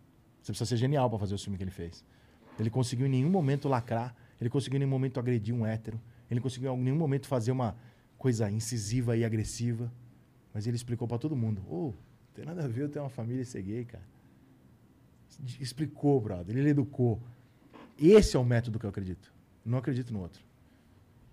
Você 0.43 0.53
precisa 0.53 0.69
ser 0.69 0.77
genial 0.77 1.11
pra 1.11 1.19
fazer 1.19 1.35
o 1.35 1.39
filme 1.39 1.59
que 1.59 1.65
ele 1.65 1.71
fez. 1.71 2.05
Ele 2.59 2.71
conseguiu 2.71 3.07
em 3.07 3.11
nenhum 3.11 3.31
momento 3.31 3.69
lacrar, 3.69 4.15
ele 4.41 4.49
conseguiu 4.51 4.77
em 4.77 4.81
nenhum 4.81 4.91
momento 4.91 5.21
agredir 5.21 5.55
um 5.55 5.67
hétero, 5.67 6.01
ele 6.31 6.41
conseguiu 6.41 6.75
em 6.75 6.81
nenhum 6.81 6.97
momento 6.97 7.27
fazer 7.27 7.53
uma 7.53 7.77
coisa 8.19 8.51
incisiva 8.51 9.17
e 9.17 9.25
agressiva. 9.25 9.93
Mas 10.53 10.67
ele 10.67 10.77
explicou 10.77 11.09
pra 11.09 11.19
todo 11.19 11.37
mundo: 11.37 11.63
Ô, 11.69 11.87
não 11.87 12.35
tem 12.35 12.45
nada 12.45 12.65
a 12.65 12.69
ver 12.69 12.83
eu 12.83 12.89
ter 12.89 12.99
uma 12.99 13.09
família 13.09 13.43
e 13.43 13.45
ser 13.45 13.63
gay, 13.63 13.85
cara. 13.85 14.05
Explicou, 15.61 16.21
brother. 16.21 16.57
Ele 16.57 16.71
educou. 16.71 17.21
Esse 17.99 18.37
é 18.37 18.41
o 18.41 18.45
método 18.45 18.79
que 18.79 18.87
eu 18.87 18.91
acredito. 18.91 19.33
Não 19.65 19.79
acredito 19.79 20.13
no 20.13 20.21
outro. 20.21 20.43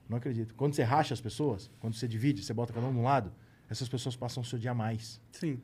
Não 0.07 0.17
acredito. 0.17 0.55
Quando 0.55 0.73
você 0.73 0.83
racha 0.83 1.13
as 1.13 1.21
pessoas, 1.21 1.69
quando 1.79 1.93
você 1.93 2.07
divide, 2.07 2.43
você 2.43 2.53
bota 2.53 2.73
cada 2.73 2.87
um 2.87 2.91
de 2.91 2.97
um 2.97 3.03
lado, 3.03 3.31
essas 3.69 3.87
pessoas 3.87 4.15
passam 4.15 4.41
a 4.41 4.45
se 4.45 4.55
odiar 4.55 4.73
mais. 4.73 5.21
Sim. 5.31 5.61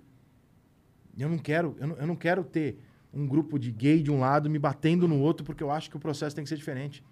Eu 1.17 1.29
não 1.29 1.37
quero, 1.37 1.75
eu 1.79 1.87
não, 1.87 1.95
eu 1.95 2.07
não 2.07 2.15
quero 2.15 2.43
ter 2.43 2.79
um 3.13 3.25
grupo 3.25 3.57
de 3.57 3.71
gay 3.71 4.03
de 4.03 4.11
um 4.11 4.19
lado 4.19 4.49
me 4.49 4.59
batendo 4.59 5.07
no 5.07 5.19
outro 5.19 5.45
porque 5.45 5.63
eu 5.63 5.71
acho 5.71 5.89
que 5.89 5.95
o 5.95 5.99
processo 5.99 6.35
tem 6.35 6.43
que 6.43 6.49
ser 6.49 6.57
diferente. 6.57 7.03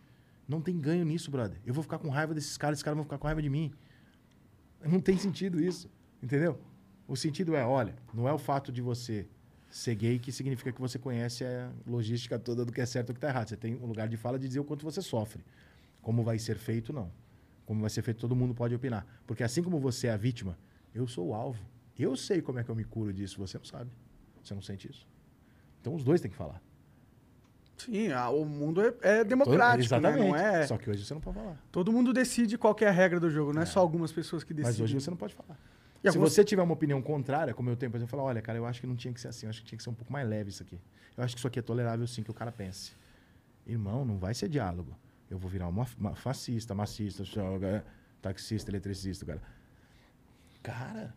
Não 0.47 0.61
tem 0.61 0.77
ganho 0.77 1.05
nisso, 1.05 1.31
brother. 1.31 1.57
Eu 1.65 1.73
vou 1.73 1.81
ficar 1.81 1.97
com 1.97 2.09
raiva 2.09 2.33
desses 2.33 2.57
caras, 2.57 2.75
esses 2.77 2.83
caras 2.83 2.97
vão 2.97 3.05
ficar 3.05 3.17
com 3.17 3.25
raiva 3.25 3.41
de 3.41 3.49
mim. 3.49 3.71
Não 4.85 4.99
tem 4.99 5.17
sentido 5.17 5.63
isso, 5.63 5.89
entendeu? 6.23 6.57
O 7.07 7.15
sentido 7.17 7.55
é, 7.55 7.65
olha, 7.65 7.93
não 8.13 8.27
é 8.27 8.33
o 8.33 8.37
fato 8.37 8.71
de 8.71 8.81
você 8.81 9.27
ser 9.69 9.95
gay 9.95 10.17
que 10.19 10.31
significa 10.31 10.71
que 10.71 10.79
você 10.79 10.97
conhece 10.97 11.43
a 11.43 11.69
logística 11.85 12.39
toda 12.39 12.63
do 12.63 12.71
que 12.71 12.79
é 12.79 12.85
certo 12.85 13.09
e 13.09 13.11
o 13.11 13.13
que 13.13 13.17
está 13.17 13.27
errado. 13.29 13.49
Você 13.49 13.57
tem 13.57 13.75
um 13.75 13.85
lugar 13.85 14.07
de 14.07 14.15
fala 14.15 14.39
de 14.39 14.47
dizer 14.47 14.59
o 14.59 14.63
quanto 14.63 14.83
você 14.85 15.01
sofre. 15.01 15.43
Como 16.01 16.23
vai 16.23 16.39
ser 16.39 16.57
feito, 16.57 16.93
não. 16.93 17.11
Como 17.65 17.81
vai 17.81 17.89
ser 17.89 18.01
feito, 18.01 18.19
todo 18.19 18.35
mundo 18.35 18.53
pode 18.53 18.73
opinar. 18.73 19.05
Porque 19.27 19.43
assim 19.43 19.61
como 19.61 19.79
você 19.79 20.07
é 20.07 20.11
a 20.11 20.17
vítima, 20.17 20.57
eu 20.95 21.07
sou 21.07 21.27
o 21.29 21.33
alvo. 21.33 21.63
Eu 21.99 22.15
sei 22.15 22.41
como 22.41 22.59
é 22.59 22.63
que 22.63 22.69
eu 22.69 22.75
me 22.75 22.83
curo 22.83 23.11
disso, 23.13 23.37
você 23.37 23.57
não 23.57 23.65
sabe. 23.65 23.91
Você 24.43 24.53
não 24.53 24.61
sente 24.61 24.89
isso. 24.89 25.07
Então 25.81 25.93
os 25.93 26.03
dois 26.03 26.21
têm 26.21 26.31
que 26.31 26.37
falar. 26.37 26.61
Sim, 27.77 28.11
a- 28.11 28.29
o 28.29 28.45
mundo 28.45 28.81
é, 28.81 28.93
é 29.01 29.23
democrático, 29.23 29.77
né? 29.77 29.83
Exatamente. 29.85 30.27
Não 30.29 30.35
é... 30.35 30.67
Só 30.67 30.77
que 30.77 30.89
hoje 30.89 31.03
você 31.05 31.13
não 31.13 31.21
pode 31.21 31.37
falar. 31.37 31.61
Todo 31.71 31.91
mundo 31.91 32.13
decide 32.13 32.57
qual 32.57 32.75
é 32.79 32.85
a 32.85 32.91
regra 32.91 33.19
do 33.19 33.29
jogo, 33.29 33.51
não 33.53 33.61
é, 33.61 33.65
só 33.65 33.79
algumas 33.79 34.11
pessoas 34.11 34.43
que 34.43 34.53
decidem. 34.53 34.71
Mas 34.71 34.79
hoje 34.79 34.93
você 34.99 35.09
não 35.09 35.17
pode 35.17 35.33
falar. 35.33 35.57
E 36.03 36.11
Se 36.11 36.17
você 36.17 36.43
tiver 36.43 36.61
uma 36.61 36.73
opinião 36.73 37.01
contrária, 37.01 37.53
como 37.53 37.69
eu 37.69 37.75
tenho, 37.77 37.89
por 37.91 37.97
exemplo, 37.97 38.11
falar, 38.11 38.23
olha, 38.23 38.41
cara, 38.41 38.57
eu 38.57 38.65
acho 38.65 38.81
que 38.81 38.87
não 38.87 38.95
tinha 38.95 39.13
que 39.13 39.21
ser 39.21 39.29
assim, 39.29 39.45
eu 39.45 39.49
acho 39.49 39.61
que 39.61 39.67
tinha 39.67 39.77
que 39.77 39.83
ser 39.83 39.89
um 39.89 39.93
pouco 39.93 40.11
mais 40.11 40.27
leve 40.27 40.49
isso 40.49 40.61
aqui. 40.61 40.77
Eu 41.15 41.23
acho 41.23 41.33
que 41.35 41.39
isso 41.39 41.47
aqui 41.47 41.59
é 41.59 41.61
tolerável 41.61 42.05
sim 42.07 42.21
que 42.23 42.31
o 42.31 42.33
cara 42.33 42.51
pense. 42.51 42.91
Irmão, 43.65 44.03
não 44.03 44.17
vai 44.17 44.33
ser 44.33 44.49
diálogo. 44.49 44.93
Eu 45.31 45.37
vou 45.37 45.49
virar 45.49 45.67
uma, 45.69 45.87
uma 45.97 46.13
fascista, 46.15 46.75
machista, 46.75 47.23
joga- 47.23 47.85
taxista, 48.21 48.69
eletricista, 48.69 49.25
cara. 49.25 49.41
Cara, 50.61 51.13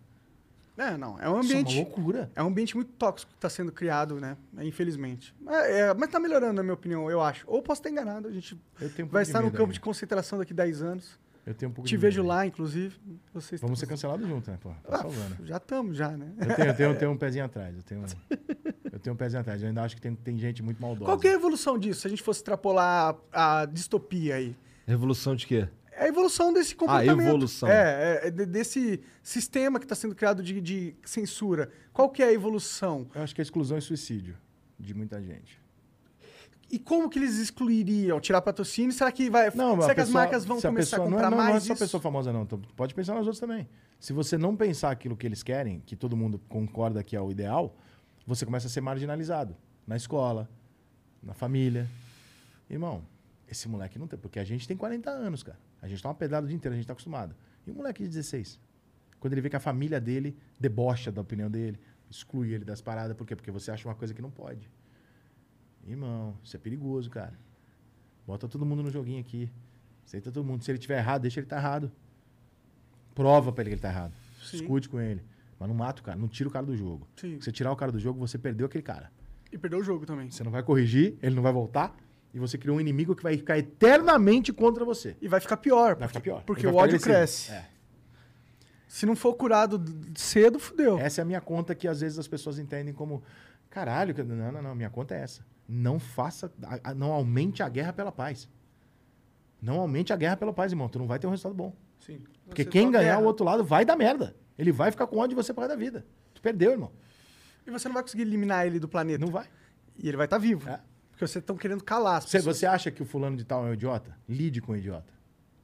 É, 0.76 0.96
não, 0.96 1.18
é 1.20 1.28
um 1.30 1.40
isso 1.40 1.52
é 1.52 1.54
uma 1.56 1.60
ambiente... 1.62 1.76
loucura. 1.76 2.30
É 2.36 2.42
um 2.42 2.46
ambiente 2.48 2.74
muito 2.76 2.92
tóxico 2.92 3.30
que 3.32 3.38
está 3.38 3.48
sendo 3.48 3.72
criado, 3.72 4.20
né? 4.20 4.36
Infelizmente. 4.58 5.34
É, 5.48 5.80
é, 5.80 5.94
mas 5.94 6.10
tá 6.10 6.20
melhorando, 6.20 6.52
na 6.54 6.62
minha 6.62 6.74
opinião, 6.74 7.10
eu 7.10 7.20
acho. 7.22 7.44
Ou 7.48 7.62
posso 7.62 7.80
estar 7.80 7.88
enganado, 7.90 8.28
a 8.28 8.32
gente 8.32 8.52
Eu 8.80 8.90
tenho 8.90 9.06
um 9.06 9.08
pouco 9.08 9.12
vai 9.14 9.22
estar 9.22 9.40
no 9.40 9.50
campo 9.50 9.62
ainda. 9.62 9.72
de 9.74 9.80
concentração 9.80 10.38
daqui 10.38 10.52
10 10.52 10.82
anos. 10.82 11.18
Eu 11.47 11.55
tenho 11.55 11.70
um 11.70 11.73
pouco 11.73 11.86
Te 11.86 11.90
de 11.93 11.97
vejo 11.97 12.23
medo. 12.23 12.28
lá, 12.28 12.44
inclusive. 12.47 12.98
Vocês 13.32 13.60
Vamos 13.60 13.78
ser 13.78 13.86
cancelados 13.86 14.27
juntos, 14.27 14.48
né? 14.48 14.59
Pô, 14.60 14.70
tá 14.70 14.77
Ah, 14.89 14.98
salvando. 14.98 15.47
já 15.47 15.56
estamos, 15.59 15.97
já, 15.97 16.10
né? 16.10 16.32
Eu 16.39 16.55
tenho, 16.56 16.68
eu, 16.68 16.74
tenho, 16.77 16.90
eu 16.90 16.98
tenho 16.98 17.10
um 17.12 17.16
pezinho 17.18 17.44
atrás. 17.44 17.77
Eu 17.77 17.82
tenho, 17.85 18.05
eu 18.93 18.98
tenho 18.98 19.14
um 19.14 19.16
pezinho 19.16 19.40
atrás. 19.40 19.62
Eu 19.62 19.68
ainda 19.68 19.82
acho 19.82 19.94
que 19.94 20.02
tem, 20.02 20.14
tem 20.16 20.36
gente 20.36 20.60
muito 20.62 20.82
maldosa. 20.82 21.05
Qual 21.05 21.18
que 21.18 21.28
é 21.28 21.31
a 21.31 21.35
evolução 21.35 21.78
disso, 21.78 22.01
se 22.01 22.06
a 22.09 22.10
gente 22.10 22.23
fosse 22.23 22.40
extrapolar 22.40 23.16
a, 23.32 23.60
a 23.60 23.64
distopia 23.66 24.35
aí? 24.35 24.56
Revolução 24.86 25.36
de 25.36 25.47
quê? 25.47 25.68
É 25.93 26.05
a 26.05 26.09
evolução 26.09 26.52
desse 26.52 26.74
comportamento. 26.74 27.20
evolução. 27.28 27.68
É, 27.68 28.20
é, 28.24 28.27
é 28.27 28.31
de- 28.31 28.44
desse 28.47 29.01
sistema 29.23 29.78
que 29.78 29.85
está 29.85 29.94
sendo 29.94 30.14
criado 30.16 30.43
de, 30.43 30.60
de 30.60 30.94
censura. 31.05 31.70
Qual 31.93 32.10
que 32.10 32.23
é 32.23 32.27
a 32.27 32.32
evolução? 32.32 33.06
Eu 33.14 33.23
acho 33.23 33.35
que 33.35 33.40
é 33.40 33.43
exclusão 33.43 33.78
e 33.78 33.81
suicídio 33.82 34.36
de 34.78 34.93
muita 34.93 35.23
gente. 35.23 35.59
E 36.70 36.78
como 36.78 37.09
que 37.09 37.18
eles 37.18 37.38
excluiriam? 37.38 38.18
Tirar 38.20 38.43
patrocínio? 38.43 38.93
Será 38.93 39.12
que 39.12 39.30
vai? 39.30 39.51
Não, 39.55 39.80
será 39.80 39.94
que 39.94 40.01
as 40.01 40.09
pessoa- 40.09 40.22
marcas 40.22 40.44
vão 40.44 40.59
se 40.60 40.66
a 40.66 40.70
começar 40.70 40.97
pessoa- 40.97 41.09
a 41.09 41.10
comprar 41.12 41.30
não 41.30 41.36
é, 41.36 41.40
não, 41.40 41.44
mais 41.44 41.51
Não 41.52 41.56
é 41.59 41.60
só 41.60 41.72
isso? 41.74 41.82
pessoa 41.84 42.01
famosa, 42.01 42.32
não. 42.32 42.43
Então, 42.43 42.60
pode 42.74 42.93
pensar 42.94 43.14
nas 43.14 43.20
outras 43.22 43.38
também. 43.38 43.68
Se 44.01 44.12
você 44.12 44.36
não 44.36 44.56
pensar 44.56 44.90
aquilo 44.90 45.16
que 45.16 45.26
eles 45.26 45.43
querem, 45.43 45.80
que 45.86 45.94
todo 45.94 46.16
mundo 46.16 46.40
concorda 46.48 47.02
que 47.05 47.14
é 47.14 47.20
o 47.20 47.30
ideal, 47.30 47.76
você 48.26 48.44
começa 48.44 48.66
a 48.66 48.70
ser 48.70 48.80
marginalizado. 48.80 49.56
Na 49.86 49.97
escola, 49.97 50.51
na 51.22 51.32
família. 51.34 51.86
Irmão, 52.68 53.05
esse 53.48 53.68
moleque 53.68 53.97
não 53.98 54.09
tem... 54.09 54.18
Porque 54.18 54.40
a 54.40 54.44
gente 54.44 54.66
tem 54.66 54.76
40 54.76 55.09
anos, 55.09 55.44
cara. 55.44 55.59
A 55.80 55.86
gente 55.86 56.02
tá 56.02 56.09
uma 56.09 56.14
pedrada 56.16 56.44
o 56.47 56.48
dia 56.48 56.56
inteiro, 56.56 56.74
a 56.74 56.76
gente 56.76 56.86
tá 56.86 56.93
acostumado. 56.94 57.36
E 57.64 57.70
um 57.70 57.74
moleque 57.74 58.02
de 58.02 58.09
16? 58.09 58.59
Quando 59.20 59.32
ele 59.34 59.40
vê 59.40 59.48
que 59.48 59.56
a 59.56 59.60
família 59.60 60.01
dele 60.01 60.36
debocha 60.59 61.12
da 61.12 61.20
opinião 61.20 61.48
dele, 61.48 61.78
exclui 62.10 62.52
ele 62.52 62.64
das 62.64 62.80
paradas. 62.80 63.16
Por 63.16 63.24
quê? 63.24 63.36
Porque 63.36 63.51
você 63.52 63.70
acha 63.70 63.88
uma 63.88 63.94
coisa 63.94 64.12
que 64.12 64.20
não 64.20 64.30
pode. 64.30 64.68
Irmão, 65.86 66.36
isso 66.42 66.56
é 66.56 66.58
perigoso, 66.58 67.08
cara. 67.10 67.38
Bota 68.26 68.48
todo 68.48 68.66
mundo 68.66 68.82
no 68.82 68.90
joguinho 68.90 69.20
aqui. 69.20 69.50
Aceita 70.04 70.32
todo 70.32 70.44
mundo. 70.44 70.64
Se 70.64 70.70
ele 70.70 70.78
tiver 70.78 70.98
errado, 70.98 71.22
deixa 71.22 71.40
ele 71.40 71.46
estar 71.46 71.56
errado. 71.56 71.92
Prova 73.14 73.52
pra 73.52 73.62
ele 73.62 73.70
que 73.70 73.74
ele 73.74 73.82
tá 73.82 73.88
errado. 73.88 74.12
Sim. 74.42 74.58
Discute 74.58 74.88
com 74.88 75.00
ele. 75.00 75.22
Mas 75.58 75.68
não 75.68 75.74
mata 75.74 76.02
o 76.02 76.04
cara, 76.04 76.18
não 76.18 76.28
tira 76.28 76.48
o 76.48 76.52
cara 76.52 76.66
do 76.66 76.76
jogo. 76.76 77.08
Sim. 77.16 77.40
Você 77.40 77.50
tirar 77.50 77.72
o 77.72 77.76
cara 77.76 77.90
do 77.90 77.98
jogo, 77.98 78.18
você 78.18 78.36
perdeu 78.36 78.66
aquele 78.66 78.82
cara. 78.82 79.10
E 79.50 79.56
perdeu 79.56 79.78
o 79.78 79.82
jogo 79.82 80.04
também. 80.04 80.30
Você 80.30 80.44
não 80.44 80.50
vai 80.50 80.62
corrigir, 80.62 81.16
ele 81.22 81.34
não 81.34 81.42
vai 81.42 81.52
voltar. 81.52 81.96
E 82.34 82.38
você 82.38 82.58
criou 82.58 82.76
um 82.76 82.80
inimigo 82.80 83.16
que 83.16 83.22
vai 83.22 83.36
ficar 83.36 83.56
eternamente 83.56 84.52
contra 84.52 84.84
você. 84.84 85.16
E 85.22 85.28
vai 85.28 85.40
ficar 85.40 85.56
pior. 85.56 85.96
Vai 85.96 86.08
ficar 86.08 86.20
pior. 86.20 86.42
Porque 86.44 86.66
o 86.66 86.74
ódio 86.74 87.00
cresce. 87.00 87.52
É. 87.52 87.70
Se 88.86 89.06
não 89.06 89.16
for 89.16 89.34
curado 89.34 89.82
cedo, 90.14 90.58
fudeu. 90.58 90.98
Essa 90.98 91.20
é 91.20 91.22
a 91.22 91.24
minha 91.24 91.40
conta 91.40 91.74
que 91.74 91.88
às 91.88 92.00
vezes 92.00 92.18
as 92.18 92.28
pessoas 92.28 92.58
entendem 92.58 92.92
como 92.92 93.22
caralho, 93.70 94.14
não, 94.24 94.52
não, 94.52 94.62
não, 94.62 94.74
minha 94.74 94.90
conta 94.90 95.14
é 95.14 95.22
essa. 95.22 95.44
Não 95.68 95.98
faça, 95.98 96.51
não 96.97 97.12
aumente 97.12 97.62
a 97.62 97.68
guerra 97.68 97.93
pela 97.93 98.12
paz. 98.12 98.48
Não 99.60 99.80
aumente 99.80 100.12
a 100.12 100.16
guerra 100.16 100.36
pela 100.36 100.52
paz, 100.52 100.70
irmão. 100.72 100.88
Tu 100.88 100.98
não 100.98 101.06
vai 101.06 101.18
ter 101.18 101.26
um 101.26 101.30
resultado 101.30 101.55
bom. 101.55 101.74
Sim. 101.98 102.20
Porque 102.47 102.62
Você 102.62 102.68
quem 102.70 102.90
ganhar 102.90 103.14
guerra. 103.14 103.20
o 103.20 103.24
outro 103.24 103.44
lado 103.44 103.64
vai 103.64 103.84
dar 103.84 103.97
merda. 103.97 104.36
Ele 104.59 104.70
vai 104.70 104.90
ficar 104.90 105.06
com 105.06 105.16
ódio 105.16 105.30
de 105.30 105.34
você 105.34 105.52
por 105.52 105.60
causa 105.62 105.74
da 105.74 105.80
vida. 105.80 106.06
Tu 106.34 106.40
perdeu, 106.40 106.72
irmão. 106.72 106.93
E 107.66 107.70
você 107.70 107.88
não 107.88 107.94
vai 107.94 108.02
conseguir 108.02 108.22
eliminar 108.22 108.66
ele 108.66 108.78
do 108.78 108.88
planeta. 108.88 109.18
Não 109.24 109.32
vai. 109.32 109.47
E 109.98 110.06
ele 110.09 110.16
vai 110.16 110.26
estar 110.26 110.38
vivo. 110.38 110.68
É. 110.68 110.80
Porque 111.10 111.26
vocês 111.26 111.43
estão 111.43 111.56
querendo 111.56 111.82
calar 111.82 112.18
as 112.18 112.24
Você, 112.24 112.38
pessoas. 112.38 112.59
você 112.59 112.66
acha 112.66 112.90
que 112.90 113.02
o 113.02 113.06
fulano 113.06 113.36
de 113.36 113.44
tal 113.44 113.66
é 113.66 113.70
um 113.70 113.74
idiota? 113.74 114.16
Lide 114.28 114.60
com 114.60 114.72
o 114.72 114.76
idiota. 114.76 115.12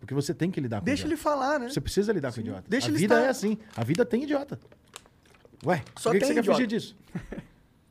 Porque 0.01 0.15
você 0.15 0.35
tem 0.35 0.51
que 0.51 0.61
lidar 0.61 0.81
com 0.81 0.85
Deixa 0.87 1.05
o 1.05 1.07
ele 1.07 1.15
idiota. 1.15 1.31
falar, 1.31 1.61
né? 1.61 1.69
Você 1.69 1.81
precisa 1.81 2.13
lidar 2.13 2.33
com 2.33 2.39
o 2.39 2.41
idiota. 2.41 2.65
Deixa 2.69 2.89
a 2.89 2.91
ele 2.91 2.99
vida 2.99 3.15
estar- 3.15 3.27
é 3.27 3.31
assim. 3.31 3.57
A 3.77 3.85
vida 3.85 4.05
tem 4.05 4.25
idiota. 4.25 4.59
Ué, 5.65 5.83
Só 5.97 6.11
por 6.11 6.19
que, 6.19 6.19
que 6.19 6.27
tem 6.27 6.29
você 6.29 6.35
quer 6.35 6.41
idiota. 6.41 6.55
fugir 6.57 6.67
disso? 6.67 6.97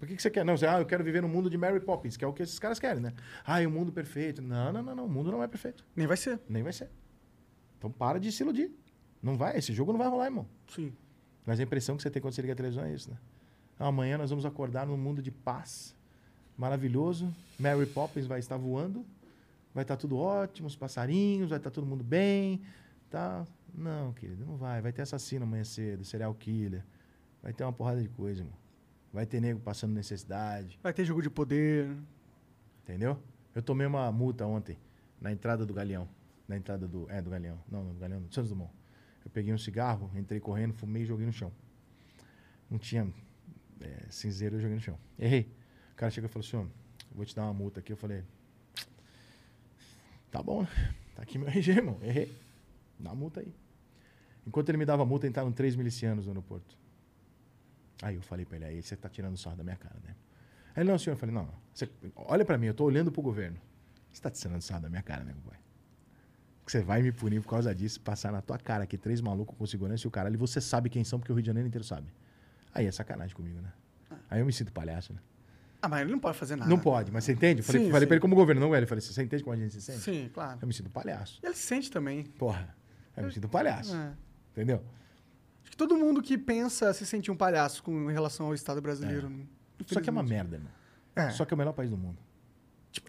Por 0.02 0.08
que, 0.08 0.16
que 0.16 0.22
você 0.24 0.32
quer? 0.32 0.44
Não, 0.44 0.58
você, 0.58 0.66
ah, 0.66 0.80
eu 0.80 0.86
quero 0.88 1.04
viver 1.04 1.22
no 1.22 1.28
mundo 1.28 1.48
de 1.48 1.56
Mary 1.60 1.80
Poppins, 1.80 2.18
que 2.18 2.26
é 2.26 2.28
o 2.28 2.34
que 2.34 2.42
esses 2.42 2.58
caras 2.58 2.80
querem, 2.80 3.00
né? 3.00 3.14
Ah, 3.46 3.60
o 3.60 3.70
mundo 3.70 3.92
perfeito. 3.92 4.42
Não, 4.42 4.74
não, 4.74 4.82
não, 4.82 4.96
não. 4.96 5.06
O 5.06 5.08
mundo 5.08 5.32
não 5.32 5.44
é 5.44 5.48
perfeito. 5.48 5.86
Nem 5.96 6.08
vai 6.08 6.18
ser. 6.18 6.40
Nem 6.50 6.64
vai 6.64 6.74
ser. 6.74 6.90
Então 7.78 7.92
para 7.92 8.20
de 8.20 8.32
se 8.32 8.42
iludir. 8.42 8.72
Não 9.22 9.38
vai. 9.38 9.56
Esse 9.56 9.72
jogo 9.74 9.92
não 9.92 10.00
vai 10.00 10.08
rolar, 10.08 10.26
irmão. 10.26 10.48
Sim. 10.68 10.92
Mas 11.46 11.60
a 11.60 11.64
impressão 11.64 11.96
que 11.96 12.02
você 12.02 12.10
tem 12.10 12.20
quando 12.20 12.34
você 12.34 12.42
liga 12.42 12.54
a 12.54 12.56
televisão 12.56 12.84
é 12.84 12.92
isso, 12.92 13.12
né? 13.12 13.18
Ah, 13.78 13.90
Amanhã 13.90 14.18
nós 14.18 14.32
vamos 14.32 14.44
acordar 14.44 14.88
num 14.88 14.98
mundo 14.98 15.22
de 15.22 15.30
paz, 15.30 15.96
maravilhoso. 16.58 17.32
Mary 17.60 17.86
Poppins 17.86 18.26
vai 18.26 18.40
estar 18.40 18.58
voando, 18.58 19.06
vai 19.72 19.84
estar 19.84 19.98
tudo 19.98 20.18
ótimo, 20.18 20.68
os 20.68 20.76
passarinhos, 20.76 21.50
vai 21.50 21.60
estar 21.60 21.70
todo 21.70 21.86
mundo 21.86 22.04
bem, 22.04 22.64
tá? 23.08 23.46
Não, 23.72 24.14
querido, 24.14 24.48
não 24.48 24.58
vai. 24.58 24.82
Vai 24.82 24.92
ter 24.92 25.04
assassino 25.04 25.46
amanhã 25.46 25.64
cedo, 25.64 26.04
serial 26.04 26.34
killer, 26.34 26.84
vai 27.44 27.54
ter 27.54 27.64
uma 27.64 27.72
porrada 27.72 28.02
de 28.02 28.10
coisa, 28.10 28.42
irmão. 28.42 28.61
Vai 29.14 29.26
ter 29.26 29.42
nego 29.42 29.60
passando 29.60 29.94
necessidade, 29.94 30.80
Vai 30.82 30.94
ter 30.94 31.04
jogo 31.04 31.22
de 31.22 31.30
poder. 31.30 31.90
entendeu? 32.84 33.22
Eu 33.54 33.62
tomei 33.62 33.86
uma 33.86 34.10
multa 34.12 34.46
ontem 34.46 34.78
na 35.20 35.32
entrada 35.32 35.66
do 35.66 35.74
Galeão, 35.74 36.08
na 36.48 36.56
entrada 36.56 36.88
do, 36.88 37.10
é, 37.10 37.22
do 37.22 37.30
Galeão, 37.30 37.60
não, 37.70 37.84
não, 37.84 37.94
do 37.94 38.00
Galeão, 38.00 38.22
do 38.22 38.34
Santos 38.34 38.50
Dumont. 38.50 38.72
Eu 39.24 39.30
peguei 39.30 39.54
um 39.54 39.58
cigarro, 39.58 40.10
entrei 40.16 40.40
correndo, 40.40 40.74
fumei 40.74 41.04
e 41.04 41.06
joguei 41.06 41.26
no 41.26 41.34
chão. 41.34 41.52
Não 42.70 42.80
tinha 42.80 43.08
é, 43.82 44.06
cinzeiro, 44.10 44.56
eu 44.56 44.62
joguei 44.62 44.76
no 44.76 44.82
chão. 44.82 44.98
Errei. 45.20 45.52
O 45.92 45.96
cara 45.96 46.10
chegou 46.10 46.30
e 46.30 46.32
falou 46.32 46.48
assim, 46.48 46.58
ó, 46.58 46.66
vou 47.14 47.26
te 47.26 47.36
dar 47.36 47.44
uma 47.44 47.54
multa 47.54 47.82
aqui. 47.82 47.92
Eu 47.92 47.98
falei, 47.98 48.24
tá 50.32 50.42
bom, 50.42 50.64
né? 50.64 50.96
Tá 51.16 51.22
aqui 51.22 51.38
meu 51.38 51.48
RG, 51.50 51.72
irmão. 51.72 52.00
Errei. 52.02 52.36
Dá 52.98 53.12
a 53.12 53.16
multa 53.16 53.42
aí. 53.42 53.54
Enquanto 54.48 54.70
ele 54.70 54.78
me 54.78 54.86
dava 54.86 55.04
a 55.04 55.06
multa, 55.06 55.28
entraram 55.28 55.52
três 55.52 55.76
milicianos 55.76 56.26
no 56.26 56.32
aeroporto. 56.32 56.81
Aí 58.02 58.16
eu 58.16 58.22
falei 58.22 58.46
pra 58.46 58.58
ele, 58.58 58.66
aí 58.66 58.82
você 58.82 58.96
tá 58.96 59.08
tirando 59.10 59.38
sarro 59.38 59.56
da 59.58 59.64
minha 59.64 59.76
cara, 59.76 59.96
né? 60.04 60.16
Aí 60.76 60.84
ele, 60.84 60.90
não, 60.92 60.98
senhor. 60.98 61.16
Eu 61.16 61.20
falei, 61.20 61.36
não, 61.36 61.46
não. 61.46 61.54
Você, 61.74 61.90
olha 62.16 62.44
pra 62.44 62.58
mim, 62.58 62.68
eu 62.68 62.74
tô 62.74 62.84
olhando 62.86 63.12
pro 63.12 63.22
governo. 63.22 63.58
Você 64.12 64.22
tá 64.22 64.30
tirando 64.30 64.62
sarro 64.62 64.82
da 64.82 64.90
minha 64.90 65.02
cara, 65.02 65.24
né, 65.24 65.34
pai? 65.48 65.58
Que 66.66 66.72
você 66.72 66.82
vai 66.82 67.02
me 67.02 67.12
punir 67.12 67.42
por 67.42 67.50
causa 67.50 67.74
disso, 67.74 68.00
passar 68.02 68.32
na 68.32 68.42
tua 68.42 68.58
cara 68.58 68.84
aqui 68.84 68.98
três 68.98 69.20
malucos 69.22 69.58
com 69.58 69.66
segurança 69.66 70.06
e 70.06 70.08
o 70.08 70.12
caralho, 70.12 70.36
e 70.36 70.38
você 70.38 70.62
sabe 70.62 70.90
quem 70.90 71.04
são, 71.04 71.20
porque 71.20 71.32
o 71.32 71.36
Rio 71.36 71.42
de 71.44 71.48
Janeiro 71.48 71.68
inteiro 71.68 71.84
sabe. 71.84 72.08
Aí 72.74 72.86
é 72.86 72.92
sacanagem 72.92 73.36
comigo, 73.36 73.60
né? 73.62 73.72
Aí 74.30 74.40
eu 74.40 74.46
me 74.46 74.54
sinto 74.54 74.72
palhaço, 74.72 75.14
né? 75.14 75.20
Ah, 75.82 75.90
mas 75.90 76.02
ele 76.02 76.12
não 76.12 76.20
pode 76.20 76.38
fazer 76.38 76.56
nada. 76.56 76.70
Não 76.70 76.78
pode, 76.80 77.12
mas 77.12 77.24
você 77.24 77.34
entende? 77.34 77.62
Eu 77.62 77.66
Falei, 77.66 77.86
Sim, 77.86 77.92
falei 77.92 78.02
sim. 78.06 78.08
pra 78.08 78.16
ele 78.16 78.22
como 78.22 78.36
governo, 78.36 78.62
não, 78.62 78.70
velho. 78.70 78.84
Eu 78.84 78.88
falei, 78.88 79.02
você 79.02 79.22
entende 79.24 79.44
como 79.44 79.56
a 79.56 79.60
gente 79.60 79.74
se 79.74 79.82
sente? 79.82 80.00
Sim, 80.00 80.30
claro. 80.32 80.60
Eu 80.62 80.68
me 80.68 80.74
sinto 80.74 80.90
palhaço. 80.90 81.40
E 81.42 81.48
ele 81.48 81.56
se 81.56 81.64
sente 81.64 81.90
também. 81.90 82.24
Porra. 82.24 82.76
Eu 83.18 83.24
me 83.26 83.32
sinto 83.32 83.50
palhaço. 83.50 83.96
É. 83.96 84.14
Entendeu? 84.52 84.84
Todo 85.82 85.98
mundo 85.98 86.22
que 86.22 86.38
pensa 86.38 86.94
se 86.94 87.08
sentir 87.08 87.32
um 87.32 87.36
palhaço 87.36 87.82
com 87.82 88.12
em 88.12 88.14
relação 88.14 88.46
ao 88.46 88.54
Estado 88.54 88.80
brasileiro. 88.80 89.28
né? 89.28 89.46
Só 89.88 90.00
que 90.00 90.08
é 90.10 90.12
uma 90.12 90.22
merda, 90.22 90.58
irmão. 90.58 90.72
É. 91.16 91.32
Só 91.32 91.44
que 91.44 91.52
é 91.52 91.56
o 91.56 91.58
melhor 91.58 91.74
país 91.74 91.90
do 91.90 91.98
mundo. 91.98 92.20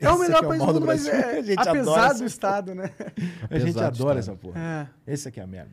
É 0.00 0.08
o 0.08 0.18
melhor 0.18 0.36
aqui 0.36 0.44
é 0.44 0.46
o 0.46 0.48
país 0.48 0.62
do 0.62 0.72
mundo, 0.72 0.86
mas 0.86 1.06
é 1.06 1.36
A 1.38 1.42
gente 1.42 1.58
adora 1.58 1.80
apesar 1.80 2.12
do 2.14 2.24
Estado, 2.24 2.74
né? 2.74 2.90
A 3.50 3.58
gente 3.58 3.78
adora 3.78 4.20
essa 4.20 4.34
porra. 4.34 4.88
É. 5.06 5.12
Esse 5.12 5.28
aqui 5.28 5.38
é 5.38 5.42
a 5.42 5.46
merda. 5.46 5.70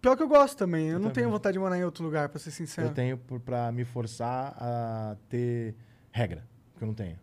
Pior 0.00 0.16
que 0.16 0.22
eu 0.22 0.28
gosto 0.28 0.56
também. 0.56 0.86
Eu, 0.86 0.94
Eu 0.94 1.00
não 1.00 1.10
tenho 1.10 1.26
também. 1.26 1.32
vontade 1.32 1.52
de 1.52 1.58
morar 1.58 1.76
em 1.76 1.84
outro 1.84 2.02
lugar, 2.02 2.30
pra 2.30 2.38
ser 2.38 2.50
sincero. 2.50 2.88
Eu 2.88 2.94
tenho 2.94 3.18
pra 3.44 3.70
me 3.70 3.84
forçar 3.84 4.56
a 4.58 5.16
ter 5.28 5.74
regra. 6.10 6.46
Que 6.78 6.82
eu 6.82 6.86
não 6.86 6.94
tenho. 6.94 7.18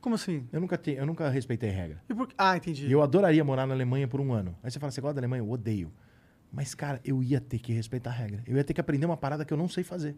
Como 0.00 0.16
assim? 0.16 0.48
Eu 0.52 0.60
nunca, 0.60 0.76
te, 0.76 0.90
eu 0.90 1.06
nunca 1.06 1.28
respeitei 1.28 1.70
regra. 1.70 2.02
E 2.08 2.14
por... 2.14 2.28
Ah, 2.36 2.56
entendi. 2.56 2.88
E 2.88 2.92
eu 2.92 3.02
adoraria 3.02 3.44
morar 3.44 3.68
na 3.68 3.74
Alemanha 3.74 4.08
por 4.08 4.20
um 4.20 4.32
ano. 4.32 4.56
Aí 4.64 4.70
você 4.72 4.80
fala, 4.80 4.90
você 4.90 5.00
gosta 5.00 5.14
da 5.14 5.20
Alemanha? 5.20 5.42
Eu 5.42 5.48
odeio. 5.48 5.92
Mas, 6.52 6.74
cara, 6.74 7.00
eu 7.04 7.22
ia 7.22 7.40
ter 7.40 7.58
que 7.58 7.72
respeitar 7.72 8.10
a 8.10 8.14
regra. 8.14 8.42
Eu 8.46 8.56
ia 8.56 8.64
ter 8.64 8.72
que 8.74 8.80
aprender 8.80 9.04
uma 9.06 9.16
parada 9.16 9.44
que 9.44 9.52
eu 9.52 9.56
não 9.58 9.68
sei 9.68 9.84
fazer. 9.84 10.16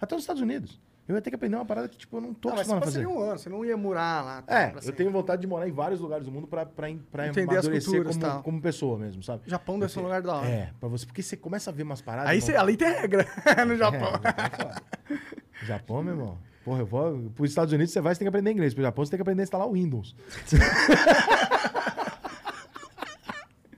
Até 0.00 0.14
nos 0.14 0.24
Estados 0.24 0.42
Unidos. 0.42 0.80
Eu 1.08 1.16
ia 1.16 1.20
ter 1.22 1.30
que 1.30 1.36
aprender 1.36 1.56
uma 1.56 1.64
parada 1.64 1.88
que, 1.88 1.96
tipo, 1.98 2.16
eu 2.18 2.20
não 2.20 2.32
tô 2.32 2.50
Ah, 2.50 2.52
mas 2.56 2.66
você 2.68 2.72
acostumado 2.72 2.82
a 2.82 2.86
fazer. 2.92 3.06
um 3.06 3.20
ano, 3.20 3.38
você 3.38 3.48
não 3.48 3.64
ia 3.64 3.76
morar 3.76 4.24
lá. 4.24 4.42
tá, 4.42 4.60
É, 4.62 4.72
eu 4.74 4.80
sempre. 4.82 4.96
tenho 4.98 5.10
vontade 5.10 5.40
de 5.42 5.46
morar 5.48 5.66
em 5.68 5.72
vários 5.72 5.98
lugares 5.98 6.24
do 6.24 6.30
mundo 6.30 6.46
pra, 6.46 6.64
pra, 6.64 6.86
pra 7.10 7.26
Entender 7.28 7.56
as 7.56 7.66
culturas 7.66 8.16
como, 8.16 8.20
tal. 8.20 8.42
como 8.44 8.60
pessoa 8.62 8.96
mesmo, 8.98 9.20
sabe? 9.22 9.42
Japão 9.46 9.78
deve 9.78 9.92
ser 9.92 9.98
um 9.98 10.02
lugar 10.04 10.22
da 10.22 10.34
hora. 10.36 10.48
É, 10.48 10.70
pra 10.78 10.88
você. 10.88 11.04
Porque 11.06 11.22
você 11.22 11.36
começa 11.36 11.70
a 11.70 11.72
ver 11.72 11.82
umas 11.82 12.00
paradas. 12.00 12.30
Aí 12.30 12.40
você, 12.40 12.54
ali 12.54 12.76
tem 12.76 12.88
regra 12.92 13.26
no 13.66 13.76
Japão. 13.76 14.12
É, 14.22 14.32
Japão 14.32 14.70
é. 14.70 15.66
Japão, 15.66 16.02
meu 16.02 16.14
irmão. 16.14 16.38
Porra, 16.64 16.80
eu 16.80 16.86
vou. 16.86 17.30
Pros 17.34 17.50
Estados 17.50 17.72
Unidos 17.72 17.92
você 17.92 18.00
vai, 18.00 18.14
você 18.14 18.18
tem 18.20 18.26
que 18.26 18.28
aprender 18.28 18.52
inglês. 18.52 18.72
Pro 18.74 18.82
Japão 18.82 19.04
você 19.04 19.10
tem 19.10 19.18
que 19.18 19.22
aprender 19.22 19.42
a 19.42 19.44
instalar 19.44 19.66
o 19.66 19.72
Windows. 19.72 20.14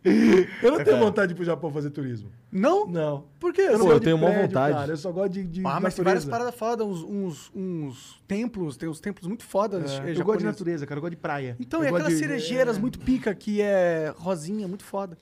eu 0.05 0.73
não 0.73 0.83
tenho 0.85 0.99
vontade 0.99 1.29
de 1.29 1.35
ir 1.35 1.37
pro 1.37 1.45
Japão 1.45 1.70
fazer 1.73 1.91
turismo. 1.91 2.31
Não? 2.51 2.87
Não. 2.87 3.24
Por 3.39 3.53
quê? 3.53 3.62
Eu, 3.62 3.79
não 3.79 3.87
Pô, 3.87 3.93
eu 3.93 4.01
tenho 4.01 4.19
prédio, 4.19 4.43
vontade. 4.43 4.74
Cara. 4.74 4.93
Eu 4.93 4.97
só 4.97 5.12
gosto 5.12 5.33
de. 5.33 5.45
de 5.45 5.62
Ah, 5.65 5.79
mas 5.81 5.95
tem 5.95 6.05
várias 6.05 6.24
paradas 6.24 6.55
fodas, 6.55 6.87
uns, 6.87 7.03
uns, 7.05 7.51
uns 7.55 8.23
templos, 8.27 8.77
tem 8.77 8.89
uns 8.89 9.01
templos 9.01 9.27
muito 9.29 9.45
fodas. 9.45 9.93
É, 10.01 10.11
eh, 10.11 10.15
eu 10.19 10.24
gosto 10.24 10.41
de 10.41 10.45
natureza, 10.47 10.87
cara. 10.87 10.99
Eu 10.99 11.03
gosto 11.03 11.12
de 11.12 11.16
praia. 11.20 11.57
Então, 11.61 11.81
eu 11.81 11.87
e 11.87 11.89
aquelas 11.89 12.12
de- 12.12 12.19
cerejeiras 12.19 12.79
muito 12.79 12.99
pica 12.99 13.35
que 13.35 13.61
é 13.62 14.12
rosinha, 14.16 14.66
muito 14.66 14.85
foda. 14.85 15.16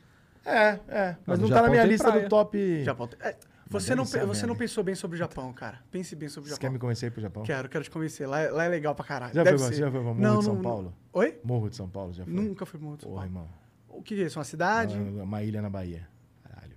É, 0.45 0.79
é. 0.89 1.17
Mas 1.27 1.39
no 1.39 1.49
não 1.49 1.49
tá 1.51 1.57
na 1.57 1.61
Japão 1.63 1.71
minha 1.73 1.85
lista 1.85 2.09
praia. 2.09 2.23
do 2.25 2.29
top. 2.31 2.83
Japão. 2.85 3.09
É, 3.21 3.37
você 3.69 3.89
deve 3.91 3.97
não, 3.99 4.05
ser 4.07 4.19
pe- 4.19 4.25
a 4.25 4.27
você 4.27 4.47
não 4.47 4.57
pensou 4.57 4.83
bem 4.83 4.95
sobre 4.97 5.15
o 5.15 5.19
Japão, 5.19 5.53
cara. 5.53 5.79
Pense 5.93 6.17
bem 6.17 6.29
sobre 6.29 6.47
o 6.47 6.49
Você 6.49 6.55
Japão. 6.57 6.69
quer 6.69 6.73
me 6.73 6.79
convencer 6.79 7.07
aí 7.09 7.11
pro 7.13 7.21
Japão? 7.21 7.43
Quero, 7.45 7.69
quero 7.69 7.85
te 7.85 7.91
convencer. 7.91 8.27
Lá, 8.27 8.41
é- 8.41 8.51
lá 8.51 8.65
é 8.65 8.69
legal 8.69 8.95
pra 8.95 9.05
caralho. 9.05 9.35
Já 9.35 9.45
Deve 9.45 9.59
foi, 9.59 9.67
ser. 9.69 9.75
você 9.75 9.81
já 9.83 9.91
foi 9.91 10.01
pra 10.01 10.09
Morro 10.09 10.21
não, 10.21 10.39
de 10.39 10.45
São 10.47 10.55
não- 10.55 10.63
Paulo? 10.63 10.95
Oi? 11.13 11.39
Morro 11.45 11.69
de 11.71 11.77
São 11.77 11.89
Paulo, 11.89 12.13
já 12.13 12.25
foi? 12.25 12.33
Nunca 12.33 12.67
fui 12.67 12.79
pro 12.79 12.87
Morro 12.87 12.97
de 12.97 13.03
São 13.05 13.13
Porra, 13.13 13.27
Paulo. 13.29 13.39
irmão. 13.45 13.60
O 14.01 14.03
que 14.03 14.15
é 14.15 14.27
isso? 14.27 14.39
Uma 14.39 14.45
cidade? 14.45 14.97
Ah, 14.97 15.23
Uma 15.23 15.43
ilha 15.43 15.61
na 15.63 15.69
Bahia. 15.71 16.09
Caralho. 16.43 16.73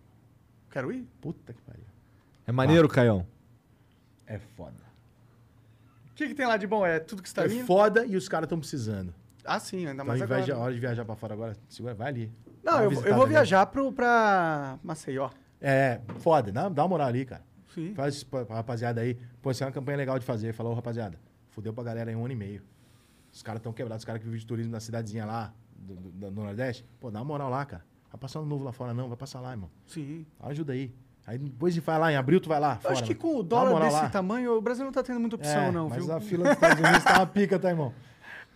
Quero 0.70 0.92
ir. 0.92 1.08
Puta 1.22 1.54
que 1.54 1.62
pariu. 1.62 1.86
É 2.46 2.52
maneiro, 2.52 2.88
Caião. 2.90 3.26
É 4.28 4.38
foda. 4.38 4.76
O 6.12 6.16
que, 6.16 6.28
que 6.28 6.36
tem 6.36 6.46
lá 6.46 6.58
de 6.58 6.68
bom? 6.68 6.86
É 6.86 7.00
tudo 7.00 7.22
que 7.22 7.28
está 7.28 7.44
É 7.44 7.48
vindo? 7.48 7.66
foda 7.66 8.06
e 8.06 8.16
os 8.16 8.28
caras 8.30 8.46
estão 8.46 8.60
precisando. 8.60 9.14
Ah, 9.46 9.60
sim, 9.60 9.80
ainda 9.80 9.94
Então, 9.94 10.06
mais 10.06 10.22
invés 10.22 10.46
de, 10.46 10.52
a 10.52 10.54
agora. 10.56 10.66
hora 10.68 10.74
de 10.76 10.80
viajar 10.80 11.06
pra 11.06 11.16
fora 11.16 11.34
agora, 11.34 11.58
segura, 11.68 11.94
vai 11.94 12.08
ali. 12.10 12.32
Não, 12.64 12.74
uma 12.74 12.84
eu, 12.84 12.92
vou- 12.92 13.04
eu 13.06 13.14
vou 13.16 13.24
ali. 13.24 13.34
viajar 13.34 13.66
pro, 13.66 13.92
pra 13.92 14.78
Maceió. 14.84 15.30
É, 15.60 16.00
foda. 16.20 16.52
Dá, 16.52 16.70
dá 16.70 16.84
uma 16.84 16.90
moral 16.90 17.08
ali, 17.08 17.26
cara. 17.26 17.44
Sim. 17.74 17.94
Faz 17.96 18.16
isso 18.16 18.26
pra, 18.28 18.46
pra 18.46 18.56
rapaziada 18.56 19.02
aí. 19.02 19.18
Pô, 19.42 19.50
isso 19.52 19.64
é 19.64 19.66
uma 19.68 19.72
campanha 19.74 19.98
legal 19.98 20.20
de 20.20 20.26
fazer. 20.26 20.54
Falou, 20.54 20.74
rapaziada, 20.74 21.18
fudeu 21.50 21.74
pra 21.74 21.84
galera 21.84 22.12
em 22.12 22.16
um 22.16 22.24
ano 22.24 22.34
e 22.34 22.36
meio. 22.38 22.62
Os 23.32 23.42
caras 23.42 23.60
estão 23.60 23.74
quebrados. 23.74 24.02
Os 24.02 24.06
caras 24.06 24.20
que 24.20 24.26
vivem 24.26 24.40
de 24.40 24.46
turismo 24.46 24.72
na 24.72 24.80
cidadezinha 24.80 25.26
lá, 25.26 25.54
do, 25.84 25.96
do- 25.96 26.32
do 26.32 26.42
Nordeste. 26.44 26.86
Pô, 27.00 27.12
dá 27.12 27.20
uma 27.20 27.26
moral 27.26 27.50
lá, 27.50 27.66
cara. 27.66 27.84
Vai 28.12 28.20
passar 28.20 28.40
um 28.42 28.46
novo 28.46 28.64
lá 28.64 28.72
fora, 28.72 28.94
não. 28.94 29.08
Vai 29.08 29.18
passar 29.18 29.40
lá, 29.42 29.52
irmão. 29.52 29.70
Sim. 29.88 30.26
Ajuda 30.40 30.74
aí. 30.74 30.94
Aí 31.26 31.38
depois 31.38 31.74
de 31.74 31.80
vai 31.80 31.98
lá, 31.98 32.12
em 32.12 32.16
abril 32.18 32.40
tu 32.42 32.50
vai 32.50 32.60
lá. 32.60 32.78
Fora, 32.78 32.94
acho 32.94 33.04
que 33.04 33.16
com 33.16 33.38
o 33.38 33.44
dólar 33.44 33.80
desse 33.82 33.96
lá. 33.96 34.10
tamanho, 34.10 34.58
o 34.58 34.62
Brasil 34.62 34.84
não 34.84 34.92
tá 34.92 35.02
tendo 35.02 35.20
muita 35.20 35.36
opção, 35.38 35.62
É, 35.64 35.72
não, 35.72 35.88
mas 35.90 36.04
viu? 36.06 36.14
a 36.14 36.20
fila 36.20 36.44
dos 36.44 36.54
Estados 36.54 36.80
Unidos 36.84 37.04
tá 37.04 37.14
uma 37.20 37.26
pica, 37.28 37.58
tá, 37.60 37.70
irmão? 37.70 37.94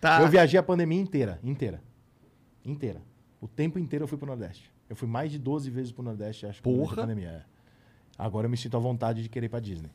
Tá. 0.00 0.20
Eu 0.22 0.28
viajei 0.28 0.60
a 0.60 0.62
pandemia 0.62 1.00
inteira, 1.00 1.40
inteira. 1.42 1.82
Inteira. 2.64 3.02
O 3.40 3.48
tempo 3.48 3.80
inteiro 3.80 4.04
eu 4.04 4.08
fui 4.08 4.16
pro 4.16 4.26
Nordeste. 4.28 4.72
Eu 4.88 4.94
fui 4.94 5.08
mais 5.08 5.32
de 5.32 5.38
12 5.40 5.68
vezes 5.70 5.90
pro 5.90 6.04
Nordeste, 6.04 6.46
acho 6.46 6.62
que 6.62 6.68
durante 6.68 6.84
a 6.84 6.88
Porra. 6.88 7.02
pandemia. 7.02 7.28
é. 7.30 7.42
Agora 8.16 8.46
eu 8.46 8.50
me 8.50 8.56
sinto 8.56 8.76
à 8.76 8.80
vontade 8.80 9.22
de 9.24 9.28
querer 9.28 9.46
ir 9.46 9.48
pra 9.48 9.58
Disney. 9.60 9.90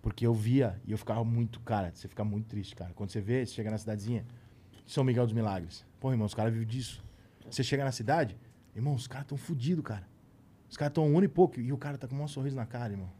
Porque 0.00 0.26
eu 0.26 0.34
via 0.34 0.80
e 0.84 0.90
eu 0.90 0.98
ficava 0.98 1.22
muito, 1.24 1.60
cara, 1.60 1.92
você 1.94 2.08
fica 2.08 2.24
muito 2.24 2.46
triste, 2.46 2.74
cara. 2.74 2.90
Quando 2.94 3.10
você 3.10 3.20
vê, 3.20 3.46
você 3.46 3.52
chega 3.52 3.70
na 3.70 3.78
cidadezinha, 3.78 4.24
São 4.86 5.04
Miguel 5.04 5.24
dos 5.24 5.32
Milagres. 5.32 5.84
Pô, 6.00 6.10
irmão, 6.10 6.26
os 6.26 6.34
caras 6.34 6.52
vivem 6.52 6.66
disso. 6.66 7.02
Você 7.50 7.62
chega 7.62 7.84
na 7.84 7.92
cidade, 7.92 8.36
irmão, 8.74 8.94
os 8.94 9.06
caras 9.06 9.26
tão 9.26 9.36
fudidos, 9.38 9.84
cara. 9.84 10.06
Os 10.68 10.76
caras 10.76 10.90
estão 10.90 11.06
um 11.06 11.16
ano 11.16 11.24
e 11.24 11.28
pouco. 11.28 11.60
E 11.60 11.72
o 11.72 11.76
cara 11.76 11.98
tá 11.98 12.08
com 12.08 12.16
um 12.16 12.28
sorriso 12.28 12.56
na 12.56 12.66
cara, 12.66 12.92
irmão. 12.92 13.10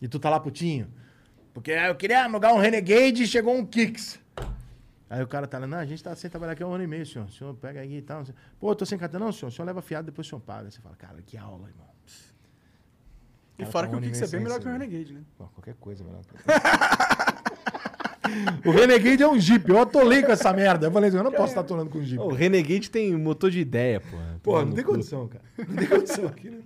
E 0.00 0.08
tu 0.08 0.18
tá 0.18 0.30
lá 0.30 0.40
putinho. 0.40 0.92
Porque 1.52 1.72
ah, 1.72 1.88
eu 1.88 1.94
queria 1.94 2.24
alugar 2.24 2.54
um 2.54 2.58
Renegade 2.58 3.22
e 3.22 3.26
chegou 3.26 3.54
um 3.54 3.64
Kicks. 3.64 4.18
Aí 5.10 5.22
o 5.22 5.28
cara 5.28 5.46
tá 5.46 5.58
lá, 5.58 5.66
não, 5.66 5.76
a 5.76 5.84
gente 5.84 6.02
tá 6.02 6.14
sem 6.16 6.30
trabalhar 6.30 6.54
aqui 6.54 6.62
há 6.62 6.66
um 6.66 6.72
ano 6.72 6.84
e 6.84 6.86
meio, 6.86 7.04
senhor. 7.04 7.26
O 7.26 7.30
senhor 7.30 7.54
pega 7.54 7.80
aí 7.80 7.98
e 7.98 8.02
tal. 8.02 8.24
Pô, 8.58 8.70
eu 8.70 8.74
tô 8.74 8.86
sem 8.86 8.96
cartão. 8.96 9.20
Não, 9.20 9.30
senhor. 9.30 9.48
O 9.48 9.52
senhor 9.52 9.66
leva 9.66 9.82
fiado, 9.82 10.06
depois 10.06 10.26
o 10.26 10.30
senhor 10.30 10.40
paga. 10.40 10.70
Você 10.70 10.80
fala, 10.80 10.96
cara, 10.96 11.20
que 11.20 11.36
aula, 11.36 11.68
irmão. 11.68 11.92
E 13.58 13.62
Cara, 13.62 13.70
fora 13.70 13.86
tá 13.86 13.92
que 13.92 13.98
o 13.98 14.00
Kicks 14.00 14.22
é 14.22 14.26
bem 14.28 14.40
melhor 14.40 14.58
que 14.58 14.66
o 14.66 14.72
ser, 14.72 14.78
Renegade, 14.78 15.12
né? 15.12 15.22
Pô, 15.36 15.46
qualquer 15.48 15.74
coisa, 15.74 16.02
melhor. 16.02 16.22
o 18.64 18.70
Renegade 18.70 19.22
é 19.22 19.28
um 19.28 19.38
Jeep. 19.38 19.68
Eu 19.68 19.80
atolei 19.80 20.22
com 20.22 20.32
essa 20.32 20.52
merda. 20.52 20.86
Eu 20.86 20.92
falei 20.92 21.08
assim, 21.08 21.18
eu 21.18 21.24
não 21.24 21.32
posso 21.32 21.48
estar 21.48 21.60
atolando 21.62 21.90
com 21.90 21.98
um 21.98 22.04
Jeep. 22.04 22.22
O 22.22 22.28
Renegade 22.32 22.90
tem 22.90 23.14
motor 23.16 23.50
de 23.50 23.60
ideia, 23.60 24.00
porra. 24.00 24.40
Pô, 24.42 24.52
Toma 24.52 24.64
não 24.66 24.72
tem 24.72 24.84
condição, 24.84 25.28
cara. 25.28 25.44
Não 25.58 25.76
tem 25.76 25.86
condição 25.88 26.26
aquilo. 26.26 26.62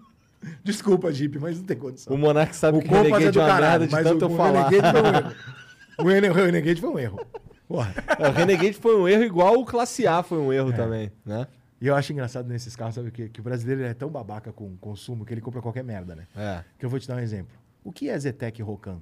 Desculpa, 0.62 1.10
Jeep, 1.12 1.38
mas 1.38 1.58
não 1.58 1.64
tem 1.64 1.76
condição. 1.76 2.14
O 2.14 2.18
Monark 2.18 2.54
sabe 2.54 2.78
O 2.78 2.82
que 2.82 2.88
Renegade 2.88 3.24
é 3.26 3.30
do 3.32 3.40
é 3.40 3.42
uma 3.42 3.48
caralho, 3.48 3.70
merda 3.80 3.86
de 3.86 3.92
mas 3.92 4.04
tanto 4.04 4.22
o, 4.26 4.28
eu 4.28 4.32
o 4.32 4.36
falar. 4.36 4.68
Renegade 4.68 4.92
foi 4.92 5.02
um 5.02 5.14
erro. 5.16 5.34
O 5.98 6.02
Rene- 6.04 6.28
o 6.28 6.32
Renegade 6.34 6.80
foi 6.82 6.90
um 6.90 6.98
erro. 6.98 7.26
Porra. 7.66 7.94
É, 8.18 8.28
o 8.28 8.32
Renegade 8.32 8.74
foi 8.74 9.00
um 9.00 9.08
erro 9.08 9.24
igual 9.24 9.54
o 9.58 9.64
Classe 9.64 10.06
A 10.06 10.22
foi 10.22 10.36
um 10.36 10.52
erro 10.52 10.70
também, 10.74 11.10
né? 11.24 11.46
E 11.80 11.86
eu 11.86 11.94
acho 11.96 12.12
engraçado 12.12 12.46
nesses 12.46 12.76
carros, 12.76 12.94
sabe 12.94 13.08
o 13.08 13.12
quê? 13.12 13.30
Que 13.32 13.40
o 13.40 13.42
brasileiro 13.42 13.82
é 13.82 13.94
tão 13.94 14.10
babaca 14.10 14.52
com 14.52 14.64
o 14.66 14.76
consumo 14.78 15.24
que 15.24 15.32
ele 15.32 15.40
compra 15.40 15.62
qualquer 15.62 15.82
merda, 15.82 16.14
né? 16.14 16.26
É. 16.36 16.62
Que 16.78 16.84
eu 16.84 16.90
vou 16.90 17.00
te 17.00 17.08
dar 17.08 17.16
um 17.16 17.20
exemplo. 17.20 17.56
O 17.82 17.90
que 17.90 18.10
é 18.10 18.18
Zetec 18.18 18.60
Rocan? 18.62 18.98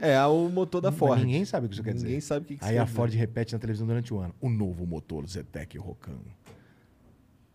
É 0.00 0.24
o 0.26 0.48
motor 0.48 0.80
da 0.80 0.90
Mas 0.90 0.98
Ford. 0.98 1.20
Ninguém 1.20 1.44
sabe 1.44 1.66
o 1.66 1.68
que 1.68 1.74
isso 1.74 1.82
quer 1.82 1.94
dizer. 1.94 2.06
Ninguém 2.06 2.20
sabe 2.20 2.44
o 2.44 2.48
que, 2.48 2.56
que 2.56 2.64
Aí 2.64 2.76
a 2.76 2.86
Ford 2.86 3.10
dizer. 3.10 3.20
repete 3.20 3.52
na 3.52 3.58
televisão 3.58 3.86
durante 3.86 4.12
o 4.12 4.18
ano. 4.18 4.34
O 4.40 4.48
novo 4.48 4.86
motor 4.86 5.26
Zetec 5.26 5.78
Rocan. 5.78 6.18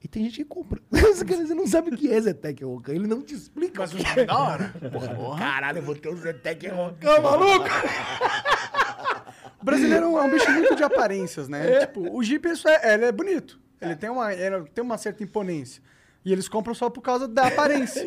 E 0.03 0.07
tem 0.07 0.23
gente 0.23 0.37
que 0.37 0.45
compra. 0.45 0.81
Você 0.89 1.53
não 1.53 1.67
sabe 1.67 1.93
o 1.93 1.97
que 1.97 2.11
é 2.11 2.19
Zetec 2.19 2.63
Rocan. 2.63 2.93
Ele 2.93 3.07
não 3.07 3.21
te 3.21 3.35
explica. 3.35 3.81
Mas 3.81 3.93
o 3.93 3.97
que 3.97 4.03
nome 4.03 4.19
é. 4.19 4.23
é 4.23 4.25
da 4.25 4.37
hora. 4.37 4.73
Caralho, 5.37 5.77
eu 5.77 5.83
vou 5.83 5.95
ter 5.95 6.09
um 6.09 6.17
Zetec 6.17 6.67
Rocan, 6.69 7.21
maluco! 7.21 7.69
O 9.59 9.65
brasileiro 9.65 10.17
é 10.17 10.21
um 10.21 10.31
bicho 10.31 10.51
muito 10.51 10.75
de 10.75 10.83
aparências, 10.83 11.47
né? 11.47 11.81
Tipo, 11.81 12.17
o 12.17 12.23
Jeep, 12.23 12.47
isso 12.47 12.67
é, 12.67 12.95
ele 12.95 13.05
é 13.05 13.11
bonito. 13.11 13.59
Ele 13.79 13.95
tem 13.95 14.09
uma, 14.09 14.33
ele 14.33 14.63
tem 14.73 14.83
uma 14.83 14.97
certa 14.97 15.23
imponência. 15.23 15.83
E 16.25 16.31
eles 16.31 16.47
compram 16.47 16.73
só 16.73 16.89
por 16.89 17.01
causa 17.01 17.27
da 17.27 17.45
aparência. 17.47 18.03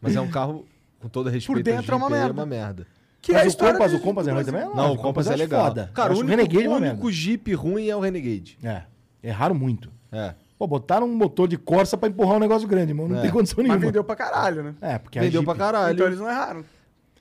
Mas 0.00 0.16
é 0.16 0.20
um 0.20 0.30
carro, 0.30 0.66
com 1.02 1.08
todo 1.08 1.28
respeito, 1.28 1.62
dentro 1.62 1.92
é 1.92 1.96
uma 1.96 2.06
ele 2.06 2.14
merda. 2.16 2.32
uma 2.32 2.46
merda. 2.46 2.86
Que 3.20 3.32
é 3.32 3.34
a 3.34 3.38
Mas 3.38 3.46
o 3.46 3.48
história 3.50 3.74
Compass, 3.74 3.90
de- 3.92 3.96
o 3.96 4.00
Compass 4.00 4.26
é 4.26 4.32
ruim 4.32 4.44
também? 4.44 4.60
Não, 4.62 4.70
o 4.70 4.92
acho 4.94 4.96
Compass 5.02 5.26
é 5.26 5.30
acho 5.30 5.38
legal. 5.38 5.66
Foda. 5.66 5.90
Cara, 5.94 6.12
o 6.12 6.16
único, 6.18 6.30
Renegade 6.30 6.56
o 6.68 6.70
único 6.72 6.80
merda. 6.80 7.12
Jeep 7.12 7.54
ruim 7.54 7.88
é 7.88 7.94
o 7.96 8.00
Renegade. 8.00 8.58
É. 8.62 8.82
Erraram 9.22 9.54
muito. 9.54 9.90
É. 10.10 10.34
Pô, 10.58 10.66
botaram 10.66 11.06
um 11.06 11.14
motor 11.14 11.46
de 11.48 11.56
Corsa 11.56 11.96
pra 11.96 12.08
empurrar 12.08 12.36
um 12.36 12.40
negócio 12.40 12.66
grande, 12.66 12.90
irmão. 12.92 13.08
Não 13.08 13.18
É. 13.18 13.22
tem 13.22 13.30
condição 13.30 13.58
nenhuma. 13.58 13.76
Mas 13.76 13.84
vendeu 13.86 14.02
pra 14.04 14.16
caralho, 14.16 14.62
né? 14.62 14.74
É, 14.80 14.98
porque 14.98 15.18
a 15.18 15.22
Vendeu 15.22 15.40
Jeep- 15.40 15.44
pra 15.56 15.64
caralho. 15.66 15.94
Então 15.94 16.06
eles 16.06 16.18
não 16.18 16.28
erraram. 16.28 16.64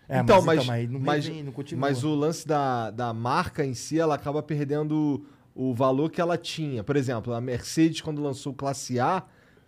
É, 0.10 0.20
então, 0.20 0.42
mas, 0.42 0.66
mas, 0.66 0.84
então, 0.84 0.92
mas 0.92 0.92
não, 0.92 1.00
mas, 1.00 1.26
vem, 1.28 1.44
não 1.44 1.52
continua. 1.52 1.80
mas 1.82 2.04
o 2.04 2.14
lance 2.16 2.48
da, 2.48 2.92
da 2.92 3.14
marca 3.14 3.64
em 3.66 3.74
si, 3.74 3.98
ela 4.00 4.14
acaba 4.16 4.44
perdendo 4.44 5.26
o 5.56 5.74
valor 5.74 6.10
que 6.12 6.20
ela 6.20 6.38
tinha. 6.38 6.84
Por 6.84 6.96
exemplo, 6.96 7.34
a 7.34 7.40
Mercedes, 7.40 8.02
quando 8.02 8.22
lançou 8.22 8.52
o 8.52 8.56
Classe 8.56 9.00
A, 9.00 9.24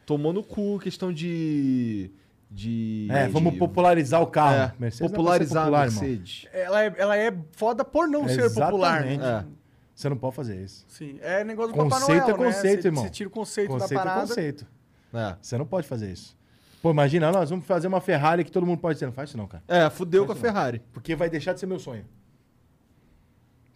tomou 0.06 0.34
no 0.34 0.44
cu 0.44 0.80
questão 0.80 1.14
de. 1.14 2.11
De 2.54 3.08
É, 3.10 3.28
vamos 3.28 3.54
de- 3.54 3.60
popularizar 3.60 4.22
o 4.22 4.28
carro. 4.28 4.54
é, 4.56 4.74
Mercedes 4.80 4.80
não 4.80 4.88
é 4.88 5.10
ser 5.10 5.16
popularizar 5.16 5.64
popular, 5.64 5.82
a 5.84 5.86
irmão. 5.88 6.02
Mercedes. 6.04 6.48
Ela 6.54 6.84
é, 6.84 6.94
ela 6.98 7.18
é 7.18 7.36
foda 7.54 7.84
por 7.84 8.08
não 8.08 8.28
ser 8.28 8.54
popular. 8.54 9.06
Exatamente. 9.08 9.24
É. 9.26 9.46
Você 9.96 10.10
não 10.10 10.18
pode 10.18 10.36
fazer 10.36 10.62
isso. 10.64 10.86
Sim, 10.88 11.20
é 11.22 11.44
negócio 11.44 11.72
do 11.74 11.78
Papai 11.78 12.00
Conceito 12.00 12.22
Noel, 12.22 12.34
é 12.36 12.38
conceito, 12.54 12.64
né? 12.76 12.82
Você- 12.82 12.88
irmão. 12.88 13.04
Você 13.04 13.10
tira 13.10 13.28
o 13.28 13.32
conceito, 13.32 13.70
Conceito 13.70 13.90
da 13.90 13.96
é 13.96 14.04
parada. 14.04 14.28
conceito. 14.28 14.68
É. 15.14 15.36
Você 15.42 15.58
não 15.58 15.66
pode 15.66 15.88
fazer 15.88 16.12
isso. 16.12 16.36
Pô, 16.82 16.92
imagina, 16.92 17.32
nós 17.32 17.50
vamos 17.50 17.66
fazer 17.66 17.88
uma 17.88 18.02
Ferrari 18.02 18.44
que 18.44 18.52
todo 18.52 18.66
mundo 18.66 18.80
pode 18.80 19.00
ter. 19.00 19.06
Não 19.06 19.14
faz 19.14 19.30
isso 19.30 19.38
não, 19.38 19.48
cara. 19.48 19.64
É, 19.68 19.90
fudeu 19.90 20.26
com 20.26 20.32
a 20.34 20.36
Ferrari. 20.36 20.82
Porque 20.92 21.16
vai 21.16 21.30
deixar 21.30 21.54
de 21.54 21.60
ser 21.60 21.66
meu 21.66 21.80
sonho. 21.80 22.06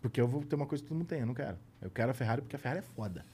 Porque 0.01 0.19
eu 0.21 0.27
vou 0.27 0.43
ter 0.43 0.55
uma 0.55 0.65
coisa 0.65 0.83
que 0.83 0.87
todo 0.89 0.97
mundo 0.97 1.07
tem, 1.07 1.21
eu 1.21 1.25
não 1.25 1.33
quero. 1.33 1.57
Eu 1.81 1.89
quero 1.89 2.11
a 2.11 2.13
Ferrari 2.13 2.41
porque 2.41 2.55
a 2.55 2.59
Ferrari 2.59 2.79
é 2.79 2.83
foda. 2.95 3.25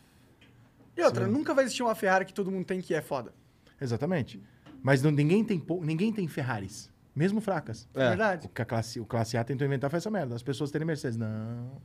E 0.96 1.02
outra, 1.02 1.28
nunca 1.28 1.54
vai 1.54 1.64
existir 1.66 1.82
uma 1.84 1.96
Ferrari 1.96 2.24
que 2.26 2.34
todo 2.34 2.52
mundo 2.52 2.66
tem 2.66 2.82
que 2.82 2.94
é 2.94 3.02
foda. 3.02 3.34
Exatamente. 3.82 4.42
Mas 4.84 5.02
não- 5.02 5.10
ninguém, 5.12 5.44
tem, 5.44 5.64
ninguém 5.82 6.12
tem 6.12 6.28
Ferraris. 6.28 6.92
Mesmo 7.16 7.40
fracas. 7.40 7.88
É 7.94 8.10
verdade. 8.10 8.48
O 8.48 8.50
que 8.50 8.62
a 8.62 8.66
classe, 8.66 9.00
o 9.00 9.06
classe 9.06 9.38
A 9.38 9.44
tentou 9.44 9.66
inventar 9.66 9.90
foi 9.90 9.98
essa 9.98 10.12
merda. 10.12 10.36
As 10.36 10.44
pessoas 10.44 10.70
terem 10.72 10.86
Mercedes. 10.86 11.18
Não. 11.18 11.82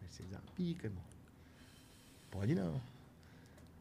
Mercedes 0.00 0.32
é 0.32 0.36
uma 0.36 0.42
pica, 0.54 0.86
irmão. 0.86 1.02
Pode 2.30 2.54
não. 2.54 2.80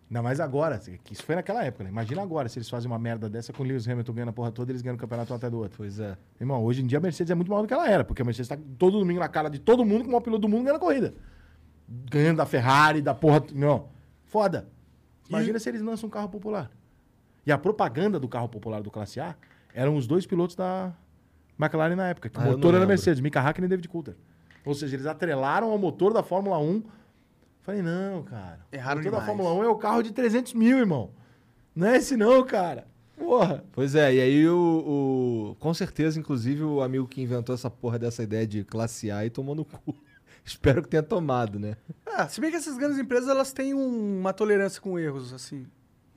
Ainda 0.09 0.23
mais 0.23 0.39
agora. 0.39 0.79
que 0.79 1.13
Isso 1.13 1.21
foi 1.23 1.35
naquela 1.35 1.63
época, 1.63 1.83
né? 1.83 1.89
Imagina 1.91 2.23
agora 2.23 2.49
se 2.49 2.57
eles 2.57 2.67
fazem 2.69 2.89
uma 2.89 2.97
merda 2.97 3.29
dessa 3.29 3.53
com 3.53 3.61
o 3.61 3.65
Lewis 3.65 3.87
Hamilton 3.87 4.13
ganhando 4.13 4.29
a 4.29 4.33
porra 4.33 4.51
toda 4.51 4.71
eles 4.71 4.81
ganham 4.81 4.95
o 4.95 4.99
campeonato 4.99 5.31
um 5.31 5.35
até 5.35 5.49
do 5.49 5.59
outro. 5.59 5.77
Pois 5.77 5.99
é. 5.99 6.17
Irmão, 6.39 6.63
hoje 6.63 6.81
em 6.81 6.87
dia 6.87 6.97
a 6.97 7.01
Mercedes 7.01 7.29
é 7.29 7.35
muito 7.35 7.49
maior 7.49 7.61
do 7.61 7.67
que 7.67 7.73
ela 7.73 7.87
era, 7.87 8.03
porque 8.03 8.21
a 8.23 8.25
Mercedes 8.25 8.47
tá 8.47 8.57
todo 8.79 8.97
domingo 8.97 9.19
na 9.19 9.27
cara 9.29 9.49
de 9.49 9.59
todo 9.59 9.85
mundo, 9.85 10.01
com 10.01 10.07
o 10.07 10.11
maior 10.11 10.21
piloto 10.21 10.41
do 10.41 10.49
mundo 10.49 10.63
ganhando 10.63 10.77
a 10.77 10.79
corrida. 10.79 11.13
Ganhando 12.09 12.37
da 12.37 12.45
Ferrari, 12.45 13.01
da 13.01 13.13
porra. 13.13 13.43
Não. 13.53 13.89
Foda. 14.25 14.67
Imagina 15.27 15.59
se 15.59 15.69
eles 15.69 15.81
lançam 15.81 16.07
um 16.07 16.09
carro 16.09 16.29
popular. 16.29 16.71
E 17.45 17.51
a 17.51 17.57
propaganda 17.57 18.19
do 18.19 18.27
carro 18.27 18.49
popular 18.49 18.81
do 18.81 18.91
Classe 18.91 19.19
A 19.19 19.35
eram 19.73 19.95
os 19.95 20.05
dois 20.07 20.25
pilotos 20.25 20.55
da 20.55 20.93
McLaren 21.59 21.95
na 21.95 22.07
época. 22.09 22.29
Que 22.29 22.37
Ah, 22.39 22.43
o 22.43 22.51
motor 22.51 22.75
era. 22.75 22.85
Mercedes, 22.85 23.19
Mika 23.21 23.39
Hakkinen 23.41 23.65
e 23.67 23.69
David 23.69 23.87
Coulter. 23.87 24.15
Ou 24.65 24.73
seja, 24.75 24.95
eles 24.95 25.05
atrelaram 25.05 25.71
ao 25.71 25.77
motor 25.77 26.13
da 26.13 26.21
Fórmula 26.21 26.57
1. 26.59 26.83
Falei, 27.61 27.81
não, 27.81 28.23
cara. 28.23 28.59
Erraram 28.71 29.01
o 29.01 29.03
motor 29.03 29.11
da 29.19 29.19
demais. 29.25 29.25
Fórmula 29.25 29.53
1 29.61 29.63
é 29.63 29.69
o 29.69 29.75
carro 29.77 30.01
de 30.03 30.11
300 30.11 30.53
mil, 30.53 30.77
irmão. 30.77 31.11
Não 31.75 31.87
é 31.87 31.97
esse 31.97 32.15
não, 32.17 32.43
cara. 32.45 32.87
Porra. 33.17 33.63
Pois 33.73 33.95
é, 33.95 34.13
e 34.15 34.21
aí 34.21 34.47
o, 34.49 35.51
o- 35.51 35.55
Com 35.59 35.73
certeza, 35.73 36.19
inclusive, 36.19 36.63
o 36.63 36.81
amigo 36.81 37.07
que 37.07 37.21
inventou 37.21 37.53
essa 37.53 37.69
porra 37.69 37.99
dessa 37.99 38.23
ideia 38.23 38.47
de 38.47 38.63
classe 38.63 39.11
A 39.11 39.25
e 39.25 39.29
tomou 39.29 39.53
no 39.55 39.65
cu. 39.65 39.95
Espero 40.43 40.81
que 40.81 40.87
tenha 40.87 41.03
tomado, 41.03 41.59
né? 41.59 41.75
Ah, 42.05 42.27
se 42.27 42.39
bem 42.41 42.49
que 42.49 42.57
essas 42.57 42.77
grandes 42.77 42.97
empresas, 42.97 43.29
elas 43.29 43.51
têm 43.53 43.73
um- 43.73 44.19
uma 44.19 44.33
tolerância 44.33 44.81
com 44.81 44.97
erros, 44.97 45.33
assim. 45.33 45.67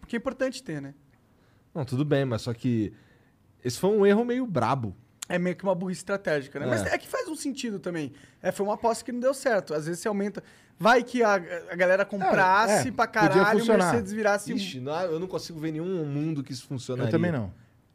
Porque 0.01 0.17
é 0.17 0.19
importante 0.19 0.63
ter, 0.63 0.81
né? 0.81 0.95
Não, 1.75 1.85
tudo 1.85 2.05
bem, 2.05 2.25
mas 2.25 2.43
só 2.43 2.53
que. 2.53 2.93
Esse 3.65 3.79
foi 3.79 3.91
um 3.91 4.05
erro 4.05 4.25
meio 4.25 4.47
brabo. 4.47 4.95
É 5.29 5.39
meio 5.39 5.55
que 5.57 5.63
uma 5.63 5.75
burrice 5.75 6.01
estratégica, 6.01 6.59
né? 6.59 6.67
É. 6.67 6.69
Mas 6.69 6.83
é 6.87 6.99
que 6.99 7.07
faz 7.09 7.29
um 7.29 7.37
sentido 7.37 7.79
também. 7.79 8.13
É, 8.43 8.51
foi 8.51 8.67
uma 8.67 8.75
aposta 8.75 9.05
que 9.05 9.13
não 9.13 9.21
deu 9.21 9.33
certo. 9.33 9.73
Às 9.73 9.87
vezes 9.87 10.01
você 10.03 10.09
aumenta. 10.09 10.43
Vai 10.79 11.03
que 11.05 11.23
a, 11.23 11.35
a 11.35 11.77
galera 11.77 12.05
comprasse 12.05 12.87
É, 12.87 12.89
é, 12.89 12.93
pra 12.93 13.07
caralho, 13.07 13.43
o 13.57 13.59
funcionar. 13.61 13.85
Mercedes 13.93 14.13
virasse. 14.13 14.53
Ixi, 14.53 14.81
não- 14.81 15.01
eu 15.03 15.21
não 15.21 15.29
consigo 15.29 15.59
ver 15.61 15.71
nenhum 15.73 16.05
mundo 16.05 16.43
que 16.43 16.53
isso 16.53 16.67
funcionaria. 16.67 17.09
Eu 17.09 17.13
também 17.13 17.31
não. 17.31 17.53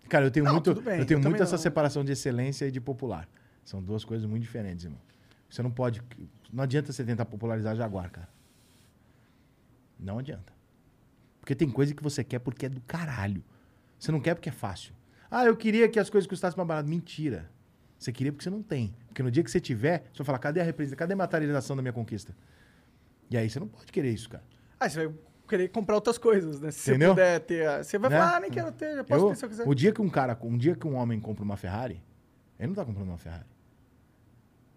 Cara, 0.08 0.26
eu 0.26 0.32
tenho 0.32 0.46
Não, 0.46 0.54
muito, 0.54 0.74
bem, 0.82 1.00
eu 1.00 1.06
tenho 1.06 1.18
eu 1.20 1.30
muito 1.30 1.44
essa 1.44 1.58
não. 1.58 1.62
separação 1.62 2.04
de 2.04 2.14
excelência 2.14 2.66
e 2.66 2.72
de 2.72 2.80
popular. 2.80 3.28
São 3.66 3.84
duas 3.84 4.06
coisas 4.06 4.26
muito 4.26 4.42
diferentes, 4.44 4.86
irmão. 4.86 5.02
Você 5.50 5.62
não 5.62 5.70
pode. 5.70 6.02
Não 6.52 6.64
adianta 6.64 6.94
você 6.94 7.04
tentar 7.04 7.26
popularizar 7.26 7.76
Jaguar, 7.76 8.10
cara. 8.10 8.30
Não 10.00 10.20
adianta. 10.20 10.54
Porque 11.42 11.54
tem 11.56 11.70
coisa 11.70 11.94
que 11.94 12.02
você 12.02 12.24
quer 12.24 12.40
porque 12.40 12.66
é 12.68 12.70
do 12.70 12.82
caralho. 12.82 13.44
Você 14.00 14.12
não 14.12 14.20
quer 14.20 14.36
porque 14.36 14.50
é 14.50 14.52
fácil. 14.52 14.94
Ah, 15.30 15.46
eu 15.46 15.56
queria 15.56 15.88
que 15.90 16.00
as 16.00 16.10
coisas 16.10 16.28
custassem 16.28 16.58
mais 16.58 16.68
barato. 16.68 16.88
Mentira. 16.90 17.50
Você 17.98 18.12
queria 18.12 18.32
porque 18.32 18.44
você 18.44 18.50
não 18.50 18.62
tem. 18.62 18.96
Porque 19.08 19.24
no 19.24 19.32
dia 19.32 19.44
que 19.44 19.50
você 19.52 19.60
tiver, 19.60 20.04
você 20.14 20.20
vai 20.20 20.26
falar: 20.26 20.40
cadê 20.40 20.62
a 20.62 20.64
representação? 20.64 20.98
Cadê 21.00 21.14
a 21.14 21.18
materialização 21.18 21.76
da 21.76 21.82
minha 21.82 21.94
conquista? 21.94 22.36
E 23.30 23.36
aí 23.38 23.50
você 23.50 23.60
não 23.60 23.68
pode 23.68 23.92
querer 23.92 24.12
isso, 24.12 24.30
cara. 24.30 24.44
Ah, 24.80 24.88
você 24.88 25.06
vai 25.08 25.16
querer 25.48 25.68
comprar 25.70 25.96
outras 25.96 26.18
coisas, 26.18 26.62
né? 26.62 26.72
Se 26.72 26.92
Entendeu? 26.92 27.10
você 27.10 27.14
puder 27.16 27.40
ter. 27.42 27.68
a- 27.68 27.84
Você 27.84 27.98
vai 27.98 28.10
Né? 28.10 28.18
falar, 28.20 28.36
ah, 28.38 28.40
nem 28.40 28.52
quero 28.52 28.72
ter, 28.72 28.96
já 28.96 29.04
posso 29.04 29.26
Eu- 29.26 29.30
ter 29.30 29.36
se 29.36 29.46
eu 29.46 29.50
quiser. 29.50 29.68
o 29.68 29.74
dia 29.74 29.92
que 29.92 30.02
um 30.02 30.10
cara, 30.10 30.38
um 30.44 30.58
dia 30.58 30.76
que 30.76 30.88
um 30.88 30.96
homem 30.96 31.20
compra 31.20 31.44
uma 31.44 31.58
Ferrari, 31.58 32.02
ele 32.60 32.68
não 32.68 32.76
tá 32.76 32.86
comprando 32.86 33.08
uma 33.10 33.18
Ferrari. 33.18 33.46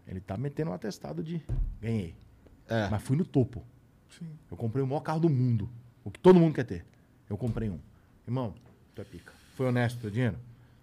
Ele 0.06 0.20
tá 0.20 0.36
metendo 0.36 0.70
um 0.70 0.74
atestado 0.74 1.22
de 1.22 1.40
ganhei. 1.80 2.16
É. 2.68 2.88
Mas 2.88 3.02
fui 3.02 3.16
no 3.16 3.24
topo. 3.24 3.62
Eu 4.50 4.56
comprei 4.56 4.82
o 4.82 4.86
maior 4.86 5.00
carro 5.00 5.20
do 5.20 5.28
mundo. 5.28 5.70
O 6.02 6.10
que 6.10 6.18
todo 6.18 6.38
mundo 6.40 6.54
quer 6.54 6.64
ter. 6.64 6.84
Eu 7.28 7.36
comprei 7.36 7.68
um. 7.70 7.78
Irmão, 8.26 8.54
tu 8.94 9.02
é 9.02 9.04
pica. 9.04 9.32
Foi 9.56 9.66
honesto 9.66 10.10
dinheiro? 10.10 10.36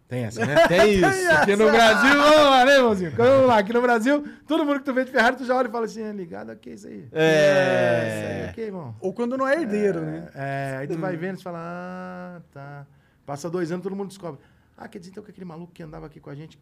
Tem 0.07 0.23
essa, 0.23 0.45
né? 0.45 0.55
Tem 0.67 0.93
isso. 0.93 1.31
Aqui 1.31 1.55
no 1.55 1.69
Brasil, 1.69 2.15
vamos 2.15 2.49
lá, 2.49 2.65
né, 2.65 2.75
irmãozinho? 2.75 3.11
Vamos 3.11 3.47
lá, 3.47 3.57
aqui 3.57 3.73
no 3.73 3.81
Brasil, 3.81 4.25
todo 4.47 4.65
mundo 4.65 4.79
que 4.79 4.85
tu 4.85 4.93
vê 4.93 5.03
de 5.03 5.11
Ferrari, 5.11 5.35
tu 5.35 5.45
já 5.45 5.55
olha 5.55 5.67
e 5.67 5.71
fala 5.71 5.85
assim, 5.85 6.01
é 6.01 6.11
ligado 6.13 6.49
aqui 6.49 6.69
isso 6.69 6.87
aí. 6.87 7.07
É. 7.11 8.07
Isso 8.07 8.43
aí, 8.43 8.49
ok, 8.49 8.63
irmão. 8.65 8.95
Ou 9.01 9.13
quando 9.13 9.37
não 9.37 9.47
é 9.47 9.61
herdeiro, 9.61 9.99
né? 10.01 10.29
É, 10.33 10.77
aí 10.79 10.87
tu 10.87 10.97
vai 10.97 11.17
vendo 11.17 11.39
e 11.39 11.43
fala, 11.43 11.59
ah, 11.59 12.41
tá. 12.53 12.85
Passa 13.25 13.49
dois 13.49 13.71
anos, 13.71 13.83
todo 13.83 13.95
mundo 13.95 14.07
descobre. 14.07 14.39
Ah, 14.77 14.87
quer 14.87 14.99
dizer 14.99 15.11
então 15.11 15.23
que 15.23 15.31
aquele 15.31 15.45
maluco 15.45 15.73
que 15.73 15.81
andava 15.83 16.05
aqui 16.05 16.19
com 16.19 16.29
a 16.29 16.35
gente. 16.35 16.57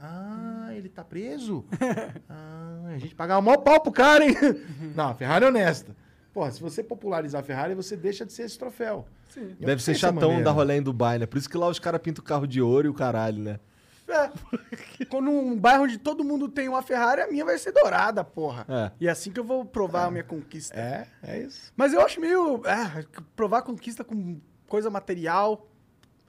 Ah, 0.00 0.68
ele 0.72 0.88
tá 0.88 1.04
preso? 1.04 1.64
Ah, 2.30 2.94
a 2.94 2.98
gente 2.98 3.14
pagava 3.14 3.40
o 3.40 3.42
maior 3.42 3.58
pau 3.58 3.80
pro 3.80 3.92
cara, 3.92 4.24
hein? 4.24 4.34
Não, 4.94 5.08
a 5.10 5.14
Ferrari 5.14 5.44
é 5.44 5.48
honesta. 5.48 5.94
Porra, 6.32 6.50
se 6.50 6.60
você 6.60 6.82
popularizar 6.82 7.40
a 7.40 7.44
Ferrari, 7.44 7.74
você 7.74 7.96
deixa 7.96 8.24
de 8.24 8.32
ser 8.32 8.42
esse 8.42 8.58
troféu. 8.58 9.06
Sim. 9.28 9.56
Deve 9.58 9.82
ser 9.82 9.94
chatão 9.94 10.42
dar 10.42 10.52
rolê 10.52 10.76
em 10.76 10.82
Dubai, 10.82 11.18
né? 11.18 11.26
Por 11.26 11.38
isso 11.38 11.48
que 11.48 11.56
lá 11.56 11.68
os 11.68 11.78
caras 11.78 12.00
pintam 12.00 12.22
o 12.22 12.26
carro 12.26 12.46
de 12.46 12.60
ouro 12.60 12.86
e 12.86 12.90
o 12.90 12.94
caralho, 12.94 13.38
né? 13.38 13.60
É. 14.08 15.04
Quando 15.04 15.30
um 15.30 15.58
bairro 15.58 15.84
onde 15.84 15.98
todo 15.98 16.24
mundo 16.24 16.48
tem 16.48 16.68
uma 16.68 16.82
Ferrari, 16.82 17.20
a 17.20 17.28
minha 17.28 17.44
vai 17.44 17.58
ser 17.58 17.72
dourada, 17.72 18.24
porra. 18.24 18.64
É. 18.68 18.90
E 19.00 19.06
é 19.06 19.10
assim 19.10 19.30
que 19.30 19.38
eu 19.38 19.44
vou 19.44 19.64
provar 19.64 20.06
a 20.06 20.10
minha 20.10 20.24
conquista. 20.24 20.74
É, 20.74 21.06
é 21.22 21.42
isso. 21.42 21.72
Mas 21.76 21.92
eu 21.92 22.00
acho 22.00 22.20
meio. 22.20 22.62
Ah, 22.64 23.04
provar 23.36 23.58
a 23.58 23.62
conquista 23.62 24.02
com 24.02 24.40
coisa 24.66 24.88
material. 24.88 25.66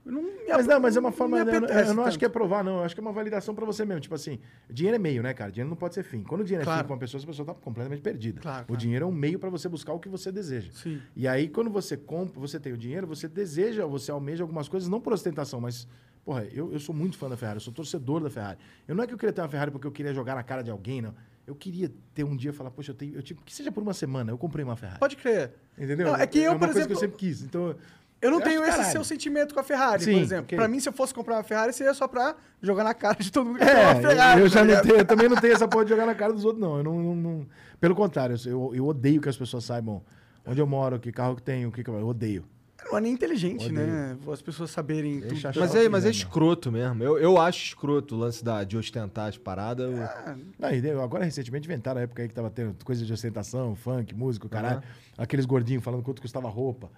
Não 0.05 0.23
Mas 0.47 0.65
não, 0.65 0.80
mas 0.80 0.95
é 0.97 0.99
uma 0.99 1.11
forma. 1.11 1.38
Eu, 1.39 1.61
não- 1.61 1.67
eu 1.67 1.93
não 1.93 2.03
acho 2.05 2.17
que 2.17 2.26
é 2.26 2.30
provar, 2.30 2.63
não. 2.63 2.77
Eu 2.80 2.84
acho 2.84 2.95
que 2.95 3.01
é 3.01 3.03
uma 3.03 3.11
validação 3.11 3.53
pra 3.53 3.65
você 3.65 3.85
mesmo. 3.85 3.99
Tipo 4.01 4.15
assim, 4.15 4.39
dinheiro 4.69 4.95
é 4.95 4.99
meio, 4.99 5.21
né, 5.21 5.34
cara? 5.34 5.51
Dinheiro 5.51 5.69
não 5.69 5.77
pode 5.77 5.93
ser 5.93 6.03
fim. 6.03 6.23
Quando 6.23 6.41
o 6.41 6.43
dinheiro 6.43 6.63
é 6.63 6.65
Claro. 6.65 6.80
fim 6.81 6.85
pra 6.88 6.93
uma 6.93 6.99
pessoa, 6.99 7.19
essa 7.19 7.27
pessoa 7.27 7.45
tá 7.45 7.53
completamente 7.53 8.01
perdida. 8.01 8.41
Claro, 8.41 8.63
O 8.63 8.67
claro. 8.67 8.80
dinheiro 8.81 9.05
é 9.05 9.07
um 9.07 9.11
meio 9.11 9.38
pra 9.38 9.49
você 9.49 9.67
buscar 9.69 9.93
o 9.93 9.99
que 9.99 10.09
você 10.09 10.31
deseja. 10.31 10.71
Sim. 10.73 11.01
E 11.15 11.27
aí, 11.27 11.47
quando 11.47 11.69
você 11.69 11.95
compra, 11.97 12.39
você 12.39 12.59
tem 12.59 12.73
o 12.73 12.77
dinheiro, 12.77 13.05
você 13.05 13.27
deseja, 13.27 13.85
você 13.85 14.09
almeja 14.09 14.43
algumas 14.43 14.67
coisas, 14.67 14.89
não 14.89 14.99
por 15.01 15.13
ostentação, 15.13 15.59
mas. 15.61 15.88
Porra, 16.26 16.43
eu, 16.51 16.71
eu 16.73 16.80
sou 16.80 16.93
muito 16.93 17.17
fã 17.17 17.30
da 17.30 17.38
Ferrari, 17.38 17.57
eu 17.57 17.61
sou 17.61 17.73
torcedor 17.73 18.21
da 18.21 18.30
Ferrari. 18.30 18.59
Eu 18.88 18.93
não 18.93 19.03
é 19.03 19.07
que 19.07 19.13
eu 19.13 19.17
queria 19.17 19.34
ter 19.34 19.41
uma 19.41 19.47
Ferrari 19.49 19.71
porque 19.71 19.88
eu 19.88 19.91
queria 19.91 20.13
jogar 20.13 20.35
na 20.35 20.43
cara 20.43 20.61
de 20.61 20.69
alguém, 20.69 21.01
não. 21.01 21.13
Eu 21.47 21.55
queria 21.55 21.91
ter 22.13 22.23
um 22.23 22.35
dia 22.35 22.53
falar, 22.53 22.69
poxa, 22.69 22.91
eu 22.91 22.95
tenho. 22.95 23.15
Eu, 23.15 23.23
tipo, 23.23 23.41
que 23.43 23.51
seja 23.55 23.71
por 23.71 23.81
uma 23.81 23.93
semana, 23.93 24.31
eu 24.31 24.38
comprei 24.38 24.63
uma 24.63 24.76
Ferrari. 24.76 24.99
Pode 24.99 25.15
crer. 25.15 25.53
Entendeu? 25.76 26.07
Não, 26.07 26.15
é 26.15 26.27
que 26.27 26.38
eu, 26.39 26.51
uma 26.51 26.59
por 26.59 26.65
coisa 26.67 26.81
exemplo, 26.81 26.88
que 26.89 26.93
eu 26.93 26.99
sempre 26.99 27.17
quis. 27.17 27.41
Então. 27.41 27.76
Eu 28.22 28.32
não 28.32 28.40
eu 28.40 28.44
tenho 28.44 28.62
esse 28.64 28.72
caralho. 28.72 28.91
seu 28.91 29.04
sentimento 29.04 29.54
com 29.54 29.60
a 29.60 29.64
Ferrari, 29.64 30.04
Sim, 30.04 30.14
por 30.14 30.22
exemplo. 30.22 30.44
ok. 30.44 30.58
Pra 30.58 30.68
mim, 30.68 30.80
se 30.80 30.90
eu 30.90 30.94
fosse 30.94 31.14
comprar 31.14 31.36
uma 31.38 31.44
Ferrari, 31.44 31.72
seria 31.72 31.94
só 31.94 32.08
pra 32.08 32.36
jogar 32.62 32.84
na 32.84 32.94
cara 32.94 33.16
de 33.18 33.32
todo 33.32 33.46
mundo 33.48 33.60
que 33.60 33.66
tem 33.66 33.74
uma 33.76 33.82
É, 33.91 33.96
Ferrari. 34.02 34.41
eu 34.41 34.48
já 34.50 34.60
tá 34.60 34.66
não 34.66 34.82
tenho, 34.82 34.96
eu 34.98 35.06
também 35.06 35.30
não 35.30 35.38
tenho 35.38 35.54
essa 35.54 35.68
porra 35.68 35.86
de 35.86 35.90
jogar 35.91 36.06
na 36.06 36.14
cara 36.16 36.34
dos 36.34 36.44
outros, 36.44 36.62
não. 36.62 36.78
Eu 36.78 36.84
não, 36.84 37.00
não- 37.02 37.16
não- 37.16 37.48
Pelo 37.80 37.96
contrário, 37.96 38.36
eu, 38.46 38.72
eu 38.76 38.86
odeio 38.88 39.22
que 39.22 39.30
as 39.30 39.38
pessoas 39.38 39.64
saibam 39.64 40.02
onde 40.46 40.60
eu 40.60 40.68
moro, 40.68 41.00
que 41.00 41.12
carro 41.14 41.36
que 41.38 41.41
tenho, 41.44 41.70
o 41.70 41.72
que, 41.72 41.82
que 41.84 41.90
eu. 41.90 41.98
Eu 41.98 42.08
odeio. 42.08 42.44
Não 42.91 42.98
é 42.98 43.02
nem 43.02 43.12
inteligente, 43.14 43.68
Odeio. 43.68 43.88
né? 43.88 44.18
As 44.32 44.41
pessoas 44.41 44.72
saberem 44.72 45.20
tudo. 45.22 45.36
Mas 45.60 45.76
é, 45.76 45.90
mas 45.90 46.06
é 46.06 46.10
quiser, 46.10 46.24
meu. 46.24 46.28
escroto 46.30 46.72
mesmo. 46.72 47.04
Eu, 47.04 47.18
eu 47.20 47.38
acho 47.38 47.64
escroto 47.68 48.16
o 48.16 48.18
lance 48.18 48.44
da, 48.44 48.64
de 48.64 48.78
ostentar 48.78 49.28
as 49.30 49.38
paradas. 49.38 49.90
eu- 49.91 50.36
Não, 50.58 50.72
e 50.72 50.82
daí, 50.82 50.91
agora, 50.91 51.24
recentemente, 51.26 51.68
inventaram 51.68 52.00
a 52.00 52.04
época 52.04 52.22
aí 52.22 52.28
que 52.30 52.34
tava 52.34 52.50
tendo 52.50 52.74
coisa 52.84 53.06
de 53.06 53.12
ostentação, 53.14 53.76
funk, 53.76 54.16
música, 54.16 54.48
caralho. 54.50 54.82
Aqueles 55.18 55.46
gordinhos 55.46 55.84
falando 55.84 56.02
quanto 56.04 56.22
custava 56.22 56.48
roupa. 56.50 56.90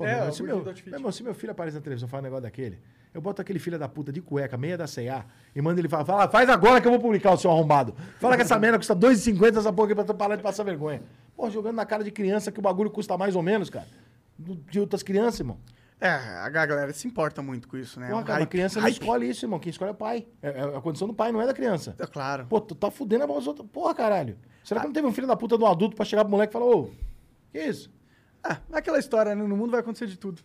Pô, 0.00 0.06
É, 0.06 0.22
meu, 0.22 0.32
se, 0.32 0.42
meu, 0.42 0.56
outfit. 0.56 0.88
meu 0.88 0.98
irmão, 0.98 1.12
se 1.12 1.22
meu 1.22 1.34
filho 1.34 1.50
aparece 1.52 1.76
na 1.76 1.82
televisão 1.82 2.06
e 2.08 2.10
fala 2.10 2.22
um 2.22 2.24
negócio 2.24 2.42
daquele, 2.44 2.78
eu 3.12 3.20
boto 3.20 3.42
aquele 3.42 3.58
filho 3.58 3.78
da 3.78 3.86
puta 3.86 4.10
de 4.10 4.22
cueca, 4.22 4.56
meia 4.56 4.78
da 4.78 4.86
C&A, 4.86 5.26
e 5.54 5.60
mando 5.60 5.78
ele 5.78 5.90
falar, 5.90 6.06
fala, 6.06 6.26
faz 6.26 6.48
agora 6.48 6.80
que 6.80 6.86
eu 6.86 6.90
vou 6.90 6.98
publicar 6.98 7.32
o 7.32 7.36
seu 7.36 7.50
arrombado. 7.50 7.94
Fala 8.18 8.34
que 8.34 8.40
essa 8.40 8.58
merda 8.58 8.78
custa 8.78 8.96
2,50 8.96 9.58
essa 9.58 9.70
porra 9.70 9.88
aqui 9.88 9.94
pra 9.94 10.04
tu 10.04 10.14
parar 10.14 10.36
de 10.36 10.42
passar 10.42 10.64
vergonha. 10.64 11.02
Pô, 11.36 11.50
jogando 11.50 11.76
na 11.76 11.84
cara 11.84 12.02
de 12.02 12.10
criança 12.10 12.50
que 12.50 12.58
o 12.58 12.62
bagulho 12.62 12.90
custa 12.90 13.18
mais 13.18 13.36
ou 13.36 13.42
menos, 13.42 13.68
cara. 13.68 13.86
De 14.38 14.80
outras 14.80 15.02
crianças, 15.02 15.40
irmão. 15.40 15.58
É, 16.00 16.08
a 16.08 16.48
galera 16.48 16.90
se 16.94 17.06
importa 17.06 17.42
muito 17.42 17.68
com 17.68 17.76
isso, 17.76 18.00
né? 18.00 18.10
O 18.14 18.24
cara, 18.24 18.44
a 18.44 18.46
criança 18.46 18.80
não 18.80 18.88
escolhe 18.88 19.28
isso, 19.28 19.44
irmão. 19.44 19.58
Quem 19.60 19.68
escolhe 19.68 19.90
é 19.90 19.92
o 19.92 19.96
pai. 19.96 20.26
É, 20.40 20.48
é 20.48 20.76
a 20.78 20.80
condição 20.80 21.06
do 21.06 21.12
pai, 21.12 21.30
não 21.30 21.42
é 21.42 21.46
da 21.46 21.52
criança. 21.52 21.94
É 21.98 22.06
claro. 22.06 22.46
Pô, 22.46 22.58
tu 22.58 22.74
tá 22.74 22.90
fudendo 22.90 23.30
as 23.36 23.46
outras. 23.46 23.68
Porra, 23.70 23.94
caralho. 23.94 24.38
Será 24.64 24.80
que 24.80 24.86
não 24.86 24.94
teve 24.94 25.06
um 25.06 25.12
filho 25.12 25.26
da 25.26 25.36
puta 25.36 25.58
de 25.58 25.64
um 25.64 25.66
adulto 25.66 25.94
pra 25.94 26.06
chegar 26.06 26.24
pro 26.24 26.30
moleque 26.30 26.52
e 26.52 26.54
falar, 26.54 26.64
ô, 26.64 26.90
que 27.52 27.58
isso? 27.58 27.90
Ah, 28.42 28.58
é 28.72 28.78
aquela 28.78 28.98
história, 28.98 29.34
né? 29.34 29.42
No 29.44 29.56
mundo 29.56 29.70
vai 29.70 29.80
acontecer 29.80 30.06
de 30.06 30.16
tudo. 30.16 30.40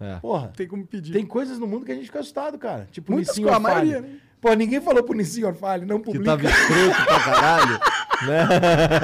É. 0.00 0.16
Porra. 0.16 0.52
Tem 0.56 0.66
como 0.66 0.86
pedir. 0.86 1.12
Tem 1.12 1.24
coisas 1.26 1.58
no 1.58 1.66
mundo 1.66 1.84
que 1.84 1.92
a 1.92 1.94
gente 1.94 2.06
fica 2.06 2.20
assustado, 2.20 2.58
cara. 2.58 2.88
Tipo, 2.90 3.12
Muitas 3.12 3.36
Nissin 3.36 3.48
com 3.48 3.54
a 3.54 3.60
maioria, 3.60 4.00
né? 4.00 4.16
Pô, 4.40 4.52
ninguém 4.54 4.80
falou 4.80 5.02
pro 5.02 5.14
Nissin 5.16 5.44
Orfale, 5.44 5.84
não 5.86 5.98
Que 5.98 6.04
publica. 6.12 6.24
tava 6.24 6.44
escroto 6.46 7.04
pra 7.06 7.20
caralho. 7.24 7.80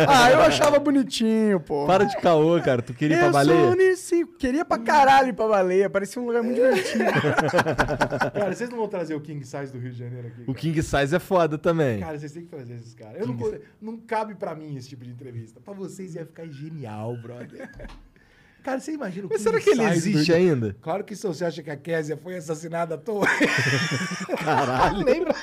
Ah, 0.09 0.31
eu 0.31 0.41
achava 0.41 0.79
bonitinho, 0.79 1.61
pô. 1.61 1.87
Para 1.87 2.05
de 2.05 2.17
caô, 2.19 2.61
cara. 2.63 2.81
Tu 2.83 2.95
queria 2.95 3.17
ir 3.17 3.19
pra 3.19 3.29
eu 3.29 3.33
baleia? 3.33 3.61
sou 3.61 3.75
Nissin. 3.77 4.27
Queria 4.39 4.65
pra 4.65 4.79
caralho 4.79 5.29
ir 5.29 5.33
pra 5.33 5.47
baleia. 5.49 5.91
Parecia 5.91 6.21
um 6.23 6.27
lugar 6.27 6.43
muito 6.43 6.57
divertido. 6.57 7.05
Cara, 8.33 8.55
vocês 8.55 8.71
não 8.71 8.79
vão 8.79 8.89
trazer 8.89 9.15
o 9.15 9.21
King 9.21 9.45
Size 9.45 9.73
do 9.73 9.79
Rio 9.79 9.93
de 9.93 9.99
Janeiro 9.99 10.29
aqui? 10.29 10.43
O 10.43 10.47
cara? 10.47 10.59
King 10.59 10.83
Size 10.83 11.15
é 11.17 11.19
foda 11.19 11.59
também. 11.59 12.01
Cara, 12.01 12.19
vocês 12.19 12.33
têm 12.33 12.43
que 12.43 12.49
trazer 12.49 12.75
esses 12.75 12.95
caras. 12.95 13.21
Eu 13.21 13.27
não, 13.27 13.37
não 13.81 13.97
cabe 13.99 14.35
pra 14.35 14.55
mim 14.55 14.77
esse 14.77 14.89
tipo 14.89 15.05
de 15.05 15.11
entrevista. 15.11 15.61
Pra 15.61 15.75
vocês 15.75 16.15
ia 16.15 16.25
ficar 16.25 16.47
genial, 16.49 17.17
brother. 17.17 17.71
Cara, 18.63 18.79
você 18.79 18.93
imagina 18.93 19.27
o 19.27 19.31
Mas 19.31 19.41
será 19.43 19.61
que 19.61 19.71
ele 19.71 19.83
Size 19.95 20.13
do- 20.13 20.17
existe 20.19 20.33
ainda? 20.33 20.77
Claro 20.81 21.03
que 21.03 21.17
se 21.17 21.27
você 21.27 21.45
acha 21.45 21.63
que 21.65 21.71
a 21.71 21.77
Késia 21.77 22.17
foi 22.17 22.37
assassinada 22.37 22.95
à 22.95 22.99
toa. 22.99 23.27
Caralho. 24.39 25.05
Lembra? 25.05 25.35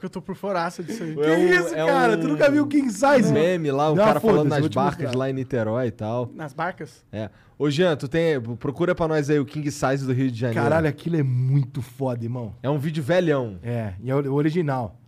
Que 0.00 0.06
eu 0.06 0.10
tô 0.10 0.22
por 0.22 0.34
foraça 0.34 0.82
disso 0.82 1.02
aí. 1.02 1.10
É 1.12 1.14
que 1.14 1.20
um- 1.30 1.46
isso, 1.66 1.74
é 1.74 1.86
cara? 1.86 2.16
um- 2.16 2.20
Tu 2.20 2.26
nunca 2.28 2.50
viu 2.50 2.64
o 2.64 2.66
King 2.66 2.90
Size? 2.90 3.30
Meme 3.32 3.70
lá, 3.70 3.90
o 3.90 3.94
Não, 3.94 4.02
cara 4.04 4.18
falando 4.18 4.48
nas 4.48 4.66
barcas 4.68 5.12
lá 5.14 5.28
em 5.28 5.34
Niterói 5.34 5.88
e 5.88 5.90
tal. 5.90 6.30
Nas 6.34 6.52
barcas? 6.54 7.04
É. 7.12 7.28
Ô, 7.58 7.68
Jean, 7.70 7.94
tu 7.96 8.08
tem. 8.08 8.40
Procura 8.40 8.94
pra 8.94 9.06
nós 9.06 9.28
aí 9.28 9.38
o 9.38 9.44
King 9.44 9.70
Size 9.70 10.06
do 10.06 10.12
Rio 10.14 10.30
de 10.30 10.38
Janeiro. 10.40 10.62
Caralho, 10.62 10.88
aquilo 10.88 11.16
é 11.16 11.22
muito 11.22 11.82
foda, 11.82 12.24
irmão. 12.24 12.54
É 12.62 12.70
um 12.70 12.78
vídeo 12.78 13.02
velhão. 13.02 13.58
É, 13.62 13.92
e 14.02 14.10
é 14.10 14.14
o 14.16 14.32
o 14.32 14.34
original. 14.34 14.98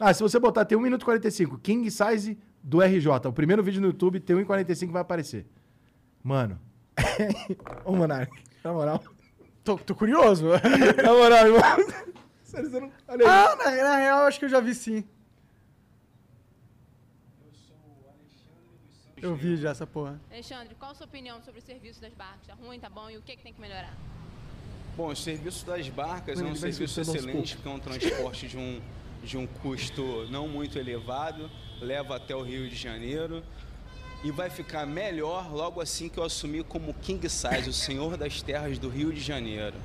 Ah, 0.00 0.12
se 0.12 0.20
você 0.20 0.40
botar, 0.40 0.64
tem 0.64 0.76
1 0.76 0.80
minuto 0.80 1.02
e 1.02 1.04
45. 1.04 1.56
King 1.58 1.88
Size 1.90 2.36
do 2.60 2.80
RJ. 2.82 3.28
O 3.28 3.32
primeiro 3.32 3.62
vídeo 3.62 3.80
no 3.80 3.86
YouTube 3.86 4.18
tem 4.18 4.34
1 4.34 4.40
e 4.40 4.44
45 4.44 4.92
vai 4.92 5.02
aparecer. 5.02 5.46
Mano. 6.22 6.58
Ô, 7.84 7.92
Monark. 7.94 8.32
Na 8.64 8.72
moral. 8.72 9.00
Tô, 9.62 9.76
tô 9.78 9.94
curioso. 9.94 10.46
Na 11.02 11.12
moral, 11.12 11.46
irmão. 11.46 11.62
Sério, 12.54 12.70
você 12.70 12.80
não... 12.80 12.92
Olha 13.08 13.26
aí. 13.26 13.30
ah, 13.30 13.56
na, 13.56 13.70
na 13.70 13.96
real, 13.96 14.26
acho 14.26 14.38
que 14.38 14.44
eu 14.44 14.48
já 14.48 14.60
vi 14.60 14.74
sim. 14.74 15.04
Eu 19.20 19.34
vi 19.34 19.56
já 19.56 19.70
essa 19.70 19.86
porra. 19.86 20.20
Alexandre, 20.30 20.74
qual 20.74 20.90
a 20.90 20.94
sua 20.94 21.06
opinião 21.06 21.42
sobre 21.42 21.58
o 21.58 21.62
serviço 21.62 22.00
das 22.00 22.12
barcas? 22.12 22.46
Tá 22.46 22.54
ruim, 22.54 22.78
tá 22.78 22.90
bom? 22.90 23.08
E 23.08 23.16
o 23.16 23.22
que, 23.22 23.34
que 23.36 23.42
tem 23.42 23.54
que 23.54 23.60
melhorar? 23.60 23.96
Bom, 24.96 25.08
o 25.08 25.16
serviço 25.16 25.64
das 25.66 25.88
barcas 25.88 26.36
Mano, 26.36 26.50
é 26.50 26.52
um 26.52 26.56
serviço 26.56 27.00
excelente, 27.00 27.56
porque 27.56 27.68
é 27.68 27.72
um 27.72 27.78
transporte 27.78 28.46
de 28.46 28.56
um, 28.56 28.80
de 29.22 29.36
um 29.36 29.46
custo 29.46 30.28
não 30.30 30.46
muito 30.46 30.78
elevado, 30.78 31.50
leva 31.80 32.16
até 32.16 32.36
o 32.36 32.42
Rio 32.42 32.68
de 32.68 32.76
Janeiro 32.76 33.42
e 34.22 34.30
vai 34.30 34.50
ficar 34.50 34.86
melhor 34.86 35.52
logo 35.52 35.80
assim 35.80 36.08
que 36.08 36.18
eu 36.18 36.22
assumir 36.22 36.64
como 36.64 36.94
King 36.94 37.28
Size, 37.28 37.68
o 37.68 37.72
senhor 37.72 38.16
das 38.16 38.42
terras 38.42 38.78
do 38.78 38.88
Rio 38.88 39.12
de 39.12 39.20
Janeiro. 39.20 39.76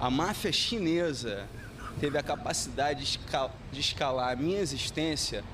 A 0.00 0.10
máfia 0.10 0.52
chinesa 0.52 1.46
teve 2.00 2.16
a 2.18 2.22
capacidade 2.22 3.00
de, 3.00 3.04
esca- 3.18 3.50
de 3.72 3.80
escalar 3.80 4.32
a 4.32 4.36
minha 4.36 4.60
existência 4.60 5.44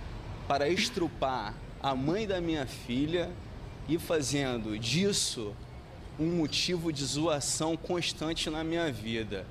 para 0.46 0.68
estrupar 0.68 1.54
a 1.82 1.94
mãe 1.94 2.26
da 2.26 2.40
minha 2.40 2.66
filha 2.66 3.30
e 3.88 3.98
fazendo 3.98 4.78
disso 4.78 5.54
um 6.18 6.26
motivo 6.26 6.92
de 6.92 7.04
zoação 7.04 7.76
constante 7.76 8.48
na 8.48 8.62
minha 8.62 8.90
vida. 8.92 9.46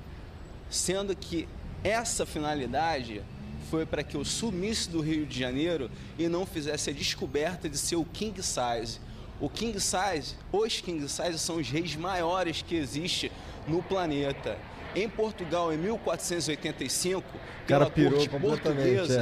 Sendo 0.70 1.16
que 1.16 1.48
essa 1.84 2.26
finalidade 2.26 3.22
foi 3.70 3.86
para 3.86 4.04
que 4.04 4.16
eu 4.16 4.24
sumisse 4.24 4.90
do 4.90 5.02
Rio 5.02 5.26
de 5.26 5.38
Janeiro 5.38 5.90
e 6.18 6.28
não 6.28 6.46
fizesse 6.46 6.90
a 6.90 6.94
descoberta 6.94 7.68
de 7.68 7.78
ser 7.78 7.96
o 7.96 8.06
King 8.06 8.42
Size. 8.42 9.00
O 9.42 9.50
King 9.50 9.78
Size, 9.80 10.36
os 10.52 10.80
King 10.80 11.08
Size 11.10 11.40
são 11.40 11.58
os 11.58 11.70
reis 11.70 11.96
maiores 11.96 12.62
que 12.62 12.76
existe 12.76 13.32
no 13.68 13.82
planeta. 13.84 14.58
Em 14.96 15.10
Portugal, 15.10 15.74
em 15.74 15.78
1485, 15.78 17.24
pela 17.68 17.90
corte 17.90 18.30
portuguesa, 18.30 19.22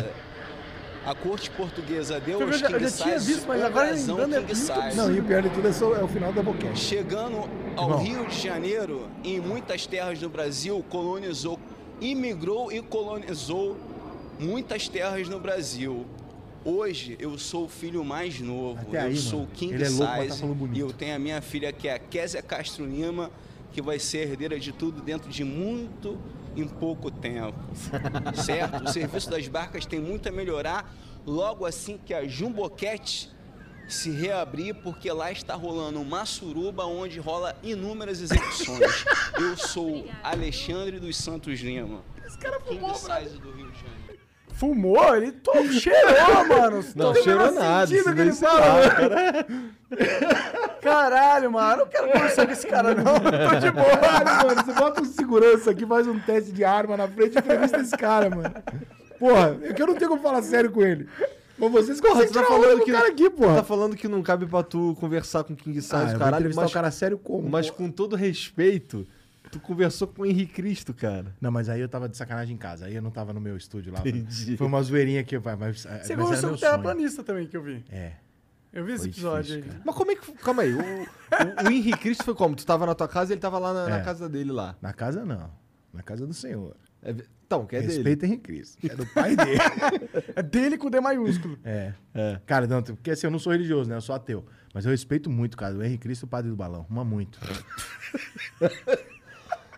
é. 1.05 1.09
a 1.09 1.15
corte 1.15 1.49
portuguesa 1.51 2.19
deu 2.19 2.41
aos 2.41 2.61
eu 2.61 2.67
King 2.67 2.87
já 2.89 2.91
tinha 3.03 3.19
Size 3.19 3.33
visto, 3.33 3.47
mas 3.47 3.63
agora 3.63 3.91
lembrando 3.91 4.35
é 4.35 4.39
King 4.41 4.53
muito 4.53 4.55
Size. 4.55 4.97
Não, 4.97 5.11
e 5.11 5.19
o 5.19 5.23
pior 5.23 5.41
de 5.41 5.49
tudo 5.49 5.67
é, 5.67 5.71
só- 5.71 5.95
é 5.95 6.03
o 6.03 6.07
final 6.07 6.33
da 6.33 6.43
boquete. 6.43 6.77
Chegando 6.79 7.49
ao. 7.75 7.97
Rio 7.99 8.25
de 8.27 8.37
Janeiro, 8.37 9.07
em 9.23 9.39
muitas 9.39 9.87
terras 9.87 10.19
do 10.19 10.29
Brasil, 10.29 10.83
colonizou, 10.89 11.57
imigrou 12.01 12.71
e 12.71 12.81
colonizou 12.81 13.77
muitas 14.39 14.89
terras 14.89 15.29
no 15.29 15.39
Brasil. 15.39 16.05
Hoje 16.63 17.15
eu 17.19 17.37
sou 17.39 17.65
o 17.65 17.67
filho 17.67 18.03
mais 18.03 18.39
novo, 18.39 18.79
Até 18.81 19.01
eu 19.01 19.05
aí, 19.07 19.17
sou 19.17 19.39
mano, 19.39 19.51
o 19.51 19.55
King 19.55 19.73
ele 19.73 19.83
é 19.83 19.89
louco, 19.89 20.13
tá 20.13 20.35
e 20.73 20.79
eu 20.79 20.93
tenho 20.93 21.15
a 21.15 21.19
minha 21.19 21.41
filha 21.41 21.71
que 21.71 21.87
é 21.87 21.95
a 21.95 21.99
Késia 21.99 22.41
Castro 22.43 22.85
Lima, 22.85 23.31
que 23.71 23.81
vai 23.81 23.99
ser 23.99 24.29
herdeira 24.29 24.59
de 24.59 24.71
tudo 24.71 25.01
dentro 25.01 25.29
de 25.29 25.43
muito 25.43 26.19
em 26.55 26.67
pouco 26.67 27.09
tempo. 27.09 27.57
certo? 28.35 28.83
O 28.83 28.87
serviço 28.87 29.29
das 29.29 29.47
barcas 29.47 29.85
tem 29.85 29.99
muito 29.99 30.27
a 30.27 30.31
melhorar 30.31 30.93
logo 31.25 31.65
assim 31.65 31.97
que 31.97 32.13
a 32.13 32.27
Jumboquete 32.27 33.31
se 33.87 34.09
reabrir, 34.09 34.73
porque 34.75 35.11
lá 35.11 35.31
está 35.31 35.53
rolando 35.53 35.99
uma 35.99 36.25
suruba 36.25 36.85
onde 36.85 37.19
rola 37.19 37.55
inúmeras 37.61 38.21
execuções. 38.21 39.05
Eu 39.37 39.57
sou 39.57 40.07
Alexandre 40.23 40.99
dos 40.99 41.17
Santos 41.17 41.59
Lima. 41.59 42.01
Esse 42.25 42.37
cara 42.37 42.59
fumou, 42.61 42.95
Size 42.95 43.37
do 43.37 43.51
Rio 43.51 43.69
de 43.71 43.79
Janeiro. 43.79 44.00
Fumou? 44.61 45.15
Ele 45.15 45.31
to... 45.31 45.51
cheirou, 45.73 46.47
mano. 46.47 46.85
Não, 46.95 47.13
Tô 47.13 47.23
cheirou 47.23 47.47
vendo 47.47 47.59
nada. 47.59 47.87
sentido 47.87 47.99
Isso 48.05 48.13
que 48.13 48.21
ele 48.21 48.31
fala, 48.31 48.59
lá, 48.59 48.89
cara. 48.91 49.47
Caralho, 50.79 51.51
mano. 51.51 51.71
Eu 51.71 51.77
não 51.77 51.87
quero 51.87 52.11
conversar 52.11 52.45
com 52.45 52.51
esse 52.51 52.67
cara, 52.67 52.93
não. 52.93 53.15
Tô 53.49 53.59
de 53.59 53.71
boa. 53.71 53.97
Caralho, 53.97 54.47
mano, 54.47 54.63
você 54.63 54.73
bota 54.73 55.01
um 55.01 55.05
segurança 55.05 55.71
aqui, 55.71 55.83
faz 55.83 56.05
um 56.05 56.19
teste 56.19 56.51
de 56.51 56.63
arma 56.63 56.95
na 56.95 57.07
frente 57.07 57.33
e 57.33 57.39
entrevista 57.39 57.79
esse 57.79 57.97
cara, 57.97 58.29
mano. 58.29 58.53
Porra, 59.17 59.57
é 59.63 59.73
que 59.73 59.81
eu 59.81 59.87
não 59.87 59.95
tenho 59.95 60.11
como 60.11 60.21
falar 60.21 60.43
sério 60.43 60.69
com 60.69 60.83
ele. 60.83 61.09
Mas 61.57 61.71
vocês 61.71 61.99
Porra, 61.99 62.13
conseguem 62.13 62.33
tu 62.33 62.39
tá 62.39 62.45
falando 62.45 62.77
do 62.77 62.85
que. 62.85 62.91
cara 62.91 63.07
aqui, 63.07 63.29
porra. 63.31 63.55
Tá 63.55 63.63
falando 63.63 63.95
que 63.95 64.07
não 64.07 64.21
cabe 64.21 64.45
pra 64.45 64.61
tu 64.61 64.95
conversar 64.99 65.43
com 65.43 65.53
o 65.53 65.55
King 65.55 65.81
Size, 65.81 65.95
Ah, 65.95 66.01
eu 66.03 66.09
vou 66.09 66.19
caralho. 66.19 66.51
Mas, 66.53 66.69
o 66.69 66.73
cara 66.73 66.91
sério 66.91 67.17
como? 67.17 67.49
mas 67.49 67.65
porra? 67.67 67.77
com 67.79 67.91
todo 67.91 68.15
respeito, 68.15 69.07
tu 69.51 69.59
conversou 69.59 70.07
com 70.07 70.21
o 70.21 70.25
Henrique 70.25 70.53
Cristo, 70.53 70.93
cara. 70.93 71.35
Não, 71.39 71.51
mas 71.51 71.69
aí 71.69 71.81
eu 71.81 71.89
tava 71.89 72.07
de 72.07 72.15
sacanagem 72.17 72.55
em 72.55 72.57
casa. 72.57 72.85
Aí 72.85 72.95
eu 72.95 73.01
não 73.01 73.11
tava 73.11 73.33
no 73.33 73.41
meu 73.41 73.57
estúdio 73.57 73.93
lá. 73.93 73.99
Entendi. 73.99 74.57
Foi 74.57 74.67
uma 74.67 74.81
zoeirinha 74.81 75.23
que 75.23 75.37
vai. 75.37 75.55
vai 75.55 75.73
Você 75.73 75.87
mas 75.89 76.07
conversou 76.07 76.49
com 76.49 76.55
o 76.55 76.59
terraplanista 76.59 77.23
também, 77.23 77.47
que 77.47 77.57
eu 77.57 77.63
vi. 77.63 77.83
É. 77.91 78.13
Eu 78.73 78.85
vi 78.85 78.93
esse 78.93 79.03
Foi 79.03 79.09
episódio 79.11 79.55
difícil, 79.57 79.77
aí. 79.77 79.81
Mas 79.85 79.95
como 79.95 80.11
é 80.11 80.15
que. 80.15 80.31
Calma 80.33 80.63
aí. 80.63 80.73
O, 80.73 80.79
o, 80.79 81.67
o 81.67 81.71
Henrique 81.71 81.99
Cristo 81.99 82.23
foi 82.23 82.33
como? 82.33 82.55
Tu 82.55 82.65
tava 82.65 82.85
na 82.85 82.95
tua 82.95 83.07
casa 83.07 83.31
e 83.31 83.33
ele 83.33 83.41
tava 83.41 83.59
lá 83.59 83.73
na, 83.73 83.89
na 83.89 83.97
É. 83.97 84.03
casa 84.03 84.29
dele 84.29 84.51
lá. 84.51 84.77
Na 84.81 84.93
casa 84.93 85.25
não. 85.25 85.51
Na 85.93 86.01
casa 86.01 86.25
do 86.25 86.33
Senhor. 86.33 86.75
É 87.03 87.13
então, 87.45 87.65
que 87.65 87.75
é 87.75 87.81
dele. 87.81 87.93
Respeita 87.95 88.25
Henrique 88.25 88.43
Cristo. 88.43 88.77
É 88.89 88.95
do 88.95 89.05
pai 89.07 89.35
dele. 89.35 89.59
É 90.33 90.41
dele 90.41 90.77
com 90.77 90.89
D 90.89 91.01
maiúsculo. 91.01 91.59
É. 91.65 91.93
Cara, 92.45 92.65
não, 92.65 92.81
porque 92.81 93.11
assim, 93.11 93.27
eu 93.27 93.31
não 93.31 93.39
sou 93.39 93.51
religioso, 93.51 93.89
né? 93.89 93.97
Eu 93.97 94.01
sou 94.01 94.15
ateu. 94.15 94.45
Mas 94.73 94.85
eu 94.85 94.91
respeito 94.91 95.29
muito, 95.29 95.57
cara. 95.57 95.75
O 95.75 95.83
Henrique 95.83 96.03
Cristo 96.03 96.23
e 96.23 96.25
o 96.25 96.29
Padre 96.29 96.49
do 96.49 96.55
Balão. 96.55 96.85
Uma 96.89 97.03
muito. 97.03 97.37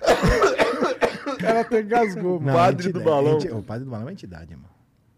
O 1.33 1.37
cara 1.45 1.61
até 1.61 1.81
gasgou, 1.81 2.39
mano. 2.39 2.45
Não, 2.47 2.53
Padre 2.53 2.89
é 2.89 2.91
do 2.91 3.01
Balão. 3.01 3.33
é 3.33 3.35
enti- 3.37 3.49
O 3.51 3.61
Padre 3.63 3.83
do 3.85 3.89
Balão 3.91 4.03
é 4.03 4.05
uma 4.07 4.11
entidade, 4.13 4.55
mano. 4.55 4.69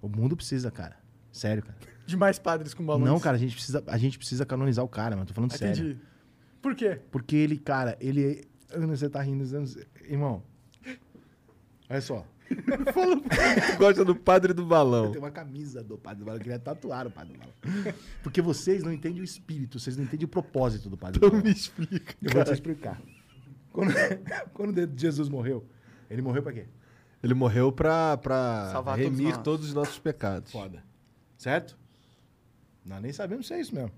O 0.01 0.07
mundo 0.09 0.35
precisa, 0.35 0.71
cara. 0.71 0.95
Sério, 1.31 1.61
cara. 1.63 1.77
De 2.05 2.15
mais 2.15 2.39
padres 2.39 2.73
com 2.73 2.85
balões. 2.85 3.05
Não, 3.09 3.19
cara, 3.19 3.35
a 3.35 3.39
gente 3.39 3.53
precisa, 3.55 3.83
a 3.87 3.97
gente 3.97 4.17
precisa 4.17 4.45
canonizar 4.45 4.83
o 4.85 4.87
cara, 4.87 5.15
mano. 5.15 5.27
Tô 5.27 5.33
falando 5.33 5.51
sério. 5.55 5.73
Entendi. 5.73 5.99
Por 6.61 6.73
quê? 6.75 6.99
Porque 7.11 7.35
ele, 7.35 7.57
cara, 7.57 7.97
ele. 7.99 8.43
Eu 8.71 8.87
não 8.87 8.95
sei, 8.95 9.09
tá 9.09 9.21
rindo. 9.21 9.43
eu. 9.55 9.65
Irmão. 10.09 10.41
Olha 11.89 12.01
só. 12.01 12.25
Tu 12.49 13.77
gosta 13.77 14.05
do 14.05 14.15
padre 14.15 14.53
do 14.53 14.61
Eu 14.61 14.67
balão. 14.67 15.07
tenho 15.11 15.23
uma 15.23 15.31
camisa 15.31 15.83
do 15.83 15.97
Padre 15.97 16.19
do 16.19 16.25
Balão. 16.25 16.37
Eu 16.39 16.43
queria 16.43 16.59
tatuar 16.59 17.07
o 17.07 17.11
Padre 17.11 17.33
do 17.33 17.39
Balão. 17.39 17.53
Porque 18.21 18.39
vocês 18.41 18.83
não 18.83 18.93
entendem 18.93 19.21
o 19.21 19.23
espírito, 19.23 19.79
vocês 19.79 19.97
não 19.97 20.03
entendem 20.03 20.25
o 20.25 20.27
propósito 20.29 20.87
do 20.89 20.95
Padre 20.97 21.19
do 21.19 21.27
Balão. 21.29 21.43
me 21.43 21.51
explica. 21.51 22.15
Eu 22.21 22.31
vou 22.31 22.43
te 22.43 22.53
explicar. 22.53 23.01
Quando, 23.75 23.91
quando 24.53 24.99
Jesus 24.99 25.27
morreu, 25.27 25.65
ele 26.09 26.21
morreu 26.21 26.41
pra 26.41 26.53
quê? 26.53 26.65
Ele 27.21 27.33
morreu 27.33 27.71
pra, 27.71 28.15
pra 28.17 28.69
Salvar 28.71 28.97
todos 28.97 29.11
remir 29.11 29.33
nós. 29.33 29.43
todos 29.43 29.67
os 29.67 29.73
nossos 29.73 29.99
pecados. 29.99 30.51
Foda. 30.51 30.81
Certo? 31.37 31.77
Nós 32.85 33.01
nem 33.01 33.11
sabemos 33.11 33.47
se 33.47 33.53
é 33.53 33.59
isso 33.59 33.75
mesmo. 33.75 33.91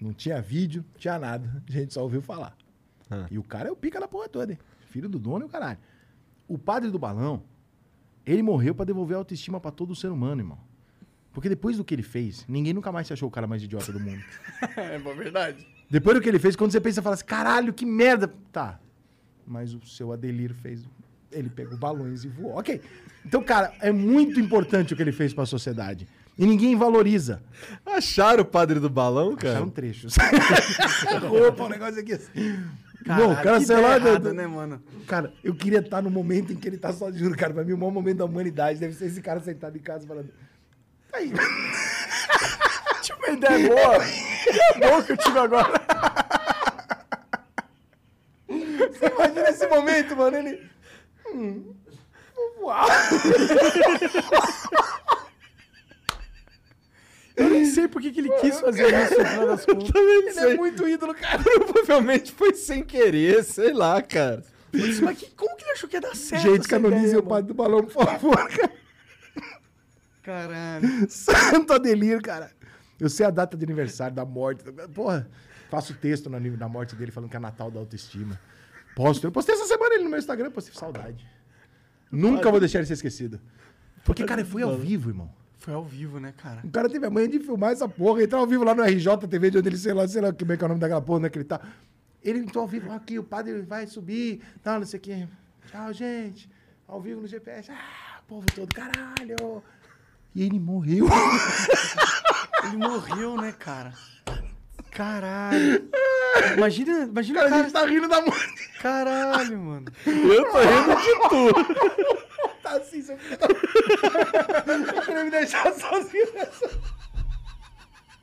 Não 0.00 0.12
tinha 0.12 0.42
vídeo, 0.42 0.84
não 0.92 0.98
tinha 0.98 1.18
nada. 1.18 1.62
A 1.68 1.70
gente 1.70 1.94
só 1.94 2.02
ouviu 2.02 2.20
falar. 2.20 2.56
Ah. 3.08 3.26
E 3.30 3.38
o 3.38 3.44
cara 3.44 3.68
é 3.68 3.72
o 3.72 3.76
pica 3.76 4.00
da 4.00 4.08
porra 4.08 4.28
toda, 4.28 4.52
hein? 4.52 4.58
Filho 4.88 5.08
do 5.08 5.18
dono 5.18 5.44
e 5.44 5.46
o 5.46 5.48
caralho. 5.48 5.78
O 6.48 6.58
padre 6.58 6.90
do 6.90 6.98
balão, 6.98 7.44
ele 8.26 8.42
morreu 8.42 8.74
pra 8.74 8.84
devolver 8.84 9.14
a 9.14 9.18
autoestima 9.18 9.60
pra 9.60 9.70
todo 9.70 9.94
ser 9.94 10.08
humano, 10.08 10.40
irmão. 10.40 10.58
Porque 11.32 11.48
depois 11.48 11.76
do 11.76 11.84
que 11.84 11.94
ele 11.94 12.02
fez, 12.02 12.44
ninguém 12.48 12.72
nunca 12.72 12.90
mais 12.90 13.06
se 13.06 13.12
achou 13.12 13.28
o 13.28 13.32
cara 13.32 13.46
mais 13.46 13.62
idiota 13.62 13.92
do 13.92 14.00
mundo. 14.00 14.22
É 14.76 14.98
verdade. 14.98 15.66
Depois 15.88 16.16
do 16.16 16.22
que 16.22 16.28
ele 16.28 16.38
fez, 16.38 16.56
quando 16.56 16.72
você 16.72 16.80
pensa, 16.80 17.02
fala 17.02 17.14
assim, 17.14 17.24
caralho, 17.24 17.72
que 17.72 17.84
merda. 17.84 18.28
Tá. 18.50 18.80
Mas 19.46 19.74
o 19.74 19.80
seu 19.86 20.12
Adelir 20.12 20.54
fez. 20.54 20.84
Ele 21.30 21.48
pegou 21.48 21.76
balões 21.78 22.24
e 22.24 22.28
voou. 22.28 22.58
Ok. 22.58 22.80
Então, 23.24 23.42
cara, 23.42 23.72
é 23.80 23.90
muito 23.90 24.38
importante 24.40 24.92
o 24.92 24.96
que 24.96 25.02
ele 25.02 25.12
fez 25.12 25.32
pra 25.32 25.46
sociedade. 25.46 26.06
E 26.38 26.46
ninguém 26.46 26.76
valoriza. 26.76 27.42
Acharam 27.86 28.42
o 28.42 28.44
padre 28.46 28.80
do 28.80 28.88
balão, 28.90 29.34
cara? 29.36 29.54
Acharam 29.54 29.70
trechos. 29.70 30.14
Roupa, 31.28 31.64
um 31.64 31.68
negócio 31.68 32.00
aqui 32.00 32.12
assim. 32.14 32.30
Caralho, 33.04 33.24
Não, 33.28 33.32
o 33.32 33.42
cara 33.42 33.58
que 33.58 33.66
sei 33.66 33.76
lá. 33.80 33.98
do- 33.98 34.08
errada, 34.08 34.28
do- 34.30 34.34
né, 34.34 34.46
mano? 34.46 34.82
Cara, 35.06 35.32
eu 35.42 35.54
queria 35.54 35.80
estar 35.80 36.00
no 36.02 36.10
momento 36.10 36.52
em 36.52 36.56
que 36.56 36.68
ele 36.68 36.78
tá 36.78 36.92
só, 36.92 37.10
juro, 37.10 37.36
cara, 37.36 37.52
pra 37.52 37.64
mim 37.64 37.72
o 37.72 37.78
maior 37.78 37.90
momento 37.92 38.18
da 38.18 38.24
humanidade 38.24 38.78
deve 38.78 38.94
ser 38.94 39.06
esse 39.06 39.20
cara 39.20 39.40
sentado 39.40 39.76
em 39.76 39.80
casa 39.80 40.06
falando. 40.06 40.30
"Tá 41.10 41.18
Aí, 41.18 41.32
Tinha 43.02 43.18
uma 43.18 43.28
ideia 43.30 43.68
boa. 43.68 43.98
Que 44.42 44.78
boa 44.80 45.02
que 45.02 45.12
eu 45.12 45.16
tive 45.16 45.38
agora. 45.38 45.70
Você 49.02 49.14
imagina 49.14 49.48
esse 49.48 49.66
momento, 49.66 50.16
mano, 50.16 50.36
ele. 50.36 50.70
Hum, 51.34 51.74
voar. 52.58 52.86
Eu 57.34 57.48
nem 57.48 57.64
sei 57.64 57.88
por 57.88 58.00
que, 58.02 58.08
ele 58.08 58.28
quis 58.40 58.60
fazer 58.60 58.86
isso, 59.04 59.18
no 59.18 59.24
final 59.26 59.46
das 59.46 59.64
contas. 59.64 59.90
Ele 60.36 60.38
é 60.52 60.56
muito 60.56 60.86
ídolo, 60.86 61.14
cara. 61.14 61.42
Provavelmente 61.42 62.30
foi 62.32 62.54
sem 62.54 62.82
querer, 62.84 63.42
sei 63.42 63.72
lá, 63.72 64.02
cara. 64.02 64.44
Mas, 64.72 65.00
mas 65.00 65.18
que- 65.18 65.30
como 65.30 65.56
que 65.56 65.64
ele 65.64 65.72
achou 65.72 65.88
que 65.88 65.96
ia 65.96 66.00
dar 66.00 66.14
certo? 66.14 66.42
Gente, 66.42 66.68
canonize 66.68 67.16
o 67.16 67.22
padre 67.22 67.48
do 67.48 67.54
balão, 67.54 67.82
por 67.84 68.04
favor, 68.04 68.36
cara. 68.48 68.72
Caralho. 70.22 71.10
Santo 71.10 71.72
Adelir, 71.72 72.20
cara. 72.20 72.50
Eu 73.00 73.08
sei 73.08 73.26
a 73.26 73.30
data 73.30 73.56
de 73.56 73.64
aniversário, 73.64 74.14
da 74.14 74.24
morte. 74.24 74.62
Porra, 74.94 75.28
faço 75.70 75.94
texto 75.94 76.28
na, 76.30 76.38
na 76.38 76.68
morte 76.68 76.94
dele 76.94 77.10
falando 77.10 77.30
que 77.30 77.36
é 77.36 77.40
Natal 77.40 77.70
da 77.70 77.80
autoestima. 77.80 78.38
Posto. 78.94 79.26
Eu 79.26 79.32
postei 79.32 79.54
essa 79.54 79.66
semana 79.66 79.94
ele 79.94 80.04
no 80.04 80.10
meu 80.10 80.18
Instagram, 80.18 80.50
postei 80.50 80.74
saudade. 80.74 81.26
Nunca 82.10 82.50
vou 82.50 82.60
deixar 82.60 82.78
ele 82.78 82.86
ser 82.86 82.94
esquecido. 82.94 83.40
Porque, 84.04 84.24
cara, 84.24 84.44
foi 84.44 84.62
ao 84.62 84.76
vivo, 84.76 85.10
irmão. 85.10 85.30
Foi 85.58 85.72
ao 85.74 85.84
vivo, 85.84 86.18
né, 86.18 86.34
cara? 86.36 86.60
O 86.64 86.70
cara 86.70 86.88
teve 86.88 87.06
a 87.06 87.10
manha 87.10 87.28
de 87.28 87.38
filmar 87.38 87.70
essa 87.72 87.88
porra, 87.88 88.22
entrar 88.22 88.38
ao 88.40 88.46
vivo 88.46 88.64
lá 88.64 88.74
no 88.74 88.82
RJTV, 88.82 89.50
de 89.50 89.58
onde 89.58 89.68
ele, 89.68 89.78
sei 89.78 89.94
lá, 89.94 90.06
sei 90.08 90.20
lá 90.20 90.32
como 90.32 90.52
é 90.52 90.56
que 90.56 90.64
é 90.64 90.66
o 90.66 90.68
nome 90.68 90.80
daquela 90.80 91.00
porra, 91.00 91.20
né, 91.20 91.30
que 91.30 91.38
ele 91.38 91.44
tá. 91.44 91.60
Ele 92.22 92.40
entrou 92.40 92.62
ao 92.62 92.68
vivo, 92.68 92.90
"Ó, 92.90 92.94
aqui, 92.94 93.18
o 93.18 93.22
padre 93.24 93.62
vai 93.62 93.86
subir, 93.86 94.40
tal, 94.62 94.80
não 94.80 94.86
sei 94.86 94.98
o 94.98 95.02
quê. 95.02 95.28
Tchau, 95.70 95.92
gente. 95.92 96.50
Ao 96.86 97.00
vivo 97.00 97.20
no 97.20 97.26
GPS. 97.28 97.70
Ah, 97.70 98.20
povo 98.26 98.44
todo, 98.54 98.74
caralho. 98.74 99.62
E 100.34 100.42
ele 100.42 100.58
morreu. 100.58 101.06
Ele 102.64 102.76
morreu, 102.76 103.36
né, 103.36 103.52
cara? 103.52 103.92
Caralho. 104.92 105.88
Imagina, 106.56 107.04
imagina 107.04 107.40
Cara, 107.40 107.44
o 107.44 107.46
a 107.46 107.50
cara. 107.50 107.62
gente 107.64 107.72
tá 107.72 107.86
rindo 107.86 108.08
da 108.08 108.20
morte. 108.22 108.70
Caralho, 108.80 109.58
mano. 109.58 109.92
Eu 110.06 110.44
tô 110.50 110.58
rindo 110.58 110.96
de 110.96 111.28
tudo. 111.28 111.76
Tá 112.62 112.76
assim, 112.76 113.02
seu 113.02 113.18
filho. 113.18 113.38
Eu 114.96 115.02
queria 115.02 115.24
me 115.24 115.30
deixar 115.30 115.72
sozinho 115.72 116.32
nessa. 116.34 116.70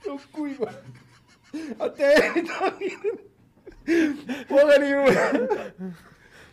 Eu 0.06 0.20
cui, 0.32 0.58
mano. 0.60 0.78
Até 1.80 2.28
ele 2.28 2.42
tá 2.48 2.74
rindo. 2.80 3.20
Porra 4.48 4.78
nenhuma. 4.78 5.12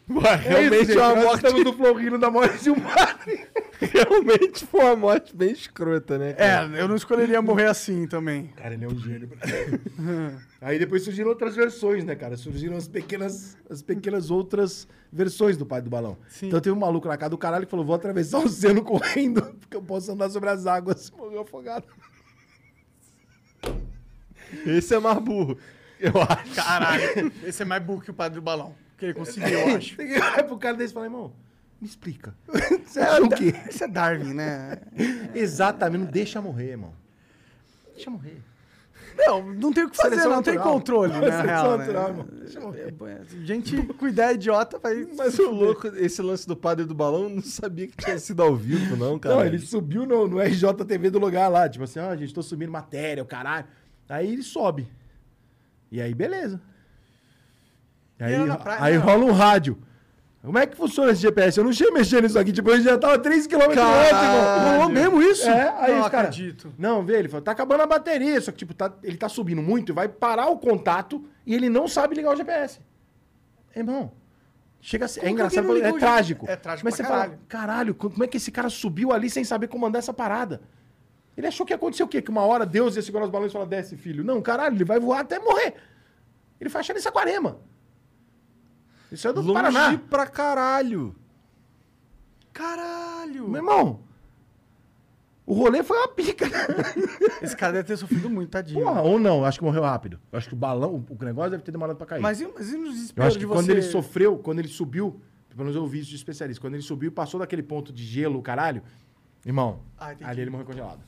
Realmente 0.08 0.92
é 0.92 1.02
uma 1.02 1.16
morte. 1.16 1.44
estamos 1.44 1.64
no 1.64 1.72
flow 1.72 1.94
rindo 1.94 2.16
da 2.16 2.30
morte 2.30 2.62
de 2.62 2.70
um 2.70 2.80
padre. 2.80 3.44
Realmente 3.80 4.64
foi 4.64 4.80
uma 4.80 4.96
morte 4.96 5.34
bem 5.34 5.50
escrota, 5.50 6.16
né? 6.16 6.30
É, 6.30 6.34
cara? 6.34 6.78
eu 6.78 6.86
não 6.86 6.94
escolheria 6.94 7.42
morrer 7.42 7.66
assim 7.66 8.06
também. 8.06 8.46
Cara, 8.56 8.74
ele 8.74 8.84
é 8.84 8.88
um 8.88 8.96
gênio. 8.96 9.28
Aí 10.62 10.78
depois 10.78 11.02
surgiram 11.02 11.28
outras 11.30 11.56
versões, 11.56 12.04
né, 12.04 12.14
cara? 12.14 12.36
Surgiram 12.36 12.76
as 12.76 12.86
pequenas, 12.86 13.56
as 13.68 13.82
pequenas 13.82 14.30
outras 14.30 14.86
versões 15.12 15.56
do 15.56 15.66
Pai 15.66 15.82
do 15.82 15.90
Balão. 15.90 16.16
Sim. 16.28 16.46
Então 16.46 16.60
teve 16.60 16.74
um 16.74 16.78
maluco 16.78 17.08
na 17.08 17.16
casa 17.16 17.30
do 17.30 17.38
caralho 17.38 17.64
que 17.64 17.70
falou: 17.70 17.84
vou 17.84 17.96
atravessar 17.96 18.38
o 18.38 18.44
oceano 18.44 18.82
correndo, 18.84 19.42
porque 19.60 19.76
eu 19.76 19.82
posso 19.82 20.12
andar 20.12 20.30
sobre 20.30 20.50
as 20.50 20.66
águas. 20.66 21.10
Morreu 21.10 21.40
afogado. 21.40 21.86
Esse 24.64 24.94
é 24.94 25.00
mais 25.00 25.18
burro. 25.18 25.58
Eu 25.98 26.12
acho. 26.22 26.54
Caralho. 26.54 27.32
Esse 27.44 27.62
é 27.62 27.64
mais 27.64 27.82
burro 27.82 28.00
que 28.00 28.10
o 28.10 28.14
padre 28.14 28.36
do 28.36 28.42
balão. 28.42 28.85
Que 28.96 29.06
ele 29.06 29.14
conseguiu, 29.14 29.58
eu 29.58 29.76
acho. 29.76 29.96
Tem 29.96 30.06
que 30.06 30.14
olhar 30.14 30.44
pro 30.44 30.56
cara 30.56 30.76
desse 30.76 30.92
e 30.92 30.94
falar, 30.94 31.06
irmão, 31.06 31.32
me 31.80 31.86
explica. 31.86 32.34
Você 32.86 33.00
acha 33.00 33.22
o 33.24 33.28
quê? 33.28 33.54
Esse 33.68 33.84
é 33.84 33.88
Darwin, 33.88 34.32
né? 34.32 34.78
Exatamente, 35.34 36.04
não 36.04 36.10
deixa 36.10 36.40
morrer, 36.40 36.70
irmão. 36.70 36.92
Deixa 37.94 38.10
morrer. 38.10 38.40
Não, 39.18 39.54
não 39.54 39.72
tem 39.72 39.84
o 39.84 39.90
que 39.90 39.96
fazer, 39.96 40.10
Seleção 40.10 40.32
não 40.32 40.42
tem 40.42 40.54
natural. 40.56 40.74
controle, 40.74 41.12
né? 41.14 41.28
na 41.28 41.42
real, 41.42 41.78
natural, 41.78 42.12
né? 42.12 42.24
Deixa 42.40 42.60
morrer. 42.60 42.94
Gente 43.44 43.82
com 43.94 44.08
ideia 44.08 44.34
idiota 44.34 44.78
vai. 44.78 45.06
Mas 45.16 45.38
o 45.38 45.50
louco, 45.50 45.86
esse 45.88 46.20
lance 46.20 46.46
do 46.46 46.54
padre 46.54 46.84
do 46.84 46.94
balão, 46.94 47.24
eu 47.24 47.30
não 47.30 47.42
sabia 47.42 47.86
que 47.86 47.96
tinha 47.96 48.18
sido 48.18 48.42
ao 48.42 48.54
vivo, 48.54 48.94
não, 48.94 49.18
cara. 49.18 49.36
Não, 49.36 49.44
ele 49.44 49.58
subiu 49.58 50.04
no, 50.04 50.28
no 50.28 50.38
RJTV 50.38 51.08
do 51.08 51.18
lugar 51.18 51.48
lá, 51.48 51.66
tipo 51.66 51.84
assim, 51.84 51.98
ó, 51.98 52.14
gente, 52.14 52.34
tô 52.34 52.42
subindo 52.42 52.70
matéria, 52.70 53.22
o 53.22 53.26
caralho. 53.26 53.66
Aí 54.06 54.30
ele 54.34 54.42
sobe. 54.42 54.86
E 55.90 56.00
aí, 56.00 56.14
beleza. 56.14 56.60
Aí, 58.18 58.56
praia, 58.58 58.82
aí 58.82 58.92
né? 58.94 58.98
rola 58.98 59.24
um 59.24 59.32
rádio. 59.32 59.78
Como 60.46 60.58
é 60.58 60.66
que 60.66 60.76
funciona 60.76 61.10
esse 61.10 61.22
GPS? 61.22 61.58
Eu 61.58 61.64
não 61.64 61.72
tinha 61.72 61.90
mexendo 61.90 62.22
nisso 62.22 62.38
aqui, 62.38 62.52
tipo, 62.52 62.70
a 62.70 62.76
gente 62.76 62.84
já 62.84 62.96
tava 62.96 63.18
3km 63.18 63.48
do 63.50 63.58
outro, 63.58 63.80
irmão. 63.80 64.70
Rolou 64.70 64.88
mesmo 64.88 65.20
isso? 65.20 65.48
É, 65.48 65.74
aí 65.76 65.92
não 65.92 66.02
os 66.02 66.08
cara, 66.08 66.28
acredito. 66.28 66.72
Não, 66.78 67.04
vê, 67.04 67.18
ele 67.18 67.28
falou, 67.28 67.42
tá 67.42 67.50
acabando 67.50 67.82
a 67.82 67.86
bateria, 67.86 68.40
só 68.40 68.52
que, 68.52 68.58
tipo, 68.58 68.72
tá, 68.72 68.92
ele 69.02 69.16
tá 69.16 69.28
subindo 69.28 69.60
muito 69.60 69.90
e 69.90 69.92
vai 69.92 70.08
parar 70.08 70.46
o 70.46 70.56
contato 70.56 71.24
e 71.44 71.52
ele 71.52 71.68
não 71.68 71.88
sabe 71.88 72.14
ligar 72.14 72.32
o 72.32 72.36
GPS. 72.36 72.80
Irmão, 73.74 74.12
chega 74.80 75.06
a 75.06 75.08
ser, 75.08 75.24
é 75.24 75.30
engraçado, 75.30 75.76
é 75.76 75.92
trágico. 75.94 76.48
É 76.48 76.54
trágico 76.54 76.84
Mas 76.84 76.94
você 76.94 77.02
fala, 77.02 77.24
caralho. 77.24 77.40
caralho, 77.48 77.94
como 77.96 78.22
é 78.22 78.28
que 78.28 78.36
esse 78.36 78.52
cara 78.52 78.70
subiu 78.70 79.12
ali 79.12 79.28
sem 79.28 79.42
saber 79.42 79.66
comandar 79.66 79.98
essa 79.98 80.12
parada? 80.12 80.62
Ele 81.36 81.48
achou 81.48 81.66
que 81.66 81.72
ia 81.72 81.76
acontecer 81.76 82.04
o 82.04 82.08
quê? 82.08 82.22
Que 82.22 82.30
uma 82.30 82.42
hora 82.42 82.64
Deus 82.64 82.94
ia 82.94 83.02
segurar 83.02 83.24
os 83.24 83.30
balões 83.30 83.50
e 83.50 83.52
falar, 83.52 83.66
desce, 83.66 83.96
filho. 83.96 84.22
Não, 84.22 84.40
caralho, 84.40 84.76
ele 84.76 84.84
vai 84.84 85.00
voar 85.00 85.20
até 85.20 85.40
morrer. 85.40 85.74
Ele 86.60 86.70
foi 86.70 86.80
achando 86.80 86.98
em 86.98 87.02
Saquarema. 87.02 87.58
Isso 89.10 89.26
é 89.28 89.32
do 89.32 89.40
Longe 89.40 89.54
Paraná. 89.54 89.98
pra 90.10 90.26
caralho. 90.26 91.14
Caralho. 92.52 93.48
Meu 93.48 93.56
irmão, 93.56 94.00
o 95.44 95.52
rolê 95.54 95.82
foi 95.82 95.96
uma 95.98 96.08
pica. 96.08 96.46
Esse 97.42 97.56
cara 97.56 97.74
deve 97.74 97.86
ter 97.88 97.96
sofrido 97.96 98.28
muito, 98.30 98.50
tadinho. 98.50 98.82
Porra, 98.84 99.02
ou 99.02 99.18
não, 99.20 99.44
acho 99.44 99.58
que 99.58 99.64
morreu 99.64 99.82
rápido. 99.82 100.18
Eu 100.32 100.38
Acho 100.38 100.48
que 100.48 100.54
o 100.54 100.56
balão, 100.56 101.04
o 101.08 101.24
negócio 101.24 101.50
deve 101.50 101.62
ter 101.62 101.70
demorado 101.70 101.96
pra 101.96 102.06
cair. 102.06 102.20
Mas, 102.22 102.40
e- 102.40 102.48
mas 102.52 102.72
e 102.72 102.76
no 102.78 102.86
eu 102.86 102.92
desespero 102.92 103.26
acho 103.26 103.36
que 103.38 103.44
de 103.44 103.46
quando 103.52 103.66
você... 103.66 103.72
ele 103.72 103.82
sofreu, 103.82 104.38
quando 104.38 104.58
ele 104.58 104.68
subiu, 104.68 105.20
pelo 105.50 105.60
menos 105.60 105.76
eu 105.76 105.82
ouvi 105.82 106.00
isso 106.00 106.10
de 106.10 106.16
especialista, 106.16 106.60
quando 106.60 106.74
ele 106.74 106.82
subiu 106.82 107.08
e 107.08 107.10
passou 107.12 107.38
daquele 107.40 107.62
ponto 107.62 107.92
de 107.92 108.02
gelo, 108.04 108.40
caralho, 108.42 108.82
irmão, 109.44 109.80
Ah, 109.98 110.14
ali 110.24 110.40
ele 110.40 110.50
morreu 110.50 110.66
congelado. 110.66 111.00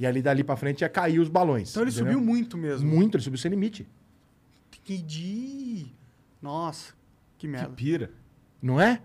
E 0.00 0.06
ali 0.06 0.20
dali 0.22 0.44
pra 0.44 0.56
frente 0.56 0.82
ia 0.82 0.88
cair 0.88 1.18
os 1.18 1.28
balões. 1.28 1.70
Então 1.70 1.82
ele 1.82 1.90
entendeu? 1.90 2.12
subiu 2.12 2.24
muito 2.24 2.56
mesmo. 2.58 2.88
Muito, 2.88 3.16
ele 3.16 3.22
subiu 3.24 3.38
sem 3.38 3.50
limite. 3.50 3.88
Entendi. 4.84 5.92
Nossa, 6.40 6.92
que 7.38 7.46
Que 7.46 7.48
merda. 7.48 7.68
pira. 7.70 8.10
Não 8.60 8.80
é? 8.80 9.00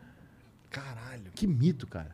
Caralho. 0.69 1.31
Que 1.35 1.45
mito, 1.47 1.85
cara. 1.87 2.11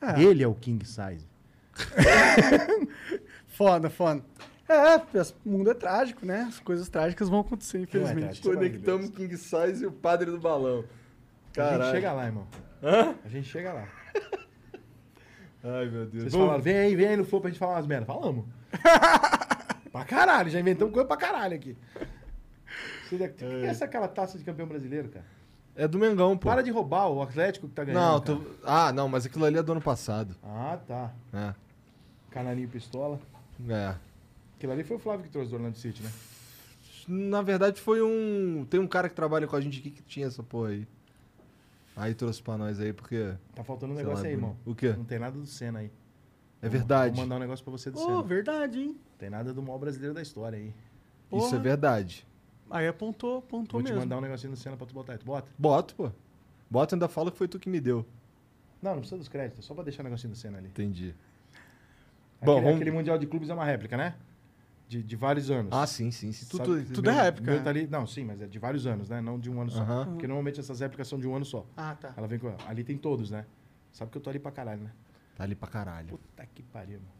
É. 0.00 0.22
Ele 0.22 0.42
é 0.42 0.48
o 0.48 0.54
king 0.54 0.82
size. 0.84 1.26
Foda, 3.48 3.88
foda. 3.90 4.22
É, 4.68 4.96
o 5.44 5.48
mundo 5.48 5.70
é 5.70 5.74
trágico, 5.74 6.26
né? 6.26 6.42
As 6.48 6.58
coisas 6.58 6.88
trágicas 6.88 7.28
vão 7.28 7.40
acontecer, 7.40 7.80
infelizmente. 7.80 8.40
trágico? 8.42 8.52
Conectamos 8.52 9.10
King 9.10 9.36
Size 9.36 9.84
e 9.84 9.86
o 9.86 9.92
padre 9.92 10.30
do 10.30 10.38
balão. 10.40 10.78
A 10.80 10.82
gente 10.82 11.54
Caralho. 11.54 11.94
chega 11.94 12.12
lá, 12.12 12.26
irmão. 12.26 12.46
Hã? 12.82 13.14
A 13.24 13.28
gente 13.28 13.48
chega 13.48 13.72
lá. 13.72 13.88
Ai, 15.62 15.86
meu 15.88 16.06
Deus. 16.06 16.22
Vocês 16.24 16.32
Vamos- 16.32 16.46
falaram, 16.46 16.62
vem 16.62 16.76
aí, 16.76 16.96
vem 16.96 17.06
aí 17.08 17.16
no 17.16 17.24
flow 17.24 17.40
pra 17.40 17.48
gente 17.50 17.58
falar 17.60 17.74
umas 17.74 17.86
merda. 17.86 18.06
Falamos. 18.06 18.44
pra 19.92 20.04
caralho, 20.04 20.50
já 20.50 20.58
inventamos 20.60 20.92
coisa 20.92 21.06
pra 21.06 21.16
caralho 21.16 21.54
aqui. 21.54 21.76
O 23.14 23.18
que 23.18 23.44
é 23.44 23.66
essa 23.66 23.84
aquela 23.84 24.08
taça 24.08 24.38
de 24.38 24.44
campeão 24.44 24.66
brasileiro, 24.66 25.08
cara? 25.08 25.24
É 25.74 25.86
do 25.86 25.98
Mengão, 25.98 26.36
pô. 26.38 26.48
Para 26.48 26.62
de 26.62 26.70
roubar 26.70 27.08
o 27.08 27.20
Atlético 27.22 27.68
que 27.68 27.74
tá 27.74 27.84
ganhando. 27.84 28.34
Não. 28.34 28.46
Ah, 28.64 28.92
não, 28.92 29.08
mas 29.08 29.26
aquilo 29.26 29.44
ali 29.44 29.58
é 29.58 29.62
do 29.62 29.72
ano 29.72 29.80
passado. 29.82 30.34
Ah, 30.42 30.78
tá. 30.86 31.12
É. 31.34 31.54
Canalinho 32.30 32.68
pistola. 32.68 33.20
É. 33.68 33.94
Aquilo 34.56 34.72
ali 34.72 34.84
foi 34.84 34.96
o 34.96 35.00
Flávio 35.00 35.24
que 35.24 35.30
trouxe 35.30 35.50
do 35.50 35.56
Orlando 35.56 35.76
City, 35.76 36.02
né? 36.02 36.10
Na 37.06 37.42
verdade, 37.42 37.80
foi 37.80 38.02
um. 38.02 38.66
Tem 38.68 38.80
um 38.80 38.86
cara 38.86 39.08
que 39.08 39.14
trabalha 39.14 39.46
com 39.46 39.54
a 39.54 39.60
gente 39.60 39.78
aqui 39.78 39.90
que 39.90 40.02
tinha 40.02 40.26
essa 40.26 40.42
porra 40.42 40.70
aí. 40.70 40.88
Aí 41.94 42.14
trouxe 42.14 42.42
pra 42.42 42.56
nós 42.56 42.80
aí, 42.80 42.92
porque. 42.92 43.34
Tá 43.54 43.62
faltando 43.62 43.92
um 43.92 43.96
negócio 43.96 44.22
lá, 44.22 44.28
aí, 44.28 44.34
irmão. 44.34 44.56
O 44.64 44.74
quê? 44.74 44.92
Não 44.96 45.04
tem 45.04 45.18
nada 45.18 45.38
do 45.38 45.46
Senna 45.46 45.80
aí. 45.80 45.92
É 46.60 46.68
verdade. 46.68 47.14
Vou 47.14 47.24
mandar 47.24 47.36
um 47.36 47.40
negócio 47.40 47.64
pra 47.64 47.70
você 47.70 47.90
do 47.90 47.98
Ô, 47.98 48.04
Senna. 48.04 48.22
verdade, 48.22 48.80
hein? 48.80 48.88
Não 48.88 49.18
tem 49.18 49.30
nada 49.30 49.52
do 49.52 49.62
maior 49.62 49.78
brasileiro 49.78 50.14
da 50.14 50.22
história 50.22 50.58
aí. 50.58 50.74
Isso 51.32 51.46
é 51.46 51.50
Porra. 51.50 51.58
verdade. 51.60 52.25
Aí 52.70 52.86
apontou, 52.88 53.38
apontou 53.38 53.78
Vou 53.80 53.82
te 53.82 53.90
mesmo. 53.92 54.00
mandar 54.00 54.18
um 54.18 54.20
negocinho 54.20 54.52
do 54.52 54.58
Senna 54.58 54.76
pra 54.76 54.86
tu 54.86 54.94
botar 54.94 55.12
aí. 55.12 55.18
Tu 55.18 55.24
bota? 55.26 55.48
Boto, 55.58 55.94
pô. 55.94 56.10
Bota 56.70 56.94
ainda 56.96 57.08
fala 57.08 57.30
que 57.30 57.38
foi 57.38 57.46
tu 57.48 57.58
que 57.58 57.68
me 57.68 57.80
deu. 57.80 58.04
Não, 58.82 58.92
não 58.92 58.98
precisa 59.00 59.16
dos 59.18 59.28
créditos. 59.28 59.64
Só 59.64 59.74
pra 59.74 59.84
deixar 59.84 60.02
o 60.02 60.04
negocinho 60.04 60.32
do 60.32 60.36
Senna 60.36 60.58
ali. 60.58 60.68
Entendi. 60.68 61.14
Aquele, 62.40 62.44
Bom, 62.54 62.60
vamos- 62.62 62.74
aquele 62.76 62.90
Mundial 62.90 63.18
de 63.18 63.26
Clubes 63.26 63.48
é 63.48 63.54
uma 63.54 63.64
réplica, 63.64 63.96
né? 63.96 64.14
De, 64.88 65.02
de 65.02 65.16
vários 65.16 65.50
anos. 65.50 65.72
Ah, 65.72 65.86
sim, 65.86 66.10
sim. 66.10 66.30
sim. 66.32 66.46
Tu, 66.48 66.56
Sabe- 66.58 66.82
tu- 66.84 66.92
tudo 66.92 67.10
é 67.10 67.22
réplica, 67.22 67.50
meu 67.50 67.58
né? 67.58 67.64
tá 67.64 67.70
ali, 67.70 67.86
não, 67.88 68.06
sim, 68.06 68.24
mas 68.24 68.40
é 68.40 68.46
de 68.46 68.58
vários 68.58 68.86
anos, 68.86 69.08
né? 69.08 69.20
Não 69.20 69.38
de 69.38 69.50
um 69.50 69.60
ano 69.60 69.70
só. 69.70 69.80
Aham. 69.80 70.04
Porque 70.12 70.26
normalmente 70.28 70.60
essas 70.60 70.78
réplicas 70.80 71.08
são 71.08 71.18
de 71.18 71.26
um 71.26 71.34
ano 71.34 71.44
só. 71.44 71.66
Ah, 71.76 71.96
tá. 72.00 72.12
Ela 72.16 72.26
vem 72.28 72.38
com. 72.38 72.54
Ali 72.68 72.84
tem 72.84 72.96
todos, 72.96 73.30
né? 73.30 73.46
Sabe 73.92 74.10
que 74.12 74.18
eu 74.18 74.22
tô 74.22 74.30
ali 74.30 74.38
pra 74.38 74.52
caralho, 74.52 74.82
né? 74.82 74.92
Tá 75.36 75.42
ali 75.44 75.54
pra 75.54 75.68
caralho. 75.68 76.08
Puta 76.08 76.46
que 76.54 76.62
pariu, 76.62 77.00
mano. 77.00 77.10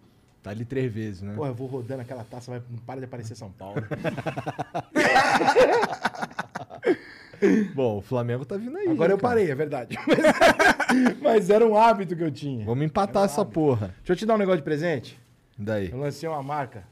Tá 0.46 0.52
ali 0.52 0.64
três 0.64 0.92
vezes, 0.92 1.22
né? 1.22 1.34
Porra, 1.34 1.48
eu 1.48 1.54
vou 1.56 1.66
rodando 1.66 2.02
aquela 2.02 2.22
taça, 2.22 2.52
vai, 2.52 2.62
não 2.70 2.78
para 2.78 3.00
de 3.00 3.06
aparecer 3.06 3.34
São 3.34 3.50
Paulo. 3.50 3.82
Bom, 7.74 7.98
o 7.98 8.00
Flamengo 8.00 8.44
tá 8.44 8.56
vindo 8.56 8.76
aí. 8.76 8.86
Agora 8.86 9.08
né, 9.08 9.14
eu 9.14 9.18
cara? 9.18 9.34
parei, 9.34 9.50
é 9.50 9.54
verdade. 9.56 9.98
Mas, 10.06 11.18
mas 11.20 11.50
era 11.50 11.66
um 11.66 11.76
hábito 11.76 12.14
que 12.14 12.22
eu 12.22 12.30
tinha. 12.30 12.64
Vamos 12.64 12.86
empatar 12.86 13.24
essa 13.24 13.44
porra. 13.44 13.92
Deixa 13.96 14.12
eu 14.12 14.16
te 14.16 14.24
dar 14.24 14.36
um 14.36 14.38
negócio 14.38 14.58
de 14.58 14.62
presente. 14.62 15.18
Daí. 15.58 15.90
Eu 15.90 15.98
lancei 15.98 16.28
uma 16.28 16.44
marca 16.44 16.84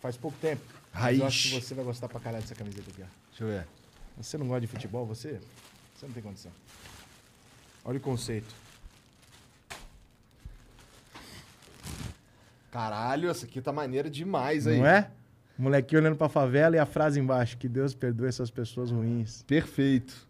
faz 0.00 0.16
pouco 0.16 0.38
tempo. 0.40 0.62
Raiz. 0.90 1.20
Eu 1.20 1.26
acho 1.26 1.50
que 1.50 1.60
você 1.60 1.74
vai 1.74 1.84
gostar 1.84 2.08
pra 2.08 2.18
caralho 2.18 2.42
dessa 2.42 2.54
camiseta 2.54 2.90
aqui, 2.90 3.02
ó. 3.02 3.06
Deixa 3.28 3.44
eu 3.44 3.48
ver. 3.48 3.66
Você 4.16 4.38
não 4.38 4.48
gosta 4.48 4.62
de 4.62 4.68
futebol, 4.68 5.04
você? 5.04 5.38
Você 5.94 6.06
não 6.06 6.14
tem 6.14 6.22
condição. 6.22 6.50
Olha 7.84 7.98
o 7.98 8.00
conceito. 8.00 8.54
Caralho, 12.72 13.28
essa 13.30 13.44
aqui 13.46 13.60
tá 13.60 13.70
maneira 13.72 14.10
demais 14.10 14.66
aí. 14.66 14.78
Não 14.78 14.86
é? 14.86 15.08
O 15.58 15.62
molequinho 15.62 16.00
olhando 16.00 16.16
pra 16.16 16.28
favela 16.28 16.74
e 16.74 16.78
a 16.78 16.86
frase 16.86 17.20
embaixo: 17.20 17.56
Que 17.58 17.68
Deus 17.68 17.94
perdoe 17.94 18.26
essas 18.26 18.50
pessoas 18.50 18.90
ruins. 18.90 19.42
Perfeito. 19.44 20.26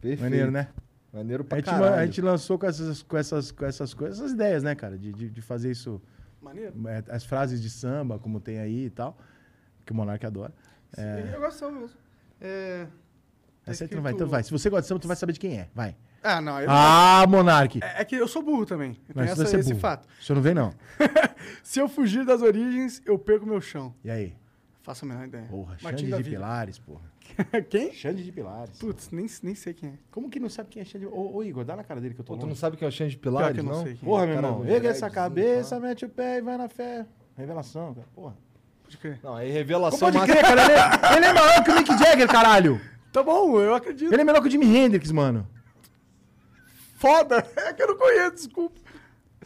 Perfeito. 0.00 0.22
Maneiro, 0.22 0.50
né? 0.50 0.68
Maneiro 1.12 1.42
A 1.44 1.46
pra 1.46 1.58
gente, 1.58 1.64
caralho. 1.70 1.94
a 1.94 2.04
gente 2.04 2.20
lançou 2.20 2.58
com 2.58 2.66
essas, 2.66 3.02
com 3.02 3.16
essas, 3.16 3.50
com 3.50 3.64
essas 3.64 3.94
coisas, 3.94 4.18
essas 4.18 4.32
ideias, 4.32 4.62
né, 4.62 4.74
cara? 4.74 4.98
De, 4.98 5.12
de, 5.12 5.30
de 5.30 5.40
fazer 5.40 5.70
isso. 5.70 6.02
Maneiro. 6.42 6.74
é, 6.88 7.02
As 7.08 7.24
frases 7.24 7.62
de 7.62 7.70
samba, 7.70 8.18
como 8.18 8.40
tem 8.40 8.58
aí 8.58 8.86
e 8.86 8.90
tal. 8.90 9.16
Que 9.86 9.92
o 9.92 9.94
Monark 9.94 10.24
adora. 10.26 10.52
É, 10.96 11.32
Eu 11.34 11.40
gosto 11.40 11.70
mesmo. 11.70 11.90
É... 12.40 12.86
essa 13.66 13.84
aí 13.84 13.88
tu 13.88 13.94
não 13.96 14.02
vai. 14.02 14.12
escrito- 14.12 14.14
Então 14.16 14.28
vai. 14.28 14.42
Se 14.42 14.50
você 14.50 14.68
gosta 14.68 14.82
de 14.82 14.88
samba, 14.88 15.00
tu 15.00 15.08
vai 15.08 15.16
saber 15.16 15.32
de 15.32 15.40
quem 15.40 15.58
é. 15.58 15.68
Vai. 15.74 15.96
Ah, 16.22 16.40
não. 16.40 16.60
Eu... 16.60 16.66
Ah, 16.70 17.24
Monark! 17.28 17.78
É 17.82 18.02
é 18.02 18.04
que 18.04 18.16
eu 18.16 18.26
sou 18.28 18.42
burro 18.42 18.66
também. 18.66 18.90
Eu 19.08 19.14
tenho 19.14 19.26
Mas 19.28 19.30
essa, 19.40 19.56
é 19.56 19.60
esse 19.60 19.68
burro. 19.70 19.80
fato. 19.80 20.06
O 20.20 20.24
senhor 20.24 20.36
não 20.36 20.42
vem, 20.42 20.54
não. 20.54 20.72
Se 21.62 21.78
eu 21.80 21.88
fugir 21.88 22.24
das 22.24 22.42
origens, 22.42 23.00
eu 23.06 23.18
perco 23.18 23.46
meu 23.46 23.60
chão. 23.60 23.94
E 24.04 24.10
aí? 24.10 24.34
Faço 24.82 25.04
a 25.04 25.08
menor 25.08 25.26
ideia. 25.26 25.44
Porra, 25.44 25.76
Martim 25.82 26.08
Xande 26.08 26.22
de. 26.22 26.30
Pilares, 26.30 26.78
porra. 26.78 27.02
Quem? 27.68 27.92
Xande 27.92 28.24
de 28.24 28.32
Pilares. 28.32 28.78
Putz, 28.78 29.10
nem, 29.12 29.26
nem 29.42 29.54
sei 29.54 29.74
quem 29.74 29.90
é. 29.90 29.92
Como 30.10 30.30
que 30.30 30.40
não 30.40 30.48
sabe 30.48 30.70
quem 30.70 30.80
é 30.82 30.84
Xande? 30.84 31.06
Ô, 31.06 31.36
ô 31.36 31.44
Igor, 31.44 31.62
dá 31.64 31.76
na 31.76 31.84
cara 31.84 32.00
dele 32.00 32.14
que 32.14 32.20
eu 32.20 32.24
tô 32.24 32.32
Pô, 32.34 32.40
tu 32.40 32.46
não 32.46 32.54
sabe 32.56 32.76
quem 32.76 32.86
é 32.86 32.88
o 32.88 32.92
Xande 32.92 33.10
de 33.12 33.18
Pior 33.18 33.32
Pilares, 33.32 33.54
que 33.54 33.60
eu 33.60 33.64
não 33.64 33.72
não? 33.72 33.84
sei 33.84 33.94
quem 33.94 34.08
Porra, 34.08 34.22
é. 34.24 34.26
meu 34.26 34.36
irmão. 34.36 34.66
Erga 34.66 34.88
essa 34.88 35.10
cabeça, 35.10 35.78
mete 35.78 36.04
o 36.04 36.08
pé 36.08 36.38
e 36.38 36.40
vai 36.40 36.56
na 36.56 36.68
fé. 36.68 37.04
Revelação, 37.36 37.94
cara. 37.94 38.06
Porra. 38.14 38.34
Pode 38.82 38.96
crer. 38.96 39.20
Não, 39.22 39.34
aí 39.36 39.46
Como 39.48 39.58
revelação 39.58 39.98
pode 39.98 40.16
massa- 40.18 40.32
crer, 40.32 40.42
cara? 40.42 40.62
Ele 40.62 40.72
é, 40.72 41.16
ele 41.18 41.26
é 41.26 41.32
maior 41.34 41.62
que 41.64 41.70
o 41.70 41.74
Mick 41.74 41.98
Jagger, 41.98 42.26
caralho. 42.26 42.80
Tá 43.12 43.22
bom, 43.22 43.60
eu 43.60 43.74
acredito. 43.74 44.10
Ele 44.12 44.22
é 44.22 44.24
melhor 44.24 44.40
que 44.40 44.48
o 44.48 44.50
Jimi 44.50 44.66
Hendrix, 44.76 45.12
mano. 45.12 45.46
Foda! 46.98 47.46
É 47.56 47.72
que 47.72 47.82
eu 47.82 47.86
não 47.88 47.96
conheço, 47.96 48.34
desculpa. 48.34 48.78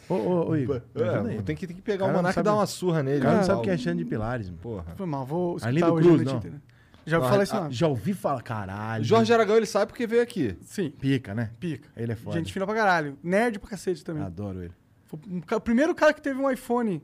Ô, 0.08 0.14
ô, 0.14 0.48
ô 0.50 0.56
Igor. 0.56 0.82
É, 0.94 1.42
tem 1.42 1.54
que, 1.54 1.66
tem 1.66 1.76
que 1.76 1.82
pegar 1.82 2.00
Cara, 2.06 2.12
o 2.12 2.16
Monark 2.16 2.38
e 2.38 2.42
dar 2.42 2.54
uma 2.54 2.66
surra 2.66 3.02
nele. 3.02 3.18
O 3.18 3.22
cara 3.22 3.32
não 3.34 3.40
né, 3.40 3.44
sabe 3.46 3.54
Paulo? 3.56 3.64
quem 3.64 3.72
é 3.72 3.76
Xande 3.78 3.98
de 4.02 4.04
Pilares, 4.04 4.48
mano. 4.48 4.58
Porra. 4.60 4.84
Foi 4.96 5.06
mal, 5.06 5.24
vou 5.24 5.56
escutar 5.56 5.68
Arlindo 5.68 5.92
hoje 5.94 6.08
Cruz, 6.08 6.22
não. 6.24 6.36
inteira. 6.38 6.62
Já 7.06 7.16
ouvi 7.18 7.28
falar 7.28 7.40
a- 7.40 7.44
esse 7.44 7.54
nome. 7.54 7.72
Já 7.72 7.86
ouvi 7.88 8.14
falar, 8.14 8.42
caralho. 8.42 9.04
Jorge 9.04 9.32
Aragão, 9.32 9.56
ele 9.56 9.66
sabe 9.66 9.86
porque 9.86 10.06
veio 10.06 10.22
aqui. 10.22 10.56
Sim, 10.62 10.90
Pica, 10.90 11.34
né? 11.34 11.50
pica. 11.60 11.88
Ele 11.96 12.12
é 12.12 12.16
foda. 12.16 12.36
Gente 12.38 12.52
fina 12.52 12.64
pra 12.66 12.74
caralho. 12.74 13.16
Nerd 13.22 13.58
pra 13.58 13.70
cacete 13.70 14.04
também. 14.04 14.22
Adoro 14.22 14.62
ele. 14.62 14.72
Foi 15.06 15.18
o 15.56 15.60
primeiro 15.60 15.94
cara 15.94 16.12
que 16.14 16.22
teve 16.22 16.40
um 16.40 16.50
iPhone 16.50 17.02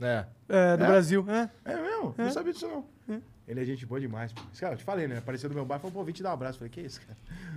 É. 0.00 0.24
é, 0.48 0.76
do 0.76 0.84
É? 0.84 0.86
Brasil. 0.86 1.24
É. 1.28 1.50
É 1.64 1.76
mesmo? 1.76 2.14
Não 2.16 2.30
sabia 2.30 2.52
disso, 2.52 2.66
não. 2.68 2.84
Ele 3.48 3.60
é 3.60 3.64
gente 3.64 3.86
boa 3.86 3.98
demais, 3.98 4.30
pô. 4.30 4.42
Esse 4.52 4.60
cara, 4.60 4.74
eu 4.74 4.78
te 4.78 4.84
falei, 4.84 5.08
né? 5.08 5.16
Apareceu 5.16 5.48
do 5.48 5.54
meu 5.54 5.64
bar 5.64 5.76
e 5.76 5.78
falou, 5.78 5.92
pô, 5.92 6.04
vim 6.04 6.12
te 6.12 6.22
dar 6.22 6.30
um 6.30 6.34
abraço. 6.34 6.56
Eu 6.56 6.58
falei, 6.58 6.70
que 6.70 6.82
isso, 6.82 7.00
cara? 7.00 7.16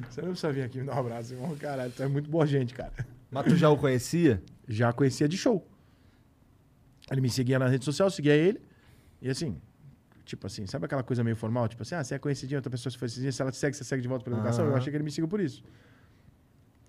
Você 0.09 0.21
não 0.21 0.29
precisa 0.29 0.51
vir 0.53 0.63
aqui 0.63 0.79
me 0.79 0.85
dar 0.85 0.95
um 0.95 0.99
abraço, 0.99 1.33
irmão. 1.33 1.53
Caralho, 1.57 1.91
tu 1.91 2.01
é 2.01 2.07
muito 2.07 2.29
boa 2.29 2.47
gente, 2.47 2.73
cara. 2.73 2.93
Mas 3.29 3.45
tu 3.45 3.57
já 3.57 3.69
o 3.69 3.75
conhecia? 3.77 4.41
Já 4.69 4.93
conhecia 4.93 5.27
de 5.27 5.37
show. 5.37 5.67
Ele 7.11 7.19
me 7.19 7.29
seguia 7.29 7.59
na 7.59 7.67
rede 7.67 7.83
social, 7.83 8.07
eu 8.07 8.11
seguia 8.11 8.33
ele. 8.33 8.61
E 9.21 9.29
assim, 9.29 9.61
tipo 10.23 10.47
assim, 10.47 10.65
sabe 10.65 10.85
aquela 10.85 11.03
coisa 11.03 11.25
meio 11.25 11.35
formal? 11.35 11.67
Tipo 11.67 11.83
assim, 11.83 11.95
ah, 11.95 12.03
você 12.03 12.15
é 12.15 12.19
conhecidinho, 12.19 12.59
outra 12.59 12.71
pessoa 12.71 12.89
se 12.89 12.97
conhecidinha, 12.97 13.29
se 13.29 13.41
ela 13.41 13.51
te 13.51 13.57
segue, 13.57 13.75
você 13.75 13.83
segue 13.83 14.01
de 14.01 14.07
volta 14.07 14.23
pela 14.23 14.37
educação. 14.37 14.63
Eu 14.63 14.71
Aham. 14.71 14.77
achei 14.77 14.91
que 14.91 14.95
ele 14.95 15.03
me 15.03 15.11
seguiu 15.11 15.27
por 15.27 15.41
isso. 15.41 15.61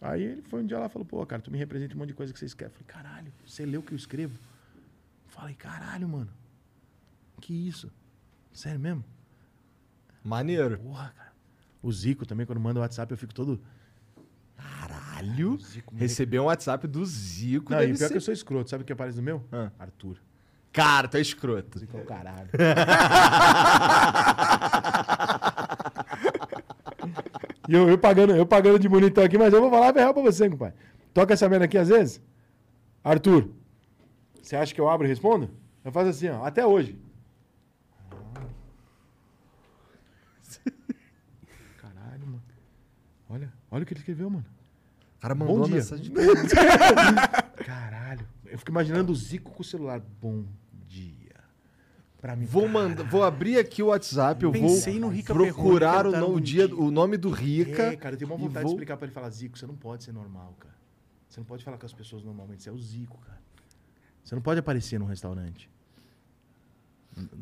Aí 0.01 0.23
ele 0.23 0.43
foi 0.43 0.63
um 0.63 0.67
dia 0.67 0.79
lá 0.79 0.87
e 0.87 0.89
falou, 0.89 1.05
pô, 1.05 1.27
cara, 1.27 1.43
tu 1.43 1.51
me 1.51 1.59
representa 1.59 1.95
um 1.97 1.99
monte 1.99 2.09
de 2.09 2.15
coisa 2.15 2.33
que 2.33 2.39
você 2.39 2.45
escreve. 2.45 2.73
Eu 2.73 2.85
falei, 2.85 3.05
caralho, 3.05 3.33
você 3.45 3.67
leu 3.67 3.81
o 3.81 3.83
que 3.83 3.93
eu 3.93 3.97
escrevo? 3.97 4.39
Falei, 5.27 5.57
caralho, 5.57 6.09
mano. 6.09 6.31
Que 7.41 7.53
isso? 7.53 7.91
Sério 8.53 8.81
mesmo? 8.81 9.05
Maneiro. 10.23 10.79
Porra, 10.79 11.13
cara. 11.17 11.33
O 11.83 11.91
Zico 11.93 12.25
também, 12.27 12.47
quando 12.47 12.61
manda 12.61 12.79
o 12.79 12.83
WhatsApp, 12.83 13.11
eu 13.11 13.17
fico 13.19 13.35
todo. 13.35 13.61
Caralho. 14.57 15.59
Zico 15.59 15.95
me 15.95 16.01
Recebeu 16.01 16.43
um 16.45 16.47
WhatsApp 16.47 16.87
do 16.87 17.05
Zico. 17.05 17.73
Não, 17.73 17.83
e 17.83 17.87
pior 17.89 17.97
ser- 17.99 18.09
que 18.11 18.17
eu 18.17 18.21
sou 18.21 18.33
escroto. 18.33 18.71
Sabe 18.71 18.83
o 18.83 18.87
que 18.87 18.93
aparece 18.93 19.17
no 19.17 19.23
meu? 19.23 19.45
Ah. 19.51 19.71
Arthur. 19.79 20.19
Cara, 20.73 21.09
tu 21.09 21.17
é 21.17 21.21
escroto. 21.21 21.79
Zico 21.79 21.97
é 21.97 22.01
o 22.01 22.05
caralho. 22.05 22.49
e 27.69 27.75
eu, 27.75 27.89
eu, 27.89 27.99
pagando, 27.99 28.35
eu 28.35 28.47
pagando 28.47 28.79
de 28.79 28.89
bonitão 28.89 29.25
aqui, 29.25 29.37
mas 29.37 29.53
eu 29.53 29.61
vou 29.61 29.71
falar 29.71 29.91
a 29.91 29.93
real 29.93 30.15
pra 30.15 30.23
você, 30.23 30.49
compadre. 30.49 30.77
Toca 31.13 31.35
essa 31.35 31.49
merda 31.49 31.65
aqui 31.67 31.77
às 31.77 31.89
vezes. 31.89 32.23
Arthur, 33.05 33.51
você 34.41 34.57
acha 34.57 34.75
que 34.75 34.81
eu 34.81 34.89
abro 34.89 35.07
e 35.07 35.09
respondo? 35.09 35.51
Eu 35.85 35.93
faço 35.93 36.11
assim, 36.11 36.29
ó, 36.29 36.45
até 36.45 36.65
hoje. 36.65 36.97
Caralho, 41.77 42.27
mano. 42.27 42.43
Olha, 43.73 43.83
o 43.83 43.87
que 43.87 43.93
ele 43.95 44.01
escreveu, 44.01 44.29
mano. 44.31 44.45
O 45.17 45.21
cara 45.21 45.35
Bom 45.35 45.45
mandou 45.47 45.57
uma 45.63 45.67
dia. 45.67 45.77
mensagem 45.77 46.05
de 46.05 46.13
Caralho. 47.65 48.29
Eu 48.45 48.59
fico 48.59 48.71
imaginando 48.71 49.11
o 49.11 49.15
Zico 49.17 49.51
com 49.51 49.63
o 49.63 49.65
celular. 49.65 50.01
Bom 50.21 50.45
dia. 50.87 51.33
Pra 52.21 52.37
mim. 52.37 52.45
Vou, 52.45 52.69
mandar, 52.69 53.03
vou 53.05 53.25
abrir 53.25 53.57
aqui 53.59 53.83
o 53.83 53.87
WhatsApp, 53.87 54.45
eu 54.45 54.53
Pensei 54.53 54.93
vou 55.01 55.09
no 55.09 55.09
Rica 55.09 55.33
procurar 55.33 56.05
Perrone, 56.05 56.17
o, 56.17 56.21
no- 56.21 56.35
um 56.35 56.37
o 56.37 56.41
dia, 56.41 56.69
dia. 56.69 56.77
o 56.77 56.91
nome 56.91 57.17
do 57.17 57.31
Rica. 57.31 57.85
É, 57.85 57.97
cara, 57.97 58.15
eu 58.15 58.19
tenho 58.19 58.31
uma 58.31 58.37
e 58.37 58.43
vontade 58.43 58.59
de 58.59 58.63
vou- 58.65 58.73
explicar 58.73 58.97
pra 58.97 59.07
ele 59.07 59.15
falar, 59.15 59.31
Zico, 59.31 59.59
você 59.59 59.67
não 59.67 59.75
pode 59.75 60.05
ser 60.05 60.13
normal, 60.13 60.55
cara. 60.61 60.75
Você 61.29 61.41
não 61.41 61.47
pode 61.47 61.65
falar 61.65 61.79
com 61.79 61.87
as 61.87 61.93
pessoas 61.95 62.23
normalmente, 62.23 62.63
você 62.63 62.69
é 62.69 62.73
o 62.73 62.79
Zico, 62.79 63.19
cara. 63.23 63.41
Você 64.23 64.35
não 64.35 64.43
pode 64.43 64.61
aparecer 64.61 65.01
num 65.01 65.07
restaurante. 65.07 65.69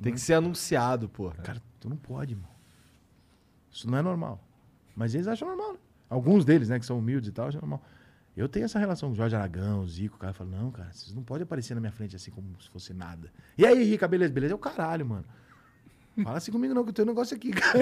Tem 0.02 0.12
que 0.14 0.20
ser 0.20 0.34
anunciado, 0.34 1.08
porra. 1.08 1.34
Cara, 1.42 1.60
tu 1.80 1.88
não 1.88 1.96
pode, 1.96 2.32
irmão. 2.34 2.48
Isso 3.70 3.90
não 3.90 3.98
é 3.98 4.02
normal. 4.02 4.42
Mas 4.96 5.14
eles 5.14 5.26
acham 5.26 5.48
normal, 5.48 5.72
né? 5.74 5.78
Alguns 6.10 6.44
deles, 6.44 6.68
né, 6.68 6.78
que 6.78 6.84
são 6.84 6.98
humildes 6.98 7.28
e 7.30 7.32
tal, 7.32 7.46
acham 7.48 7.60
normal. 7.60 7.82
Eu 8.36 8.48
tenho 8.48 8.64
essa 8.64 8.78
relação 8.78 9.08
com 9.08 9.12
o 9.14 9.16
Jorge 9.16 9.34
Aragão, 9.36 9.80
o 9.80 9.88
Zico, 9.88 10.16
o 10.16 10.18
cara 10.18 10.32
fala, 10.32 10.50
não, 10.50 10.70
cara, 10.70 10.90
vocês 10.92 11.14
não 11.14 11.22
podem 11.22 11.44
aparecer 11.44 11.74
na 11.74 11.80
minha 11.80 11.92
frente 11.92 12.14
assim 12.16 12.30
como 12.30 12.48
se 12.60 12.68
fosse 12.68 12.92
nada. 12.92 13.30
E 13.56 13.64
aí, 13.64 13.82
Rica, 13.84 14.06
beleza, 14.08 14.32
beleza? 14.32 14.52
É 14.52 14.56
o 14.56 14.58
caralho, 14.58 15.06
mano. 15.06 15.24
Fala 16.22 16.36
assim 16.38 16.50
comigo 16.52 16.74
não, 16.74 16.82
que 16.84 16.90
eu 16.90 16.94
tenho 16.94 17.06
um 17.06 17.10
negócio 17.12 17.36
aqui, 17.36 17.50
cara. 17.50 17.78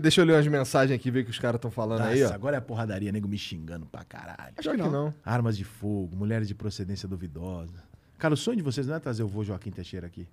Deixa 0.00 0.20
eu- 0.20 0.24
ler 0.24 0.34
umas 0.34 0.46
mensagens 0.46 0.98
aqui, 0.98 1.10
ver 1.10 1.20
o 1.20 1.24
que 1.24 1.30
os 1.30 1.38
caras 1.38 1.56
estão 1.58 1.70
falando 1.70 2.02
aí, 2.02 2.20
ó. 2.20 2.24
Nossa, 2.24 2.34
agora 2.34 2.56
é 2.56 2.58
a 2.58 2.62
porradaria, 2.62 3.12
nego 3.12 3.28
me 3.28 3.38
xingando 3.38 3.86
pra 3.86 4.04
caralho. 4.04 4.54
Acho 4.56 4.70
que 4.70 4.76
não. 4.76 5.14
Armas 5.24 5.56
de 5.56 5.64
fogo, 5.64 6.16
mulheres 6.16 6.48
de 6.48 6.54
procedência 6.54 7.08
duvidosa. 7.08 7.82
Cara, 8.18 8.34
o 8.34 8.36
sonho 8.36 8.56
de 8.56 8.62
vocês 8.62 8.86
não 8.86 8.94
é 8.94 9.00
trazer 9.00 9.22
o 9.22 9.28
vô 9.28 9.42
Joaquim 9.44 9.70
Teixeira 9.70 10.06
aqui. 10.06 10.28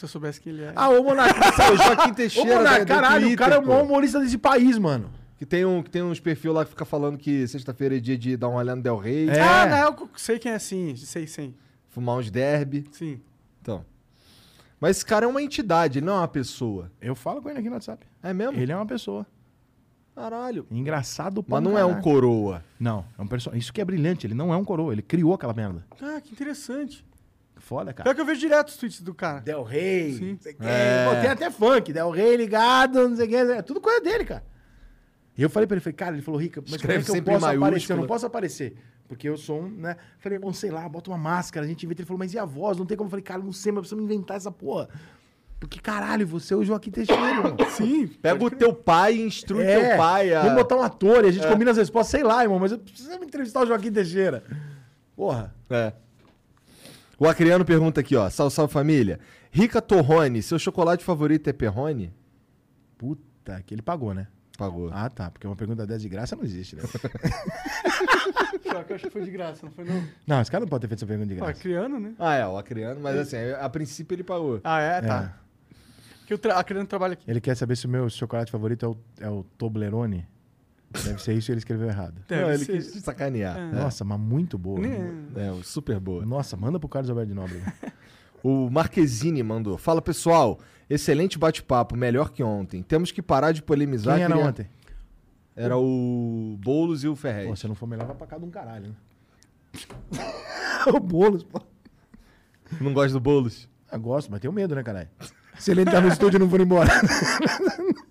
Se 0.00 0.06
eu 0.06 0.08
soubesse 0.08 0.40
que 0.40 0.48
ele 0.48 0.62
é. 0.62 0.72
Ah, 0.74 0.88
ô 0.88 1.02
Monark, 1.04 1.38
O 1.38 1.76
Joaquim 1.76 2.10
Ô, 2.10 2.14
Teixeira, 2.14 2.56
Monark, 2.56 2.78
da- 2.78 2.84
do 2.84 2.86
caralho, 2.88 3.16
o 3.16 3.20
Twitter, 3.28 3.38
cara 3.38 3.54
é 3.56 3.58
o 3.58 3.66
maior 3.66 3.84
humorista 3.84 4.18
desse 4.18 4.38
país, 4.38 4.78
mano. 4.78 5.10
Que 5.36 5.44
tem, 5.44 5.66
um, 5.66 5.82
que 5.82 5.90
tem 5.90 6.02
uns 6.02 6.18
perfil 6.18 6.54
lá 6.54 6.64
que 6.64 6.70
fica 6.70 6.86
falando 6.86 7.18
que 7.18 7.46
sexta-feira 7.46 7.98
é 7.98 8.00
dia 8.00 8.16
de 8.16 8.34
dar 8.34 8.48
uma 8.48 8.60
olhada 8.60 8.76
no 8.76 8.82
Del 8.82 8.96
Rey, 8.96 9.28
É. 9.28 9.42
Ah, 9.42 9.66
não, 9.66 9.76
eu 10.00 10.10
sei 10.16 10.38
quem 10.38 10.52
é 10.52 10.58
sim, 10.58 10.96
sei 10.96 11.26
sim. 11.26 11.54
fumar 11.90 12.16
uns 12.16 12.30
derby. 12.30 12.86
Sim. 12.92 13.20
Então. 13.60 13.84
Mas 14.80 14.96
esse 14.96 15.04
cara 15.04 15.26
é 15.26 15.28
uma 15.28 15.42
entidade, 15.42 15.98
ele 15.98 16.06
não 16.06 16.14
é 16.14 16.18
uma 16.20 16.28
pessoa. 16.28 16.90
Eu 16.98 17.14
falo 17.14 17.42
com 17.42 17.50
ele 17.50 17.58
aqui 17.58 17.68
no 17.68 17.74
WhatsApp. 17.74 18.06
É 18.22 18.32
mesmo? 18.32 18.58
Ele 18.58 18.72
é 18.72 18.76
uma 18.76 18.86
pessoa. 18.86 19.26
Caralho. 20.14 20.66
Engraçado 20.70 21.42
pra 21.42 21.56
Mas 21.60 21.62
não 21.62 21.76
é 21.78 21.84
um 21.84 21.88
caralho. 21.88 22.04
coroa. 22.04 22.64
Não, 22.78 23.04
é 23.18 23.22
um 23.22 23.26
personagem. 23.26 23.60
Isso 23.60 23.70
que 23.70 23.82
é 23.82 23.84
brilhante, 23.84 24.26
ele 24.26 24.32
não 24.34 24.50
é 24.50 24.56
um 24.56 24.64
coroa, 24.64 24.92
ele 24.94 25.02
criou 25.02 25.34
aquela 25.34 25.52
merda. 25.52 25.84
Ah, 26.00 26.20
que 26.22 26.32
interessante. 26.32 27.04
Foda, 27.70 27.92
cara. 27.92 28.02
Pior 28.02 28.16
que 28.16 28.20
eu 28.20 28.24
vejo 28.24 28.40
direto 28.40 28.66
os 28.66 28.76
tweets 28.76 29.00
do 29.00 29.14
cara. 29.14 29.38
Del 29.42 29.62
Rey, 29.62 30.14
Sim. 30.14 30.32
não 30.32 30.40
sei 30.40 30.54
o 30.54 30.56
quê. 30.56 30.66
É. 30.66 31.06
Pô, 31.08 31.20
tem 31.20 31.30
até 31.30 31.50
funk, 31.52 31.92
Del 31.92 32.10
Rey 32.10 32.36
ligado, 32.36 33.08
não 33.08 33.14
sei 33.14 33.26
o 33.26 33.28
que. 33.28 33.36
É 33.36 33.62
tudo 33.62 33.80
coisa 33.80 34.00
dele, 34.00 34.24
cara. 34.24 34.42
E 35.38 35.42
eu 35.42 35.48
falei 35.48 35.68
pra 35.68 35.76
ele, 35.76 35.80
falei, 35.80 35.94
cara, 35.94 36.16
ele 36.16 36.22
falou, 36.22 36.40
Rica, 36.40 36.60
mas 36.60 36.70
como 36.70 36.76
Escreve 36.76 37.02
é 37.02 37.04
que 37.04 37.10
eu 37.12 37.22
posso 37.22 37.46
aparecer? 37.46 37.54
Eu 37.54 37.60
maiúsculo. 37.60 38.00
não 38.00 38.06
posso 38.08 38.26
aparecer. 38.26 38.76
Porque 39.06 39.28
eu 39.28 39.36
sou 39.36 39.62
um, 39.62 39.68
né? 39.68 39.96
Falei, 40.18 40.36
bom, 40.36 40.52
sei 40.52 40.72
lá, 40.72 40.88
bota 40.88 41.12
uma 41.12 41.16
máscara, 41.16 41.64
a 41.64 41.68
gente 41.68 41.86
inventa. 41.86 42.02
Ele 42.02 42.08
falou, 42.08 42.18
mas 42.18 42.34
e 42.34 42.40
a 42.40 42.44
voz? 42.44 42.76
Não 42.76 42.84
tem 42.84 42.96
como. 42.96 43.06
Eu 43.06 43.10
falei, 43.10 43.22
cara, 43.22 43.40
não 43.40 43.52
sei, 43.52 43.70
mas 43.70 43.82
precisamos 43.82 44.04
inventar 44.04 44.36
essa 44.36 44.50
porra. 44.50 44.88
Porque, 45.60 45.78
caralho, 45.78 46.26
você 46.26 46.54
é 46.54 46.56
o 46.56 46.64
Joaquim 46.64 46.90
Teixeira, 46.90 47.22
irmão. 47.22 47.56
Sim. 47.70 48.08
Pega 48.08 48.44
o 48.44 48.50
teu 48.50 48.74
pai 48.74 49.14
e 49.14 49.22
instrui 49.22 49.64
teu 49.64 49.96
pai 49.96 50.34
a... 50.34 50.42
Vamos 50.42 50.56
botar 50.56 50.74
um 50.74 50.82
ator 50.82 51.24
e 51.24 51.28
a 51.28 51.30
gente 51.30 51.46
combina 51.46 51.70
as 51.70 51.76
respostas, 51.76 52.10
sei 52.10 52.24
lá, 52.24 52.42
irmão, 52.42 52.58
mas 52.58 52.72
eu 52.72 52.78
preciso 52.80 53.12
entrevistar 53.22 53.62
o 53.62 53.66
Joaquim 53.66 53.92
Teixeira. 53.92 54.42
Porra. 55.14 55.54
É. 55.70 55.92
O 57.20 57.28
Acriano 57.28 57.66
pergunta 57.66 58.00
aqui, 58.00 58.16
ó. 58.16 58.30
Salve, 58.30 58.54
salve 58.54 58.72
família. 58.72 59.20
Rica 59.50 59.82
Torrone, 59.82 60.42
seu 60.42 60.58
chocolate 60.58 61.04
favorito 61.04 61.50
é 61.50 61.52
perrone? 61.52 62.10
Puta, 62.96 63.60
que 63.60 63.74
ele 63.74 63.82
pagou, 63.82 64.14
né? 64.14 64.26
Pagou. 64.56 64.88
Ah, 64.90 65.10
tá. 65.10 65.30
Porque 65.30 65.46
uma 65.46 65.54
pergunta 65.54 65.86
10 65.86 66.00
de 66.00 66.08
graça 66.08 66.34
não 66.34 66.44
existe, 66.44 66.76
né? 66.76 66.82
Pior 68.62 68.84
que 68.84 68.92
eu 68.92 68.96
acho 68.96 69.04
que 69.04 69.10
foi 69.10 69.20
de 69.20 69.30
graça, 69.30 69.66
não 69.66 69.70
foi 69.70 69.84
não. 69.84 70.02
não, 70.26 70.40
esse 70.40 70.50
cara 70.50 70.62
não 70.62 70.68
pode 70.68 70.80
ter 70.80 70.88
feito 70.88 71.00
essa 71.00 71.06
pergunta 71.06 71.28
de 71.28 71.38
Ó, 71.42 71.44
graça. 71.44 71.60
criando, 71.60 72.00
né? 72.00 72.14
Ah, 72.18 72.36
é, 72.36 72.46
o 72.46 72.56
Acriano, 72.56 72.98
mas 73.02 73.14
assim, 73.18 73.36
a 73.36 73.68
princípio 73.68 74.14
ele 74.14 74.24
pagou. 74.24 74.58
Ah, 74.64 74.80
é? 74.80 75.02
Tá. 75.02 75.38
Que 76.26 76.32
o 76.32 76.38
tra... 76.38 76.58
a 76.58 76.64
criando 76.64 76.86
trabalha 76.86 77.12
aqui. 77.12 77.30
Ele 77.30 77.40
quer 77.40 77.54
saber 77.54 77.76
se 77.76 77.84
o 77.84 77.88
meu 77.90 78.08
chocolate 78.08 78.50
favorito 78.50 78.86
é 78.86 78.88
o, 78.88 78.98
é 79.26 79.28
o 79.28 79.44
Toblerone. 79.58 80.26
Deve 80.92 81.22
ser 81.22 81.34
isso 81.34 81.50
e 81.50 81.52
ele 81.52 81.58
escreveu 81.58 81.88
errado. 81.88 82.20
Deve 82.26 82.42
não, 82.42 82.50
ele 82.50 82.64
ser. 82.64 82.72
quis 82.72 82.92
te 82.92 83.00
sacanear. 83.00 83.56
É. 83.56 83.72
Nossa, 83.72 84.04
mas 84.04 84.18
muito 84.18 84.58
boa. 84.58 84.80
É, 85.36 85.50
o 85.52 85.62
super 85.62 86.00
boa. 86.00 86.26
Nossa, 86.26 86.56
manda 86.56 86.80
pro 86.80 86.88
Carlos 86.88 87.08
Alberto 87.10 87.28
de 87.28 87.34
Nobre. 87.34 87.62
O 88.42 88.70
Marquezine 88.70 89.42
mandou. 89.42 89.76
Fala 89.76 90.00
pessoal, 90.00 90.58
excelente 90.88 91.38
bate-papo, 91.38 91.94
melhor 91.94 92.30
que 92.30 92.42
ontem. 92.42 92.82
Temos 92.82 93.12
que 93.12 93.20
parar 93.20 93.52
de 93.52 93.62
polemizar. 93.62 94.14
Quem 94.14 94.24
era 94.24 94.34
queria- 94.34 94.48
ontem? 94.48 94.70
Era 95.54 95.76
o 95.76 96.56
Boulos 96.58 97.04
e 97.04 97.08
o 97.08 97.14
Ferrez. 97.14 97.48
Pô, 97.50 97.54
se 97.54 97.68
não 97.68 97.74
for 97.74 97.86
melhor, 97.86 98.06
vai 98.06 98.16
pra 98.16 98.26
cá 98.26 98.38
de 98.38 98.44
um 98.46 98.50
caralho, 98.50 98.88
né? 98.88 98.94
o 100.88 100.98
Boulos, 100.98 101.44
pô. 101.44 101.60
Não 102.80 102.94
gosta 102.94 103.12
do 103.12 103.20
Boulos? 103.20 103.68
Eu 103.92 104.00
gosto, 104.00 104.30
mas 104.30 104.40
tenho 104.40 104.52
medo, 104.54 104.74
né, 104.74 104.82
caralho? 104.82 105.10
Se 105.58 105.70
ele 105.72 105.82
entrar 105.82 106.00
no 106.00 106.08
estúdio 106.08 106.38
e 106.38 106.40
não 106.40 106.48
for 106.48 106.60
embora. 106.62 106.88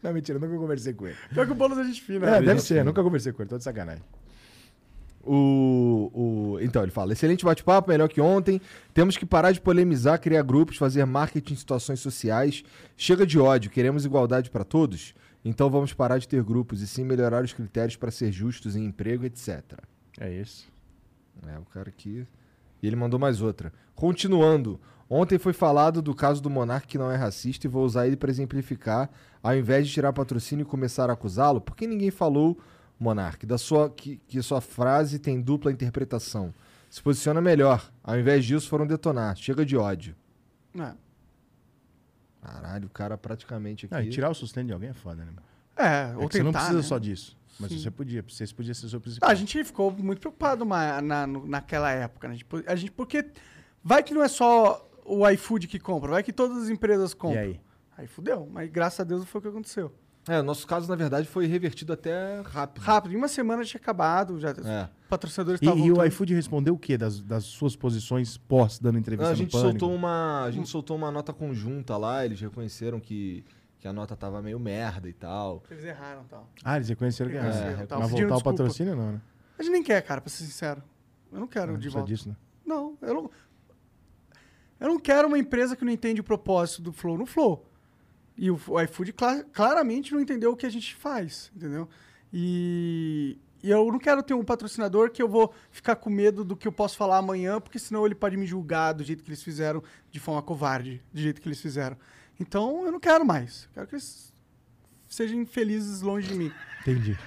não, 0.02 0.12
mentira, 0.12 0.38
nunca 0.38 0.56
conversei 0.56 0.92
com 0.92 1.06
ele. 1.06 1.16
Pior 1.32 1.46
que 1.46 1.52
o 1.52 1.54
bônus 1.54 1.78
a 1.78 1.84
gente 1.84 2.00
fina. 2.02 2.26
É, 2.26 2.40
né? 2.40 2.42
deve 2.42 2.60
ser, 2.60 2.84
nunca 2.84 3.02
conversei 3.02 3.32
com 3.32 3.42
ele, 3.42 3.48
tô 3.48 3.58
de 3.58 3.64
sacanagem. 3.64 4.02
O, 5.22 6.10
o, 6.14 6.60
então, 6.60 6.82
ele 6.82 6.90
fala: 6.90 7.12
excelente 7.12 7.44
bate-papo, 7.44 7.90
melhor 7.90 8.08
que 8.08 8.20
ontem. 8.20 8.60
Temos 8.94 9.16
que 9.16 9.26
parar 9.26 9.52
de 9.52 9.60
polemizar, 9.60 10.18
criar 10.18 10.42
grupos, 10.42 10.76
fazer 10.76 11.04
marketing 11.04 11.52
em 11.52 11.56
situações 11.56 12.00
sociais. 12.00 12.64
Chega 12.96 13.26
de 13.26 13.38
ódio, 13.38 13.70
queremos 13.70 14.04
igualdade 14.04 14.50
para 14.50 14.64
todos? 14.64 15.14
Então 15.44 15.70
vamos 15.70 15.92
parar 15.92 16.18
de 16.18 16.28
ter 16.28 16.42
grupos 16.42 16.82
e 16.82 16.86
sim 16.86 17.04
melhorar 17.04 17.44
os 17.44 17.52
critérios 17.52 17.96
para 17.96 18.10
ser 18.10 18.32
justos 18.32 18.76
em 18.76 18.84
emprego, 18.84 19.24
etc. 19.24 19.62
É 20.18 20.30
isso. 20.32 20.68
É, 21.46 21.58
o 21.58 21.64
cara 21.64 21.88
aqui. 21.88 22.26
E 22.82 22.86
ele 22.86 22.96
mandou 22.96 23.18
mais 23.18 23.40
outra. 23.42 23.72
Continuando. 23.94 24.80
Ontem 25.12 25.38
foi 25.38 25.52
falado 25.52 26.00
do 26.00 26.14
caso 26.14 26.40
do 26.40 26.48
Monark 26.48 26.86
que 26.86 26.96
não 26.96 27.10
é 27.10 27.16
racista 27.16 27.66
e 27.66 27.70
vou 27.70 27.84
usar 27.84 28.06
ele 28.06 28.16
para 28.16 28.30
exemplificar. 28.30 29.10
Ao 29.42 29.56
invés 29.56 29.88
de 29.88 29.92
tirar 29.92 30.12
patrocínio 30.12 30.62
e 30.62 30.66
começar 30.66 31.10
a 31.10 31.14
acusá-lo, 31.14 31.60
por 31.60 31.74
que 31.74 31.84
ninguém 31.84 32.12
falou, 32.12 32.56
Monark, 32.98 33.44
da 33.44 33.58
sua, 33.58 33.90
que, 33.90 34.18
que 34.28 34.40
sua 34.40 34.60
frase 34.60 35.18
tem 35.18 35.40
dupla 35.40 35.72
interpretação? 35.72 36.54
Se 36.88 37.02
posiciona 37.02 37.40
melhor. 37.40 37.90
Ao 38.04 38.16
invés 38.18 38.44
disso, 38.44 38.68
foram 38.68 38.86
detonar. 38.86 39.34
Chega 39.36 39.64
de 39.66 39.76
ódio. 39.76 40.14
É. 40.78 40.92
Caralho, 42.42 42.86
o 42.86 42.90
cara 42.90 43.18
praticamente 43.18 43.86
aqui. 43.86 43.94
Ah, 43.94 44.02
e 44.02 44.10
tirar 44.10 44.30
o 44.30 44.34
sustento 44.34 44.68
de 44.68 44.72
alguém 44.72 44.90
é 44.90 44.94
foda, 44.94 45.24
né? 45.24 45.30
mano? 45.32 45.42
É, 45.76 46.12
É 46.12 46.16
ou 46.16 46.28
que 46.28 46.36
você 46.36 46.42
não 46.42 46.46
tentar, 46.52 46.58
precisa 46.60 46.78
né? 46.78 46.82
só 46.84 46.98
disso. 46.98 47.36
Mas 47.58 47.70
Sim. 47.72 47.78
você 47.80 47.90
podia, 47.90 48.24
vocês 48.26 48.52
podiam 48.52 48.74
ser 48.74 48.88
seu 48.88 49.00
principal. 49.00 49.28
Ah, 49.28 49.32
a 49.32 49.34
gente 49.34 49.62
ficou 49.64 49.90
muito 49.92 50.20
preocupado 50.20 50.64
ma- 50.64 51.02
na, 51.02 51.26
naquela 51.26 51.90
época, 51.90 52.28
né? 52.28 52.36
Tipo, 52.36 52.62
A 52.66 52.74
gente, 52.74 52.90
porque 52.92 53.26
vai 53.84 54.02
que 54.02 54.14
não 54.14 54.22
é 54.22 54.28
só 54.28 54.88
o 55.18 55.28
iFood 55.30 55.66
que 55.66 55.78
compra, 55.78 56.10
vai 56.12 56.22
que 56.22 56.32
todas 56.32 56.62
as 56.64 56.68
empresas 56.68 57.12
compram. 57.14 57.40
E 57.42 57.44
aí? 57.44 57.60
Aí 57.96 58.06
fudeu, 58.06 58.48
mas 58.50 58.70
graças 58.70 59.00
a 59.00 59.04
Deus 59.04 59.20
não 59.20 59.26
foi 59.26 59.38
o 59.40 59.42
que 59.42 59.48
aconteceu. 59.48 59.92
É, 60.28 60.38
o 60.38 60.42
nosso 60.42 60.66
caso, 60.66 60.86
na 60.88 60.94
verdade, 60.94 61.26
foi 61.26 61.46
revertido 61.46 61.92
até 61.94 62.40
rápido. 62.42 62.82
Rápido, 62.82 63.12
em 63.14 63.16
uma 63.16 63.26
semana 63.26 63.64
tinha 63.64 63.80
acabado, 63.80 64.38
já 64.38 64.50
É. 64.50 64.88
patrocinadores 65.08 65.60
E, 65.60 65.64
estavam... 65.64 65.80
e 65.84 65.90
o 65.90 65.94
voltando. 65.94 66.08
iFood 66.12 66.34
respondeu 66.34 66.74
o 66.74 66.78
quê 66.78 66.96
das, 66.98 67.20
das 67.20 67.44
suas 67.44 67.74
posições 67.74 68.36
pós 68.36 68.78
dando 68.78 68.98
entrevista 68.98 69.26
Não, 69.26 69.32
a 69.32 69.34
gente 69.34 69.50
Pânico? 69.50 69.70
soltou 69.70 69.94
uma, 69.94 70.44
a 70.44 70.50
gente 70.50 70.68
soltou 70.68 70.96
uma 70.96 71.10
nota 71.10 71.32
conjunta 71.32 71.96
lá, 71.96 72.24
eles 72.24 72.38
reconheceram 72.40 73.00
que, 73.00 73.44
que 73.78 73.88
a 73.88 73.92
nota 73.94 74.14
tava 74.14 74.40
meio 74.42 74.60
merda 74.60 75.08
e 75.08 75.12
tal. 75.14 75.62
Eles 75.70 75.84
erraram 75.84 76.22
e 76.22 76.26
tal. 76.26 76.48
Ah, 76.62 76.76
eles 76.76 76.88
reconheceram 76.90 77.30
que 77.30 77.36
É, 77.36 77.40
erraram. 77.40 77.54
reconheceram, 77.56 78.00
Mas 78.00 78.10
tá, 78.10 78.16
voltar 78.16 78.36
o 78.36 78.42
patrocínio 78.44 78.94
não, 78.96 79.12
né? 79.12 79.20
A 79.58 79.62
gente 79.62 79.72
nem 79.72 79.82
quer, 79.82 80.00
cara, 80.02 80.20
pra 80.20 80.30
ser 80.30 80.44
sincero. 80.44 80.82
Eu 81.32 81.40
não 81.40 81.46
quero 81.46 81.72
Não 81.72 81.78
de 81.78 81.84
precisa 81.84 81.98
volta. 81.98 82.12
disso, 82.14 82.28
né? 82.28 82.36
Não, 82.64 82.96
eu 83.02 83.14
não. 83.14 83.30
Eu 84.80 84.88
não 84.88 84.98
quero 84.98 85.28
uma 85.28 85.38
empresa 85.38 85.76
que 85.76 85.84
não 85.84 85.92
entende 85.92 86.20
o 86.20 86.24
propósito 86.24 86.80
do 86.82 86.92
Flow 86.92 87.18
no 87.18 87.26
Flow. 87.26 87.66
E 88.36 88.50
o, 88.50 88.58
iFood 88.84 89.12
cla- 89.12 89.44
claramente 89.52 90.12
não 90.12 90.20
entendeu 90.20 90.52
o 90.52 90.56
que 90.56 90.64
a 90.64 90.70
gente 90.70 90.94
faz, 90.94 91.52
entendeu? 91.54 91.86
E, 92.32 93.36
e 93.62 93.70
eu 93.70 93.84
não 93.92 93.98
quero 93.98 94.22
ter 94.22 94.32
um 94.32 94.42
patrocinador 94.42 95.10
que 95.10 95.20
eu 95.22 95.28
vou 95.28 95.52
ficar 95.70 95.96
com 95.96 96.08
medo 96.08 96.42
do 96.44 96.56
que 96.56 96.66
eu 96.66 96.72
posso 96.72 96.96
falar 96.96 97.18
amanhã, 97.18 97.60
porque 97.60 97.78
senão 97.78 98.06
ele 98.06 98.14
pode 98.14 98.36
me 98.38 98.46
julgar 98.46 98.92
do 98.94 99.04
jeito 99.04 99.22
que 99.22 99.28
eles 99.28 99.42
fizeram, 99.42 99.82
de 100.10 100.18
forma 100.18 100.40
covarde, 100.40 101.02
do 101.12 101.20
jeito 101.20 101.40
que 101.40 101.48
eles 101.48 101.60
fizeram. 101.60 101.96
Então 102.38 102.86
eu 102.86 102.92
não 102.92 103.00
quero 103.00 103.26
mais. 103.26 103.64
Eu 103.64 103.70
quero 103.74 103.86
que 103.88 103.94
eles 103.96 104.32
sejam 105.10 105.44
felizes 105.44 106.00
longe 106.00 106.28
de 106.28 106.34
mim. 106.34 106.50
Entendi. 106.80 107.18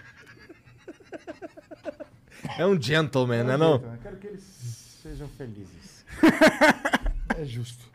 É 2.58 2.66
um 2.66 2.82
gentleman, 2.82 3.44
né 3.44 3.56
não? 3.58 3.74
Eu 3.76 3.98
quero 4.02 4.18
que 4.18 4.28
eles 4.28 4.44
sejam 5.04 5.28
felizes. 5.30 6.04
é 7.38 7.46
justo. 7.46 7.90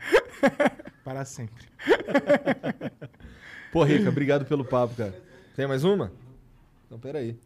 Para 1.03 1.25
sempre. 1.25 1.65
Pô, 3.71 3.83
Rica, 3.83 4.09
obrigado 4.09 4.45
pelo 4.45 4.65
papo, 4.65 4.95
cara. 4.95 5.13
Tem 5.55 5.67
mais 5.67 5.83
uma? 5.83 6.11
Então, 6.85 6.99
peraí. 6.99 7.37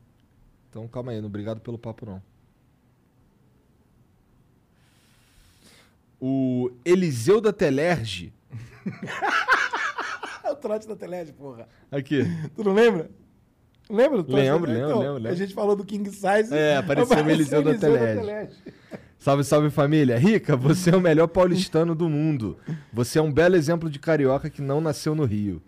Então, 0.70 0.88
calma 0.88 1.12
aí, 1.12 1.20
não 1.20 1.28
obrigado 1.28 1.60
pelo 1.60 1.78
papo, 1.78 2.06
não. 2.06 2.22
O 6.20 6.72
Eliseu 6.86 7.42
da 7.42 7.52
Telerge. 7.52 8.34
É 10.44 10.52
o 10.52 10.56
trote 10.58 10.86
da 10.86 10.96
Teled, 10.96 11.32
porra. 11.32 11.70
Aqui. 11.90 12.24
Tu 12.54 12.64
não 12.66 12.74
lembra? 12.74 13.10
Lembra 13.90 14.18
do 14.18 14.24
trote 14.26 14.42
Lembro, 14.42 14.68
da 14.68 14.74
lembro, 14.74 15.00
lembro, 15.00 15.14
lembro. 15.14 15.32
A 15.32 15.36
gente 15.36 15.54
falou 15.54 15.76
do 15.76 15.86
King 15.86 16.10
Size. 16.10 16.54
É, 16.54 16.78
apareceu 16.78 17.24
o 17.24 17.30
Eliseu 17.30 17.64
da 17.64 17.78
Teled. 17.78 18.52
Salve, 19.24 19.44
salve 19.46 19.70
família. 19.70 20.18
Rica, 20.20 20.58
você 20.58 20.90
é 20.90 20.98
o 20.98 21.00
melhor 21.00 21.28
paulistano 21.28 21.96
do 21.96 22.10
mundo. 22.10 22.58
Você 22.92 23.20
é 23.20 23.22
um 23.22 23.32
belo 23.32 23.56
exemplo 23.56 23.90
de 23.90 23.98
carioca 23.98 24.50
que 24.50 24.62
não 24.62 24.82
nasceu 24.82 25.16
no 25.16 25.24
Rio. 25.24 25.62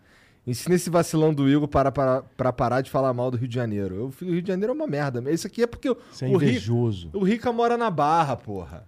Ensina 0.45 0.75
esse 0.75 0.89
vacilão 0.89 1.33
do 1.33 1.47
Igor 1.49 1.65
para, 1.65 1.89
para, 1.89 2.21
para 2.35 2.51
parar 2.51 2.81
de 2.81 2.91
falar 2.91 3.13
mal 3.13 3.31
do 3.31 3.37
Rio 3.37 3.47
de 3.47 3.55
Janeiro. 3.55 3.95
Eu, 3.95 4.27
o 4.27 4.31
Rio 4.31 4.41
de 4.41 4.47
Janeiro 4.49 4.73
é 4.73 4.75
uma 4.75 4.85
merda. 4.85 5.31
Isso 5.31 5.47
aqui 5.47 5.63
é 5.63 5.67
porque 5.67 5.89
o, 5.89 5.97
Você 6.11 6.25
é 6.25 6.27
o, 6.27 6.35
Ri- 6.37 6.47
invejoso. 6.49 7.09
o 7.13 7.23
Rica 7.23 7.49
mora 7.53 7.77
na 7.77 7.89
Barra, 7.89 8.35
porra. 8.35 8.85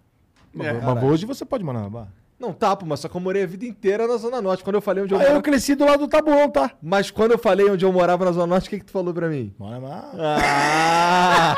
Mas, 0.53 0.67
É, 0.67 0.73
mas 0.81 1.01
hoje 1.03 1.25
você 1.25 1.45
pode 1.45 1.63
morar 1.63 1.81
na 1.83 1.89
barra. 1.89 2.11
Não 2.39 2.53
tá, 2.53 2.75
pô, 2.75 2.85
mas 2.85 2.99
só 2.99 3.09
que 3.09 3.17
eu 3.17 3.21
morei 3.21 3.41
a 3.43 3.47
vida 3.47 3.65
inteira 3.65 4.07
na 4.07 4.15
Zona 4.17 4.39
Norte. 4.39 4.63
Quando 4.63 4.75
eu 4.75 4.81
falei 4.81 5.03
onde 5.03 5.11
eu 5.13 5.17
Ah, 5.17 5.21
eu 5.23 5.27
morava... 5.29 5.41
cresci 5.43 5.73
do 5.73 5.85
lado 5.85 6.01
do 6.01 6.07
Tabuão, 6.07 6.47
tá? 6.51 6.69
Mas 6.81 7.09
quando 7.09 7.31
eu 7.31 7.39
falei 7.39 7.67
onde 7.67 7.83
eu 7.83 7.91
morava 7.91 8.25
na 8.25 8.31
Zona 8.31 8.45
Norte, 8.45 8.67
o 8.67 8.69
que 8.69 8.77
que 8.79 8.85
tu 8.85 8.91
falou 8.91 9.11
pra 9.11 9.27
mim? 9.27 9.51
Bora 9.57 9.79
lá. 9.79 10.11
Ah! 10.15 11.55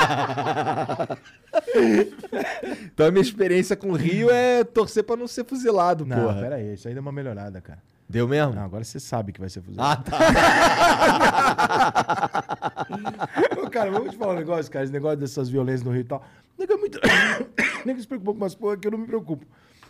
então 2.94 3.08
a 3.08 3.12
minha 3.12 3.22
experiência 3.22 3.76
com 3.76 3.90
o 3.90 3.96
Rio 3.96 4.30
é 4.30 4.64
torcer 4.64 5.04
pra 5.04 5.18
não 5.18 5.28
ser 5.28 5.44
fuzilado, 5.46 6.06
Não, 6.06 6.16
porra. 6.24 6.40
pera 6.42 6.56
aí, 6.56 6.74
isso 6.76 6.88
aí 6.88 6.94
deu 6.94 7.02
uma 7.02 7.12
melhorada, 7.12 7.60
cara. 7.60 7.80
Deu 8.08 8.28
mesmo? 8.28 8.54
Não, 8.56 8.64
agora 8.64 8.84
você 8.84 9.00
sabe 9.00 9.32
que 9.32 9.40
vai 9.40 9.50
ser 9.50 9.60
Ah, 9.60 9.64
fuzilado. 9.64 10.04
tá. 10.10 10.18
Ô, 13.64 13.70
cara, 13.70 13.92
vamos 13.92 14.12
te 14.12 14.18
falar 14.18 14.34
um 14.34 14.38
negócio, 14.38 14.72
cara. 14.72 14.84
Esse 14.84 14.94
negócio 14.94 15.18
dessas 15.18 15.48
violências 15.50 15.84
no 15.84 15.92
Rio 15.92 16.02
e 16.02 16.06
tal. 16.06 16.24
Nego 16.58 16.74
é 16.74 16.78
muito. 16.78 17.00
Nego 17.86 18.02
se 18.02 18.08
preocupa 18.08 18.32
com 18.32 18.38
umas 18.38 18.56
porra 18.56 18.78
que 18.78 18.88
eu 18.88 18.92
não 18.92 18.98
me 18.98 19.06
preocupo. 19.06 19.46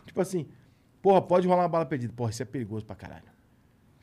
Tipo 0.06 0.20
assim, 0.22 0.48
porra, 1.02 1.22
pode 1.22 1.48
rolar 1.48 1.64
uma 1.64 1.70
bala 1.70 1.86
perdida. 1.86 2.14
Porra, 2.16 2.32
isso 2.32 2.42
é 2.42 2.46
perigoso 2.46 2.86
pra 2.86 2.96
caralho. 2.96 3.24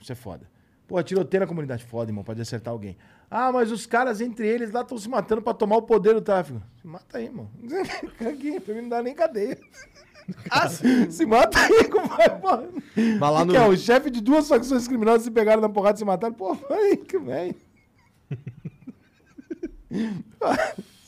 Isso 0.00 0.12
é 0.12 0.14
foda. 0.14 0.48
Porra, 0.86 1.02
tiroteio 1.02 1.40
na 1.40 1.46
comunidade, 1.46 1.84
foda, 1.84 2.10
irmão, 2.10 2.22
pode 2.22 2.40
acertar 2.40 2.72
alguém. 2.72 2.96
Ah, 3.28 3.50
mas 3.50 3.72
os 3.72 3.86
caras 3.86 4.20
entre 4.20 4.46
eles 4.46 4.70
lá 4.70 4.82
estão 4.82 4.96
se 4.96 5.08
matando 5.08 5.42
pra 5.42 5.52
tomar 5.52 5.76
o 5.76 5.82
poder 5.82 6.14
do 6.14 6.20
tráfico. 6.20 6.62
Se 6.80 6.86
mata 6.86 7.18
aí, 7.18 7.24
irmão. 7.24 7.50
Aqui, 8.20 8.60
pra 8.60 8.74
mim 8.74 8.82
não 8.82 8.88
dá 8.88 9.02
nem 9.02 9.14
cadeia. 9.14 9.58
Ah, 10.50 10.68
se 10.68 11.24
mata 11.24 11.56
aí, 11.56 11.84
compadre, 11.88 12.40
porra. 12.40 12.68
Mas 12.96 13.20
lá 13.20 13.44
no... 13.44 13.52
Que 13.52 13.58
é, 13.58 13.68
o 13.68 13.76
chefe 13.76 14.10
de 14.10 14.20
duas 14.20 14.48
facções 14.48 14.88
criminosas 14.88 15.22
se 15.22 15.30
pegaram 15.30 15.62
na 15.62 15.68
porrada 15.68 15.94
e 15.94 15.98
se 16.00 16.04
mataram. 16.04 16.34
Pô, 16.34 16.52
vai 16.52 16.96
que 16.96 17.16
vem. 17.16 17.54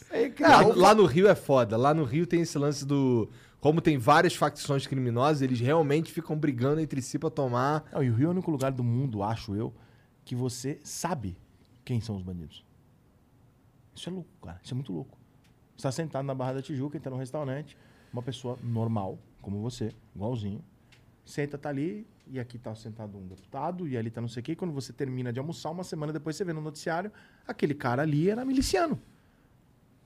Aí, 0.09 0.31
que 0.31 0.41
Lá, 0.41 0.61
lá 0.69 0.95
no 0.95 1.05
Rio 1.05 1.27
é 1.27 1.35
foda. 1.35 1.77
Lá 1.77 1.93
no 1.93 2.05
Rio 2.05 2.29
tem 2.29 2.43
esse 2.43 2.57
lance 2.57 2.87
do... 2.87 3.29
Como 3.61 3.81
tem 3.81 3.99
várias 3.99 4.37
facções 4.37 4.87
criminosas, 4.87 5.43
eles 5.43 5.59
realmente 5.59 6.13
ficam 6.13 6.37
brigando 6.37 6.81
entre 6.81 7.03
si 7.03 7.19
pra 7.19 7.29
tomar... 7.29 7.85
Não, 7.93 8.03
e 8.03 8.11
o 8.11 8.15
Rio 8.15 8.27
é 8.27 8.29
o 8.29 8.31
único 8.31 8.51
lugar 8.51 8.71
do 8.71 8.85
mundo, 8.85 9.23
acho 9.23 9.55
eu, 9.55 9.75
que 10.25 10.35
você 10.35 10.79
sabe 10.85 11.37
quem 11.85 12.01
são 12.01 12.17
os 12.17 12.23
bandidos. 12.23 12.65
Isso 13.95 14.09
é 14.09 14.13
louco, 14.13 14.31
cara. 14.41 14.61
Isso 14.63 14.73
é 14.73 14.77
muito 14.77 14.93
louco. 14.93 15.19
Você 15.77 15.83
tá 15.83 15.93
sentado 15.93 16.25
na 16.25 16.35
Barra 16.35 16.55
da 16.55 16.63
Tijuca, 16.63 16.97
entra 16.97 17.11
num 17.11 17.19
restaurante, 17.19 17.77
uma 18.13 18.23
pessoa 18.23 18.57
normal, 18.63 19.19
como 19.43 19.61
você, 19.61 19.93
igualzinho, 20.15 20.63
senta, 21.25 21.59
tá 21.59 21.69
ali, 21.69 22.07
e 22.29 22.39
aqui 22.39 22.59
tá 22.59 22.75
sentado 22.75 23.19
um 23.19 23.27
deputado, 23.27 23.89
e 23.89 23.97
ali 23.97 24.11
tá 24.11 24.21
não 24.21 24.29
sei 24.29 24.41
o 24.41 24.45
quê, 24.45 24.53
e 24.53 24.57
quando 24.57 24.73
você 24.73 24.93
termina 24.93 25.33
de 25.33 25.39
almoçar, 25.39 25.71
uma 25.71 25.85
semana 25.85 26.13
depois 26.13 26.37
você 26.37 26.45
vê 26.45 26.53
no 26.53 26.61
noticiário, 26.61 27.13
aquele 27.47 27.75
cara 27.75 28.03
ali 28.03 28.31
era 28.31 28.45
miliciano. 28.45 29.01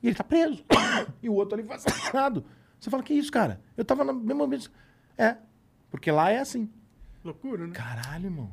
E 0.03 0.09
ele 0.09 0.17
tá 0.17 0.25
preso. 0.25 0.65
e 1.23 1.29
o 1.29 1.35
outro 1.35 1.55
ali 1.59 1.67
foi 1.67 1.77
assassinado. 1.77 2.45
Você 2.83 2.91
fala, 2.91 3.03
que 3.05 3.15
isso, 3.15 3.31
cara? 3.31 3.61
Eu 3.77 3.85
tava 3.85 4.03
no 4.03 4.13
mesmo 4.13 4.43
ambiente. 4.43 4.69
É, 5.17 5.37
porque 5.89 6.11
lá 6.11 6.31
é 6.31 6.39
assim. 6.41 6.69
Loucura, 7.23 7.65
né? 7.65 7.73
Caralho, 7.73 8.25
irmão. 8.27 8.53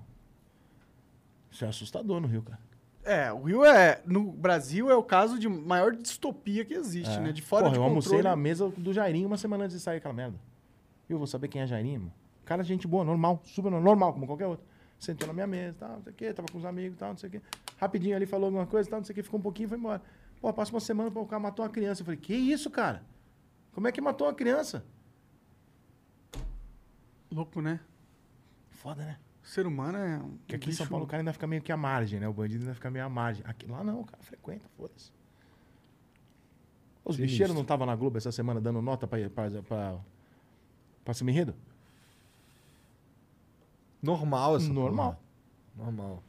Isso 1.51 1.65
é 1.65 1.67
assustador 1.67 2.19
no 2.21 2.27
Rio, 2.27 2.43
cara. 2.43 2.59
É, 3.03 3.33
o 3.33 3.41
Rio 3.41 3.65
é. 3.65 4.03
No 4.05 4.31
Brasil 4.31 4.87
é 4.91 4.95
o 4.95 5.01
caso 5.01 5.39
de 5.39 5.49
maior 5.49 5.95
distopia 5.95 6.63
que 6.63 6.75
existe, 6.75 7.17
É. 7.17 7.19
né? 7.19 7.31
De 7.31 7.41
fora 7.41 7.63
Porra, 7.63 7.73
de 7.73 7.79
eu 7.79 7.83
almocei 7.83 8.17
controle. 8.17 8.27
na 8.29 8.35
mesa 8.35 8.69
do 8.77 8.93
Jairinho 8.93 9.25
uma 9.25 9.37
semana 9.37 9.63
antes 9.63 9.75
de 9.77 9.81
sair 9.81 9.97
aquela 9.97 10.13
merda. 10.13 10.37
Eu 11.09 11.17
vou 11.17 11.25
saber 11.25 11.47
quem 11.47 11.61
é 11.63 11.65
Jairinho, 11.65 11.95
irmão. 11.95 12.13
Cara, 12.45 12.63
gente 12.63 12.87
boa, 12.87 13.03
normal, 13.03 13.41
super 13.45 13.71
normal, 13.71 14.13
como 14.13 14.27
qualquer 14.27 14.45
outro. 14.45 14.63
Sentou 14.99 15.27
na 15.27 15.33
minha 15.33 15.47
mesa, 15.47 15.75
tal, 15.79 15.89
não 15.95 16.03
sei 16.03 16.11
o 16.11 16.15
quê, 16.15 16.33
tava 16.33 16.47
com 16.51 16.57
os 16.59 16.65
amigos, 16.65 16.99
tal, 16.99 17.09
não 17.09 17.17
sei 17.17 17.29
o 17.29 17.31
quê. 17.31 17.41
Rapidinho 17.77 18.15
ali 18.15 18.27
falou 18.27 18.45
alguma 18.45 18.67
coisa, 18.67 18.87
tal, 18.87 18.99
não 18.99 19.05
sei 19.05 19.13
o 19.13 19.15
quê, 19.15 19.23
ficou 19.23 19.39
um 19.39 19.43
pouquinho 19.43 19.65
e 19.65 19.69
foi 19.69 19.77
embora. 19.79 20.03
Pô, 20.39 20.53
passa 20.53 20.71
uma 20.71 20.79
semana, 20.79 21.09
pô, 21.09 21.21
o 21.21 21.25
cara 21.25 21.39
matou 21.41 21.65
uma 21.65 21.71
criança. 21.71 22.01
Eu 22.01 22.05
falei, 22.05 22.19
que 22.19 22.33
isso, 22.35 22.69
cara? 22.69 23.01
Como 23.79 23.87
é 23.87 23.93
que 23.93 24.01
matou 24.01 24.27
uma 24.27 24.33
criança? 24.33 24.83
Louco, 27.31 27.61
né? 27.61 27.79
Foda, 28.71 29.05
né? 29.05 29.17
O 29.41 29.47
ser 29.47 29.65
humano 29.65 29.97
é 29.97 30.17
um. 30.17 30.31
Porque 30.39 30.55
aqui 30.57 30.69
em 30.69 30.73
São 30.73 30.83
bicho- 30.83 30.89
Paulo 30.91 31.05
o 31.05 31.07
cara 31.07 31.21
ainda 31.21 31.31
fica 31.31 31.47
meio 31.47 31.61
que 31.61 31.71
à 31.71 31.77
margem, 31.77 32.19
né? 32.19 32.27
O 32.27 32.33
bandido 32.33 32.61
ainda 32.65 32.75
fica 32.75 32.91
meio 32.91 33.05
à 33.05 33.09
margem. 33.09 33.41
Aqui, 33.47 33.65
lá 33.67 33.81
não, 33.81 34.01
o 34.01 34.05
cara 34.05 34.21
frequenta, 34.21 34.67
foda-se. 34.75 35.13
Os 37.05 37.15
bicheiros 37.15 37.55
não 37.55 37.61
estavam 37.61 37.87
na 37.87 37.95
Globo 37.95 38.17
essa 38.17 38.33
semana 38.33 38.59
dando 38.59 38.81
nota 38.81 39.07
pra, 39.07 39.29
pra, 39.29 39.49
pra, 39.61 39.97
pra 41.05 41.13
enredo? 41.21 41.55
Normal 44.03 44.57
essa 44.57 44.73
Normal. 44.73 45.13
porra. 45.77 45.85
Normal. 45.85 46.23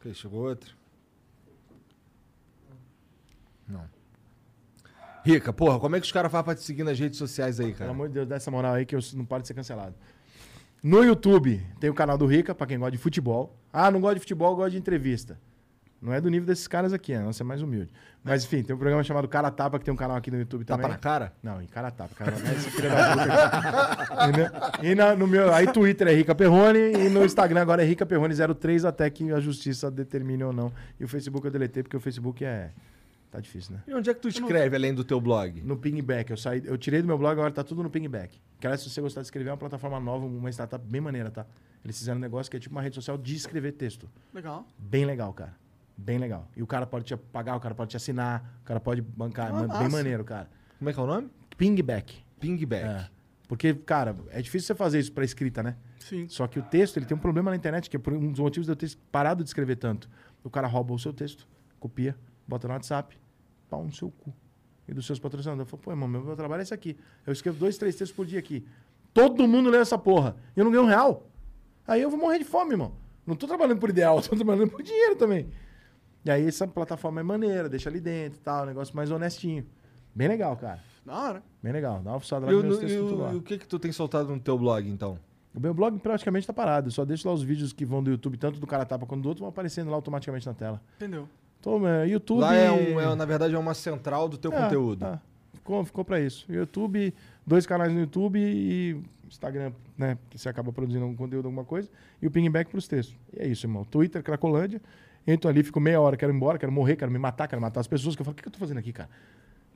Ok, 0.00 0.12
chegou 0.12 0.48
outro. 0.48 0.74
Não. 3.68 3.88
Rica, 5.32 5.52
porra, 5.52 5.78
como 5.78 5.96
é 5.96 6.00
que 6.00 6.06
os 6.06 6.12
caras 6.12 6.30
fazem 6.30 6.44
pra 6.44 6.54
te 6.54 6.62
seguir 6.62 6.84
nas 6.84 6.98
redes 6.98 7.18
sociais 7.18 7.58
aí, 7.60 7.66
Pelo 7.66 7.78
cara? 7.78 7.90
amor 7.90 8.08
de 8.08 8.14
Deus, 8.14 8.28
dá 8.28 8.36
essa 8.36 8.50
moral 8.50 8.74
aí 8.74 8.84
que 8.86 8.94
eu 8.94 9.00
não 9.14 9.24
paro 9.24 9.42
de 9.42 9.48
ser 9.48 9.54
cancelado. 9.54 9.94
No 10.82 11.02
YouTube 11.04 11.60
tem 11.80 11.90
o 11.90 11.94
canal 11.94 12.16
do 12.16 12.26
Rica, 12.26 12.54
pra 12.54 12.66
quem 12.66 12.78
gosta 12.78 12.92
de 12.92 12.98
futebol. 12.98 13.56
Ah, 13.72 13.90
não 13.90 14.00
gosta 14.00 14.14
de 14.14 14.20
futebol, 14.20 14.54
gosta 14.54 14.70
de 14.70 14.78
entrevista. 14.78 15.38
Não 16.00 16.12
é 16.12 16.20
do 16.20 16.30
nível 16.30 16.46
desses 16.46 16.68
caras 16.68 16.92
aqui, 16.92 17.12
né? 17.12 17.18
Nossa, 17.24 17.42
é 17.42 17.44
mais 17.44 17.60
humilde. 17.60 17.92
Mas 18.22 18.44
enfim, 18.44 18.62
tem 18.62 18.74
um 18.74 18.78
programa 18.78 19.02
chamado 19.02 19.26
Cara 19.26 19.50
Tapa, 19.50 19.80
que 19.80 19.84
tem 19.84 19.92
um 19.92 19.96
canal 19.96 20.16
aqui 20.16 20.30
no 20.30 20.38
YouTube 20.38 20.64
Tapa 20.64 20.80
também. 20.80 20.92
na 20.96 20.98
cara? 21.00 21.32
Não, 21.42 21.60
em 21.60 21.66
cara 21.66 21.90
tapa. 21.90 22.14
Cara, 22.14 22.30
é 22.36 22.52
esse 22.54 22.70
filho 22.70 22.88
da 22.88 23.16
puta. 23.16 24.86
E 24.86 24.94
na- 24.94 25.16
no 25.16 25.26
meu, 25.26 25.52
aí 25.52 25.66
Twitter 25.72 26.06
é 26.06 26.14
Rica 26.14 26.34
Perrone 26.36 26.78
e 26.78 27.08
no 27.08 27.24
Instagram 27.24 27.60
agora 27.60 27.82
é 27.82 27.86
Rica 27.86 28.06
Perrone03 28.06 28.84
até 28.88 29.10
que 29.10 29.32
a 29.32 29.40
justiça 29.40 29.90
determine 29.90 30.44
ou 30.44 30.52
não. 30.52 30.72
E 31.00 31.04
o 31.04 31.08
Facebook 31.08 31.44
eu 31.44 31.50
deletei 31.50 31.82
porque 31.82 31.96
o 31.96 32.00
Facebook 32.00 32.44
é 32.44 32.70
tá 33.30 33.40
difícil, 33.40 33.74
né? 33.74 33.82
E 33.86 33.94
onde 33.94 34.10
é 34.10 34.14
que 34.14 34.20
tu 34.20 34.28
escreve 34.28 34.74
além 34.76 34.94
do 34.94 35.04
teu 35.04 35.20
blog? 35.20 35.60
No 35.62 35.76
Pingback, 35.76 36.30
eu 36.30 36.36
saí, 36.36 36.62
eu 36.64 36.76
tirei 36.78 37.00
do 37.02 37.06
meu 37.06 37.18
blog, 37.18 37.32
agora 37.32 37.50
tá 37.50 37.62
tudo 37.62 37.82
no 37.82 37.90
Pingback. 37.90 38.40
Que 38.58 38.66
aliás, 38.66 38.80
se 38.80 38.90
você 38.90 39.00
gostar 39.00 39.20
de 39.20 39.26
escrever, 39.26 39.50
é 39.50 39.52
uma 39.52 39.58
plataforma 39.58 40.00
nova, 40.00 40.26
uma 40.26 40.50
startup 40.50 40.84
bem 40.84 41.00
maneira, 41.00 41.30
tá? 41.30 41.46
Eles 41.84 41.98
fizeram 41.98 42.18
um 42.18 42.20
negócio 42.20 42.50
que 42.50 42.56
é 42.56 42.60
tipo 42.60 42.74
uma 42.74 42.82
rede 42.82 42.94
social 42.94 43.16
de 43.16 43.34
escrever 43.34 43.72
texto. 43.72 44.08
Legal. 44.32 44.66
Bem 44.78 45.04
legal, 45.04 45.32
cara. 45.32 45.54
Bem 45.96 46.18
legal. 46.18 46.48
E 46.56 46.62
o 46.62 46.66
cara 46.66 46.86
pode 46.86 47.04
te 47.04 47.16
pagar, 47.16 47.56
o 47.56 47.60
cara 47.60 47.74
pode 47.74 47.90
te 47.90 47.96
assinar, 47.96 48.60
o 48.62 48.64
cara 48.64 48.80
pode 48.80 49.00
bancar. 49.00 49.48
Ah, 49.48 49.66
massa. 49.66 49.80
bem 49.80 49.88
maneiro, 49.88 50.24
cara. 50.24 50.48
Como 50.78 50.90
é 50.90 50.92
que 50.92 51.00
é 51.00 51.02
o 51.02 51.06
nome? 51.06 51.30
Pingback. 51.56 52.18
Pingback. 52.38 52.84
É. 52.84 53.08
Porque, 53.48 53.74
cara, 53.74 54.14
é 54.30 54.42
difícil 54.42 54.66
você 54.66 54.74
fazer 54.74 54.98
isso 54.98 55.10
pra 55.10 55.24
escrita, 55.24 55.62
né? 55.62 55.76
Sim. 55.98 56.28
Só 56.28 56.46
que 56.46 56.58
o 56.58 56.62
texto, 56.62 56.98
ele 56.98 57.06
tem 57.06 57.16
um 57.16 57.20
problema 57.20 57.50
na 57.50 57.56
internet, 57.56 57.88
que 57.88 57.96
é 57.96 57.98
por 57.98 58.12
um 58.12 58.30
dos 58.30 58.40
motivos 58.40 58.66
de 58.66 58.72
eu 58.72 58.76
ter 58.76 58.94
parado 59.10 59.42
de 59.42 59.48
escrever 59.50 59.76
tanto. 59.76 60.08
O 60.44 60.50
cara 60.50 60.66
rouba 60.66 60.94
o 60.94 60.98
seu 60.98 61.12
texto, 61.12 61.48
copia, 61.80 62.14
bota 62.48 62.66
no 62.66 62.74
WhatsApp, 62.74 63.16
pau 63.68 63.84
no 63.84 63.92
seu 63.92 64.10
cu. 64.10 64.32
E 64.88 64.94
dos 64.94 65.04
seus 65.06 65.18
patrocinadores. 65.18 65.66
Eu 65.66 65.70
falo, 65.70 65.82
pô, 65.82 65.90
irmão, 65.92 66.08
meu, 66.08 66.24
meu 66.24 66.34
trabalho 66.34 66.60
é 66.60 66.62
esse 66.62 66.72
aqui. 66.72 66.96
Eu 67.26 67.32
escrevo 67.32 67.58
dois, 67.58 67.76
três 67.76 67.94
textos 67.94 68.16
por 68.16 68.24
dia 68.24 68.38
aqui. 68.38 68.66
Todo 69.12 69.46
mundo 69.46 69.68
lê 69.68 69.76
essa 69.78 69.98
porra. 69.98 70.34
E 70.56 70.60
eu 70.60 70.64
não 70.64 70.72
ganho 70.72 70.84
um 70.84 70.86
real. 70.86 71.26
Aí 71.86 72.00
eu 72.00 72.08
vou 72.08 72.18
morrer 72.18 72.38
de 72.38 72.44
fome, 72.44 72.72
irmão. 72.72 72.92
Não 73.26 73.36
tô 73.36 73.46
trabalhando 73.46 73.78
por 73.78 73.90
ideal, 73.90 74.20
tô 74.22 74.34
trabalhando 74.34 74.70
por 74.70 74.82
dinheiro 74.82 75.14
também. 75.16 75.50
E 76.24 76.30
aí 76.30 76.46
essa 76.46 76.66
plataforma 76.66 77.20
é 77.20 77.22
maneira, 77.22 77.68
deixa 77.68 77.90
ali 77.90 78.00
dentro 78.00 78.38
e 78.38 78.42
tal, 78.42 78.62
um 78.62 78.66
negócio 78.66 78.96
mais 78.96 79.10
honestinho. 79.10 79.66
Bem 80.14 80.26
legal, 80.28 80.56
cara. 80.56 80.80
Da 81.04 81.14
hora. 81.18 81.42
Bem 81.62 81.72
legal. 81.72 82.00
Dá 82.02 82.12
uma 82.12 82.20
fuçada 82.20 82.46
lá 82.46 82.52
E, 82.52 82.54
nos 82.54 82.64
o- 82.64 82.66
meus 82.68 82.78
e 82.78 82.80
textos 82.80 83.08
tudo 83.10 83.14
o, 83.20 83.22
lá. 83.24 83.32
e 83.32 83.36
o 83.36 83.42
que 83.42 83.58
que 83.58 83.68
tu 83.68 83.78
tem 83.78 83.92
soltado 83.92 84.30
no 84.34 84.40
teu 84.40 84.58
blog, 84.58 84.88
então? 84.88 85.18
O 85.54 85.60
meu 85.60 85.72
blog 85.74 85.98
praticamente 85.98 86.46
tá 86.46 86.52
parado. 86.52 86.88
Eu 86.88 86.92
só 86.92 87.04
deixo 87.04 87.26
lá 87.28 87.34
os 87.34 87.42
vídeos 87.42 87.72
que 87.72 87.84
vão 87.84 88.02
do 88.02 88.10
YouTube, 88.10 88.36
tanto 88.38 88.58
do 88.60 88.66
cara 88.66 88.84
tapa 88.86 89.04
quanto 89.06 89.22
do 89.22 89.28
outro, 89.28 89.40
vão 89.42 89.48
aparecendo 89.50 89.90
lá 89.90 89.96
automaticamente 89.96 90.46
na 90.46 90.54
tela. 90.54 90.82
Entendeu? 90.96 91.28
Então, 91.60 91.86
é, 91.86 92.06
YouTube. 92.08 92.40
Lá 92.40 92.54
é, 92.54 92.70
um, 92.70 93.00
é, 93.00 93.14
na 93.14 93.24
verdade, 93.24 93.54
é 93.54 93.58
uma 93.58 93.74
central 93.74 94.28
do 94.28 94.38
teu 94.38 94.52
É, 94.52 94.62
conteúdo. 94.62 95.04
é. 95.04 95.20
Ficou, 95.54 95.84
ficou 95.84 96.04
pra 96.04 96.20
isso. 96.20 96.46
YouTube, 96.50 97.12
dois 97.46 97.66
canais 97.66 97.92
no 97.92 98.00
YouTube 98.00 98.38
e 98.38 99.00
Instagram, 99.28 99.72
né? 99.96 100.16
Que 100.30 100.38
você 100.38 100.48
acaba 100.48 100.72
produzindo 100.72 101.04
algum 101.04 101.16
conteúdo, 101.16 101.46
alguma 101.46 101.64
coisa. 101.64 101.90
E 102.22 102.26
o 102.26 102.30
pingback 102.30 102.70
pros 102.70 102.88
textos. 102.88 103.14
E 103.36 103.40
é 103.42 103.46
isso, 103.48 103.66
irmão. 103.66 103.84
Twitter, 103.84 104.22
Cracolândia. 104.22 104.80
Entro 105.26 105.50
ali, 105.50 105.62
fico 105.62 105.78
meia 105.78 106.00
hora, 106.00 106.16
quero 106.16 106.32
ir 106.32 106.36
embora, 106.36 106.56
quero 106.58 106.72
morrer, 106.72 106.96
quero 106.96 107.10
me 107.12 107.18
matar, 107.18 107.46
quero 107.48 107.60
matar 107.60 107.80
as 107.80 107.86
pessoas. 107.86 108.16
Que 108.16 108.22
eu 108.22 108.24
falo, 108.24 108.32
o 108.32 108.36
que 108.36 108.42
que 108.42 108.48
eu 108.48 108.52
tô 108.52 108.58
fazendo 108.58 108.78
aqui, 108.78 108.92
cara? 108.94 109.10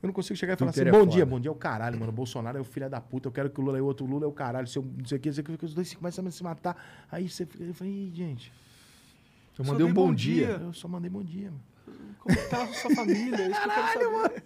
Eu 0.02 0.06
não 0.06 0.14
consigo 0.14 0.34
chegar 0.36 0.54
e 0.54 0.56
falar 0.56 0.70
assim, 0.70 0.80
Twitter 0.80 0.94
é 0.94 0.98
bom 0.98 1.06
dia, 1.06 1.26
bom 1.26 1.38
dia 1.38 1.48
é 1.50 1.52
o 1.52 1.54
caralho, 1.54 2.00
mano. 2.00 2.10
Bolsonaro 2.10 2.56
é 2.56 2.60
o 2.60 2.64
filho 2.64 2.88
da 2.88 3.00
puta, 3.00 3.28
eu 3.28 3.32
quero 3.32 3.50
que 3.50 3.60
o 3.60 3.62
Lula 3.62 3.78
é 3.78 3.80
o 3.82 3.84
outro 3.84 4.06
Lula 4.06 4.24
é 4.24 4.28
o 4.28 4.32
caralho, 4.32 4.66
seu, 4.66 4.82
não 4.82 5.04
sei 5.04 5.18
o 5.18 5.20
que, 5.20 5.28
não 5.28 5.34
sei 5.34 5.44
o 5.44 5.58
que, 5.58 5.64
os 5.64 5.74
dois 5.74 5.94
começam 5.94 6.26
a 6.26 6.30
se 6.30 6.42
matar. 6.42 6.76
Aí 7.10 7.28
você 7.28 7.44
fica, 7.46 7.62
eu 7.62 7.74
falei, 7.74 7.92
"Ih, 7.92 8.12
gente, 8.14 8.50
Eu 9.58 9.64
mandei 9.66 9.84
um 9.86 9.92
bom, 9.92 10.06
bom 10.06 10.14
dia. 10.14 10.46
dia. 10.46 10.56
eu 10.56 10.72
só 10.72 10.88
mandei 10.88 11.10
bom 11.10 11.22
dia, 11.22 11.50
mano. 11.50 11.60
Como 12.18 12.36
que 12.36 12.48
tá 12.48 12.62
a 12.62 12.72
sua 12.72 12.94
família? 12.94 13.36
É 13.36 13.50
isso 13.50 13.60
que 13.60 13.68
eu 13.68 13.72
quero 13.72 13.92
saber. 13.92 14.42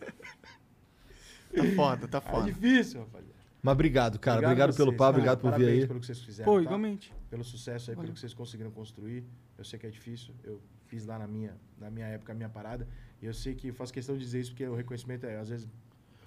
Tá 1.54 1.64
foda, 1.74 2.08
tá 2.08 2.18
É 2.18 2.20
foda. 2.20 2.52
difícil, 2.52 3.00
rapaziada. 3.00 3.36
Mas 3.62 3.72
obrigado, 3.72 4.18
cara. 4.18 4.46
Obrigado, 4.46 4.70
a 4.70 4.72
pelo 4.74 4.92
papo, 4.96 5.10
obrigado 5.18 5.40
por 5.40 5.52
vir 5.52 5.68
aí. 5.68 5.86
pelo 5.86 5.98
que 6.00 6.06
vocês 6.06 6.20
fizeram. 6.22 6.50
Pô, 6.52 6.58
tá? 6.58 6.62
igualmente. 6.64 7.12
Pelo 7.28 7.42
sucesso 7.42 7.90
aí, 7.90 7.96
Valeu. 7.96 8.06
pelo 8.06 8.14
que 8.14 8.20
vocês 8.20 8.32
conseguiram 8.34 8.70
construir. 8.70 9.24
Eu 9.58 9.64
sei 9.64 9.78
que 9.78 9.86
é 9.86 9.90
difícil. 9.90 10.34
Eu 10.44 10.60
fiz 10.86 11.04
lá 11.04 11.18
na 11.18 11.26
minha, 11.26 11.56
na 11.78 11.90
minha 11.90 12.06
época 12.06 12.32
a 12.32 12.34
minha 12.34 12.48
parada. 12.48 12.86
E 13.20 13.26
eu 13.26 13.34
sei 13.34 13.54
que 13.54 13.68
eu 13.68 13.74
faço 13.74 13.92
questão 13.92 14.16
de 14.16 14.22
dizer 14.22 14.40
isso 14.40 14.50
porque 14.52 14.66
o 14.68 14.74
reconhecimento 14.74 15.26
é, 15.26 15.38
às 15.38 15.48
vezes 15.48 15.66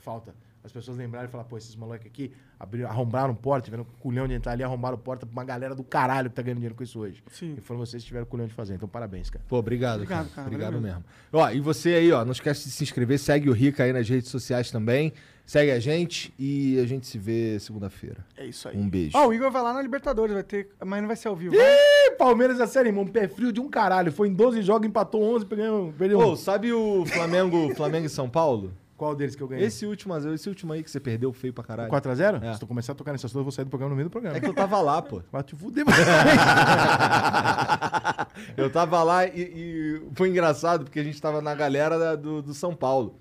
falta. 0.01 0.35
As 0.63 0.71
pessoas 0.73 0.97
lembrarem 0.97 1.27
e 1.29 1.31
falar, 1.31 1.45
pô, 1.45 1.57
esses 1.57 1.75
moleques 1.75 2.07
aqui 2.07 2.33
abriram, 2.59 2.89
arrombaram 2.89 3.33
porta, 3.33 3.65
tiveram 3.65 3.83
o 3.83 4.01
culhão 4.01 4.27
de 4.27 4.33
entrar 4.33 4.51
ali, 4.51 4.61
arrombaram 4.63 4.97
porta 4.97 5.25
pra 5.25 5.31
uma 5.31 5.45
galera 5.45 5.73
do 5.73 5.83
caralho 5.83 6.29
que 6.29 6.35
tá 6.35 6.41
ganhando 6.41 6.57
dinheiro 6.57 6.75
com 6.75 6.83
isso 6.83 6.99
hoje. 6.99 7.23
Sim. 7.31 7.55
E 7.57 7.61
foram 7.61 7.79
vocês 7.79 8.03
que 8.03 8.07
tiveram 8.07 8.25
o 8.25 8.27
culhão 8.27 8.45
de 8.45 8.53
fazer. 8.53 8.73
Então, 8.75 8.87
parabéns, 8.87 9.29
cara. 9.29 9.43
Pô, 9.47 9.57
obrigado, 9.57 9.95
Obrigado, 10.01 10.23
cara. 10.25 10.35
cara, 10.35 10.47
Obrigado 10.47 10.73
valeu 10.73 10.81
mesmo. 10.81 11.03
Ó, 11.31 11.49
e 11.49 11.59
você 11.61 11.89
aí, 11.95 12.11
ó, 12.11 12.25
não 12.25 12.33
esquece 12.33 12.65
de 12.65 12.71
se 12.71 12.83
inscrever, 12.83 13.17
segue 13.17 13.49
o 13.49 13.53
Rica 13.53 13.83
aí 13.83 13.93
nas 13.93 14.07
redes 14.09 14.29
sociais 14.29 14.69
também. 14.69 15.13
Segue 15.45 15.71
a 15.71 15.79
gente 15.79 16.31
e 16.37 16.77
a 16.79 16.85
gente 16.85 17.07
se 17.07 17.17
vê 17.17 17.57
segunda-feira. 17.59 18.17
É 18.37 18.45
isso 18.45 18.67
aí. 18.67 18.77
Um 18.77 18.87
beijo. 18.87 19.17
Ó, 19.17 19.27
o 19.29 19.33
Igor 19.33 19.49
vai 19.49 19.63
lá 19.63 19.73
na 19.73 19.81
Libertadores, 19.81 20.31
vai 20.33 20.43
ter. 20.43 20.69
Mas 20.85 21.01
não 21.01 21.07
vai 21.07 21.15
ser 21.15 21.27
ao 21.29 21.35
vivo. 21.35 21.55
né? 21.55 21.61
Ih, 21.63 22.11
Palmeiras 22.17 22.59
é 22.59 22.67
sério, 22.67 22.89
irmão. 22.89 23.07
Pé 23.07 23.27
frio 23.27 23.51
de 23.51 23.59
um 23.59 23.67
caralho. 23.67 24.11
Foi 24.11 24.27
em 24.27 24.33
12 24.33 24.61
jogos, 24.61 24.87
empatou 24.87 25.23
11, 25.23 25.45
perdeu, 25.47 25.91
perdeu 25.97 26.19
Pô, 26.19 26.33
um. 26.33 26.35
sabe 26.35 26.71
o 26.71 27.03
Flamengo, 27.07 27.73
Flamengo 27.73 28.05
e 28.05 28.09
São 28.09 28.29
Paulo? 28.29 28.71
Qual 28.99 29.15
deles 29.15 29.33
que 29.33 29.41
eu 29.41 29.47
ganhei? 29.47 29.65
Esse 29.65 29.85
último, 29.85 30.13
esse 30.33 30.49
último 30.49 30.73
aí 30.73 30.83
que 30.83 30.91
você 30.91 30.99
perdeu 30.99 31.31
feio 31.31 31.53
pra 31.53 31.63
caralho. 31.63 31.89
4x0? 31.89 32.43
É. 32.43 32.53
Se 32.53 32.59
tu 32.59 32.67
começar 32.67 32.91
a 32.91 32.95
tocar 32.95 33.13
nessas 33.13 33.31
coisas, 33.31 33.39
eu 33.39 33.43
vou 33.43 33.51
sair 33.53 33.63
do 33.63 33.69
programa 33.69 33.91
no 33.91 33.95
meio 33.95 34.09
do 34.09 34.11
programa. 34.11 34.35
É 34.35 34.41
que 34.41 34.45
eu 34.47 34.53
tava 34.53 34.81
lá, 34.81 35.01
pô. 35.01 35.21
Vai 35.31 35.41
te 35.41 35.55
fuder, 35.55 35.85
Eu 38.57 38.69
tava 38.69 39.01
lá 39.03 39.25
e, 39.25 39.31
e 39.41 40.01
foi 40.13 40.27
engraçado 40.29 40.83
porque 40.83 40.99
a 40.99 41.03
gente 41.03 41.19
tava 41.21 41.41
na 41.41 41.55
galera 41.55 41.97
da- 41.97 42.15
do, 42.17 42.41
do 42.41 42.53
São 42.53 42.75
Paulo. 42.75 43.15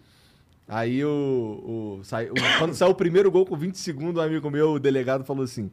Aí 0.66 1.04
o, 1.04 1.98
o, 2.00 2.04
sai- 2.04 2.28
o- 2.28 2.34
quando 2.58 2.74
saiu 2.74 2.90
o 2.90 2.94
primeiro 2.94 3.30
gol 3.30 3.46
com 3.46 3.56
20 3.56 3.76
segundos, 3.78 4.20
um 4.20 4.26
amigo 4.26 4.50
meu, 4.50 4.72
o 4.72 4.78
delegado, 4.80 5.24
falou 5.24 5.44
assim: 5.44 5.70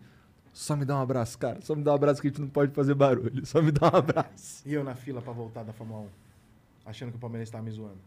só 0.53 0.75
me 0.75 0.85
dá 0.85 0.95
um 0.98 1.01
abraço, 1.01 1.38
cara. 1.38 1.59
Só 1.61 1.75
me 1.75 1.84
dá 1.84 1.92
um 1.92 1.95
abraço 1.95 2.22
que 2.22 2.27
a 2.27 2.30
gente 2.30 2.42
não 2.42 2.48
pode 2.48 2.72
fazer 2.74 2.93
barulho. 2.93 3.43
Só 3.45 3.61
me 3.61 3.72
dá 3.72 3.88
um 3.92 3.98
abraço. 3.98 4.61
E 4.66 4.74
eu 4.74 4.84
na 4.84 4.93
fila 4.95 5.22
pra 5.22 5.34
voltar 5.34 5.64
da 5.64 5.74
Fórmula 5.74 6.01
1, 6.01 6.08
achando 6.85 7.09
que 7.09 7.17
o 7.17 7.19
Palmeiras 7.19 7.50
tava 7.50 7.64
me 7.64 7.72
zoando. 7.72 7.98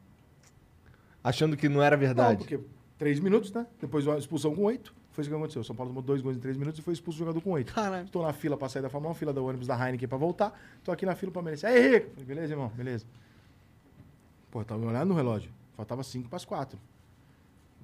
Achando 1.28 1.56
que 1.56 1.68
não 1.68 1.82
era 1.82 1.96
Não, 1.96 2.00
verdade. 2.00 2.38
porque 2.38 2.58
3 2.96 3.20
minutos, 3.20 3.52
né? 3.52 3.66
Depois 3.80 4.06
a 4.08 4.16
expulsão 4.16 4.54
com 4.54 4.62
8. 4.64 4.94
Foi 5.12 5.22
isso 5.22 5.30
que 5.30 5.36
aconteceu. 5.36 5.62
São 5.64 5.74
Paulo 5.76 5.90
tomou 5.90 6.02
dois 6.02 6.22
gols 6.22 6.36
em 6.36 6.40
3 6.40 6.56
minutos 6.56 6.78
e 6.80 6.82
foi 6.82 6.94
expulso 6.94 7.16
o 7.16 7.20
jogador 7.20 7.40
com 7.40 7.50
8. 7.50 7.74
Caralho. 7.74 8.04
Estou 8.06 8.22
na 8.22 8.32
fila 8.32 8.56
pra 8.56 8.68
sair 8.68 8.82
da 8.82 8.88
Fórmula 8.88 9.12
1, 9.12 9.16
fila 9.16 9.32
do 9.32 9.44
ônibus 9.44 9.66
da 9.66 9.74
Heineken 9.76 10.08
pra 10.08 10.16
voltar. 10.16 10.58
Tô 10.84 10.90
aqui 10.92 11.04
na 11.04 11.14
fila 11.14 11.30
pra 11.32 11.40
Palmeiras. 11.40 11.62
Aí, 11.64 11.80
Rico! 11.90 12.10
Falei, 12.10 12.24
beleza, 12.24 12.52
irmão? 12.54 12.68
Beleza. 12.74 13.04
Pô, 14.50 14.60
eu 14.60 14.64
tava 14.64 14.86
olhando 14.86 15.08
no 15.08 15.14
relógio. 15.14 15.50
Faltava 15.76 16.02
5 16.02 16.28
pras 16.28 16.44
4. 16.44 16.78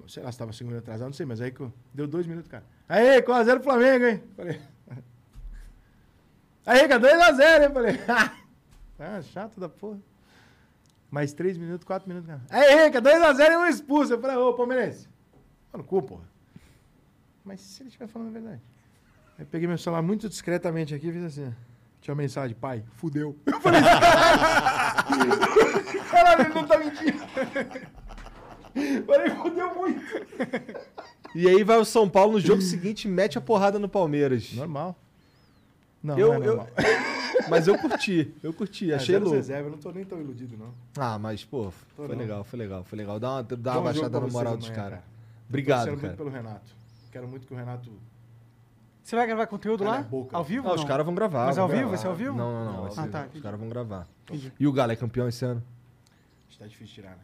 Sei 0.07 0.23
lá 0.23 0.31
se 0.31 0.37
tava 0.37 0.51
5 0.53 0.63
minutos 0.69 0.83
atrasado, 0.87 1.07
não 1.07 1.13
sei, 1.13 1.25
mas 1.25 1.39
aí 1.41 1.51
que 1.51 1.59
eu- 1.61 1.71
deu 1.93 2.07
2 2.07 2.25
minutos, 2.25 2.49
cara. 2.49 2.63
Aí, 2.89 3.21
4x0 3.21 3.61
Flamengo, 3.61 4.05
hein? 4.05 4.23
Falei. 4.35 4.59
Aí, 6.65 6.81
Rica, 6.81 6.99
2x0, 6.99 7.63
hein? 7.63 7.73
Falei. 7.73 7.99
ah, 8.99 9.21
chato 9.21 9.59
da 9.59 9.69
porra. 9.69 9.99
Mais 11.11 11.33
3 11.33 11.57
minutos, 11.57 11.85
4 11.85 12.07
minutos. 12.07 12.29
Aí, 12.49 12.85
Rica, 12.85 13.01
2x0 13.01 13.51
e 13.51 13.57
um 13.57 13.65
expulso. 13.67 14.13
Eu 14.13 14.19
falei, 14.21 14.35
ô, 14.37 14.53
Palmeirense. 14.53 15.07
Mano, 15.71 15.83
cu, 15.83 16.01
porra. 16.01 16.23
Mas 17.43 17.61
se 17.61 17.81
ele 17.83 17.89
estiver 17.89 18.07
falando 18.07 18.29
a 18.29 18.31
verdade. 18.31 18.61
Aí 19.37 19.43
eu 19.43 19.47
peguei 19.47 19.67
meu 19.67 19.77
celular 19.77 20.01
muito 20.01 20.27
discretamente 20.27 20.93
aqui 20.95 21.07
e 21.07 21.13
fiz 21.13 21.23
assim. 21.23 21.47
ó. 21.47 21.51
Tinha 22.01 22.13
uma 22.13 22.21
mensagem, 22.21 22.55
pai, 22.55 22.83
fudeu. 22.97 23.35
Eu 23.47 23.59
falei, 23.61 23.81
caralho, 26.09 26.41
ele 26.41 26.53
não 26.53 26.65
tá 26.67 26.77
mentindo. 26.77 27.17
Falei, 29.05 29.29
fudeu 29.31 29.73
muito. 29.75 30.03
E 31.33 31.47
aí 31.47 31.63
vai 31.63 31.77
o 31.77 31.85
São 31.85 32.07
Paulo 32.09 32.33
no 32.33 32.39
jogo 32.39 32.61
seguinte 32.61 33.05
e 33.05 33.07
mete 33.07 33.37
a 33.37 33.41
porrada 33.41 33.79
no 33.79 33.89
Palmeiras. 33.89 34.53
Normal. 34.53 34.95
Não, 36.03 36.17
Eu- 36.19 36.27
não 36.27 36.33
é 36.35 36.37
eu- 36.37 36.55
normal. 36.57 36.67
Mas 37.49 37.67
eu 37.67 37.77
curti, 37.77 38.33
eu 38.43 38.53
curti, 38.53 38.91
É, 38.91 38.95
achei 38.95 39.17
louco. 39.17 39.35
reserva, 39.35 39.67
eu 39.67 39.71
não 39.71 39.77
tô 39.77 39.91
nem 39.91 40.03
tão 40.05 40.19
iludido, 40.19 40.57
não. 40.57 40.73
Ah, 40.97 41.17
mas, 41.19 41.43
pô, 41.43 41.71
foi 41.95 42.07
não. 42.09 42.15
legal, 42.17 42.43
foi 42.43 42.59
legal, 42.59 42.83
foi 42.83 42.97
legal. 42.97 43.19
Dá 43.19 43.31
uma, 43.33 43.43
dá 43.43 43.71
uma 43.73 43.81
baixada 43.81 44.19
no 44.19 44.29
moral 44.29 44.57
dos 44.57 44.69
caras. 44.69 44.99
cara. 44.99 45.01
Tô 45.01 45.49
Obrigado, 45.49 45.85
cara. 45.85 45.97
muito 45.97 46.17
pelo 46.17 46.29
Renato. 46.29 46.71
Quero 47.11 47.27
muito 47.27 47.45
que 47.47 47.53
o 47.53 47.57
Renato... 47.57 47.91
Você 49.03 49.15
vai 49.15 49.27
gravar 49.27 49.45
conteúdo 49.45 49.83
Cala 49.83 49.97
lá? 49.97 50.01
boca. 50.01 50.35
Ao 50.35 50.43
vivo? 50.43 50.67
Ah, 50.67 50.73
os 50.73 50.83
caras 50.83 51.05
vão 51.05 51.13
gravar. 51.13 51.45
Mas 51.45 51.55
vão 51.57 51.65
ao 51.65 51.69
vivo? 51.69 51.81
gravar. 51.81 51.91
Vai 51.95 52.01
ser 52.01 52.07
ao 52.07 52.15
vivo? 52.15 52.35
Não, 52.35 52.51
não, 52.51 52.65
não. 52.65 52.83
Não, 52.85 53.03
ah, 53.03 53.07
tá, 53.07 53.27
os 53.31 53.41
caras 53.41 53.59
vão 53.59 53.69
gravar. 53.69 54.07
Entendi. 54.23 54.51
E 54.59 54.65
o 54.67 54.71
Galo 54.73 54.91
é 54.91 54.95
campeão 54.95 55.27
esse 55.29 55.45
ano? 55.45 55.63
Acho 56.47 56.57
que 56.57 56.63
tá 56.63 56.67
difícil 56.67 56.95
tirar, 56.95 57.11
né? 57.11 57.23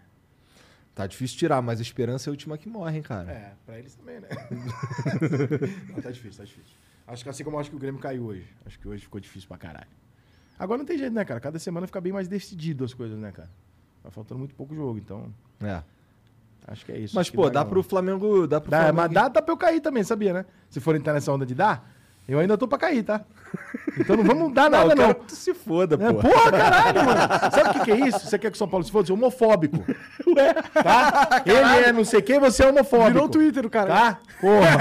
Tá 0.93 1.07
difícil 1.07 1.37
tirar, 1.39 1.61
mas 1.63 1.79
a 1.79 1.81
esperança 1.81 2.29
é 2.29 2.29
a 2.29 2.33
última 2.33 2.55
que 2.57 2.69
morre, 2.69 2.97
hein, 2.97 3.01
cara. 3.01 3.31
É, 3.31 3.53
pra 3.65 3.79
eles 3.79 3.95
também, 3.95 4.19
né? 4.19 4.27
não, 5.89 6.01
tá 6.01 6.11
difícil, 6.11 6.37
tá 6.37 6.43
difícil. 6.43 6.75
Acho 7.11 7.23
que 7.23 7.29
assim 7.29 7.43
como 7.43 7.57
eu 7.57 7.59
acho 7.59 7.69
que 7.69 7.75
o 7.75 7.79
Grêmio 7.79 7.99
caiu 7.99 8.23
hoje. 8.25 8.47
Acho 8.65 8.79
que 8.79 8.87
hoje 8.87 9.03
ficou 9.03 9.19
difícil 9.19 9.47
pra 9.47 9.57
caralho. 9.57 9.87
Agora 10.57 10.77
não 10.77 10.85
tem 10.85 10.97
jeito, 10.97 11.13
né, 11.13 11.25
cara? 11.25 11.39
Cada 11.39 11.59
semana 11.59 11.85
fica 11.87 11.99
bem 11.99 12.13
mais 12.13 12.27
decidido 12.27 12.85
as 12.85 12.93
coisas, 12.93 13.17
né, 13.19 13.31
cara? 13.31 13.49
Vai 14.03 14.11
faltando 14.11 14.39
muito 14.39 14.55
pouco 14.55 14.73
jogo, 14.73 14.97
então 14.97 15.33
É. 15.61 15.83
acho 16.67 16.85
que 16.85 16.91
é 16.91 16.99
isso. 16.99 17.15
Mas, 17.15 17.29
pô, 17.29 17.49
dá 17.49 17.63
não. 17.63 17.69
pro 17.69 17.83
Flamengo. 17.83 18.47
Dá 18.47 18.61
pro 18.61 18.71
Dá, 18.71 18.77
Flamengo. 18.77 18.97
mas 18.97 19.11
dá, 19.11 19.27
dá 19.27 19.41
pra 19.41 19.51
eu 19.53 19.57
cair 19.57 19.81
também, 19.81 20.03
sabia, 20.03 20.33
né? 20.33 20.45
Se 20.69 20.79
for 20.79 20.95
entrar 20.95 21.13
nessa 21.13 21.31
onda 21.33 21.45
de 21.45 21.53
dar, 21.53 21.91
eu 22.31 22.39
ainda 22.39 22.57
tô 22.57 22.67
pra 22.67 22.77
cair, 22.77 23.03
tá? 23.03 23.21
Então 23.99 24.15
não 24.15 24.23
vamos 24.23 24.53
dar 24.53 24.69
Não, 24.69 24.79
nada, 24.87 24.95
não. 24.95 25.05
quero 25.07 25.15
que 25.19 25.25
tu 25.27 25.35
se 25.35 25.53
foda, 25.53 25.95
É, 25.95 26.13
porra, 26.13 26.51
caralho, 26.51 27.05
mano. 27.05 27.19
Sabe 27.51 27.69
o 27.69 27.73
que, 27.73 27.79
que 27.85 27.91
é 27.91 28.07
isso? 28.07 28.19
Você 28.21 28.39
quer 28.39 28.49
que 28.49 28.55
o 28.55 28.57
São 28.57 28.67
Paulo 28.67 28.85
se 28.85 28.91
foda? 28.91 29.05
Você 29.05 29.11
é 29.11 29.15
homofóbico. 29.15 29.77
Tá? 30.81 31.41
Ele 31.45 31.85
é 31.85 31.91
não 31.91 32.05
sei 32.05 32.21
quem, 32.21 32.39
você 32.39 32.63
é 32.63 32.67
homofóbico. 32.69 33.11
Virou 33.11 33.25
o 33.25 33.29
Twitter, 33.29 33.69
cara. 33.69 33.87
Tá? 33.89 34.19
Porra. 34.39 34.77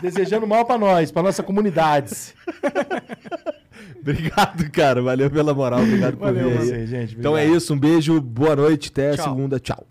Desejando 0.00 0.46
mal 0.46 0.64
pra 0.64 0.78
nós, 0.78 1.10
pra 1.10 1.22
nossa 1.22 1.42
comunidade. 1.42 2.14
Obrigado, 4.00 4.70
cara. 4.70 5.02
Valeu 5.02 5.28
pela 5.30 5.52
moral. 5.52 5.80
Obrigado 5.80 6.16
por 6.16 6.26
Valeu 6.32 6.50
vir 6.50 6.58
aí. 6.60 6.66
você, 6.66 6.86
gente. 6.86 7.16
Então 7.18 7.36
é 7.36 7.40
Obrigado. 7.40 7.56
isso. 7.58 7.74
Um 7.74 7.78
beijo, 7.78 8.20
boa 8.20 8.54
noite. 8.54 8.88
Até 8.90 9.16
Tchau. 9.16 9.24
segunda. 9.24 9.58
Tchau. 9.58 9.84